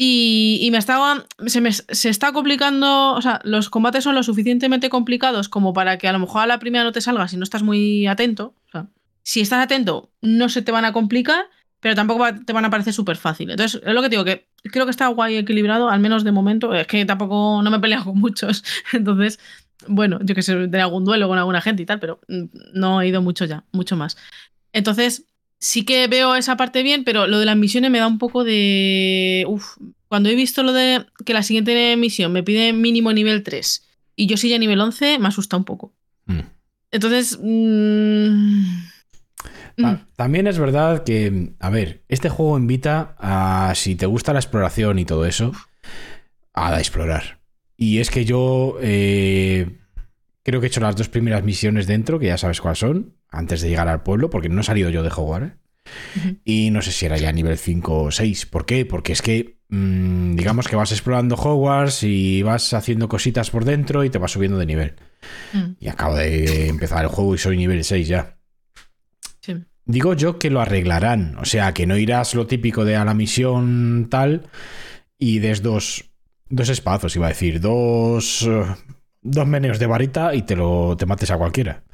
Y, 0.00 0.60
y 0.62 0.70
me 0.70 0.78
estaba. 0.78 1.26
Se 1.46 1.60
me 1.60 1.72
se 1.72 2.08
está 2.08 2.32
complicando. 2.32 3.14
O 3.14 3.22
sea, 3.22 3.40
los 3.42 3.68
combates 3.68 4.04
son 4.04 4.14
lo 4.14 4.22
suficientemente 4.22 4.90
complicados 4.90 5.48
como 5.48 5.72
para 5.72 5.98
que 5.98 6.06
a 6.06 6.12
lo 6.12 6.20
mejor 6.20 6.42
a 6.42 6.46
la 6.46 6.60
primera 6.60 6.84
no 6.84 6.92
te 6.92 7.00
salga 7.00 7.26
si 7.26 7.36
no 7.36 7.42
estás 7.42 7.64
muy 7.64 8.06
atento. 8.06 8.54
O 8.68 8.70
sea, 8.70 8.86
si 9.24 9.40
estás 9.40 9.64
atento, 9.64 10.10
no 10.22 10.48
se 10.48 10.62
te 10.62 10.70
van 10.70 10.84
a 10.84 10.92
complicar, 10.92 11.46
pero 11.80 11.96
tampoco 11.96 12.24
te 12.46 12.52
van 12.52 12.64
a 12.64 12.70
parecer 12.70 12.92
súper 12.92 13.16
fácil. 13.16 13.50
Entonces, 13.50 13.82
es 13.84 13.92
lo 13.92 14.00
que 14.00 14.08
digo, 14.08 14.24
que 14.24 14.48
creo 14.62 14.84
que 14.84 14.90
está 14.92 15.08
guay 15.08 15.36
equilibrado, 15.36 15.90
al 15.90 16.00
menos 16.00 16.22
de 16.22 16.32
momento. 16.32 16.72
Es 16.74 16.86
que 16.86 17.04
tampoco 17.04 17.60
no 17.62 17.70
me 17.70 17.78
he 17.78 17.80
peleado 17.80 18.04
con 18.04 18.18
muchos. 18.18 18.64
Entonces, 18.92 19.40
bueno, 19.86 20.18
yo 20.22 20.34
que 20.34 20.42
sé, 20.42 20.54
de 20.68 20.80
algún 20.80 21.04
duelo 21.04 21.28
con 21.28 21.38
alguna 21.38 21.60
gente 21.60 21.82
y 21.82 21.86
tal, 21.86 22.00
pero 22.00 22.20
mm, 22.28 22.44
no 22.74 23.02
he 23.02 23.08
ido 23.08 23.20
mucho 23.20 23.44
ya, 23.44 23.64
mucho 23.72 23.96
más. 23.96 24.16
Entonces, 24.72 25.26
sí 25.58 25.84
que 25.84 26.06
veo 26.06 26.34
esa 26.34 26.56
parte 26.56 26.82
bien, 26.82 27.04
pero 27.04 27.26
lo 27.26 27.38
de 27.38 27.46
las 27.46 27.56
misiones 27.56 27.90
me 27.90 27.98
da 27.98 28.06
un 28.06 28.18
poco 28.18 28.44
de. 28.44 29.44
Uf, 29.48 29.76
cuando 30.08 30.28
he 30.28 30.34
visto 30.34 30.62
lo 30.62 30.72
de 30.72 31.04
que 31.24 31.34
la 31.34 31.42
siguiente 31.42 31.96
misión 31.96 32.32
me 32.32 32.42
pide 32.42 32.72
mínimo 32.72 33.12
nivel 33.12 33.42
3 33.42 33.86
y 34.16 34.26
yo 34.26 34.36
soy 34.36 34.50
ya 34.50 34.58
nivel 34.58 34.80
11, 34.80 35.18
me 35.18 35.28
asusta 35.28 35.56
un 35.56 35.64
poco. 35.64 35.94
Mm. 36.26 36.40
Entonces. 36.90 37.38
mm, 37.40 38.62
mm, 39.76 39.96
También 40.16 40.46
es 40.46 40.58
verdad 40.58 41.04
que, 41.04 41.52
a 41.60 41.70
ver, 41.70 42.04
este 42.08 42.28
juego 42.28 42.58
invita 42.58 43.14
a, 43.18 43.74
si 43.74 43.94
te 43.94 44.06
gusta 44.06 44.32
la 44.32 44.40
exploración 44.40 44.98
y 44.98 45.04
todo 45.04 45.26
eso, 45.26 45.52
a 46.54 46.78
explorar. 46.78 47.38
Y 47.76 47.98
es 47.98 48.10
que 48.10 48.24
yo 48.24 48.76
eh, 48.80 49.78
creo 50.42 50.60
que 50.60 50.66
he 50.66 50.68
hecho 50.68 50.80
las 50.80 50.96
dos 50.96 51.08
primeras 51.08 51.44
misiones 51.44 51.86
dentro, 51.86 52.18
que 52.18 52.26
ya 52.26 52.38
sabes 52.38 52.60
cuáles 52.60 52.80
son, 52.80 53.14
antes 53.30 53.60
de 53.60 53.68
llegar 53.68 53.88
al 53.88 54.02
pueblo, 54.02 54.30
porque 54.30 54.48
no 54.48 54.60
he 54.60 54.64
salido 54.64 54.90
yo 54.90 55.02
de 55.02 55.10
Hogwarts. 55.10 55.52
¿eh? 55.52 56.36
Y 56.44 56.70
no 56.70 56.82
sé 56.82 56.92
si 56.92 57.06
era 57.06 57.16
ya 57.16 57.32
nivel 57.32 57.56
5 57.58 58.02
o 58.04 58.10
6. 58.10 58.46
¿Por 58.46 58.66
qué? 58.66 58.84
Porque 58.84 59.12
es 59.12 59.22
que, 59.22 59.58
mm, 59.70 60.34
digamos 60.36 60.68
que 60.68 60.76
vas 60.76 60.92
explorando 60.92 61.34
Hogwarts 61.36 62.02
y 62.02 62.42
vas 62.42 62.74
haciendo 62.74 63.08
cositas 63.08 63.50
por 63.50 63.64
dentro 63.64 64.04
y 64.04 64.10
te 64.10 64.18
vas 64.18 64.32
subiendo 64.32 64.58
de 64.58 64.66
nivel. 64.66 64.96
Mm, 65.52 65.72
Y 65.80 65.88
acabo 65.88 66.16
de 66.16 66.68
empezar 66.68 67.02
el 67.04 67.08
juego 67.10 67.34
y 67.34 67.38
soy 67.38 67.56
nivel 67.56 67.84
6 67.84 68.06
ya. 68.08 68.36
sí. 69.40 69.56
Digo 69.84 70.12
yo 70.12 70.38
que 70.38 70.50
lo 70.50 70.60
arreglarán. 70.60 71.36
O 71.38 71.46
sea, 71.46 71.72
que 71.72 71.86
no 71.86 71.96
irás 71.96 72.34
lo 72.34 72.46
típico 72.46 72.84
de 72.84 72.96
a 72.96 73.04
la 73.06 73.14
misión 73.14 74.08
tal 74.10 74.42
y 75.18 75.38
des 75.38 75.62
dos, 75.62 76.04
dos 76.50 76.68
espadazos, 76.68 77.16
iba 77.16 77.24
a 77.26 77.30
decir. 77.30 77.60
Dos, 77.62 78.42
eh, 78.46 78.64
dos 79.22 79.46
meneos 79.46 79.78
de 79.78 79.86
varita 79.86 80.34
y 80.34 80.42
te, 80.42 80.56
lo, 80.56 80.94
te 80.98 81.06
mates 81.06 81.30
a 81.30 81.38
cualquiera. 81.38 81.84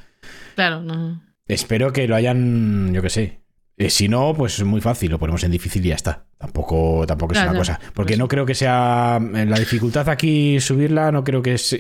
Claro, 0.54 0.82
no. 0.82 1.22
Espero 1.46 1.92
que 1.92 2.08
lo 2.08 2.14
hayan, 2.16 2.92
yo 2.94 3.02
qué 3.02 3.10
sé. 3.10 3.40
Eh, 3.76 3.90
si 3.90 4.08
no, 4.08 4.34
pues 4.34 4.58
es 4.60 4.64
muy 4.64 4.80
fácil, 4.80 5.10
lo 5.10 5.18
ponemos 5.18 5.42
en 5.44 5.50
difícil 5.50 5.84
y 5.84 5.88
ya 5.88 5.96
está. 5.96 6.26
Tampoco, 6.38 7.04
tampoco 7.06 7.32
es 7.32 7.38
una 7.40 7.58
cosa. 7.58 7.80
Porque 7.92 8.12
Pues- 8.12 8.18
no 8.20 8.28
creo 8.28 8.46
que 8.46 8.54
sea. 8.54 9.18
eh, 9.34 9.46
La 9.46 9.58
dificultad 9.58 10.08
aquí, 10.08 10.60
subirla, 10.60 11.10
no 11.10 11.24
creo 11.24 11.42
que 11.42 11.54
es- 11.54 11.76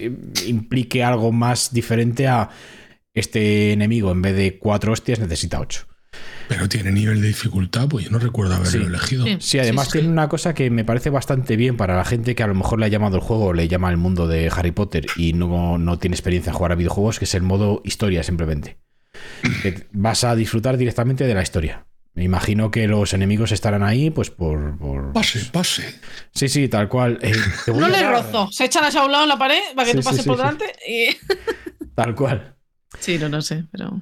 implique 0.46 1.04
algo 1.04 1.30
más 1.32 1.72
diferente 1.72 2.26
a 2.26 2.50
este 3.12 3.72
enemigo. 3.72 4.10
En 4.10 4.22
vez 4.22 4.34
de 4.36 4.58
cuatro 4.58 4.92
hostias, 4.92 5.20
necesita 5.20 5.60
ocho. 5.60 5.86
Pero 6.48 6.68
tiene 6.68 6.90
nivel 6.92 7.20
de 7.22 7.28
dificultad, 7.28 7.88
pues 7.88 8.04
yo 8.04 8.10
no 8.10 8.18
recuerdo 8.18 8.54
haberlo 8.54 8.70
Sí. 8.70 8.86
elegido. 8.86 9.24
Sí. 9.24 9.36
Sí, 9.40 9.58
además 9.58 9.86
sí. 9.86 9.92
tiene 9.92 10.08
una 10.08 10.28
cosa 10.28 10.54
que 10.54 10.70
me 10.70 10.84
parece 10.84 11.10
bastante 11.10 11.56
bien 11.56 11.76
para 11.76 11.96
la 11.96 12.04
gente 12.04 12.34
que 12.34 12.42
a 12.42 12.46
lo 12.46 12.54
mejor 12.54 12.78
le 12.80 12.86
ha 12.86 12.88
llamado 12.88 13.16
el 13.16 13.22
juego, 13.22 13.46
o 13.46 13.52
le 13.52 13.68
llama 13.68 13.90
el 13.90 13.96
mundo 13.96 14.26
de 14.28 14.50
Harry 14.54 14.70
Potter 14.72 15.06
y 15.16 15.32
no, 15.32 15.78
no 15.78 15.98
tiene 15.98 16.14
experiencia 16.16 16.50
en 16.50 16.56
jugar 16.56 16.72
a 16.72 16.74
videojuegos, 16.76 17.18
que 17.18 17.24
es 17.24 17.34
el 17.34 17.42
modo 17.42 17.80
historia 17.84 18.22
simplemente. 18.22 18.76
Que 19.62 19.86
vas 19.92 20.24
a 20.24 20.34
disfrutar 20.34 20.76
directamente 20.76 21.24
de 21.24 21.34
la 21.34 21.42
historia. 21.42 21.86
Me 22.14 22.22
imagino 22.24 22.70
que 22.70 22.86
los 22.86 23.12
enemigos 23.12 23.50
estarán 23.50 23.82
ahí, 23.82 24.10
pues 24.10 24.30
por. 24.30 24.78
por- 24.78 25.12
Pase, 25.12 25.46
pase. 25.52 25.98
Sí, 26.32 26.48
sí, 26.48 26.68
tal 26.68 26.88
cual. 26.88 27.18
Eh, 27.22 27.32
No 27.66 27.88
le 27.88 28.08
rozo. 28.08 28.48
Se 28.52 28.66
echan 28.66 28.84
a 28.84 29.04
un 29.04 29.10
lado 29.10 29.24
en 29.24 29.28
la 29.30 29.38
pared 29.38 29.58
para 29.74 29.86
que 29.86 29.92
Sí, 29.92 29.98
tú 29.98 30.04
pases 30.04 30.22
sí, 30.22 30.28
por 30.28 30.36
sí. 30.36 30.42
delante 30.42 30.64
y. 30.88 31.16
Tal 31.96 32.14
cual. 32.14 32.54
Sí, 33.00 33.18
no, 33.18 33.28
no 33.28 33.42
sé, 33.42 33.64
pero. 33.72 34.00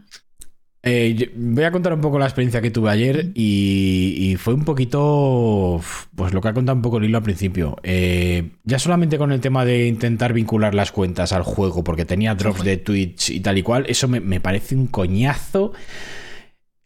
Eh, 0.85 1.31
voy 1.37 1.63
a 1.63 1.71
contar 1.71 1.93
un 1.93 2.01
poco 2.01 2.19
la 2.19 2.25
experiencia 2.27 2.61
que 2.61 2.73
tuve 2.73 2.91
ayer 2.91 3.31
y, 3.35 4.17
y 4.19 4.37
fue 4.37 4.53
un 4.53 4.65
poquito, 4.65 5.81
pues 6.17 6.33
lo 6.35 6.41
que 6.41 6.49
ha 6.49 6.55
contado 6.55 6.75
un 6.75 6.83
poco 6.83 6.99
Lilo 6.99 7.19
al 7.19 7.23
principio. 7.23 7.77
Eh, 7.85 8.51
ya 8.65 8.81
solamente 8.81 9.17
con 9.17 9.31
el 9.31 9.41
tema 9.41 9.65
de 9.65 9.87
intentar 9.87 10.33
vincular 10.33 10.75
las 10.75 10.91
cuentas 10.91 11.33
al 11.33 11.45
juego, 11.45 11.85
porque 11.85 12.05
tenía 12.05 12.35
drops 12.35 12.65
de 12.65 12.79
Twitch 12.79 13.31
y 13.31 13.41
tal 13.41 13.59
y 13.59 13.63
cual, 13.63 13.85
eso 13.89 14.09
me, 14.09 14.19
me 14.19 14.41
parece 14.41 14.75
un 14.75 14.89
coñazo 14.89 15.73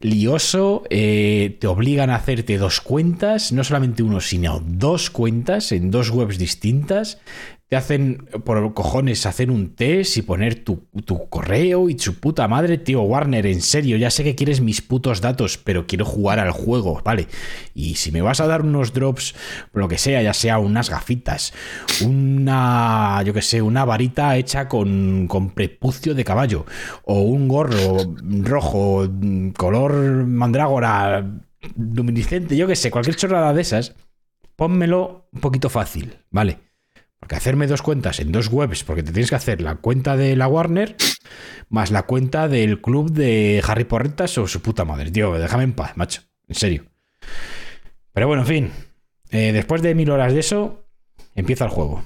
lioso. 0.00 0.82
eh, 0.90 1.56
te 1.58 1.66
obligan 1.66 2.10
a 2.10 2.16
hacerte 2.16 2.58
dos 2.58 2.82
cuentas, 2.82 3.50
no 3.52 3.64
solamente 3.64 4.02
uno, 4.02 4.20
sino 4.20 4.60
dos 4.60 5.08
cuentas 5.08 5.72
en 5.72 5.90
dos 5.90 6.10
webs 6.10 6.36
distintas. 6.36 7.18
Te 7.68 7.74
hacen 7.74 8.28
por 8.44 8.74
cojones 8.74 9.26
hacer 9.26 9.50
un 9.50 9.74
test 9.74 10.16
y 10.16 10.22
poner 10.22 10.62
tu, 10.62 10.86
tu 11.04 11.28
correo 11.28 11.90
y 11.90 11.98
su 11.98 12.20
puta 12.20 12.46
madre, 12.46 12.78
tío 12.78 13.02
Warner, 13.02 13.44
en 13.44 13.60
serio, 13.60 13.96
ya 13.96 14.08
sé 14.12 14.22
que 14.22 14.36
quieres 14.36 14.60
mis 14.60 14.82
putos 14.82 15.20
datos, 15.20 15.58
pero 15.58 15.84
quiero 15.84 16.04
jugar 16.04 16.38
al 16.38 16.52
juego, 16.52 17.02
¿vale? 17.04 17.26
Y 17.74 17.96
si 17.96 18.12
me 18.12 18.22
vas 18.22 18.40
a 18.40 18.46
dar 18.46 18.62
unos 18.62 18.92
drops, 18.92 19.34
lo 19.72 19.88
que 19.88 19.98
sea, 19.98 20.22
ya 20.22 20.32
sea 20.32 20.60
unas 20.60 20.90
gafitas, 20.90 21.52
una, 22.04 23.20
yo 23.24 23.34
que 23.34 23.42
sé, 23.42 23.60
una 23.62 23.84
varita 23.84 24.36
hecha 24.36 24.68
con, 24.68 25.26
con 25.26 25.50
prepucio 25.50 26.14
de 26.14 26.22
caballo, 26.22 26.66
o 27.02 27.22
un 27.22 27.48
gorro 27.48 27.96
rojo, 28.42 29.08
color 29.56 30.24
mandrágora, 30.26 31.42
luminiscente, 31.76 32.56
yo 32.56 32.68
que 32.68 32.76
sé, 32.76 32.92
cualquier 32.92 33.16
chorrada 33.16 33.52
de 33.52 33.62
esas, 33.62 33.96
pónmelo 34.54 35.28
un 35.32 35.40
poquito 35.40 35.68
fácil, 35.68 36.18
¿vale? 36.30 36.65
Porque 37.18 37.36
hacerme 37.36 37.66
dos 37.66 37.82
cuentas 37.82 38.20
en 38.20 38.30
dos 38.30 38.48
webs, 38.48 38.84
porque 38.84 39.02
te 39.02 39.12
tienes 39.12 39.30
que 39.30 39.36
hacer 39.36 39.60
la 39.60 39.76
cuenta 39.76 40.16
de 40.16 40.36
la 40.36 40.48
Warner 40.48 40.96
más 41.68 41.90
la 41.90 42.04
cuenta 42.04 42.48
del 42.48 42.80
club 42.80 43.10
de 43.10 43.62
Harry 43.66 43.84
Porretas 43.84 44.38
o 44.38 44.46
su 44.46 44.60
puta 44.60 44.84
madre. 44.84 45.10
Tío, 45.10 45.32
déjame 45.34 45.64
en 45.64 45.72
paz, 45.72 45.96
macho. 45.96 46.22
En 46.48 46.54
serio. 46.54 46.84
Pero 48.12 48.28
bueno, 48.28 48.42
en 48.42 48.48
fin. 48.48 48.70
Eh, 49.30 49.52
después 49.52 49.82
de 49.82 49.94
mil 49.94 50.10
horas 50.10 50.32
de 50.32 50.40
eso, 50.40 50.88
empieza 51.34 51.64
el 51.64 51.70
juego. 51.70 52.04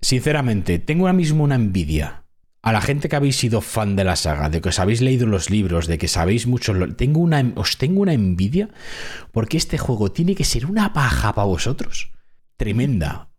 Sinceramente, 0.00 0.78
tengo 0.78 1.06
ahora 1.06 1.12
mismo 1.12 1.44
una 1.44 1.54
envidia 1.54 2.24
a 2.62 2.72
la 2.72 2.80
gente 2.80 3.10
que 3.10 3.16
habéis 3.16 3.36
sido 3.36 3.60
fan 3.60 3.94
de 3.94 4.04
la 4.04 4.16
saga, 4.16 4.48
de 4.48 4.62
que 4.62 4.70
os 4.70 4.78
habéis 4.78 5.02
leído 5.02 5.26
los 5.26 5.50
libros, 5.50 5.86
de 5.86 5.98
que 5.98 6.08
sabéis 6.08 6.46
mucho. 6.46 6.72
Tengo 6.94 7.20
una, 7.20 7.52
os 7.56 7.76
tengo 7.76 8.00
una 8.00 8.14
envidia 8.14 8.70
porque 9.32 9.58
este 9.58 9.76
juego 9.76 10.10
tiene 10.12 10.34
que 10.34 10.44
ser 10.44 10.64
una 10.64 10.94
paja 10.94 11.34
para 11.34 11.46
vosotros. 11.46 12.12
Tremenda. 12.56 13.33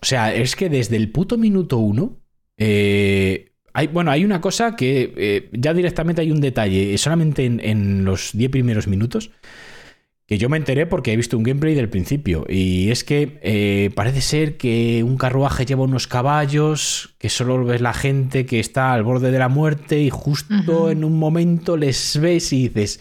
O 0.00 0.04
sea, 0.06 0.34
es 0.34 0.56
que 0.56 0.68
desde 0.68 0.96
el 0.96 1.10
puto 1.10 1.36
minuto 1.38 1.78
uno. 1.78 2.20
eh, 2.56 3.46
hay, 3.72 3.86
bueno, 3.86 4.10
hay 4.10 4.24
una 4.24 4.40
cosa 4.40 4.74
que 4.74 5.14
eh, 5.16 5.48
ya 5.52 5.72
directamente 5.74 6.22
hay 6.22 6.32
un 6.32 6.40
detalle, 6.40 6.92
eh, 6.92 6.98
solamente 6.98 7.44
en, 7.44 7.60
en 7.60 8.04
los 8.04 8.30
10 8.32 8.50
primeros 8.50 8.88
minutos, 8.88 9.30
que 10.26 10.38
yo 10.38 10.48
me 10.48 10.56
enteré 10.56 10.86
porque 10.86 11.12
he 11.12 11.16
visto 11.16 11.36
un 11.36 11.42
gameplay 11.44 11.74
del 11.74 11.88
principio. 11.88 12.44
Y 12.48 12.90
es 12.90 13.04
que 13.04 13.38
eh, 13.42 13.90
parece 13.94 14.20
ser 14.20 14.56
que 14.56 15.02
un 15.04 15.16
carruaje 15.16 15.66
lleva 15.66 15.82
unos 15.84 16.06
caballos, 16.06 17.14
que 17.18 17.28
solo 17.28 17.64
ves 17.64 17.80
la 17.80 17.94
gente 17.94 18.46
que 18.46 18.60
está 18.60 18.92
al 18.92 19.02
borde 19.02 19.30
de 19.30 19.38
la 19.38 19.48
muerte 19.48 20.00
y 20.00 20.10
justo 20.10 20.90
en 20.90 21.04
un 21.04 21.18
momento 21.18 21.76
les 21.76 22.18
ves 22.20 22.52
y 22.52 22.68
dices... 22.68 23.00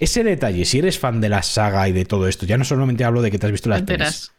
Ese 0.00 0.22
detalle, 0.22 0.64
si 0.64 0.78
eres 0.78 0.96
fan 0.96 1.20
de 1.20 1.28
la 1.28 1.42
saga 1.42 1.88
y 1.88 1.92
de 1.92 2.04
todo 2.04 2.28
esto, 2.28 2.46
ya 2.46 2.56
no 2.56 2.64
solamente 2.64 3.02
hablo 3.02 3.20
de 3.20 3.32
que 3.32 3.38
te 3.38 3.46
has 3.46 3.52
visto 3.52 3.68
las 3.68 3.82
pelis. 3.82 4.30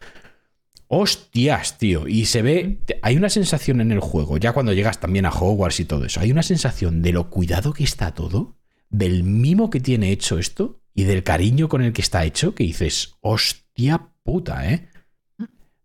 Hostias, 0.92 1.78
tío. 1.78 2.08
Y 2.08 2.26
se 2.26 2.42
ve. 2.42 2.80
Hay 3.02 3.16
una 3.16 3.28
sensación 3.30 3.80
en 3.80 3.92
el 3.92 4.00
juego, 4.00 4.38
ya 4.38 4.52
cuando 4.52 4.72
llegas 4.72 4.98
también 4.98 5.24
a 5.24 5.30
Hogwarts 5.30 5.78
y 5.78 5.84
todo 5.84 6.04
eso. 6.04 6.18
Hay 6.20 6.32
una 6.32 6.42
sensación 6.42 7.00
de 7.00 7.12
lo 7.12 7.30
cuidado 7.30 7.72
que 7.72 7.84
está 7.84 8.12
todo, 8.12 8.56
del 8.88 9.22
mimo 9.22 9.70
que 9.70 9.78
tiene 9.78 10.10
hecho 10.10 10.38
esto 10.38 10.82
y 10.92 11.04
del 11.04 11.22
cariño 11.22 11.68
con 11.68 11.82
el 11.82 11.92
que 11.92 12.02
está 12.02 12.24
hecho, 12.24 12.56
que 12.56 12.64
dices, 12.64 13.14
hostia 13.20 14.08
puta, 14.24 14.68
¿eh? 14.68 14.88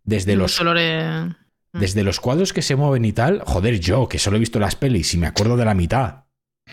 Desde 0.02 0.34
los, 0.34 0.60
lore- 0.60 1.36
desde 1.72 2.02
los 2.02 2.18
cuadros 2.18 2.52
que 2.52 2.62
se 2.62 2.74
mueven 2.74 3.04
y 3.04 3.12
tal, 3.12 3.42
joder, 3.46 3.78
yo 3.78 4.08
que 4.08 4.18
solo 4.18 4.38
he 4.38 4.40
visto 4.40 4.58
las 4.58 4.74
pelis 4.74 5.14
y 5.14 5.18
me 5.18 5.28
acuerdo 5.28 5.56
de 5.56 5.64
la 5.64 5.74
mitad. 5.74 6.24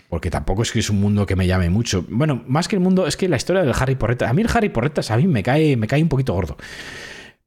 Porque 0.08 0.28
tampoco 0.28 0.62
es 0.62 0.72
que 0.72 0.80
es 0.80 0.90
un 0.90 1.00
mundo 1.00 1.24
que 1.24 1.36
me 1.36 1.46
llame 1.46 1.70
mucho. 1.70 2.04
Bueno, 2.08 2.42
más 2.48 2.66
que 2.66 2.74
el 2.74 2.80
mundo, 2.80 3.06
es 3.06 3.16
que 3.16 3.28
la 3.28 3.36
historia 3.36 3.62
del 3.62 3.74
Harry 3.78 3.94
Porretas. 3.94 4.28
A 4.28 4.32
mí 4.32 4.42
el 4.42 4.50
Harry 4.52 4.70
Porretas 4.70 5.12
a 5.12 5.16
mí 5.16 5.28
me 5.28 5.44
cae, 5.44 5.76
me 5.76 5.86
cae 5.86 6.02
un 6.02 6.08
poquito 6.08 6.34
gordo. 6.34 6.56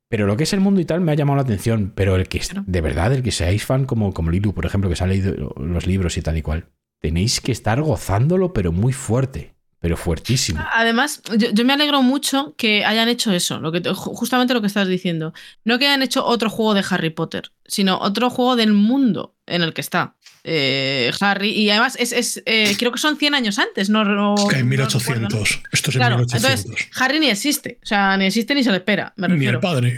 Pero 0.09 0.25
lo 0.25 0.37
que 0.37 0.43
es 0.43 0.53
el 0.53 0.59
mundo 0.61 0.79
y 0.79 0.85
tal 0.85 1.01
me 1.01 1.11
ha 1.11 1.15
llamado 1.15 1.37
la 1.37 1.41
atención. 1.43 1.91
Pero 1.95 2.15
el 2.15 2.27
que, 2.27 2.41
de 2.65 2.81
verdad, 2.81 3.13
el 3.13 3.23
que 3.23 3.31
seáis 3.31 3.65
fan 3.65 3.85
como, 3.85 4.13
como 4.13 4.31
Lilu, 4.31 4.53
por 4.53 4.65
ejemplo, 4.65 4.89
que 4.89 4.95
se 4.95 5.03
ha 5.03 5.07
leído 5.07 5.53
los 5.57 5.85
libros 5.85 6.17
y 6.17 6.21
tal 6.21 6.37
y 6.37 6.41
cual, 6.41 6.67
tenéis 6.99 7.41
que 7.41 7.51
estar 7.51 7.81
gozándolo, 7.81 8.53
pero 8.53 8.71
muy 8.71 8.93
fuerte. 8.93 9.53
Pero 9.79 9.95
fuertísimo. 9.95 10.59
Además, 10.73 11.21
yo, 11.37 11.51
yo 11.51 11.63
me 11.63 11.71
alegro 11.71 12.01
mucho 12.01 12.55
que 12.57 12.83
hayan 12.83 13.09
hecho 13.09 13.31
eso, 13.31 13.59
lo 13.59 13.71
que 13.71 13.79
te- 13.79 13.91
ju- 13.91 14.15
justamente 14.15 14.55
lo 14.55 14.59
que 14.61 14.65
estás 14.67 14.87
diciendo. 14.87 15.33
No 15.65 15.77
que 15.77 15.85
hayan 15.85 16.01
hecho 16.01 16.25
otro 16.25 16.49
juego 16.49 16.73
de 16.73 16.83
Harry 16.89 17.11
Potter, 17.11 17.51
sino 17.63 17.99
otro 17.99 18.31
juego 18.31 18.55
del 18.55 18.73
mundo 18.73 19.35
en 19.45 19.61
el 19.61 19.75
que 19.75 19.81
está 19.81 20.16
eh, 20.49 21.11
Harry. 21.19 21.49
Y 21.51 21.69
además, 21.69 21.97
es, 21.99 22.11
es, 22.13 22.41
eh, 22.45 22.75
creo 22.79 22.91
que 22.93 22.97
son 22.99 23.17
100 23.17 23.35
años 23.35 23.59
antes, 23.59 23.89
no, 23.89 24.03
no- 24.05 24.35
Que 24.49 24.59
en 24.59 24.69
no 24.69 24.85
recuerdo, 24.85 25.21
¿no? 25.21 25.27
1800. 25.37 25.61
Esto 25.73 25.89
es 25.91 25.95
en 25.95 25.99
Claro, 25.99 26.17
1800. 26.19 26.59
entonces 26.65 26.89
Harry 27.01 27.19
ni 27.19 27.29
existe, 27.29 27.79
o 27.83 27.85
sea, 27.85 28.15
ni 28.17 28.25
existe 28.25 28.55
ni 28.55 28.63
se 28.63 28.71
le 28.71 28.77
espera, 28.77 29.13
me 29.17 29.27
Ni 29.27 29.45
el 29.45 29.59
padre. 29.59 29.97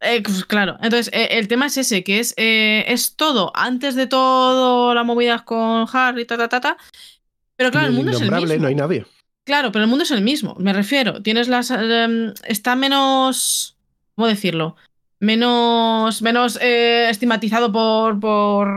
Eh, 0.00 0.22
pues 0.22 0.44
claro, 0.44 0.76
entonces 0.80 1.10
eh, 1.12 1.28
el 1.32 1.48
tema 1.48 1.66
es 1.66 1.76
ese, 1.76 2.04
que 2.04 2.20
es, 2.20 2.32
eh, 2.36 2.84
es 2.86 3.16
todo 3.16 3.50
antes 3.56 3.96
de 3.96 4.06
todo 4.06 4.94
la 4.94 5.02
movida 5.02 5.44
con 5.44 5.86
Harry, 5.92 6.24
ta, 6.24 6.36
ta, 6.36 6.48
ta, 6.48 6.60
ta. 6.60 6.76
Pero 7.56 7.72
claro, 7.72 7.88
el 7.88 7.94
mundo 7.94 8.12
es 8.12 8.20
el 8.20 8.30
mismo. 8.30 8.56
no 8.58 8.68
hay 8.68 8.74
nadie. 8.76 9.04
Claro, 9.44 9.72
pero 9.72 9.82
el 9.84 9.88
mundo 9.90 10.04
es 10.04 10.10
el 10.12 10.22
mismo, 10.22 10.54
me 10.60 10.72
refiero. 10.72 11.20
Tienes 11.22 11.48
las. 11.48 11.72
está 12.44 12.76
menos. 12.76 13.76
¿Cómo 14.14 14.28
decirlo? 14.28 14.76
Menos. 15.20 16.22
Menos 16.22 16.58
eh, 16.60 17.08
estigmatizado 17.10 17.72
por. 17.72 18.18
por. 18.20 18.68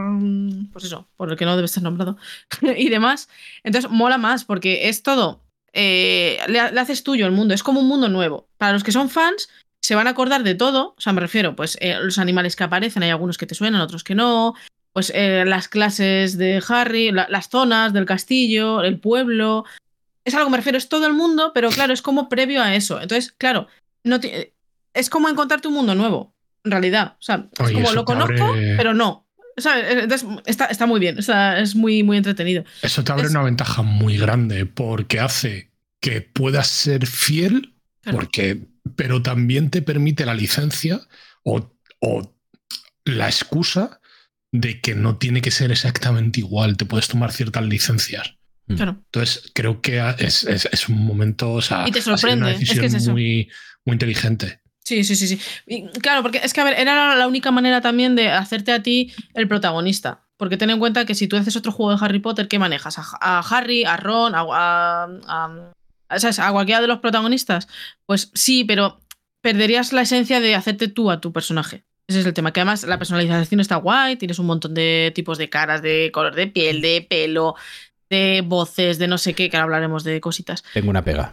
Pues 0.71 0.85
eso, 0.85 1.07
por 1.17 1.31
el 1.31 1.37
que 1.37 1.45
no 1.45 1.55
debe 1.55 1.67
ser 1.67 1.83
nombrado. 1.83 2.17
y 2.77 2.89
demás. 2.89 3.29
Entonces 3.63 3.89
mola 3.91 4.17
más, 4.17 4.43
porque 4.45 4.89
es 4.89 5.03
todo. 5.03 5.41
eh, 5.73 6.39
le, 6.47 6.59
ha- 6.59 6.71
le 6.71 6.79
haces 6.79 7.03
tuyo 7.03 7.25
el 7.25 7.31
mundo. 7.31 7.53
Es 7.53 7.63
como 7.63 7.79
un 7.79 7.87
mundo 7.87 8.09
nuevo. 8.09 8.47
Para 8.57 8.73
los 8.73 8.83
que 8.83 8.91
son 8.91 9.09
fans, 9.09 9.49
se 9.81 9.95
van 9.95 10.07
a 10.07 10.11
acordar 10.11 10.43
de 10.43 10.55
todo. 10.55 10.95
O 10.97 11.01
sea, 11.01 11.13
me 11.13 11.21
refiero, 11.21 11.55
pues 11.55 11.77
eh, 11.81 11.97
los 12.01 12.17
animales 12.19 12.55
que 12.55 12.63
aparecen, 12.63 13.03
hay 13.03 13.09
algunos 13.09 13.37
que 13.37 13.47
te 13.47 13.55
suenan, 13.55 13.81
otros 13.81 14.03
que 14.03 14.15
no. 14.15 14.53
Pues 14.93 15.13
las 15.15 15.69
clases 15.69 16.37
de 16.37 16.61
Harry, 16.67 17.11
la- 17.11 17.27
las 17.29 17.49
zonas 17.49 17.93
del 17.93 18.05
castillo, 18.05 18.81
el 18.83 18.99
pueblo 18.99 19.63
es 20.25 20.35
algo, 20.35 20.49
me 20.49 20.57
refiero, 20.57 20.77
es 20.77 20.89
todo 20.89 21.07
el 21.07 21.13
mundo, 21.13 21.51
pero 21.53 21.69
claro, 21.69 21.93
es 21.93 22.01
como 22.01 22.27
previo 22.27 22.61
a 22.61 22.75
eso. 22.75 22.99
Entonces, 23.01 23.31
claro, 23.31 23.67
no 24.03 24.19
ti- 24.19 24.31
es 24.93 25.09
como 25.09 25.29
encontrarte 25.29 25.67
un 25.67 25.73
mundo 25.75 25.95
nuevo. 25.95 26.35
en 26.63 26.69
realidad. 26.71 27.13
O 27.19 27.21
sea, 27.23 27.47
es 27.53 27.59
Oye, 27.59 27.73
como 27.73 27.91
lo 27.91 28.05
conozco, 28.05 28.43
abre- 28.53 28.75
pero 28.77 28.93
no. 28.93 29.27
¿Sabes? 29.57 29.83
Entonces, 30.03 30.27
está, 30.45 30.65
está 30.67 30.85
muy 30.85 30.99
bien, 30.99 31.17
está- 31.17 31.59
es 31.59 31.73
muy, 31.75 32.03
muy 32.03 32.17
entretenido. 32.17 32.63
Eso 32.83 33.03
te 33.03 33.11
abre 33.11 33.25
Es- 33.25 33.31
una 33.31 33.41
ventaja 33.41 33.81
muy 33.81 34.15
grande 34.17 34.67
porque 34.67 35.19
hace 35.19 35.71
que 35.99 36.21
puedas 36.21 36.67
ser 36.67 37.07
fiel, 37.07 37.73
Claro. 38.01 38.19
porque, 38.19 38.67
pero 38.95 39.23
también 39.23 39.71
te 39.71 39.81
permite 39.81 40.23
la 40.25 40.35
licencia 40.35 41.01
o, 41.43 41.71
o 41.99 42.35
la 43.05 43.25
excusa 43.27 43.99
de 44.51 44.81
que 44.81 44.93
no 44.93 45.17
tiene 45.17 45.41
que 45.41 45.49
ser 45.51 45.71
exactamente 45.71 46.41
igual. 46.41 46.77
Te 46.77 46.85
puedes 46.85 47.07
tomar 47.07 47.31
ciertas 47.31 47.65
licencias. 47.65 48.35
Claro. 48.67 49.01
Entonces, 49.05 49.51
creo 49.55 49.81
que 49.81 49.97
es, 50.19 50.43
es- 50.43 50.69
es 50.71 50.89
un 50.89 51.03
momento. 51.05 51.53
O 51.53 51.61
sea, 51.63 51.85
Y 51.87 51.91
te 51.91 52.01
sorprende, 52.03 52.45
una 52.45 52.51
es 52.51 52.69
que 52.79 52.85
es 52.85 52.93
eso. 52.93 53.11
muy, 53.11 53.49
muy 53.83 53.93
inteligente. 53.95 54.60
Sí, 54.83 55.03
sí, 55.03 55.15
sí, 55.15 55.27
sí. 55.27 55.39
Y, 55.67 55.87
claro, 55.99 56.21
porque 56.23 56.39
es 56.43 56.53
que, 56.53 56.61
a 56.61 56.63
ver, 56.63 56.79
era 56.79 57.15
la 57.15 57.27
única 57.27 57.51
manera 57.51 57.81
también 57.81 58.15
de 58.15 58.29
hacerte 58.29 58.71
a 58.71 58.81
ti 58.81 59.13
el 59.33 59.47
protagonista. 59.47 60.21
Porque 60.37 60.57
ten 60.57 60.71
en 60.71 60.79
cuenta 60.79 61.05
que 61.05 61.13
si 61.13 61.27
tú 61.27 61.37
haces 61.37 61.55
otro 61.55 61.71
juego 61.71 61.95
de 61.95 62.03
Harry 62.03 62.17
Potter, 62.19 62.47
¿qué 62.47 62.57
manejas? 62.57 62.97
¿A, 62.97 63.03
a 63.21 63.39
Harry, 63.41 63.83
a 63.85 63.95
Ron, 63.97 64.33
a, 64.33 64.41
a- 64.41 65.07
a- 65.27 65.71
a 66.09 66.51
cualquiera 66.51 66.81
de 66.81 66.87
los 66.87 66.97
protagonistas? 66.99 67.67
Pues 68.07 68.31
sí, 68.33 68.63
pero 68.63 68.99
perderías 69.41 69.93
la 69.93 70.01
esencia 70.01 70.39
de 70.39 70.55
hacerte 70.55 70.87
tú 70.87 71.11
a 71.11 71.21
tu 71.21 71.31
personaje. 71.31 71.83
Ese 72.07 72.21
es 72.21 72.25
el 72.25 72.33
tema. 72.33 72.51
Que 72.51 72.61
además 72.61 72.83
la 72.83 72.97
personalización 72.97 73.59
está 73.61 73.75
guay, 73.75 74.15
tienes 74.15 74.39
un 74.39 74.47
montón 74.47 74.73
de 74.73 75.11
tipos 75.13 75.37
de 75.37 75.49
caras, 75.49 75.83
de 75.83 76.09
color 76.11 76.33
de 76.33 76.47
piel, 76.47 76.81
de 76.81 77.05
pelo, 77.07 77.55
de 78.09 78.41
voces, 78.43 78.97
de 78.97 79.07
no 79.07 79.19
sé 79.19 79.35
qué, 79.35 79.49
que 79.49 79.57
ahora 79.57 79.65
hablaremos 79.65 80.03
de 80.03 80.19
cositas. 80.19 80.63
Tengo 80.73 80.89
una 80.89 81.03
pega. 81.03 81.31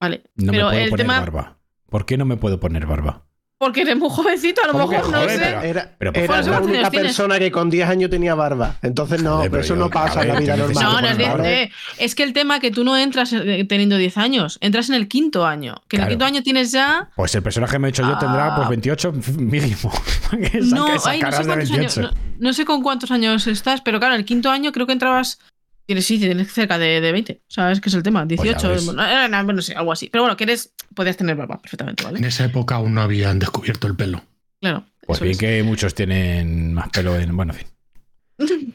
Vale. 0.00 0.24
No 0.34 0.52
pero 0.52 0.64
me 0.66 0.70
puedo 0.72 0.84
el 0.84 0.90
poner 0.90 1.06
tema. 1.06 1.20
barba. 1.20 1.56
¿Por 1.96 2.04
qué 2.04 2.18
no 2.18 2.26
me 2.26 2.36
puedo 2.36 2.60
poner 2.60 2.84
barba? 2.84 3.22
Porque 3.58 3.80
eres 3.80 3.96
muy 3.96 4.10
jovencito, 4.10 4.60
a 4.62 4.66
lo 4.66 4.72
¿Cómo 4.74 4.90
que 4.90 4.96
mejor, 4.98 5.12
no 5.12 5.20
sé. 5.30 5.38
pero- 5.38 5.62
Era, 5.62 5.94
pero 5.98 6.10
era 6.12 6.20
la 6.20 6.42
¿cuántos 6.42 6.70
única 6.70 6.90
persona 6.90 7.38
que 7.38 7.50
con 7.50 7.70
10 7.70 7.88
años 7.88 8.10
tenía 8.10 8.34
barba. 8.34 8.76
Entonces 8.82 9.22
no, 9.22 9.36
Joder, 9.36 9.50
pero 9.50 9.62
eso 9.62 9.74
yo- 9.74 9.80
no 9.80 9.88
pasa 9.88 10.20
a 10.20 10.22
en 10.24 10.28
la 10.28 10.40
vida 10.40 10.56
normal. 10.58 10.84
No, 10.84 11.00
no 11.00 11.08
es, 11.08 11.16
de- 11.16 11.70
es 11.96 12.14
que 12.14 12.22
el 12.24 12.34
tema 12.34 12.60
que 12.60 12.70
tú 12.70 12.84
no 12.84 12.98
entras 12.98 13.32
eh, 13.32 13.64
teniendo 13.66 13.96
10 13.96 14.18
años, 14.18 14.58
entras 14.60 14.90
en 14.90 14.96
el 14.96 15.08
quinto 15.08 15.46
año. 15.46 15.76
Que 15.88 15.96
en 15.96 16.02
el 16.02 16.08
quinto 16.10 16.26
año 16.26 16.42
tienes 16.42 16.70
ya. 16.70 17.08
Pues 17.16 17.34
el 17.34 17.42
personaje 17.42 17.72
que 17.72 17.78
me 17.78 17.88
he 17.88 17.90
hecho 17.92 18.02
yo 18.02 18.18
tendrá 18.18 18.54
pues 18.56 18.66
Ah. 18.66 18.68
28 18.68 19.12
mínimo. 19.38 19.90
No, 20.60 20.86
ay, 20.88 20.90
no 20.92 20.98
sé 21.00 21.18
caras 21.20 21.38
de 21.38 21.46
cuántos 21.46 21.70
años. 21.70 21.96
28. 21.96 22.02
No, 22.02 22.10
no 22.38 22.52
sé 22.52 22.66
con 22.66 22.82
cuántos 22.82 23.10
años 23.10 23.46
estás, 23.46 23.80
pero 23.80 23.98
claro, 24.00 24.16
en 24.16 24.20
el 24.20 24.26
quinto 24.26 24.50
año 24.50 24.70
creo 24.70 24.86
que 24.86 24.92
entrabas. 24.92 25.38
Tienes, 25.86 26.04
sí, 26.04 26.18
tienes 26.18 26.52
cerca 26.52 26.78
de, 26.78 27.00
de 27.00 27.12
20. 27.12 27.42
¿Sabes 27.46 27.80
qué 27.80 27.88
es 27.88 27.94
el 27.94 28.02
tema? 28.02 28.26
Pues 28.26 28.38
ya 28.38 28.54
18, 28.54 28.68
ves. 28.68 28.84
bueno, 28.86 29.06
eh, 29.06 29.28
no, 29.28 29.42
no 29.44 29.62
sé, 29.62 29.74
algo 29.74 29.92
así. 29.92 30.08
Pero 30.10 30.24
bueno, 30.24 30.36
que 30.36 30.44
eres. 30.44 30.72
Podías 30.94 31.16
tener 31.16 31.36
barba 31.36 31.60
perfectamente, 31.60 32.04
En 32.04 32.12
¿vale? 32.12 32.26
esa 32.26 32.44
época 32.44 32.74
aún 32.76 32.94
no 32.94 33.02
habían 33.02 33.38
descubierto 33.38 33.86
el 33.86 33.94
pelo. 33.94 34.22
Claro. 34.60 34.84
Pues 35.06 35.20
bien 35.20 35.32
es. 35.32 35.38
que 35.38 35.62
muchos 35.62 35.94
tienen 35.94 36.74
más 36.74 36.88
pelo 36.88 37.16
en. 37.18 37.36
Bueno, 37.36 37.52
en 37.52 37.58
fin. 37.58 37.68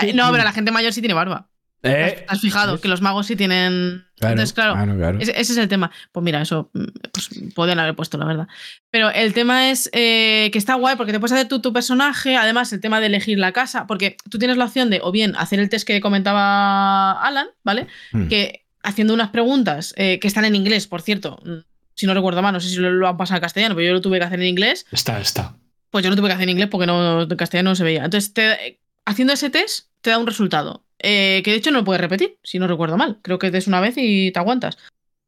Ay, 0.00 0.12
no, 0.14 0.30
pero 0.32 0.44
la 0.44 0.52
gente 0.52 0.70
mayor 0.70 0.92
sí 0.92 1.00
tiene 1.00 1.14
barba. 1.14 1.48
Eh, 1.82 2.26
¿Has 2.28 2.40
fijado? 2.40 2.78
Que 2.80 2.88
los 2.88 3.00
magos 3.00 3.26
sí 3.26 3.36
tienen. 3.36 4.04
claro, 4.18 4.32
Entonces, 4.34 4.52
claro. 4.52 4.74
claro, 4.74 4.96
claro. 4.96 5.18
Ese, 5.18 5.30
ese 5.32 5.52
es 5.52 5.58
el 5.58 5.68
tema. 5.68 5.90
Pues 6.12 6.22
mira, 6.22 6.42
eso 6.42 6.70
mm, 6.74 6.84
pues, 7.10 7.30
podían 7.54 7.78
haber 7.78 7.94
puesto, 7.96 8.18
la 8.18 8.26
verdad. 8.26 8.48
Pero 8.90 9.10
el 9.10 9.32
tema 9.32 9.70
es 9.70 9.88
eh, 9.94 10.50
que 10.52 10.58
está 10.58 10.74
guay 10.74 10.96
porque 10.96 11.12
te 11.12 11.20
puedes 11.20 11.32
hacer 11.32 11.48
tú 11.48 11.60
tu 11.60 11.72
personaje. 11.72 12.36
Además, 12.36 12.72
el 12.74 12.80
tema 12.80 13.00
de 13.00 13.06
elegir 13.06 13.38
la 13.38 13.52
casa, 13.52 13.86
porque 13.86 14.16
tú 14.28 14.38
tienes 14.38 14.56
la 14.58 14.66
opción 14.66 14.90
de 14.90 15.00
o 15.02 15.10
bien 15.10 15.34
hacer 15.36 15.58
el 15.58 15.68
test 15.70 15.86
que 15.86 16.00
comentaba 16.00 17.12
Alan, 17.22 17.46
¿vale? 17.64 17.86
Hmm. 18.12 18.28
Que 18.28 18.66
haciendo 18.82 19.14
unas 19.14 19.30
preguntas 19.30 19.94
eh, 19.96 20.18
que 20.20 20.28
están 20.28 20.44
en 20.44 20.54
inglés, 20.56 20.86
por 20.86 21.02
cierto. 21.02 21.38
mm, 21.44 21.58
Si 21.94 22.06
no 22.06 22.14
recuerdo 22.14 22.42
mal, 22.42 22.52
no 22.52 22.60
sé 22.60 22.68
si 22.68 22.76
lo, 22.76 22.90
lo 22.90 23.08
han 23.08 23.16
pasado 23.16 23.38
a 23.38 23.40
castellano, 23.40 23.74
pero 23.74 23.86
yo 23.88 23.92
lo 23.94 24.00
tuve 24.00 24.18
que 24.18 24.24
hacer 24.24 24.40
en 24.40 24.46
inglés. 24.46 24.86
Está, 24.92 25.20
está. 25.20 25.56
Pues 25.90 26.04
yo 26.04 26.10
lo 26.10 26.16
tuve 26.16 26.28
que 26.28 26.34
hacer 26.34 26.44
en 26.44 26.50
inglés 26.50 26.68
porque 26.70 26.86
no, 26.86 27.22
en 27.22 27.36
castellano 27.36 27.70
no 27.70 27.74
se 27.74 27.84
veía. 27.84 28.04
Entonces, 28.04 28.32
te- 28.32 28.79
haciendo 29.06 29.32
ese 29.34 29.50
test, 29.50 29.88
te 30.00 30.10
da 30.10 30.18
un 30.18 30.26
resultado. 30.26 30.84
eh, 31.02 31.40
que 31.44 31.52
de 31.52 31.56
hecho 31.56 31.70
no 31.70 31.78
lo 31.78 31.84
puedes 31.84 32.00
repetir, 32.00 32.38
si 32.42 32.58
no 32.58 32.66
recuerdo 32.66 32.98
mal. 32.98 33.20
Creo 33.22 33.38
que 33.38 33.46
es 33.46 33.66
una 33.66 33.80
vez 33.80 33.94
y 33.96 34.32
te 34.32 34.38
aguantas. 34.38 34.76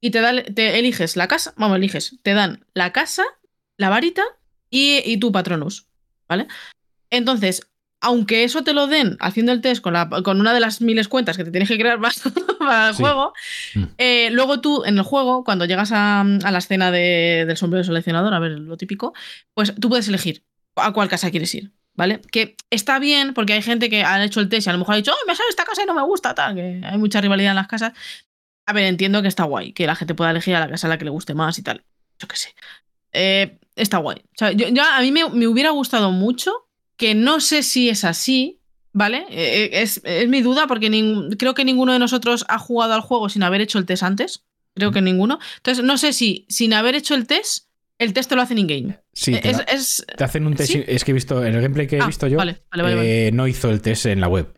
Y 0.02 0.10
te, 0.10 0.20
da, 0.20 0.42
te 0.42 0.78
eliges 0.78 1.16
la 1.16 1.28
casa, 1.28 1.54
vamos, 1.56 1.76
eliges, 1.78 2.18
te 2.22 2.34
dan 2.34 2.66
la 2.74 2.92
casa, 2.92 3.24
la 3.78 3.88
varita 3.88 4.22
y, 4.68 5.00
y 5.04 5.16
tu 5.16 5.32
patronus. 5.32 5.86
¿Vale? 6.28 6.46
Entonces, 7.10 7.62
aunque 8.00 8.44
eso 8.44 8.64
te 8.64 8.72
lo 8.74 8.86
den 8.86 9.16
haciendo 9.20 9.52
el 9.52 9.60
test 9.60 9.80
con, 9.82 9.92
la- 9.94 10.08
con 10.24 10.40
una 10.40 10.52
de 10.54 10.60
las 10.60 10.80
miles 10.80 11.08
cuentas 11.08 11.36
que 11.36 11.44
te 11.44 11.50
tienes 11.50 11.68
que 11.68 11.78
crear 11.78 12.00
para, 12.00 12.14
para 12.58 12.88
el 12.90 12.94
Sí. 12.94 13.02
juego, 13.02 13.32
Mm. 13.74 13.84
eh, 13.98 14.28
luego 14.32 14.60
tú 14.60 14.84
en 14.84 14.98
el 14.98 15.04
juego, 15.04 15.44
cuando 15.44 15.64
llegas 15.64 15.92
a, 15.92 16.20
a 16.20 16.50
la 16.50 16.58
escena 16.58 16.90
de- 16.90 17.44
del 17.46 17.56
sombrero 17.56 17.84
seleccionador, 17.84 18.34
a 18.34 18.38
ver 18.40 18.52
lo 18.52 18.76
típico, 18.76 19.14
pues 19.54 19.74
tú 19.80 19.88
puedes 19.88 20.08
elegir 20.08 20.44
a 20.76 20.92
cuál 20.92 21.08
casa 21.08 21.30
quieres 21.30 21.54
ir, 21.54 21.72
¿vale? 21.94 22.20
Que 22.30 22.56
está 22.70 22.98
bien 22.98 23.34
porque 23.34 23.52
hay 23.54 23.62
gente 23.62 23.90
que 23.90 24.02
ha 24.04 24.22
hecho 24.24 24.40
el 24.40 24.48
test 24.48 24.66
y 24.66 24.70
a 24.70 24.72
lo 24.72 24.78
mejor 24.78 24.94
ha 24.94 24.98
dicho, 24.98 25.12
oh, 25.12 25.26
me 25.26 25.34
sale 25.36 25.48
esta 25.50 25.64
casa 25.64 25.82
y 25.82 25.86
no 25.86 25.94
me 25.94 26.02
gusta, 26.02 26.34
tal, 26.34 26.54
que 26.54 26.80
hay 26.84 26.98
mucha 26.98 27.20
rivalidad 27.20 27.50
en 27.50 27.56
las 27.56 27.68
casas. 27.68 27.92
A 28.66 28.72
ver, 28.72 28.84
entiendo 28.84 29.22
que 29.22 29.28
está 29.28 29.44
guay, 29.44 29.72
que 29.72 29.86
la 29.86 29.94
gente 29.96 30.14
pueda 30.14 30.30
elegir 30.30 30.54
a 30.54 30.60
la 30.60 30.68
casa 30.68 30.86
a 30.86 30.90
la 30.90 30.98
que 30.98 31.04
le 31.04 31.10
guste 31.10 31.34
más 31.34 31.58
y 31.58 31.62
tal. 31.62 31.84
Yo 32.18 32.28
qué 32.28 32.36
sé. 32.36 32.54
Eh, 33.12 33.58
está 33.76 33.98
guay. 33.98 34.18
O 34.18 34.36
sea, 34.36 34.52
yo, 34.52 34.68
yo- 34.68 34.82
a 34.84 35.00
mí 35.00 35.10
me, 35.12 35.28
me 35.30 35.46
hubiera 35.48 35.70
gustado 35.70 36.12
mucho, 36.12 36.52
que 36.96 37.14
no 37.14 37.40
sé 37.40 37.62
si 37.62 37.88
es 37.88 38.04
así, 38.04 38.60
¿vale? 38.92 39.26
Eh, 39.30 39.70
es, 39.82 40.00
es 40.04 40.28
mi 40.28 40.42
duda 40.42 40.66
porque 40.66 40.88
creo 41.38 41.54
que 41.54 41.64
ninguno 41.64 41.92
de 41.92 41.98
nosotros 41.98 42.44
ha 42.48 42.58
jugado 42.58 42.94
al 42.94 43.00
juego 43.00 43.28
sin 43.28 43.42
haber 43.42 43.60
hecho 43.60 43.78
el 43.78 43.86
test 43.86 44.02
antes. 44.04 44.44
Creo 44.74 44.92
que 44.92 45.02
ninguno. 45.02 45.38
Entonces, 45.56 45.84
no 45.84 45.98
sé 45.98 46.12
si 46.12 46.46
sin 46.48 46.72
haber 46.72 46.94
hecho 46.94 47.14
el 47.14 47.26
test, 47.26 47.66
el 48.02 48.12
test 48.12 48.28
te 48.28 48.36
lo 48.36 48.42
hacen 48.42 48.58
in-game. 48.58 48.98
Sí, 49.12 49.32
te, 49.32 49.50
es, 49.50 50.04
te 50.16 50.24
hacen 50.24 50.46
un 50.46 50.54
test. 50.54 50.72
¿sí? 50.72 50.84
Es 50.86 51.04
que 51.04 51.10
he 51.10 51.14
visto, 51.14 51.44
en 51.44 51.54
el 51.54 51.62
gameplay 51.62 51.86
que 51.86 51.96
he 51.96 52.00
Ah, 52.00 52.06
visto 52.06 52.26
yo, 52.26 52.36
vale, 52.38 52.62
vale, 52.70 52.82
vale, 52.82 53.28
eh, 53.28 53.32
no 53.32 53.46
hizo 53.48 53.70
el 53.70 53.80
test 53.80 54.06
en 54.06 54.20
la 54.20 54.28
web. 54.28 54.54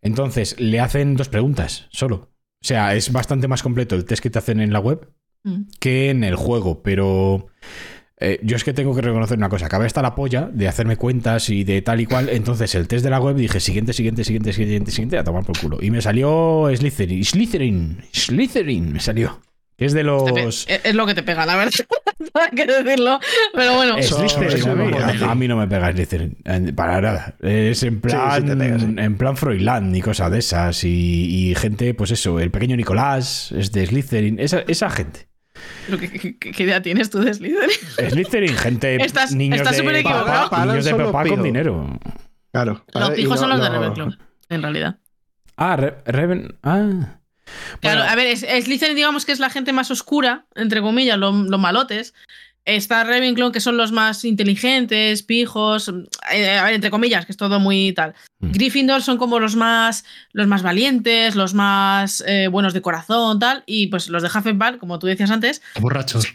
Entonces, 0.00 0.56
le 0.58 0.80
hacen 0.80 1.16
dos 1.16 1.28
preguntas 1.28 1.86
solo. 1.90 2.32
O 2.62 2.64
sea, 2.64 2.94
es 2.94 3.10
bastante 3.12 3.48
más 3.48 3.62
completo 3.62 3.94
el 3.94 4.04
test 4.04 4.22
que 4.22 4.30
te 4.30 4.38
hacen 4.38 4.60
en 4.60 4.72
la 4.72 4.80
web 4.80 5.08
Mm. 5.44 5.62
que 5.80 6.10
en 6.10 6.22
el 6.22 6.36
juego, 6.36 6.84
pero 6.84 7.48
eh, 8.20 8.38
yo 8.44 8.54
es 8.54 8.62
que 8.62 8.72
tengo 8.72 8.94
que 8.94 9.00
reconocer 9.00 9.36
una 9.36 9.48
cosa, 9.48 9.66
acabé 9.66 9.86
hasta 9.86 10.00
la 10.00 10.14
polla 10.14 10.48
de 10.52 10.68
hacerme 10.68 10.96
cuentas 10.96 11.50
y 11.50 11.64
de 11.64 11.82
tal 11.82 12.00
y 12.00 12.06
cual, 12.06 12.28
entonces 12.28 12.72
el 12.76 12.86
test 12.86 13.02
de 13.02 13.10
la 13.10 13.18
web 13.18 13.34
dije 13.34 13.58
siguiente, 13.58 13.92
siguiente, 13.92 14.22
siguiente, 14.22 14.52
siguiente, 14.52 14.92
siguiente, 14.92 15.18
a 15.18 15.24
tomar 15.24 15.44
por 15.44 15.58
culo. 15.58 15.78
Y 15.82 15.90
me 15.90 16.00
salió 16.00 16.68
Slytherin, 16.72 17.24
Slytherin, 17.24 18.04
Slytherin, 18.12 18.92
me 18.92 19.00
salió. 19.00 19.40
Es 19.84 19.92
de 19.92 20.02
los... 20.04 20.66
es, 20.66 20.66
es 20.84 20.94
lo 20.94 21.06
que 21.06 21.14
te 21.14 21.22
pega, 21.22 21.44
la 21.46 21.56
verdad. 21.56 21.72
hay 22.34 22.50
que 22.56 22.66
decirlo. 22.66 23.18
Pero 23.54 23.74
bueno. 23.74 23.96
Es 23.96 24.08
Slytherin, 24.08 24.94
a 25.24 25.30
a 25.30 25.34
mí 25.34 25.48
no 25.48 25.56
me 25.56 25.66
pega 25.66 25.92
Slytherin, 25.92 26.36
eh, 26.44 26.72
para 26.74 27.00
nada. 27.00 27.34
Es 27.40 27.82
en 27.82 28.00
plan, 28.00 28.40
sí 28.42 28.46
te 28.48 28.56
pega, 28.56 28.78
sí. 28.78 28.94
en 28.96 29.16
plan 29.18 29.36
Froilán 29.36 29.94
y 29.94 30.00
cosas 30.00 30.30
de 30.30 30.38
esas. 30.38 30.84
Y, 30.84 31.50
y 31.50 31.54
gente, 31.54 31.94
pues 31.94 32.10
eso, 32.10 32.38
el 32.40 32.50
pequeño 32.50 32.76
Nicolás 32.76 33.52
es 33.52 33.72
de 33.72 33.86
Slytherin, 33.86 34.38
esa, 34.38 34.60
esa 34.68 34.90
gente. 34.90 35.28
Pero 35.86 35.98
¿qué, 35.98 36.10
qué- 36.10 36.38
qué- 36.38 36.50
qué 36.52 36.62
idea 36.62 36.80
tienes 36.82 37.10
tú 37.10 37.20
de 37.20 37.34
Slytherin? 37.34 37.70
Slytherin, 38.10 38.56
gente, 38.56 38.96
Estás- 39.04 39.34
niños 39.34 39.58
estás 39.58 39.72
de 39.76 39.78
súper 39.82 39.96
equivocado. 39.96 40.50
papá, 40.50 40.66
niños 40.66 40.84
de 40.84 40.94
papá 40.94 41.24
con 41.26 41.42
dinero. 41.42 41.98
Claro. 42.52 42.84
Los 42.92 43.02
¿vale? 43.08 43.14
Y 43.20 43.22
pijos 43.24 43.38
son 43.40 43.48
no- 43.50 43.56
los 43.56 43.64
de 43.64 43.70
no- 43.70 43.80
Ravenclaw, 43.80 44.10
en 44.48 44.62
realidad. 44.62 44.96
Ah, 45.56 45.76
Re- 45.76 45.96
Reven. 46.06 46.56
Ah. 46.62 47.18
Claro, 47.80 48.00
Bueno, 48.00 48.12
a 48.12 48.14
ver, 48.16 48.36
Slytherin 48.36 48.96
digamos 48.96 49.24
que 49.24 49.32
es 49.32 49.40
la 49.40 49.50
gente 49.50 49.72
más 49.72 49.90
oscura, 49.90 50.46
entre 50.54 50.80
comillas, 50.80 51.18
lo- 51.18 51.32
los, 51.32 51.60
malotes. 51.60 52.14
Está 52.64 53.02
Ravenclaw, 53.02 53.50
que 53.50 53.58
son 53.60 53.76
los 53.76 53.90
más 53.90 54.24
inteligentes, 54.24 55.24
pijos, 55.24 55.90
eh, 56.32 56.56
a 56.58 56.64
ver, 56.64 56.74
entre 56.74 56.90
comillas, 56.90 57.26
que 57.26 57.32
es 57.32 57.36
todo 57.36 57.58
muy 57.58 57.92
tal. 57.92 58.14
Mm. 58.38 58.52
Gryffindor 58.52 59.02
son 59.02 59.18
como 59.18 59.40
los 59.40 59.56
más, 59.56 60.04
los 60.32 60.46
más 60.46 60.62
valientes, 60.62 61.34
los 61.34 61.54
más 61.54 62.22
eh, 62.24 62.46
buenos 62.46 62.72
de 62.72 62.80
corazón, 62.80 63.40
tal. 63.40 63.64
Y 63.66 63.88
pues 63.88 64.08
los 64.08 64.22
de 64.22 64.28
Hufflepuff, 64.28 64.78
como 64.78 65.00
tú 65.00 65.08
decías 65.08 65.32
antes, 65.32 65.60
Borrachos. 65.80 66.26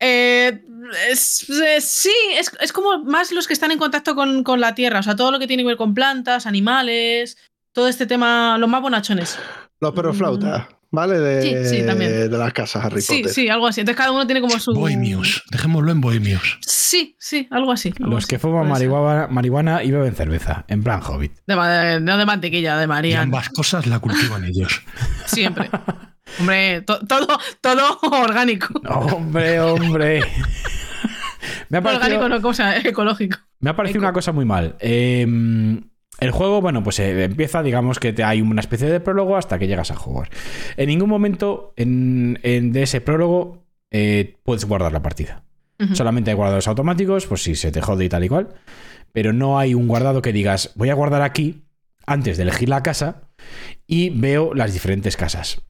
Eh, 0.00 0.62
es- 1.10 1.48
es- 1.48 1.84
sí, 1.84 2.12
es, 2.36 2.50
es 2.60 2.72
como 2.74 3.02
más 3.04 3.32
los 3.32 3.46
que 3.46 3.52
están 3.54 3.70
en 3.70 3.78
contacto 3.78 4.14
con, 4.14 4.44
con 4.44 4.60
la 4.60 4.74
tierra, 4.74 5.00
o 5.00 5.02
sea, 5.02 5.16
todo 5.16 5.30
lo 5.30 5.38
que 5.38 5.46
tiene 5.46 5.62
que 5.62 5.68
ver 5.68 5.76
con 5.78 5.94
plantas, 5.94 6.46
animales, 6.46 7.38
todo 7.72 7.88
este 7.88 8.04
tema, 8.06 8.58
los 8.58 8.68
más 8.68 8.82
bonachones. 8.82 9.38
Los 9.80 9.92
perroflautas, 9.92 10.66
¿vale? 10.90 11.18
De, 11.18 11.42
Sí, 11.68 11.76
sí, 11.78 11.86
también. 11.86 12.30
de 12.30 12.38
las 12.38 12.52
casas 12.52 12.84
Harry 12.84 13.00
Sí, 13.00 13.18
Potter. 13.18 13.32
sí, 13.34 13.48
algo 13.48 13.66
así. 13.66 13.80
Entonces 13.80 13.96
cada 13.96 14.12
uno 14.12 14.26
tiene 14.26 14.40
como 14.40 14.58
su... 14.58 14.72
Bohemios. 14.74 15.42
Dejémoslo 15.50 15.90
en 15.92 16.00
Bohemios. 16.00 16.58
Sí, 16.60 17.16
sí, 17.18 17.48
algo 17.50 17.72
así. 17.72 17.92
algo 18.00 18.10
Los 18.14 18.24
así, 18.24 18.28
que 18.30 18.38
fuman 18.38 18.68
marihuana, 18.68 19.26
marihuana 19.28 19.82
y 19.82 19.90
beben 19.90 20.14
cerveza, 20.14 20.64
en 20.68 20.82
plan 20.82 21.00
hobbit. 21.02 21.32
De 21.46 22.00
no 22.00 22.18
de 22.18 22.26
mantequilla, 22.26 22.76
de 22.76 22.84
Y 22.84 22.88
María. 22.88 23.22
ambas 23.22 23.48
cosas 23.48 23.86
la 23.86 23.98
cultivan 24.00 24.44
ellos. 24.44 24.82
Siempre. 25.26 25.70
Hombre, 26.38 26.82
to- 26.82 27.00
todo, 27.06 27.26
todo 27.60 27.98
orgánico. 28.22 28.80
Hombre, 28.88 29.60
hombre. 29.60 30.20
me 31.70 31.78
ha 31.78 31.82
parecido, 31.82 32.04
Orgánico, 32.18 32.28
no 32.28 32.42
cosa 32.42 32.76
ecológico. 32.76 33.38
me 33.60 33.70
ha 33.70 33.76
parecido 33.76 33.98
Eco. 34.00 34.06
una 34.06 34.12
cosa 34.12 34.32
muy 34.32 34.44
mal. 34.44 34.76
Eh, 34.80 35.26
el 36.18 36.30
juego, 36.32 36.60
bueno, 36.60 36.82
pues 36.82 36.98
eh, 36.98 37.24
empieza, 37.24 37.62
digamos 37.62 37.98
que 37.98 38.12
te, 38.12 38.24
hay 38.24 38.42
una 38.42 38.60
especie 38.60 38.88
de 38.88 39.00
prólogo 39.00 39.36
hasta 39.36 39.58
que 39.58 39.66
llegas 39.68 39.90
a 39.90 39.96
jugar. 39.96 40.28
En 40.76 40.88
ningún 40.88 41.08
momento 41.08 41.72
en, 41.76 42.38
en- 42.42 42.72
de 42.72 42.82
ese 42.82 43.00
prólogo 43.00 43.62
eh, 43.90 44.36
puedes 44.42 44.64
guardar 44.64 44.92
la 44.92 45.02
partida. 45.02 45.42
Solamente 45.94 46.30
hay 46.30 46.36
guardados 46.36 46.68
automáticos, 46.68 47.26
pues 47.26 47.42
si 47.42 47.54
se 47.54 47.72
te 47.72 47.80
jode 47.80 48.04
y 48.04 48.08
tal 48.10 48.22
y 48.24 48.28
cual. 48.28 48.48
Pero 49.12 49.32
no 49.32 49.58
hay 49.58 49.72
un 49.72 49.88
guardado 49.88 50.20
que 50.20 50.30
digas, 50.32 50.72
voy 50.74 50.90
a 50.90 50.94
guardar 50.94 51.22
aquí 51.22 51.62
antes 52.06 52.36
de 52.36 52.42
elegir 52.42 52.68
la 52.68 52.82
casa 52.82 53.22
y 53.86 54.10
veo 54.10 54.52
las 54.52 54.74
diferentes 54.74 55.16
casas. 55.16 55.62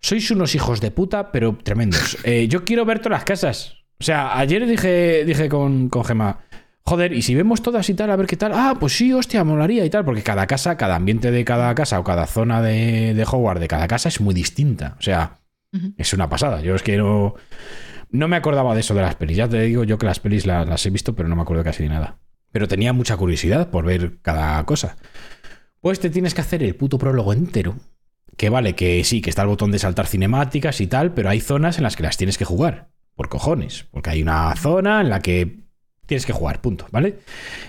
Sois 0.00 0.28
unos 0.32 0.56
hijos 0.56 0.80
de 0.80 0.90
puta, 0.90 1.30
pero 1.30 1.56
tremendos. 1.62 2.18
Eh, 2.24 2.48
yo 2.48 2.64
quiero 2.64 2.84
ver 2.84 2.98
todas 2.98 3.18
las 3.18 3.24
casas. 3.24 3.74
O 4.00 4.04
sea, 4.04 4.36
ayer 4.36 4.66
dije, 4.66 5.24
dije 5.24 5.48
con, 5.48 5.88
con 5.90 6.04
Gemma, 6.04 6.40
joder, 6.84 7.12
y 7.12 7.22
si 7.22 7.34
vemos 7.34 7.62
todas 7.62 7.88
y 7.90 7.94
tal, 7.94 8.10
a 8.10 8.16
ver 8.16 8.26
qué 8.26 8.36
tal. 8.36 8.52
Ah, 8.54 8.74
pues 8.78 8.96
sí, 8.96 9.12
hostia, 9.12 9.44
molaría 9.44 9.84
y 9.84 9.90
tal, 9.90 10.04
porque 10.04 10.22
cada 10.22 10.46
casa, 10.46 10.76
cada 10.76 10.96
ambiente 10.96 11.30
de 11.30 11.44
cada 11.44 11.74
casa 11.74 12.00
o 12.00 12.04
cada 12.04 12.26
zona 12.26 12.62
de, 12.62 13.14
de 13.14 13.22
Hogwarts 13.24 13.60
de 13.60 13.68
cada 13.68 13.86
casa 13.88 14.08
es 14.08 14.20
muy 14.20 14.34
distinta. 14.34 14.96
O 14.98 15.02
sea, 15.02 15.40
es 15.96 16.12
una 16.12 16.28
pasada. 16.28 16.60
Yo 16.62 16.74
es 16.74 16.82
que 16.82 16.96
no, 16.96 17.34
no 18.10 18.28
me 18.28 18.36
acordaba 18.36 18.74
de 18.74 18.80
eso 18.80 18.94
de 18.94 19.02
las 19.02 19.14
pelis. 19.14 19.36
Ya 19.36 19.48
te 19.48 19.60
digo 19.62 19.84
yo 19.84 19.98
que 19.98 20.06
las 20.06 20.18
pelis 20.20 20.46
la- 20.46 20.64
las 20.64 20.84
he 20.86 20.90
visto, 20.90 21.14
pero 21.14 21.28
no 21.28 21.36
me 21.36 21.42
acuerdo 21.42 21.62
casi 21.62 21.84
de 21.84 21.90
nada. 21.90 22.18
Pero 22.52 22.66
tenía 22.66 22.92
mucha 22.92 23.16
curiosidad 23.16 23.70
por 23.70 23.84
ver 23.84 24.18
cada 24.22 24.64
cosa. 24.66 24.96
Pues 25.80 26.00
te 26.00 26.10
tienes 26.10 26.34
que 26.34 26.40
hacer 26.40 26.62
el 26.62 26.74
puto 26.74 26.98
prólogo 26.98 27.32
entero. 27.32 27.76
Que 28.36 28.48
vale, 28.48 28.74
que 28.74 29.04
sí, 29.04 29.20
que 29.20 29.30
está 29.30 29.42
el 29.42 29.48
botón 29.48 29.70
de 29.70 29.78
saltar 29.78 30.06
cinemáticas 30.06 30.80
y 30.80 30.86
tal, 30.86 31.12
pero 31.14 31.28
hay 31.28 31.40
zonas 31.40 31.76
en 31.78 31.84
las 31.84 31.94
que 31.94 32.02
las 32.02 32.16
tienes 32.16 32.38
que 32.38 32.44
jugar. 32.44 32.88
Por 33.14 33.28
cojones. 33.28 33.86
Porque 33.92 34.10
hay 34.10 34.22
una 34.22 34.54
zona 34.56 35.00
en 35.02 35.10
la 35.10 35.20
que 35.20 35.60
tienes 36.10 36.26
que 36.26 36.32
jugar, 36.34 36.60
punto, 36.60 36.86
¿vale? 36.90 37.18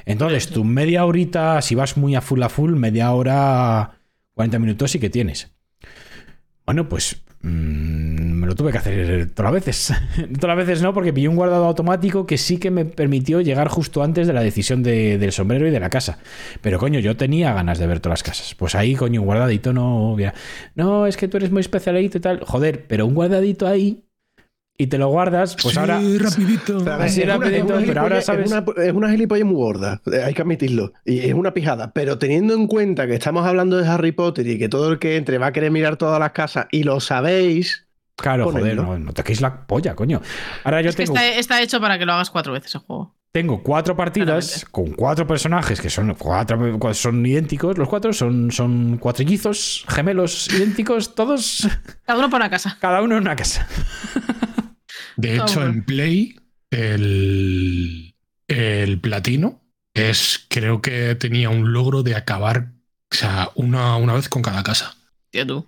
Entonces, 0.06 0.48
tu 0.50 0.64
media 0.66 1.06
horita, 1.06 1.62
si 1.62 1.76
vas 1.76 1.96
muy 1.98 2.16
a 2.16 2.22
full 2.22 2.42
a 2.44 2.50
full, 2.50 2.74
media 2.76 3.12
hora, 3.14 4.00
40 4.34 4.60
minutos 4.60 4.92
sí 4.92 5.00
que 5.00 5.10
tienes. 5.10 5.52
Bueno, 6.66 6.88
pues 6.88 7.22
mm, 7.42 8.32
me 8.34 8.48
lo 8.48 8.56
tuve 8.56 8.72
que 8.72 8.78
hacer 8.78 9.32
todas 9.34 9.52
las 9.54 9.66
veces. 9.66 9.94
todas 10.40 10.56
las 10.56 10.66
veces 10.68 10.82
no, 10.82 10.94
porque 10.94 11.12
pillé 11.14 11.28
un 11.28 11.36
guardado 11.36 11.66
automático 11.66 12.26
que 12.26 12.38
sí 12.38 12.58
que 12.58 12.72
me 12.72 12.86
permitió 12.86 13.42
llegar 13.42 13.68
justo 13.68 14.04
antes 14.04 14.28
de 14.28 14.34
la 14.34 14.42
decisión 14.44 14.84
de- 14.84 15.18
del 15.18 15.32
sombrero 15.32 15.68
y 15.68 15.72
de 15.72 15.80
la 15.80 15.90
casa. 15.90 16.20
Pero 16.62 16.80
coño, 16.80 17.00
yo 17.00 17.18
tenía 17.18 17.54
ganas 17.54 17.80
de 17.80 17.88
ver 17.88 18.00
todas 18.00 18.20
las 18.20 18.24
casas. 18.24 18.56
Pues 18.56 18.76
ahí, 18.76 18.96
coño, 18.96 19.22
un 19.22 19.26
guardadito 19.28 19.74
no. 19.74 20.16
No, 20.76 21.08
es 21.08 21.18
que 21.18 21.28
tú 21.28 21.38
eres 21.38 21.52
muy 21.52 21.62
especialito 21.62 22.18
y 22.18 22.22
tal. 22.22 22.42
Joder, 22.46 22.86
pero 22.88 23.06
un 23.06 23.16
guardadito 23.16 23.68
ahí 23.68 24.04
y 24.78 24.88
te 24.88 24.98
lo 24.98 25.10
guardas, 25.10 25.56
pues 25.62 25.74
Sí, 25.76 25.80
ahora. 25.80 26.00
rapidito. 26.18 26.78
Así 27.00 27.22
Es 27.22 27.26
una- 27.28 27.38
rapidito, 27.38 27.66
es 27.66 27.78
una 27.78 27.86
pero 27.88 28.02
ahora 28.02 28.16
gilipollez- 28.20 28.22
sabes- 28.24 28.46
Es 28.46 28.52
una, 28.52 28.84
es 28.84 28.94
una 28.94 29.10
gilipollez 29.12 29.46
muy 29.46 29.56
gorda, 29.56 30.02
eh, 30.12 30.24
hay 30.24 30.34
que 30.34 30.42
admitirlo. 30.42 30.94
Y 31.06 31.20
es 31.20 31.34
una 31.34 31.54
pijada. 31.54 31.92
Pero 31.94 32.18
teniendo 32.18 32.54
en 32.56 32.66
cuenta 32.68 33.06
que 33.06 33.14
estamos 33.14 33.46
hablando 33.46 33.78
de 33.78 33.88
Harry 33.88 34.12
Potter 34.12 34.48
y 34.48 34.58
que 34.58 34.70
todo 34.70 34.92
el 34.92 34.98
que 35.00 35.18
entre 35.18 35.38
va 35.38 35.48
a 35.48 35.52
querer 35.54 35.70
mirar 35.72 35.98
todas 35.98 36.20
las 36.20 36.32
casas 36.32 36.66
y 36.72 36.84
lo 36.84 37.00
sabéis, 37.00 37.86
Claro, 38.16 38.52
joder, 38.52 38.76
no, 38.76 39.00
no 39.00 39.14
toquéis 39.14 39.42
la 39.42 39.66
polla, 39.66 39.96
coño. 39.96 40.22
Ahora 40.64 40.82
yo 40.82 40.90
Es 40.90 40.96
que 40.96 41.06
tengo, 41.06 41.16
está, 41.18 41.28
está 41.40 41.62
hecho 41.62 41.80
para 41.82 41.98
que 41.98 42.06
lo 42.06 42.14
hagas 42.14 42.30
cuatro 42.30 42.54
veces 42.54 42.76
el 42.76 42.82
juego. 42.82 43.16
tengo 43.32 43.64
cuatro 43.64 43.96
partidas 43.96 44.46
Claramente. 44.46 44.72
con 44.72 44.92
cuatro 44.92 45.26
personajes 45.26 45.80
que 45.82 45.90
son, 45.90 46.14
cuatro, 46.16 46.60
son 46.94 47.26
idénticos. 47.26 47.78
Los 47.80 47.88
cuatro 47.88 48.14
son, 48.14 48.52
son 48.52 48.98
cuatrillizos, 48.98 49.86
gemelos 49.88 50.50
idénticos, 50.54 51.16
todos, 51.16 51.68
Cada 52.06 52.20
uno 52.20 52.30
para 52.30 52.46
una 52.46 52.50
casa. 52.52 52.78
cada 52.80 53.02
uno 53.02 53.16
en 53.16 53.22
una 53.22 53.36
casa. 53.36 53.68
De 55.18 55.36
hecho, 55.36 55.56
bueno. 55.60 55.72
en 55.72 55.84
Play, 55.84 56.40
el, 56.70 58.16
el 58.48 59.00
platino 59.00 59.62
es, 59.94 60.46
creo 60.50 60.82
que 60.82 61.16
tenía 61.16 61.50
un 61.50 61.74
logro 61.74 62.04
de 62.04 62.16
acabar, 62.16 62.72
o 63.12 63.16
sea, 63.16 63.50
una, 63.56 63.98
una 63.98 64.14
vez 64.14 64.30
con 64.30 64.42
cada 64.42 64.64
casa. 64.64 64.96
Tú. 65.48 65.68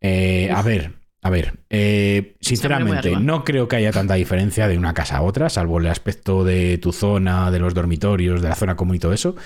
Eh, 0.00 0.50
a 0.54 0.62
ver, 0.62 0.92
a 1.22 1.30
ver. 1.30 1.58
eh, 1.70 2.36
sinceramente, 2.40 3.16
no 3.16 3.44
creo 3.44 3.68
que 3.68 3.76
haya 3.76 3.92
tanta 3.92 4.14
diferencia 4.14 4.68
de 4.68 4.78
una 4.78 4.94
casa 4.94 5.18
a 5.18 5.22
otra, 5.22 5.50
salvo 5.50 5.78
el 5.78 5.86
aspecto 5.86 6.44
de 6.44 6.78
tu 6.78 6.92
zona, 6.92 7.50
de 7.50 7.58
los 7.58 7.74
dormitorios, 7.74 8.40
de 8.40 8.48
la 8.48 8.54
zona 8.54 8.76
común 8.76 8.96
y 8.96 8.98
todo 8.98 9.12
eso, 9.12 9.36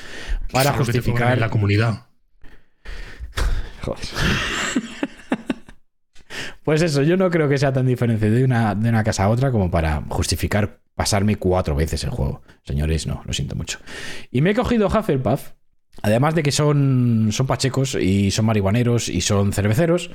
para 0.52 0.72
justificar 0.72 1.38
la 1.38 1.50
comunidad. 1.50 2.06
Joder. 3.82 4.08
Pues 6.64 6.80
eso, 6.82 7.02
yo 7.02 7.16
no 7.16 7.30
creo 7.30 7.48
que 7.48 7.59
sea 7.59 7.72
tan 7.72 7.86
diferente 7.86 8.30
de 8.30 8.44
una, 8.44 8.74
de 8.74 8.89
una 8.89 9.02
casa 9.02 9.24
a 9.24 9.28
otra 9.28 9.51
como 9.51 9.70
para 9.70 10.02
justificar 10.09 10.80
pasarme 10.94 11.36
cuatro 11.36 11.74
veces 11.74 12.05
el 12.05 12.10
juego. 12.10 12.43
Señores, 12.62 13.06
no, 13.06 13.22
lo 13.24 13.32
siento 13.32 13.56
mucho. 13.56 13.78
Y 14.30 14.43
me 14.43 14.51
he 14.51 14.55
cogido 14.55 14.86
Hufflepuff, 14.86 15.51
además 16.02 16.34
de 16.34 16.43
que 16.43 16.52
son, 16.52 17.30
son 17.32 17.47
pachecos 17.47 17.97
y 17.97 18.30
son 18.30 18.47
marihuaneros 18.47 19.09
y 19.09 19.20
son 19.20 19.52
cerveceros, 19.52 20.10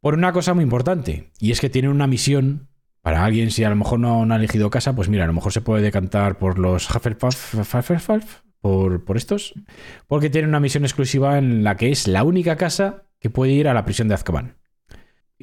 por 0.00 0.14
una 0.14 0.32
cosa 0.32 0.54
muy 0.54 0.64
importante. 0.64 1.32
Y 1.38 1.50
es 1.52 1.60
que 1.60 1.70
tienen 1.70 1.90
una 1.90 2.06
misión 2.06 2.68
para 3.00 3.24
alguien, 3.24 3.50
si 3.50 3.64
a 3.64 3.70
lo 3.70 3.76
mejor 3.76 3.98
no, 3.98 4.22
ha 4.22 4.36
elegido 4.36 4.70
casa, 4.70 4.94
pues 4.94 5.08
mira, 5.08 5.24
a 5.24 5.26
lo 5.26 5.32
mejor 5.32 5.52
se 5.52 5.60
puede 5.60 5.82
decantar 5.82 6.38
por 6.38 6.58
los 6.58 6.88
Hufflepuff, 6.88 7.54
Hufflepuff, 7.54 8.42
por, 8.60 9.04
por 9.04 9.16
estos, 9.16 9.54
porque 10.06 10.30
tienen 10.30 10.50
una 10.50 10.60
misión 10.60 10.84
exclusiva 10.84 11.38
en 11.38 11.64
la 11.64 11.76
que 11.76 11.90
es 11.90 12.06
la 12.06 12.22
única 12.22 12.56
casa 12.56 13.06
que 13.18 13.30
puede 13.30 13.52
ir 13.52 13.66
a 13.66 13.74
la 13.74 13.84
prisión 13.84 14.06
de 14.06 14.14
Azkaban. 14.14 14.61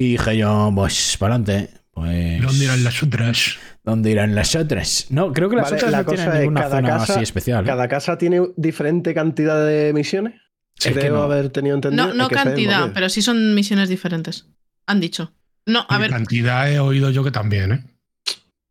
Y 0.00 0.12
dije 0.12 0.38
yo, 0.38 0.72
pues, 0.74 1.16
para 1.18 1.34
adelante. 1.34 1.70
Pues, 1.92 2.40
¿Dónde 2.40 2.64
irán 2.64 2.82
las 2.84 3.02
otras? 3.02 3.58
¿Dónde 3.84 4.10
irán 4.10 4.34
las 4.34 4.54
otras? 4.56 5.06
No, 5.10 5.32
creo 5.34 5.50
que 5.50 5.56
las 5.56 5.66
Vale, 5.66 5.76
otras 5.76 5.92
la 5.92 5.98
no 5.98 6.04
cosa 6.06 6.16
tienen 6.16 6.34
es, 6.36 6.40
ninguna 6.40 6.68
zona 6.70 6.88
casa- 6.88 7.12
así 7.14 7.22
especial. 7.22 7.64
¿eh? 7.64 7.66
cada 7.66 7.88
casa 7.88 8.16
tiene 8.16 8.40
diferente 8.56 9.12
cantidad 9.12 9.64
de 9.66 9.92
misiones. 9.92 10.34
Es 10.78 10.86
que 10.86 10.94
Creo 10.94 11.16
no. 11.16 11.22
haber 11.24 11.50
tenido 11.50 11.74
entendido. 11.74 12.06
No, 12.06 12.14
no 12.14 12.28
que 12.30 12.34
cantidad, 12.36 12.92
pero 12.94 13.10
sí 13.10 13.20
son 13.20 13.54
misiones 13.54 13.90
diferentes. 13.90 14.46
Han 14.86 15.00
dicho. 15.00 15.34
No, 15.66 15.84
a 15.86 15.98
ver, 15.98 16.08
cantidad 16.10 16.72
he 16.72 16.78
oído 16.80 17.10
yo 17.10 17.22
que 17.22 17.30
también, 17.30 17.72
¿eh? 17.72 17.84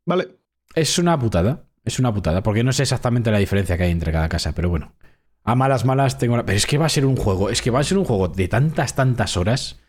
Vale. 0.08 0.30
Es 0.74 0.98
una 0.98 1.20
putada. 1.20 1.66
Es 1.86 2.00
una 2.00 2.12
putada. 2.12 2.42
Porque 2.42 2.64
no 2.64 2.74
sé 2.74 2.82
exactamente 2.84 3.30
la 3.30 3.38
diferencia 3.38 3.78
que 3.78 3.84
hay 3.84 3.92
entre 3.92 4.12
cada 4.12 4.28
casa, 4.28 4.54
pero 4.56 4.70
bueno. 4.70 4.96
A 5.44 5.56
malas, 5.56 5.86
malas 5.86 6.18
tengo 6.18 6.38
la... 6.38 6.46
Pero 6.46 6.58
es 6.58 6.66
que 6.66 6.78
va 6.78 6.86
a 6.86 6.90
ser 6.90 7.06
un 7.06 7.16
juego. 7.16 7.50
Es 7.50 7.62
que 7.62 7.72
va 7.72 7.80
a 7.80 7.84
ser 7.84 7.98
un 7.98 8.06
juego 8.06 8.28
de 8.28 8.48
tantas, 8.48 8.96
tantas 8.96 9.38
horas 9.38 9.80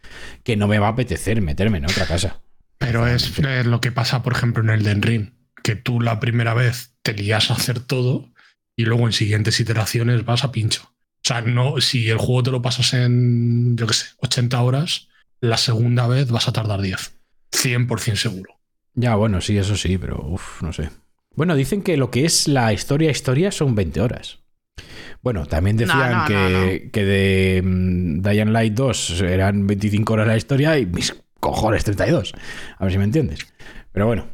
que 0.45 0.57
no 0.57 0.69
me 0.69 0.79
va 0.79 0.89
a 0.89 0.91
apetecer 0.91 1.41
meterme 1.43 1.79
en 1.79 1.85
otra 1.85 2.07
casa. 2.07 2.43
Pero 2.79 3.07
es 3.07 3.39
eh, 3.39 3.65
lo 3.65 3.81
que 3.81 3.93
pasa, 3.93 4.23
por 4.23 4.33
ejemplo, 4.33 4.63
en 4.63 4.71
el 4.71 4.83
Den 4.83 5.03
Ring, 5.03 5.35
que 5.63 5.77
tú 5.77 6.01
la 6.01 6.19
primera 6.19 6.55
vez 6.55 6.95
te 7.03 7.13
lías 7.13 7.51
a 7.51 7.55
hacer 7.55 7.81
todo 7.81 8.31
y 8.75 8.85
luego 8.85 9.07
en 9.07 9.13
siguientes 9.13 9.61
iteraciones 9.61 10.25
vas 10.25 10.45
a 10.45 10.53
pincho. 10.53 10.83
O 10.85 11.23
sea, 11.23 11.43
no, 11.43 11.81
si 11.81 12.09
el 12.09 12.17
juego 12.17 12.43
te 12.45 12.51
lo 12.51 12.63
pasas 12.63 12.95
en, 12.95 13.77
yo 13.77 13.87
qué 13.87 13.93
sé, 13.93 14.07
80 14.19 14.63
horas, 14.63 15.09
la 15.41 15.59
segunda 15.59 16.07
vez 16.07 16.31
vas 16.31 16.49
a 16.49 16.53
tardar 16.53 16.81
10. 16.81 17.21
100% 17.53 18.17
seguro. 18.17 18.59
Ya, 18.95 19.15
bueno, 19.17 19.41
sí, 19.41 19.59
eso 19.59 19.77
sí, 19.77 19.99
pero 19.99 20.25
uff, 20.27 20.63
no 20.63 20.73
sé. 20.73 20.91
Bueno, 21.35 21.55
dicen 21.55 21.83
que 21.83 21.97
lo 21.97 22.11
que 22.11 22.25
es 22.25 22.49
la 22.49 22.73
historia, 22.73 23.11
historia 23.11 23.53
son 23.53 23.75
20 23.75 24.01
horas. 24.01 24.40
Bueno, 25.23 25.47
también 25.47 25.77
No, 25.77 25.81
decían 25.81 26.19
no, 26.19 26.25
que, 26.27 26.91
que 26.93 27.05
de 27.05 27.63
mm, 27.63 28.23
Dying 28.23 28.53
Light 28.53 28.75
2 28.75 29.23
eran 29.23 29.67
25 29.67 30.13
horas 30.13 30.27
la 30.27 30.37
historia 30.37 30.79
y 30.79 30.87
mis 30.87 31.15
cojones 31.41 31.85
32. 31.85 32.33
A 32.79 32.85
ver 32.85 32.93
si 32.93 32.99
me 32.99 33.05
entiendes. 33.05 33.41
Pero 33.93 34.07
bueno, 34.07 34.27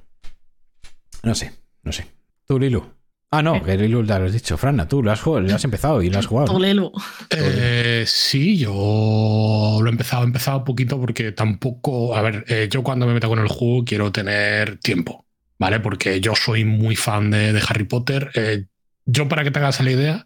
no 1.22 1.34
sé, 1.34 1.52
no 1.82 1.92
sé. 1.92 2.06
Tú, 2.46 2.58
Lilu. 2.58 2.84
Ah, 3.30 3.42
no, 3.42 3.62
que 3.62 3.76
Lilu 3.76 4.04
ya 4.04 4.18
lo 4.18 4.26
has 4.26 4.32
dicho. 4.32 4.56
Franna, 4.56 4.86
tú 4.86 5.02
lo 5.02 5.10
has, 5.10 5.20
jugado, 5.20 5.46
lo 5.46 5.54
has 5.54 5.64
empezado 5.64 6.00
y 6.00 6.10
lo 6.10 6.18
has 6.18 6.26
jugado. 6.26 6.52
Tolelo. 6.52 6.92
Eh, 7.30 8.04
sí, 8.06 8.56
yo 8.56 9.78
lo 9.80 9.86
he 9.86 9.90
empezado, 9.90 10.22
he 10.22 10.26
empezado 10.26 10.58
un 10.58 10.64
poquito 10.64 11.00
porque 11.00 11.32
tampoco, 11.32 12.14
a 12.14 12.22
ver, 12.22 12.44
eh, 12.48 12.68
yo 12.70 12.82
cuando 12.82 13.06
me 13.06 13.14
meto 13.14 13.28
con 13.28 13.40
el 13.40 13.48
juego 13.48 13.84
quiero 13.84 14.12
tener 14.12 14.78
tiempo, 14.78 15.26
¿vale? 15.58 15.80
Porque 15.80 16.20
yo 16.20 16.34
soy 16.36 16.64
muy 16.64 16.94
fan 16.94 17.30
de, 17.30 17.52
de 17.52 17.62
Harry 17.68 17.84
Potter. 17.84 18.30
Eh, 18.34 18.66
yo, 19.06 19.28
para 19.28 19.44
que 19.44 19.50
te 19.50 19.58
hagas 19.58 19.80
la 19.80 19.90
idea, 19.90 20.24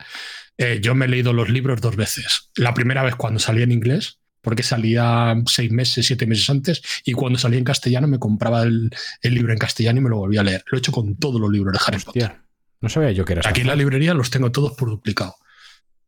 eh, 0.58 0.80
yo 0.82 0.94
me 0.94 1.06
he 1.06 1.08
leído 1.08 1.32
los 1.32 1.48
libros 1.48 1.80
dos 1.80 1.96
veces. 1.96 2.50
La 2.56 2.74
primera 2.74 3.02
vez 3.02 3.14
cuando 3.14 3.38
salía 3.38 3.64
en 3.64 3.72
inglés, 3.72 4.18
porque 4.40 4.62
salía 4.62 5.34
seis 5.46 5.70
meses, 5.70 6.06
siete 6.06 6.26
meses 6.26 6.48
antes, 6.50 6.82
y 7.04 7.12
cuando 7.12 7.38
salía 7.38 7.58
en 7.58 7.64
castellano 7.64 8.08
me 8.08 8.18
compraba 8.18 8.62
el, 8.62 8.90
el 9.22 9.34
libro 9.34 9.52
en 9.52 9.58
castellano 9.58 10.00
y 10.00 10.02
me 10.02 10.10
lo 10.10 10.16
volvía 10.16 10.40
a 10.40 10.44
leer. 10.44 10.64
Lo 10.66 10.76
he 10.76 10.80
hecho 10.80 10.92
con 10.92 11.16
todos 11.16 11.40
los 11.40 11.50
libros 11.50 11.72
de 11.72 11.78
Harry 11.86 12.02
Potter. 12.02 12.24
Hostia, 12.24 12.44
no 12.80 12.88
sabía 12.88 13.12
yo 13.12 13.24
que 13.24 13.34
eras 13.34 13.46
Aquí 13.46 13.60
en 13.60 13.66
la 13.66 13.76
librería 13.76 14.14
los 14.14 14.30
tengo 14.30 14.50
todos 14.50 14.72
por 14.72 14.88
duplicado. 14.88 15.36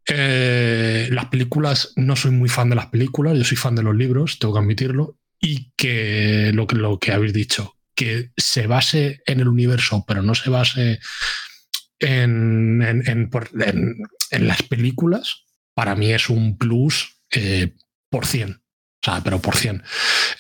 Eh, 0.06 1.08
las 1.12 1.26
películas, 1.26 1.92
no 1.96 2.16
soy 2.16 2.32
muy 2.32 2.48
fan 2.48 2.70
de 2.70 2.76
las 2.76 2.86
películas, 2.86 3.36
yo 3.36 3.44
soy 3.44 3.56
fan 3.56 3.74
de 3.74 3.82
los 3.82 3.94
libros, 3.94 4.38
tengo 4.38 4.54
que 4.54 4.60
admitirlo. 4.60 5.18
Y 5.44 5.72
que 5.76 6.52
lo 6.54 6.68
que, 6.68 6.76
lo 6.76 6.98
que 7.00 7.12
habéis 7.12 7.32
dicho, 7.32 7.76
que 7.96 8.30
se 8.36 8.68
base 8.68 9.22
en 9.26 9.40
el 9.40 9.48
universo, 9.48 10.04
pero 10.06 10.22
no 10.22 10.36
se 10.36 10.50
base 10.50 11.00
en, 12.02 12.82
en- 12.82 13.08
en- 13.08 13.30
por- 13.30 13.50
en- 13.60 13.96
en 14.30 14.46
las 14.46 14.62
películas, 14.62 15.44
para 15.74 15.94
mí 15.94 16.12
es 16.12 16.28
un 16.28 16.58
plus 16.58 17.18
eh, 17.30 17.74
por 18.10 18.26
100. 18.26 18.50
O 18.52 18.60
sea, 19.04 19.20
pero 19.24 19.40
por 19.40 19.56
100. 19.56 19.82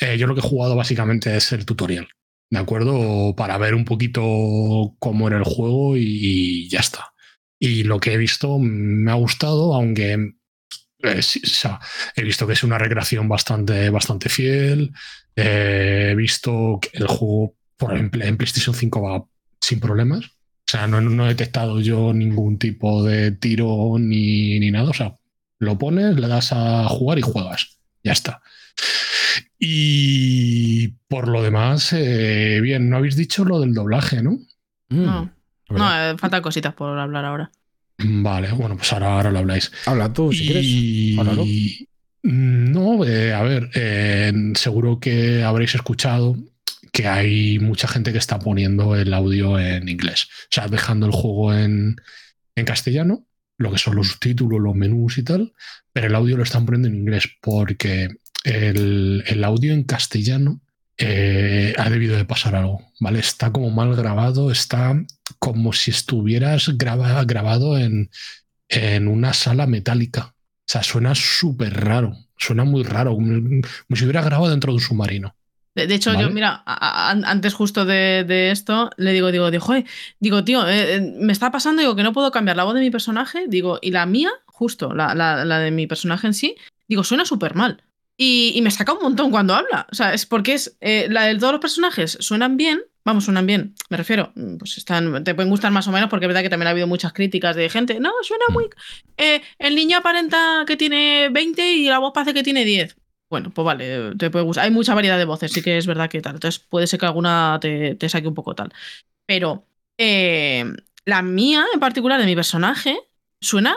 Eh, 0.00 0.18
yo 0.18 0.26
lo 0.26 0.34
que 0.34 0.40
he 0.40 0.48
jugado 0.48 0.76
básicamente 0.76 1.36
es 1.36 1.52
el 1.52 1.64
tutorial. 1.66 2.08
¿De 2.50 2.58
acuerdo? 2.58 3.34
Para 3.34 3.56
ver 3.58 3.74
un 3.74 3.84
poquito 3.84 4.22
cómo 4.98 5.26
era 5.28 5.38
el 5.38 5.44
juego 5.44 5.96
y, 5.96 6.02
y 6.04 6.68
ya 6.68 6.80
está. 6.80 7.12
Y 7.58 7.84
lo 7.84 7.98
que 8.00 8.12
he 8.12 8.16
visto 8.18 8.58
me 8.58 9.10
ha 9.10 9.14
gustado, 9.14 9.74
aunque 9.74 10.32
eh, 10.98 11.22
sí, 11.22 11.40
o 11.44 11.48
sea, 11.48 11.80
he 12.14 12.22
visto 12.22 12.46
que 12.46 12.52
es 12.52 12.62
una 12.62 12.78
recreación 12.78 13.28
bastante, 13.28 13.88
bastante 13.90 14.28
fiel. 14.28 14.92
Eh, 15.36 16.08
he 16.12 16.14
visto 16.14 16.78
que 16.80 16.90
el 16.98 17.06
juego 17.06 17.56
por 17.76 17.94
ejemplo, 17.94 18.24
en 18.24 18.36
PlayStation 18.36 18.74
5 18.76 19.02
va 19.02 19.24
sin 19.60 19.80
problemas. 19.80 20.24
O 20.68 20.70
sea, 20.72 20.86
no, 20.86 21.00
no 21.00 21.26
he 21.26 21.28
detectado 21.30 21.80
yo 21.80 22.12
ningún 22.14 22.58
tipo 22.58 23.02
de 23.04 23.32
tiro 23.32 23.96
ni, 23.98 24.58
ni 24.58 24.70
nada. 24.70 24.90
O 24.90 24.94
sea, 24.94 25.16
lo 25.58 25.78
pones, 25.78 26.16
le 26.16 26.28
das 26.28 26.52
a 26.52 26.84
jugar 26.88 27.18
y 27.18 27.22
juegas. 27.22 27.78
Ya 28.02 28.12
está. 28.12 28.40
Y 29.58 30.88
por 31.08 31.28
lo 31.28 31.42
demás, 31.42 31.92
eh, 31.92 32.60
bien, 32.62 32.88
no 32.90 32.96
habéis 32.96 33.16
dicho 33.16 33.44
lo 33.44 33.60
del 33.60 33.74
doblaje, 33.74 34.22
¿no? 34.22 34.32
Mm, 34.88 35.04
No. 35.04 35.30
No, 35.70 35.90
eh, 35.94 36.16
faltan 36.18 36.42
cositas 36.42 36.74
por 36.74 36.98
hablar 36.98 37.24
ahora. 37.24 37.50
Vale, 37.98 38.50
bueno, 38.52 38.76
pues 38.76 38.92
ahora, 38.92 39.14
ahora 39.14 39.30
lo 39.30 39.38
habláis. 39.38 39.70
Habla 39.86 40.12
tú, 40.12 40.32
si 40.32 40.44
quieres. 40.44 40.64
y... 40.66 41.16
Háblalo. 41.18 41.44
No, 42.24 43.04
eh, 43.04 43.32
a 43.32 43.42
ver, 43.42 43.70
eh, 43.74 44.32
seguro 44.54 45.00
que 45.00 45.42
habréis 45.42 45.74
escuchado 45.74 46.36
que 46.92 47.08
hay 47.08 47.58
mucha 47.58 47.88
gente 47.88 48.12
que 48.12 48.18
está 48.18 48.38
poniendo 48.38 48.94
el 48.94 49.12
audio 49.14 49.58
en 49.58 49.88
inglés. 49.88 50.28
O 50.44 50.48
sea, 50.50 50.68
dejando 50.68 51.06
el 51.06 51.12
juego 51.12 51.54
en, 51.54 51.96
en 52.54 52.64
castellano, 52.64 53.26
lo 53.58 53.72
que 53.72 53.78
son 53.78 53.96
los 53.96 54.08
subtítulos, 54.08 54.60
los 54.60 54.74
menús 54.74 55.18
y 55.18 55.22
tal, 55.22 55.52
pero 55.92 56.06
el 56.06 56.14
audio 56.14 56.36
lo 56.36 56.42
están 56.42 56.66
poniendo 56.66 56.88
en 56.88 56.96
inglés 56.96 57.28
porque 57.40 58.08
el, 58.44 59.24
el 59.26 59.44
audio 59.44 59.72
en 59.72 59.84
castellano 59.84 60.60
eh, 60.98 61.74
ha 61.78 61.88
debido 61.88 62.16
de 62.16 62.24
pasar 62.24 62.54
algo, 62.54 62.92
¿vale? 63.00 63.20
Está 63.20 63.50
como 63.50 63.70
mal 63.70 63.96
grabado, 63.96 64.50
está 64.50 64.94
como 65.38 65.72
si 65.72 65.90
estuvieras 65.90 66.76
graba- 66.76 67.24
grabado 67.24 67.78
en, 67.78 68.10
en 68.68 69.08
una 69.08 69.32
sala 69.32 69.66
metálica. 69.66 70.34
O 70.34 70.72
sea, 70.72 70.82
suena 70.82 71.14
súper 71.14 71.72
raro, 71.84 72.16
suena 72.36 72.64
muy 72.64 72.82
raro, 72.82 73.14
como 73.14 73.96
si 73.96 74.04
hubiera 74.04 74.22
grabado 74.22 74.50
dentro 74.50 74.72
de 74.72 74.76
un 74.76 74.80
submarino. 74.82 75.34
De, 75.74 75.86
de 75.86 75.94
hecho, 75.94 76.10
Vale. 76.12 76.24
yo, 76.24 76.30
mira, 76.30 76.62
a- 76.66 77.10
a- 77.10 77.10
antes 77.10 77.54
justo 77.54 77.84
de, 77.84 78.24
de 78.26 78.50
esto, 78.50 78.90
le 78.98 79.12
digo, 79.12 79.32
digo, 79.32 79.50
digo, 79.50 79.64
"Joder", 79.64 79.84
digo, 80.20 80.44
tío, 80.44 80.66
eh, 80.68 80.96
eh, 80.96 81.00
me 81.18 81.32
está 81.32 81.50
pasando, 81.50 81.80
digo, 81.80 81.96
que 81.96 82.02
no 82.02 82.12
puedo 82.12 82.30
cambiar 82.30 82.56
la 82.56 82.64
voz 82.64 82.74
de 82.74 82.80
mi 82.80 82.90
personaje, 82.90 83.46
digo, 83.48 83.78
y 83.80 83.90
la 83.90 84.04
mía, 84.06 84.30
justo, 84.46 84.92
la, 84.94 85.14
la- 85.14 85.44
la 85.44 85.58
de 85.60 85.70
mi 85.70 85.86
personaje 85.86 86.26
en 86.26 86.34
sí, 86.34 86.56
digo, 86.88 87.04
suena 87.04 87.24
súper 87.24 87.54
mal. 87.54 87.82
Y, 88.18 88.52
y 88.54 88.60
me 88.62 88.70
saca 88.70 88.92
un 88.92 89.02
montón 89.02 89.30
cuando 89.30 89.54
habla. 89.54 89.86
O 89.90 89.94
sea, 89.94 90.12
es 90.12 90.26
porque 90.26 90.52
es 90.52 90.76
eh, 90.80 91.06
la 91.10 91.24
de 91.24 91.36
todos 91.38 91.52
los 91.52 91.60
personajes 91.62 92.18
suenan 92.20 92.56
bien. 92.58 92.82
Vamos, 93.04 93.24
suenan 93.24 93.46
bien. 93.46 93.74
Me 93.88 93.96
refiero, 93.96 94.32
mm, 94.36 94.58
pues 94.58 94.76
están, 94.76 95.24
te 95.24 95.34
pueden 95.34 95.48
gustar 95.50 95.72
más 95.72 95.88
o 95.88 95.92
menos, 95.92 96.08
porque 96.10 96.26
es 96.26 96.28
verdad 96.28 96.42
que 96.42 96.50
también 96.50 96.68
ha 96.68 96.70
habido 96.72 96.86
muchas 96.86 97.14
críticas 97.14 97.56
de 97.56 97.68
gente. 97.70 97.98
No, 97.98 98.12
suena 98.22 98.44
muy. 98.52 98.68
eh, 99.16 99.40
el 99.58 99.74
niño 99.74 99.96
aparenta 99.96 100.64
que 100.66 100.76
tiene 100.76 101.30
20 101.32 101.72
y 101.72 101.86
la 101.88 101.98
voz 101.98 102.12
parece 102.14 102.34
que 102.34 102.42
tiene 102.42 102.64
10. 102.66 102.94
Bueno, 103.32 103.48
pues 103.48 103.64
vale, 103.64 104.14
te 104.16 104.28
puede 104.28 104.44
gustar. 104.44 104.66
Hay 104.66 104.70
mucha 104.70 104.92
variedad 104.94 105.16
de 105.16 105.24
voces, 105.24 105.52
sí 105.52 105.62
que 105.62 105.78
es 105.78 105.86
verdad 105.86 106.10
que 106.10 106.20
tal. 106.20 106.34
Entonces 106.34 106.58
puede 106.68 106.86
ser 106.86 107.00
que 107.00 107.06
alguna 107.06 107.56
te, 107.62 107.94
te 107.94 108.10
saque 108.10 108.28
un 108.28 108.34
poco 108.34 108.54
tal. 108.54 108.70
Pero 109.24 109.64
eh, 109.96 110.70
la 111.06 111.22
mía, 111.22 111.64
en 111.72 111.80
particular, 111.80 112.20
de 112.20 112.26
mi 112.26 112.34
personaje, 112.34 112.94
suena 113.40 113.74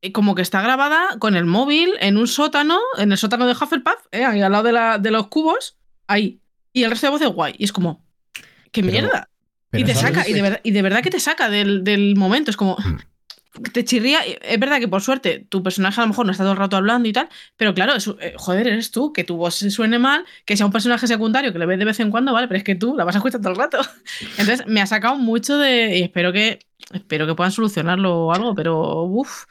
eh, 0.00 0.10
como 0.10 0.34
que 0.34 0.40
está 0.40 0.62
grabada 0.62 1.18
con 1.18 1.36
el 1.36 1.44
móvil 1.44 1.92
en 2.00 2.16
un 2.16 2.26
sótano, 2.26 2.78
en 2.96 3.12
el 3.12 3.18
sótano 3.18 3.46
de 3.46 3.52
Hufflepuff, 3.52 4.06
eh, 4.10 4.24
ahí 4.24 4.40
al 4.40 4.52
lado 4.52 4.64
de, 4.64 4.72
la- 4.72 4.96
de 4.96 5.10
los 5.10 5.26
cubos, 5.26 5.76
ahí. 6.06 6.40
Y 6.72 6.84
el 6.84 6.90
resto 6.90 7.08
de 7.08 7.10
voces 7.10 7.28
guay. 7.28 7.54
Y 7.58 7.64
es 7.64 7.72
como, 7.72 8.02
¡qué 8.72 8.80
Pero- 8.80 8.90
mierda! 8.90 9.28
Pero 9.68 9.82
y 9.82 9.84
te 9.84 9.94
saca, 9.94 10.26
y 10.26 10.32
de, 10.32 10.40
verdad, 10.40 10.60
y 10.62 10.70
de 10.70 10.80
verdad 10.82 11.02
que 11.02 11.10
te 11.10 11.20
saca 11.20 11.50
del, 11.50 11.84
del 11.84 12.16
momento. 12.16 12.50
Es 12.50 12.56
como. 12.56 12.78
Mm. 13.58 13.62
Te 13.72 13.84
chirría. 13.84 14.20
Es 14.22 14.58
verdad 14.58 14.80
que 14.80 14.88
por 14.88 15.00
suerte 15.02 15.46
tu 15.48 15.62
personaje 15.62 16.00
a 16.00 16.04
lo 16.04 16.08
mejor 16.08 16.26
no 16.26 16.32
está 16.32 16.44
todo 16.44 16.52
el 16.52 16.58
rato 16.58 16.76
hablando 16.76 17.08
y 17.08 17.12
tal, 17.12 17.28
pero 17.56 17.72
claro, 17.74 17.94
es- 17.94 18.08
eh, 18.20 18.34
joder, 18.36 18.66
eres 18.68 18.90
tú, 18.90 19.12
que 19.12 19.24
tu 19.24 19.36
voz 19.36 19.54
se 19.56 19.70
suene 19.70 19.98
mal, 19.98 20.24
que 20.44 20.56
sea 20.56 20.66
un 20.66 20.72
personaje 20.72 21.06
secundario 21.06 21.52
que 21.52 21.58
le 21.58 21.66
ves 21.66 21.78
de 21.78 21.84
vez 21.84 22.00
en 22.00 22.10
cuando, 22.10 22.32
¿vale? 22.32 22.48
Pero 22.48 22.58
es 22.58 22.64
que 22.64 22.74
tú 22.74 22.94
la 22.96 23.04
vas 23.04 23.14
a 23.14 23.18
escuchar 23.18 23.40
todo 23.40 23.52
el 23.52 23.58
rato. 23.58 23.78
Entonces 24.38 24.66
me 24.66 24.80
ha 24.80 24.86
sacado 24.86 25.16
mucho 25.16 25.58
de. 25.58 25.98
Y 25.98 26.02
espero 26.02 26.32
que. 26.32 26.58
Espero 26.92 27.26
que 27.26 27.34
puedan 27.34 27.52
solucionarlo 27.52 28.26
o 28.26 28.32
algo, 28.34 28.54
pero. 28.54 29.02
Uff. 29.04 29.44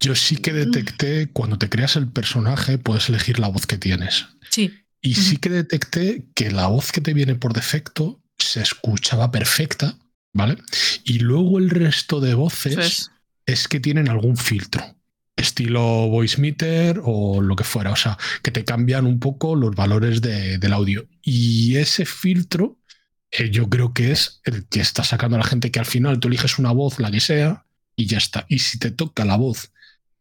Yo 0.00 0.14
sí 0.14 0.36
que 0.36 0.52
detecté, 0.54 1.28
cuando 1.30 1.58
te 1.58 1.68
creas 1.68 1.94
el 1.96 2.08
personaje, 2.08 2.78
puedes 2.78 3.08
elegir 3.10 3.38
la 3.38 3.48
voz 3.48 3.66
que 3.66 3.76
tienes. 3.76 4.26
Sí. 4.48 4.72
Y 5.02 5.14
sí 5.14 5.36
que 5.36 5.50
detecté 5.50 6.24
que 6.34 6.50
la 6.50 6.68
voz 6.68 6.90
que 6.92 7.00
te 7.02 7.12
viene 7.12 7.34
por 7.34 7.52
defecto 7.52 8.18
se 8.38 8.62
escuchaba 8.62 9.30
perfecta, 9.30 9.98
¿vale? 10.32 10.56
Y 11.04 11.18
luego 11.18 11.58
el 11.58 11.68
resto 11.68 12.20
de 12.20 12.32
voces 12.34 13.10
es. 13.52 13.68
que 13.68 13.80
tienen 13.80 14.08
algún 14.08 14.36
filtro, 14.36 14.82
estilo 15.36 16.08
voice 16.08 16.40
meter 16.40 17.00
o 17.04 17.40
lo 17.40 17.56
que 17.56 17.64
fuera, 17.64 17.92
o 17.92 17.96
sea, 17.96 18.18
que 18.42 18.50
te 18.50 18.64
cambian 18.64 19.06
un 19.06 19.18
poco 19.20 19.54
los 19.56 19.74
valores 19.74 20.20
de- 20.20 20.58
del 20.58 20.72
audio. 20.72 21.08
Y 21.22 21.76
ese 21.76 22.04
filtro 22.04 22.78
eh, 23.32 23.50
yo 23.50 23.68
creo 23.68 23.94
que 23.94 24.10
es 24.12 24.40
el 24.44 24.66
que 24.68 24.80
está 24.80 25.04
sacando 25.04 25.36
a 25.36 25.40
la 25.40 25.46
gente 25.46 25.70
que 25.70 25.78
al 25.78 25.86
final 25.86 26.18
tú 26.18 26.28
eliges 26.28 26.58
una 26.58 26.72
voz, 26.72 26.98
la 26.98 27.10
que 27.12 27.20
sea, 27.20 27.64
y 27.96 28.06
ya 28.06 28.18
está. 28.18 28.44
Y 28.48 28.58
si 28.60 28.78
te 28.78 28.90
toca 28.90 29.24
la 29.24 29.36
voz 29.36 29.72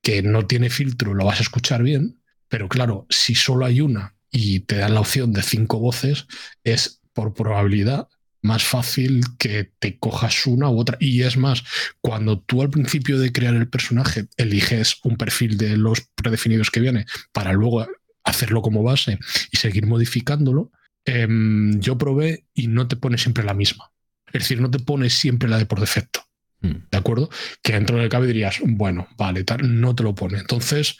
que 0.02 0.22
no 0.22 0.46
tiene 0.46 0.70
filtro, 0.70 1.14
lo 1.16 1.26
vas 1.26 1.40
a 1.40 1.44
escuchar 1.44 1.82
bien, 1.84 2.22
pero 2.48 2.70
claro, 2.70 3.06
si 3.10 3.36
solo 3.36 3.66
hay 3.66 3.82
una 3.82 4.16
y 4.32 4.62
te 4.62 4.78
dan 4.78 4.94
la 4.94 5.00
opción 5.02 5.34
de 5.34 5.42
cinco 5.44 5.80
voces, 5.80 6.28
es 6.64 7.02
por 7.14 7.34
probabilidad 7.34 8.08
más 8.42 8.64
fácil 8.64 9.22
que 9.38 9.72
te 9.80 9.98
cojas 9.98 10.48
una 10.48 10.70
u 10.70 10.80
otra. 10.80 10.98
Y 11.00 11.24
es 11.24 11.38
más, 11.38 11.64
cuando 12.02 12.40
tú 12.40 12.62
al 12.62 12.70
principio 12.70 13.20
de 13.20 13.32
crear 13.32 13.56
el 13.56 13.70
personaje 13.70 14.28
eliges 14.38 14.98
un 15.04 15.18
perfil 15.18 15.58
de 15.58 15.78
los 15.78 16.02
predefinidos 16.16 16.72
que 16.72 16.80
viene 16.80 17.06
para 17.32 17.54
luego 17.54 17.88
hacerlo 18.24 18.62
como 18.62 18.84
base 18.84 19.20
y 19.52 19.58
seguir 19.58 19.86
modificándolo, 19.86 20.72
em, 21.06 21.80
yo 21.80 21.98
probé 21.98 22.46
y 22.54 22.68
no 22.68 22.88
te 22.88 22.96
pone 22.96 23.18
siempre 23.18 23.44
la 23.44 23.54
misma. 23.54 23.92
Es 24.28 24.44
decir, 24.44 24.62
no 24.62 24.70
te 24.70 24.80
pone 24.80 25.10
siempre 25.10 25.50
la 25.50 25.58
de 25.58 25.66
por 25.66 25.80
defecto. 25.80 26.24
Mm. 26.62 26.90
¿De 26.92 26.98
acuerdo? 26.98 27.30
Que 27.64 27.74
dentro 27.74 27.98
del 27.98 28.10
cabe 28.10 28.28
dirías, 28.28 28.58
bueno, 28.64 29.08
vale, 29.18 29.44
tal, 29.44 29.80
no 29.80 29.96
te 29.96 30.04
lo 30.04 30.14
pone. 30.14 30.38
Entonces, 30.40 30.98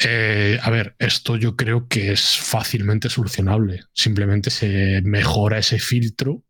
eh, 0.00 0.58
a 0.62 0.70
ver, 0.70 0.94
esto 0.98 1.36
yo 1.36 1.56
creo 1.56 1.88
que 1.88 2.12
es 2.12 2.36
fácilmente 2.36 3.08
solucionable. 3.08 3.80
Simplemente 3.92 4.50
se 4.50 5.00
mejora 5.02 5.58
ese 5.58 5.78
filtro 5.78 6.42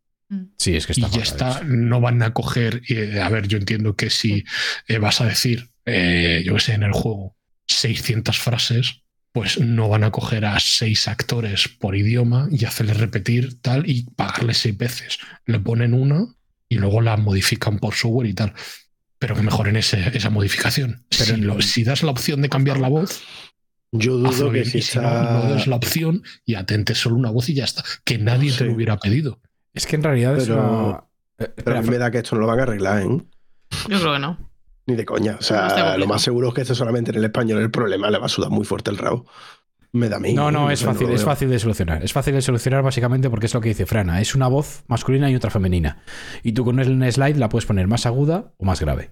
Sí, 0.57 0.75
es 0.75 0.85
que 0.85 0.93
y 0.95 1.03
está 1.03 1.17
ya 1.17 1.25
fatal 1.25 1.49
está. 1.49 1.63
No 1.63 2.01
van 2.01 2.21
a 2.21 2.33
coger. 2.33 2.81
eh, 2.89 3.21
a 3.21 3.29
ver, 3.29 3.47
yo 3.47 3.57
entiendo 3.57 3.95
que 3.95 4.09
si 4.09 4.43
eh, 4.87 4.97
vas 4.97 5.21
a 5.21 5.25
decir, 5.25 5.69
eh, 5.85 6.43
yo 6.45 6.53
que 6.55 6.59
sé, 6.59 6.73
en 6.73 6.83
el 6.83 6.91
juego 6.91 7.35
600 7.67 8.37
frases, 8.37 9.03
pues 9.31 9.59
no 9.59 9.87
van 9.87 10.03
a 10.03 10.11
coger 10.11 10.45
a 10.45 10.59
seis 10.59 11.07
actores 11.07 11.67
por 11.67 11.95
idioma 11.95 12.47
y 12.51 12.65
hacerles 12.65 12.97
repetir 12.97 13.61
tal 13.61 13.89
y 13.89 14.03
pagarles 14.15 14.57
seis 14.57 14.77
veces. 14.77 15.19
Le 15.45 15.59
ponen 15.59 15.93
una 15.93 16.25
y 16.67 16.75
luego 16.77 17.01
la 17.01 17.15
modifican 17.17 17.79
por 17.79 17.93
software 17.93 18.27
y 18.27 18.33
tal. 18.33 18.53
Pero 19.19 19.35
que 19.35 19.41
mejoren 19.41 19.75
ese- 19.77 20.15
esa 20.15 20.29
modificación. 20.29 21.03
Pero- 21.09 21.35
si, 21.35 21.41
lo- 21.41 21.61
si 21.61 21.83
das 21.83 22.03
la 22.03 22.11
opción 22.11 22.41
de 22.41 22.49
cambiar 22.49 22.79
la 22.79 22.87
voz, 22.89 23.21
Yo 23.91 24.17
dudo 24.17 24.51
que 24.51 24.61
bien. 24.63 24.81
si 24.81 24.99
no, 24.99 25.43
des 25.53 25.65
la 25.67 25.75
opción 25.77 26.23
y 26.45 26.55
atentes 26.55 26.97
solo 26.99 27.15
una 27.15 27.31
voz 27.31 27.49
y 27.49 27.53
ya 27.55 27.63
está. 27.63 27.83
Que 28.03 28.17
nadie 28.17 28.51
te 28.51 28.65
lo 28.65 28.73
hubiera 28.73 28.97
pedido. 28.97 29.39
Es 29.73 29.85
que 29.87 29.95
en 29.95 30.03
realidad 30.03 30.37
es 30.37 30.47
Pero- 30.47 30.87
una- 30.87 31.03
Eh, 31.39 31.51
Pero 31.55 31.77
espera, 31.77 31.81
me 31.83 31.97
da 31.99 32.09
que 32.09 32.17
esto 32.17 32.35
no 32.35 32.41
lo 32.41 32.47
van 32.47 32.59
a 32.59 32.63
arreglar, 32.63 33.01
¿eh? 33.03 33.07
Yo 33.89 33.99
creo 33.99 34.13
que 34.13 34.19
no. 34.19 34.49
Ni 34.87 34.95
de 34.95 35.05
coña. 35.05 35.37
O 35.39 35.43
sea, 35.43 35.95
lo 35.97 36.07
más 36.07 36.21
seguro 36.23 36.47
es 36.47 36.53
que 36.55 36.61
esté 36.61 36.73
solamente 36.73 37.11
en 37.11 37.17
el 37.17 37.25
español 37.25 37.61
el 37.61 37.69
problema 37.69 38.09
le 38.09 38.17
va 38.17 38.25
a 38.25 38.29
sudar 38.29 38.49
muy 38.49 38.65
fuerte 38.65 38.89
el 38.89 38.97
rabo. 38.97 39.27
Me 39.93 40.09
da 40.09 40.17
a 40.17 40.19
mí. 40.19 40.33
No, 40.33 40.51
no, 40.51 40.69
es 40.69 40.83
fácil, 40.83 41.09
es 41.09 41.23
fácil 41.23 41.49
de 41.49 41.59
solucionar. 41.59 42.03
Es 42.03 42.13
fácil 42.13 42.33
de 42.33 42.41
solucionar 42.41 42.83
básicamente 42.83 43.29
porque 43.29 43.45
es 43.45 43.53
lo 43.53 43.61
que 43.61 43.69
dice 43.69 43.85
Frana. 43.85 44.21
Es 44.21 44.35
una 44.35 44.47
voz 44.47 44.83
masculina 44.87 45.29
y 45.31 45.35
otra 45.35 45.49
femenina. 45.49 46.03
Y 46.43 46.51
tú 46.51 46.65
con 46.65 46.79
el 46.79 47.11
slide 47.11 47.37
la 47.37 47.49
puedes 47.49 47.65
poner 47.65 47.87
más 47.87 48.05
aguda 48.05 48.53
o 48.57 48.65
más 48.65 48.81
grave. 48.81 49.11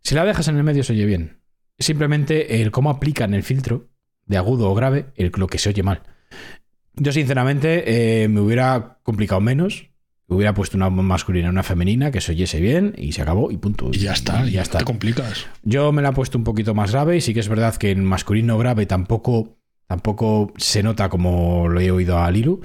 Si 0.00 0.14
la 0.14 0.24
dejas 0.24 0.48
en 0.48 0.56
el 0.56 0.64
medio 0.64 0.84
se 0.84 0.92
oye 0.92 1.06
bien. 1.06 1.40
Simplemente 1.78 2.60
el 2.62 2.70
cómo 2.70 2.90
aplican 2.90 3.34
el 3.34 3.42
filtro 3.42 3.90
de 4.26 4.36
agudo 4.36 4.70
o 4.70 4.74
grave, 4.74 5.06
el, 5.16 5.32
lo 5.36 5.46
que 5.46 5.58
se 5.58 5.68
oye 5.70 5.82
mal. 5.82 6.02
Yo 6.94 7.12
sinceramente 7.12 8.22
eh, 8.22 8.28
me 8.28 8.40
hubiera 8.40 8.98
complicado 9.02 9.40
menos. 9.40 9.90
Hubiera 10.30 10.52
puesto 10.52 10.76
una 10.76 10.90
masculina 10.90 11.46
y 11.46 11.50
una 11.50 11.62
femenina 11.62 12.10
que 12.10 12.20
se 12.20 12.32
oyese 12.32 12.60
bien 12.60 12.94
y 12.98 13.12
se 13.12 13.22
acabó 13.22 13.50
y 13.50 13.56
punto. 13.56 13.88
Y 13.92 13.98
ya 13.98 14.12
está. 14.12 14.42
Y 14.42 14.50
ya 14.50 14.56
ya 14.56 14.62
está. 14.62 14.78
Te 14.78 14.84
complicas. 14.84 15.46
Yo 15.62 15.90
me 15.90 16.02
la 16.02 16.10
he 16.10 16.12
puesto 16.12 16.36
un 16.36 16.44
poquito 16.44 16.74
más 16.74 16.92
grave 16.92 17.16
y 17.16 17.22
sí 17.22 17.32
que 17.32 17.40
es 17.40 17.48
verdad 17.48 17.74
que 17.76 17.92
en 17.92 18.04
masculino 18.04 18.58
grave 18.58 18.84
tampoco, 18.84 19.57
tampoco 19.88 20.52
se 20.56 20.82
nota 20.82 21.08
como 21.08 21.68
lo 21.68 21.80
he 21.80 21.90
oído 21.90 22.18
a 22.18 22.30
Lilu. 22.30 22.60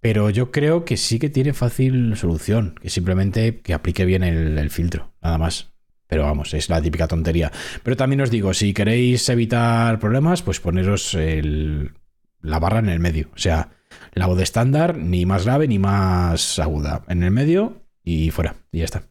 Pero 0.00 0.28
yo 0.28 0.52
creo 0.52 0.84
que 0.84 0.98
sí 0.98 1.18
que 1.18 1.30
tiene 1.30 1.54
fácil 1.54 2.14
solución, 2.16 2.74
que 2.80 2.90
simplemente 2.90 3.60
que 3.62 3.72
aplique 3.72 4.04
bien 4.04 4.22
el, 4.22 4.68
filtro, 4.70 5.14
nada 5.22 5.38
más. 5.38 5.72
Pero 6.06 6.24
vamos, 6.24 6.52
es 6.52 6.68
la 6.68 6.82
típica 6.82 7.08
tontería. 7.08 7.50
Pero 7.82 7.96
también 7.96 8.20
os 8.20 8.30
digo, 8.30 8.52
si 8.52 8.74
queréis 8.74 9.26
evitar 9.30 9.98
problemas, 9.98 10.42
pues 10.42 10.60
poneros 10.60 11.14
el- 11.14 11.94
la 12.42 12.58
barra 12.58 12.80
en 12.80 12.90
el 12.90 13.00
medio. 13.00 13.30
O 13.34 13.38
sea, 13.38 13.70
la 14.12 14.26
voz 14.26 14.38
estándar, 14.42 14.98
ni 14.98 15.24
más 15.24 15.46
grave 15.46 15.66
ni 15.68 15.78
más 15.78 16.58
aguda. 16.58 17.02
En 17.08 17.22
el 17.22 17.30
medio 17.30 17.80
y 18.04 18.30
fuera. 18.30 18.56
Y 18.70 18.80
ya 18.80 18.84
está. 18.84 19.04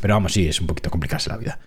Pero 0.00 0.14
vamos, 0.14 0.32
sí, 0.34 0.46
es 0.46 0.60
un 0.60 0.68
poquito 0.68 0.90
complicarse 0.90 1.30
la 1.30 1.36
vida. 1.36 1.58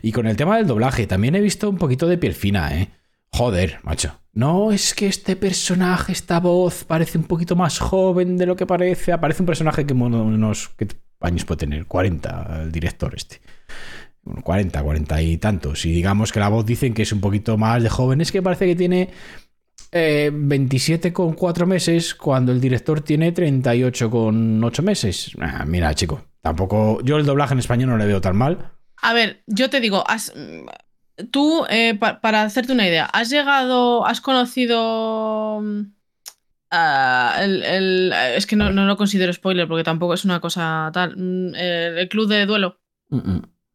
Y 0.00 0.12
con 0.12 0.28
el 0.28 0.36
tema 0.36 0.56
del 0.56 0.68
doblaje, 0.68 1.08
también 1.08 1.34
he 1.34 1.40
visto 1.40 1.68
un 1.68 1.78
poquito 1.78 2.06
de 2.06 2.18
piel 2.18 2.34
fina, 2.34 2.76
¿eh? 2.78 2.90
Joder, 3.32 3.78
macho. 3.82 4.20
No, 4.32 4.70
es 4.70 4.94
que 4.94 5.06
este 5.06 5.34
personaje, 5.34 6.12
esta 6.12 6.40
voz, 6.40 6.84
parece 6.84 7.18
un 7.18 7.24
poquito 7.24 7.56
más 7.56 7.78
joven 7.78 8.36
de 8.36 8.46
lo 8.46 8.56
que 8.56 8.66
parece. 8.66 9.12
Aparece 9.12 9.42
un 9.42 9.46
personaje 9.46 9.84
que, 9.84 9.94
bueno, 9.94 10.24
nos, 10.24 10.68
que 10.70 10.86
años 11.20 11.44
puede 11.44 11.58
tener? 11.58 11.86
40 11.86 12.62
el 12.62 12.72
director 12.72 13.14
este. 13.14 13.40
Bueno, 14.22 14.42
40, 14.42 14.82
40 14.82 15.22
y 15.22 15.36
tantos. 15.38 15.84
Y 15.84 15.92
digamos 15.92 16.32
que 16.32 16.40
la 16.40 16.48
voz 16.48 16.66
dicen 16.66 16.94
que 16.94 17.02
es 17.02 17.12
un 17.12 17.20
poquito 17.20 17.56
más 17.56 17.82
de 17.82 17.88
joven. 17.88 18.20
Es 18.20 18.30
que 18.30 18.42
parece 18.42 18.66
que 18.66 18.76
tiene 18.76 19.10
eh, 19.92 20.30
27 20.32 21.12
con 21.12 21.32
4 21.34 21.66
meses 21.66 22.14
cuando 22.14 22.52
el 22.52 22.60
director 22.60 23.00
tiene 23.00 23.32
38 23.32 24.10
con 24.10 24.62
8 24.62 24.82
meses. 24.82 25.32
Ah, 25.40 25.64
mira, 25.66 25.94
chico, 25.94 26.22
tampoco... 26.40 27.00
Yo 27.02 27.16
el 27.16 27.26
doblaje 27.26 27.54
en 27.54 27.60
español 27.60 27.90
no 27.90 27.96
le 27.96 28.06
veo 28.06 28.20
tan 28.20 28.36
mal. 28.36 28.72
A 29.02 29.12
ver, 29.14 29.42
yo 29.46 29.70
te 29.70 29.80
digo, 29.80 30.04
tú, 31.30 31.64
eh, 31.68 31.94
pa- 31.98 32.20
para 32.20 32.42
hacerte 32.42 32.72
una 32.72 32.86
idea, 32.86 33.06
has 33.06 33.30
llegado, 33.30 34.06
has 34.06 34.20
conocido... 34.20 35.60
mm, 35.62 35.80
el, 37.40 37.62
el- 37.62 38.12
es 38.36 38.46
que 38.46 38.56
no, 38.56 38.70
no 38.70 38.86
lo 38.86 38.96
considero 38.96 39.32
spoiler 39.32 39.66
porque 39.68 39.84
tampoco 39.84 40.14
es 40.14 40.24
una 40.24 40.40
cosa 40.40 40.90
tal. 40.92 41.16
mm, 41.16 41.54
El, 41.54 41.98
el 41.98 42.08
club 42.08 42.28
de 42.28 42.46
duelo. 42.46 42.78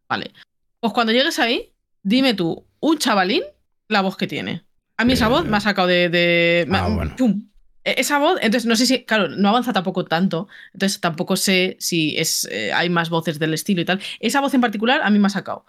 Vale. 0.08 0.32
Pues 0.80 0.94
cuando 0.94 1.12
llegues 1.14 1.40
ahí, 1.40 1.74
dime 2.04 2.34
tú, 2.34 2.66
un 2.80 2.98
chavalín, 2.98 3.44
la 3.88 4.02
voz 4.02 4.16
que 4.18 4.28
tiene. 4.28 4.64
A 4.98 5.04
mí 5.06 5.14
esa 5.14 5.26
Eh, 5.26 5.30
voz 5.30 5.46
me 5.46 5.58
ha 5.58 5.62
sacado 5.62 5.88
de. 5.88 6.10
de- 6.10 6.66
me- 6.68 6.78
ah, 6.78 6.88
bueno. 6.88 7.16
¡pum! 7.18 7.50
E- 7.84 7.96
Esa 8.00 8.18
voz, 8.18 8.38
entonces 8.42 8.66
no 8.66 8.76
sé 8.76 8.86
si, 8.86 9.04
claro, 9.04 9.28
no 9.28 9.50
avanza 9.50 9.74
tampoco 9.74 10.06
tanto, 10.06 10.48
entonces 10.74 11.00
tampoco 11.02 11.36
sé 11.36 11.76
si 11.80 12.18
es, 12.18 12.48
eh, 12.52 12.72
hay 12.74 12.90
más 12.90 13.10
voces 13.10 13.38
del 13.40 13.54
estilo 13.54 13.82
y 13.82 13.86
tal. 13.86 14.00
Esa 14.20 14.40
voz 14.42 14.54
en 14.54 14.62
particular 14.62 15.02
a 15.04 15.10
mí 15.10 15.20
me 15.20 15.28
ha 15.28 15.30
sacado. 15.32 15.66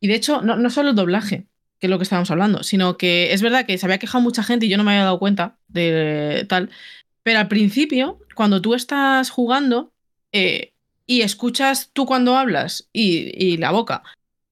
Y 0.00 0.08
de 0.08 0.14
hecho, 0.14 0.42
no, 0.42 0.56
no 0.56 0.70
solo 0.70 0.90
el 0.90 0.96
doblaje, 0.96 1.46
que 1.78 1.86
es 1.86 1.90
lo 1.90 1.98
que 1.98 2.04
estábamos 2.04 2.30
hablando, 2.30 2.62
sino 2.62 2.96
que 2.96 3.32
es 3.32 3.42
verdad 3.42 3.66
que 3.66 3.76
se 3.78 3.86
había 3.86 3.98
quejado 3.98 4.22
mucha 4.22 4.42
gente 4.42 4.66
y 4.66 4.68
yo 4.68 4.76
no 4.76 4.84
me 4.84 4.92
había 4.92 5.04
dado 5.04 5.18
cuenta 5.18 5.56
de 5.68 6.46
tal. 6.48 6.70
Pero 7.22 7.38
al 7.40 7.48
principio, 7.48 8.18
cuando 8.34 8.60
tú 8.62 8.74
estás 8.74 9.30
jugando 9.30 9.92
eh, 10.32 10.72
y 11.06 11.22
escuchas 11.22 11.90
tú 11.92 12.06
cuando 12.06 12.36
hablas 12.36 12.88
y, 12.92 13.32
y 13.36 13.56
la 13.56 13.70
boca, 13.72 14.02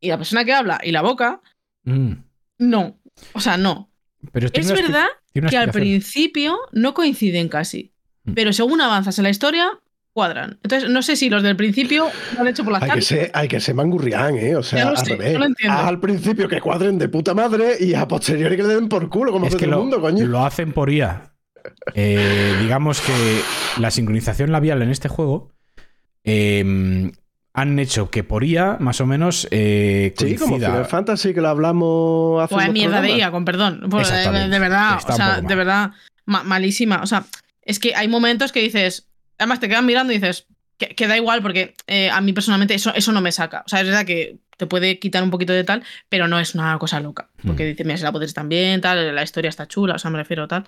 y 0.01 0.09
la 0.09 0.19
persona 0.19 0.45
que 0.45 0.53
habla 0.53 0.81
y 0.83 0.91
la 0.93 1.03
boca, 1.03 1.41
Mm. 1.87 2.13
no. 2.59 2.99
O 3.35 3.41
sea, 3.41 3.57
no. 3.59 3.91
Pero 4.33 4.49
Es 4.53 4.73
verdad 4.73 5.07
que 5.51 5.57
al 5.59 5.71
principio 5.71 6.59
no 6.73 6.95
coinciden 6.95 7.49
casi. 7.49 7.93
Mm. 8.25 8.33
Pero 8.33 8.53
según 8.55 8.81
avanzas 8.81 9.19
en 9.19 9.25
la 9.25 9.31
historia, 9.31 9.69
cuadran. 10.15 10.59
Entonces, 10.63 10.89
no 10.89 11.03
sé 11.03 11.17
si 11.17 11.29
los 11.29 11.43
del 11.43 11.57
principio 11.57 12.07
lo 12.35 12.41
han 12.41 12.47
hecho 12.49 12.65
por 12.65 12.73
las 12.73 12.83
Hay 12.85 12.91
que, 12.93 13.03
ser, 13.03 13.31
hay 13.35 13.49
que 13.49 13.61
ser 13.61 13.75
mangurrián, 13.75 14.37
¿eh? 14.37 14.57
O 14.57 14.63
sea, 14.63 14.89
al 14.89 14.97
sé, 14.97 15.17
revés. 15.17 15.37
al 15.69 16.01
principio 16.01 16.49
que 16.49 16.61
cuadren 16.61 16.97
de 16.99 17.09
puta 17.09 17.35
madre 17.35 17.77
y 17.81 17.93
a 17.95 18.09
posteriori 18.09 18.57
que 18.57 18.63
le 18.63 18.75
den 18.75 18.89
por 18.89 19.09
culo, 19.11 19.33
como 19.33 19.47
Es 19.47 19.55
hace 19.55 19.59
que 19.59 19.67
todo 19.67 19.75
el 19.75 19.77
lo, 19.77 19.83
mundo, 19.83 20.01
coño. 20.01 20.25
lo 20.27 20.47
hacen 20.47 20.73
por 20.73 20.91
IA. 20.91 21.33
Eh, 21.95 22.57
digamos 22.61 23.01
que 23.01 23.41
la 23.81 23.91
sincronización 23.91 24.53
labial 24.53 24.83
en 24.83 24.91
este 24.91 25.09
juego 25.09 25.51
eh, 26.23 27.11
han 27.53 27.79
hecho 27.79 28.11
que 28.11 28.25
por 28.25 28.45
IA, 28.45 28.79
más 28.81 29.01
o 29.01 29.07
menos, 29.07 29.47
eh, 29.51 30.13
Sí, 30.19 30.37
como 30.37 30.51
coincida. 30.53 30.71
Final 30.71 30.87
Fantasy, 30.87 31.35
que 31.35 31.41
lo 31.41 31.49
hablamos 31.49 32.43
hace 32.43 32.55
Pues 32.55 32.73
mierda 32.73 33.01
de. 33.01 33.13
IA, 33.17 33.31
con 33.31 33.45
perdón. 33.45 33.81
Pues, 33.91 34.09
de, 34.11 34.17
Exactamente. 34.17 34.49
de 34.55 34.59
verdad, 34.61 34.97
Está 34.99 35.13
o 35.13 35.17
sea, 35.17 35.41
de 35.41 35.55
verdad, 35.55 35.91
ma- 36.27 36.43
malísima. 36.43 37.01
O 37.03 37.07
sea, 37.07 37.25
es 37.63 37.79
que 37.79 37.95
hay 37.95 38.09
momentos 38.09 38.51
que 38.53 38.61
dices, 38.61 39.09
además 39.39 39.61
te 39.61 39.69
quedan 39.69 39.87
mirando 39.87 40.13
y 40.13 40.19
dices, 40.19 40.47
que, 40.79 40.89
que 40.89 41.07
da 41.07 41.17
igual 41.17 41.41
porque 41.43 41.75
eh, 41.87 42.11
a 42.11 42.21
mí 42.21 42.33
personalmente 42.33 42.75
eso, 42.75 42.93
eso 42.95 43.13
no 43.13 43.21
me 43.21 43.33
saca. 43.33 43.63
O 43.67 43.69
sea, 43.69 43.81
es 43.81 43.87
verdad 43.87 44.05
que 44.05 44.39
te 44.57 44.67
puede 44.67 44.99
quitar 44.99 45.23
un 45.23 45.31
poquito 45.31 45.53
de 45.53 45.65
tal, 45.65 45.83
pero 46.09 46.27
no 46.29 46.39
es 46.41 46.55
una 46.55 46.79
cosa 46.79 47.01
loca. 47.01 47.31
Porque 47.47 47.65
Mm. 47.65 47.69
dice, 47.69 47.85
mira, 47.85 47.97
si 47.97 48.03
la 48.05 48.13
poder 48.13 48.33
tan 48.33 48.49
bien, 48.49 48.81
tal, 48.81 49.15
la 49.15 49.23
historia 49.23 49.49
está 49.49 49.67
chula, 49.69 49.95
o 49.95 49.99
sea, 49.99 50.11
me 50.11 50.19
refiero 50.19 50.47
tal. 50.49 50.65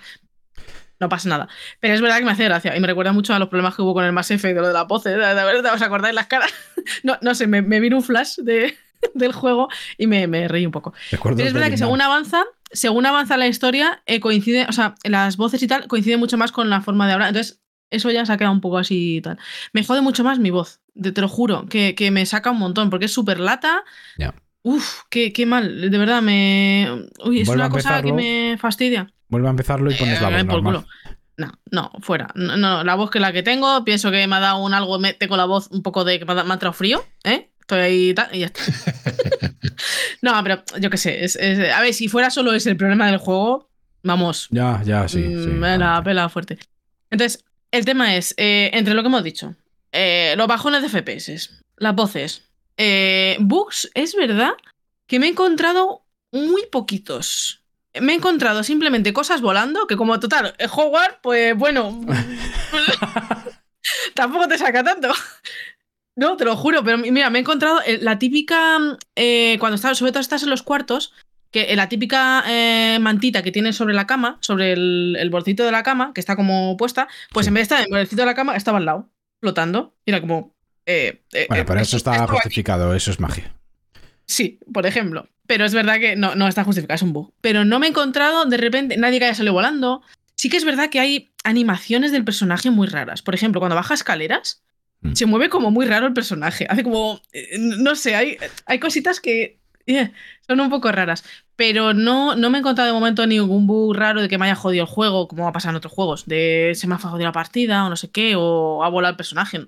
No 0.98 1.08
pasa 1.10 1.28
nada. 1.28 1.48
Pero 1.80 1.92
es 1.94 2.00
verdad 2.00 2.18
que 2.18 2.24
me 2.24 2.30
hace 2.30 2.44
gracia 2.44 2.74
y 2.76 2.80
me 2.80 2.86
recuerda 2.86 3.12
mucho 3.12 3.34
a 3.34 3.38
los 3.38 3.48
problemas 3.48 3.74
que 3.76 3.82
hubo 3.82 3.92
con 3.92 4.04
el 4.04 4.12
Mass 4.12 4.30
Effect 4.30 4.54
de 4.54 4.60
lo 4.62 4.68
de 4.68 4.72
la 4.72 4.86
pose. 4.86 5.10
De, 5.10 5.16
verdad, 5.16 5.74
¿os 5.74 5.82
acordáis 5.82 6.14
las 6.14 6.26
caras? 6.26 6.52
No, 7.02 7.18
no 7.20 7.34
sé, 7.34 7.46
me, 7.48 7.62
me 7.62 7.80
vino 7.80 7.96
un 7.96 8.02
flash 8.02 8.36
de, 8.38 8.76
del 9.14 9.32
juego 9.32 9.68
y 9.98 10.06
me, 10.06 10.26
me 10.26 10.46
reí 10.48 10.64
un 10.64 10.72
poco. 10.72 10.94
Pero 11.10 11.34
es 11.36 11.52
verdad 11.52 11.68
que 11.68 11.76
según 11.76 12.00
avanza, 12.00 12.44
según 12.72 13.04
avanza 13.06 13.36
la 13.36 13.46
historia, 13.48 14.02
eh, 14.06 14.20
coincide, 14.20 14.66
o 14.68 14.72
sea, 14.72 14.94
las 15.04 15.36
voces 15.36 15.62
y 15.62 15.66
tal 15.66 15.86
coinciden 15.88 16.18
mucho 16.20 16.38
más 16.38 16.52
con 16.52 16.70
la 16.70 16.80
forma 16.80 17.06
de 17.06 17.12
hablar. 17.12 17.28
Entonces, 17.28 17.60
eso 17.90 18.10
ya 18.10 18.24
se 18.26 18.32
ha 18.32 18.36
quedado 18.36 18.52
un 18.54 18.60
poco 18.60 18.78
así 18.78 19.16
y 19.16 19.20
tal. 19.20 19.38
Me 19.72 19.84
jode 19.84 20.00
mucho 20.00 20.24
más 20.24 20.38
mi 20.38 20.50
voz, 20.50 20.80
de- 20.94 21.12
te 21.12 21.20
lo 21.20 21.28
juro, 21.28 21.66
que, 21.66 21.94
que 21.94 22.10
me 22.10 22.26
saca 22.26 22.50
un 22.50 22.58
montón, 22.58 22.90
porque 22.90 23.06
es 23.06 23.12
súper 23.12 23.38
lata. 23.40 23.84
Ya. 24.18 24.34
Uf, 24.62 25.02
qué, 25.10 25.32
qué 25.32 25.46
mal, 25.46 25.90
de 25.90 25.98
verdad, 25.98 26.22
me. 26.22 27.06
Uy, 27.24 27.40
es 27.40 27.46
Vuelve 27.46 27.62
una 27.62 27.70
cosa 27.70 28.02
que 28.02 28.12
me 28.12 28.56
fastidia. 28.58 29.12
Vuelve 29.28 29.46
a 29.46 29.50
empezarlo 29.50 29.90
y 29.90 29.94
pones 29.94 30.20
la 30.20 30.28
Eh, 30.28 30.32
voz 30.32 30.44
por 30.44 30.62
normal. 30.62 30.74
culo. 30.82 30.86
No, 31.38 31.52
no, 31.70 31.92
fuera. 32.00 32.28
No, 32.34 32.56
no, 32.56 32.82
la 32.82 32.94
voz 32.94 33.10
que 33.10 33.20
la 33.20 33.32
que 33.32 33.42
tengo, 33.42 33.84
pienso 33.84 34.10
que 34.10 34.26
me 34.26 34.34
ha 34.36 34.40
dado 34.40 34.58
un 34.64 34.72
algo, 34.74 34.98
me, 34.98 35.12
tengo 35.12 35.36
la 35.36 35.44
voz 35.44 35.68
un 35.70 35.82
poco 35.82 36.04
de 36.04 36.18
que 36.18 36.24
me 36.24 36.32
ha, 36.32 36.42
me 36.44 36.50
ha 36.50 36.54
entrado 36.54 36.72
frío, 36.72 37.04
¿eh? 37.24 37.50
Estoy 37.60 37.78
ahí 37.80 38.14
y 38.32 38.38
ya 38.40 38.46
está. 38.46 38.60
no, 40.22 40.32
pero 40.42 40.62
yo 40.80 40.90
qué 40.90 40.96
sé. 40.96 41.24
es- 41.24 41.36
es- 41.36 41.72
a 41.72 41.80
ver, 41.80 41.92
si 41.94 42.08
fuera 42.08 42.30
solo 42.30 42.52
ese 42.52 42.70
el 42.70 42.76
problema 42.76 43.06
del 43.06 43.18
juego, 43.18 43.68
vamos, 44.02 44.48
Ya, 44.50 44.82
ya, 44.84 45.06
sí. 45.08 45.18
mm, 45.18 45.44
sí, 45.44 45.50
me 45.50 45.76
la 45.78 46.02
pela 46.02 46.28
fuerte. 46.28 46.58
Entonces, 47.10 47.44
el 47.76 47.84
tema 47.84 48.16
es, 48.16 48.34
eh, 48.36 48.70
entre 48.72 48.94
lo 48.94 49.02
que 49.02 49.08
hemos 49.08 49.24
dicho, 49.24 49.54
eh, 49.92 50.34
los 50.36 50.46
bajones 50.46 50.82
de 50.82 50.88
FPS, 50.88 51.50
las 51.76 51.94
voces, 51.94 52.42
eh, 52.76 53.36
bugs, 53.40 53.90
es 53.94 54.14
verdad 54.14 54.52
que 55.06 55.18
me 55.18 55.26
he 55.26 55.30
encontrado 55.30 56.04
muy 56.32 56.66
poquitos. 56.66 57.62
Me 57.98 58.12
he 58.12 58.16
encontrado 58.16 58.62
simplemente 58.62 59.12
cosas 59.12 59.40
volando, 59.40 59.86
que 59.86 59.96
como 59.96 60.20
total, 60.20 60.54
el 60.58 60.70
Hogwarts, 60.70 61.18
pues 61.22 61.56
bueno, 61.56 61.98
tampoco 64.14 64.48
te 64.48 64.58
saca 64.58 64.84
tanto. 64.84 65.08
No, 66.16 66.38
te 66.38 66.46
lo 66.46 66.56
juro, 66.56 66.82
pero 66.82 66.96
mira, 66.96 67.28
me 67.28 67.38
he 67.38 67.42
encontrado 67.42 67.80
eh, 67.84 67.98
la 68.00 68.18
típica, 68.18 68.78
eh, 69.14 69.58
cuando 69.60 69.76
estás, 69.76 69.98
sobre 69.98 70.12
todo 70.12 70.20
estás 70.20 70.42
en 70.42 70.50
los 70.50 70.62
cuartos, 70.62 71.12
que 71.64 71.74
la 71.76 71.88
típica 71.88 72.44
eh, 72.46 72.98
mantita 73.00 73.42
que 73.42 73.50
tienes 73.52 73.76
sobre 73.76 73.94
la 73.94 74.06
cama, 74.06 74.38
sobre 74.40 74.72
el, 74.72 75.16
el 75.18 75.30
bordito 75.30 75.64
de 75.64 75.72
la 75.72 75.82
cama, 75.82 76.12
que 76.14 76.20
está 76.20 76.36
como 76.36 76.76
puesta, 76.76 77.08
pues 77.32 77.46
Sí. 77.46 77.48
en 77.48 77.54
vez 77.54 77.60
de 77.60 77.62
estar 77.62 77.78
en 77.80 77.86
el 77.86 78.00
bordito 78.02 78.16
de 78.22 78.26
la 78.26 78.34
cama, 78.34 78.56
estaba 78.56 78.78
al 78.78 78.84
lado, 78.84 79.10
flotando. 79.40 79.94
Y 80.04 80.10
era 80.10 80.20
como... 80.20 80.54
eh, 80.86 81.22
eh, 81.32 81.46
Bueno, 81.48 81.62
eh, 81.62 81.66
pero 81.66 81.80
eso 81.80 81.96
está 81.96 82.22
aquí. 82.22 82.32
justificado, 82.32 82.94
eso 82.94 83.10
es 83.10 83.18
magia. 83.20 83.54
Sí, 84.26 84.58
por 84.72 84.86
ejemplo. 84.86 85.28
Pero 85.46 85.64
es 85.64 85.72
verdad 85.74 86.00
que 86.00 86.16
no, 86.16 86.34
no 86.34 86.48
está 86.48 86.64
justificado, 86.64 86.96
es 86.96 87.02
un 87.02 87.12
bug. 87.12 87.32
Pero 87.40 87.64
no 87.64 87.78
me 87.78 87.86
he 87.86 87.90
encontrado 87.90 88.44
de 88.46 88.56
repente 88.56 88.96
nadie 88.96 89.18
que 89.20 89.26
haya 89.26 89.34
salido 89.34 89.52
volando. 89.54 90.02
Sí 90.34 90.48
que 90.48 90.56
es 90.56 90.64
verdad 90.64 90.90
que 90.90 90.98
hay 91.00 91.30
animaciones 91.44 92.10
del 92.12 92.24
personaje 92.24 92.70
muy 92.70 92.88
raras. 92.88 93.22
Por 93.22 93.34
ejemplo, 93.34 93.60
cuando 93.60 93.76
baja 93.76 93.94
escaleras, 93.94 94.62
Mm. 95.02 95.12
se 95.14 95.26
mueve 95.26 95.50
como 95.50 95.70
muy 95.70 95.84
raro 95.84 96.06
el 96.06 96.14
personaje. 96.14 96.66
Hace 96.70 96.82
como. 96.82 97.20
No 97.58 97.94
sé, 97.96 98.16
hay, 98.16 98.38
hay 98.64 98.78
cositas 98.80 99.20
que 99.20 99.58
son 100.46 100.60
un 100.60 100.70
poco 100.70 100.90
raras. 100.92 101.24
Pero 101.56 101.94
no, 101.94 102.36
no 102.36 102.50
me 102.50 102.58
he 102.58 102.60
encontrado 102.60 102.88
de 102.88 102.92
momento 102.92 103.26
ningún 103.26 103.66
bug 103.66 103.94
raro 103.94 104.20
de 104.20 104.28
que 104.28 104.38
me 104.38 104.46
haya 104.46 104.54
jodido 104.54 104.84
el 104.84 104.90
juego, 104.90 105.28
como 105.28 105.48
ha 105.48 105.52
pasado 105.52 105.70
en 105.70 105.76
otros 105.76 105.92
juegos. 105.92 106.26
De 106.26 106.72
se 106.74 106.86
me 106.86 106.94
ha 106.94 106.98
jodido 106.98 107.26
la 107.26 107.32
partida 107.32 107.86
o 107.86 107.88
no 107.88 107.96
sé 107.96 108.10
qué, 108.10 108.34
o 108.36 108.84
ha 108.84 108.88
volado 108.88 109.12
el 109.12 109.16
personaje. 109.16 109.66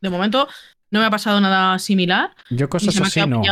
De 0.00 0.10
momento 0.10 0.48
no 0.90 1.00
me 1.00 1.06
ha 1.06 1.10
pasado 1.10 1.40
nada 1.40 1.78
similar. 1.78 2.34
Yo 2.50 2.68
cosas 2.68 3.00
así 3.00 3.20
no. 3.26 3.42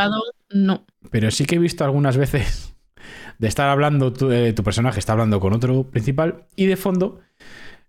No. 0.50 0.86
Pero 1.10 1.31
sí 1.31 1.47
que 1.47 1.57
he 1.57 1.58
visto 1.58 1.84
algunas 1.84 2.16
veces 2.16 2.74
de 3.39 3.49
estar 3.49 3.68
hablando, 3.68 4.12
tu, 4.12 4.31
eh, 4.31 4.52
tu 4.52 4.62
personaje 4.62 5.00
está 5.00 5.12
hablando 5.12 5.41
con 5.41 5.52
otro 5.52 5.91
principal 5.91 6.47
y 6.55 6.66
de 6.66 6.76
fondo 6.76 7.20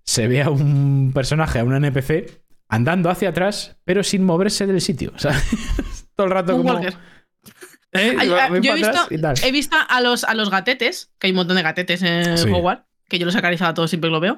se 0.04 0.28
ve 0.28 0.42
a 0.42 0.50
un 0.50 1.12
personaje, 1.14 1.60
a 1.60 1.64
un 1.64 1.76
NPC, 1.76 2.42
andando 2.70 3.10
hacia 3.10 3.30
atrás, 3.30 3.78
pero 3.84 4.04
sin 4.04 4.24
moverse 4.24 4.66
del 4.68 4.82
sitio. 4.82 5.14
Sea, 5.18 5.34
todo 6.16 6.28
el 6.28 6.34
rato 6.34 6.56
Un 6.56 6.64
como... 6.64 6.74
walker. 6.74 6.96
¿Eh? 7.96 8.16
Ay, 8.18 8.30
ah, 8.32 8.50
yo 8.62 8.74
he 8.74 8.76
visto, 8.76 9.08
he 9.44 9.52
visto 9.52 9.78
a 9.88 10.02
los, 10.02 10.24
a 10.24 10.34
los 10.34 10.50
gatetes, 10.50 11.12
que 11.20 11.28
hay 11.28 11.32
un 11.32 11.38
montón 11.38 11.58
de 11.58 11.64
gatetes 11.64 12.02
en 12.02 12.38
Sí. 12.38 12.50
Hogwarts, 12.50 12.86
que 13.10 13.20
yo 13.20 13.26
los 13.26 13.36
acariciado 13.36 13.72
a 13.72 13.74
todos 13.74 13.90
siempre 13.90 14.10
que 14.10 14.14
lo 14.14 14.20
veo. 14.20 14.38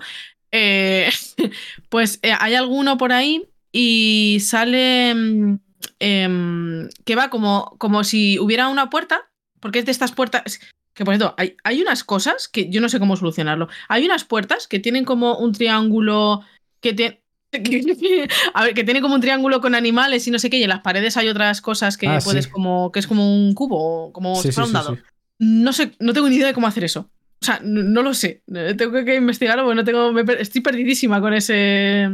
Eh, 0.52 1.10
pues 1.90 2.20
eh, 2.22 2.34
hay 2.40 2.56
alguno 2.56 2.98
por 2.98 3.12
ahí 3.12 3.50
y 3.72 4.40
sale 4.42 5.14
mm, 5.14 5.60
em, 6.00 6.90
que 7.06 7.16
va 7.16 7.30
como, 7.30 7.76
como 7.78 8.04
si 8.04 8.40
hubiera 8.40 8.68
una 8.68 8.90
puerta, 8.90 9.30
porque 9.60 9.80
es 9.80 9.86
de 9.86 9.92
estas 9.92 10.12
puertas. 10.12 10.60
Que 10.94 11.06
por 11.06 11.16
cierto, 11.16 11.36
hay, 11.38 11.56
hay 11.64 11.82
unas 11.82 12.04
cosas 12.04 12.48
que 12.48 12.70
yo 12.70 12.82
no 12.82 12.90
sé 12.90 13.00
cómo 13.00 13.16
solucionarlo. 13.16 13.68
Hay 13.88 14.06
unas 14.06 14.24
puertas 14.24 14.68
que 14.68 14.80
tienen 14.80 15.06
como 15.06 15.38
un 15.38 15.54
triángulo 15.54 16.42
que 16.82 16.94
tiene. 16.94 17.22
A 18.54 18.64
ver, 18.64 18.74
que 18.74 18.84
tiene 18.84 19.02
como 19.02 19.16
un 19.16 19.22
triángulo 19.22 19.62
con 19.62 19.74
animales 19.76 20.28
y 20.28 20.32
no 20.32 20.40
sé 20.40 20.50
qué, 20.50 20.58
y 20.58 20.64
en 20.64 20.70
las 20.70 20.82
paredes 20.82 21.16
hay 21.18 21.28
otras 21.30 21.62
cosas 21.62 21.98
que 21.98 22.08
Ah, 22.08 22.20
puedes 22.24 22.46
sí. 22.46 22.52
como. 22.52 22.92
que 22.92 23.00
es 23.00 23.08
como 23.08 23.34
un 23.34 23.54
cubo, 23.54 24.12
como 24.14 24.36
Sí, 24.36 24.50
si 24.50 24.52
fuera 24.54 24.66
sí, 24.68 24.74
un 24.76 24.80
sí, 24.82 24.86
dado. 24.86 24.96
sí. 24.96 25.02
No 25.40 25.74
sé, 25.74 25.92
no 26.00 26.14
tengo 26.14 26.28
ni 26.30 26.36
idea 26.36 26.48
de 26.48 26.54
cómo 26.54 26.68
hacer 26.68 26.84
eso. 26.84 27.10
O 27.42 27.46
sea, 27.46 27.60
no, 27.64 27.84
no 27.84 28.02
lo 28.02 28.14
sé. 28.16 28.42
Eh, 28.54 28.74
Tengo 28.76 29.04
que, 29.06 29.16
investigarlo 29.16 29.64
porque 29.64 29.76
no 29.76 29.84
tengo. 29.84 30.12
me 30.12 30.24
estoy 30.40 30.62
perdidísima 30.62 31.22
con 31.22 31.34
ese. 31.34 32.10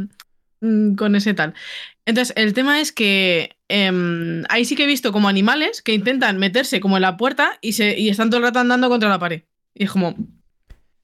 mm, 0.60 0.94
con 0.94 1.16
ese 1.16 1.32
tal. 1.34 1.54
Entonces, 2.06 2.34
el 2.36 2.52
tema 2.52 2.80
es 2.80 2.92
que 2.92 3.56
em, 3.68 4.44
ahí 4.50 4.66
sí 4.66 4.76
que 4.76 4.84
he 4.84 4.86
visto 4.86 5.10
como 5.12 5.28
animales 5.28 5.80
que 5.80 5.94
intentan 5.94 6.38
meterse 6.38 6.78
como 6.80 6.96
en 6.96 7.02
la 7.02 7.16
puerta 7.16 7.58
y, 7.62 7.72
se, 7.72 7.98
y 7.98 8.10
están 8.10 8.28
todo 8.28 8.38
el 8.38 8.44
rato 8.44 8.58
andando 8.58 8.88
contra 8.90 9.08
la 9.08 9.18
pared. 9.18 9.42
Y 9.74 9.84
es 9.84 9.90
como. 9.90 10.14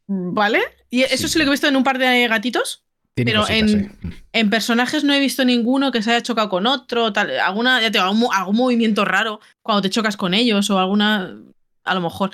¿Vale? 0.07 0.60
Y 0.91 1.02
eso 1.02 1.26
Sí. 1.26 1.33
sí 1.34 1.39
lo 1.39 1.44
que 1.44 1.49
he 1.49 1.52
visto 1.52 1.68
en 1.68 1.76
un 1.76 1.84
par 1.84 1.99
de 1.99 2.28
gatitos 2.28 2.84
Tiene 3.15 3.33
Pero 3.33 3.43
cositas, 3.43 3.71
en- 3.73 3.81
eh. 3.81 4.17
En 4.33 4.51
personajes 4.51 5.03
no 5.05 5.13
he 5.13 5.21
visto 5.21 5.45
ninguno 5.45 5.91
que 5.93 6.03
se 6.03 6.11
haya 6.13 6.23
chocado 6.23 6.49
con 6.49 6.67
otro, 6.67 7.13
tal, 7.13 7.31
alguna, 7.41 7.81
ya 7.83 7.91
te 7.91 7.99
digo, 7.99 8.05
algún, 8.09 8.29
algún 8.33 8.57
movimiento 8.57 9.05
raro 9.05 9.41
cuando 9.63 9.83
te 9.83 9.91
chocas 9.91 10.17
con 10.17 10.33
ellos 10.35 10.71
o 10.71 10.79
alguna, 10.79 11.37
a 11.85 11.95
lo 11.95 12.01
mejor. 12.01 12.31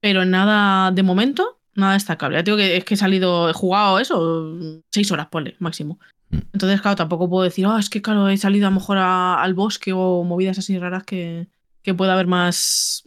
Pero 0.00 0.24
nada, 0.24 0.90
de 0.92 1.02
momento, 1.02 1.58
nada 1.74 1.94
destacable. 1.94 2.36
Ya 2.38 2.44
te 2.44 2.50
digo 2.52 2.56
que 2.58 2.76
es 2.76 2.84
que 2.84 2.94
he 2.94 2.96
salido, 2.96 3.50
he 3.50 3.52
jugado 3.52 3.98
eso, 3.98 4.56
seis 4.90 5.10
horas, 5.10 5.26
ponle, 5.28 5.56
máximo. 5.58 5.98
Mm. 6.30 6.38
Entonces, 6.52 6.80
claro, 6.80 6.96
tampoco 6.96 7.28
puedo 7.28 7.44
decir, 7.44 7.66
ah, 7.68 7.78
es 7.78 7.90
que 7.90 8.00
claro, 8.00 8.28
he 8.28 8.36
salido 8.38 8.66
a 8.68 8.70
lo 8.70 8.76
mejor 8.76 8.98
a- 8.98 9.42
al 9.42 9.54
bosque 9.54 9.92
o 9.92 10.22
movidas 10.24 10.58
así 10.58 10.78
raras 10.78 11.02
que, 11.04 11.48
que 11.82 11.94
pueda 11.94 12.12
haber 12.14 12.26
más. 12.28 13.02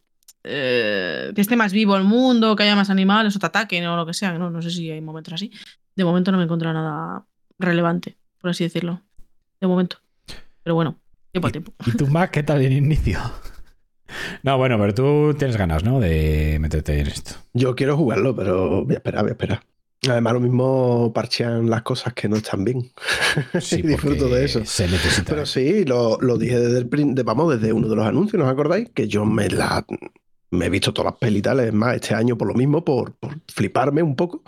eh, 0.47 1.31
que 1.33 1.41
esté 1.41 1.55
más 1.55 1.73
vivo 1.73 1.95
el 1.97 2.03
mundo, 2.03 2.55
que 2.55 2.61
haya 2.63 2.75
más 2.75 2.91
animales 2.91 3.35
o 3.35 3.39
te 3.39 3.47
ataquen 3.47 3.83
o 3.87 3.95
lo 3.97 4.05
que 4.05 4.13
sea. 4.13 4.37
No, 4.37 4.51
no 4.51 4.61
sé 4.61 4.69
si 4.69 4.91
hay 4.91 5.01
momentos 5.01 5.33
así. 5.33 5.49
De 5.95 6.03
momento 6.03 6.31
no 6.31 6.37
me 6.37 6.43
encuentro 6.43 6.71
nada 6.73 7.25
relevante, 7.57 8.17
por 8.41 8.49
así 8.49 8.63
decirlo. 8.63 9.01
De 9.61 9.67
momento. 9.67 9.97
Pero 10.63 10.75
bueno, 10.75 10.99
tiempo 11.31 11.47
al 11.47 11.51
tiempo. 11.51 11.73
¿Y 11.85 11.91
tú, 11.91 12.07
Mac, 12.07 12.31
qué 12.31 12.43
tal 12.43 12.61
el 12.61 12.73
inicio? 12.73 13.19
No, 14.43 14.57
bueno, 14.59 14.77
pero 14.77 14.93
tú 14.93 15.35
tienes 15.37 15.57
ganas, 15.57 15.83
¿no? 15.83 15.99
De 15.99 16.57
meterte 16.59 16.99
en 16.99 17.07
esto. 17.07 17.31
Yo 17.53 17.75
quiero 17.75 17.97
jugarlo, 17.97 18.35
pero 18.35 18.85
voy 18.85 18.93
a 18.93 18.97
esperar, 18.97 19.23
voy 19.23 19.29
a 19.29 19.31
esperar. 19.31 19.63
Además, 20.07 20.33
lo 20.33 20.39
mismo 20.39 21.11
parchean 21.13 21.69
las 21.69 21.81
cosas 21.81 22.13
que 22.13 22.29
no 22.29 22.35
están 22.35 22.63
bien. 22.63 22.91
Sí, 23.59 23.79
y 23.79 23.81
disfruto 23.81 24.29
de 24.29 24.45
eso. 24.45 24.63
Se 24.63 24.87
necesita. 24.87 25.33
Pero 25.33 25.45
sí, 25.45 25.85
lo, 25.85 26.19
lo 26.21 26.37
dije 26.37 26.59
desde 26.59 26.77
el 26.77 27.15
de, 27.15 27.23
vamos, 27.23 27.59
desde 27.59 27.73
uno 27.73 27.87
de 27.87 27.95
los 27.95 28.05
anuncios, 28.05 28.39
¿no 28.39 28.45
os 28.45 28.51
acordáis? 28.51 28.89
Que 28.93 29.07
yo 29.07 29.25
me 29.25 29.49
la 29.49 29.85
me 30.55 30.65
he 30.65 30.69
visto 30.69 30.93
todas 30.93 31.11
las 31.11 31.19
pelis 31.19 31.43
es 31.45 31.73
más, 31.73 31.95
este 31.95 32.15
año 32.15 32.37
por 32.37 32.47
lo 32.47 32.53
mismo, 32.53 32.83
por, 32.83 33.13
por 33.13 33.39
fliparme 33.47 34.01
un 34.03 34.15
poco, 34.15 34.43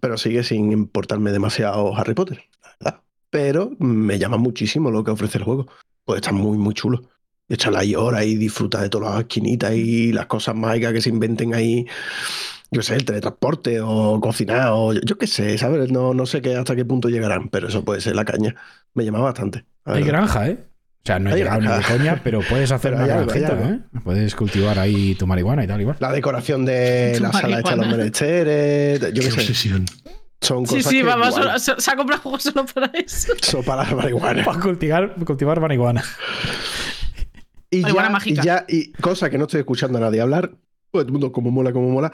pero 0.00 0.16
sigue 0.16 0.44
sin 0.44 0.72
importarme 0.72 1.32
demasiado 1.32 1.96
Harry 1.96 2.14
Potter, 2.14 2.44
la 2.62 2.70
verdad. 2.78 3.02
Pero 3.30 3.72
me 3.78 4.18
llama 4.18 4.36
muchísimo 4.36 4.90
lo 4.90 5.04
que 5.04 5.10
ofrece 5.10 5.38
el 5.38 5.44
juego. 5.44 5.66
Pues 6.04 6.20
está 6.20 6.32
muy, 6.32 6.58
muy 6.58 6.74
chulo. 6.74 7.02
Échale 7.48 7.78
ahí 7.78 7.94
horas 7.94 8.24
y 8.24 8.36
disfruta 8.36 8.80
de 8.80 8.88
todas 8.88 9.12
las 9.12 9.20
esquinitas 9.22 9.74
y 9.74 10.12
las 10.12 10.26
cosas 10.26 10.54
mágicas 10.54 10.92
que 10.92 11.00
se 11.00 11.10
inventen 11.10 11.54
ahí. 11.54 11.86
Yo 12.70 12.82
sé, 12.82 12.94
el 12.94 13.04
teletransporte 13.04 13.80
o 13.80 14.20
cocinar 14.20 14.70
o 14.72 14.92
yo, 14.92 15.00
yo 15.04 15.18
qué 15.18 15.26
sé, 15.26 15.58
¿sabes? 15.58 15.90
No, 15.90 16.14
no 16.14 16.26
sé 16.26 16.40
qué, 16.40 16.54
hasta 16.56 16.76
qué 16.76 16.84
punto 16.84 17.08
llegarán, 17.08 17.48
pero 17.48 17.68
eso 17.68 17.84
puede 17.84 18.00
ser 18.00 18.14
la 18.14 18.24
caña. 18.24 18.54
Me 18.94 19.04
llama 19.04 19.20
bastante. 19.20 19.64
Hay 19.84 20.04
granja, 20.04 20.48
¿eh? 20.48 20.69
O 21.02 21.06
sea, 21.06 21.18
no 21.18 21.30
he 21.30 21.36
llegado 21.36 21.60
ni 21.62 21.66
de 21.66 21.82
coña, 21.82 22.20
pero 22.22 22.40
puedes 22.48 22.70
hacer 22.72 22.92
Pero 22.92 23.04
una 23.04 23.14
granjita. 23.22 23.58
¿eh? 23.70 23.80
Puedes 24.04 24.34
cultivar 24.34 24.78
ahí 24.78 25.14
tu 25.14 25.26
marihuana 25.26 25.64
y 25.64 25.66
tal, 25.66 25.80
igual. 25.80 25.96
La 25.98 26.12
decoración 26.12 26.64
de 26.66 27.18
la 27.22 27.32
sala 27.32 27.58
esta 27.58 27.70
de 27.70 27.76
los 27.76 27.86
marihuana. 27.86 27.96
menesteres, 27.96 29.00
yo 29.00 29.06
Qué 29.08 29.20
qué 29.20 29.30
sé, 29.30 29.40
obsesión. 29.40 29.86
son 30.42 30.66
Sí, 30.66 30.76
cosas 30.76 30.90
sí, 30.90 30.98
que 30.98 31.02
va, 31.04 31.16
va 31.16 31.30
guay. 31.30 31.42
solo- 31.58 31.58
se, 31.80 31.90
ha 31.90 31.96
comprado 31.96 32.20
juegos 32.22 32.42
solo 32.42 32.66
para 32.66 32.86
eso. 32.94 33.32
Son 33.42 33.62
para 33.64 33.84
la 33.88 33.96
marihuana. 33.96 34.44
Para 34.44 34.60
cultivar, 34.60 35.14
cultivar 35.24 35.58
marihuana. 35.60 36.04
Y 37.70 37.80
Marihuana 37.82 38.08
ya, 38.08 38.12
mágica. 38.12 38.42
y 38.42 38.44
ya, 38.44 38.64
y 38.68 38.92
cosa 38.92 39.30
que 39.30 39.38
no 39.38 39.44
estoy 39.44 39.60
escuchando 39.60 39.98
a 39.98 40.00
nadie 40.00 40.20
hablar, 40.20 40.50
todo 40.90 41.02
el 41.02 41.10
mundo 41.12 41.30
como 41.32 41.50
mola, 41.50 41.72
como 41.72 41.88
mola. 41.90 42.12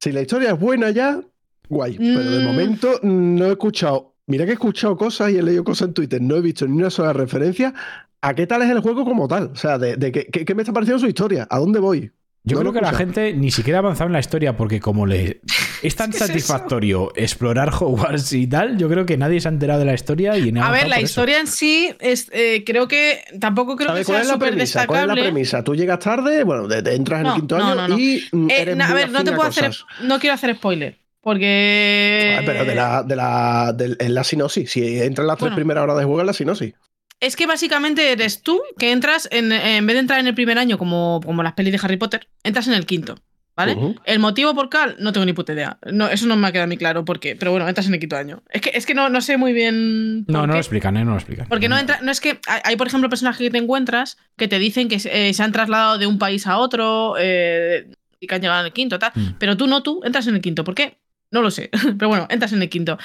Si 0.00 0.12
la 0.12 0.20
historia 0.22 0.52
es 0.52 0.58
buena 0.58 0.90
ya, 0.90 1.20
guay. 1.68 1.96
Pero 1.98 2.20
de 2.30 2.38
Mm. 2.40 2.44
momento 2.44 3.00
no 3.02 3.46
he 3.46 3.50
escuchado, 3.50 4.14
mira 4.26 4.44
que 4.44 4.52
he 4.52 4.54
escuchado 4.54 4.96
cosas 4.96 5.32
y 5.32 5.38
he 5.38 5.42
leído 5.42 5.64
cosas 5.64 5.88
en 5.88 5.94
Twitter, 5.94 6.20
no 6.22 6.36
he 6.36 6.40
visto 6.40 6.66
ni 6.68 6.76
una 6.78 6.90
sola 6.90 7.12
referencia 7.12 7.74
a 8.22 8.34
qué 8.34 8.46
tal 8.46 8.62
es 8.62 8.70
el 8.70 8.80
juego 8.80 9.04
como 9.04 9.28
tal. 9.28 9.50
O 9.52 9.56
sea, 9.56 9.78
de, 9.78 9.96
de 9.96 10.10
qué, 10.12 10.26
qué- 10.26 10.44
qué 10.44 10.54
me 10.54 10.62
está 10.62 10.72
pareciendo 10.72 11.00
su 11.00 11.06
historia, 11.08 11.46
a 11.50 11.58
dónde 11.58 11.78
voy. 11.80 12.10
Yo 12.44 12.56
No 12.56 12.60
creo 12.62 12.72
que 12.72 12.80
la 12.80 12.92
gente 12.92 13.34
ni 13.34 13.52
siquiera 13.52 13.78
ha 13.78 13.82
avanzado 13.82 14.08
en 14.08 14.14
la 14.14 14.18
historia 14.18 14.56
porque 14.56 14.80
como 14.80 15.06
le 15.06 15.40
es 15.82 15.94
tan 15.94 16.10
es 16.10 16.18
satisfactorio 16.18 17.12
explorar 17.14 17.70
Hogwarts 17.80 18.32
y 18.32 18.48
tal, 18.48 18.76
yo 18.78 18.88
creo 18.88 19.06
que 19.06 19.16
nadie 19.16 19.40
se 19.40 19.46
ha 19.46 19.52
enterado 19.52 19.78
de 19.78 19.86
la 19.86 19.94
historia 19.94 20.36
y 20.36 20.52
A 20.58 20.70
ver, 20.72 20.88
la 20.88 21.00
historia 21.00 21.38
en 21.38 21.46
sí, 21.46 21.94
es, 22.00 22.28
eh, 22.32 22.64
creo 22.66 22.88
que 22.88 23.20
tampoco 23.38 23.76
creo 23.76 23.94
que 23.94 24.02
¿Sabes 24.02 24.06
cuál 24.06 24.16
sea 24.16 24.22
es 24.22 24.26
la 24.28 24.32
súper 24.34 24.48
premisa? 24.50 24.86
¿Cuál 24.88 25.00
es 25.02 25.06
la 25.06 25.14
destacable. 25.14 25.22
premisa? 25.32 25.62
Tú 25.62 25.76
llegas 25.76 25.98
tarde, 26.00 26.42
bueno, 26.42 26.66
de- 26.66 26.82
de- 26.82 26.94
entras 26.96 27.20
en 27.20 27.26
el 27.28 27.34
quinto 27.34 27.58
no, 27.58 27.64
año 27.64 27.74
no, 27.76 27.88
no. 27.88 27.98
y 27.98 28.24
mm, 28.32 28.50
Eh, 28.50 28.76
a 28.82 28.94
ver, 28.94 29.10
no 29.12 29.22
te 29.22 29.32
puedo 29.32 29.48
hacer, 29.48 29.70
no 30.02 30.18
quiero 30.18 30.34
hacer 30.34 30.56
spoiler, 30.56 30.98
porque 31.20 32.38
Ah, 32.40 32.42
pero 32.44 32.64
de 32.64 32.74
la, 32.74 33.02
de 33.04 33.14
la, 33.16 33.76
en 34.00 34.14
la 34.14 34.24
sinopsis, 34.24 34.68
si 34.68 35.00
entras 35.00 35.22
en 35.24 35.28
las 35.28 35.38
tres 35.38 35.52
primeras 35.52 35.84
horas 35.84 35.96
de 35.98 36.04
juego, 36.04 36.20
en 36.20 36.26
la 36.26 36.32
sinopsis. 36.32 36.74
Es 37.22 37.36
que 37.36 37.46
básicamente 37.46 38.10
eres 38.10 38.42
tú 38.42 38.60
que 38.76 38.90
entras 38.90 39.28
en, 39.30 39.52
en 39.52 39.86
vez 39.86 39.94
de 39.94 40.00
entrar 40.00 40.18
en 40.18 40.26
el 40.26 40.34
primer 40.34 40.58
año 40.58 40.76
como, 40.76 41.20
como 41.24 41.44
las 41.44 41.52
pelis 41.52 41.72
de 41.72 41.78
Harry 41.80 41.96
Potter, 41.96 42.26
entras 42.42 42.66
en 42.66 42.74
el 42.74 42.84
quinto, 42.84 43.14
¿vale? 43.54 43.76
El 44.04 44.18
motivo 44.18 44.52
por 44.56 44.68
cual, 44.68 44.96
no 44.98 45.12
tengo 45.12 45.24
ni 45.24 45.32
puta 45.32 45.52
idea. 45.52 45.78
No, 45.92 46.08
eso 46.08 46.26
no 46.26 46.34
me 46.34 46.48
ha 46.48 46.52
quedado 46.52 46.66
muy 46.66 46.76
claro 46.76 47.04
por 47.04 47.20
qué, 47.20 47.36
pero 47.36 47.52
bueno, 47.52 47.68
entras 47.68 47.86
en 47.86 47.94
el 47.94 48.00
quinto 48.00 48.16
año. 48.16 48.42
Es 48.50 48.60
que, 48.60 48.72
es 48.74 48.86
que 48.86 48.94
no, 48.94 49.08
no 49.08 49.20
sé 49.20 49.36
muy 49.36 49.52
bien. 49.52 50.24
No, 50.26 50.48
no 50.48 50.54
lo 50.54 50.58
explican, 50.58 50.96
¿eh? 50.96 51.04
No 51.04 51.12
lo 51.12 51.18
explican. 51.18 51.46
Porque 51.46 51.68
no 51.68 51.78
entra, 51.78 52.00
no 52.02 52.10
es 52.10 52.20
que 52.20 52.40
hay, 52.48 52.60
hay, 52.64 52.76
por 52.76 52.88
ejemplo, 52.88 53.08
personajes 53.08 53.38
que 53.38 53.50
te 53.52 53.58
encuentras 53.58 54.18
que 54.36 54.48
te 54.48 54.58
dicen 54.58 54.88
que 54.88 54.96
eh, 54.96 55.32
se 55.32 55.42
han 55.44 55.52
trasladado 55.52 55.98
de 55.98 56.08
un 56.08 56.18
país 56.18 56.48
a 56.48 56.58
otro 56.58 57.14
eh, 57.20 57.86
y 58.18 58.26
que 58.26 58.34
han 58.34 58.40
llegado 58.40 58.60
en 58.62 58.66
el 58.66 58.72
quinto, 58.72 58.98
tal. 58.98 59.12
Mm. 59.14 59.34
Pero 59.38 59.56
tú 59.56 59.68
no, 59.68 59.84
tú 59.84 60.00
entras 60.02 60.26
en 60.26 60.34
el 60.34 60.40
quinto. 60.40 60.64
¿Por 60.64 60.74
qué? 60.74 60.98
No 61.30 61.40
lo 61.40 61.52
sé. 61.52 61.70
Pero 61.98 62.08
bueno, 62.08 62.26
entras 62.30 62.52
en 62.52 62.62
el 62.62 62.68
quinto. 62.68 62.98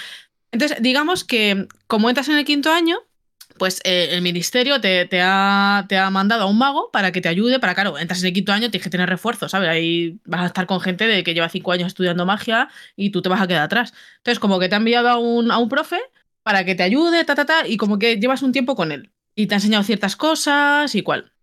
Entonces, 0.52 0.82
digamos 0.82 1.24
que 1.24 1.68
como 1.86 2.10
entras 2.10 2.30
en 2.30 2.38
el 2.38 2.46
quinto 2.46 2.72
año, 2.72 2.98
pues 3.58 3.82
eh, 3.84 4.10
el 4.11 4.22
ministerio 4.22 4.80
te, 4.82 5.08
ha, 5.22 5.86
te 5.90 5.98
ha 5.98 6.10
mandado 6.10 6.44
a 6.44 6.45
un 6.48 6.58
mago 6.58 6.90
para 6.92 7.11
que 7.11 7.22
te 7.22 7.30
ayude, 7.30 7.60
para, 7.60 7.76
claro, 7.76 7.98
entras 7.98 8.22
en 8.22 8.27
el 8.27 8.34
quinto 8.34 8.52
año, 8.53 8.69
tienes 8.69 8.84
que 8.84 8.90
tener 8.90 9.10
refuerzo, 9.10 9.50
¿sabes? 9.50 9.69
Ahí 9.69 10.19
vas 10.26 10.42
a 10.42 10.45
estar 10.48 10.66
con 10.68 10.80
gente 10.80 11.08
de 11.08 11.24
que 11.24 11.34
lleva 11.34 11.50
cinco 11.50 11.72
años 11.72 11.88
estudiando 11.88 12.26
magia 12.26 12.69
y 12.95 13.11
tú 13.11 13.22
te 13.22 13.30
vas 13.30 13.42
a 13.42 13.48
quedar 13.48 13.64
atrás. 13.64 13.94
Entonces, 14.18 14.40
como 14.40 14.60
que 14.60 14.69
te 14.69 14.76
ha 14.76 14.77
enviado 14.77 15.10
a 15.10 15.18
un, 15.18 15.52
a 15.52 15.58
un 15.58 15.69
profe 15.69 16.00
para 16.44 16.64
que 16.66 16.76
te 16.76 16.84
ayude, 16.84 17.26
ta, 17.26 17.36
ta, 17.36 17.45
ta, 17.45 17.68
y 17.68 17.77
como 17.77 18.00
que 18.00 18.18
llevas 18.18 18.42
un 18.42 18.52
tiempo 18.53 18.76
con 18.76 18.92
él. 18.92 19.11
Y 19.36 19.48
te 19.48 19.56
ha 19.56 19.58
enseñado 19.58 19.84
ciertas 19.84 20.16
cosas 20.16 20.95
y 20.95 21.03
cual. 21.03 21.34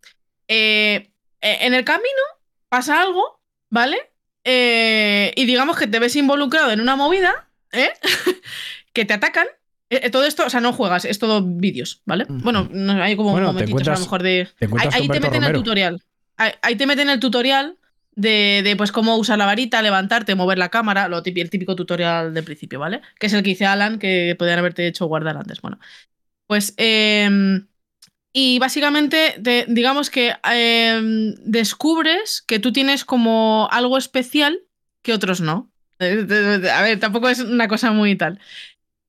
Eh, 0.49 1.10
eh, 1.41 1.59
en 1.60 1.75
el 1.75 1.84
camino 1.84 2.23
pasa 2.68 3.02
algo, 3.02 3.41
¿vale? 3.70 3.99
Eh, 4.44 5.33
y 5.36 5.47
digamos 5.47 5.76
que 5.78 5.86
te 5.86 5.99
ves 5.99 6.17
involucrado 6.17 6.70
en 6.70 6.81
una 6.81 6.97
movida, 6.97 7.49
¿eh? 7.73 7.93
que 8.93 9.05
te 9.05 9.15
atacan. 9.15 9.47
Eh, 9.94 10.00
eh, 10.06 10.10
todo 10.10 10.24
esto, 10.24 10.44
o 10.47 10.50
sea, 10.50 10.60
no 10.60 10.73
juegas, 10.73 11.05
es 11.05 11.18
todo 11.18 11.42
vídeos, 11.42 12.02
¿vale? 12.05 12.26
Bueno, 12.28 12.68
no, 12.70 13.02
hay 13.02 13.16
como 13.16 13.31
Bueno, 13.32 13.48
momentitos 13.48 13.86
a 13.89 13.92
lo 13.92 14.00
mejor 14.00 14.23
de. 14.23 14.48
Te 14.58 14.66
Ahí, 14.66 14.89
ahí 14.92 15.08
te 15.08 15.20
meten 15.20 15.34
el 15.34 15.40
Romero. 15.42 15.58
tutorial. 15.60 16.02
Ahí, 16.36 16.52
ahí 16.62 16.76
te 16.76 16.86
meten 16.86 17.08
el 17.10 17.20
tutorial 17.20 17.76
de, 18.16 18.60
de, 18.64 18.76
pues 18.76 18.92
cómo 18.92 19.16
usar 19.16 19.39
la 19.39 19.47
varita, 19.47 19.82
levantarte, 19.82 20.34
mover 20.34 20.58
la 20.58 20.68
cámara, 20.68 21.08
lo 21.08 21.23
típico, 21.23 21.42
el 21.44 21.50
típico 21.50 21.76
tutorial 21.76 22.34
de 22.34 22.42
principio, 22.42 22.78
¿vale? 22.81 23.00
Que 23.18 23.26
es 23.26 23.32
el 23.32 23.42
que 23.42 23.50
dice 23.50 23.66
Alan, 23.66 23.98
que 23.98 24.34
podrían 24.39 24.58
haberte 24.58 24.86
hecho 24.86 25.06
guardar 25.06 25.36
antes. 25.36 25.60
Bueno, 25.60 25.78
pues. 26.47 26.74
eh, 26.76 27.60
y 28.36 28.58
básicamente, 28.58 29.36
te- 29.42 29.64
digamos 29.68 30.10
que 30.10 30.32
eh, 30.50 31.34
descubres 31.44 32.42
que 32.47 32.58
tú 32.58 32.73
tienes 32.73 33.05
como 33.05 33.68
algo 33.70 33.97
especial 33.97 34.58
que 35.02 35.12
otros 35.12 35.40
no. 35.40 35.70
Eh, 36.00 36.16
de- 36.26 36.70
A 36.70 36.82
ver, 36.82 36.98
tampoco 36.98 37.28
es 37.28 37.39
una 37.39 37.68
cosa 37.68 37.92
muy 37.92 38.16
tal. 38.16 38.40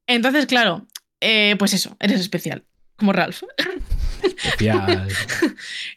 Entonces, 0.07 0.45
claro, 0.45 0.85
eh, 1.21 1.55
pues 1.57 1.73
eso, 1.73 1.95
eres 1.99 2.19
especial, 2.19 2.63
como 2.97 3.13
Ralph. 3.13 3.43
Especial. 4.23 5.07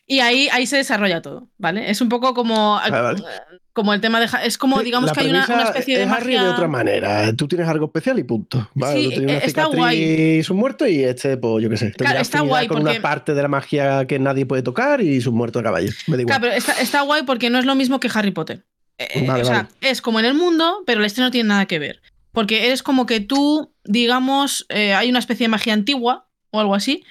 Y 0.06 0.20
ahí, 0.20 0.48
ahí 0.52 0.66
se 0.66 0.76
desarrolla 0.76 1.20
todo, 1.20 1.48
¿vale? 1.58 1.90
Es 1.90 2.00
un 2.00 2.08
poco 2.08 2.32
como, 2.32 2.76
Vale, 2.76 2.90
vale. 2.90 3.22
como 3.74 3.92
el 3.92 4.00
tema 4.00 4.20
de... 4.20 4.28
Es 4.44 4.56
como, 4.56 4.82
digamos 4.82 5.08
La 5.08 5.14
que 5.14 5.20
hay 5.20 5.30
una, 5.30 5.44
especie 5.64 5.98
de 5.98 6.04
es 6.04 6.10
Harry 6.10 6.34
magia... 6.34 6.42
de 6.44 6.48
otra 6.50 6.68
manera. 6.68 7.32
Tú 7.36 7.46
tienes 7.46 7.68
algo 7.68 7.86
especial 7.86 8.18
y 8.18 8.24
punto. 8.24 8.70
Vale, 8.74 8.98
Sí, 8.98 9.04
tú 9.04 9.10
tienes 9.10 9.28
una 9.30 9.34
eh, 9.34 9.42
está 9.44 9.62
cicatriz 9.64 9.78
guay. 9.78 10.02
y 10.38 10.42
sus 10.42 10.56
muertos 10.56 10.88
y 10.88 11.04
este, 11.04 11.36
pues 11.36 11.62
yo 11.62 11.68
qué 11.68 11.76
sé. 11.76 11.90
tendrá 11.90 12.20
está 12.20 12.40
guay 12.40 12.68
con 12.68 12.78
porque- 12.78 12.92
una 12.92 13.02
parte 13.02 13.34
de 13.34 13.42
la 13.42 13.48
magia 13.48 14.06
que 14.06 14.18
nadie 14.18 14.46
puede 14.46 14.62
tocar 14.62 15.00
y 15.02 15.20
sus 15.20 15.32
muertos 15.34 15.60
de 15.60 15.64
caballo. 15.64 15.90
Me 16.06 16.16
da 16.16 16.22
igual. 16.22 16.38
Claro, 16.38 16.40
pero 16.42 16.54
está, 16.54 16.80
está 16.80 17.00
guay 17.02 17.22
porque 17.24 17.50
no 17.50 17.58
es 17.58 17.66
lo 17.66 17.74
mismo 17.74 18.00
que 18.00 18.08
Harry 18.14 18.30
Potter. 18.30 18.64
Eh, 18.96 19.08
eh, 19.14 19.24
Vale, 19.26 19.42
o 19.42 19.44
sea, 19.44 19.54
vale. 19.64 19.68
es 19.82 20.00
como 20.00 20.18
en 20.20 20.24
el 20.26 20.34
mundo, 20.34 20.82
pero 20.86 21.00
la 21.00 21.06
historia 21.06 21.26
no 21.26 21.30
tiene 21.32 21.48
nada 21.48 21.66
que 21.66 21.78
ver. 21.78 22.00
Porque 22.38 22.66
eres 22.66 22.84
como 22.84 23.04
que 23.04 23.18
tú, 23.18 23.74
digamos, 23.82 24.64
eh, 24.68 24.94
hay 24.94 25.10
una 25.10 25.18
especie 25.18 25.42
de 25.42 25.48
magia 25.48 25.74
antigua 25.74 26.28
o 26.52 26.60
algo 26.60 26.76
así, 26.76 27.02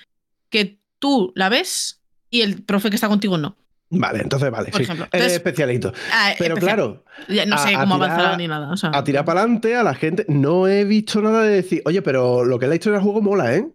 que 0.49 0.79
tú 0.99 1.33
la 1.35 1.49
ves 1.49 2.01
y 2.29 2.43
el 2.43 2.63
profe 2.63 2.89
que 2.89 2.95
está 2.95 3.09
contigo 3.09 3.37
no. 3.37 3.57
Vale, 3.89 4.21
entonces 4.21 4.49
vale. 4.49 4.69
Por 4.71 4.77
sí. 4.77 4.83
ejemplo. 4.83 5.05
Eres 5.11 5.33
especialito. 5.33 5.91
Ah, 6.13 6.31
Pero 6.37 6.53
especial. 6.55 6.75
claro, 6.77 7.03
Ya 7.27 7.45
no 7.45 7.57
sé 7.57 7.75
a 7.75 7.81
cómo 7.81 7.95
avanzará 7.95 8.37
ni 8.37 8.47
nada. 8.47 8.71
o 8.71 8.77
sea, 8.77 8.91
a 8.93 9.03
tirar 9.03 9.25
para 9.25 9.41
adelante 9.41 9.75
a 9.75 9.83
la 9.83 9.95
gente 9.95 10.23
no 10.29 10.65
he 10.65 10.85
visto 10.85 11.21
nada 11.21 11.43
de 11.43 11.55
decir, 11.55 11.81
oye, 11.83 12.01
pero 12.01 12.45
lo 12.45 12.57
que 12.57 12.67
es 12.67 12.69
la 12.69 12.75
historia 12.75 12.99
del 12.99 13.03
juego 13.03 13.21
mola, 13.21 13.53
¿eh? 13.53 13.67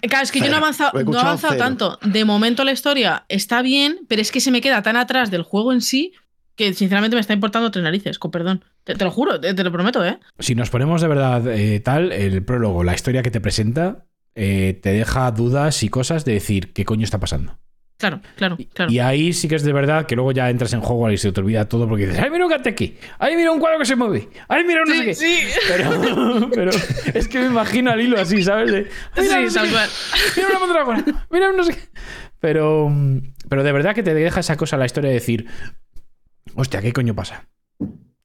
Claro, 0.00 0.24
es 0.24 0.32
que 0.32 0.40
yo 0.40 0.46
no 0.46 0.54
he 0.54 0.56
avanzado, 0.56 1.02
no 1.02 1.18
he 1.18 1.20
avanzado 1.20 1.58
tanto. 1.58 1.98
De 2.00 2.24
momento 2.24 2.64
la 2.64 2.72
historia 2.72 3.26
está 3.28 3.60
bien, 3.60 4.06
pero 4.08 4.22
es 4.22 4.32
que 4.32 4.40
se 4.40 4.50
me 4.50 4.62
queda 4.62 4.82
tan 4.82 4.96
atrás 4.96 5.30
del 5.30 5.42
juego 5.42 5.70
en 5.74 5.82
sí 5.82 6.14
que 6.56 6.74
sinceramente 6.74 7.16
me 7.16 7.20
está 7.20 7.32
importando 7.32 7.70
tres 7.70 7.82
narices, 7.84 8.18
con 8.18 8.30
perdón. 8.30 8.64
Te, 8.84 8.94
te 8.94 9.04
lo 9.04 9.10
juro, 9.10 9.40
te, 9.40 9.54
te 9.54 9.64
lo 9.64 9.72
prometo, 9.72 10.04
¿eh? 10.04 10.18
si 10.38 10.54
nos 10.54 10.70
ponemos 10.70 11.00
de 11.00 11.08
verdad 11.08 11.46
eh, 11.48 11.80
tal, 11.80 12.12
el 12.12 12.44
prólogo, 12.44 12.84
la 12.84 12.94
historia 12.94 13.22
que 13.22 13.30
te 13.30 13.40
presenta, 13.40 14.06
eh, 14.34 14.78
te 14.82 14.92
deja 14.92 15.30
dudas 15.30 15.82
y 15.82 15.88
cosas 15.88 16.24
de 16.24 16.32
decir 16.32 16.72
qué 16.72 16.84
coño 16.84 17.04
está 17.04 17.20
pasando. 17.20 17.58
Claro, 17.98 18.20
claro, 18.34 18.58
claro. 18.74 18.90
Y 18.90 18.98
ahí 18.98 19.32
sí 19.32 19.46
que 19.46 19.54
es 19.54 19.62
de 19.62 19.72
verdad 19.72 20.06
que 20.06 20.16
luego 20.16 20.32
ya 20.32 20.50
entras 20.50 20.72
en 20.72 20.80
juego 20.80 21.08
y 21.12 21.16
se 21.18 21.30
te 21.30 21.38
olvida 21.40 21.68
todo 21.68 21.88
porque 21.88 22.06
dices, 22.06 22.20
¡ay, 22.20 22.30
mira 22.30 22.46
un 22.46 22.52
aquí! 22.52 22.96
¡ay, 23.20 23.36
mira 23.36 23.52
un 23.52 23.60
cuadro 23.60 23.78
que 23.78 23.84
se 23.84 23.94
mueve! 23.94 24.28
¡ay, 24.48 24.64
mira 24.64 24.82
un 24.82 24.88
no 24.88 24.94
sé 24.96 25.04
qué! 25.04 25.14
sí, 25.14 25.38
Pero, 25.68 26.50
pero 26.52 26.70
es 27.14 27.28
que 27.28 27.38
me 27.38 27.46
imagino 27.46 27.92
al 27.92 28.00
hilo 28.00 28.20
así, 28.20 28.42
¿sabes? 28.42 28.72
De, 28.72 28.88
"Ay, 29.12 29.22
mira, 29.22 29.40
no 29.42 29.48
sí, 29.50 29.54
tal 29.54 29.70
cual. 29.70 29.88
mira 30.36 30.48
una 30.48 30.58
mandrágora, 30.58 31.04
mira 31.30 31.50
un 31.50 31.56
no 31.56 31.62
sé 31.62 31.74
qué. 31.74 31.80
Pero, 32.40 32.90
pero 33.48 33.62
de 33.62 33.70
verdad 33.70 33.94
que 33.94 34.02
te 34.02 34.14
deja 34.14 34.40
esa 34.40 34.56
cosa 34.56 34.76
la 34.76 34.86
historia 34.86 35.10
de 35.10 35.14
decir, 35.14 35.46
hostia, 36.54 36.80
¿qué 36.82 36.92
coño 36.92 37.14
pasa? 37.14 37.48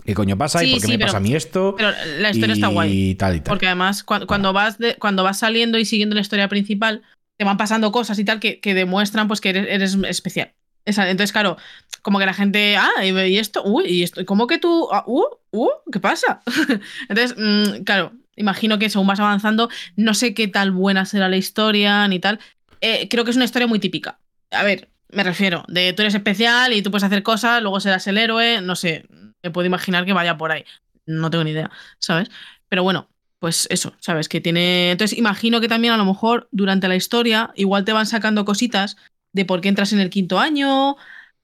¿Qué 0.06 0.14
coño 0.14 0.38
pasa? 0.38 0.64
¿Y 0.64 0.72
por 0.72 0.80
qué 0.82 0.86
sí, 0.86 0.92
me 0.94 0.98
pero- 0.98 1.08
pasa 1.08 1.18
a 1.18 1.22
mí 1.22 1.36
esto? 1.36 1.76
Pero 1.78 1.92
la 2.20 2.30
historia 2.32 2.54
está 2.54 2.70
y 2.70 2.74
guay. 2.74 3.16
tal 3.16 3.36
y 3.36 3.40
tal. 3.42 3.50
Porque 3.52 3.66
además, 3.68 4.06
cua- 4.06 4.26
cuando, 4.26 4.54
vas 4.54 4.78
de- 4.78 4.96
cuando 4.96 5.24
vas 5.24 5.40
saliendo 5.40 5.78
y 5.78 5.86
siguiendo 5.86 6.16
la 6.16 6.22
historia 6.22 6.48
principal, 6.48 7.04
te 7.38 7.44
van 7.46 7.58
pasando 7.58 7.92
cosas 7.92 8.18
y 8.20 8.24
tal 8.26 8.40
que, 8.40 8.60
que 8.60 8.74
demuestran 8.74 9.28
pues 9.28 9.42
que 9.42 9.50
eres, 9.50 9.68
eres 9.70 9.98
especial. 10.10 10.54
Esa- 10.86 11.10
entonces, 11.10 11.34
claro, 11.34 11.58
como 12.02 12.20
que 12.20 12.26
la 12.26 12.34
gente, 12.34 12.78
ah, 12.78 12.90
y, 13.04 13.10
y 13.10 13.38
esto, 13.38 13.62
uy, 13.66 13.86
y 13.86 14.04
esto, 14.04 14.26
¿cómo 14.26 14.48
que 14.48 14.58
tú, 14.60 14.88
ah, 14.94 15.04
uh, 15.06 15.26
uh, 15.52 15.70
qué 15.92 16.00
pasa? 16.00 16.42
entonces, 17.10 17.36
mm, 17.38 17.84
claro, 17.84 18.14
imagino 18.38 18.80
que 18.80 18.90
según 18.90 19.08
vas 19.08 19.20
avanzando, 19.20 19.70
no 19.98 20.14
sé 20.14 20.34
qué 20.34 20.48
tal 20.48 20.72
buena 20.72 21.06
será 21.06 21.28
la 21.28 21.36
historia 21.38 22.08
ni 22.08 22.20
tal. 22.20 22.40
Eh, 22.80 23.10
creo 23.10 23.26
que 23.26 23.32
es 23.32 23.36
una 23.36 23.46
historia 23.46 23.68
muy 23.68 23.80
típica. 23.80 24.20
A 24.52 24.64
ver, 24.64 24.88
me 25.10 25.24
refiero, 25.24 25.64
de 25.68 25.94
tú 25.94 26.02
eres 26.02 26.16
especial 26.16 26.74
y 26.74 26.82
tú 26.82 26.92
puedes 26.92 27.04
hacer 27.04 27.24
cosas, 27.24 27.62
luego 27.62 27.80
serás 27.80 28.08
el 28.08 28.18
héroe, 28.18 28.62
no 28.62 28.76
sé, 28.76 29.06
me 29.44 29.52
puedo 29.52 29.66
imaginar 29.66 30.06
que 30.06 30.14
vaya 30.14 30.38
por 30.38 30.52
ahí. 30.52 30.66
No 31.06 31.30
tengo 31.30 31.44
ni 31.44 31.52
idea, 31.52 31.72
¿sabes? 32.00 32.30
Pero 32.70 32.84
bueno, 32.84 33.10
pues 33.40 33.68
eso, 33.70 33.96
¿sabes? 34.00 34.28
Que 34.30 34.42
tiene. 34.42 34.92
Entonces, 34.92 35.18
imagino 35.18 35.62
que 35.62 35.68
también 35.70 35.94
a 35.94 35.98
lo 35.98 36.06
mejor 36.06 36.50
durante 36.52 36.88
la 36.88 36.96
historia, 36.96 37.52
igual 37.56 37.86
te 37.86 37.94
van 37.94 38.06
sacando 38.08 38.46
cositas 38.46 38.98
de 39.32 39.46
por 39.46 39.62
qué 39.62 39.70
entras 39.70 39.94
en 39.94 40.00
el 40.00 40.10
quinto 40.10 40.40
año, 40.40 40.98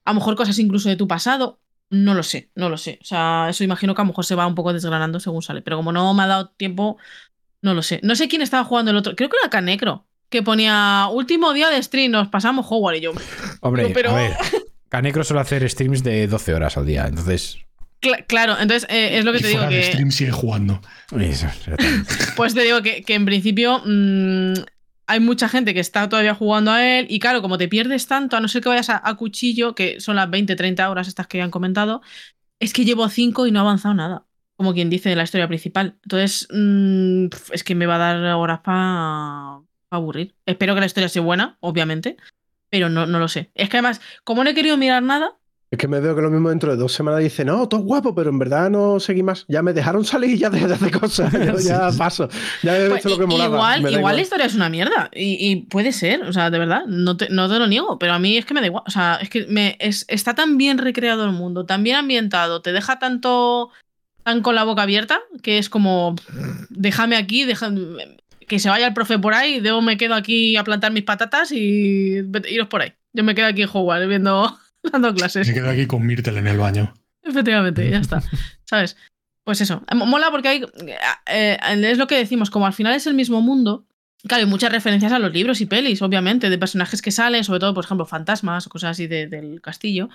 a 0.04 0.10
lo 0.10 0.14
mejor 0.14 0.36
cosas 0.36 0.58
incluso 0.58 0.88
de 0.88 0.96
tu 0.96 1.08
pasado. 1.08 1.60
No 1.90 2.14
lo 2.14 2.22
sé, 2.22 2.50
no 2.54 2.68
lo 2.68 2.76
sé. 2.76 2.98
O 3.02 3.04
sea, 3.04 3.46
eso 3.50 3.62
imagino 3.62 3.94
que 3.94 4.02
a 4.02 4.04
lo 4.04 4.08
mejor 4.08 4.24
se 4.24 4.34
va 4.34 4.46
un 4.46 4.54
poco 4.54 4.72
desgranando 4.72 5.20
según 5.20 5.42
sale. 5.42 5.62
Pero 5.62 5.76
como 5.76 5.92
no 5.92 6.12
me 6.14 6.22
ha 6.24 6.26
dado 6.26 6.48
tiempo, 6.50 6.98
no 7.62 7.74
lo 7.74 7.82
sé. 7.82 8.00
No 8.02 8.16
sé 8.16 8.28
quién 8.28 8.42
estaba 8.42 8.64
jugando 8.64 8.90
el 8.90 8.96
otro. 8.96 9.14
Creo 9.16 9.28
que 9.28 9.36
era 9.40 9.50
Canecro, 9.50 10.06
que 10.34 10.42
ponía 10.42 11.06
último 11.12 11.52
día 11.52 11.70
de 11.70 11.80
stream, 11.82 12.10
nos 12.10 12.26
pasamos 12.28 12.66
Hogwarts 12.68 12.98
y 12.98 13.02
yo. 13.02 13.12
Hombre, 13.60 13.88
pero- 13.94 14.10
a 14.10 14.14
ver, 14.14 14.32
Canecro 14.88 15.22
suele 15.24 15.40
hacer 15.42 15.68
streams 15.70 16.02
de 16.02 16.26
12 16.26 16.54
horas 16.54 16.76
al 16.76 16.86
día, 16.86 17.06
entonces... 17.06 17.58
Cla- 18.00 18.24
claro, 18.26 18.52
entonces 18.60 18.86
eh, 18.90 19.18
es 19.18 19.24
lo 19.24 19.32
que 19.32 19.38
y 19.38 19.42
te 19.42 19.48
digo 19.48 19.60
fuera 19.62 19.74
de 19.76 19.80
que. 19.82 19.92
stream 19.92 20.10
sigue 20.10 20.30
jugando. 20.32 20.80
Pues 22.36 22.54
te 22.54 22.62
digo 22.62 22.82
que, 22.82 23.02
que 23.02 23.14
en 23.14 23.24
principio 23.24 23.80
mm, 23.84 24.54
hay 25.06 25.20
mucha 25.20 25.48
gente 25.48 25.72
que 25.74 25.80
está 25.80 26.08
todavía 26.08 26.34
jugando 26.34 26.70
a 26.72 26.84
él 26.84 27.06
y 27.08 27.18
claro, 27.18 27.40
como 27.42 27.58
te 27.58 27.68
pierdes 27.68 28.06
tanto, 28.06 28.36
a 28.36 28.40
no 28.40 28.48
ser 28.48 28.62
que 28.62 28.68
vayas 28.68 28.90
a, 28.90 29.00
a 29.08 29.14
cuchillo, 29.14 29.74
que 29.74 30.00
son 30.00 30.16
las 30.16 30.28
20, 30.30 30.56
30 30.56 30.90
horas 30.90 31.08
estas 31.08 31.26
que 31.26 31.40
han 31.42 31.50
comentado, 31.50 32.02
es 32.60 32.72
que 32.72 32.84
llevo 32.84 33.08
5 33.08 33.46
y 33.46 33.52
no 33.52 33.60
he 33.60 33.62
avanzado 33.62 33.94
nada, 33.94 34.26
como 34.56 34.74
quien 34.74 34.90
dice 34.90 35.08
de 35.08 35.16
la 35.16 35.22
historia 35.24 35.48
principal. 35.48 35.96
Entonces, 36.02 36.46
mm, 36.50 37.26
es 37.52 37.64
que 37.64 37.74
me 37.74 37.86
va 37.86 37.96
a 37.96 37.98
dar 37.98 38.34
horas 38.34 38.60
para 38.60 39.60
aburrir. 39.96 40.34
Espero 40.46 40.74
que 40.74 40.80
la 40.80 40.86
historia 40.86 41.08
sea 41.08 41.22
buena, 41.22 41.56
obviamente, 41.60 42.16
pero 42.70 42.88
no, 42.88 43.06
no 43.06 43.18
lo 43.18 43.28
sé. 43.28 43.50
Es 43.54 43.68
que 43.68 43.76
además, 43.78 44.00
como 44.24 44.42
no 44.44 44.50
he 44.50 44.54
querido 44.54 44.76
mirar 44.76 45.02
nada, 45.02 45.32
Es 45.70 45.78
que 45.78 45.88
me 45.88 45.98
veo 46.00 46.14
que 46.14 46.22
lo 46.22 46.30
mismo 46.30 46.50
dentro 46.50 46.70
de 46.70 46.76
dos 46.76 46.92
semanas 46.92 47.20
dice, 47.20 47.44
no, 47.44 47.68
todo 47.68 47.80
guapo, 47.80 48.14
pero 48.14 48.30
en 48.30 48.38
verdad 48.38 48.70
no 48.70 49.00
seguí 49.00 49.22
más. 49.24 49.44
Ya 49.48 49.60
me 49.62 49.72
dejaron 49.72 50.04
salir 50.04 50.30
y 50.30 50.38
ya 50.38 50.48
dejé 50.50 50.68
de 50.68 50.74
hacer 50.78 50.90
cosas. 50.92 51.32
Yo 51.32 51.58
ya 51.58 51.90
paso. 51.98 52.28
Ya 52.62 52.76
he 52.78 52.88
Pues, 52.90 53.04
lo 53.06 53.18
que 53.18 53.26
molaba. 53.26 53.56
igual, 53.56 53.82
Me 53.82 53.90
igual 53.92 54.14
la 54.16 54.22
historia 54.22 54.46
es 54.46 54.54
una 54.54 54.68
mierda. 54.68 55.10
Y, 55.12 55.36
y 55.50 55.56
puede 55.66 55.90
ser, 55.92 56.22
o 56.22 56.32
sea, 56.32 56.50
de 56.50 56.58
verdad, 56.60 56.82
no 56.86 57.16
te, 57.16 57.28
no 57.30 57.48
te 57.48 57.58
lo 57.58 57.66
niego, 57.66 57.98
pero 57.98 58.12
a 58.12 58.18
mí 58.20 58.36
es 58.36 58.44
que 58.44 58.54
me 58.54 58.60
da 58.60 58.66
igual. 58.66 58.84
O 58.86 58.90
sea, 58.90 59.18
es 59.20 59.28
que 59.30 59.46
me, 59.48 59.76
es- 59.80 60.04
está 60.08 60.34
tan 60.34 60.58
bien 60.58 60.78
recreado 60.78 61.24
el 61.24 61.32
mundo, 61.32 61.64
tan 61.66 61.82
bien 61.82 61.96
ambientado, 61.96 62.60
te 62.62 62.72
deja 62.72 62.98
tanto 63.00 63.70
tan 64.22 64.40
con 64.42 64.54
la 64.54 64.64
boca 64.64 64.82
abierta, 64.82 65.20
que 65.42 65.58
es 65.58 65.68
como, 65.68 66.14
déjame 66.70 67.16
aquí, 67.16 67.44
deja- 67.44 67.70
que 68.46 68.58
se 68.58 68.68
vaya 68.68 68.86
el 68.86 68.94
profe 68.94 69.18
por 69.18 69.34
ahí, 69.34 69.60
yo 69.62 69.80
me 69.82 69.96
quedo 69.96 70.14
aquí 70.14 70.56
a 70.56 70.64
plantar 70.64 70.92
mis 70.92 71.04
patatas 71.04 71.52
y 71.52 72.20
iros 72.48 72.68
por 72.68 72.82
ahí. 72.82 72.92
Yo 73.12 73.24
me 73.24 73.34
quedo 73.34 73.46
aquí 73.46 73.62
en 73.62 73.68
Hogwarts 73.72 74.08
viendo, 74.08 74.58
dando 74.92 75.14
clases. 75.14 75.46
Me 75.48 75.54
quedo 75.54 75.70
aquí 75.70 75.86
con 75.86 76.06
Myrtle 76.06 76.38
en 76.38 76.46
el 76.46 76.58
baño. 76.58 76.94
Efectivamente, 77.22 77.88
ya 77.88 77.98
está. 77.98 78.22
¿Sabes? 78.64 78.96
Pues 79.44 79.60
eso. 79.60 79.82
Mo- 79.94 80.06
Mola 80.06 80.30
porque 80.30 80.48
hay. 80.48 80.64
eh, 81.26 81.58
es 81.82 81.98
lo 81.98 82.06
que 82.06 82.16
decimos, 82.16 82.50
como 82.50 82.66
al 82.66 82.72
final 82.72 82.94
es 82.94 83.06
el 83.06 83.14
mismo 83.14 83.40
mundo. 83.42 83.86
Claro, 84.26 84.44
hay 84.44 84.48
muchas 84.48 84.72
referencias 84.72 85.12
a 85.12 85.18
los 85.18 85.32
libros 85.34 85.60
y 85.60 85.66
pelis, 85.66 86.00
obviamente, 86.00 86.48
de 86.48 86.56
personajes 86.56 87.02
que 87.02 87.10
salen, 87.10 87.44
sobre 87.44 87.60
todo, 87.60 87.74
por 87.74 87.84
ejemplo, 87.84 88.06
fantasmas 88.06 88.66
o 88.66 88.70
cosas 88.70 88.92
así 88.92 89.06
de- 89.06 89.26
del 89.26 89.60
castillo. 89.60 90.08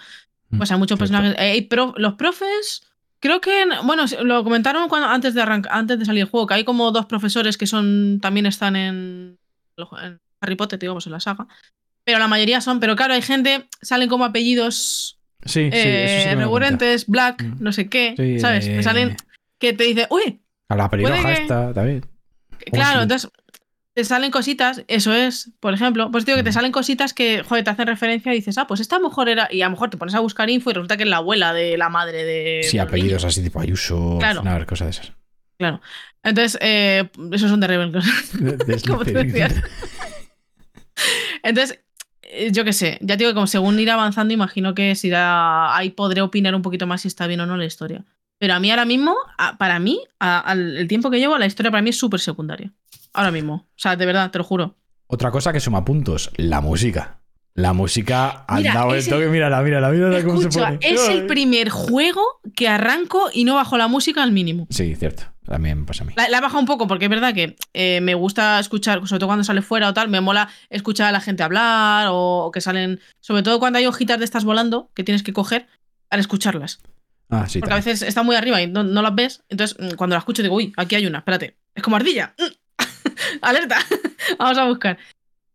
Pues 0.57 0.71
hay 0.71 0.79
muchos 0.79 0.97
personajes. 0.97 1.35
eh, 1.37 1.67
los 1.97 2.13
profes. 2.15 2.81
Creo 3.21 3.41
que, 3.41 3.65
bueno, 3.83 4.05
lo 4.23 4.43
comentaron 4.43 4.87
cuando, 4.87 5.07
antes, 5.09 5.33
de 5.33 5.41
arranc- 5.43 5.67
antes 5.69 5.99
de 5.99 6.05
salir 6.05 6.21
el 6.23 6.29
juego, 6.29 6.47
que 6.47 6.53
hay 6.53 6.63
como 6.63 6.91
dos 6.91 7.05
profesores 7.05 7.57
que 7.57 7.67
son 7.67 8.19
también 8.21 8.45
están 8.45 8.75
en, 8.77 9.37
en 9.77 10.19
Harry 10.41 10.55
Potter, 10.55 10.79
digamos, 10.79 11.05
en 11.05 11.11
la 11.13 11.19
saga. 11.19 11.47
Pero 12.05 12.17
la 12.19 12.27
mayoría 12.29 12.61
son, 12.61 12.79
pero 12.79 12.95
claro, 12.95 13.13
hay 13.13 13.21
gente, 13.21 13.67
salen 13.81 14.07
como 14.09 14.23
apellidos 14.25 15.19
Sí, 15.45 15.69
sí, 15.69 15.69
eh, 15.71 16.25
que 16.29 16.35
recurrentes, 16.35 17.07
Black, 17.07 17.43
Mm. 17.43 17.57
no 17.63 17.71
sé 17.73 17.89
qué, 17.89 18.13
Sí, 18.17 18.39
¿sabes? 18.39 18.67
eh, 18.67 18.75
Te 18.77 18.83
salen 18.83 19.15
que 19.59 19.73
te 19.73 19.83
dice, 19.83 20.07
uy, 20.09 20.41
A 20.69 20.75
la 20.75 20.89
pelirroja 20.89 21.33
que- 21.35 21.41
esta 21.41 21.73
también. 21.73 22.05
claro, 22.71 23.01
entonces 23.03 23.29
te 23.95 24.03
salen 24.05 24.31
cositas, 24.31 24.83
eso 24.87 25.13
es, 25.13 25.51
por 25.59 25.73
ejemplo, 25.73 26.09
pues 26.11 26.25
digo 26.25 26.37
que 26.37 26.43
te 26.43 26.51
salen 26.53 26.71
cositas 26.71 27.13
que, 27.13 27.43
joder, 27.43 27.63
te 27.63 27.69
hacen 27.71 27.87
referencia 27.87 28.31
y 28.33 28.37
dices, 28.37 28.57
ah, 28.57 28.65
pues 28.67 28.79
esta 28.79 28.99
mujer 28.99 29.27
era, 29.29 29.49
y 29.51 29.61
a 29.61 29.65
lo 29.65 29.71
mejor 29.71 29.89
te 29.89 29.97
pones 29.97 30.15
a 30.15 30.19
buscar 30.21 30.49
info 30.49 30.69
y 30.69 30.73
resulta 30.73 30.95
que 30.95 31.03
es 31.03 31.09
la 31.09 31.17
abuela 31.17 31.51
de 31.53 31.77
la 31.77 31.89
madre 31.89 32.23
de... 32.23 32.61
Sí, 32.63 32.77
apellidos 32.79 33.25
así 33.25 33.41
tipo 33.43 33.59
Ayuso, 33.59 34.17
Claro. 34.19 34.39
Aznar, 34.39 34.65
cosas 34.65 34.85
de 34.87 34.91
esas. 34.91 35.13
Claro. 35.57 35.81
Entonces, 36.23 36.57
eh, 36.61 37.09
esos 37.33 37.49
son 37.49 37.59
de 37.59 37.67
de 37.67 37.77
Como 38.87 39.03
Slytherin. 39.03 39.31
decías. 39.33 39.55
Entonces, 41.43 41.79
eh, 42.23 42.51
yo 42.51 42.63
qué 42.63 42.73
sé, 42.73 42.97
ya 43.01 43.15
te 43.15 43.23
digo 43.23 43.31
que 43.31 43.35
como 43.35 43.47
según 43.47 43.79
ir 43.79 43.89
avanzando, 43.89 44.33
imagino 44.33 44.75
que 44.75 44.95
si 44.95 45.09
da, 45.09 45.75
ahí 45.75 45.89
podré 45.91 46.21
opinar 46.21 46.55
un 46.55 46.61
poquito 46.61 46.87
más 46.87 47.01
si 47.01 47.07
está 47.07 47.27
bien 47.27 47.39
o 47.41 47.45
no 47.45 47.57
la 47.57 47.65
historia. 47.65 48.05
Pero 48.37 48.53
a 48.53 48.59
mí 48.59 48.69
ahora 48.71 48.85
mismo, 48.85 49.15
a- 49.37 49.57
para 49.57 49.79
mí, 49.79 49.99
a- 50.19 50.39
al 50.39 50.77
el 50.77 50.87
tiempo 50.87 51.09
que 51.11 51.19
llevo, 51.19 51.37
la 51.37 51.45
historia 51.45 51.71
para 51.71 51.81
mí 51.81 51.89
es 51.89 51.97
súper 51.97 52.19
secundaria. 52.19 52.71
Ahora 53.13 53.31
mismo. 53.31 53.53
O 53.69 53.73
sea, 53.77 53.95
de 53.95 54.05
verdad, 54.05 54.31
te 54.31 54.37
lo 54.37 54.43
juro. 54.43 54.75
Otra 55.07 55.31
cosa 55.31 55.51
que 55.53 55.59
suma 55.59 55.83
puntos, 55.85 56.31
la 56.37 56.61
música. 56.61 57.15
La 57.55 57.73
música 57.73 58.29
al 58.47 58.59
Mira, 58.61 58.73
dado 58.75 58.93
el- 58.95 59.07
toque, 59.09 59.27
mírala, 59.27 59.61
mírala, 59.61 59.89
mírala 59.89 60.23
cómo 60.23 60.39
se 60.39 60.47
Escucha, 60.47 60.65
pone. 60.67 60.79
es 60.81 61.09
el 61.09 61.25
primer 61.25 61.69
juego 61.69 62.21
que 62.55 62.67
arranco 62.69 63.29
y 63.33 63.43
no 63.43 63.55
bajo 63.55 63.77
la 63.77 63.87
música 63.87 64.23
al 64.23 64.31
mínimo. 64.31 64.67
Sí, 64.69 64.95
cierto. 64.95 65.23
También 65.45 65.85
pasa 65.87 66.03
a 66.03 66.07
mí. 66.07 66.13
La, 66.15 66.29
la 66.29 66.37
he 66.37 66.41
bajado 66.41 66.59
un 66.59 66.67
poco 66.67 66.87
porque 66.87 67.05
es 67.05 67.09
verdad 67.09 67.33
que 67.33 67.55
eh, 67.73 68.01
me 68.01 68.13
gusta 68.13 68.59
escuchar, 68.59 68.99
sobre 69.07 69.19
todo 69.19 69.27
cuando 69.27 69.43
sale 69.43 69.63
fuera 69.63 69.89
o 69.89 69.93
tal, 69.95 70.07
me 70.07 70.21
mola 70.21 70.47
escuchar 70.69 71.07
a 71.07 71.11
la 71.11 71.21
gente 71.21 71.41
hablar 71.41 72.09
o, 72.11 72.45
o 72.45 72.51
que 72.51 72.61
salen, 72.61 72.99
sobre 73.19 73.41
todo 73.41 73.59
cuando 73.59 73.79
hay 73.79 73.87
hojitas 73.87 74.19
de 74.19 74.25
estas 74.25 74.45
volando 74.45 74.91
que 74.93 75.03
tienes 75.03 75.23
que 75.23 75.33
coger 75.33 75.65
al 76.11 76.19
escucharlas. 76.19 76.81
Ah, 77.31 77.47
sí. 77.49 77.59
Porque 77.59 77.73
a 77.73 77.77
veces 77.77 78.03
está 78.03 78.21
muy 78.21 78.35
arriba 78.35 78.61
y 78.61 78.67
no, 78.67 78.83
no 78.83 79.01
las 79.01 79.15
ves, 79.15 79.43
entonces 79.49 79.75
mm, 79.79 79.95
cuando 79.95 80.15
la 80.15 80.19
escucho 80.19 80.43
digo, 80.43 80.55
uy, 80.55 80.71
aquí 80.77 80.95
hay 80.95 81.07
una, 81.07 81.17
espérate, 81.19 81.57
es 81.73 81.81
como 81.83 81.95
ardilla. 81.95 82.35
Alerta, 83.41 83.77
vamos 84.39 84.57
a 84.57 84.65
buscar. 84.65 84.97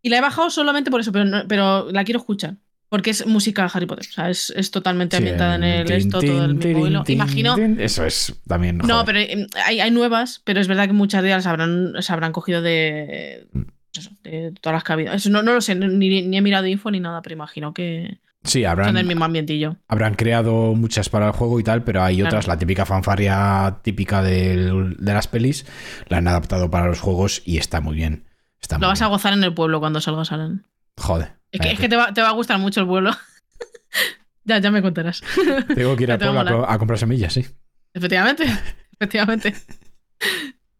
Y 0.02 0.08
la 0.10 0.18
he 0.18 0.20
bajado 0.20 0.50
solamente 0.50 0.90
por 0.90 1.00
eso, 1.00 1.12
pero, 1.12 1.24
no- 1.24 1.44
pero 1.48 1.90
la 1.90 2.04
quiero 2.04 2.20
escuchar. 2.20 2.54
Porque 2.90 3.10
es 3.10 3.26
música 3.26 3.64
Harry 3.72 3.86
Potter. 3.86 4.06
O 4.08 4.12
sea, 4.12 4.30
es, 4.30 4.50
es 4.54 4.70
totalmente 4.70 5.16
ambientada 5.16 5.56
en 5.56 5.64
el 5.64 5.90
esto, 5.90 6.20
todo 6.20 6.44
el 6.44 6.54
mismo 6.54 7.02
Imagino. 7.08 7.56
Eso 7.78 8.04
es 8.04 8.34
también. 8.46 8.78
No, 8.78 9.00
joder. 9.00 9.06
pero 9.06 9.18
eh, 9.18 9.46
hay, 9.64 9.80
hay 9.80 9.90
nuevas, 9.90 10.42
pero 10.44 10.60
es 10.60 10.68
verdad 10.68 10.86
que 10.86 10.92
muchas 10.92 11.22
de 11.22 11.30
ellas 11.30 11.46
habrán, 11.46 11.94
se 12.00 12.12
habrán 12.12 12.30
cogido 12.32 12.62
de, 12.62 13.48
Mm. 13.52 13.62
eso, 13.96 14.10
de 14.22 14.52
todas 14.60 14.74
las 14.84 14.90
habido. 14.90 15.12
Eso 15.12 15.28
no, 15.30 15.42
no 15.42 15.54
lo 15.54 15.60
sé, 15.60 15.74
ni, 15.74 16.22
ni 16.22 16.36
he 16.36 16.40
mirado 16.42 16.66
info 16.68 16.90
ni 16.90 17.00
nada, 17.00 17.20
pero 17.22 17.32
imagino 17.34 17.74
que 17.74 18.18
Sí, 18.44 18.62
son 18.62 18.70
habrán, 18.70 18.94
del 18.94 19.06
mismo 19.06 19.24
ambientillo. 19.24 19.76
habrán 19.88 20.14
creado 20.14 20.74
muchas 20.74 21.08
para 21.08 21.26
el 21.28 21.32
juego 21.32 21.58
y 21.58 21.64
tal, 21.64 21.82
pero 21.82 22.02
hay 22.02 22.16
Claro. 22.16 22.28
otras, 22.28 22.46
la 22.46 22.58
típica 22.58 22.84
fanfarria 22.86 23.78
típica 23.82 24.22
del- 24.22 24.96
de 24.98 25.14
las 25.14 25.28
pelis, 25.28 25.66
la 26.08 26.18
han 26.18 26.28
adaptado 26.28 26.70
para 26.70 26.86
los 26.86 27.00
juegos 27.00 27.42
y 27.44 27.56
está 27.58 27.80
muy 27.80 27.96
bien. 27.96 28.24
Está 28.60 28.76
Lo 28.76 28.80
muy 28.80 28.88
vas 28.88 29.02
a 29.02 29.06
gozar 29.06 29.32
en 29.32 29.44
el 29.44 29.54
pueblo 29.54 29.80
cuando 29.80 30.00
salgas, 30.00 30.30
Alan. 30.32 30.66
Joder. 30.98 31.32
Es 31.52 31.60
que, 31.60 31.70
es 31.72 31.78
que 31.80 31.88
te, 31.88 31.96
va, 31.96 32.12
te 32.12 32.20
va 32.22 32.28
a 32.28 32.32
gustar 32.32 32.58
mucho 32.58 32.80
el 32.80 32.86
pueblo. 32.86 33.12
ya, 34.44 34.58
ya 34.58 34.70
me 34.70 34.82
contarás. 34.82 35.22
Tengo 35.74 35.96
que 35.96 36.02
ir 36.04 36.12
a 36.12 36.18
te 36.18 36.26
va 36.28 36.40
a 36.42 36.44
co- 36.72 36.78
comprar 36.78 36.98
semillas, 36.98 37.32
sí. 37.32 37.46
Efectivamente, 37.94 38.44
efectivamente. 38.92 39.54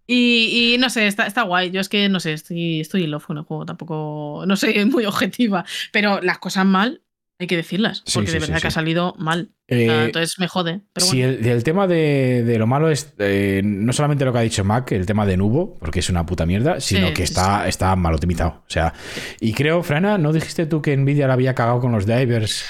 Y, 0.07 0.75
y 0.75 0.79
no 0.79 0.91
sé, 0.91 1.07
está, 1.07 1.27
está 1.27 1.43
guay. 1.43 1.71
Yo 1.71 1.81
es 1.81 1.89
que 1.89 2.09
no 2.09 2.21
sé, 2.21 2.33
estoy, 2.35 2.81
estoy 2.81 3.05
in 3.05 3.11
love 3.11 3.25
con 3.27 3.39
el 3.39 3.45
juego. 3.45 3.65
Tampoco, 3.65 4.45
no 4.47 4.57
soy 4.57 4.85
muy 4.85 5.07
objetiva. 5.07 5.65
Pero 5.93 6.21
las 6.21 6.39
cosas 6.39 6.67
mal, 6.67 7.01
Hay 7.39 7.47
que 7.49 7.57
decirlas, 7.57 8.03
Sí, 8.07 8.13
porque 8.15 8.29
sí, 8.29 8.35
de 8.35 8.41
sí, 8.41 8.47
verdad 8.47 8.63
que 8.63 8.69
ha 8.69 8.71
salido 8.71 9.15
mal. 9.19 9.51
Eh, 9.67 10.05
entonces 10.07 10.39
me 10.39 10.47
jode. 10.47 10.83
Pero 10.93 11.07
si 11.07 11.19
bueno. 11.23 11.39
el, 11.41 11.47
el 11.47 11.65
tema 11.65 11.87
de, 11.89 12.45
de 12.45 12.59
lo 12.59 12.67
malo 12.67 12.91
es 12.91 13.15
eh, 13.19 13.61
no 13.65 13.93
solamente 13.93 14.25
lo 14.25 14.33
que 14.33 14.39
ha 14.39 14.43
dicho 14.43 14.63
Mac, 14.65 14.93
el 14.93 15.05
tema 15.07 15.27
de 15.27 15.37
Nubo, 15.37 15.77
porque 15.79 16.01
es 16.01 16.09
una 16.11 16.25
puta 16.27 16.47
mierda, 16.47 16.81
sino 16.81 17.09
Sí, 17.09 17.13
que 17.13 17.27
sí, 17.27 17.33
está, 17.33 17.67
está 17.67 17.95
mal 17.97 18.15
optimizado. 18.15 18.51
O 18.67 18.71
sea, 18.71 18.95
y 19.41 19.53
creo, 19.53 19.83
Frana, 19.83 20.17
¿no 20.19 20.33
dijiste 20.33 20.67
tú 20.67 20.81
que 20.81 20.97
Nvidia 20.97 21.27
la 21.27 21.35
había 21.35 21.55
cagado 21.55 21.81
con 21.81 21.93
los 21.93 22.07
drivers? 22.07 22.65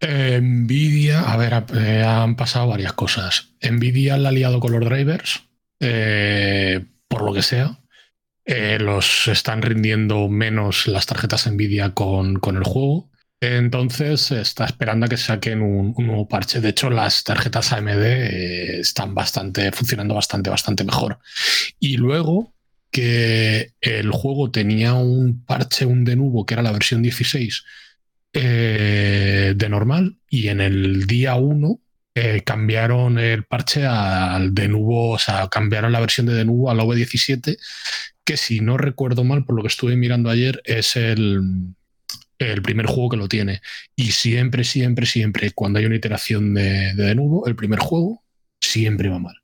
Eh, 0.00 0.40
Nvidia, 0.42 1.20
a 1.32 1.36
ver, 1.36 1.64
eh, 1.74 2.02
han 2.02 2.34
pasado 2.36 2.68
varias 2.68 2.94
cosas. 2.94 3.54
Nvidia 3.62 4.16
la 4.16 4.30
ha 4.30 4.32
liado 4.32 4.58
con 4.60 4.72
los 4.72 4.84
drivers, 4.84 5.48
eh, 5.78 6.84
por 7.08 7.22
lo 7.22 7.32
que 7.34 7.42
sea. 7.42 7.78
Eh, 8.46 8.78
los 8.80 9.28
están 9.28 9.62
rindiendo 9.62 10.28
menos 10.28 10.86
las 10.88 11.06
tarjetas 11.06 11.46
Nvidia 11.50 11.94
con, 11.94 12.40
con 12.40 12.56
el 12.56 12.64
juego. 12.64 13.10
Entonces 13.40 14.30
está 14.32 14.66
esperando 14.66 15.06
a 15.06 15.08
que 15.08 15.16
saquen 15.16 15.62
un, 15.62 15.94
nuevo 15.96 16.28
parche. 16.28 16.60
De 16.60 16.68
hecho, 16.70 16.90
las 16.90 17.24
tarjetas 17.24 17.72
AMD 17.72 18.02
eh, 18.02 18.80
están 18.80 19.14
bastante, 19.14 19.72
funcionando 19.72 20.14
bastante, 20.14 20.50
bastante 20.50 20.84
mejor. 20.84 21.18
Y 21.78 21.96
luego 21.96 22.52
que 22.90 23.72
el 23.80 24.10
juego 24.10 24.50
tenía 24.50 24.94
un 24.94 25.44
parche, 25.44 25.86
un 25.86 26.04
de 26.04 26.16
nuevo, 26.16 26.44
que 26.44 26.54
era 26.54 26.62
la 26.62 26.72
versión 26.72 27.02
16, 27.02 27.64
eh, 28.32 29.54
de 29.56 29.68
normal 29.68 30.18
y 30.28 30.48
en 30.48 30.60
el 30.60 31.06
día 31.06 31.34
1 31.34 31.80
eh, 32.14 32.42
cambiaron 32.44 33.18
el 33.18 33.44
parche 33.44 33.86
al 33.86 34.54
de 34.54 34.68
nuevo, 34.68 35.10
o 35.12 35.18
sea, 35.18 35.48
cambiaron 35.48 35.92
la 35.92 36.00
versión 36.00 36.26
de 36.26 36.34
de 36.34 36.44
nuevo 36.44 36.70
al 36.70 36.78
V17, 36.78 37.56
que 38.24 38.36
si 38.36 38.60
no 38.60 38.76
recuerdo 38.76 39.24
mal, 39.24 39.44
por 39.44 39.56
lo 39.56 39.62
que 39.62 39.68
estuve 39.68 39.96
mirando 39.96 40.30
ayer, 40.30 40.60
es 40.64 40.96
el, 40.96 41.40
el 42.40 42.62
primer 42.62 42.86
juego 42.86 43.10
que 43.10 43.16
lo 43.16 43.28
tiene. 43.28 43.60
Y 43.94 44.10
siempre, 44.10 44.64
siempre, 44.64 45.06
siempre, 45.06 45.52
cuando 45.52 45.78
hay 45.78 45.84
una 45.86 45.96
iteración 45.96 46.54
de 46.54 46.94
de, 46.94 47.04
de 47.04 47.14
nuevo, 47.14 47.46
el 47.46 47.54
primer 47.54 47.78
juego 47.78 48.24
siempre 48.60 49.08
va 49.08 49.18
mal. 49.18 49.36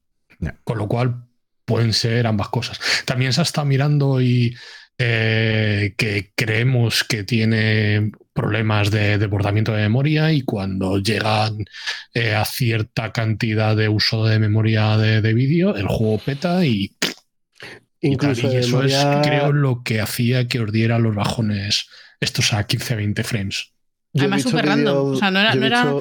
Con 0.65 0.79
lo 0.79 0.89
cual 0.89 1.25
pueden 1.65 1.93
ser 1.93 2.27
ambas 2.27 2.49
cosas. 2.49 2.81
También 3.05 3.33
se 3.33 3.43
está 3.43 3.65
mirando 3.65 4.21
y 4.21 4.57
eh, 4.99 5.95
que 5.97 6.31
creemos 6.35 7.05
que 7.05 7.23
tiene 7.25 8.13
problemas 8.33 8.91
de 8.91 9.19
desbordamiento 9.19 9.73
de 9.73 9.83
memoria 9.83 10.33
y 10.33 10.43
cuando 10.43 10.99
llegan 10.99 11.65
eh, 12.15 12.35
a 12.35 12.45
cierta 12.45 13.13
cantidad 13.13 13.77
de 13.77 13.89
uso 13.89 14.25
de 14.27 14.39
memoria 14.39 14.97
de, 14.97 15.21
de 15.23 15.35
vídeo, 15.35 15.75
el 15.77 15.87
juego 15.87 16.19
peta 16.19 16.65
y, 16.65 16.93
y 18.01 18.17
tal. 18.17 18.31
Incluso 18.31 18.53
Y 18.53 18.57
eso 18.57 18.69
memoria- 18.77 19.21
es, 19.21 19.27
creo, 19.27 19.53
lo 19.53 19.83
que 19.83 20.01
hacía 20.01 20.49
que 20.49 20.61
os 20.61 20.71
diera 20.73 20.99
los 20.99 21.15
bajones 21.15 21.89
estos 22.21 22.53
a 22.53 22.67
15-20 22.67 23.23
frames. 23.25 23.73
yo 24.13 24.23
he 24.23 24.27
Además, 24.27 24.43
súper 24.43 24.67
random. 24.67 25.13
O 25.13 25.17
sea, 25.17 25.31
no 25.31 25.41
era- 25.41 25.55
no 25.55 25.67
era- 25.67 25.95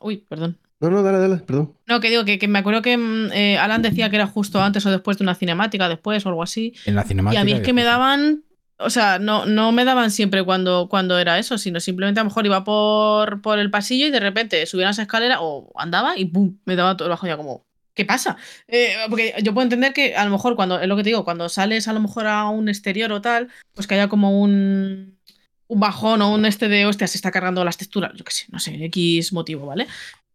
Uy, 0.00 0.18
perdón. 0.28 0.58
No, 0.80 0.90
no, 0.90 1.02
dale, 1.02 1.18
dale, 1.18 1.36
perdón. 1.36 1.74
No, 1.86 2.00
que 2.00 2.10
digo 2.10 2.24
que, 2.24 2.38
que 2.38 2.48
me 2.48 2.58
acuerdo 2.58 2.82
que 2.82 2.96
mm, 2.96 3.32
eh, 3.32 3.58
Alan 3.58 3.80
decía 3.80 4.10
que 4.10 4.16
era 4.16 4.26
justo 4.26 4.62
antes 4.62 4.84
o 4.84 4.90
después 4.90 5.16
de 5.18 5.24
una 5.24 5.34
cinemática, 5.34 5.88
después 5.88 6.26
o 6.26 6.28
algo 6.28 6.42
así. 6.42 6.74
En 6.84 6.94
la 6.94 7.02
Y 7.04 7.08
cinemática. 7.08 7.40
a 7.40 7.44
mí 7.44 7.52
es 7.52 7.60
que 7.60 7.72
me 7.72 7.84
daban. 7.84 8.44
O 8.76 8.90
sea, 8.90 9.18
no, 9.20 9.46
no 9.46 9.70
me 9.70 9.84
daban 9.84 10.10
siempre 10.10 10.42
cuando, 10.44 10.88
cuando 10.90 11.16
era 11.18 11.38
eso, 11.38 11.58
sino 11.58 11.78
simplemente 11.80 12.18
a 12.20 12.24
lo 12.24 12.30
mejor 12.30 12.44
iba 12.44 12.64
por, 12.64 13.40
por 13.40 13.58
el 13.60 13.70
pasillo 13.70 14.06
y 14.06 14.10
de 14.10 14.18
repente 14.20 14.66
subía 14.66 14.90
esa 14.90 15.02
escalera 15.02 15.38
o 15.40 15.72
andaba 15.76 16.18
y 16.18 16.24
¡pum! 16.26 16.58
Me 16.64 16.74
daba 16.74 16.96
todo 16.96 17.06
el 17.06 17.10
bajón 17.10 17.28
ya 17.28 17.36
como. 17.36 17.64
¿Qué 17.94 18.04
pasa? 18.04 18.36
Eh, 18.66 18.94
porque 19.08 19.32
yo 19.44 19.54
puedo 19.54 19.62
entender 19.62 19.92
que 19.92 20.16
a 20.16 20.24
lo 20.24 20.32
mejor 20.32 20.56
cuando, 20.56 20.80
es 20.80 20.88
lo 20.88 20.96
que 20.96 21.04
te 21.04 21.10
digo, 21.10 21.24
cuando 21.24 21.48
sales 21.48 21.86
a 21.86 21.92
lo 21.92 22.00
mejor 22.00 22.26
a 22.26 22.48
un 22.48 22.68
exterior 22.68 23.12
o 23.12 23.20
tal, 23.22 23.48
pues 23.74 23.86
que 23.86 23.94
haya 23.94 24.08
como 24.08 24.42
un, 24.42 25.16
un 25.68 25.80
bajón 25.80 26.22
o 26.22 26.32
un 26.34 26.44
este 26.46 26.68
de, 26.68 26.86
hostia, 26.86 27.06
se 27.06 27.18
está 27.18 27.30
cargando 27.30 27.64
las 27.64 27.76
texturas, 27.76 28.12
yo 28.14 28.24
qué 28.24 28.32
sé, 28.32 28.46
no 28.50 28.58
sé, 28.58 28.74
X 28.86 29.32
motivo, 29.32 29.66
¿vale? 29.66 29.86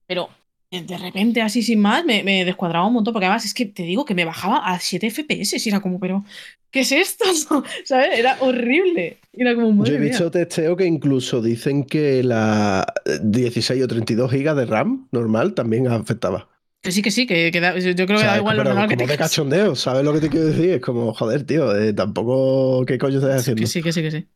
Pero 0.08 0.30
eh, 0.72 0.84
de 0.84 0.98
repente, 0.98 1.42
así 1.42 1.62
sin 1.64 1.80
más, 1.80 2.06
me, 2.06 2.24
me 2.24 2.46
descuadraba 2.46 2.86
un 2.88 2.94
montón, 2.94 3.14
porque 3.14 3.26
además 3.26 3.46
es 3.46 3.54
que 3.54 3.66
te 3.66 3.84
digo 3.84 4.06
que 4.06 4.16
me 4.16 4.26
bajaba 4.26 4.58
a 4.68 4.80
7 4.80 5.08
FPS 5.08 5.58
y 5.64 5.70
era 5.70 5.80
como, 5.82 6.00
pero, 6.00 6.24
¿qué 6.72 6.82
es 6.82 6.92
esto? 6.92 7.26
¿Sabes? 7.86 8.18
Era 8.20 8.38
horrible. 8.42 9.18
Era 9.34 9.56
como, 9.56 9.84
Yo 9.86 9.94
he 9.94 10.00
mía. 10.00 10.10
visto 10.10 10.30
testeo 10.32 10.76
que 10.76 10.86
incluso 10.86 11.42
dicen 11.42 11.84
que 11.86 12.24
la 12.24 12.86
16 13.24 13.84
o 13.84 13.88
32 13.88 14.32
GB 14.32 14.56
de 14.56 14.66
RAM 14.66 15.08
normal 15.12 15.54
también 15.54 15.88
afectaba. 15.88 16.50
Que 16.82 16.92
sí, 16.94 17.02
que 17.02 17.12
sí, 17.12 17.28
que, 17.28 17.52
que 17.52 17.60
da- 17.60 17.78
yo 17.78 17.94
creo 17.94 18.08
que 18.08 18.14
O 18.14 18.18
sea, 18.20 18.32
da 18.32 18.38
igual 18.38 18.58
lo 18.58 18.64
normal 18.64 18.88
que 18.90 18.96
como 18.96 19.08
de 19.08 19.14
tengas. 19.16 19.32
cachondeo, 19.32 19.76
¿sabes 19.76 20.06
lo 20.06 20.14
que 20.14 20.22
te 20.22 20.30
quiero 20.30 20.46
decir? 20.48 20.70
Es 20.72 20.82
como, 20.82 21.14
joder, 21.14 21.44
tío, 21.44 21.76
eh, 21.76 21.92
tampoco, 21.94 22.86
¿qué 22.86 22.98
coño 22.98 23.18
estás 23.18 23.42
haciendo? 23.42 23.62
Que 23.64 23.68
sí, 23.68 23.84
que 23.84 23.92
sí, 23.92 24.02
que 24.02 24.12
sí. 24.12 24.28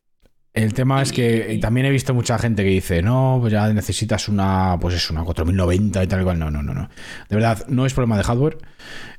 El 0.54 0.72
tema 0.72 1.02
es 1.02 1.12
que 1.12 1.58
también 1.60 1.84
he 1.86 1.90
visto 1.90 2.14
mucha 2.14 2.38
gente 2.38 2.62
que 2.62 2.70
dice, 2.70 3.02
no, 3.02 3.38
pues 3.40 3.52
ya 3.52 3.70
necesitas 3.72 4.28
una, 4.28 4.78
pues 4.80 4.94
es 4.94 5.10
una 5.10 5.24
4090 5.24 6.04
y 6.04 6.06
tal 6.06 6.20
y 6.20 6.24
cual. 6.24 6.38
No, 6.38 6.48
no, 6.50 6.62
no, 6.62 6.72
no. 6.72 6.88
De 7.28 7.34
verdad, 7.36 7.66
no 7.68 7.84
es 7.86 7.92
problema 7.92 8.16
de 8.16 8.22
hardware, 8.22 8.58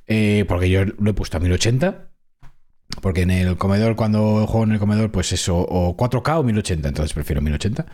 eh, 0.07 0.45
porque 0.47 0.69
yo 0.69 0.85
lo 0.85 1.11
he 1.11 1.13
puesto 1.13 1.35
a 1.37 1.41
1080. 1.41 2.09
Porque 3.01 3.23
en 3.23 3.31
el 3.31 3.57
comedor, 3.57 3.97
cuando 3.97 4.47
juego 4.47 4.63
en 4.63 4.71
el 4.73 4.79
comedor, 4.79 5.11
pues 5.11 5.33
eso, 5.33 5.57
o 5.57 5.97
4K 5.97 6.39
o 6.39 6.43
1080, 6.43 6.87
entonces 6.87 7.13
prefiero 7.13 7.41
1080. 7.41 7.85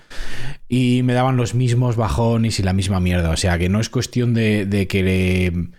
Y 0.68 1.02
me 1.04 1.14
daban 1.14 1.38
los 1.38 1.56
mismos 1.56 1.96
bajones 1.96 2.60
y 2.60 2.64
la 2.64 2.74
misma 2.74 3.00
mierda. 3.00 3.32
O 3.32 3.38
sea 3.38 3.58
que 3.58 3.70
no 3.70 3.80
es 3.80 3.90
cuestión 3.90 4.36
de, 4.36 4.66
de 4.68 4.88
que 4.88 5.02
le- 5.02 5.70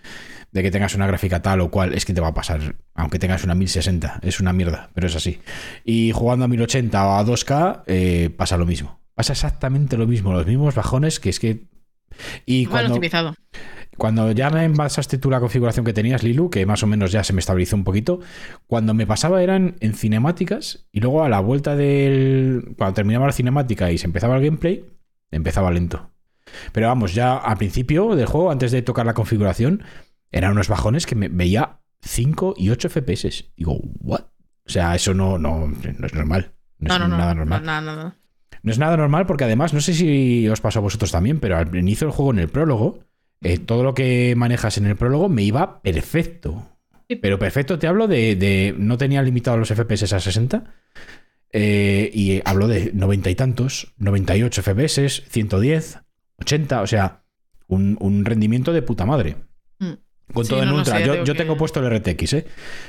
de 0.53 0.61
que 0.61 0.69
tengas 0.69 0.93
una 0.93 1.07
gráfica 1.07 1.41
tal 1.41 1.61
o 1.61 1.71
cual, 1.71 1.95
es 1.95 2.05
que 2.05 2.13
te 2.13 2.21
va 2.21 2.27
a 2.27 2.33
pasar, 2.33 2.75
aunque 2.93 3.17
tengas 3.17 3.43
una 3.43 3.55
1060, 3.55 4.19
es 4.21 4.39
una 4.39 4.53
mierda, 4.53 4.91
pero 4.93 5.07
es 5.07 5.15
así. 5.15 5.39
Y 5.83 6.11
jugando 6.11 6.45
a 6.45 6.47
1080 6.47 7.07
o 7.07 7.17
a 7.17 7.25
2K, 7.25 7.83
eh, 7.87 8.29
pasa 8.37 8.55
lo 8.55 8.65
mismo. 8.67 9.01
Pasa 9.15 9.33
exactamente 9.33 9.97
lo 9.97 10.05
mismo, 10.05 10.31
los 10.31 10.45
mismos 10.45 10.75
bajones 10.75 11.19
que 11.19 11.29
es 11.29 11.39
que. 11.39 11.65
Y 12.45 12.65
Mal 12.65 12.71
cuando, 12.71 12.93
optimizado. 12.93 13.33
cuando 13.97 14.31
ya 14.31 14.51
me 14.51 14.63
envasaste 14.63 15.17
tú 15.17 15.31
la 15.31 15.39
configuración 15.39 15.85
que 15.85 15.93
tenías, 15.93 16.21
Lilu, 16.21 16.51
que 16.51 16.67
más 16.67 16.83
o 16.83 16.87
menos 16.87 17.11
ya 17.11 17.23
se 17.23 17.33
me 17.33 17.39
estabilizó 17.39 17.75
un 17.75 17.83
poquito, 17.83 18.19
cuando 18.67 18.93
me 18.93 19.07
pasaba 19.07 19.41
eran 19.41 19.75
en 19.79 19.95
cinemáticas 19.95 20.85
y 20.91 20.99
luego 20.99 21.23
a 21.23 21.29
la 21.29 21.39
vuelta 21.39 21.75
del. 21.75 22.75
Cuando 22.77 22.93
terminaba 22.93 23.25
la 23.25 23.33
cinemática 23.33 23.91
y 23.91 23.97
se 23.97 24.05
empezaba 24.05 24.35
el 24.35 24.43
gameplay, 24.43 24.85
empezaba 25.31 25.71
lento. 25.71 26.11
Pero 26.71 26.87
vamos, 26.87 27.15
ya 27.15 27.37
al 27.37 27.57
principio 27.57 28.15
del 28.15 28.27
juego, 28.27 28.51
antes 28.51 28.71
de 28.71 28.83
tocar 28.83 29.07
la 29.07 29.15
configuración, 29.15 29.81
eran 30.33 30.51
unos 30.51 30.67
bajones 30.67 31.05
que 31.05 31.15
me 31.15 31.29
veía 31.29 31.79
5 32.01 32.55
y 32.57 32.69
8 32.69 32.89
FPS. 32.89 33.45
Digo, 33.55 33.79
¿what? 34.01 34.23
O 34.65 34.69
sea, 34.69 34.93
eso 34.95 35.13
no, 35.13 35.37
no, 35.37 35.67
no 35.67 36.05
es 36.07 36.13
normal. 36.13 36.51
No, 36.79 36.89
No, 36.89 37.05
es 37.05 37.09
no, 37.09 37.17
nada 37.17 37.33
no, 37.33 37.45
normal. 37.45 38.13
No 38.61 38.71
es 38.71 38.77
nada 38.79 38.97
normal 38.97 39.25
porque 39.25 39.43
además, 39.45 39.73
no 39.73 39.79
sé 39.81 39.93
si 39.93 40.47
os 40.49 40.59
pasó 40.61 40.79
a 40.79 40.81
vosotros 40.81 41.11
también, 41.11 41.39
pero 41.39 41.57
al 41.57 41.73
inicio 41.75 42.07
del 42.07 42.15
juego, 42.15 42.31
en 42.33 42.39
el 42.39 42.49
prólogo, 42.49 42.99
eh, 43.41 43.57
todo 43.57 43.83
lo 43.83 43.93
que 43.93 44.33
manejas 44.37 44.77
en 44.77 44.85
el 44.85 44.95
prólogo 44.95 45.27
me 45.29 45.43
iba 45.43 45.81
perfecto. 45.81 46.69
Sí. 47.09 47.15
Pero 47.17 47.37
perfecto, 47.39 47.77
te 47.77 47.87
hablo 47.87 48.07
de, 48.07 48.35
de- 48.37 48.73
no 48.77 48.97
tenía 48.97 49.21
limitado 49.21 49.57
los 49.57 49.69
FPS 49.69 50.13
a 50.13 50.19
60. 50.19 50.63
eh, 51.51 52.09
y 52.13 52.41
hablo 52.45 52.67
de 52.67 52.91
90 52.93 53.29
y 53.29 53.35
tantos, 53.35 53.93
98 53.97 54.61
FPS, 54.63 55.23
110, 55.29 55.99
80, 56.39 56.81
o 56.81 56.87
sea, 56.87 57.23
un, 57.67 57.97
un 57.99 58.25
rendimiento 58.25 58.73
de 58.73 58.81
puta 58.81 59.05
madre. 59.05 59.35
Mm. 59.79 59.91
Con 60.33 60.43
Sí, 60.45 60.49
todo 60.49 60.63
en 60.63 60.69
no 60.69 60.75
ultra. 60.75 60.97
sé, 60.97 61.05
yo 61.05 61.23
yo 61.23 61.33
que- 61.33 61.37
tengo 61.37 61.55
puesto 61.57 61.79
el 61.79 61.85
RTX, 61.99 62.33
¿eh? 62.33 62.45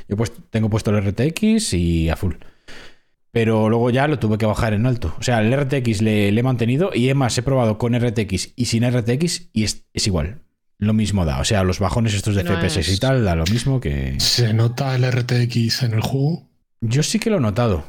Yo 0.08 0.16
pues, 0.16 0.32
tengo 0.50 0.70
puesto 0.70 0.90
el 0.90 0.97
RTX 1.05 1.74
y 1.74 2.08
a 2.08 2.16
full. 2.16 2.34
Pero 3.31 3.68
luego 3.68 3.90
ya 3.90 4.06
lo 4.06 4.18
tuve 4.18 4.39
que 4.39 4.47
bajar 4.47 4.74
en 4.74 4.86
alto. 4.86 5.14
O 5.18 5.23
sea, 5.23 5.40
el 5.40 5.52
RTX 5.52 6.02
le, 6.02 6.31
le 6.31 6.40
he 6.40 6.42
mantenido 6.42 6.90
y 6.94 7.06
además 7.06 7.36
he 7.36 7.42
probado 7.42 7.78
con 7.78 7.94
RTX 7.98 8.52
y 8.55 8.64
sin 8.66 8.84
RTX 8.89 9.48
y 9.52 9.64
es, 9.64 9.84
es 9.92 10.06
igual. 10.06 10.40
Lo 10.78 10.92
mismo 10.92 11.24
da. 11.24 11.40
O 11.40 11.44
sea, 11.44 11.64
los 11.64 11.78
bajones 11.81 12.14
estos 12.14 12.36
de 12.36 12.44
No 12.44 12.52
FPS 12.52 12.81
es- 12.81 12.89
y 12.97 12.98
tal 12.98 13.24
da 13.24 13.34
lo 13.34 13.44
mismo 13.44 13.81
que. 13.81 14.14
¿Se 14.20 14.52
nota 14.55 14.94
el 14.94 15.05
RTX 15.10 15.82
en 15.82 15.94
el 15.94 16.00
juego? 16.00 16.48
Yo 16.81 17.02
sí 17.02 17.18
que 17.18 17.31
lo 17.31 17.39
he 17.39 17.40
notado. 17.40 17.84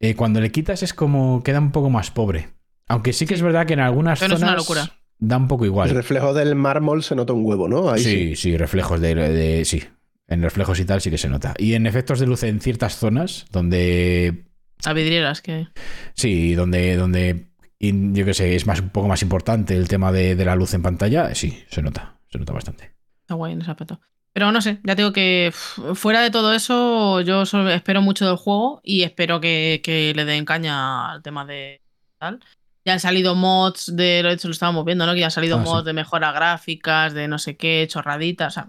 Eh, 0.00 0.14
cuando 0.14 0.40
le 0.40 0.50
quitas 0.50 0.82
es 0.82 0.94
como 0.94 1.42
queda 1.44 1.58
un 1.60 1.70
poco 1.72 1.90
más 1.90 2.10
pobre. 2.10 2.48
Aunque 2.88 3.12
sí 3.12 3.26
que 3.26 3.34
es 3.34 3.42
verdad 3.42 3.66
que 3.66 3.74
en 3.74 3.80
algunas 3.80 4.18
Pero 4.18 4.30
no 4.30 4.34
es 4.34 4.40
zonas 4.40 4.52
una 4.54 4.58
locura. 4.58 4.97
Da 5.18 5.36
un 5.36 5.48
poco 5.48 5.64
El 5.64 5.68
igual. 5.70 5.90
reflejo 5.90 6.32
del 6.34 6.54
mármol 6.54 7.02
se 7.02 7.14
nota 7.14 7.32
un 7.32 7.44
huevo, 7.44 7.68
¿no? 7.68 7.90
Ahí 7.90 8.02
sí, 8.02 8.36
sí, 8.36 8.56
reflejos 8.56 9.00
de, 9.00 9.14
de- 9.14 9.64
Sí. 9.64 9.82
En 10.30 10.42
reflejos 10.42 10.78
y 10.78 10.84
tal 10.84 11.00
sí 11.00 11.10
que 11.10 11.16
se 11.16 11.28
nota. 11.30 11.54
Y 11.56 11.72
en 11.72 11.86
efectos 11.86 12.20
de 12.20 12.26
luz 12.26 12.42
en 12.42 12.60
ciertas 12.60 12.96
zonas 12.98 13.46
donde. 13.50 14.44
A 14.84 14.92
vidrieras 14.92 15.40
que. 15.40 15.68
Sí, 16.14 16.54
donde. 16.54 16.96
donde 16.96 17.48
yo 17.80 18.24
qué 18.26 18.34
sé, 18.34 18.54
es 18.54 18.66
más, 18.66 18.80
un 18.80 18.90
poco 18.90 19.08
más 19.08 19.22
importante 19.22 19.74
el 19.74 19.88
tema 19.88 20.12
de, 20.12 20.34
de 20.36 20.44
la 20.44 20.54
luz 20.54 20.74
en 20.74 20.82
pantalla. 20.82 21.34
Sí, 21.34 21.64
se 21.70 21.80
nota. 21.80 22.18
Se 22.30 22.38
nota 22.38 22.52
bastante. 22.52 22.92
Está 23.22 23.34
guay 23.34 23.54
en 23.54 23.62
ese 23.62 23.70
aspecto. 23.70 24.00
Pero 24.34 24.52
no 24.52 24.60
sé, 24.60 24.78
ya 24.84 24.94
te 24.94 25.02
digo 25.02 25.12
que 25.14 25.50
fuera 25.94 26.20
de 26.20 26.30
todo 26.30 26.52
eso, 26.52 27.22
yo 27.22 27.42
espero 27.70 28.02
mucho 28.02 28.26
del 28.26 28.36
juego 28.36 28.80
y 28.84 29.02
espero 29.04 29.40
que, 29.40 29.80
que 29.82 30.12
le 30.14 30.24
den 30.26 30.44
caña 30.44 31.10
al 31.10 31.22
tema 31.22 31.46
de 31.46 31.80
tal. 32.18 32.40
Ya 32.88 32.94
han 32.94 33.00
salido 33.00 33.34
mods 33.34 33.94
de 33.94 34.22
lo 34.22 34.30
hecho 34.30 34.48
lo 34.48 34.52
estábamos 34.52 34.84
viendo, 34.86 35.04
¿no? 35.04 35.12
Que 35.12 35.20
ya 35.20 35.26
han 35.26 35.30
salido 35.30 35.58
Ah, 35.58 35.60
mods 35.60 35.80
sí. 35.80 35.86
de 35.86 35.92
mejora 35.92 36.32
gráficas, 36.32 37.12
de 37.12 37.28
no 37.28 37.38
sé 37.38 37.56
qué, 37.56 37.86
chorraditas. 37.86 38.56
O 38.56 38.60
sea, 38.62 38.68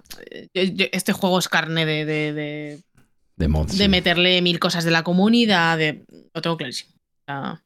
yo- 0.54 0.86
este 0.92 1.14
juego 1.14 1.40
es 1.40 1.48
carne 1.48 1.86
de, 1.86 2.04
de, 2.04 2.34
de- 2.34 2.80
De 3.38 3.48
mods. 3.48 3.78
de 3.78 3.86
sí. 3.86 3.90
meterle 3.90 4.42
mil 4.42 4.60
cosas 4.60 4.84
de 4.84 4.92
la 4.92 5.04
comunidad. 5.04 5.78
De... 5.78 6.04
Lo 6.34 6.42
tengo 6.42 6.58
clarísimo. 6.58 6.92
A 7.28 7.62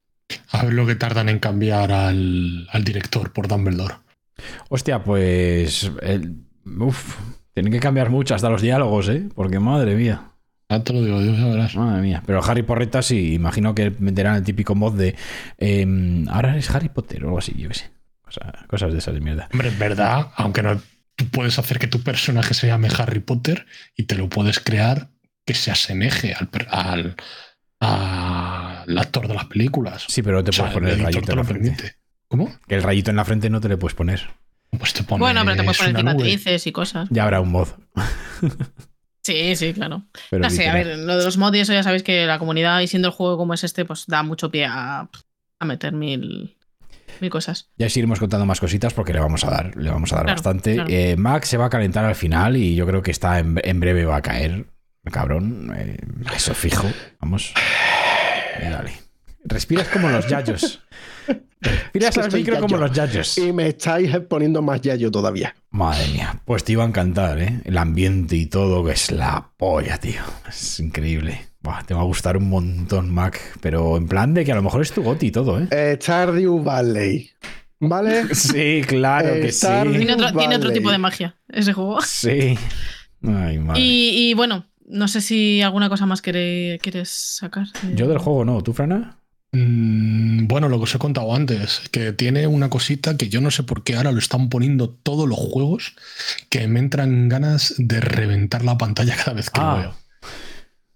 ver 0.63 0.73
lo 0.73 0.85
que 0.85 0.93
tardan 0.95 1.29
en 1.29 1.39
cambiar 1.39 1.91
al, 1.91 2.67
al 2.71 2.83
director 2.83 3.33
por 3.33 3.47
Dumbledore. 3.47 3.95
Hostia, 4.69 5.03
pues. 5.03 5.89
el- 6.01 6.35
uf, 6.79 7.17
tienen 7.53 7.71
que 7.73 7.79
cambiar 7.79 8.09
mucho 8.11 8.35
hasta 8.35 8.49
los 8.49 8.61
diálogos, 8.61 9.09
¿eh? 9.09 9.27
Porque 9.33 9.59
madre 9.59 9.95
mía. 9.95 10.32
Ya 10.77 10.83
te 10.83 10.93
lo 10.93 11.03
digo, 11.03 11.21
Dios 11.21 11.37
ya 11.37 11.45
verás. 11.47 11.75
Madre 11.75 12.01
mía. 12.01 12.23
Pero 12.25 12.43
Harry 12.43 12.63
Porreta 12.63 13.01
sí, 13.01 13.33
imagino 13.33 13.73
que 13.75 13.91
meterán 13.99 14.35
el 14.35 14.43
típico 14.43 14.75
mod 14.75 14.93
de. 14.97 15.15
em, 15.57 16.27
ahora 16.29 16.51
eres 16.53 16.69
Harry 16.71 16.89
Potter 16.89 17.23
o 17.23 17.27
algo 17.27 17.39
así, 17.39 17.53
yo 17.57 17.69
qué 17.69 17.75
sé. 17.75 17.91
Cosa- 18.21 18.53
cosas 18.67 18.91
de 18.93 18.99
esas 18.99 19.13
de 19.13 19.19
mierda. 19.21 19.47
Hombre, 19.51 19.69
en 19.69 19.79
verdad, 19.79 20.27
aunque 20.35 20.63
no, 20.63 20.81
tú 21.15 21.27
puedes 21.29 21.59
hacer 21.59 21.77
que 21.79 21.87
tu 21.87 22.01
personaje 22.01 22.53
se 22.53 22.67
llame 22.67 22.89
Harry 22.97 23.19
Potter 23.19 23.65
y 23.95 24.03
te 24.03 24.15
lo 24.15 24.29
puedes 24.29 24.59
crear 24.59 25.09
que 25.45 25.53
se 25.53 25.69
asemeje 25.71 26.33
al, 26.33 26.47
per- 26.47 26.67
al, 26.71 27.15
al 27.79 28.97
actor 28.97 29.27
de 29.27 29.33
las 29.33 29.45
películas. 29.45 30.05
Sí, 30.07 30.21
pero 30.21 30.37
no 30.37 30.43
te 30.43 30.49
O 30.49 30.53
sea, 30.53 30.65
puedes 30.65 30.73
poner 30.73 30.93
el 30.93 30.99
rayito 31.03 31.31
en 31.31 31.37
la 31.37 31.43
frente. 31.43 31.71
permite. 31.71 31.95
¿Cómo? 32.27 32.49
Que 32.67 32.75
el 32.75 32.83
rayito 32.83 33.11
en 33.11 33.17
la 33.17 33.25
frente 33.25 33.49
no 33.49 33.61
te 33.61 33.69
le 33.69 33.77
puedes 33.77 33.93
poner. 33.95 34.29
Pues 34.79 34.93
te 34.93 35.03
pones 35.03 35.19
Bueno, 35.19 35.41
pero 35.45 35.55
te 35.57 35.63
puedes 35.63 35.77
poner 35.77 35.95
cicatrices 35.97 36.65
y 36.65 36.71
cosas. 36.71 37.07
Ya 37.11 37.23
habrá 37.23 37.41
un 37.41 37.51
mod. 37.51 37.67
Sí, 39.23 39.55
sí, 39.55 39.73
claro. 39.73 40.03
Pero 40.29 40.43
no 40.43 40.49
sé, 40.49 40.67
a 40.67 40.73
ver, 40.73 40.97
lo 40.97 41.17
de 41.17 41.23
los 41.23 41.37
mods 41.37 41.55
y 41.57 41.59
eso 41.61 41.73
ya 41.73 41.81
sabéis 41.83 42.03
que 42.03 42.25
la 42.25 42.39
comunidad 42.39 42.81
y 42.81 42.87
siendo 42.87 43.07
el 43.07 43.13
juego 43.13 43.37
como 43.37 43.53
es 43.53 43.63
este, 43.63 43.85
pues 43.85 44.05
da 44.07 44.21
mucho 44.23 44.51
pie 44.51 44.65
a, 44.65 45.07
a 45.59 45.65
meter 45.65 45.93
mil, 45.93 46.57
mil 47.21 47.29
cosas. 47.29 47.69
Ya 47.77 47.87
os 47.87 47.95
iremos 47.95 48.19
contando 48.19 48.45
más 48.45 48.59
cositas 48.59 48.93
porque 48.93 49.13
le 49.13 49.19
vamos 49.21 49.45
a 49.45 49.49
dar, 49.49 49.75
le 49.77 49.89
vamos 49.89 50.11
a 50.11 50.17
dar 50.17 50.25
Claro, 50.25 50.35
bastante. 50.35 50.73
claro. 50.75 50.89
Eh, 50.91 51.15
Max 51.15 51.47
se 51.47 51.57
va 51.57 51.65
a 51.67 51.69
calentar 51.69 52.03
al 52.03 52.15
final 52.15 52.57
y 52.57 52.75
yo 52.75 52.85
creo 52.85 53.01
que 53.01 53.11
está 53.11 53.39
en, 53.39 53.59
en 53.63 53.79
breve 53.79 54.03
va 54.05 54.17
a 54.17 54.21
caer. 54.21 54.65
Cabrón, 55.11 55.73
eh, 55.77 55.97
eso 56.35 56.53
fijo. 56.53 56.87
Vamos. 57.21 57.53
Y 58.61 58.69
dale. 58.69 58.91
Respiras 59.45 59.87
como 59.89 60.09
los 60.09 60.27
yayos. 60.27 60.81
Que 61.93 62.05
al 62.07 62.31
micro 62.31 62.59
como 62.59 62.77
los 62.77 62.91
yayos. 62.91 63.37
Y 63.37 63.53
me 63.53 63.69
estáis 63.69 64.15
poniendo 64.27 64.61
más 64.61 64.81
yayo 64.81 65.09
todavía. 65.09 65.55
Madre 65.71 66.07
mía, 66.09 66.41
pues 66.45 66.63
te 66.63 66.73
iba 66.73 66.83
a 66.83 66.87
encantar, 66.87 67.39
¿eh? 67.39 67.61
El 67.63 67.77
ambiente 67.77 68.35
y 68.35 68.47
todo, 68.47 68.83
que 68.83 68.91
es 68.91 69.11
la 69.11 69.49
polla, 69.57 69.97
tío. 69.97 70.21
Es 70.47 70.79
increíble. 70.79 71.47
Buah, 71.61 71.83
te 71.83 71.93
va 71.93 72.01
a 72.01 72.05
gustar 72.05 72.35
un 72.35 72.49
montón, 72.49 73.13
Mac. 73.13 73.39
Pero 73.61 73.95
en 73.95 74.07
plan 74.07 74.33
de 74.33 74.43
que 74.43 74.51
a 74.51 74.55
lo 74.55 74.63
mejor 74.63 74.81
es 74.81 74.91
tu 74.91 75.01
goti 75.03 75.27
y 75.27 75.31
todo, 75.31 75.59
¿eh? 75.59 75.67
Eh, 75.71 75.97
Stardew 76.01 76.61
Valley. 76.61 77.29
¿Vale? 77.79 78.23
Sí, 78.33 78.81
claro 78.85 79.33
que 79.33 79.51
sí. 79.51 79.59
Stardew 79.59 79.93
Tiene 79.97 80.13
otro, 80.13 80.33
tiene 80.33 80.55
otro 80.57 80.71
tipo 80.71 80.91
de 80.91 80.97
magia 80.97 81.35
ese 81.47 81.73
juego. 81.73 82.01
Sí. 82.01 82.57
Ay, 83.25 83.59
madre. 83.59 83.79
Y, 83.81 84.29
y 84.29 84.33
bueno, 84.33 84.65
no 84.85 85.07
sé 85.07 85.21
si 85.21 85.61
alguna 85.61 85.89
cosa 85.89 86.05
más 86.05 86.21
quieres 86.21 87.09
sacar. 87.09 87.67
Yo 87.95 88.07
del 88.07 88.17
juego 88.17 88.43
no, 88.45 88.61
¿tú, 88.61 88.73
Frana? 88.73 89.17
Mm, 89.53 90.47
Bueno, 90.47 90.67
lo 90.67 90.77
que 90.77 90.83
os 90.83 90.95
he 90.95 90.99
contado 90.99 91.33
antes, 91.35 91.81
que 91.91 92.11
tiene 92.11 92.47
una 92.47 92.69
cosita 92.69 93.15
que 93.17 93.29
yo 93.29 93.39
no 93.39 93.49
sé 93.51 93.63
por 93.63 93.83
qué 93.83 93.95
ahora 93.95 94.11
lo 94.11 94.19
están 94.19 94.49
poniendo 94.49 94.89
todos 94.89 95.27
los 95.29 95.37
juegos, 95.37 95.93
que 96.49 96.67
me 96.67 96.79
entran 96.79 97.29
ganas 97.29 97.75
de 97.77 97.99
reventar 98.01 98.63
la 98.65 98.77
pantalla 98.77 99.15
cada 99.23 99.33
vez 99.33 99.49
que 99.49 99.61
Ah. 99.61 99.73
lo 99.75 99.79
veo. 99.81 99.95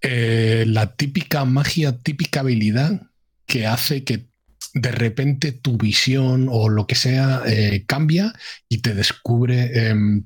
Eh, 0.00 0.64
la 0.66 0.94
típica 0.94 1.44
magia, 1.44 1.98
típica 1.98 2.40
habilidad 2.40 3.02
que 3.46 3.66
hace 3.66 4.04
que 4.04 4.28
de 4.74 4.92
repente 4.92 5.50
tu 5.52 5.76
visión 5.76 6.48
o 6.50 6.68
lo 6.68 6.86
que 6.86 6.94
sea 6.94 7.42
eh, 7.46 7.84
cambia 7.86 8.32
y 8.68 8.78
te 8.78 8.94
descubre 8.94 9.88
em, 9.88 10.24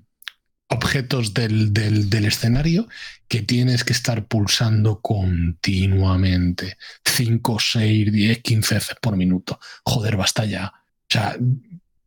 objetos 0.69 1.33
del, 1.33 1.73
del- 1.73 2.11
del 2.11 2.25
escenario 2.27 2.89
que 3.33 3.41
tienes 3.41 3.83
que 3.83 3.95
estar 3.95 4.27
pulsando 4.27 5.01
continuamente. 5.01 6.77
5, 7.03 7.57
6, 7.59 8.13
10, 8.13 8.39
15 8.43 8.75
veces 8.75 8.97
por 9.01 9.17
minuto. 9.17 9.59
Joder, 9.85 10.17
basta 10.19 10.45
ya. 10.45 10.67
O 10.69 11.09
sea, 11.09 11.37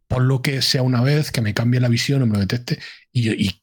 pon 0.07 0.27
lo 0.27 0.43
que 0.43 0.61
sea 0.61 0.83
una 0.83 1.01
vez, 1.01 1.31
que 1.31 1.41
me 1.41 1.55
cambie 1.55 1.79
la 1.79 1.87
visión 1.87 2.21
o 2.21 2.27
me 2.27 2.33
lo 2.33 2.39
detecte 2.41 2.77
y, 3.11 3.31
y 3.31 3.59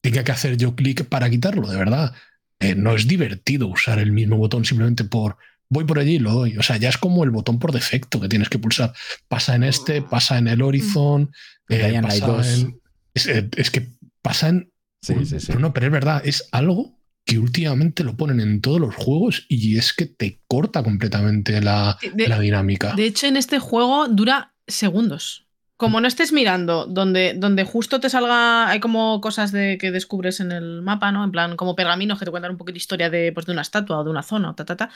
tenga 0.00 0.24
que 0.24 0.32
hacer 0.32 0.56
yo 0.56 0.74
clic 0.74 1.04
para 1.04 1.28
quitarlo, 1.28 1.68
de 1.68 1.76
verdad. 1.76 2.14
Eh, 2.58 2.74
no 2.74 2.94
es 2.94 3.06
divertido 3.06 3.66
usar 3.68 3.98
el 3.98 4.10
mismo 4.12 4.38
botón 4.38 4.64
simplemente 4.64 5.04
por 5.04 5.36
voy 5.68 5.84
por 5.84 5.98
allí 5.98 6.14
y 6.14 6.18
lo 6.18 6.32
doy. 6.32 6.56
O 6.56 6.62
sea, 6.62 6.78
ya 6.78 6.88
es 6.88 6.96
como 6.96 7.22
el 7.22 7.30
botón 7.30 7.58
por 7.58 7.72
defecto 7.72 8.18
que 8.18 8.28
tienes 8.30 8.48
que 8.48 8.58
pulsar. 8.58 8.94
Pasa 9.28 9.54
en 9.54 9.62
este, 9.64 10.00
pasa 10.00 10.38
en 10.38 10.48
el 10.48 10.62
Horizon. 10.62 11.30
eh, 11.68 12.00
pasa 12.00 12.26
2. 12.26 12.46
en- 12.60 12.80
es, 13.12 13.26
eh, 13.26 13.46
es 13.56 13.70
que 13.70 13.88
pasa 14.22 14.48
en 14.48 14.70
Sí, 15.00 15.24
sí, 15.24 15.40
sí. 15.40 15.52
no, 15.52 15.58
no, 15.60 15.72
pero 15.72 15.86
es 15.86 15.92
verdad, 15.92 16.22
es 16.24 16.48
algo 16.52 16.98
que 17.24 17.38
últimamente 17.38 18.04
lo 18.04 18.16
ponen 18.16 18.40
en 18.40 18.60
todos 18.60 18.80
los 18.80 18.94
juegos 18.94 19.44
y 19.48 19.76
es 19.76 19.92
que 19.92 20.06
te 20.06 20.40
corta 20.48 20.82
completamente 20.82 21.60
la, 21.60 21.98
De- 22.14 22.26
la 22.28 22.38
dinámica. 22.40 22.94
De 22.94 23.04
hecho, 23.04 23.26
en 23.26 23.36
este 23.36 23.58
juego 23.58 24.08
dura 24.08 24.54
segundos. 24.66 25.46
Como 25.76 26.00
no 26.00 26.08
estés 26.08 26.32
mirando, 26.32 26.86
donde, 26.86 27.34
donde 27.36 27.62
justo 27.64 28.00
te 28.00 28.10
salga, 28.10 28.68
hay 28.68 28.80
como 28.80 29.20
cosas 29.20 29.52
de, 29.52 29.78
que 29.78 29.92
descubres 29.92 30.40
en 30.40 30.50
el 30.50 30.82
mapa, 30.82 31.12
¿no? 31.12 31.22
En 31.22 31.30
plan, 31.30 31.54
como 31.56 31.76
pergaminos 31.76 32.18
que 32.18 32.24
te 32.24 32.32
cuentan 32.32 32.50
un 32.50 32.56
poco 32.58 32.72
de 32.72 32.78
historia 32.78 33.10
de, 33.10 33.30
pues, 33.32 33.46
de 33.46 33.52
una 33.52 33.62
estatua 33.62 33.98
o 34.00 34.04
de 34.04 34.10
una 34.10 34.24
zona, 34.24 34.50
o 34.50 34.54
ta, 34.56 34.64
ta, 34.64 34.76
ta. 34.76 34.90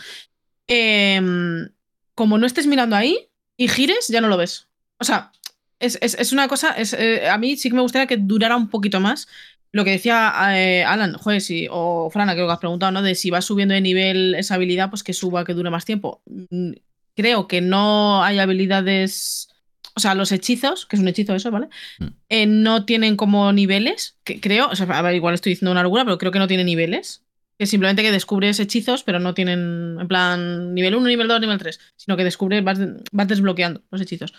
Em, 0.66 1.68
como 2.14 2.38
no 2.38 2.46
estés 2.46 2.66
mirando 2.66 2.96
ahí 2.96 3.28
y 3.56 3.68
gires, 3.68 4.08
ya 4.08 4.20
no 4.20 4.28
lo 4.28 4.36
ves. 4.36 4.68
O 4.98 5.04
sea, 5.04 5.32
es, 5.78 5.98
es- 6.00 6.14
es 6.18 6.32
una 6.32 6.48
cosa, 6.48 6.70
es, 6.72 6.92
eh, 6.94 7.28
a 7.28 7.38
mí 7.38 7.56
sí 7.56 7.68
que 7.68 7.76
me 7.76 7.82
gustaría 7.82 8.06
que 8.06 8.16
durara 8.16 8.56
un 8.56 8.68
poquito 8.68 9.00
más. 9.00 9.28
Lo 9.72 9.84
que 9.84 9.92
decía 9.92 10.32
eh, 10.54 10.84
Alan, 10.84 11.14
joder, 11.14 11.40
si, 11.40 11.66
o 11.70 12.10
Frana, 12.10 12.34
creo 12.34 12.46
que 12.46 12.52
has 12.52 12.58
preguntado, 12.58 12.92
¿no? 12.92 13.02
De 13.02 13.14
si 13.14 13.30
va 13.30 13.40
subiendo 13.40 13.74
de 13.74 13.80
nivel 13.80 14.34
esa 14.34 14.54
habilidad, 14.54 14.90
pues 14.90 15.02
que 15.02 15.14
suba, 15.14 15.44
que 15.44 15.54
dure 15.54 15.70
más 15.70 15.84
tiempo. 15.84 16.22
Mm, 16.26 16.72
Creo 17.14 17.46
que 17.46 17.60
no 17.60 18.22
hay 18.24 18.38
habilidades. 18.38 19.48
O 19.94 20.00
sea, 20.00 20.14
los 20.14 20.32
hechizos, 20.32 20.86
que 20.86 20.96
es 20.96 21.02
un 21.02 21.08
hechizo 21.08 21.34
eso, 21.34 21.50
¿vale? 21.50 21.68
Mm. 21.98 22.06
Eh, 22.30 22.46
no 22.46 22.84
tienen 22.86 23.16
como 23.16 23.52
niveles. 23.52 24.18
Que 24.24 24.40
creo, 24.40 24.68
o 24.68 24.76
sea, 24.76 24.86
a 24.86 25.02
ver, 25.02 25.14
igual 25.14 25.34
estoy 25.34 25.50
diciendo 25.52 25.72
una 25.72 25.82
locura, 25.82 26.04
pero 26.04 26.18
creo 26.18 26.32
que 26.32 26.38
no 26.38 26.48
tiene 26.48 26.64
niveles. 26.64 27.24
Que 27.58 27.66
simplemente 27.66 28.02
que 28.02 28.12
descubres 28.12 28.58
hechizos, 28.60 29.04
pero 29.04 29.20
no 29.20 29.34
tienen, 29.34 29.98
en 30.00 30.08
plan, 30.08 30.74
nivel 30.74 30.94
1, 30.94 31.06
nivel 31.06 31.28
2, 31.28 31.40
nivel 31.40 31.58
3. 31.58 31.78
Sino 31.96 32.16
que 32.16 32.24
descubres, 32.24 32.64
vas, 32.64 32.78
vas 33.12 33.28
desbloqueando 33.28 33.82
los 33.90 34.00
hechizos. 34.00 34.32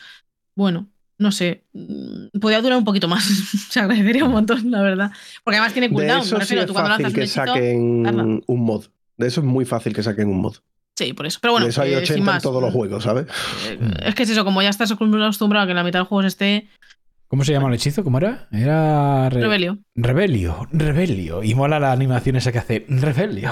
Bueno, 0.55 0.89
no 1.17 1.31
sé. 1.31 1.63
mm, 1.73 2.39
Podría 2.39 2.61
durar 2.61 2.77
un 2.77 2.85
poquito 2.85 3.07
más. 3.07 3.23
Se 3.69 3.79
agradecería 3.79 4.25
un 4.25 4.31
montón, 4.31 4.69
la 4.71 4.81
verdad. 4.81 5.11
Porque 5.43 5.57
además 5.57 5.73
tiene 5.73 5.87
De 5.89 5.93
cooldown. 5.93 6.21
eso 6.21 6.37
Me 6.37 6.45
sí 6.45 6.55
refiero, 6.55 6.61
es 6.61 6.67
tú 6.67 6.73
cuando 6.73 6.89
fácil 6.91 7.03
lanzas 7.03 7.11
un 7.11 7.15
que 7.15 7.21
hechizo. 7.21 7.45
saquen 7.45 8.03
tarda. 8.03 8.23
un 8.47 8.59
mod. 8.65 8.85
De 9.17 9.27
eso 9.27 9.41
es 9.41 9.45
muy 9.45 9.65
fácil 9.65 9.93
que 9.93 10.03
saquen 10.03 10.27
un 10.29 10.41
mod. 10.41 10.55
Sí, 10.95 11.13
por 11.13 11.25
eso. 11.25 11.39
Pero 11.41 11.53
bueno, 11.53 11.65
de 11.65 11.71
eso 11.71 11.81
hay 11.81 11.93
eh, 11.93 11.97
80 11.97 12.13
sin 12.13 12.29
en 12.35 12.41
todos 12.41 12.61
los 12.61 12.71
juegos, 12.71 13.03
¿sabes? 13.03 13.25
Eh, 13.67 13.79
Es 14.05 14.15
que 14.15 14.23
es 14.23 14.29
eso, 14.29 14.45
como 14.45 14.61
ya 14.61 14.69
estás 14.69 14.91
acostumbrado 14.91 15.63
a 15.63 15.65
que 15.65 15.71
en 15.71 15.75
la 15.77 15.83
mitad 15.83 15.99
del 15.99 16.05
juego 16.07 16.27
esté 16.27 16.67
¿Cómo 17.27 17.43
se 17.43 17.51
llama 17.51 17.67
el 17.69 17.73
hechizo? 17.73 18.03
¿Cómo 18.03 18.19
era? 18.19 18.47
Era. 18.51 19.27
Re- 19.31 19.41
Rebelio. 19.41 19.79
Rebelio, 19.95 20.67
Rebelio. 20.71 21.41
Y 21.41 21.55
mola 21.55 21.79
la 21.79 21.91
animación 21.91 22.35
esa 22.35 22.51
que 22.51 22.59
hace 22.59 22.85
Rebelio. 22.87 23.51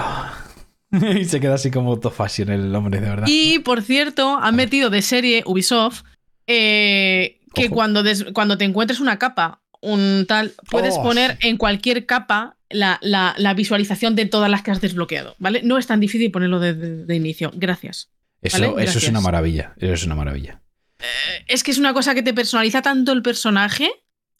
y 0.92 1.24
se 1.24 1.40
queda 1.40 1.54
así 1.54 1.72
como 1.72 1.98
todo 1.98 2.12
fashion 2.12 2.50
el 2.50 2.72
hombre, 2.76 3.00
de 3.00 3.08
verdad. 3.08 3.26
Y 3.28 3.58
por 3.58 3.82
cierto, 3.82 4.38
han 4.40 4.54
metido 4.54 4.88
de 4.88 5.02
serie 5.02 5.42
Ubisoft 5.46 6.02
eh, 6.46 7.40
que 7.54 7.66
Ojo. 7.66 7.74
cuando, 7.74 8.02
des- 8.02 8.24
cuando 8.32 8.56
te 8.58 8.64
encuentres 8.64 9.00
una 9.00 9.18
capa, 9.18 9.60
un 9.80 10.26
tal, 10.28 10.52
puedes 10.70 10.94
Oh, 10.96 11.02
poner 11.02 11.38
en 11.42 11.56
cualquier 11.56 12.06
capa 12.06 12.56
la, 12.70 12.98
la- 13.02 13.34
la 13.36 13.54
visualización 13.54 14.14
de 14.16 14.26
todas 14.26 14.50
las 14.50 14.62
que 14.62 14.70
has 14.70 14.80
desbloqueado, 14.80 15.34
¿vale? 15.38 15.62
No 15.62 15.76
es 15.78 15.86
tan 15.86 16.00
difícil 16.00 16.30
ponerlo 16.30 16.60
de, 16.60 16.74
de- 16.74 17.04
de 17.04 17.14
inicio. 17.16 17.50
Gracias. 17.54 18.10
Eso, 18.40 18.72
Vale, 18.74 18.84
eso 18.84 18.98
es 18.98 19.08
una 19.08 19.20
maravilla. 19.20 19.72
Eso 19.76 19.92
es 19.92 20.04
una 20.04 20.14
maravilla. 20.16 20.60
Eh, 20.98 21.44
Es 21.48 21.62
que 21.62 21.70
es 21.70 21.78
una 21.78 21.92
cosa 21.92 22.14
que 22.14 22.22
te 22.22 22.32
personaliza 22.34 22.80
tanto 22.82 23.12
el 23.12 23.22
personaje 23.22 23.90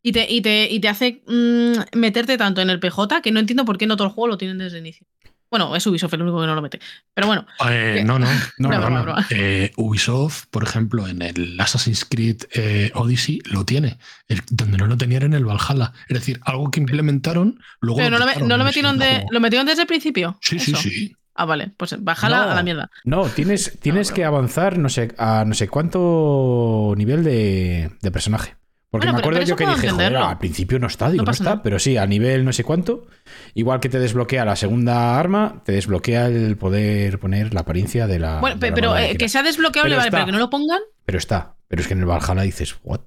y 0.03 0.13
te, 0.13 0.27
y 0.33 0.41
te, 0.41 0.69
y 0.71 0.81
te 0.81 0.89
hace 0.89 1.23
mm, 1.27 1.97
meterte 1.99 2.37
tanto 2.39 2.61
en 2.61 2.71
el 2.71 2.81
PJ 2.81 3.21
que 3.23 3.31
no 3.33 3.39
entiendo 3.41 3.65
por 3.65 3.79
qué 3.79 3.87
no 3.87 3.97
todo 3.97 4.09
el 4.09 4.15
juego 4.15 4.29
lo 4.29 4.39
tienen 4.39 4.59
desde 4.59 4.79
el 4.79 4.87
inicio. 4.87 5.07
Bueno, 5.53 5.77
es 5.77 5.87
Ubisoft 5.87 6.15
el 6.15 6.23
único 6.23 6.41
que 6.41 6.47
no 6.47 6.55
lo 6.55 6.63
mete. 6.63 6.81
Pero 7.13 7.27
bueno, 7.27 7.47
Eh, 7.71 8.03
no, 8.07 8.19
no, 8.19 8.27
no, 8.59 8.69
Broma, 8.71 8.89
no, 8.89 8.97
no. 8.97 9.03
broma. 9.03 9.27
Eh, 9.31 9.71
Ubisoft, 9.77 10.47
por 10.51 10.65
ejemplo, 10.65 11.07
en 11.07 11.21
el 11.21 11.61
Assassin's 11.61 12.07
Creed 12.07 12.39
eh, 12.55 12.91
Odyssey 12.95 13.41
lo 13.45 13.65
tiene, 13.67 13.99
El- 14.29 14.41
donde 14.51 14.79
no 14.79 14.87
lo 14.87 14.97
tenían 14.97 15.25
en 15.25 15.35
el 15.35 15.45
Valhalla. 15.45 15.93
Es 16.09 16.15
decir, 16.19 16.41
algo 16.45 16.71
que 16.71 16.81
implementaron, 16.81 17.61
luego 17.81 17.99
pero 17.99 18.19
no 18.19 18.19
lo, 18.19 18.47
no 18.49 18.57
lo 18.57 18.65
metieron 18.65 18.99
de. 18.99 19.27
¿lo 19.31 19.41
metieron 19.41 19.67
desde 19.67 19.83
el 19.83 19.87
principio. 19.89 20.39
Sí, 20.41 20.59
sí, 20.59 20.73
Eso. 20.73 20.81
sí. 20.81 21.17
Ah, 21.35 21.45
vale. 21.45 21.73
Pues 21.77 21.97
bájala 22.03 22.45
No. 22.47 22.51
a 22.53 22.55
la 22.55 22.63
mierda. 22.63 22.91
No, 23.05 23.27
tienes, 23.27 23.79
tienes 23.81 24.11
que 24.11 24.25
avanzar 24.25 24.79
no 24.79 24.89
sé, 24.89 25.15
a 25.19 25.45
no 25.47 25.53
sé 25.55 25.69
cuánto 25.69 26.95
nivel 26.97 27.25
de, 27.25 27.91
de 28.01 28.11
personaje. 28.11 28.57
Porque 28.93 29.07
Bueno, 29.07 29.13
me 29.15 29.19
acuerdo 29.21 29.43
yo 29.43 29.57
que 29.57 29.67
dije, 29.67 29.89
joder, 29.89 30.17
al 30.17 30.39
principio 30.39 30.79
no 30.79 30.87
está, 30.87 31.11
digo, 31.11 31.25
No 31.25 31.31
está, 31.33 31.45
nada. 31.45 31.63
pero 31.63 31.79
sí, 31.79 31.97
a 31.97 32.07
nivel 32.07 32.45
no 32.45 32.53
sé 32.53 32.63
cuánto, 32.63 33.07
igual 33.55 33.81
que 33.81 33.89
te 33.89 33.99
desbloquea 33.99 34.45
la 34.45 34.55
segunda 34.55 35.19
arma, 35.19 35.63
te 35.65 35.73
desbloquea 35.73 36.27
el 36.27 36.59
poder 36.59 37.19
poner 37.19 37.55
la 37.55 37.61
apariencia 37.63 38.07
de 38.07 38.19
la. 38.19 38.39
Bueno, 38.41 38.57
de 38.57 38.61
pe- 38.61 38.69
la 38.69 38.75
pero 38.75 38.97
eh, 38.99 39.17
que 39.17 39.31
sea 39.31 39.43
desbloqueable, 39.43 39.89
Pero 39.93 39.99
vale, 39.99 40.09
está. 40.09 40.17
pero 40.19 40.27
que 40.27 40.33
no 40.33 40.39
lo 40.39 40.51
pongan. 40.51 40.81
Pero 41.07 41.17
está, 41.19 41.57
pero 41.69 41.81
es 41.81 41.89
que 41.89 41.95
en 41.95 42.01
el 42.01 42.07
Valhalla 42.07 42.43
dices, 42.43 42.77
what? 42.83 43.01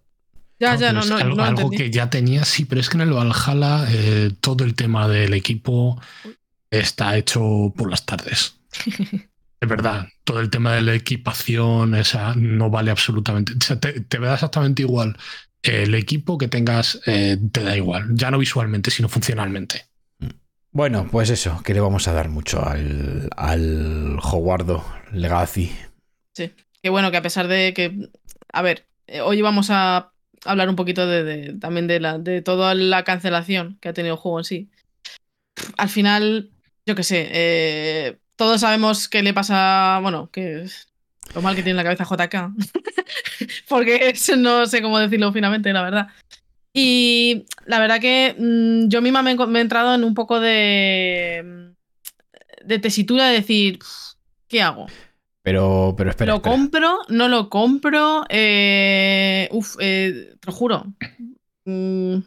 Ya, 0.60 0.74
ya, 0.76 0.92
no, 0.92 1.02
es 1.02 1.10
no, 1.10 1.18
algo, 1.18 1.36
no 1.36 1.44
algo 1.44 1.70
que 1.70 1.92
ya 1.92 2.10
tenía, 2.10 2.46
sí, 2.46 2.66
pero 2.66 2.82
es 2.82 2.90
que 2.90 2.98
en 2.98 3.02
el 3.02 3.14
Valhalla 3.14 3.86
eh, 3.92 4.32
todo 4.42 4.64
el 4.64 4.74
tema 4.74 5.08
del 5.08 5.34
equipo 5.36 6.02
está 6.72 7.16
hecho 7.18 7.74
por 7.78 7.92
las 7.92 8.06
tardes. 8.06 8.58
de 9.62 9.68
verdad, 9.68 10.08
todo 10.24 10.40
el 10.40 10.50
tema 10.50 10.74
de 10.74 10.82
la 10.82 10.94
equipación, 10.94 11.96
esa 11.96 12.34
no 12.36 12.70
vale 12.70 12.92
absolutamente. 12.92 13.54
O 13.54 13.62
sea, 13.62 13.80
te, 13.80 14.02
te 14.02 14.20
da 14.20 14.34
exactamente 14.36 14.82
igual 14.84 15.18
el 15.68 15.96
equipo 15.96 16.38
que 16.38 16.48
tengas, 16.48 17.00
eh, 17.06 17.38
te 17.52 17.64
da 17.64 17.76
igual. 17.76 18.08
Ya 18.14 18.32
no 18.32 18.38
visualmente, 18.38 18.92
sino 18.92 19.10
funcionalmente. 19.10 19.86
Bueno, 20.72 21.08
pues 21.10 21.30
eso, 21.30 21.62
que 21.64 21.74
le 21.74 21.80
vamos 21.80 22.08
a 22.08 22.14
dar 22.14 22.28
mucho 22.30 22.66
al, 22.66 23.30
al 23.38 24.18
Hogwardo 24.22 24.84
Legacy. 25.12 25.72
Sí. 26.34 26.52
Que 26.84 26.90
bueno, 26.90 27.12
que 27.12 27.18
a 27.18 27.22
pesar 27.22 27.48
de 27.48 27.74
que. 27.74 28.10
A 28.52 28.62
ver, 28.62 28.86
eh, 29.08 29.22
hoy 29.22 29.42
vamos 29.42 29.70
a 29.70 30.12
hablar 30.44 30.68
un 30.70 30.76
poquito 30.76 31.08
de, 31.08 31.24
de- 31.24 31.54
también 31.60 31.88
de, 31.88 32.00
la, 32.00 32.20
de 32.20 32.42
toda 32.42 32.76
la 32.76 33.04
cancelación 33.04 33.78
que 33.82 33.90
ha 33.90 33.94
tenido 33.94 34.16
el 34.16 34.20
juego 34.20 34.40
en 34.40 34.44
sí. 34.46 34.70
Al 35.78 35.90
final, 35.90 36.52
yo 36.86 36.96
qué 36.96 37.04
sé, 37.04 37.30
eh, 37.32 38.18
todos 38.36 38.62
sabemos 38.62 39.08
qué 39.08 39.24
le 39.24 39.34
pasa. 39.34 40.00
Bueno, 40.02 40.30
que 40.30 40.68
lo 41.34 41.42
mal 41.42 41.56
que 41.56 41.64
tiene 41.64 41.80
en 41.80 41.86
la 41.86 41.96
cabeza 41.96 42.06
JK. 42.06 42.54
Porque 43.70 44.10
eso 44.10 44.36
no 44.36 44.66
sé 44.68 44.82
cómo 44.82 45.00
decirlo 45.00 45.32
finamente, 45.34 45.74
la 45.74 45.82
verdad. 45.84 46.08
Y 46.74 47.46
la 47.66 47.80
verdad 47.80 48.00
que 48.02 48.36
mm, 48.38 48.88
yo 48.90 49.02
misma 49.02 49.22
me, 49.22 49.36
me 49.36 49.60
he 49.60 49.62
entrado 49.62 49.96
en 49.96 50.04
un 50.04 50.14
poco 50.14 50.40
de, 50.40 51.72
de 52.66 52.80
tesitura 52.80 53.28
de 53.28 53.36
decir, 53.36 53.80
¿qué 54.48 54.62
hago? 54.62 54.88
Pero, 55.42 55.94
pero 55.98 56.10
espera. 56.10 56.32
¿Lo 56.32 56.38
espera. 56.38 56.56
compro? 56.56 57.00
¿No 57.10 57.28
lo 57.28 57.50
compro? 57.50 58.26
Eh, 58.30 59.48
uf, 59.52 59.76
eh, 59.80 60.34
te 60.40 60.48
lo 60.48 60.54
juro. 60.54 60.86
Mm, 61.66 62.18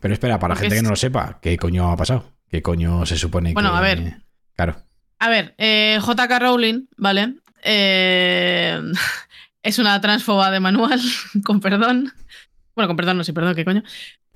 Pero 0.00 0.14
espera, 0.14 0.38
para 0.38 0.54
la 0.54 0.60
gente 0.60 0.76
que 0.76 0.82
no 0.82 0.90
lo 0.90 0.96
sepa, 0.96 1.38
¿qué 1.42 1.56
coño 1.56 1.90
ha 1.90 1.96
pasado? 1.96 2.32
¿Qué 2.50 2.62
coño 2.62 3.04
se 3.06 3.16
supone 3.16 3.54
Bueno, 3.54 3.72
que.? 3.72 3.76
a 3.76 3.80
ver. 3.80 4.16
Claro. 4.54 4.76
a 5.18 5.28
ver, 5.28 5.54
eh, 5.58 5.98
JK 6.00 6.38
Rowling, 6.38 6.86
¿vale? 6.96 7.34
Eh, 7.66 8.80
es 9.62 9.78
una 9.78 10.00
transfoba 10.00 10.50
de 10.50 10.60
manual, 10.60 11.00
con 11.44 11.60
perdón. 11.60 12.12
Bueno, 12.74 12.88
con 12.88 12.96
perdón, 12.96 13.18
no 13.18 13.24
sé, 13.24 13.32
perdón, 13.32 13.54
¿qué 13.54 13.64
coño? 13.64 13.82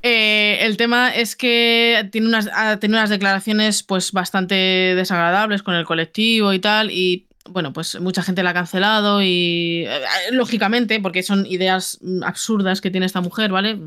Eh, 0.03 0.59
el 0.63 0.77
tema 0.77 1.11
es 1.11 1.37
que 1.37 2.09
tiene 2.11 2.27
unas, 2.27 2.49
ha 2.55 2.79
tenido 2.79 2.99
unas 2.99 3.11
declaraciones 3.11 3.83
pues 3.83 4.13
bastante 4.13 4.55
desagradables 4.55 5.63
con 5.63 5.75
el 5.75 5.85
colectivo 5.85 6.53
y 6.55 6.59
tal, 6.59 6.91
y 6.91 7.29
bueno, 7.49 7.73
pues 7.73 8.01
mucha 8.01 8.23
gente 8.23 8.43
la 8.43 8.51
ha 8.51 8.55
cancelado 8.55 9.23
y 9.23 9.85
eh, 9.87 10.01
lógicamente, 10.33 11.01
porque 11.01 11.23
son 11.23 11.47
ideas 11.47 11.99
mm, 12.01 12.23
absurdas 12.23 12.81
que 12.81 12.91
tiene 12.91 13.07
esta 13.07 13.21
mujer, 13.21 13.53
¿vale? 13.53 13.79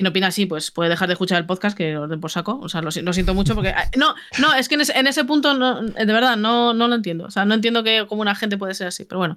Si 0.00 0.04
no 0.04 0.08
opina 0.08 0.28
así, 0.28 0.46
pues 0.46 0.70
puede 0.70 0.88
dejar 0.88 1.08
de 1.08 1.12
escuchar 1.12 1.36
el 1.36 1.44
podcast 1.44 1.76
que 1.76 1.92
lo 1.92 2.08
den 2.08 2.20
por 2.22 2.30
saco. 2.30 2.58
O 2.62 2.70
sea, 2.70 2.80
lo, 2.80 2.90
si- 2.90 3.02
lo 3.02 3.12
siento 3.12 3.34
mucho 3.34 3.54
porque... 3.54 3.68
ah, 3.68 3.90
No, 3.98 4.14
no, 4.38 4.54
es 4.54 4.66
que 4.66 4.76
en 4.76 4.80
ese, 4.80 4.98
en 4.98 5.06
ese 5.06 5.26
punto, 5.26 5.52
no, 5.52 5.82
de 5.82 6.06
verdad, 6.06 6.38
no, 6.38 6.72
no 6.72 6.88
lo 6.88 6.94
entiendo. 6.94 7.26
O 7.26 7.30
sea, 7.30 7.44
no 7.44 7.52
entiendo 7.52 7.84
que 7.84 8.06
como 8.08 8.22
una 8.22 8.34
gente 8.34 8.56
puede 8.56 8.72
ser 8.72 8.86
así, 8.86 9.04
pero 9.04 9.18
bueno, 9.18 9.36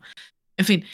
en 0.55 0.65
fin. 0.65 0.85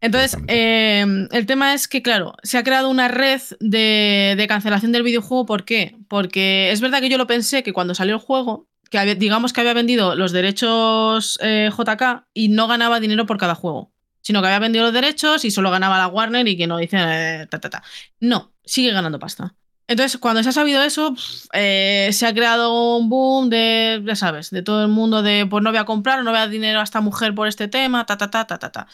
Entonces, 0.00 0.36
eh, 0.48 1.06
el 1.30 1.46
tema 1.46 1.72
es 1.72 1.86
que, 1.86 2.02
claro, 2.02 2.34
se 2.42 2.58
ha 2.58 2.64
creado 2.64 2.90
una 2.90 3.06
red 3.06 3.40
de, 3.60 4.34
de 4.36 4.46
cancelación 4.48 4.90
del 4.90 5.04
videojuego. 5.04 5.46
¿Por 5.46 5.64
qué? 5.64 5.94
Porque 6.08 6.72
es 6.72 6.80
verdad 6.80 6.98
que 7.00 7.08
yo 7.08 7.16
lo 7.16 7.28
pensé 7.28 7.62
que 7.62 7.72
cuando 7.72 7.94
salió 7.94 8.14
el 8.14 8.20
juego, 8.20 8.66
que 8.90 8.98
había- 8.98 9.14
digamos 9.14 9.52
que 9.52 9.60
había 9.60 9.72
vendido 9.74 10.16
los 10.16 10.32
derechos 10.32 11.38
eh, 11.40 11.70
JK 11.70 12.24
y 12.34 12.48
no 12.48 12.66
ganaba 12.66 12.98
dinero 12.98 13.24
por 13.26 13.38
cada 13.38 13.54
juego, 13.54 13.91
sino 14.22 14.40
que 14.40 14.46
había 14.46 14.58
vendido 14.58 14.84
los 14.84 14.94
derechos 14.94 15.44
y 15.44 15.50
solo 15.50 15.70
ganaba 15.70 15.98
la 15.98 16.08
Warner 16.08 16.48
y 16.48 16.56
que 16.56 16.66
no 16.66 16.78
dice 16.78 16.96
eh, 16.98 17.46
ta, 17.50 17.60
ta, 17.60 17.68
ta. 17.68 17.82
No, 18.20 18.52
sigue 18.64 18.92
ganando 18.92 19.18
pasta. 19.18 19.54
Entonces, 19.88 20.18
cuando 20.18 20.42
se 20.42 20.48
ha 20.48 20.52
sabido 20.52 20.82
eso, 20.82 21.14
eh, 21.52 22.08
se 22.12 22.26
ha 22.26 22.32
creado 22.32 22.96
un 22.96 23.08
boom 23.10 23.50
de, 23.50 24.02
ya 24.06 24.16
sabes, 24.16 24.50
de 24.50 24.62
todo 24.62 24.82
el 24.82 24.88
mundo 24.88 25.22
de, 25.22 25.46
pues 25.46 25.62
no 25.62 25.70
voy 25.70 25.78
a 25.78 25.84
comprar, 25.84 26.24
no 26.24 26.30
voy 26.30 26.38
a 26.38 26.42
dar 26.42 26.50
dinero 26.50 26.80
a 26.80 26.84
esta 26.84 27.00
mujer 27.00 27.34
por 27.34 27.48
este 27.48 27.68
tema, 27.68 28.06
ta, 28.06 28.16
ta, 28.16 28.30
ta, 28.30 28.46
ta, 28.46 28.58
ta, 28.58 28.72
ta. 28.72 28.86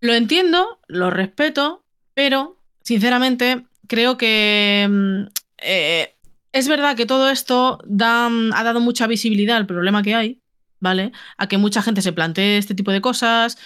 Lo 0.00 0.14
entiendo, 0.14 0.80
lo 0.86 1.10
respeto, 1.10 1.84
pero 2.14 2.56
sinceramente 2.82 3.66
creo 3.86 4.16
que 4.16 4.88
mm, 4.88 5.22
eh, 5.58 6.14
es 6.52 6.68
verdad 6.68 6.96
que 6.96 7.06
todo 7.06 7.28
esto 7.28 7.78
mm, 7.86 8.52
ha 8.54 8.64
dado 8.64 8.80
mucha 8.80 9.06
visibilidad 9.06 9.56
al 9.56 9.66
problema 9.66 10.02
que 10.02 10.14
hay, 10.14 10.40
¿vale? 10.78 11.12
A 11.36 11.48
que 11.48 11.58
mucha 11.58 11.82
gente 11.82 12.02
se 12.02 12.12
plantee 12.12 12.56
este 12.56 12.74
tipo 12.74 12.92
de 12.92 13.00
cosas, 13.00 13.58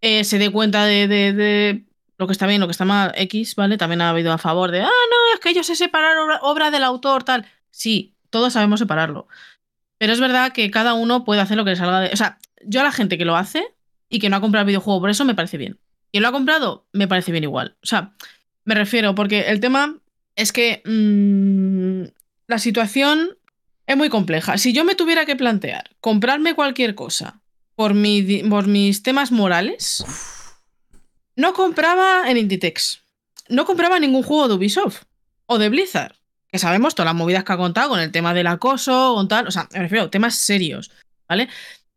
eh, 0.00 0.24
se 0.24 0.38
dé 0.38 0.50
cuenta 0.50 0.84
de, 0.84 1.84
lo 2.18 2.26
que 2.26 2.32
está 2.32 2.46
bien, 2.46 2.60
lo 2.60 2.66
que 2.66 2.72
está 2.72 2.84
mal, 2.84 3.12
X, 3.16 3.54
¿vale? 3.54 3.78
También 3.78 4.00
ha 4.02 4.10
habido 4.10 4.32
a 4.32 4.38
favor 4.38 4.70
de, 4.70 4.80
ah, 4.80 4.84
no, 4.86 5.34
es 5.34 5.40
que 5.40 5.50
ellos 5.50 5.66
se 5.66 5.76
separan 5.76 6.18
obra, 6.18 6.38
obra 6.42 6.70
del 6.70 6.84
autor, 6.84 7.24
tal. 7.24 7.46
Sí, 7.70 8.14
todos 8.30 8.52
sabemos 8.52 8.80
separarlo. 8.80 9.28
Pero 9.98 10.12
es 10.12 10.20
verdad 10.20 10.52
que 10.52 10.70
cada 10.70 10.94
uno 10.94 11.24
puede 11.24 11.40
hacer 11.40 11.56
lo 11.56 11.64
que 11.64 11.70
le 11.70 11.76
salga 11.76 12.00
de. 12.00 12.10
O 12.12 12.16
sea, 12.16 12.38
yo 12.64 12.80
a 12.80 12.84
la 12.84 12.92
gente 12.92 13.18
que 13.18 13.24
lo 13.24 13.36
hace 13.36 13.66
y 14.08 14.18
que 14.18 14.30
no 14.30 14.36
ha 14.36 14.40
comprado 14.40 14.62
el 14.62 14.68
videojuego 14.68 15.00
por 15.00 15.10
eso 15.10 15.24
me 15.24 15.34
parece 15.34 15.58
bien. 15.58 15.78
Quien 16.10 16.22
lo 16.22 16.28
ha 16.28 16.32
comprado, 16.32 16.86
me 16.92 17.06
parece 17.06 17.32
bien 17.32 17.44
igual. 17.44 17.76
O 17.82 17.86
sea, 17.86 18.12
me 18.64 18.74
refiero, 18.74 19.14
porque 19.14 19.48
el 19.48 19.60
tema 19.60 19.98
es 20.36 20.52
que 20.52 20.82
mm, 20.84 22.10
la 22.48 22.58
situación 22.58 23.36
es 23.86 23.96
muy 23.96 24.08
compleja. 24.08 24.58
Si 24.58 24.72
yo 24.72 24.84
me 24.84 24.94
tuviera 24.94 25.26
que 25.26 25.36
plantear 25.36 25.90
comprarme 26.00 26.54
cualquier 26.54 26.94
cosa 26.94 27.39
por, 27.74 27.94
mis 27.94 29.02
temas 29.02 29.32
morales, 29.32 30.04
no 31.36 31.52
compraba 31.54 32.30
en 32.30 32.36
Inditex. 32.36 33.02
No 33.48 33.64
compraba 33.64 33.98
ningún 33.98 34.22
juego 34.22 34.48
de 34.48 34.54
Ubisoft 34.54 35.02
o 35.46 35.58
de 35.58 35.68
Blizzard. 35.68 36.14
Que 36.52 36.58
sabemos 36.58 36.94
todas 36.94 37.06
las 37.06 37.14
movidas 37.14 37.44
que 37.44 37.52
ha 37.52 37.56
contado 37.56 37.90
con 37.90 38.00
el 38.00 38.12
tema 38.12 38.34
del 38.34 38.48
acoso, 38.48 39.14
con 39.14 39.28
tal. 39.28 39.46
O 39.46 39.50
sea, 39.50 39.68
me 39.72 39.80
refiero 39.80 40.10
temas 40.10 40.34
serios, 40.34 40.90
¿vale? 41.28 41.48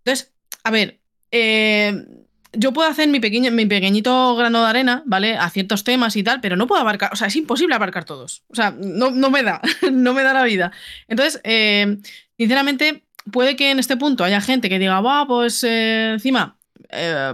Entonces, 0.04 0.32
a 0.64 0.72
ver, 0.72 1.00
eh, 1.32 2.06
yo 2.54 2.72
puedo 2.72 2.88
hacer 2.88 3.10
mi, 3.10 3.20
pequeño, 3.20 3.52
mi 3.52 3.66
pequeñito 3.66 4.36
grano 4.36 4.62
de 4.62 4.70
arena, 4.70 5.04
¿vale? 5.06 5.36
A 5.36 5.50
ciertos 5.50 5.84
temas 5.84 6.16
y 6.16 6.24
tal, 6.24 6.40
pero 6.40 6.56
no 6.56 6.68
puedo 6.68 6.82
abarcar, 6.82 7.12
o 7.12 7.16
sea, 7.16 7.28
es 7.28 7.36
imposible 7.36 7.76
abarcar 7.76 8.06
todos. 8.06 8.44
O 8.48 8.56
sea, 8.56 8.72
no, 8.72 9.12
no 9.12 9.30
me 9.30 9.44
da, 9.44 9.62
no 9.92 10.14
me 10.14 10.24
da 10.24 10.34
la 10.34 10.44
vida. 10.44 10.72
Entonces, 11.08 11.42
eh, 11.44 11.98
sinceramente, 12.38 13.03
puede 13.32 13.56
que 13.56 13.72
en 13.72 13.80
este 13.80 13.98
punto 13.98 14.24
haya 14.24 14.42
gente 14.42 14.70
que 14.70 14.80
diga, 14.80 15.02
va, 15.02 15.26
pues 15.28 15.64
eh, 15.64 16.12
encima, 16.14 16.58
eh, 16.90 17.34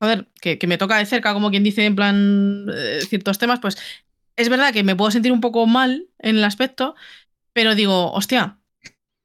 joder, 0.00 0.28
que, 0.40 0.58
me 0.66 0.78
toca 0.78 0.98
de 0.98 1.06
cerca, 1.06 1.32
como 1.32 1.50
quien 1.50 1.64
dice, 1.64 1.84
en 1.84 1.96
plan, 1.96 2.66
eh, 2.74 3.00
ciertos 3.08 3.38
temas, 3.38 3.60
pues 3.60 3.76
es 4.36 4.48
verdad 4.48 4.72
que 4.72 4.84
me 4.84 4.96
puedo 4.96 5.10
sentir 5.10 5.32
un 5.32 5.40
poco 5.40 5.66
mal 5.66 6.06
en 6.18 6.36
el 6.36 6.44
aspecto, 6.44 6.94
pero 7.52 7.74
digo, 7.74 8.12
hostia, 8.12 8.58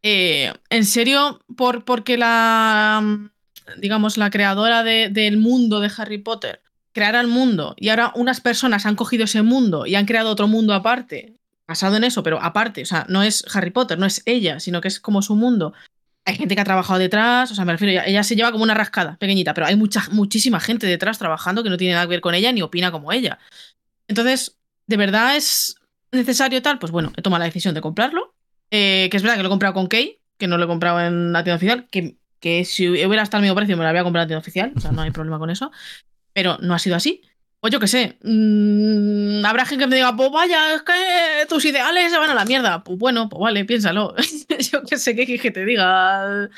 eh, 0.04 0.54
en 0.70 0.86
serio, 0.86 1.42
por, 1.56 1.84
porque 1.84 2.18
la, 2.18 3.30
digamos, 3.78 4.18
la 4.18 4.30
creadora 4.30 4.84
de- 4.84 5.10
del 5.10 5.38
mundo 5.38 5.80
de 5.80 5.92
Harry 5.98 6.20
Potter 6.20 6.62
creara 6.92 7.22
el 7.22 7.28
mundo 7.28 7.76
y 7.78 7.90
ahora 7.90 8.12
unas 8.16 8.42
personas 8.42 8.86
han 8.86 8.96
cogido 8.96 9.26
ese 9.26 9.42
mundo 9.42 9.86
y 9.86 9.96
han 9.96 10.06
creado 10.06 10.30
otro 10.32 10.48
mundo 10.48 10.74
aparte, 10.74 11.36
basado 11.68 11.98
en 11.98 12.04
eso, 12.04 12.24
pero 12.24 12.42
aparte, 12.42 12.82
o 12.82 12.86
sea, 12.86 13.06
no 13.10 13.22
es 13.24 13.44
Harry 13.54 13.72
Potter, 13.72 14.00
no 14.00 14.06
es 14.06 14.24
ella, 14.26 14.60
sino 14.60 14.82
que 14.82 14.88
es 14.88 15.00
como 15.00 15.22
su 15.22 15.36
mundo. 15.36 15.74
Hay 16.26 16.36
gente 16.36 16.54
que 16.54 16.62
ha 16.62 16.66
trabajado 16.66 17.00
detrás, 17.00 17.52
o 17.52 17.56
sea, 17.56 17.66
me 17.66 17.72
refiero, 17.72 18.04
ella, 18.06 18.24
se 18.24 18.36
lleva 18.36 18.52
como 18.52 18.64
una 18.64 18.74
rascada 18.74 19.18
pequeñita, 19.18 19.54
pero 19.54 19.66
hay 19.66 19.76
mucha, 19.76 20.04
muchísima 20.12 20.60
gente 20.60 20.86
detrás 20.86 21.18
trabajando 21.18 21.64
que 21.64 21.70
no 21.70 21.78
tiene 21.78 21.94
nada 21.94 22.06
que 22.06 22.12
ver 22.12 22.22
con 22.22 22.36
ella 22.36 22.52
ni 22.52 22.62
opina 22.62 22.92
como 22.92 23.12
ella. 23.12 23.40
Entonces, 24.08 24.58
¿de 24.86 24.98
verdad 24.98 25.36
es 25.36 25.76
necesario 26.12 26.62
tal? 26.62 26.78
Pues 26.78 26.92
bueno, 26.92 27.12
he 27.16 27.22
tomado 27.22 27.40
la 27.40 27.46
decisión 27.46 27.74
de 27.74 27.82
comprarlo. 27.82 28.36
Eh, 28.72 29.08
que 29.10 29.18
es 29.18 29.24
verdad 29.24 29.38
que 29.38 29.44
lo 29.44 29.50
he 29.50 29.52
comprado 29.52 29.74
con 29.74 29.88
Key, 29.88 30.20
que 30.38 30.48
no 30.48 30.58
lo 30.58 30.66
he 30.66 30.68
comprado 30.68 31.02
en 31.02 31.34
la 31.34 31.44
tienda 31.44 31.58
oficial, 31.58 31.88
que, 31.90 32.18
que 32.40 32.66
si 32.66 32.88
hubiera 32.88 33.24
estado 33.24 33.40
al 33.40 33.44
mismo 33.44 33.56
precio 33.56 33.76
me 33.76 33.84
lo 33.84 33.90
había 33.90 34.04
comprado 34.04 34.24
en 34.24 34.26
la 34.26 34.28
tienda 34.28 34.42
oficial, 34.42 34.74
o 34.76 34.80
sea, 34.80 34.92
no 34.92 35.02
hay 35.02 35.12
problema 35.12 35.40
con 35.40 35.50
eso. 35.50 35.72
Pero 36.34 36.58
no 36.62 36.76
ha 36.76 36.80
sido 36.80 36.96
así. 36.96 37.22
Pues 37.60 37.74
yo 37.74 37.80
qué 37.80 37.88
sé, 37.88 38.18
mm, 38.24 39.44
habrá 39.46 39.66
gente 39.66 39.84
que 39.84 39.90
me 39.90 39.98
diga, 39.98 40.16
pues 40.16 40.32
vaya, 40.32 40.76
es 40.76 40.82
que 40.82 41.46
tus 41.50 41.66
ideales 41.66 42.10
se 42.12 42.18
van 42.18 42.30
a 42.30 42.34
la 42.34 42.46
mierda. 42.46 42.84
Pues 42.84 42.98
bueno, 42.98 43.28
pues 43.28 43.42
vale, 43.42 43.66
piénsalo. 43.66 44.16
yo 44.72 44.84
qué 44.84 44.98
sé, 44.98 45.16
qué 45.16 45.38
que 45.38 45.52
te 45.52 45.66
diga. 45.66 46.50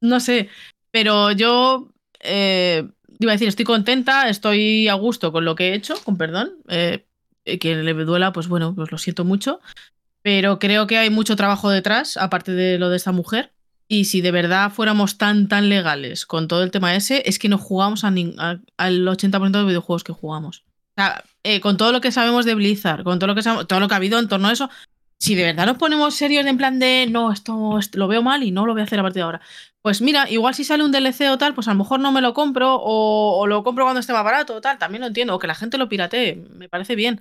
No 0.00 0.20
sé. 0.20 0.50
Pero 0.90 1.32
yo 1.32 1.88
eh, 2.20 2.86
iba 3.18 3.32
a 3.32 3.34
decir, 3.34 3.48
estoy 3.48 3.64
contenta, 3.64 4.28
estoy 4.28 4.88
a 4.88 4.94
gusto 4.94 5.32
con 5.32 5.46
lo 5.46 5.54
que 5.54 5.70
he 5.70 5.74
hecho, 5.74 5.94
con 6.04 6.18
perdón. 6.18 6.58
Eh, 6.68 7.06
que 7.44 7.76
le 7.76 7.94
duela, 8.04 8.32
pues 8.32 8.48
bueno, 8.48 8.74
pues 8.74 8.92
lo 8.92 8.98
siento 8.98 9.24
mucho. 9.24 9.60
Pero 10.22 10.58
creo 10.58 10.86
que 10.86 10.98
hay 10.98 11.10
mucho 11.10 11.36
trabajo 11.36 11.70
detrás, 11.70 12.16
aparte 12.18 12.52
de 12.52 12.78
lo 12.78 12.90
de 12.90 12.96
esta 12.96 13.12
mujer. 13.12 13.53
Y 13.94 14.06
si 14.06 14.20
de 14.22 14.32
verdad 14.32 14.72
fuéramos 14.72 15.18
tan, 15.18 15.46
tan 15.46 15.68
legales 15.68 16.26
con 16.26 16.48
todo 16.48 16.64
el 16.64 16.72
tema 16.72 16.96
ese, 16.96 17.22
es 17.26 17.38
que 17.38 17.48
no 17.48 17.58
jugamos 17.58 18.02
al 18.02 18.60
80% 18.76 19.52
de 19.52 19.58
los 19.60 19.68
videojuegos 19.68 20.02
que 20.02 20.12
jugamos. 20.12 20.64
O 20.96 21.00
sea, 21.00 21.22
eh, 21.44 21.60
con 21.60 21.76
todo 21.76 21.92
lo 21.92 22.00
que 22.00 22.10
sabemos 22.10 22.44
de 22.44 22.56
Blizzard, 22.56 23.04
con 23.04 23.20
todo 23.20 23.28
lo 23.28 23.36
que 23.36 23.44
sabemos, 23.44 23.68
todo 23.68 23.78
lo 23.78 23.86
que 23.86 23.94
ha 23.94 23.98
habido 23.98 24.18
en 24.18 24.26
torno 24.26 24.48
a 24.48 24.52
eso, 24.52 24.68
si 25.20 25.36
de 25.36 25.44
verdad 25.44 25.66
nos 25.66 25.78
ponemos 25.78 26.16
serios 26.16 26.44
en 26.44 26.56
plan 26.56 26.80
de 26.80 27.06
no, 27.08 27.30
esto, 27.30 27.78
esto 27.78 27.96
lo 27.96 28.08
veo 28.08 28.20
mal 28.20 28.42
y 28.42 28.50
no 28.50 28.66
lo 28.66 28.72
voy 28.72 28.80
a 28.80 28.84
hacer 28.84 28.98
a 28.98 29.02
partir 29.02 29.20
de 29.20 29.22
ahora. 29.22 29.40
Pues 29.80 30.02
mira, 30.02 30.28
igual 30.28 30.56
si 30.56 30.64
sale 30.64 30.82
un 30.82 30.90
DLC 30.90 31.30
o 31.30 31.38
tal, 31.38 31.54
pues 31.54 31.68
a 31.68 31.72
lo 31.72 31.78
mejor 31.78 32.00
no 32.00 32.10
me 32.10 32.20
lo 32.20 32.34
compro 32.34 32.74
o, 32.74 33.38
o 33.38 33.46
lo 33.46 33.62
compro 33.62 33.84
cuando 33.84 34.00
esté 34.00 34.12
más 34.12 34.24
barato 34.24 34.56
o 34.56 34.60
tal, 34.60 34.76
también 34.76 35.02
lo 35.02 35.06
entiendo. 35.06 35.36
O 35.36 35.38
que 35.38 35.46
la 35.46 35.54
gente 35.54 35.78
lo 35.78 35.88
piratee, 35.88 36.34
me 36.56 36.68
parece 36.68 36.96
bien. 36.96 37.20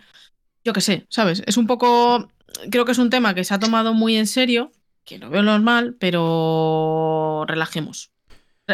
Yo 0.64 0.74
qué 0.74 0.82
sé, 0.82 1.06
¿sabes? 1.10 1.44
Es 1.46 1.58
un 1.58 1.68
poco. 1.68 2.30
Creo 2.72 2.86
que 2.86 2.94
es 2.94 2.98
un 2.98 3.12
tema 3.12 3.36
que 3.36 3.44
se 3.44 3.54
ha 3.54 3.60
tomado 3.60 3.94
muy 3.94 4.16
en 4.18 4.26
serio, 4.26 4.72
que 5.06 5.20
lo 5.20 5.30
veo 5.30 5.44
normal, 5.44 5.96
pero 6.00 7.46
relajemos. 7.48 8.12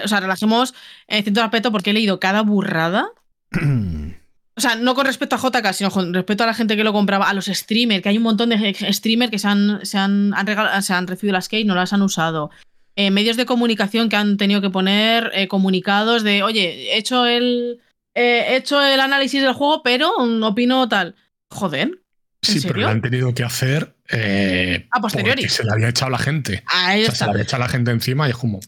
o 0.04 0.08
sea, 0.08 0.20
relajemos 0.20 0.74
en 1.08 1.24
cierto 1.24 1.42
aspecto 1.42 1.72
porque 1.72 1.92
he 1.92 1.94
leído 1.94 2.20
cada 2.20 2.42
burrada. 2.42 3.10
O 4.60 4.62
sea, 4.62 4.76
no 4.76 4.94
con 4.94 5.06
respecto 5.06 5.38
a 5.38 5.40
JK, 5.40 5.72
sino 5.72 5.90
con 5.90 6.14
respecto 6.14 6.44
a 6.44 6.48
la 6.48 6.54
gente 6.54 6.76
que 6.76 6.84
lo 6.84 6.92
compraba, 6.92 7.30
a 7.30 7.34
los 7.34 7.46
streamers, 7.46 8.04
que 8.04 8.10
hay 8.10 8.18
un 8.18 8.24
montón 8.24 8.50
de 8.50 8.76
streamers 8.92 9.32
que 9.32 9.40
se 9.40 9.48
han, 9.48 9.86
se 9.86 9.98
han, 9.98 10.34
se 10.82 10.94
han 10.94 11.08
recibido 11.08 11.32
las 11.32 11.48
keys 11.48 11.64
y 11.64 11.66
no 11.66 11.76
las 11.76 11.94
han 11.94 12.02
usado. 12.02 12.52
Eh, 12.98 13.10
medios 13.10 13.38
de 13.38 13.46
comunicación 13.46 14.10
que 14.10 14.18
han 14.18 14.36
tenido 14.36 14.60
que 14.60 14.70
poner 14.70 15.32
eh, 15.34 15.48
comunicados 15.48 16.24
de, 16.24 16.44
oye, 16.44 16.92
he 16.92 16.98
hecho 16.98 17.26
el, 17.26 17.80
eh, 18.14 18.48
he 18.50 18.58
hecho 18.58 18.82
el 18.82 19.00
análisis 19.00 19.42
del 19.42 19.54
juego, 19.54 19.82
pero 19.82 20.12
mm, 20.20 20.44
opino 20.44 20.90
tal. 20.90 21.16
Joder. 21.50 22.02
¿En 22.48 22.62
Sí, 22.62 22.68
pero 22.68 22.82
lo 22.82 22.88
han 22.88 23.02
tenido 23.02 23.34
que 23.34 23.44
hacer 23.44 23.96
eh, 24.10 24.88
A 24.92 25.02
posteriori. 25.02 25.42
porque 25.42 25.50
se 25.54 25.64
le 25.64 25.72
había 25.72 25.90
echado 25.90 26.12
la 26.12 26.18
gente. 26.18 26.64
Ahí 26.68 27.04
O 27.04 27.06
sea, 27.08 27.16
se 27.16 27.26
le 27.26 27.32
había 27.32 27.44
echado 27.44 27.64
la 27.64 27.70
gente 27.70 27.92
encima 27.92 28.28
y 28.28 28.32
es 28.32 28.38
como. 28.38 28.60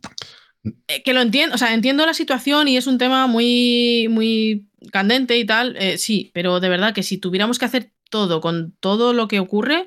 Eh, 0.87 1.01
que 1.03 1.13
lo 1.13 1.21
entiendo, 1.21 1.55
o 1.55 1.57
sea, 1.57 1.73
entiendo 1.73 2.05
la 2.05 2.13
situación 2.13 2.67
y 2.67 2.77
es 2.77 2.85
un 2.85 2.97
tema 2.97 3.27
muy, 3.27 4.07
muy 4.09 4.67
candente 4.91 5.37
y 5.37 5.45
tal, 5.45 5.75
eh, 5.77 5.97
sí, 5.97 6.31
pero 6.33 6.59
de 6.59 6.69
verdad 6.69 6.93
que 6.93 7.03
si 7.03 7.17
tuviéramos 7.17 7.57
que 7.57 7.65
hacer 7.65 7.91
todo 8.09 8.41
con 8.41 8.75
todo 8.79 9.13
lo 9.13 9.27
que 9.27 9.39
ocurre, 9.39 9.85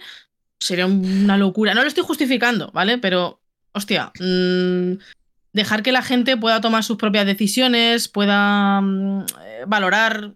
sería 0.58 0.86
una 0.86 1.36
locura. 1.36 1.74
No 1.74 1.82
lo 1.82 1.88
estoy 1.88 2.04
justificando, 2.04 2.70
¿vale? 2.72 2.98
Pero, 2.98 3.40
hostia, 3.72 4.12
mm, 4.18 4.94
dejar 5.52 5.82
que 5.82 5.92
la 5.92 6.02
gente 6.02 6.36
pueda 6.36 6.60
tomar 6.60 6.82
sus 6.82 6.96
propias 6.96 7.26
decisiones, 7.26 8.08
pueda 8.08 8.80
mm, 8.80 9.26
valorar 9.66 10.32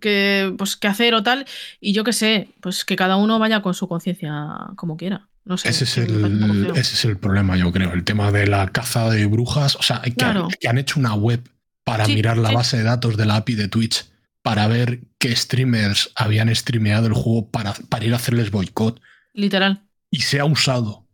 qué, 0.00 0.52
pues, 0.58 0.76
qué 0.76 0.88
hacer 0.88 1.14
o 1.14 1.22
tal, 1.22 1.46
y 1.80 1.92
yo 1.92 2.04
qué 2.04 2.12
sé, 2.12 2.48
pues 2.60 2.84
que 2.84 2.96
cada 2.96 3.16
uno 3.16 3.38
vaya 3.38 3.62
con 3.62 3.74
su 3.74 3.88
conciencia 3.88 4.32
como 4.76 4.96
quiera. 4.96 5.28
No 5.44 5.56
sé. 5.56 5.70
Ese 5.70 5.84
es, 5.84 5.96
el, 5.98 6.66
ese 6.76 6.94
es 6.94 7.04
el 7.06 7.16
problema, 7.16 7.56
yo 7.56 7.72
creo. 7.72 7.92
El 7.92 8.04
tema 8.04 8.30
de 8.30 8.46
la 8.46 8.68
caza 8.68 9.08
de 9.10 9.24
brujas. 9.26 9.74
O 9.76 9.82
sea, 9.82 10.00
que, 10.02 10.12
Claro. 10.12 10.44
han, 10.44 10.50
que 10.50 10.68
han 10.68 10.78
hecho 10.78 11.00
una 11.00 11.14
web 11.14 11.40
para 11.82 12.04
Sí, 12.04 12.14
mirar 12.14 12.36
la 12.36 12.50
sí. 12.50 12.54
base 12.54 12.76
de 12.76 12.82
datos 12.84 13.16
de 13.16 13.24
la 13.26 13.36
API 13.36 13.54
de 13.54 13.66
Twitch 13.68 14.04
para 14.42 14.68
ver 14.68 15.00
qué 15.18 15.34
streamers 15.34 16.10
habían 16.14 16.54
streameado 16.54 17.06
el 17.06 17.14
juego 17.14 17.48
para, 17.50 17.72
para 17.88 18.04
ir 18.04 18.12
a 18.12 18.16
hacerles 18.16 18.50
boicot. 18.50 19.00
Literal. 19.32 19.82
Y 20.10 20.20
se 20.20 20.40
ha 20.40 20.44
usado. 20.44 21.06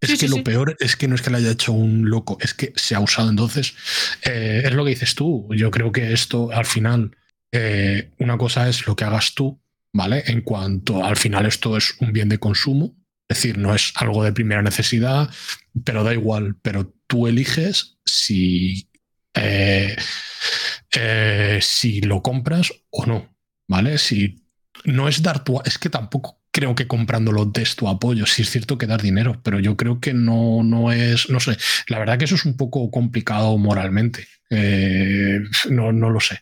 Es 0.00 0.10
Sí, 0.10 0.18
que 0.18 0.28
lo 0.28 0.44
peor 0.44 0.76
es 0.80 0.96
que 0.96 1.08
no 1.08 1.14
es 1.16 1.22
que 1.22 1.30
le 1.30 1.38
haya 1.38 1.50
hecho 1.50 1.72
un 1.72 2.08
loco, 2.10 2.38
es 2.40 2.54
que 2.54 2.72
se 2.76 2.94
ha 2.94 3.00
usado. 3.00 3.28
Entonces, 3.28 3.74
eh, 4.22 4.62
es 4.64 4.72
lo 4.72 4.84
que 4.84 4.90
dices 4.90 5.14
tú. 5.14 5.48
Yo 5.50 5.70
creo 5.70 5.92
que 5.92 6.12
esto, 6.12 6.50
al 6.52 6.64
final, 6.66 7.16
eh, 7.56 8.10
una 8.18 8.36
cosa 8.36 8.68
es 8.68 8.84
lo 8.86 8.96
que 8.96 9.04
hagas 9.04 9.34
tú, 9.34 9.62
¿vale? 9.92 10.24
En 10.26 10.40
cuanto 10.40 11.04
al 11.04 11.16
final 11.16 11.46
esto 11.46 11.76
es 11.76 11.94
un 12.00 12.12
bien 12.12 12.28
de 12.28 12.38
consumo, 12.38 12.96
es 13.28 13.36
decir, 13.36 13.58
no 13.58 13.72
es 13.74 13.92
algo 13.94 14.24
de 14.24 14.32
primera 14.32 14.60
necesidad, 14.60 15.30
pero 15.84 16.02
da 16.02 16.12
igual, 16.12 16.56
pero 16.62 16.92
tú 17.06 17.28
eliges 17.28 17.98
si, 18.04 18.90
eh, 19.34 19.96
eh, 20.96 21.60
si 21.62 22.00
lo 22.00 22.22
compras 22.22 22.72
o 22.90 23.06
no, 23.06 23.36
¿vale? 23.68 23.98
Si 23.98 24.44
no 24.84 25.06
es 25.06 25.22
dar 25.22 25.44
tu... 25.44 25.60
Es 25.64 25.78
que 25.78 25.90
tampoco 25.90 26.40
creo 26.50 26.74
que 26.74 26.88
comprándolo 26.88 27.44
des 27.44 27.76
tu 27.76 27.88
apoyo. 27.88 28.26
Sí 28.26 28.42
es 28.42 28.50
cierto 28.50 28.78
que 28.78 28.86
dar 28.88 29.00
dinero, 29.00 29.40
pero 29.44 29.60
yo 29.60 29.76
creo 29.76 30.00
que 30.00 30.12
no, 30.12 30.64
no 30.64 30.90
es... 30.90 31.30
No 31.30 31.38
sé, 31.38 31.56
la 31.86 32.00
verdad 32.00 32.18
que 32.18 32.24
eso 32.24 32.34
es 32.34 32.44
un 32.46 32.56
poco 32.56 32.90
complicado 32.90 33.56
moralmente. 33.58 34.26
No, 35.70 35.92
no 35.92 36.10
lo 36.10 36.20
sé. 36.20 36.40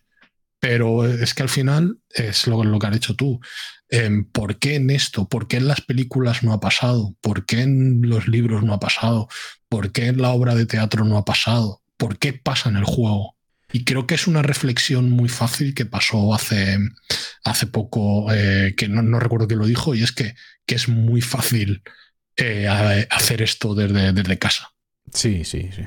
Pero 0.62 1.04
es 1.04 1.34
que 1.34 1.42
al 1.42 1.48
final 1.48 1.98
es 2.08 2.46
lo, 2.46 2.78
que 2.78 2.86
has 2.86 2.94
hecho 2.94 3.16
tú. 3.16 3.40
Em, 3.88 4.24
¿Por 4.24 4.60
qué 4.60 4.76
en 4.76 4.90
esto? 4.90 5.28
¿Por 5.28 5.48
qué 5.48 5.56
en 5.56 5.66
las 5.66 5.80
películas 5.80 6.44
no 6.44 6.52
ha 6.52 6.60
pasado? 6.60 7.16
¿Por 7.20 7.46
qué 7.46 7.62
en 7.62 8.02
los 8.02 8.28
libros 8.28 8.62
no 8.62 8.72
ha 8.72 8.78
pasado? 8.78 9.28
¿Por 9.68 9.90
qué 9.90 10.06
en 10.06 10.22
la 10.22 10.28
obra 10.30 10.54
de 10.54 10.66
teatro 10.66 11.04
no 11.04 11.18
ha 11.18 11.24
pasado? 11.24 11.82
¿Por 11.96 12.16
qué 12.16 12.32
pasa 12.32 12.68
en 12.68 12.76
el 12.76 12.84
juego? 12.84 13.34
Y 13.72 13.82
creo 13.82 14.06
que 14.06 14.14
es 14.14 14.28
una 14.28 14.42
reflexión 14.42 15.10
muy 15.10 15.28
fácil 15.28 15.74
que 15.74 15.84
pasó 15.84 16.32
hace, 16.32 16.78
hace 17.42 17.66
poco, 17.66 18.32
eh, 18.32 18.74
que 18.76 18.86
no, 18.86 19.18
recuerdo 19.18 19.48
quién 19.48 19.58
lo 19.58 19.66
dijo, 19.66 19.96
y 19.96 20.04
es 20.04 20.12
que, 20.12 20.36
que 20.64 20.76
es 20.76 20.88
muy 20.88 21.22
fácil 21.22 21.82
eh, 22.36 22.68
hacer 23.10 23.42
esto 23.42 23.74
desde, 23.74 24.12
desde 24.12 24.38
casa. 24.38 24.74
Sí, 25.12 25.44
sí, 25.44 25.70
sí. 25.74 25.82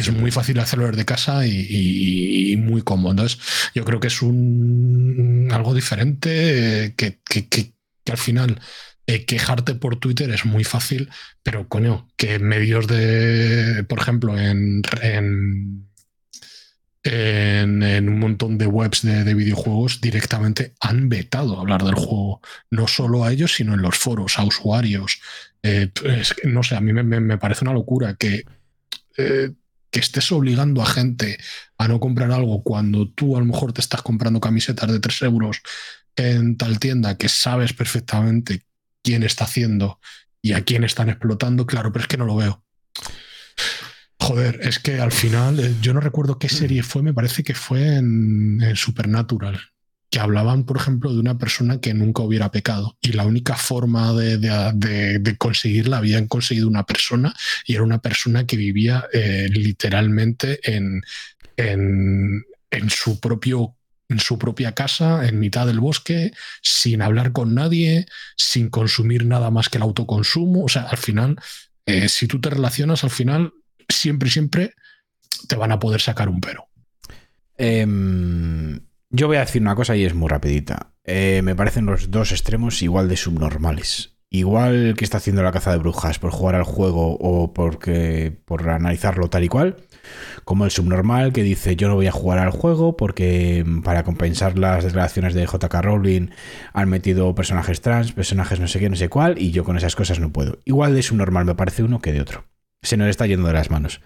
Es 0.00 0.06
lo 0.08 0.14
muy 0.14 0.30
fácil 0.30 0.58
hacerlo 0.58 0.86
desde 0.88 1.04
casa 1.04 1.46
y, 1.46 1.50
y- 1.68 2.52
y 2.52 2.56
muy 2.56 2.82
cómodo. 2.82 3.12
Entonces, 3.12 3.38
yo 3.74 3.84
creo 3.84 4.00
que 4.00 4.08
es 4.08 4.22
un 4.22 5.48
algo 5.52 5.74
diferente 5.74 6.84
eh, 6.86 6.94
que, 6.96 7.18
que- 7.28 7.48
que- 7.48 7.72
que 8.04 8.12
al 8.12 8.18
final 8.18 8.60
eh, 9.06 9.24
quejarte 9.24 9.74
por 9.74 9.96
Twitter 9.96 10.30
es 10.30 10.44
muy 10.44 10.64
fácil, 10.64 11.08
pero 11.42 11.68
coño, 11.68 12.08
que 12.16 12.38
medios 12.38 12.86
de, 12.86 13.84
por 13.88 13.98
ejemplo, 14.00 14.38
en, 14.38 14.82
en, 15.02 15.88
en- 17.04 17.82
en 17.82 18.08
un 18.08 18.18
montón 18.18 18.58
de 18.58 18.66
webs 18.66 19.02
de, 19.02 19.24
de 19.24 19.34
videojuegos 19.34 20.00
directamente 20.00 20.74
han 20.80 21.08
vetado 21.08 21.58
hablar 21.58 21.84
del 21.84 21.94
juego, 21.94 22.40
no 22.70 22.86
solo 22.88 23.24
a 23.24 23.32
ellos, 23.32 23.54
sino 23.54 23.74
en 23.74 23.82
los 23.82 23.96
foros, 23.96 24.38
a 24.38 24.44
usuarios. 24.44 25.20
Eh, 25.62 25.90
es 26.04 26.34
no 26.44 26.62
sé, 26.62 26.76
a 26.76 26.80
mí 26.80 26.92
me, 26.92 27.02
me- 27.02 27.20
me 27.20 27.38
parece 27.38 27.64
una 27.64 27.72
locura 27.74 28.14
que 28.14 28.44
eh, 29.16 29.50
que 29.98 30.04
estés 30.04 30.30
obligando 30.30 30.80
a 30.80 30.86
gente 30.86 31.38
a 31.76 31.88
no 31.88 31.98
comprar 31.98 32.30
algo 32.30 32.62
cuando 32.62 33.10
tú 33.10 33.36
a 33.36 33.40
lo 33.40 33.46
mejor 33.46 33.72
te 33.72 33.80
estás 33.80 34.00
comprando 34.00 34.38
camisetas 34.38 34.92
de 34.92 35.00
3 35.00 35.22
euros 35.22 35.60
en 36.14 36.56
tal 36.56 36.78
tienda 36.78 37.18
que 37.18 37.28
sabes 37.28 37.72
perfectamente 37.72 38.62
quién 39.02 39.24
está 39.24 39.42
haciendo 39.42 39.98
y 40.40 40.52
a 40.52 40.62
quién 40.62 40.84
están 40.84 41.08
explotando, 41.08 41.66
claro, 41.66 41.90
pero 41.90 42.04
es 42.04 42.08
que 42.08 42.16
no 42.16 42.26
lo 42.26 42.36
veo. 42.36 42.64
Joder, 44.20 44.60
es 44.62 44.78
que 44.78 45.00
al 45.00 45.10
final, 45.10 45.58
eh, 45.58 45.74
yo 45.82 45.92
no 45.92 45.98
recuerdo 45.98 46.38
qué 46.38 46.48
serie 46.48 46.84
fue, 46.84 47.02
me 47.02 47.14
parece 47.14 47.42
que 47.42 47.54
fue 47.54 47.96
en, 47.96 48.62
en 48.62 48.76
Supernatural, 48.76 49.58
que 50.10 50.20
hablaban, 50.20 50.64
por 50.64 50.76
ejemplo, 50.78 51.12
de 51.12 51.20
una 51.20 51.36
persona 51.38 51.80
que 51.80 51.92
nunca 51.94 52.22
hubiera 52.22 52.50
pecado 52.50 52.96
y 53.00 53.12
la 53.12 53.26
única 53.26 53.56
forma 53.56 54.12
de, 54.14 54.38
de- 54.38 55.18
de- 55.18 55.36
conseguirla 55.36 55.98
habían 55.98 56.26
conseguido 56.28 56.66
una 56.68 56.84
persona 56.86 57.34
y 57.66 57.74
era 57.74 57.82
una 57.82 57.98
persona 58.00 58.46
que 58.46 58.56
vivía 58.56 59.04
eh, 59.12 59.48
literalmente 59.50 60.60
en, 60.62 61.02
en, 61.56 62.44
en 62.70 62.90
su 62.90 63.20
propio 63.20 63.74
en 64.10 64.20
su 64.20 64.38
propia 64.38 64.72
casa, 64.74 65.28
en 65.28 65.38
mitad 65.38 65.66
del 65.66 65.80
bosque, 65.80 66.32
sin 66.62 67.02
hablar 67.02 67.32
con 67.32 67.54
nadie, 67.54 68.06
sin 68.38 68.70
consumir 68.70 69.26
nada 69.26 69.50
más 69.50 69.68
que 69.68 69.76
el 69.76 69.82
autoconsumo. 69.82 70.64
O 70.64 70.68
sea, 70.70 70.84
al 70.84 70.96
final, 70.96 71.36
eh, 71.84 72.08
si 72.08 72.26
tú 72.26 72.40
te 72.40 72.48
relacionas, 72.48 73.04
al 73.04 73.10
final, 73.10 73.52
siempre, 73.86 74.30
siempre 74.30 74.72
te 75.46 75.56
van 75.56 75.72
a 75.72 75.78
poder 75.78 76.00
sacar 76.00 76.30
un 76.30 76.40
pero. 76.40 76.68
Em, 77.58 78.80
yo 79.10 79.26
voy 79.26 79.36
a 79.36 79.40
decir 79.40 79.62
una 79.62 79.74
cosa 79.74 79.96
y 79.96 80.04
es 80.04 80.14
muy 80.14 80.28
rapidita. 80.28 80.92
Eh, 81.04 81.40
me 81.42 81.56
parecen 81.56 81.86
los 81.86 82.10
dos 82.10 82.32
extremos 82.32 82.82
igual 82.82 83.08
de 83.08 83.16
subnormales. 83.16 84.18
Igual 84.30 84.94
que 84.98 85.04
está 85.04 85.16
haciendo 85.16 85.42
la 85.42 85.52
caza 85.52 85.72
de 85.72 85.78
brujas 85.78 86.18
por 86.18 86.30
jugar 86.30 86.54
al 86.54 86.64
juego 86.64 87.16
o 87.18 87.54
porque 87.54 88.38
por 88.44 88.68
analizarlo 88.68 89.30
tal 89.30 89.44
y 89.44 89.48
cual, 89.48 89.76
como 90.44 90.66
el 90.66 90.70
subnormal 90.70 91.32
que 91.32 91.42
dice 91.42 91.76
yo 91.76 91.88
no 91.88 91.94
voy 91.94 92.08
a 92.08 92.12
jugar 92.12 92.38
al 92.38 92.50
juego 92.50 92.94
porque 92.98 93.64
mm, 93.66 93.80
para 93.80 94.04
compensar 94.04 94.58
las 94.58 94.84
declaraciones 94.84 95.32
de 95.32 95.46
JK 95.46 95.72
Rowling 95.80 96.28
han 96.74 96.90
metido 96.90 97.34
personajes 97.34 97.80
trans, 97.80 98.12
personajes 98.12 98.60
no 98.60 98.68
sé 98.68 98.78
qué, 98.78 98.90
no 98.90 98.96
sé 98.96 99.08
cuál, 99.08 99.40
y 99.40 99.50
yo 99.50 99.64
con 99.64 99.78
esas 99.78 99.96
cosas 99.96 100.20
no 100.20 100.30
puedo. 100.30 100.58
Igual 100.66 100.94
de 100.94 101.02
subnormal 101.02 101.46
me 101.46 101.54
parece 101.54 101.82
uno 101.82 102.00
que 102.00 102.12
de 102.12 102.20
otro. 102.20 102.44
Se 102.82 102.98
nos 102.98 103.08
está 103.08 103.26
yendo 103.26 103.46
de 103.46 103.54
las 103.54 103.70
manos. 103.70 104.02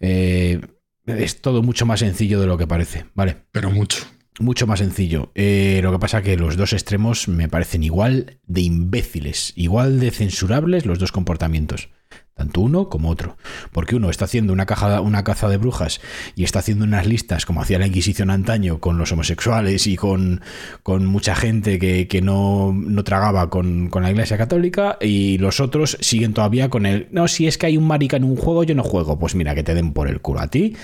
Eh, 0.00 0.60
es 1.06 1.40
todo 1.40 1.62
mucho 1.62 1.86
más 1.86 2.00
sencillo 2.00 2.42
de 2.42 2.46
lo 2.46 2.58
que 2.58 2.66
parece, 2.66 3.06
¿vale? 3.14 3.36
Pero 3.52 3.70
mucho. 3.70 4.04
Mucho 4.38 4.66
más 4.66 4.80
sencillo. 4.80 5.30
Eh, 5.34 5.80
lo 5.82 5.92
que 5.92 5.98
pasa 5.98 6.22
que 6.22 6.36
los 6.36 6.56
dos 6.56 6.74
extremos 6.74 7.26
me 7.26 7.48
parecen 7.48 7.82
igual 7.82 8.38
de 8.46 8.60
imbéciles, 8.60 9.52
igual 9.56 9.98
de 9.98 10.10
censurables 10.10 10.84
los 10.84 10.98
dos 10.98 11.10
comportamientos. 11.10 11.88
Tanto 12.34 12.60
uno 12.60 12.90
como 12.90 13.08
otro. 13.08 13.38
Porque 13.72 13.96
uno 13.96 14.10
está 14.10 14.26
haciendo 14.26 14.52
una, 14.52 14.66
caja, 14.66 15.00
una 15.00 15.24
caza 15.24 15.48
de 15.48 15.56
brujas 15.56 16.02
y 16.34 16.44
está 16.44 16.58
haciendo 16.58 16.84
unas 16.84 17.06
listas 17.06 17.46
como 17.46 17.62
hacía 17.62 17.78
la 17.78 17.86
Inquisición 17.86 18.28
antaño 18.28 18.78
con 18.78 18.98
los 18.98 19.10
homosexuales 19.10 19.86
y 19.86 19.96
con, 19.96 20.42
con 20.82 21.06
mucha 21.06 21.34
gente 21.34 21.78
que, 21.78 22.06
que 22.06 22.20
no, 22.20 22.74
no 22.74 23.04
tragaba 23.04 23.48
con, 23.48 23.88
con 23.88 24.02
la 24.02 24.10
Iglesia 24.10 24.36
Católica 24.36 24.98
y 25.00 25.38
los 25.38 25.60
otros 25.60 25.96
siguen 26.00 26.34
todavía 26.34 26.68
con 26.68 26.84
el... 26.84 27.08
No, 27.10 27.26
si 27.26 27.46
es 27.46 27.56
que 27.56 27.66
hay 27.66 27.78
un 27.78 27.86
marica 27.86 28.18
en 28.18 28.24
un 28.24 28.36
juego, 28.36 28.64
yo 28.64 28.74
no 28.74 28.82
juego. 28.82 29.18
Pues 29.18 29.34
mira, 29.34 29.54
que 29.54 29.62
te 29.62 29.74
den 29.74 29.94
por 29.94 30.06
el 30.06 30.20
culo 30.20 30.40
a 30.40 30.48
ti. 30.48 30.76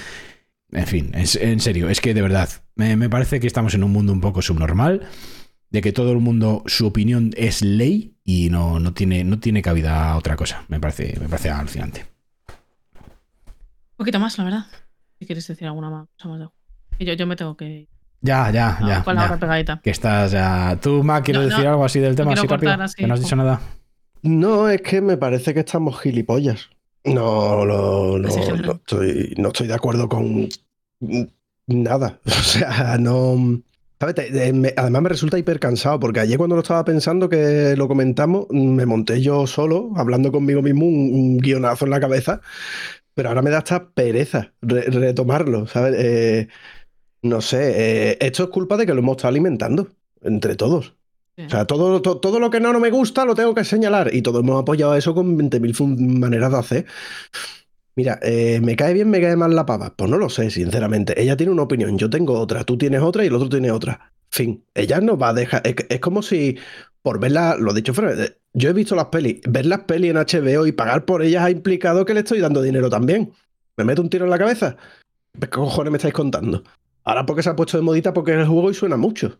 En 0.72 0.86
fin, 0.86 1.10
en, 1.14 1.26
en 1.40 1.60
serio, 1.60 1.88
es 1.90 2.00
que 2.00 2.14
de 2.14 2.22
verdad, 2.22 2.48
me, 2.74 2.96
me 2.96 3.08
parece 3.10 3.40
que 3.40 3.46
estamos 3.46 3.74
en 3.74 3.84
un 3.84 3.92
mundo 3.92 4.12
un 4.12 4.20
poco 4.20 4.40
subnormal, 4.42 5.02
de 5.70 5.80
que 5.82 5.92
todo 5.92 6.12
el 6.12 6.18
mundo, 6.18 6.62
su 6.66 6.86
opinión 6.86 7.30
es 7.36 7.62
ley 7.62 8.14
y 8.24 8.48
no, 8.50 8.78
no, 8.80 8.92
tiene, 8.94 9.24
no 9.24 9.38
tiene 9.38 9.62
cabida 9.62 10.10
a 10.10 10.16
otra 10.16 10.36
cosa. 10.36 10.64
Me 10.68 10.80
parece, 10.80 11.18
me 11.20 11.28
parece 11.28 11.50
alucinante. 11.50 12.06
Un 12.98 13.96
poquito 13.96 14.18
más, 14.18 14.36
la 14.38 14.44
verdad. 14.44 14.66
Si 15.18 15.26
quieres 15.26 15.46
decir 15.46 15.66
alguna 15.66 15.90
más 15.90 16.08
cosa 16.16 16.28
más 16.28 16.40
de 16.98 17.04
yo, 17.04 17.14
yo 17.14 17.26
me 17.26 17.36
tengo 17.36 17.56
que 17.56 17.64
ir 17.68 17.88
Ya, 18.20 18.50
ya, 18.50 18.78
ya. 18.86 19.02
con 19.04 19.14
la 19.14 19.22
ya. 19.22 19.28
hora 19.28 19.38
pegadita. 19.40 19.80
Que 19.82 19.90
estás 19.90 20.32
ya. 20.32 20.78
¿Tú, 20.80 21.02
Ma, 21.02 21.22
quieres 21.22 21.42
No, 21.42 21.48
no, 21.48 21.54
decir 21.54 21.68
algo 21.68 21.84
así 21.84 22.00
del 22.00 22.14
tema? 22.14 22.32
así 22.32 22.42
rápido? 22.46 22.58
cortar 22.70 22.82
así, 22.82 22.96
que 22.96 23.06
no 23.06 23.14
has 23.14 23.20
dicho 23.20 23.36
nada. 23.36 23.60
No, 24.22 24.68
es 24.68 24.82
que 24.82 25.00
me 25.00 25.16
parece 25.16 25.52
que 25.54 25.60
estamos 25.60 26.00
gilipollas. 26.00 26.70
No, 27.04 27.64
no, 27.64 28.18
no, 28.18 28.28
no 28.56 28.72
estoy, 28.74 29.34
no 29.36 29.48
estoy 29.48 29.66
de 29.66 29.74
acuerdo 29.74 30.08
con 30.08 30.48
nada. 31.66 32.20
O 32.26 32.30
sea, 32.30 32.96
no. 32.98 33.36
me- 33.36 34.74
además 34.76 35.02
me 35.02 35.08
resulta 35.08 35.38
hiper 35.38 35.58
cansado, 35.60 35.98
porque 36.00 36.20
ayer 36.20 36.38
cuando 36.38 36.56
lo 36.56 36.62
estaba 36.62 36.84
pensando, 36.84 37.28
que 37.28 37.74
lo 37.76 37.88
comentamos, 37.88 38.46
me 38.50 38.86
monté 38.86 39.20
yo 39.20 39.46
solo, 39.46 39.90
hablando 39.96 40.32
conmigo 40.32 40.62
mismo, 40.62 40.86
un, 40.86 41.12
un 41.14 41.38
guionazo 41.38 41.84
en 41.84 41.90
la 41.92 42.00
cabeza, 42.00 42.40
pero 43.14 43.30
ahora 43.30 43.42
me 43.42 43.50
da 43.50 43.58
hasta 43.58 43.90
pereza 43.92 44.54
re- 44.62 44.82
retomarlo, 44.84 45.66
¿sabes? 45.66 45.94
Eh, 45.98 46.48
no 47.22 47.40
sé, 47.42 48.12
eh, 48.12 48.18
esto 48.20 48.44
es 48.44 48.50
culpa 48.50 48.76
de 48.76 48.86
que 48.86 48.94
lo 48.94 49.00
hemos 49.00 49.16
estado 49.18 49.30
alimentando 49.30 49.88
entre 50.22 50.56
todos. 50.56 50.96
O 51.38 51.48
sea, 51.48 51.64
todo, 51.64 52.02
to- 52.02 52.18
todo 52.18 52.38
lo 52.38 52.50
que 52.50 52.60
no, 52.60 52.72
no 52.72 52.80
me 52.80 52.90
gusta 52.90 53.24
lo 53.24 53.34
tengo 53.34 53.54
que 53.54 53.64
señalar. 53.64 54.14
Y 54.14 54.22
todos 54.22 54.42
hemos 54.42 54.60
apoyado 54.60 54.94
eso 54.94 55.14
con 55.14 55.36
20.000 55.36 55.74
fun- 55.74 56.20
maneras 56.20 56.52
de 56.52 56.58
hacer. 56.58 56.86
Mira, 57.94 58.18
eh, 58.22 58.60
¿me 58.62 58.74
cae 58.76 58.94
bien, 58.94 59.10
me 59.10 59.20
cae 59.20 59.36
mal 59.36 59.54
la 59.54 59.66
pava? 59.66 59.94
Pues 59.94 60.10
no 60.10 60.16
lo 60.18 60.30
sé, 60.30 60.50
sinceramente. 60.50 61.20
Ella 61.20 61.36
tiene 61.36 61.52
una 61.52 61.62
opinión, 61.62 61.98
yo 61.98 62.08
tengo 62.08 62.38
otra, 62.38 62.64
tú 62.64 62.78
tienes 62.78 63.02
otra 63.02 63.24
y 63.24 63.26
el 63.28 63.34
otro 63.34 63.48
tiene 63.48 63.70
otra. 63.70 64.12
Fin, 64.30 64.64
ella 64.74 65.00
no 65.00 65.18
va 65.18 65.28
a 65.30 65.34
dejar. 65.34 65.62
Es, 65.64 66.00
como 66.00 66.22
si, 66.22 66.56
por 67.02 67.20
verla, 67.20 67.56
lo 67.58 67.70
he 67.72 67.74
dicho 67.74 67.92
fuera, 67.92 68.12
eh, 68.24 68.38
yo 68.54 68.70
he 68.70 68.72
visto 68.72 68.94
las 68.94 69.06
pelis, 69.06 69.40
ver 69.46 69.66
las 69.66 69.80
pelis 69.80 70.10
en 70.10 70.16
HBO 70.16 70.66
y 70.66 70.72
pagar 70.72 71.04
por 71.04 71.22
ellas 71.22 71.44
ha 71.44 71.50
implicado 71.50 72.04
que 72.06 72.14
le 72.14 72.20
estoy 72.20 72.40
dando 72.40 72.62
dinero 72.62 72.88
también. 72.88 73.32
¿Me 73.76 73.84
meto 73.84 74.00
un 74.00 74.08
tiro 74.08 74.24
en 74.24 74.30
la 74.30 74.38
cabeza? 74.38 74.76
¿Qué 75.38 75.48
cojones 75.48 75.90
me 75.90 75.96
estáis 75.98 76.14
contando? 76.14 76.62
Ahora 77.04 77.26
porque 77.26 77.42
se 77.42 77.50
ha 77.50 77.56
puesto 77.56 77.76
de 77.76 77.82
modita 77.82 78.14
porque 78.14 78.32
es 78.32 78.38
el 78.38 78.46
juego 78.46 78.70
y 78.70 78.74
suena 78.74 78.96
mucho. 78.96 79.38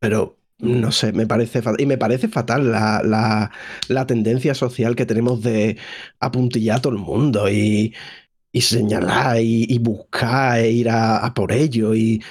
Pero 0.00 0.36
no 0.62 0.92
sé, 0.92 1.12
me 1.12 1.26
parece 1.26 1.60
fatal. 1.62 1.80
Y 1.80 1.86
me 1.86 1.98
parece 1.98 2.28
fatal 2.28 2.70
la, 2.70 3.02
la- 3.04 3.50
la 3.88 4.06
tendencia 4.06 4.54
social 4.54 4.96
que 4.96 5.06
tenemos 5.06 5.42
de 5.42 5.76
apuntillar 6.20 6.78
a 6.78 6.80
todo 6.82 6.92
el 6.92 6.98
mundo 7.00 7.50
y, 7.50 7.94
y 8.52 8.60
señalar 8.60 9.40
y, 9.40 9.66
y 9.68 9.78
buscar 9.78 10.58
e 10.60 10.70
ir 10.70 10.88
a, 10.88 11.18
a 11.18 11.34
por 11.34 11.52
ello. 11.52 11.94
Y 11.94 12.22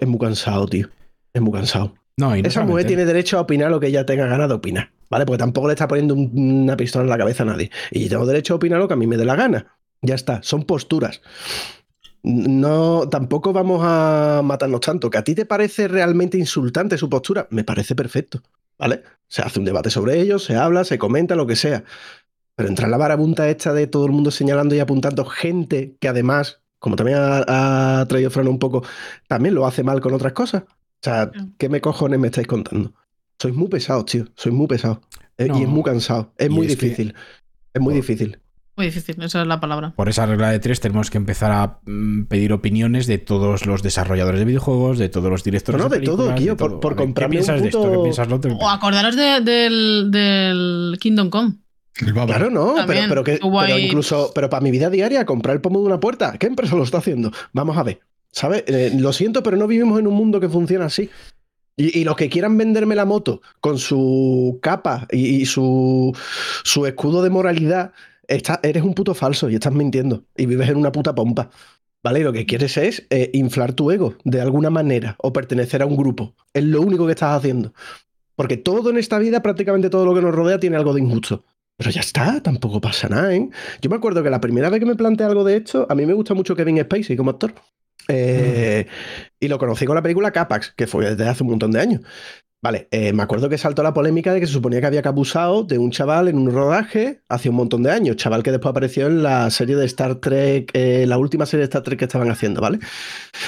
es 0.00 0.08
muy 0.08 0.18
cansado, 0.18 0.66
tío. 0.66 0.88
Es 1.32 1.40
muy 1.42 1.52
cansado. 1.52 1.94
No, 2.16 2.34
Esa 2.34 2.60
mujer 2.64 2.86
tiene 2.88 3.04
derecho 3.06 3.38
a 3.38 3.42
opinar 3.42 3.70
lo 3.70 3.80
que 3.80 3.86
ella 3.86 4.04
tenga 4.04 4.26
ganas 4.26 4.48
de 4.48 4.54
opinar. 4.54 4.90
¿Vale? 5.08 5.26
Porque 5.26 5.38
tampoco 5.38 5.66
le 5.66 5.72
está 5.74 5.88
poniendo 5.88 6.14
un- 6.14 6.30
una 6.62 6.76
pistola 6.76 7.02
en 7.04 7.10
la 7.10 7.18
cabeza 7.18 7.42
a 7.42 7.46
nadie. 7.46 7.70
Y 7.90 8.04
yo 8.04 8.08
tengo 8.10 8.26
derecho 8.26 8.54
a 8.54 8.56
opinar 8.56 8.78
lo 8.78 8.86
que 8.88 8.94
a 8.94 8.96
mí 8.96 9.06
me 9.06 9.16
dé 9.16 9.24
la 9.24 9.34
gana. 9.36 9.66
Ya 10.02 10.14
está, 10.14 10.40
son 10.42 10.62
posturas. 10.64 11.20
No, 12.22 13.08
tampoco 13.08 13.52
vamos 13.52 13.80
a 13.82 14.42
matarnos 14.44 14.80
tanto. 14.80 15.08
¿Que 15.10 15.18
a 15.18 15.24
ti 15.24 15.34
te 15.34 15.46
parece 15.46 15.88
realmente 15.88 16.36
insultante 16.38 16.98
su 16.98 17.08
postura? 17.08 17.46
Me 17.50 17.64
parece 17.64 17.94
perfecto, 17.94 18.42
¿vale? 18.78 19.02
Se 19.26 19.42
hace 19.42 19.58
un 19.58 19.64
debate 19.64 19.90
sobre 19.90 20.20
ello, 20.20 20.38
se 20.38 20.56
habla, 20.56 20.84
se 20.84 20.98
comenta, 20.98 21.34
lo 21.34 21.46
que 21.46 21.56
sea. 21.56 21.84
Pero 22.56 22.68
entrar 22.68 22.90
la 22.90 22.98
marabunta 22.98 23.48
esta 23.48 23.72
de 23.72 23.86
todo 23.86 24.04
el 24.06 24.12
mundo 24.12 24.30
señalando 24.30 24.74
y 24.74 24.80
apuntando 24.80 25.24
gente 25.24 25.96
que 25.98 26.08
además, 26.08 26.60
como 26.78 26.96
también 26.96 27.18
ha, 27.18 28.00
ha 28.00 28.06
traído 28.06 28.30
Fran 28.30 28.48
un 28.48 28.58
poco, 28.58 28.82
también 29.28 29.54
lo 29.54 29.66
hace 29.66 29.82
mal 29.82 30.00
con 30.02 30.12
otras 30.12 30.34
cosas. 30.34 30.64
O 30.64 31.02
sea, 31.02 31.30
¿qué 31.56 31.70
me 31.70 31.80
cojones 31.80 32.20
me 32.20 32.26
estáis 32.28 32.46
contando? 32.46 32.92
Sois 33.38 33.54
muy 33.54 33.68
pesados, 33.68 34.04
tío. 34.04 34.26
Sois 34.34 34.54
muy 34.54 34.66
pesados. 34.66 34.98
Eh, 35.38 35.46
No. 35.48 35.58
Y 35.58 35.62
es 35.62 35.68
muy 35.68 35.82
cansado. 35.82 36.34
Es 36.36 36.48
Y 36.48 36.50
muy 36.50 36.66
es 36.66 36.76
que- 36.76 36.84
difícil. 36.84 37.14
Es 37.72 37.80
muy 37.80 37.94
difícil. 37.94 38.38
Muy 38.76 38.86
difícil, 38.86 39.22
esa 39.22 39.42
es 39.42 39.46
la 39.46 39.60
palabra. 39.60 39.92
Por 39.94 40.08
esa 40.08 40.24
regla 40.26 40.50
de 40.50 40.58
tres 40.58 40.80
tenemos 40.80 41.10
que 41.10 41.18
empezar 41.18 41.52
a 41.52 41.80
mm, 41.84 42.24
pedir 42.24 42.52
opiniones 42.52 43.06
de 43.06 43.18
todos 43.18 43.66
los 43.66 43.82
desarrolladores 43.82 44.38
de 44.40 44.46
videojuegos, 44.46 44.98
de 44.98 45.08
todos 45.08 45.28
los 45.30 45.44
directores 45.44 45.78
No, 45.78 45.88
no, 45.88 45.94
de 45.94 46.00
todo, 46.00 46.34
tío, 46.34 46.52
de 46.52 46.56
por- 46.56 46.70
todo. 46.72 46.80
por 46.80 46.92
A 46.92 46.96
ver, 46.96 47.04
comprarme 47.04 47.32
¿Qué 47.36 47.38
piensas 47.38 47.56
un 47.56 47.62
de 47.62 47.68
esto? 47.68 47.90
¿Qué 47.92 47.98
piensas 47.98 48.28
lo 48.28 48.36
otro? 48.36 48.56
O 48.56 48.68
acordaros 48.68 49.16
de- 49.16 49.40
del, 49.40 50.10
del 50.10 50.96
Kingdom 51.00 51.28
Come. 51.30 51.54
Baba. 52.14 52.26
Claro, 52.26 52.48
no, 52.50 52.66
pero, 52.74 52.86
También 52.86 53.08
pero, 53.10 53.24
que, 53.24 53.38
pero 53.42 53.78
incluso, 53.78 54.30
pero 54.34 54.48
para 54.48 54.62
mi 54.62 54.70
vida 54.70 54.88
diaria, 54.88 55.26
comprar 55.26 55.56
el 55.56 55.60
pomo 55.60 55.80
de 55.80 55.86
una 55.86 56.00
puerta, 56.00 56.38
¿qué 56.38 56.46
empresa 56.46 56.74
lo 56.76 56.84
está 56.84 56.98
haciendo? 56.98 57.30
Vamos 57.52 57.76
a 57.76 57.82
ver, 57.82 58.00
¿sabes? 58.32 58.64
Eh, 58.68 58.92
lo 58.98 59.12
siento, 59.12 59.42
pero 59.42 59.58
no 59.58 59.66
vivimos 59.66 59.98
en 59.98 60.06
un 60.06 60.14
mundo 60.14 60.40
que 60.40 60.48
funciona 60.48 60.86
así. 60.86 61.10
Y, 61.76 61.98
y 62.00 62.04
los 62.04 62.16
que 62.16 62.30
quieran 62.30 62.56
venderme 62.56 62.94
la 62.94 63.04
moto 63.04 63.42
con 63.60 63.78
su 63.78 64.58
capa 64.62 65.06
y, 65.10 65.42
y 65.42 65.46
su, 65.46 66.16
su 66.64 66.86
escudo 66.86 67.22
de 67.22 67.30
moralidad, 67.30 67.92
está- 68.30 68.60
eres 68.62 68.82
un 68.82 68.94
puto 68.94 69.14
falso 69.14 69.50
y 69.50 69.54
estás 69.54 69.72
mintiendo 69.72 70.24
y 70.36 70.46
vives 70.46 70.68
en 70.68 70.76
una 70.76 70.92
puta 70.92 71.14
pompa. 71.14 71.50
¿Vale? 72.02 72.20
Y 72.20 72.22
lo 72.22 72.32
que 72.32 72.46
quieres 72.46 72.78
es 72.78 73.06
eh, 73.10 73.28
inflar 73.34 73.74
tu 73.74 73.90
ego 73.90 74.14
de 74.24 74.40
alguna 74.40 74.70
manera 74.70 75.16
o 75.18 75.34
pertenecer 75.34 75.82
a 75.82 75.86
un 75.86 75.96
grupo. 75.98 76.34
Es 76.54 76.64
lo 76.64 76.80
único 76.80 77.04
que 77.04 77.12
estás 77.12 77.36
haciendo. 77.36 77.74
Porque 78.36 78.56
todo 78.56 78.88
en 78.88 78.96
esta 78.96 79.18
vida, 79.18 79.42
prácticamente 79.42 79.90
todo 79.90 80.06
lo 80.06 80.14
que 80.14 80.22
nos 80.22 80.34
rodea, 80.34 80.58
tiene 80.58 80.76
algo 80.78 80.94
de 80.94 81.02
injusto. 81.02 81.44
Pero 81.76 81.90
ya 81.90 82.00
está, 82.00 82.42
tampoco 82.42 82.80
pasa 82.80 83.08
nada, 83.10 83.34
¿eh? 83.34 83.50
Yo 83.82 83.90
me 83.90 83.96
acuerdo 83.96 84.22
que 84.22 84.30
la 84.30 84.40
primera 84.40 84.70
vez 84.70 84.80
que 84.80 84.86
me 84.86 84.94
planteé 84.94 85.26
algo 85.26 85.44
de 85.44 85.56
esto, 85.56 85.86
a 85.90 85.94
mí 85.94 86.06
me 86.06 86.14
gusta 86.14 86.32
mucho 86.32 86.56
Kevin 86.56 86.78
Spacey 86.80 87.18
como 87.18 87.30
actor. 87.32 87.52
Eh, 88.08 88.86
Y 89.38 89.48
lo 89.48 89.58
conocí 89.58 89.84
con 89.84 89.94
la 89.94 90.02
película 90.02 90.30
Capax, 90.30 90.72
que 90.74 90.86
fue 90.86 91.04
desde 91.10 91.28
hace 91.28 91.42
un 91.42 91.50
montón 91.50 91.70
de 91.70 91.80
años. 91.80 92.00
Vale, 92.62 92.88
eh, 92.90 93.14
me 93.14 93.22
acuerdo 93.22 93.48
que 93.48 93.56
saltó 93.56 93.82
la 93.82 93.94
polémica 93.94 94.34
de 94.34 94.40
que 94.40 94.46
se 94.46 94.52
suponía 94.52 94.80
que 94.80 94.86
había 94.86 95.00
abusado 95.00 95.64
de 95.64 95.78
un 95.78 95.90
chaval 95.90 96.28
en 96.28 96.36
un 96.36 96.52
rodaje 96.52 97.22
hace 97.30 97.48
un 97.48 97.54
montón 97.54 97.82
de 97.82 97.90
años. 97.90 98.16
Chaval 98.16 98.42
que 98.42 98.50
después 98.50 98.70
apareció 98.70 99.06
en 99.06 99.22
la 99.22 99.48
serie 99.48 99.76
de 99.76 99.86
Star 99.86 100.16
Trek, 100.16 100.70
eh, 100.74 101.06
la 101.06 101.16
última 101.16 101.46
serie 101.46 101.62
de 101.62 101.64
Star 101.64 101.82
Trek 101.82 101.98
que 101.98 102.04
estaban 102.04 102.30
haciendo, 102.30 102.60
¿vale? 102.60 102.78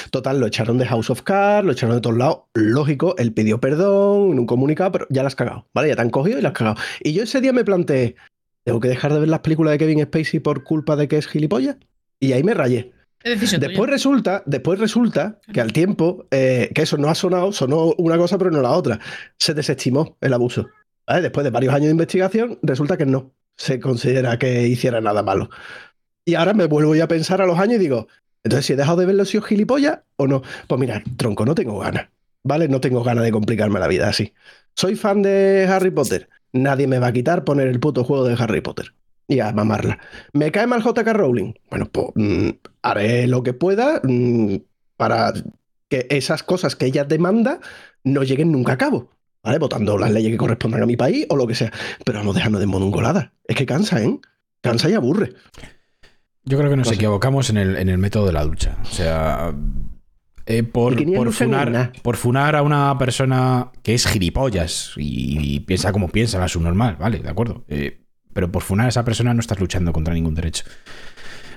Total, 0.09 0.39
lo 0.39 0.47
echaron 0.47 0.79
de 0.79 0.87
House 0.87 1.11
of 1.11 1.21
Cards, 1.21 1.63
lo 1.63 1.73
echaron 1.73 1.95
de 1.95 2.01
todos 2.01 2.17
lados. 2.17 2.39
Lógico, 2.55 3.13
él 3.19 3.33
pidió 3.33 3.59
perdón 3.59 4.31
en 4.31 4.39
un 4.39 4.47
comunicado, 4.47 4.91
pero 4.91 5.05
ya 5.11 5.21
la 5.21 5.27
has 5.27 5.35
cagado, 5.35 5.67
¿vale? 5.75 5.89
Ya 5.89 5.95
te 5.95 6.01
han 6.01 6.09
cogido 6.09 6.39
y 6.39 6.41
la 6.41 6.49
has 6.49 6.55
cagado. 6.55 6.77
Y 7.01 7.13
yo 7.13 7.21
ese 7.21 7.39
día 7.39 7.53
me 7.53 7.63
planteé, 7.63 8.15
¿tengo 8.63 8.79
que 8.79 8.87
dejar 8.87 9.13
de 9.13 9.19
ver 9.19 9.29
las 9.29 9.41
películas 9.41 9.73
de 9.73 9.77
Kevin 9.77 10.03
Spacey 10.05 10.39
por 10.39 10.63
culpa 10.63 10.95
de 10.95 11.07
que 11.07 11.19
es 11.19 11.27
gilipollas? 11.27 11.77
Y 12.19 12.33
ahí 12.33 12.41
me 12.41 12.55
rayé. 12.55 12.91
Es. 13.23 13.59
Después 13.59 13.89
resulta, 13.89 14.43
después 14.45 14.79
resulta 14.79 15.39
que 15.51 15.61
al 15.61 15.71
tiempo, 15.71 16.27
eh, 16.31 16.71
que 16.75 16.81
eso 16.81 16.97
no 16.97 17.07
ha 17.07 17.15
sonado, 17.15 17.53
sonó 17.53 17.93
una 17.97 18.17
cosa 18.17 18.37
pero 18.37 18.51
no 18.51 18.61
la 18.61 18.71
otra. 18.71 18.99
Se 19.37 19.53
desestimó 19.53 20.17
el 20.21 20.33
abuso. 20.33 20.67
Después 21.07 21.43
de 21.43 21.49
varios 21.49 21.73
años 21.73 21.85
de 21.85 21.91
investigación, 21.91 22.59
resulta 22.61 22.97
que 22.97 23.05
no 23.05 23.33
se 23.57 23.79
considera 23.79 24.37
que 24.37 24.67
hiciera 24.67 25.01
nada 25.01 25.23
malo. 25.23 25.49
Y 26.25 26.35
ahora 26.35 26.53
me 26.53 26.65
vuelvo 26.65 26.93
a 27.01 27.07
pensar 27.07 27.41
a 27.41 27.45
los 27.45 27.59
años 27.59 27.75
y 27.75 27.79
digo, 27.79 28.07
entonces 28.43 28.65
si 28.65 28.73
he 28.73 28.75
dejado 28.75 28.97
de 28.97 29.05
verlo, 29.05 29.25
si 29.25 29.37
os 29.37 29.45
gilipollas 29.45 29.99
o 30.15 30.27
no. 30.27 30.41
Pues 30.67 30.79
mira, 30.79 31.03
tronco, 31.17 31.45
no 31.45 31.55
tengo 31.55 31.79
ganas. 31.79 32.09
¿Vale? 32.43 32.67
No 32.67 32.81
tengo 32.81 33.03
ganas 33.03 33.23
de 33.23 33.31
complicarme 33.31 33.79
la 33.79 33.87
vida 33.87 34.09
así. 34.09 34.33
Soy 34.75 34.95
fan 34.95 35.21
de 35.21 35.65
Harry 35.69 35.91
Potter. 35.91 36.29
Nadie 36.51 36.87
me 36.87 36.99
va 36.99 37.07
a 37.07 37.13
quitar 37.13 37.45
poner 37.45 37.67
el 37.67 37.79
puto 37.79 38.03
juego 38.03 38.25
de 38.25 38.35
Harry 38.37 38.59
Potter. 38.59 38.93
Y 39.27 39.39
a 39.39 39.51
mamarla. 39.51 39.99
¿Me 40.33 40.51
cae 40.51 40.67
mal 40.67 40.83
JK 40.83 41.07
Rowling? 41.13 41.53
Bueno, 41.69 41.87
pues 41.91 42.07
mm, 42.15 42.49
haré 42.81 43.27
lo 43.27 43.41
que 43.43 43.53
pueda 43.53 44.01
mm, 44.03 44.55
para 44.97 45.33
que 45.89 46.07
esas 46.09 46.43
cosas 46.43 46.75
que 46.75 46.85
ella 46.85 47.03
demanda 47.03 47.59
no 48.03 48.23
lleguen 48.23 48.51
nunca 48.51 48.73
a 48.73 48.77
cabo. 48.77 49.09
¿Vale? 49.43 49.59
Votando 49.59 49.97
las 49.97 50.11
leyes 50.11 50.31
que 50.31 50.37
correspondan 50.37 50.83
a 50.83 50.85
mi 50.85 50.95
país 50.95 51.25
o 51.29 51.35
lo 51.35 51.45
que 51.45 51.55
sea. 51.55 51.71
Pero 52.05 52.19
vamos 52.19 52.35
dejando 52.35 52.59
de 52.59 52.65
monongolada. 52.65 53.33
Es 53.45 53.57
que 53.57 53.65
cansa, 53.65 54.01
¿eh? 54.01 54.19
Cansa 54.61 54.89
y 54.89 54.93
aburre. 54.93 55.33
Yo 56.45 56.57
creo 56.57 56.69
que 56.69 56.77
nos 56.77 56.91
equivocamos 56.91 57.49
en 57.49 57.57
el, 57.57 57.75
en 57.75 57.89
el 57.89 57.97
método 57.97 58.25
de 58.27 58.33
la 58.33 58.45
ducha. 58.45 58.77
O 58.81 58.85
sea, 58.85 59.53
eh, 60.45 60.63
por, 60.63 60.99
lucha 60.99 61.31
funar, 61.31 61.93
por 62.01 62.17
funar 62.17 62.55
a 62.55 62.61
una 62.61 62.97
persona 62.97 63.71
que 63.81 63.93
es 63.93 64.05
gilipollas 64.05 64.91
y, 64.97 65.55
y 65.55 65.59
piensa 65.61 65.93
como 65.93 66.09
piensa, 66.09 66.39
la 66.39 66.49
subnormal, 66.49 66.97
vale, 66.97 67.19
de 67.19 67.29
acuerdo. 67.29 67.63
Eh, 67.69 68.02
pero 68.33 68.51
por 68.51 68.63
funar 68.63 68.87
a 68.87 68.89
esa 68.89 69.05
persona 69.05 69.33
no 69.33 69.39
estás 69.39 69.59
luchando 69.59 69.93
contra 69.93 70.13
ningún 70.13 70.35
derecho. 70.35 70.65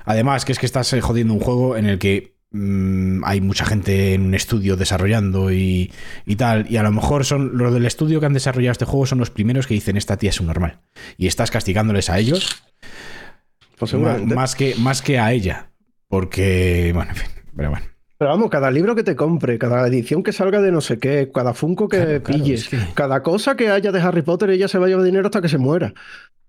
Además, 0.04 0.44
que 0.44 0.52
es 0.52 0.58
que 0.58 0.66
estás 0.66 0.92
eh, 0.92 1.00
jodiendo 1.00 1.34
un 1.34 1.40
juego 1.40 1.76
en 1.76 1.86
el 1.86 1.98
que 1.98 2.36
mm, 2.52 3.24
hay 3.24 3.40
mucha 3.40 3.64
gente 3.64 4.14
en 4.14 4.22
un 4.22 4.34
estudio 4.34 4.76
desarrollando 4.76 5.50
y, 5.52 5.92
y 6.24 6.36
tal, 6.36 6.66
y 6.70 6.76
a 6.76 6.82
lo 6.84 6.92
mejor 6.92 7.24
son 7.24 7.58
los 7.58 7.74
del 7.74 7.86
estudio 7.86 8.20
que 8.20 8.26
han 8.26 8.32
desarrollado 8.32 8.72
este 8.72 8.84
juego 8.84 9.06
son 9.06 9.18
los 9.18 9.30
primeros 9.30 9.66
que 9.66 9.74
dicen 9.74 9.96
esta 9.96 10.16
tía 10.16 10.30
es 10.30 10.40
un 10.40 10.46
normal. 10.46 10.78
Y 11.18 11.26
estás 11.26 11.50
castigándoles 11.50 12.08
a 12.08 12.18
ellos 12.20 12.62
Pues 13.78 13.90
seguramente. 13.90 14.34
más, 14.34 14.54
que, 14.54 14.74
más 14.78 15.02
que 15.02 15.18
a 15.18 15.32
ella. 15.32 15.70
Porque, 16.08 16.92
bueno, 16.94 17.10
en 17.10 17.16
fin, 17.16 17.28
pero 17.56 17.70
bueno. 17.70 17.86
Pero 18.18 18.30
vamos, 18.30 18.48
cada 18.48 18.70
libro 18.70 18.94
que 18.94 19.02
te 19.02 19.14
compre, 19.16 19.58
cada 19.58 19.86
edición 19.88 20.22
que 20.22 20.32
salga 20.32 20.62
de 20.62 20.72
no 20.72 20.80
sé 20.80 20.98
qué, 20.98 21.30
cada 21.34 21.52
Funko 21.52 21.88
que 21.88 21.98
Claro, 21.98 22.22
claro, 22.22 22.42
pilles, 22.44 22.62
es 22.62 22.68
que- 22.68 22.94
cada 22.94 23.22
cosa 23.22 23.56
que 23.56 23.68
haya 23.70 23.92
de 23.92 24.00
Harry 24.00 24.22
Potter, 24.22 24.48
ella 24.50 24.68
se 24.68 24.78
va 24.78 24.86
a 24.86 24.88
llevar 24.88 25.04
dinero 25.04 25.26
hasta 25.26 25.42
que 25.42 25.48
se 25.50 25.58
muera. 25.58 25.92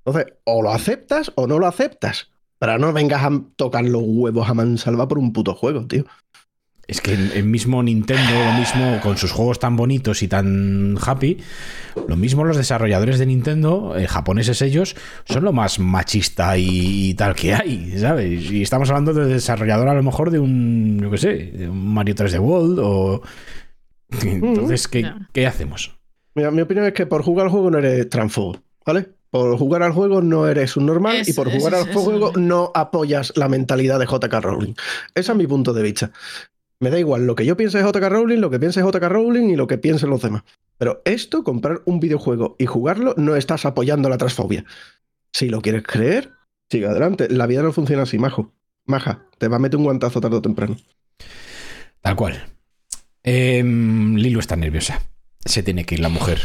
Entonces, 0.08 0.34
o 0.46 0.62
lo 0.62 0.72
aceptas 0.72 1.34
o 1.36 1.48
no 1.48 1.60
lo 1.60 1.68
aceptas. 1.68 2.32
Pero 2.60 2.80
no 2.80 2.94
vengas 2.94 3.24
a 3.24 3.30
tocar 3.58 3.84
los 3.84 4.02
huevos 4.06 4.50
a 4.50 4.54
mansalva 4.54 5.08
por 5.08 5.20
un 5.20 5.34
puto 5.34 5.54
juego, 5.54 5.86
tío. 5.86 6.06
Es 6.88 7.02
que 7.02 7.14
el, 7.14 7.44
mismo 7.44 7.84
Nintendo, 7.84 8.32
lo 8.46 8.54
mismo 8.54 9.02
con 9.04 9.18
sus 9.18 9.34
juegos 9.34 9.60
tan 9.60 9.76
bonitos 9.76 10.24
y 10.24 10.30
tan 10.30 10.98
happy, 11.06 11.38
lo 12.08 12.16
mismo 12.16 12.46
los 12.46 12.56
desarrolladores 12.56 13.20
de 13.20 13.26
Nintendo, 13.26 13.98
eh, 13.98 14.08
japoneses 14.08 14.62
ellos, 14.62 14.96
son 15.26 15.44
lo 15.44 15.52
más 15.52 15.80
machista 15.80 16.58
y, 16.58 17.10
y 17.10 17.14
tal 17.14 17.36
que 17.36 17.54
hay, 17.54 18.00
¿sabes? 18.00 18.50
Y 18.50 18.62
estamos 18.62 18.90
hablando 18.90 19.14
de 19.14 19.26
desarrollador 19.26 19.90
a 19.90 19.94
lo 19.94 20.04
mejor 20.04 20.32
de 20.32 20.40
un, 20.40 21.00
yo 21.02 21.12
qué 21.12 21.18
sé, 21.18 21.34
de 21.34 21.68
un 21.68 21.94
Mario 21.94 22.16
3D 22.16 22.40
World 22.40 22.80
o... 22.82 23.22
Entonces, 24.24 24.88
¿qué, 24.88 25.12
qué 25.34 25.46
hacemos? 25.46 26.00
Mira, 26.34 26.52
mi 26.52 26.62
opinión 26.62 26.86
es 26.86 26.94
que 26.94 27.06
por 27.06 27.24
jugar 27.24 27.48
al 27.48 27.52
juego 27.52 27.70
no 27.70 27.80
eres 27.80 28.08
transfobo, 28.08 28.64
¿vale? 28.86 29.17
Por 29.30 29.58
jugar 29.58 29.84
al 29.84 29.92
juego 29.92 30.22
no 30.22 30.48
eres 30.48 30.78
un 30.78 30.86
normal 30.86 31.18
Es- 31.18 31.30
y 31.30 31.34
por 31.34 31.48
es- 31.50 31.56
jugar 31.58 31.76
al 31.76 31.90
es- 31.90 31.96
juego 31.96 32.30
es- 32.32 32.38
no 32.38 32.72
apoyas 32.74 33.34
la 33.36 33.50
mentalidad 33.50 34.00
de 34.00 34.06
JK 34.06 34.40
Rowling. 34.42 34.74
Ese 35.16 35.32
es 35.32 35.38
mi 35.38 35.48
punto 35.48 35.74
de 35.74 35.84
vista. 35.84 36.12
Me 36.80 36.90
da 36.92 37.00
igual 37.00 37.26
lo 37.26 37.36
que 37.36 37.46
yo 37.46 37.58
piense 37.58 37.80
de 37.80 37.84
JK 37.84 38.10
Rowling, 38.10 38.38
lo 38.38 38.50
que 38.50 38.60
piense 38.60 38.82
JK 38.82 39.10
Rowling 39.10 39.50
y 39.50 39.56
lo 39.56 39.68
que 39.68 39.78
piensen 39.78 40.10
los 40.10 40.22
demás. 40.22 40.44
Pero 40.78 41.02
esto, 41.06 41.44
comprar 41.44 41.82
un 41.86 42.00
videojuego 42.00 42.56
y 42.60 42.68
jugarlo, 42.68 43.16
no 43.18 43.36
estás 43.36 43.66
apoyando 43.66 44.10
la 44.10 44.18
transfobia. 44.18 44.64
Si 45.34 45.50
lo 45.50 45.62
quieres 45.62 45.84
creer, 45.84 46.32
sigue 46.70 46.86
adelante. 46.86 47.28
La 47.30 47.48
vida 47.48 47.64
no 47.64 47.72
funciona 47.74 48.04
así, 48.04 48.20
majo. 48.20 48.54
Maja, 48.86 49.26
te 49.40 49.48
va 49.48 49.56
a 49.56 49.60
meter 49.60 49.78
un 49.78 49.86
guantazo 49.86 50.22
tarde 50.22 50.38
o 50.38 50.42
temprano. 50.42 50.78
Tal 52.02 52.16
cual. 52.16 52.46
Em, 53.24 54.16
Lilu 54.16 54.40
está 54.40 54.56
nerviosa. 54.56 55.02
Se 55.44 55.64
tiene 55.64 55.84
que 55.86 55.96
ir 55.96 56.02
la 56.02 56.10
mujer. 56.10 56.40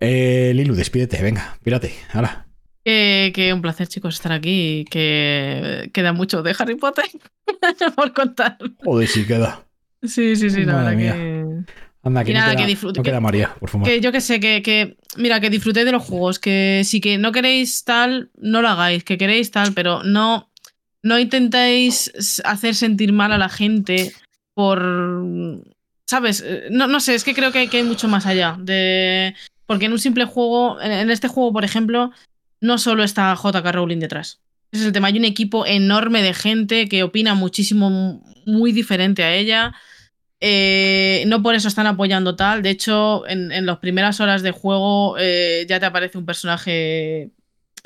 Eh, 0.00 0.52
Lilu, 0.54 0.74
despídete, 0.74 1.22
venga, 1.22 1.58
pírate. 1.62 1.92
Hala. 2.12 2.46
Que, 2.84 3.30
que 3.34 3.52
un 3.52 3.60
placer, 3.60 3.86
chicos, 3.88 4.14
estar 4.14 4.32
aquí 4.32 4.86
que 4.90 5.90
queda 5.92 6.12
mucho 6.14 6.42
de 6.42 6.54
Harry 6.58 6.76
Potter 6.76 7.04
por 7.96 8.12
contar. 8.14 8.56
Joder, 8.82 9.06
sí 9.08 9.26
queda. 9.26 9.66
Sí, 10.02 10.34
sí, 10.36 10.48
sí, 10.48 10.64
la 10.64 10.72
Madre 10.74 10.96
verdad 10.96 11.14
que. 11.14 11.64
Anda, 12.02 12.24
que 12.24 12.30
Y 12.30 12.34
no 12.34 12.40
nada, 12.40 12.52
queda, 12.52 12.62
que 12.62 12.66
disfrute, 12.70 12.98
no 12.98 13.02
que- 13.02 13.10
queda 13.10 13.20
María, 13.20 13.54
por 13.60 13.68
favor. 13.68 13.86
Que 13.86 14.00
yo 14.00 14.10
que 14.12 14.22
sé, 14.22 14.40
que, 14.40 14.62
que. 14.62 14.96
Mira, 15.18 15.38
que 15.40 15.50
disfrutéis 15.50 15.84
de 15.84 15.92
los 15.92 16.02
juegos. 16.02 16.38
Que 16.38 16.80
si 16.86 17.02
que 17.02 17.18
no 17.18 17.32
queréis 17.32 17.84
tal, 17.84 18.30
no 18.38 18.62
lo 18.62 18.68
hagáis. 18.68 19.04
Que 19.04 19.18
queréis 19.18 19.50
tal, 19.50 19.74
pero 19.74 20.02
no. 20.02 20.50
No 21.02 21.18
intentéis 21.18 22.10
hacer 22.44 22.74
sentir 22.74 23.12
mal 23.12 23.32
a 23.32 23.38
la 23.38 23.50
gente 23.50 24.12
por. 24.54 25.62
¿Sabes? 26.06 26.42
Eh, 26.46 26.68
No, 26.70 26.86
no 26.86 27.00
sé, 27.00 27.14
es 27.14 27.24
que 27.24 27.34
creo 27.34 27.52
que, 27.52 27.68
que 27.68 27.76
hay 27.78 27.82
mucho 27.84 28.08
más 28.08 28.24
allá. 28.24 28.56
De. 28.58 29.34
Porque 29.70 29.86
en 29.86 29.92
un 29.92 30.00
simple 30.00 30.24
juego. 30.24 30.80
En, 30.80 31.10
este 31.10 31.28
juego, 31.28 31.52
por 31.52 31.64
ejemplo, 31.64 32.10
no 32.60 32.76
solo 32.76 33.04
está 33.04 33.32
JK 33.36 33.64
Rowling 33.70 34.00
detrás. 34.00 34.40
Ese 34.72 34.82
es 34.82 34.86
el 34.88 34.92
tema. 34.92 35.06
Hay 35.06 35.16
un 35.16 35.24
equipo 35.24 35.64
enorme 35.64 36.24
de 36.24 36.34
gente 36.34 36.88
que 36.88 37.04
opina 37.04 37.36
muchísimo, 37.36 38.20
muy 38.46 38.72
diferente 38.72 39.22
a 39.22 39.32
ella. 39.32 39.72
Eh, 40.40 41.22
no 41.28 41.40
por 41.40 41.54
eso 41.54 41.68
están 41.68 41.86
apoyando 41.86 42.34
tal. 42.34 42.62
De 42.62 42.70
hecho, 42.70 43.28
en, 43.28 43.64
las 43.64 43.78
primeras 43.78 44.18
horas 44.18 44.42
de 44.42 44.50
juego 44.50 45.14
eh, 45.20 45.64
ya 45.68 45.78
te 45.78 45.86
aparece 45.86 46.18
un 46.18 46.26
personaje. 46.26 47.30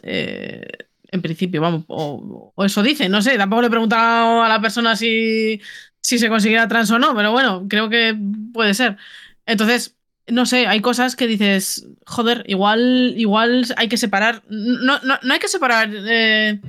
eh, 0.02 0.66
en 1.12 1.20
principio, 1.20 1.60
vamos, 1.60 1.84
o, 1.88 2.54
eso 2.64 2.82
dice, 2.82 3.10
no 3.10 3.20
sé, 3.20 3.36
tampoco 3.36 3.60
le 3.60 3.66
he 3.66 3.70
preguntado 3.70 4.42
a 4.42 4.48
la 4.48 4.58
persona 4.62 4.96
si, 4.96 5.60
si 6.00 6.18
se 6.18 6.30
considera 6.30 6.66
trans 6.66 6.90
o 6.90 6.98
no, 6.98 7.14
pero 7.14 7.30
bueno, 7.30 7.66
creo 7.68 7.90
que 7.90 8.16
puede 8.54 8.72
ser. 8.72 8.96
Entonces, 9.44 9.94
no 10.28 10.47
sé, 10.47 10.67
hay 10.67 10.81
cosas 10.81 11.17
que 11.17 11.27
dices, 11.27 11.86
joder, 12.07 12.44
igual, 12.49 13.15
igual 13.17 13.67
hay 13.77 13.89
que 13.89 13.97
separar. 13.97 14.43
No, 14.49 14.99
no, 15.03 15.19
no 15.23 15.35
hay 15.35 15.41
que 15.41 15.49
separar. 15.49 15.91
Eh, 15.93 16.61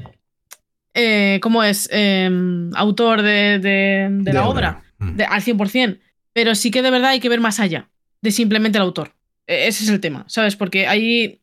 eh, 0.94 1.40
¿Cómo 1.42 1.64
es? 1.64 1.90
Eh, 1.92 2.30
autor 2.76 3.22
de, 3.22 3.60
de- 3.60 4.08
de 4.12 4.34
la 4.34 4.48
obra 4.48 4.82
Mm. 4.98 5.18
de- 5.18 5.26
al 5.26 5.42
100%, 5.42 6.00
pero 6.32 6.56
sí 6.56 6.72
que 6.72 6.82
de 6.82 6.90
verdad 6.92 7.10
hay 7.12 7.20
que 7.20 7.28
ver 7.30 7.42
más 7.42 7.60
allá 7.60 7.90
de 8.22 8.32
simplemente 8.32 8.78
el 8.78 8.84
autor. 8.84 9.14
E- 9.48 9.68
Ese 9.68 9.84
es 9.84 9.90
el 9.90 10.00
tema, 10.00 10.24
¿sabes? 10.28 10.56
Porque 10.56 10.88
ahí 10.88 11.42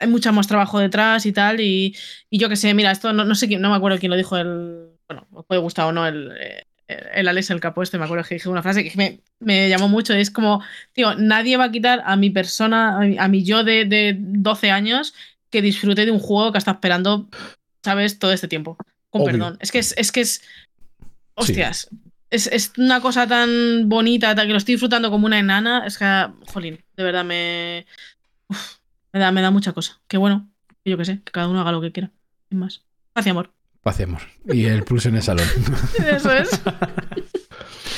hay 0.00 0.08
mucho 0.08 0.32
más 0.32 0.46
trabajo 0.48 0.78
detrás 0.78 1.26
y 1.26 1.32
tal, 1.32 1.60
y, 1.60 1.94
y 2.30 2.38
yo 2.38 2.48
que 2.48 2.56
sé, 2.56 2.72
mira, 2.74 2.90
esto 2.90 3.12
no, 3.12 3.24
no 3.24 3.34
sé 3.34 3.46
quién, 3.46 3.60
no 3.60 3.70
me 3.70 3.76
acuerdo 3.76 3.98
quién 3.98 4.10
lo 4.10 4.16
dijo 4.16 4.36
el. 4.38 4.88
Bueno, 5.06 5.26
os 5.32 5.44
puede 5.44 5.60
gustar 5.60 5.84
o 5.86 5.92
no 5.92 6.06
el, 6.06 6.32
eh, 6.40 6.64
el 6.88 7.28
Alex, 7.28 7.50
el 7.50 7.60
capo 7.60 7.82
este, 7.82 7.98
me 7.98 8.04
acuerdo 8.04 8.24
que 8.24 8.34
dije 8.34 8.48
una 8.48 8.62
frase 8.62 8.84
que 8.84 8.96
me, 8.96 9.20
me 9.40 9.68
llamó 9.68 9.88
mucho, 9.88 10.12
es 10.14 10.30
como, 10.30 10.62
tío, 10.92 11.14
nadie 11.14 11.56
va 11.56 11.64
a 11.64 11.70
quitar 11.70 12.02
a 12.04 12.16
mi 12.16 12.30
persona, 12.30 12.96
a 12.96 13.00
mi, 13.00 13.18
a 13.18 13.28
mi 13.28 13.44
yo 13.44 13.64
de, 13.64 13.84
de 13.84 14.16
12 14.18 14.70
años 14.70 15.14
que 15.54 15.62
disfrute 15.62 16.04
de 16.04 16.10
un 16.10 16.18
juego 16.18 16.50
que 16.50 16.58
estado 16.58 16.74
esperando, 16.74 17.28
¿sabes? 17.84 18.18
Todo 18.18 18.32
este 18.32 18.48
tiempo. 18.48 18.76
Con 19.08 19.22
Obvio. 19.22 19.32
perdón. 19.32 19.56
Es 19.60 19.70
que 19.70 19.78
es, 19.78 19.94
es 19.96 20.10
que 20.10 20.20
es. 20.20 20.42
Hostias. 21.34 21.88
Es, 22.28 22.48
es 22.48 22.72
una 22.76 23.00
cosa 23.00 23.28
tan 23.28 23.88
bonita, 23.88 24.34
que 24.34 24.48
lo 24.48 24.56
estoy 24.56 24.74
disfrutando 24.74 25.12
como 25.12 25.26
una 25.26 25.38
enana. 25.38 25.86
Es 25.86 25.96
que, 25.96 26.26
jolín, 26.52 26.84
de 26.96 27.04
verdad 27.04 27.24
me. 27.24 27.86
uf, 28.48 28.78
me, 29.12 29.20
da, 29.20 29.30
me 29.30 29.42
da 29.42 29.52
mucha 29.52 29.72
cosa. 29.72 30.00
Que 30.08 30.16
bueno, 30.16 30.50
que 30.82 30.90
yo 30.90 30.98
que 30.98 31.04
sé, 31.04 31.20
que 31.24 31.30
cada 31.30 31.46
uno 31.46 31.60
haga 31.60 31.70
lo 31.70 31.80
que 31.80 31.92
quiera. 31.92 32.10
Sin 32.48 32.58
más. 32.58 32.82
Gracias, 33.14 33.30
amor. 33.30 33.52
Paz 33.84 33.98
y 34.46 34.64
el 34.64 34.82
pulso 34.82 35.10
en 35.10 35.16
el 35.16 35.22
salón. 35.22 35.46
Eso 36.10 36.32
es. 36.32 36.48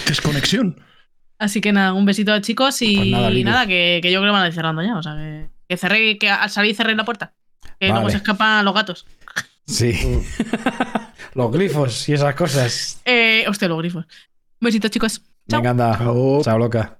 Desconexión. 0.06 0.81
Así 1.39 1.60
que 1.60 1.73
nada, 1.73 1.92
un 1.92 2.05
besito 2.05 2.32
a 2.32 2.40
chicos 2.40 2.82
y 2.82 3.12
Pues 3.15 3.44
nada, 3.44 3.66
que, 3.66 4.00
que 4.02 4.10
yo 4.10 4.20
creo 4.20 4.32
que 4.32 4.36
van 4.36 4.42
a 4.42 4.48
ir 4.48 4.52
cerrando 4.52 4.82
ya. 4.82 4.97
O 4.98 5.02
sea, 5.02 5.15
que, 5.15 5.48
que 5.68 5.76
cerré, 5.76 6.18
que 6.18 6.28
al 6.28 6.50
salir 6.50 6.74
cerré 6.74 6.94
la 6.97 7.05
puerta. 7.05 7.34
Que 7.78 7.86
luego 7.86 8.02
Vale. 8.02 8.10
se 8.10 8.16
escapan 8.18 8.65
los 8.65 8.74
gatos. 8.74 9.06
Sí. 9.66 9.92
Los 11.34 11.52
glifos 11.52 12.08
y 12.08 12.15
esas 12.15 12.34
cosas. 12.34 13.00
Eh, 13.05 13.44
hostia, 13.47 13.68
los 13.68 13.76
grifos. 13.78 14.06
Un 14.06 14.66
besito, 14.66 14.89
chicos. 14.89 15.20
Chao. 15.50 15.60
Venga, 15.60 15.70
anda. 15.73 15.98
Chao. 15.98 16.42
Chao, 16.42 16.58
loca. 16.58 16.98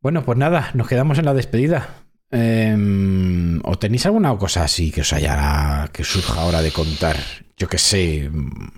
Bueno, 0.00 0.24
pues 0.24 0.38
nada, 0.38 0.70
nos 0.72 0.88
quedamos 0.88 1.18
en 1.18 1.26
la 1.26 1.34
despedida. 1.34 1.90
Em, 2.30 3.60
¿O 3.64 3.78
tenéis 3.78 4.06
alguna 4.06 4.34
cosa 4.38 4.64
así 4.64 4.90
que 4.90 5.02
os 5.02 5.12
haya 5.12 5.90
que 5.92 6.04
surja 6.04 6.40
ahora 6.40 6.62
de 6.62 6.72
contar? 6.72 7.16
Yo 7.56 7.68
qué 7.68 7.78
sé, 7.78 8.28
mm, 8.32 8.70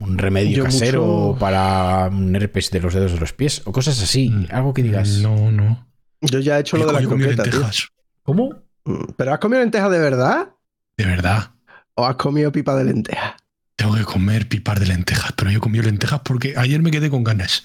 un 0.00 0.18
remedio 0.18 0.58
Yo 0.58 0.64
casero 0.64 1.04
mucho- 1.06 1.38
para 1.40 2.08
un 2.08 2.34
herpes 2.36 2.70
de 2.70 2.80
los 2.80 2.94
dedos 2.94 3.12
de 3.12 3.20
los 3.20 3.32
pies 3.32 3.62
o 3.64 3.72
cosas 3.72 4.00
así, 4.02 4.32
algo 4.50 4.72
que 4.74 4.82
digas. 4.82 5.08
Mm, 5.18 5.22
No, 5.22 5.50
no. 5.52 5.86
Yo 6.20 6.40
ya 6.40 6.56
he 6.58 6.60
hecho 6.60 6.76
lo 6.76 6.86
de 6.86 6.92
las 6.92 7.06
croquetas, 7.06 7.34
tío. 7.36 7.52
lentejas. 7.52 7.88
¿Cómo? 8.22 8.50
Mm, 8.84 9.04
¿Pero 9.16 9.32
has 9.32 9.38
comido 9.38 9.60
lentejas 9.60 9.90
de 9.90 9.98
verdad? 9.98 10.48
De 10.96 11.04
verdad. 11.04 11.50
¿O 11.94 12.04
has 12.06 12.16
comido 12.16 12.50
pipa 12.52 12.76
de 12.76 12.84
lentejas? 12.84 13.34
Tengo 13.76 13.94
que 13.94 14.04
comer 14.04 14.48
pipar 14.48 14.80
de 14.80 14.86
lentejas, 14.86 15.32
pero 15.36 15.50
yo 15.52 15.60
comí 15.60 15.80
lentejas 15.80 16.20
porque 16.24 16.54
ayer 16.56 16.82
me 16.82 16.90
quedé 16.90 17.08
con 17.10 17.22
ganas. 17.22 17.64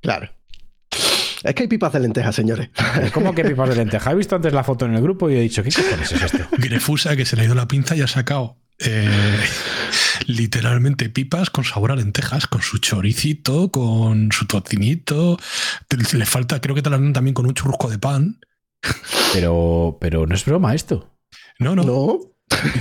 Claro. 0.00 0.30
Es 1.42 1.54
que 1.54 1.64
hay 1.64 1.68
pipas 1.68 1.92
de 1.92 2.00
lentejas, 2.00 2.34
señores. 2.34 2.70
¿Cómo 3.12 3.34
que 3.34 3.44
pipas 3.44 3.68
de 3.68 3.76
lenteja? 3.76 4.10
He 4.10 4.14
visto 4.14 4.34
antes 4.34 4.54
la 4.54 4.64
foto 4.64 4.86
en 4.86 4.94
el 4.94 5.02
grupo 5.02 5.28
y 5.28 5.34
he 5.36 5.40
dicho, 5.40 5.62
¿qué 5.62 5.70
cojones 5.70 6.10
es 6.12 6.22
esto? 6.22 6.38
Grefusa 6.58 7.14
que 7.16 7.26
se 7.26 7.36
le 7.36 7.42
ha 7.42 7.44
ido 7.44 7.54
la 7.54 7.68
pinza 7.68 7.94
y 7.94 8.00
ha 8.00 8.06
sacado 8.06 8.56
eh, 8.78 9.40
literalmente 10.26 11.08
pipas 11.10 11.50
con 11.50 11.64
sabor 11.64 11.92
a 11.92 11.96
lentejas, 11.96 12.46
con 12.46 12.62
su 12.62 12.78
choricito, 12.78 13.70
con 13.70 14.30
su 14.32 14.46
tocinito. 14.46 15.38
Le 16.12 16.26
falta, 16.26 16.60
creo 16.60 16.74
que 16.74 16.82
te 16.82 16.90
la 16.90 16.98
dan 16.98 17.12
también 17.12 17.34
con 17.34 17.46
un 17.46 17.54
churrusco 17.54 17.90
de 17.90 17.98
pan. 17.98 18.40
Pero, 19.32 19.98
pero 20.00 20.26
no 20.26 20.34
es 20.34 20.44
broma 20.44 20.74
esto. 20.74 21.16
No, 21.58 21.74
no. 21.74 21.82
No. 21.84 22.18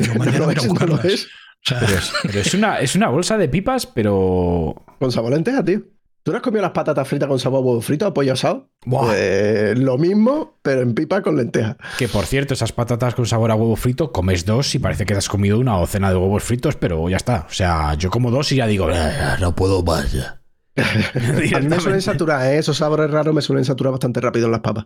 Yo 0.01 0.15
mañana 0.17 0.39
no 0.39 0.45
voy 0.45 0.55
a 0.55 0.57
ir 0.57 0.57
es, 0.59 0.65
a 0.65 0.67
no 0.67 0.85
lo 0.87 0.97
buscarlas. 0.97 1.05
es. 1.05 1.25
O 1.25 1.65
sea, 1.65 1.79
Pero 1.79 1.97
es, 1.97 2.13
pero 2.23 2.39
es 2.41 2.53
una, 2.53 2.79
es 2.79 2.95
una 2.95 3.07
bolsa 3.07 3.37
de 3.37 3.47
pipas, 3.47 3.85
pero. 3.85 4.83
Con 4.99 5.11
sabor 5.11 5.31
a 5.31 5.35
lenteja, 5.35 5.63
tío. 5.63 5.81
¿Tú 6.23 6.31
no 6.31 6.37
has 6.37 6.43
comido 6.43 6.61
las 6.61 6.71
patatas 6.71 7.05
fritas 7.05 7.27
con 7.27 7.37
sabor 7.37 7.59
a 7.59 7.65
huevo 7.65 7.81
frito 7.81 8.07
o 8.07 8.13
pollo 8.13 8.31
asado? 8.31 8.69
Pues 8.79 9.77
lo 9.77 9.97
mismo, 9.97 10.57
pero 10.61 10.81
en 10.81 10.93
pipa 10.93 11.21
con 11.21 11.35
lentejas. 11.35 11.75
Que 11.97 12.07
por 12.07 12.25
cierto, 12.25 12.53
esas 12.53 12.71
patatas 12.71 13.13
con 13.13 13.25
sabor 13.25 13.51
a 13.51 13.55
huevo 13.55 13.75
frito, 13.75 14.13
comes 14.13 14.45
dos 14.45 14.73
y 14.73 14.79
parece 14.79 15.05
que 15.05 15.13
te 15.13 15.17
has 15.19 15.27
comido 15.27 15.59
una 15.59 15.77
docena 15.77 16.09
de 16.09 16.15
huevos 16.15 16.43
fritos, 16.43 16.77
pero 16.77 17.09
ya 17.09 17.17
está. 17.17 17.45
O 17.49 17.53
sea, 17.53 17.95
yo 17.95 18.09
como 18.09 18.31
dos 18.31 18.49
y 18.53 18.55
ya 18.55 18.67
digo, 18.67 18.87
"Ah, 18.89 19.35
no 19.41 19.53
puedo 19.53 19.83
más. 19.83 20.13
ya". 20.13 20.39
A 21.55 21.59
mí 21.59 21.67
me 21.67 21.79
suelen 21.79 22.01
saturar, 22.01 22.47
¿eh? 22.47 22.57
esos 22.57 22.77
sabores 22.77 23.11
raros 23.11 23.35
me 23.35 23.41
suelen 23.41 23.65
saturar 23.65 23.91
bastante 23.91 24.21
rápido 24.21 24.45
en 24.45 24.53
las 24.53 24.61
papas. 24.61 24.85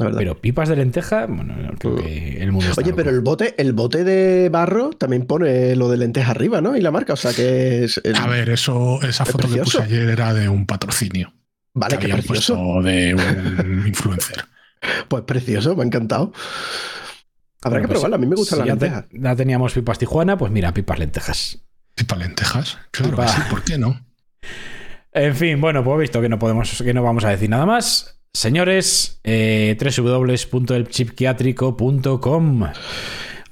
La 0.00 0.06
verdad. 0.06 0.18
Pero 0.18 0.40
pipas 0.40 0.68
de 0.68 0.76
lenteja, 0.76 1.26
bueno, 1.26 1.54
creo 1.78 1.96
que 1.96 2.42
el 2.42 2.52
mundo 2.52 2.68
está 2.68 2.80
Oye, 2.80 2.90
loco. 2.90 2.96
pero 3.02 3.10
el 3.10 3.20
bote, 3.20 3.54
el 3.58 3.72
bote 3.72 4.02
de 4.04 4.48
barro 4.48 4.90
también 4.90 5.26
pone 5.26 5.76
lo 5.76 5.88
de 5.90 5.96
lenteja 5.98 6.30
arriba, 6.32 6.60
¿no? 6.60 6.76
Y 6.76 6.80
la 6.80 6.90
marca, 6.90 7.12
o 7.12 7.16
sea 7.16 7.32
que 7.32 7.84
es. 7.84 8.00
el- 8.04 8.16
a 8.16 8.26
ver, 8.26 8.48
eso, 8.50 9.00
esa 9.02 9.22
Es 9.24 9.30
foto 9.30 9.48
que 9.48 9.58
puse 9.58 9.82
ayer 9.82 10.08
era 10.10 10.34
de 10.34 10.48
un 10.48 10.66
patrocinio. 10.66 11.32
Vale, 11.74 11.96
que 11.98 12.06
qué 12.06 12.12
habían 12.12 12.26
precioso. 12.26 12.54
puesto 12.56 12.82
de 12.82 13.14
un 13.14 13.86
influencer. 13.86 14.44
Pues 15.08 15.22
precioso, 15.24 15.76
me 15.76 15.82
ha 15.82 15.86
encantado. 15.86 16.32
Habrá 17.62 17.78
Bueno, 17.78 17.82
que 17.82 17.86
pues, 17.88 17.90
probarla, 18.00 18.16
a 18.16 18.18
mí 18.18 18.26
me 18.26 18.36
gustan 18.36 18.60
si 18.60 18.64
las 18.66 18.68
ya, 18.68 18.76
te- 18.78 18.84
lentejas. 18.86 19.06
ya 19.12 19.36
teníamos 19.36 19.72
pipas 19.74 19.98
Tijuana, 19.98 20.38
pues 20.38 20.50
mira, 20.50 20.72
pipas 20.72 20.98
lentejas. 20.98 21.58
Pipa 21.94 22.16
lentejas. 22.16 22.78
Claro 22.90 23.12
Pipa- 23.12 23.26
que 23.26 23.32
sí, 23.32 23.40
¿por 23.50 23.62
qué 23.62 23.76
no? 23.78 24.00
En 25.12 25.34
fin, 25.36 25.60
bueno, 25.60 25.84
pues 25.84 26.00
visto 26.00 26.20
que 26.20 26.28
no 26.28 26.38
podemos, 26.38 26.80
que 26.82 26.94
no 26.94 27.02
vamos 27.02 27.24
a 27.24 27.30
decir 27.30 27.50
nada 27.50 27.66
más. 27.66 28.19
Señores, 28.32 29.20
eh, 29.24 29.76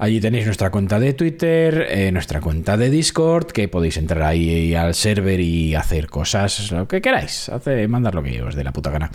Allí 0.00 0.20
tenéis 0.20 0.46
nuestra 0.46 0.70
cuenta 0.70 1.00
de 1.00 1.12
Twitter, 1.12 1.86
eh, 1.90 2.12
nuestra 2.12 2.40
cuenta 2.40 2.76
de 2.76 2.88
Discord, 2.88 3.46
que 3.46 3.66
podéis 3.66 3.96
entrar 3.96 4.22
ahí 4.22 4.74
al 4.74 4.94
server 4.94 5.40
y 5.40 5.74
hacer 5.74 6.06
cosas, 6.06 6.70
lo 6.70 6.86
que 6.86 7.00
queráis, 7.00 7.48
hacer, 7.48 7.88
mandar 7.88 8.14
lo 8.14 8.22
que 8.22 8.40
os 8.40 8.54
dé 8.54 8.62
la 8.62 8.72
puta 8.72 8.90
gana. 8.90 9.10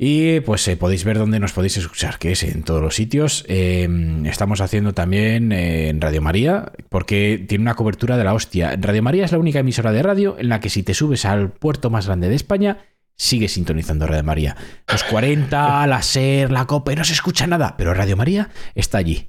Y 0.00 0.38
pues 0.40 0.66
eh, 0.68 0.76
podéis 0.76 1.02
ver 1.02 1.18
dónde 1.18 1.40
nos 1.40 1.52
podéis 1.52 1.76
escuchar, 1.76 2.18
que 2.20 2.30
es 2.30 2.44
en 2.44 2.62
todos 2.62 2.80
los 2.80 2.94
sitios. 2.94 3.44
Eh, 3.48 3.88
estamos 4.26 4.60
haciendo 4.60 4.94
también 4.94 5.50
eh, 5.50 5.88
en 5.88 6.00
Radio 6.00 6.22
María, 6.22 6.70
porque 6.88 7.44
tiene 7.48 7.62
una 7.62 7.74
cobertura 7.74 8.16
de 8.16 8.22
la 8.22 8.32
hostia. 8.32 8.76
Radio 8.80 9.02
María 9.02 9.24
es 9.24 9.32
la 9.32 9.38
única 9.38 9.58
emisora 9.58 9.90
de 9.90 10.04
radio 10.04 10.36
en 10.38 10.50
la 10.50 10.60
que 10.60 10.70
si 10.70 10.84
te 10.84 10.94
subes 10.94 11.24
al 11.24 11.50
puerto 11.50 11.90
más 11.90 12.06
grande 12.06 12.28
de 12.28 12.36
España, 12.36 12.78
sigue 13.18 13.48
sintonizando 13.48 14.06
Radio 14.06 14.24
María. 14.24 14.56
Los 14.90 15.04
40, 15.04 15.86
la 15.86 16.02
SER, 16.02 16.50
la 16.50 16.66
COPE, 16.66 16.96
no 16.96 17.04
se 17.04 17.12
escucha 17.12 17.46
nada, 17.46 17.76
pero 17.76 17.92
Radio 17.92 18.16
María 18.16 18.48
está 18.74 18.98
allí. 18.98 19.28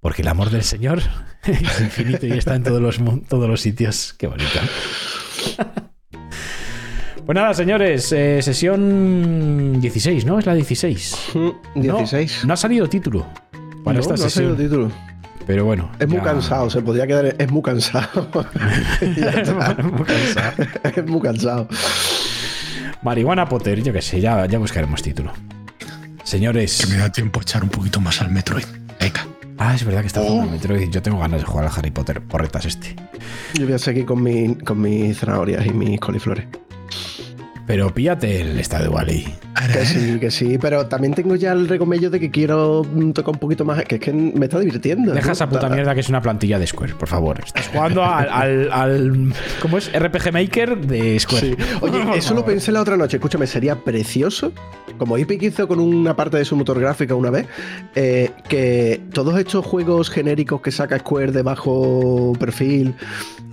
Porque 0.00 0.22
el 0.22 0.28
amor 0.28 0.50
del 0.50 0.62
Señor 0.64 1.00
es 1.44 1.80
infinito 1.80 2.26
y 2.26 2.32
está 2.32 2.54
en 2.54 2.62
todos 2.62 2.80
los, 2.80 3.00
todos 3.28 3.48
los 3.48 3.60
sitios. 3.60 4.14
Qué 4.18 4.28
bonito. 4.28 4.60
Pues 7.24 7.36
nada, 7.36 7.54
señores, 7.54 8.10
eh, 8.10 8.42
sesión 8.42 9.80
16, 9.80 10.24
¿no? 10.26 10.40
Es 10.40 10.46
la 10.46 10.54
16. 10.54 11.16
Mm, 11.34 11.80
16. 11.80 12.38
No, 12.42 12.46
no 12.48 12.54
ha 12.54 12.56
salido 12.56 12.88
título 12.88 13.28
para 13.84 13.94
No, 13.94 14.00
esta 14.00 14.16
no 14.16 14.24
ha 14.24 14.28
salido 14.28 14.56
sesión. 14.56 14.56
título. 14.56 14.92
pero 15.46 15.64
bueno. 15.64 15.92
Es 16.00 16.08
muy 16.08 16.20
cansado, 16.20 16.68
se 16.68 16.82
podría 16.82 17.06
quedar. 17.06 17.36
Es 17.38 17.48
muy 17.48 17.62
cansado. 17.62 18.28
Está. 19.00 19.76
Muy 19.84 20.04
cansado. 20.04 20.64
es 20.82 21.06
muy 21.06 21.20
cansado. 21.20 21.68
Marihuana 23.02 23.48
Potter, 23.48 23.82
yo 23.82 23.92
qué 23.92 24.00
sé, 24.02 24.20
ya, 24.20 24.46
ya 24.46 24.58
buscaremos 24.58 25.02
título. 25.02 25.32
Señores. 26.24 26.78
Que 26.84 26.92
me 26.92 26.98
da 26.98 27.10
tiempo 27.10 27.40
a 27.40 27.42
echar 27.42 27.62
un 27.64 27.68
poquito 27.68 28.00
más 28.00 28.20
al 28.20 28.30
Metroid. 28.30 28.64
Venga. 29.00 29.26
Ah, 29.58 29.74
es 29.74 29.84
verdad 29.84 30.00
que 30.00 30.06
está 30.06 30.20
Oh. 30.20 30.24
jugando 30.24 30.44
al 30.44 30.50
Metroid. 30.52 30.88
Yo 30.90 31.02
tengo 31.02 31.18
ganas 31.18 31.40
de 31.40 31.46
jugar 31.46 31.66
al 31.66 31.72
Harry 31.76 31.90
Potter. 31.90 32.20
Porretas 32.22 32.64
este. 32.66 32.94
Yo 33.54 33.64
voy 33.64 33.74
a 33.74 33.78
seguir 33.78 34.04
con, 34.06 34.22
mi, 34.22 34.54
con 34.56 34.80
mis 34.80 35.18
zanahorias 35.18 35.66
y 35.66 35.70
mis 35.70 35.98
coliflores. 36.00 36.46
Pero 37.66 37.94
píllate 37.94 38.40
el 38.40 38.58
estado 38.58 38.84
de 38.84 38.90
Wally. 38.90 39.34
Que 39.72 39.86
sí, 39.86 40.18
que 40.18 40.30
sí, 40.30 40.58
pero 40.60 40.86
también 40.86 41.14
tengo 41.14 41.36
ya 41.36 41.52
el 41.52 41.68
recomello 41.68 42.10
de 42.10 42.18
que 42.18 42.30
quiero 42.30 42.82
mm, 42.84 43.12
tocar 43.12 43.34
un 43.34 43.38
poquito 43.38 43.64
más. 43.64 43.84
Que 43.84 43.94
es 43.96 44.00
que 44.00 44.12
me 44.12 44.46
está 44.46 44.58
divirtiendo. 44.58 45.12
Deja 45.12 45.28
¿no? 45.28 45.32
esa 45.32 45.48
puta 45.48 45.68
mierda 45.68 45.94
que 45.94 46.00
es 46.00 46.08
una 46.08 46.20
plantilla 46.20 46.58
de 46.58 46.66
Square, 46.66 46.94
por 46.96 47.08
favor. 47.08 47.40
Estás 47.44 47.68
jugando 47.68 48.02
al, 48.04 48.28
al, 48.28 48.72
al- 48.72 49.32
¿Cómo 49.60 49.78
es? 49.78 49.90
RPG 49.92 50.32
Maker 50.32 50.78
de 50.78 51.18
Square. 51.20 51.46
Sí. 51.50 51.56
Oye, 51.80 52.02
eso 52.16 52.34
lo 52.34 52.44
pensé 52.44 52.72
la 52.72 52.80
otra 52.82 52.96
noche. 52.96 53.18
Escúchame, 53.18 53.46
sería 53.46 53.76
precioso, 53.76 54.52
como 54.98 55.16
Epic 55.16 55.42
hizo 55.42 55.68
con 55.68 55.78
una 55.78 56.16
parte 56.16 56.38
de 56.38 56.44
su 56.44 56.56
motor 56.56 56.80
gráfica 56.80 57.14
una 57.14 57.30
vez, 57.30 57.46
eh, 57.94 58.30
que 58.48 59.00
todos 59.12 59.38
estos 59.38 59.64
juegos 59.64 60.10
genéricos 60.10 60.60
que 60.60 60.72
saca 60.72 60.98
Square 60.98 61.30
de 61.32 61.42
bajo 61.42 62.32
perfil 62.40 62.94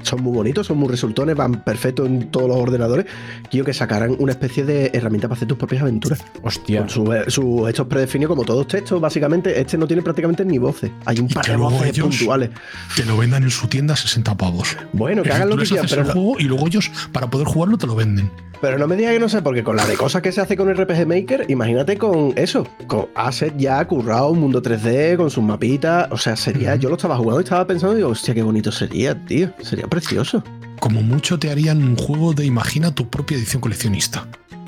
son 0.02 0.24
muy 0.24 0.34
bonitos, 0.34 0.66
son 0.68 0.78
muy 0.78 0.88
resultones, 0.90 1.36
van 1.36 1.62
perfectos 1.64 2.08
en 2.08 2.32
todos 2.32 2.48
los 2.48 2.58
ordenadores. 2.58 3.06
Quiero 3.52 3.66
que 3.66 3.74
sacaran 3.74 4.09
una 4.20 4.32
especie 4.32 4.64
de 4.66 4.92
herramienta 4.94 5.28
para 5.28 5.38
hacer 5.38 5.48
tus 5.48 5.58
propias 5.58 5.82
aventuras. 5.82 6.24
Hostia. 6.42 6.80
Con 6.82 6.90
sus 6.90 7.10
su 7.28 7.68
hechos 7.68 7.88
predefinidos 7.88 8.30
como 8.30 8.44
todos 8.44 8.68
textos, 8.68 9.00
básicamente. 9.00 9.60
Este 9.60 9.78
no 9.78 9.88
tiene 9.88 10.02
prácticamente 10.02 10.44
ni 10.46 10.58
voces. 10.58 10.92
Hay 11.06 11.20
un 11.20 11.28
par 11.28 11.46
de 11.46 11.56
voces 11.56 11.90
ellos- 11.90 12.08
puntuales. 12.18 12.50
Te 12.96 13.06
lo 13.06 13.18
vendan 13.18 13.44
en 13.44 13.52
su 13.52 13.68
tienda 13.68 13.94
a 13.94 13.98
60 13.98 14.36
pavos. 14.36 14.76
Bueno, 14.94 15.24
que 15.24 15.32
hagan 15.32 15.50
lo 15.50 15.58
que 15.58 15.66
quieran, 15.66 15.86
pero 15.90 16.02
el 16.02 16.12
juego 16.12 16.40
y 16.40 16.44
luego 16.44 16.68
ellos, 16.68 16.92
para 17.12 17.30
poder 17.30 17.48
jugarlo, 17.48 17.78
te 17.78 17.88
lo 17.88 17.96
venden. 17.96 18.32
Pero 18.62 18.78
no 18.78 18.88
me 18.88 18.98
diga 18.98 19.12
que 19.12 19.20
no 19.20 19.30
sé, 19.30 19.42
porque 19.42 19.64
con 19.64 19.78
la 19.78 19.86
de 19.86 19.96
cosas 19.96 20.22
que 20.22 20.34
se 20.34 20.42
hace 20.42 20.58
con 20.58 20.68
RPG 20.74 21.08
Maker, 21.08 21.46
imagínate 21.48 21.98
con 21.98 22.34
eso, 22.36 22.68
con 22.88 23.08
asset 23.16 23.54
ya 23.58 23.86
currado, 23.88 24.32
un 24.32 24.40
mundo 24.42 24.62
3D, 24.62 25.16
con 25.16 25.30
sus 25.32 25.42
mapitas. 25.44 26.08
O 26.12 26.18
sea, 26.18 26.36
sería. 26.36 26.76
Yo 26.76 26.90
lo 26.90 26.96
estaba 26.96 27.16
jugando 27.16 27.40
y 27.40 27.44
estaba 27.46 27.66
pensando, 27.66 27.96
digo, 27.96 28.10
hostia, 28.10 28.34
qué 28.34 28.44
bonito 28.44 28.70
sería, 28.70 29.16
tío. 29.26 29.50
Sería 29.62 29.88
precioso. 29.88 30.44
Como 30.80 31.01
mucho 31.01 31.38
te 31.40 31.49
harían 31.51 31.83
un 31.83 31.95
juego 31.95 32.33
de 32.33 32.45
imagina 32.45 32.93
tu 32.93 33.09
propia 33.09 33.38
edición 33.38 33.61
coleccionista. 33.61 34.25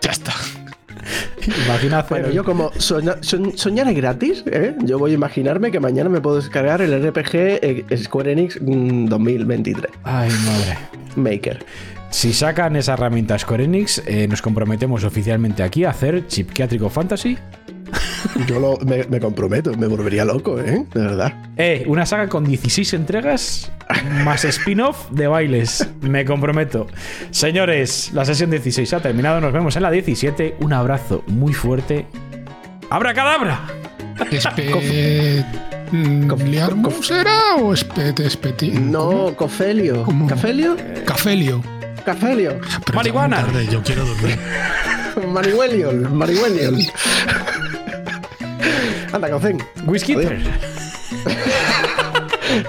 ya 0.00 0.10
está. 0.10 0.32
Imagina 1.66 2.00
hacer. 2.00 2.20
Bueno, 2.20 2.34
yo 2.34 2.44
como 2.44 2.70
soña- 2.72 3.16
soñ- 3.20 3.56
soñar 3.56 3.88
es 3.88 3.96
gratis, 3.96 4.44
¿eh? 4.46 4.74
yo 4.84 4.98
voy 4.98 5.12
a 5.12 5.14
imaginarme 5.14 5.70
que 5.70 5.80
mañana 5.80 6.10
me 6.10 6.20
puedo 6.20 6.36
descargar 6.36 6.82
el 6.82 6.92
RPG 7.08 7.30
eh, 7.34 7.84
Square 7.96 8.32
Enix 8.32 8.60
mm, 8.60 9.06
2023 9.06 9.90
Ay, 10.04 10.30
madre. 10.44 10.78
Maker. 11.16 11.64
Si 12.10 12.32
sacan 12.32 12.76
esa 12.76 12.94
herramienta 12.94 13.38
Square 13.38 13.64
Enix, 13.64 14.02
eh, 14.06 14.26
nos 14.28 14.42
comprometemos 14.42 15.04
oficialmente 15.04 15.62
aquí 15.62 15.84
a 15.84 15.90
hacer 15.90 16.26
Chipquiátrico 16.26 16.90
Fantasy. 16.90 17.38
Yo 18.46 18.58
lo- 18.60 18.78
me, 18.84 19.04
me 19.04 19.20
comprometo, 19.20 19.72
me 19.76 19.86
volvería 19.86 20.24
loco, 20.24 20.58
¿eh? 20.60 20.84
De 20.94 21.00
verdad. 21.00 21.32
Eh, 21.56 21.84
una 21.86 22.04
saga 22.06 22.28
con 22.28 22.44
16 22.44 22.94
entregas 22.94 23.70
más 24.24 24.44
spin-off 24.44 25.08
de 25.10 25.26
bailes. 25.26 25.88
Me 26.00 26.24
comprometo. 26.24 26.86
Señores, 27.30 28.10
la 28.12 28.24
sesión 28.24 28.50
16 28.50 28.92
ha 28.94 29.00
terminado. 29.00 29.40
Nos 29.40 29.52
vemos 29.52 29.76
en 29.76 29.82
la 29.82 29.90
17. 29.90 30.56
Un 30.60 30.72
abrazo 30.72 31.22
muy 31.26 31.52
fuerte. 31.52 32.06
¡Abra 32.90 33.12
cadabra! 33.14 33.60
Espe... 34.30 34.72
mm, 35.92 36.28
Cof- 36.28 36.44
¿Liarmo 36.44 36.90
cof- 36.90 37.02
será 37.02 37.54
o 37.60 37.72
espete, 37.74 38.26
espeti? 38.26 38.70
No, 38.70 39.34
Cofelio. 39.36 40.02
¿Cómo? 40.04 40.26
¿Cafelio? 40.26 40.76
Cafelio. 41.04 41.62
Cafelio. 42.04 42.58
Pero 42.86 42.96
Marihuana. 42.96 43.46
yo 43.70 43.82
quiero 43.82 44.04
dormir. 44.06 44.38
Marihueliol, 45.32 46.08
Marihueliol. 46.10 46.78
Anda, 49.12 49.30
Cocen. 49.30 49.58
Whisky. 49.86 50.16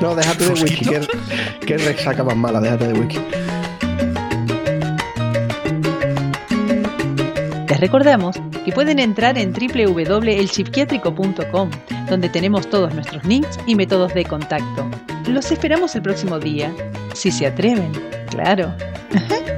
No, 0.02 0.14
déjate 0.14 0.44
de 0.44 0.52
whisky, 0.52 0.86
que, 0.86 1.08
que 1.66 1.76
es 1.76 1.86
resaca 1.86 2.22
más 2.22 2.36
mala, 2.36 2.60
déjate 2.60 2.88
de 2.88 3.00
whisky. 3.00 3.18
Les 7.80 7.88
recordamos 7.88 8.36
que 8.66 8.74
pueden 8.74 9.00
entrar 9.00 9.38
en 9.38 9.54
www.elchipquiátrico.com, 9.54 11.70
donde 12.10 12.28
tenemos 12.28 12.70
todos 12.70 12.94
nuestros 12.94 13.24
links 13.24 13.58
y 13.66 13.76
métodos 13.76 14.14
de 14.14 14.26
contacto. 14.26 14.86
Los 15.30 15.50
esperamos 15.50 15.96
el 15.96 16.02
próximo 16.02 16.40
día, 16.40 16.74
si 17.14 17.32
se 17.32 17.48
atreven, 17.48 17.94
claro. 18.30 18.76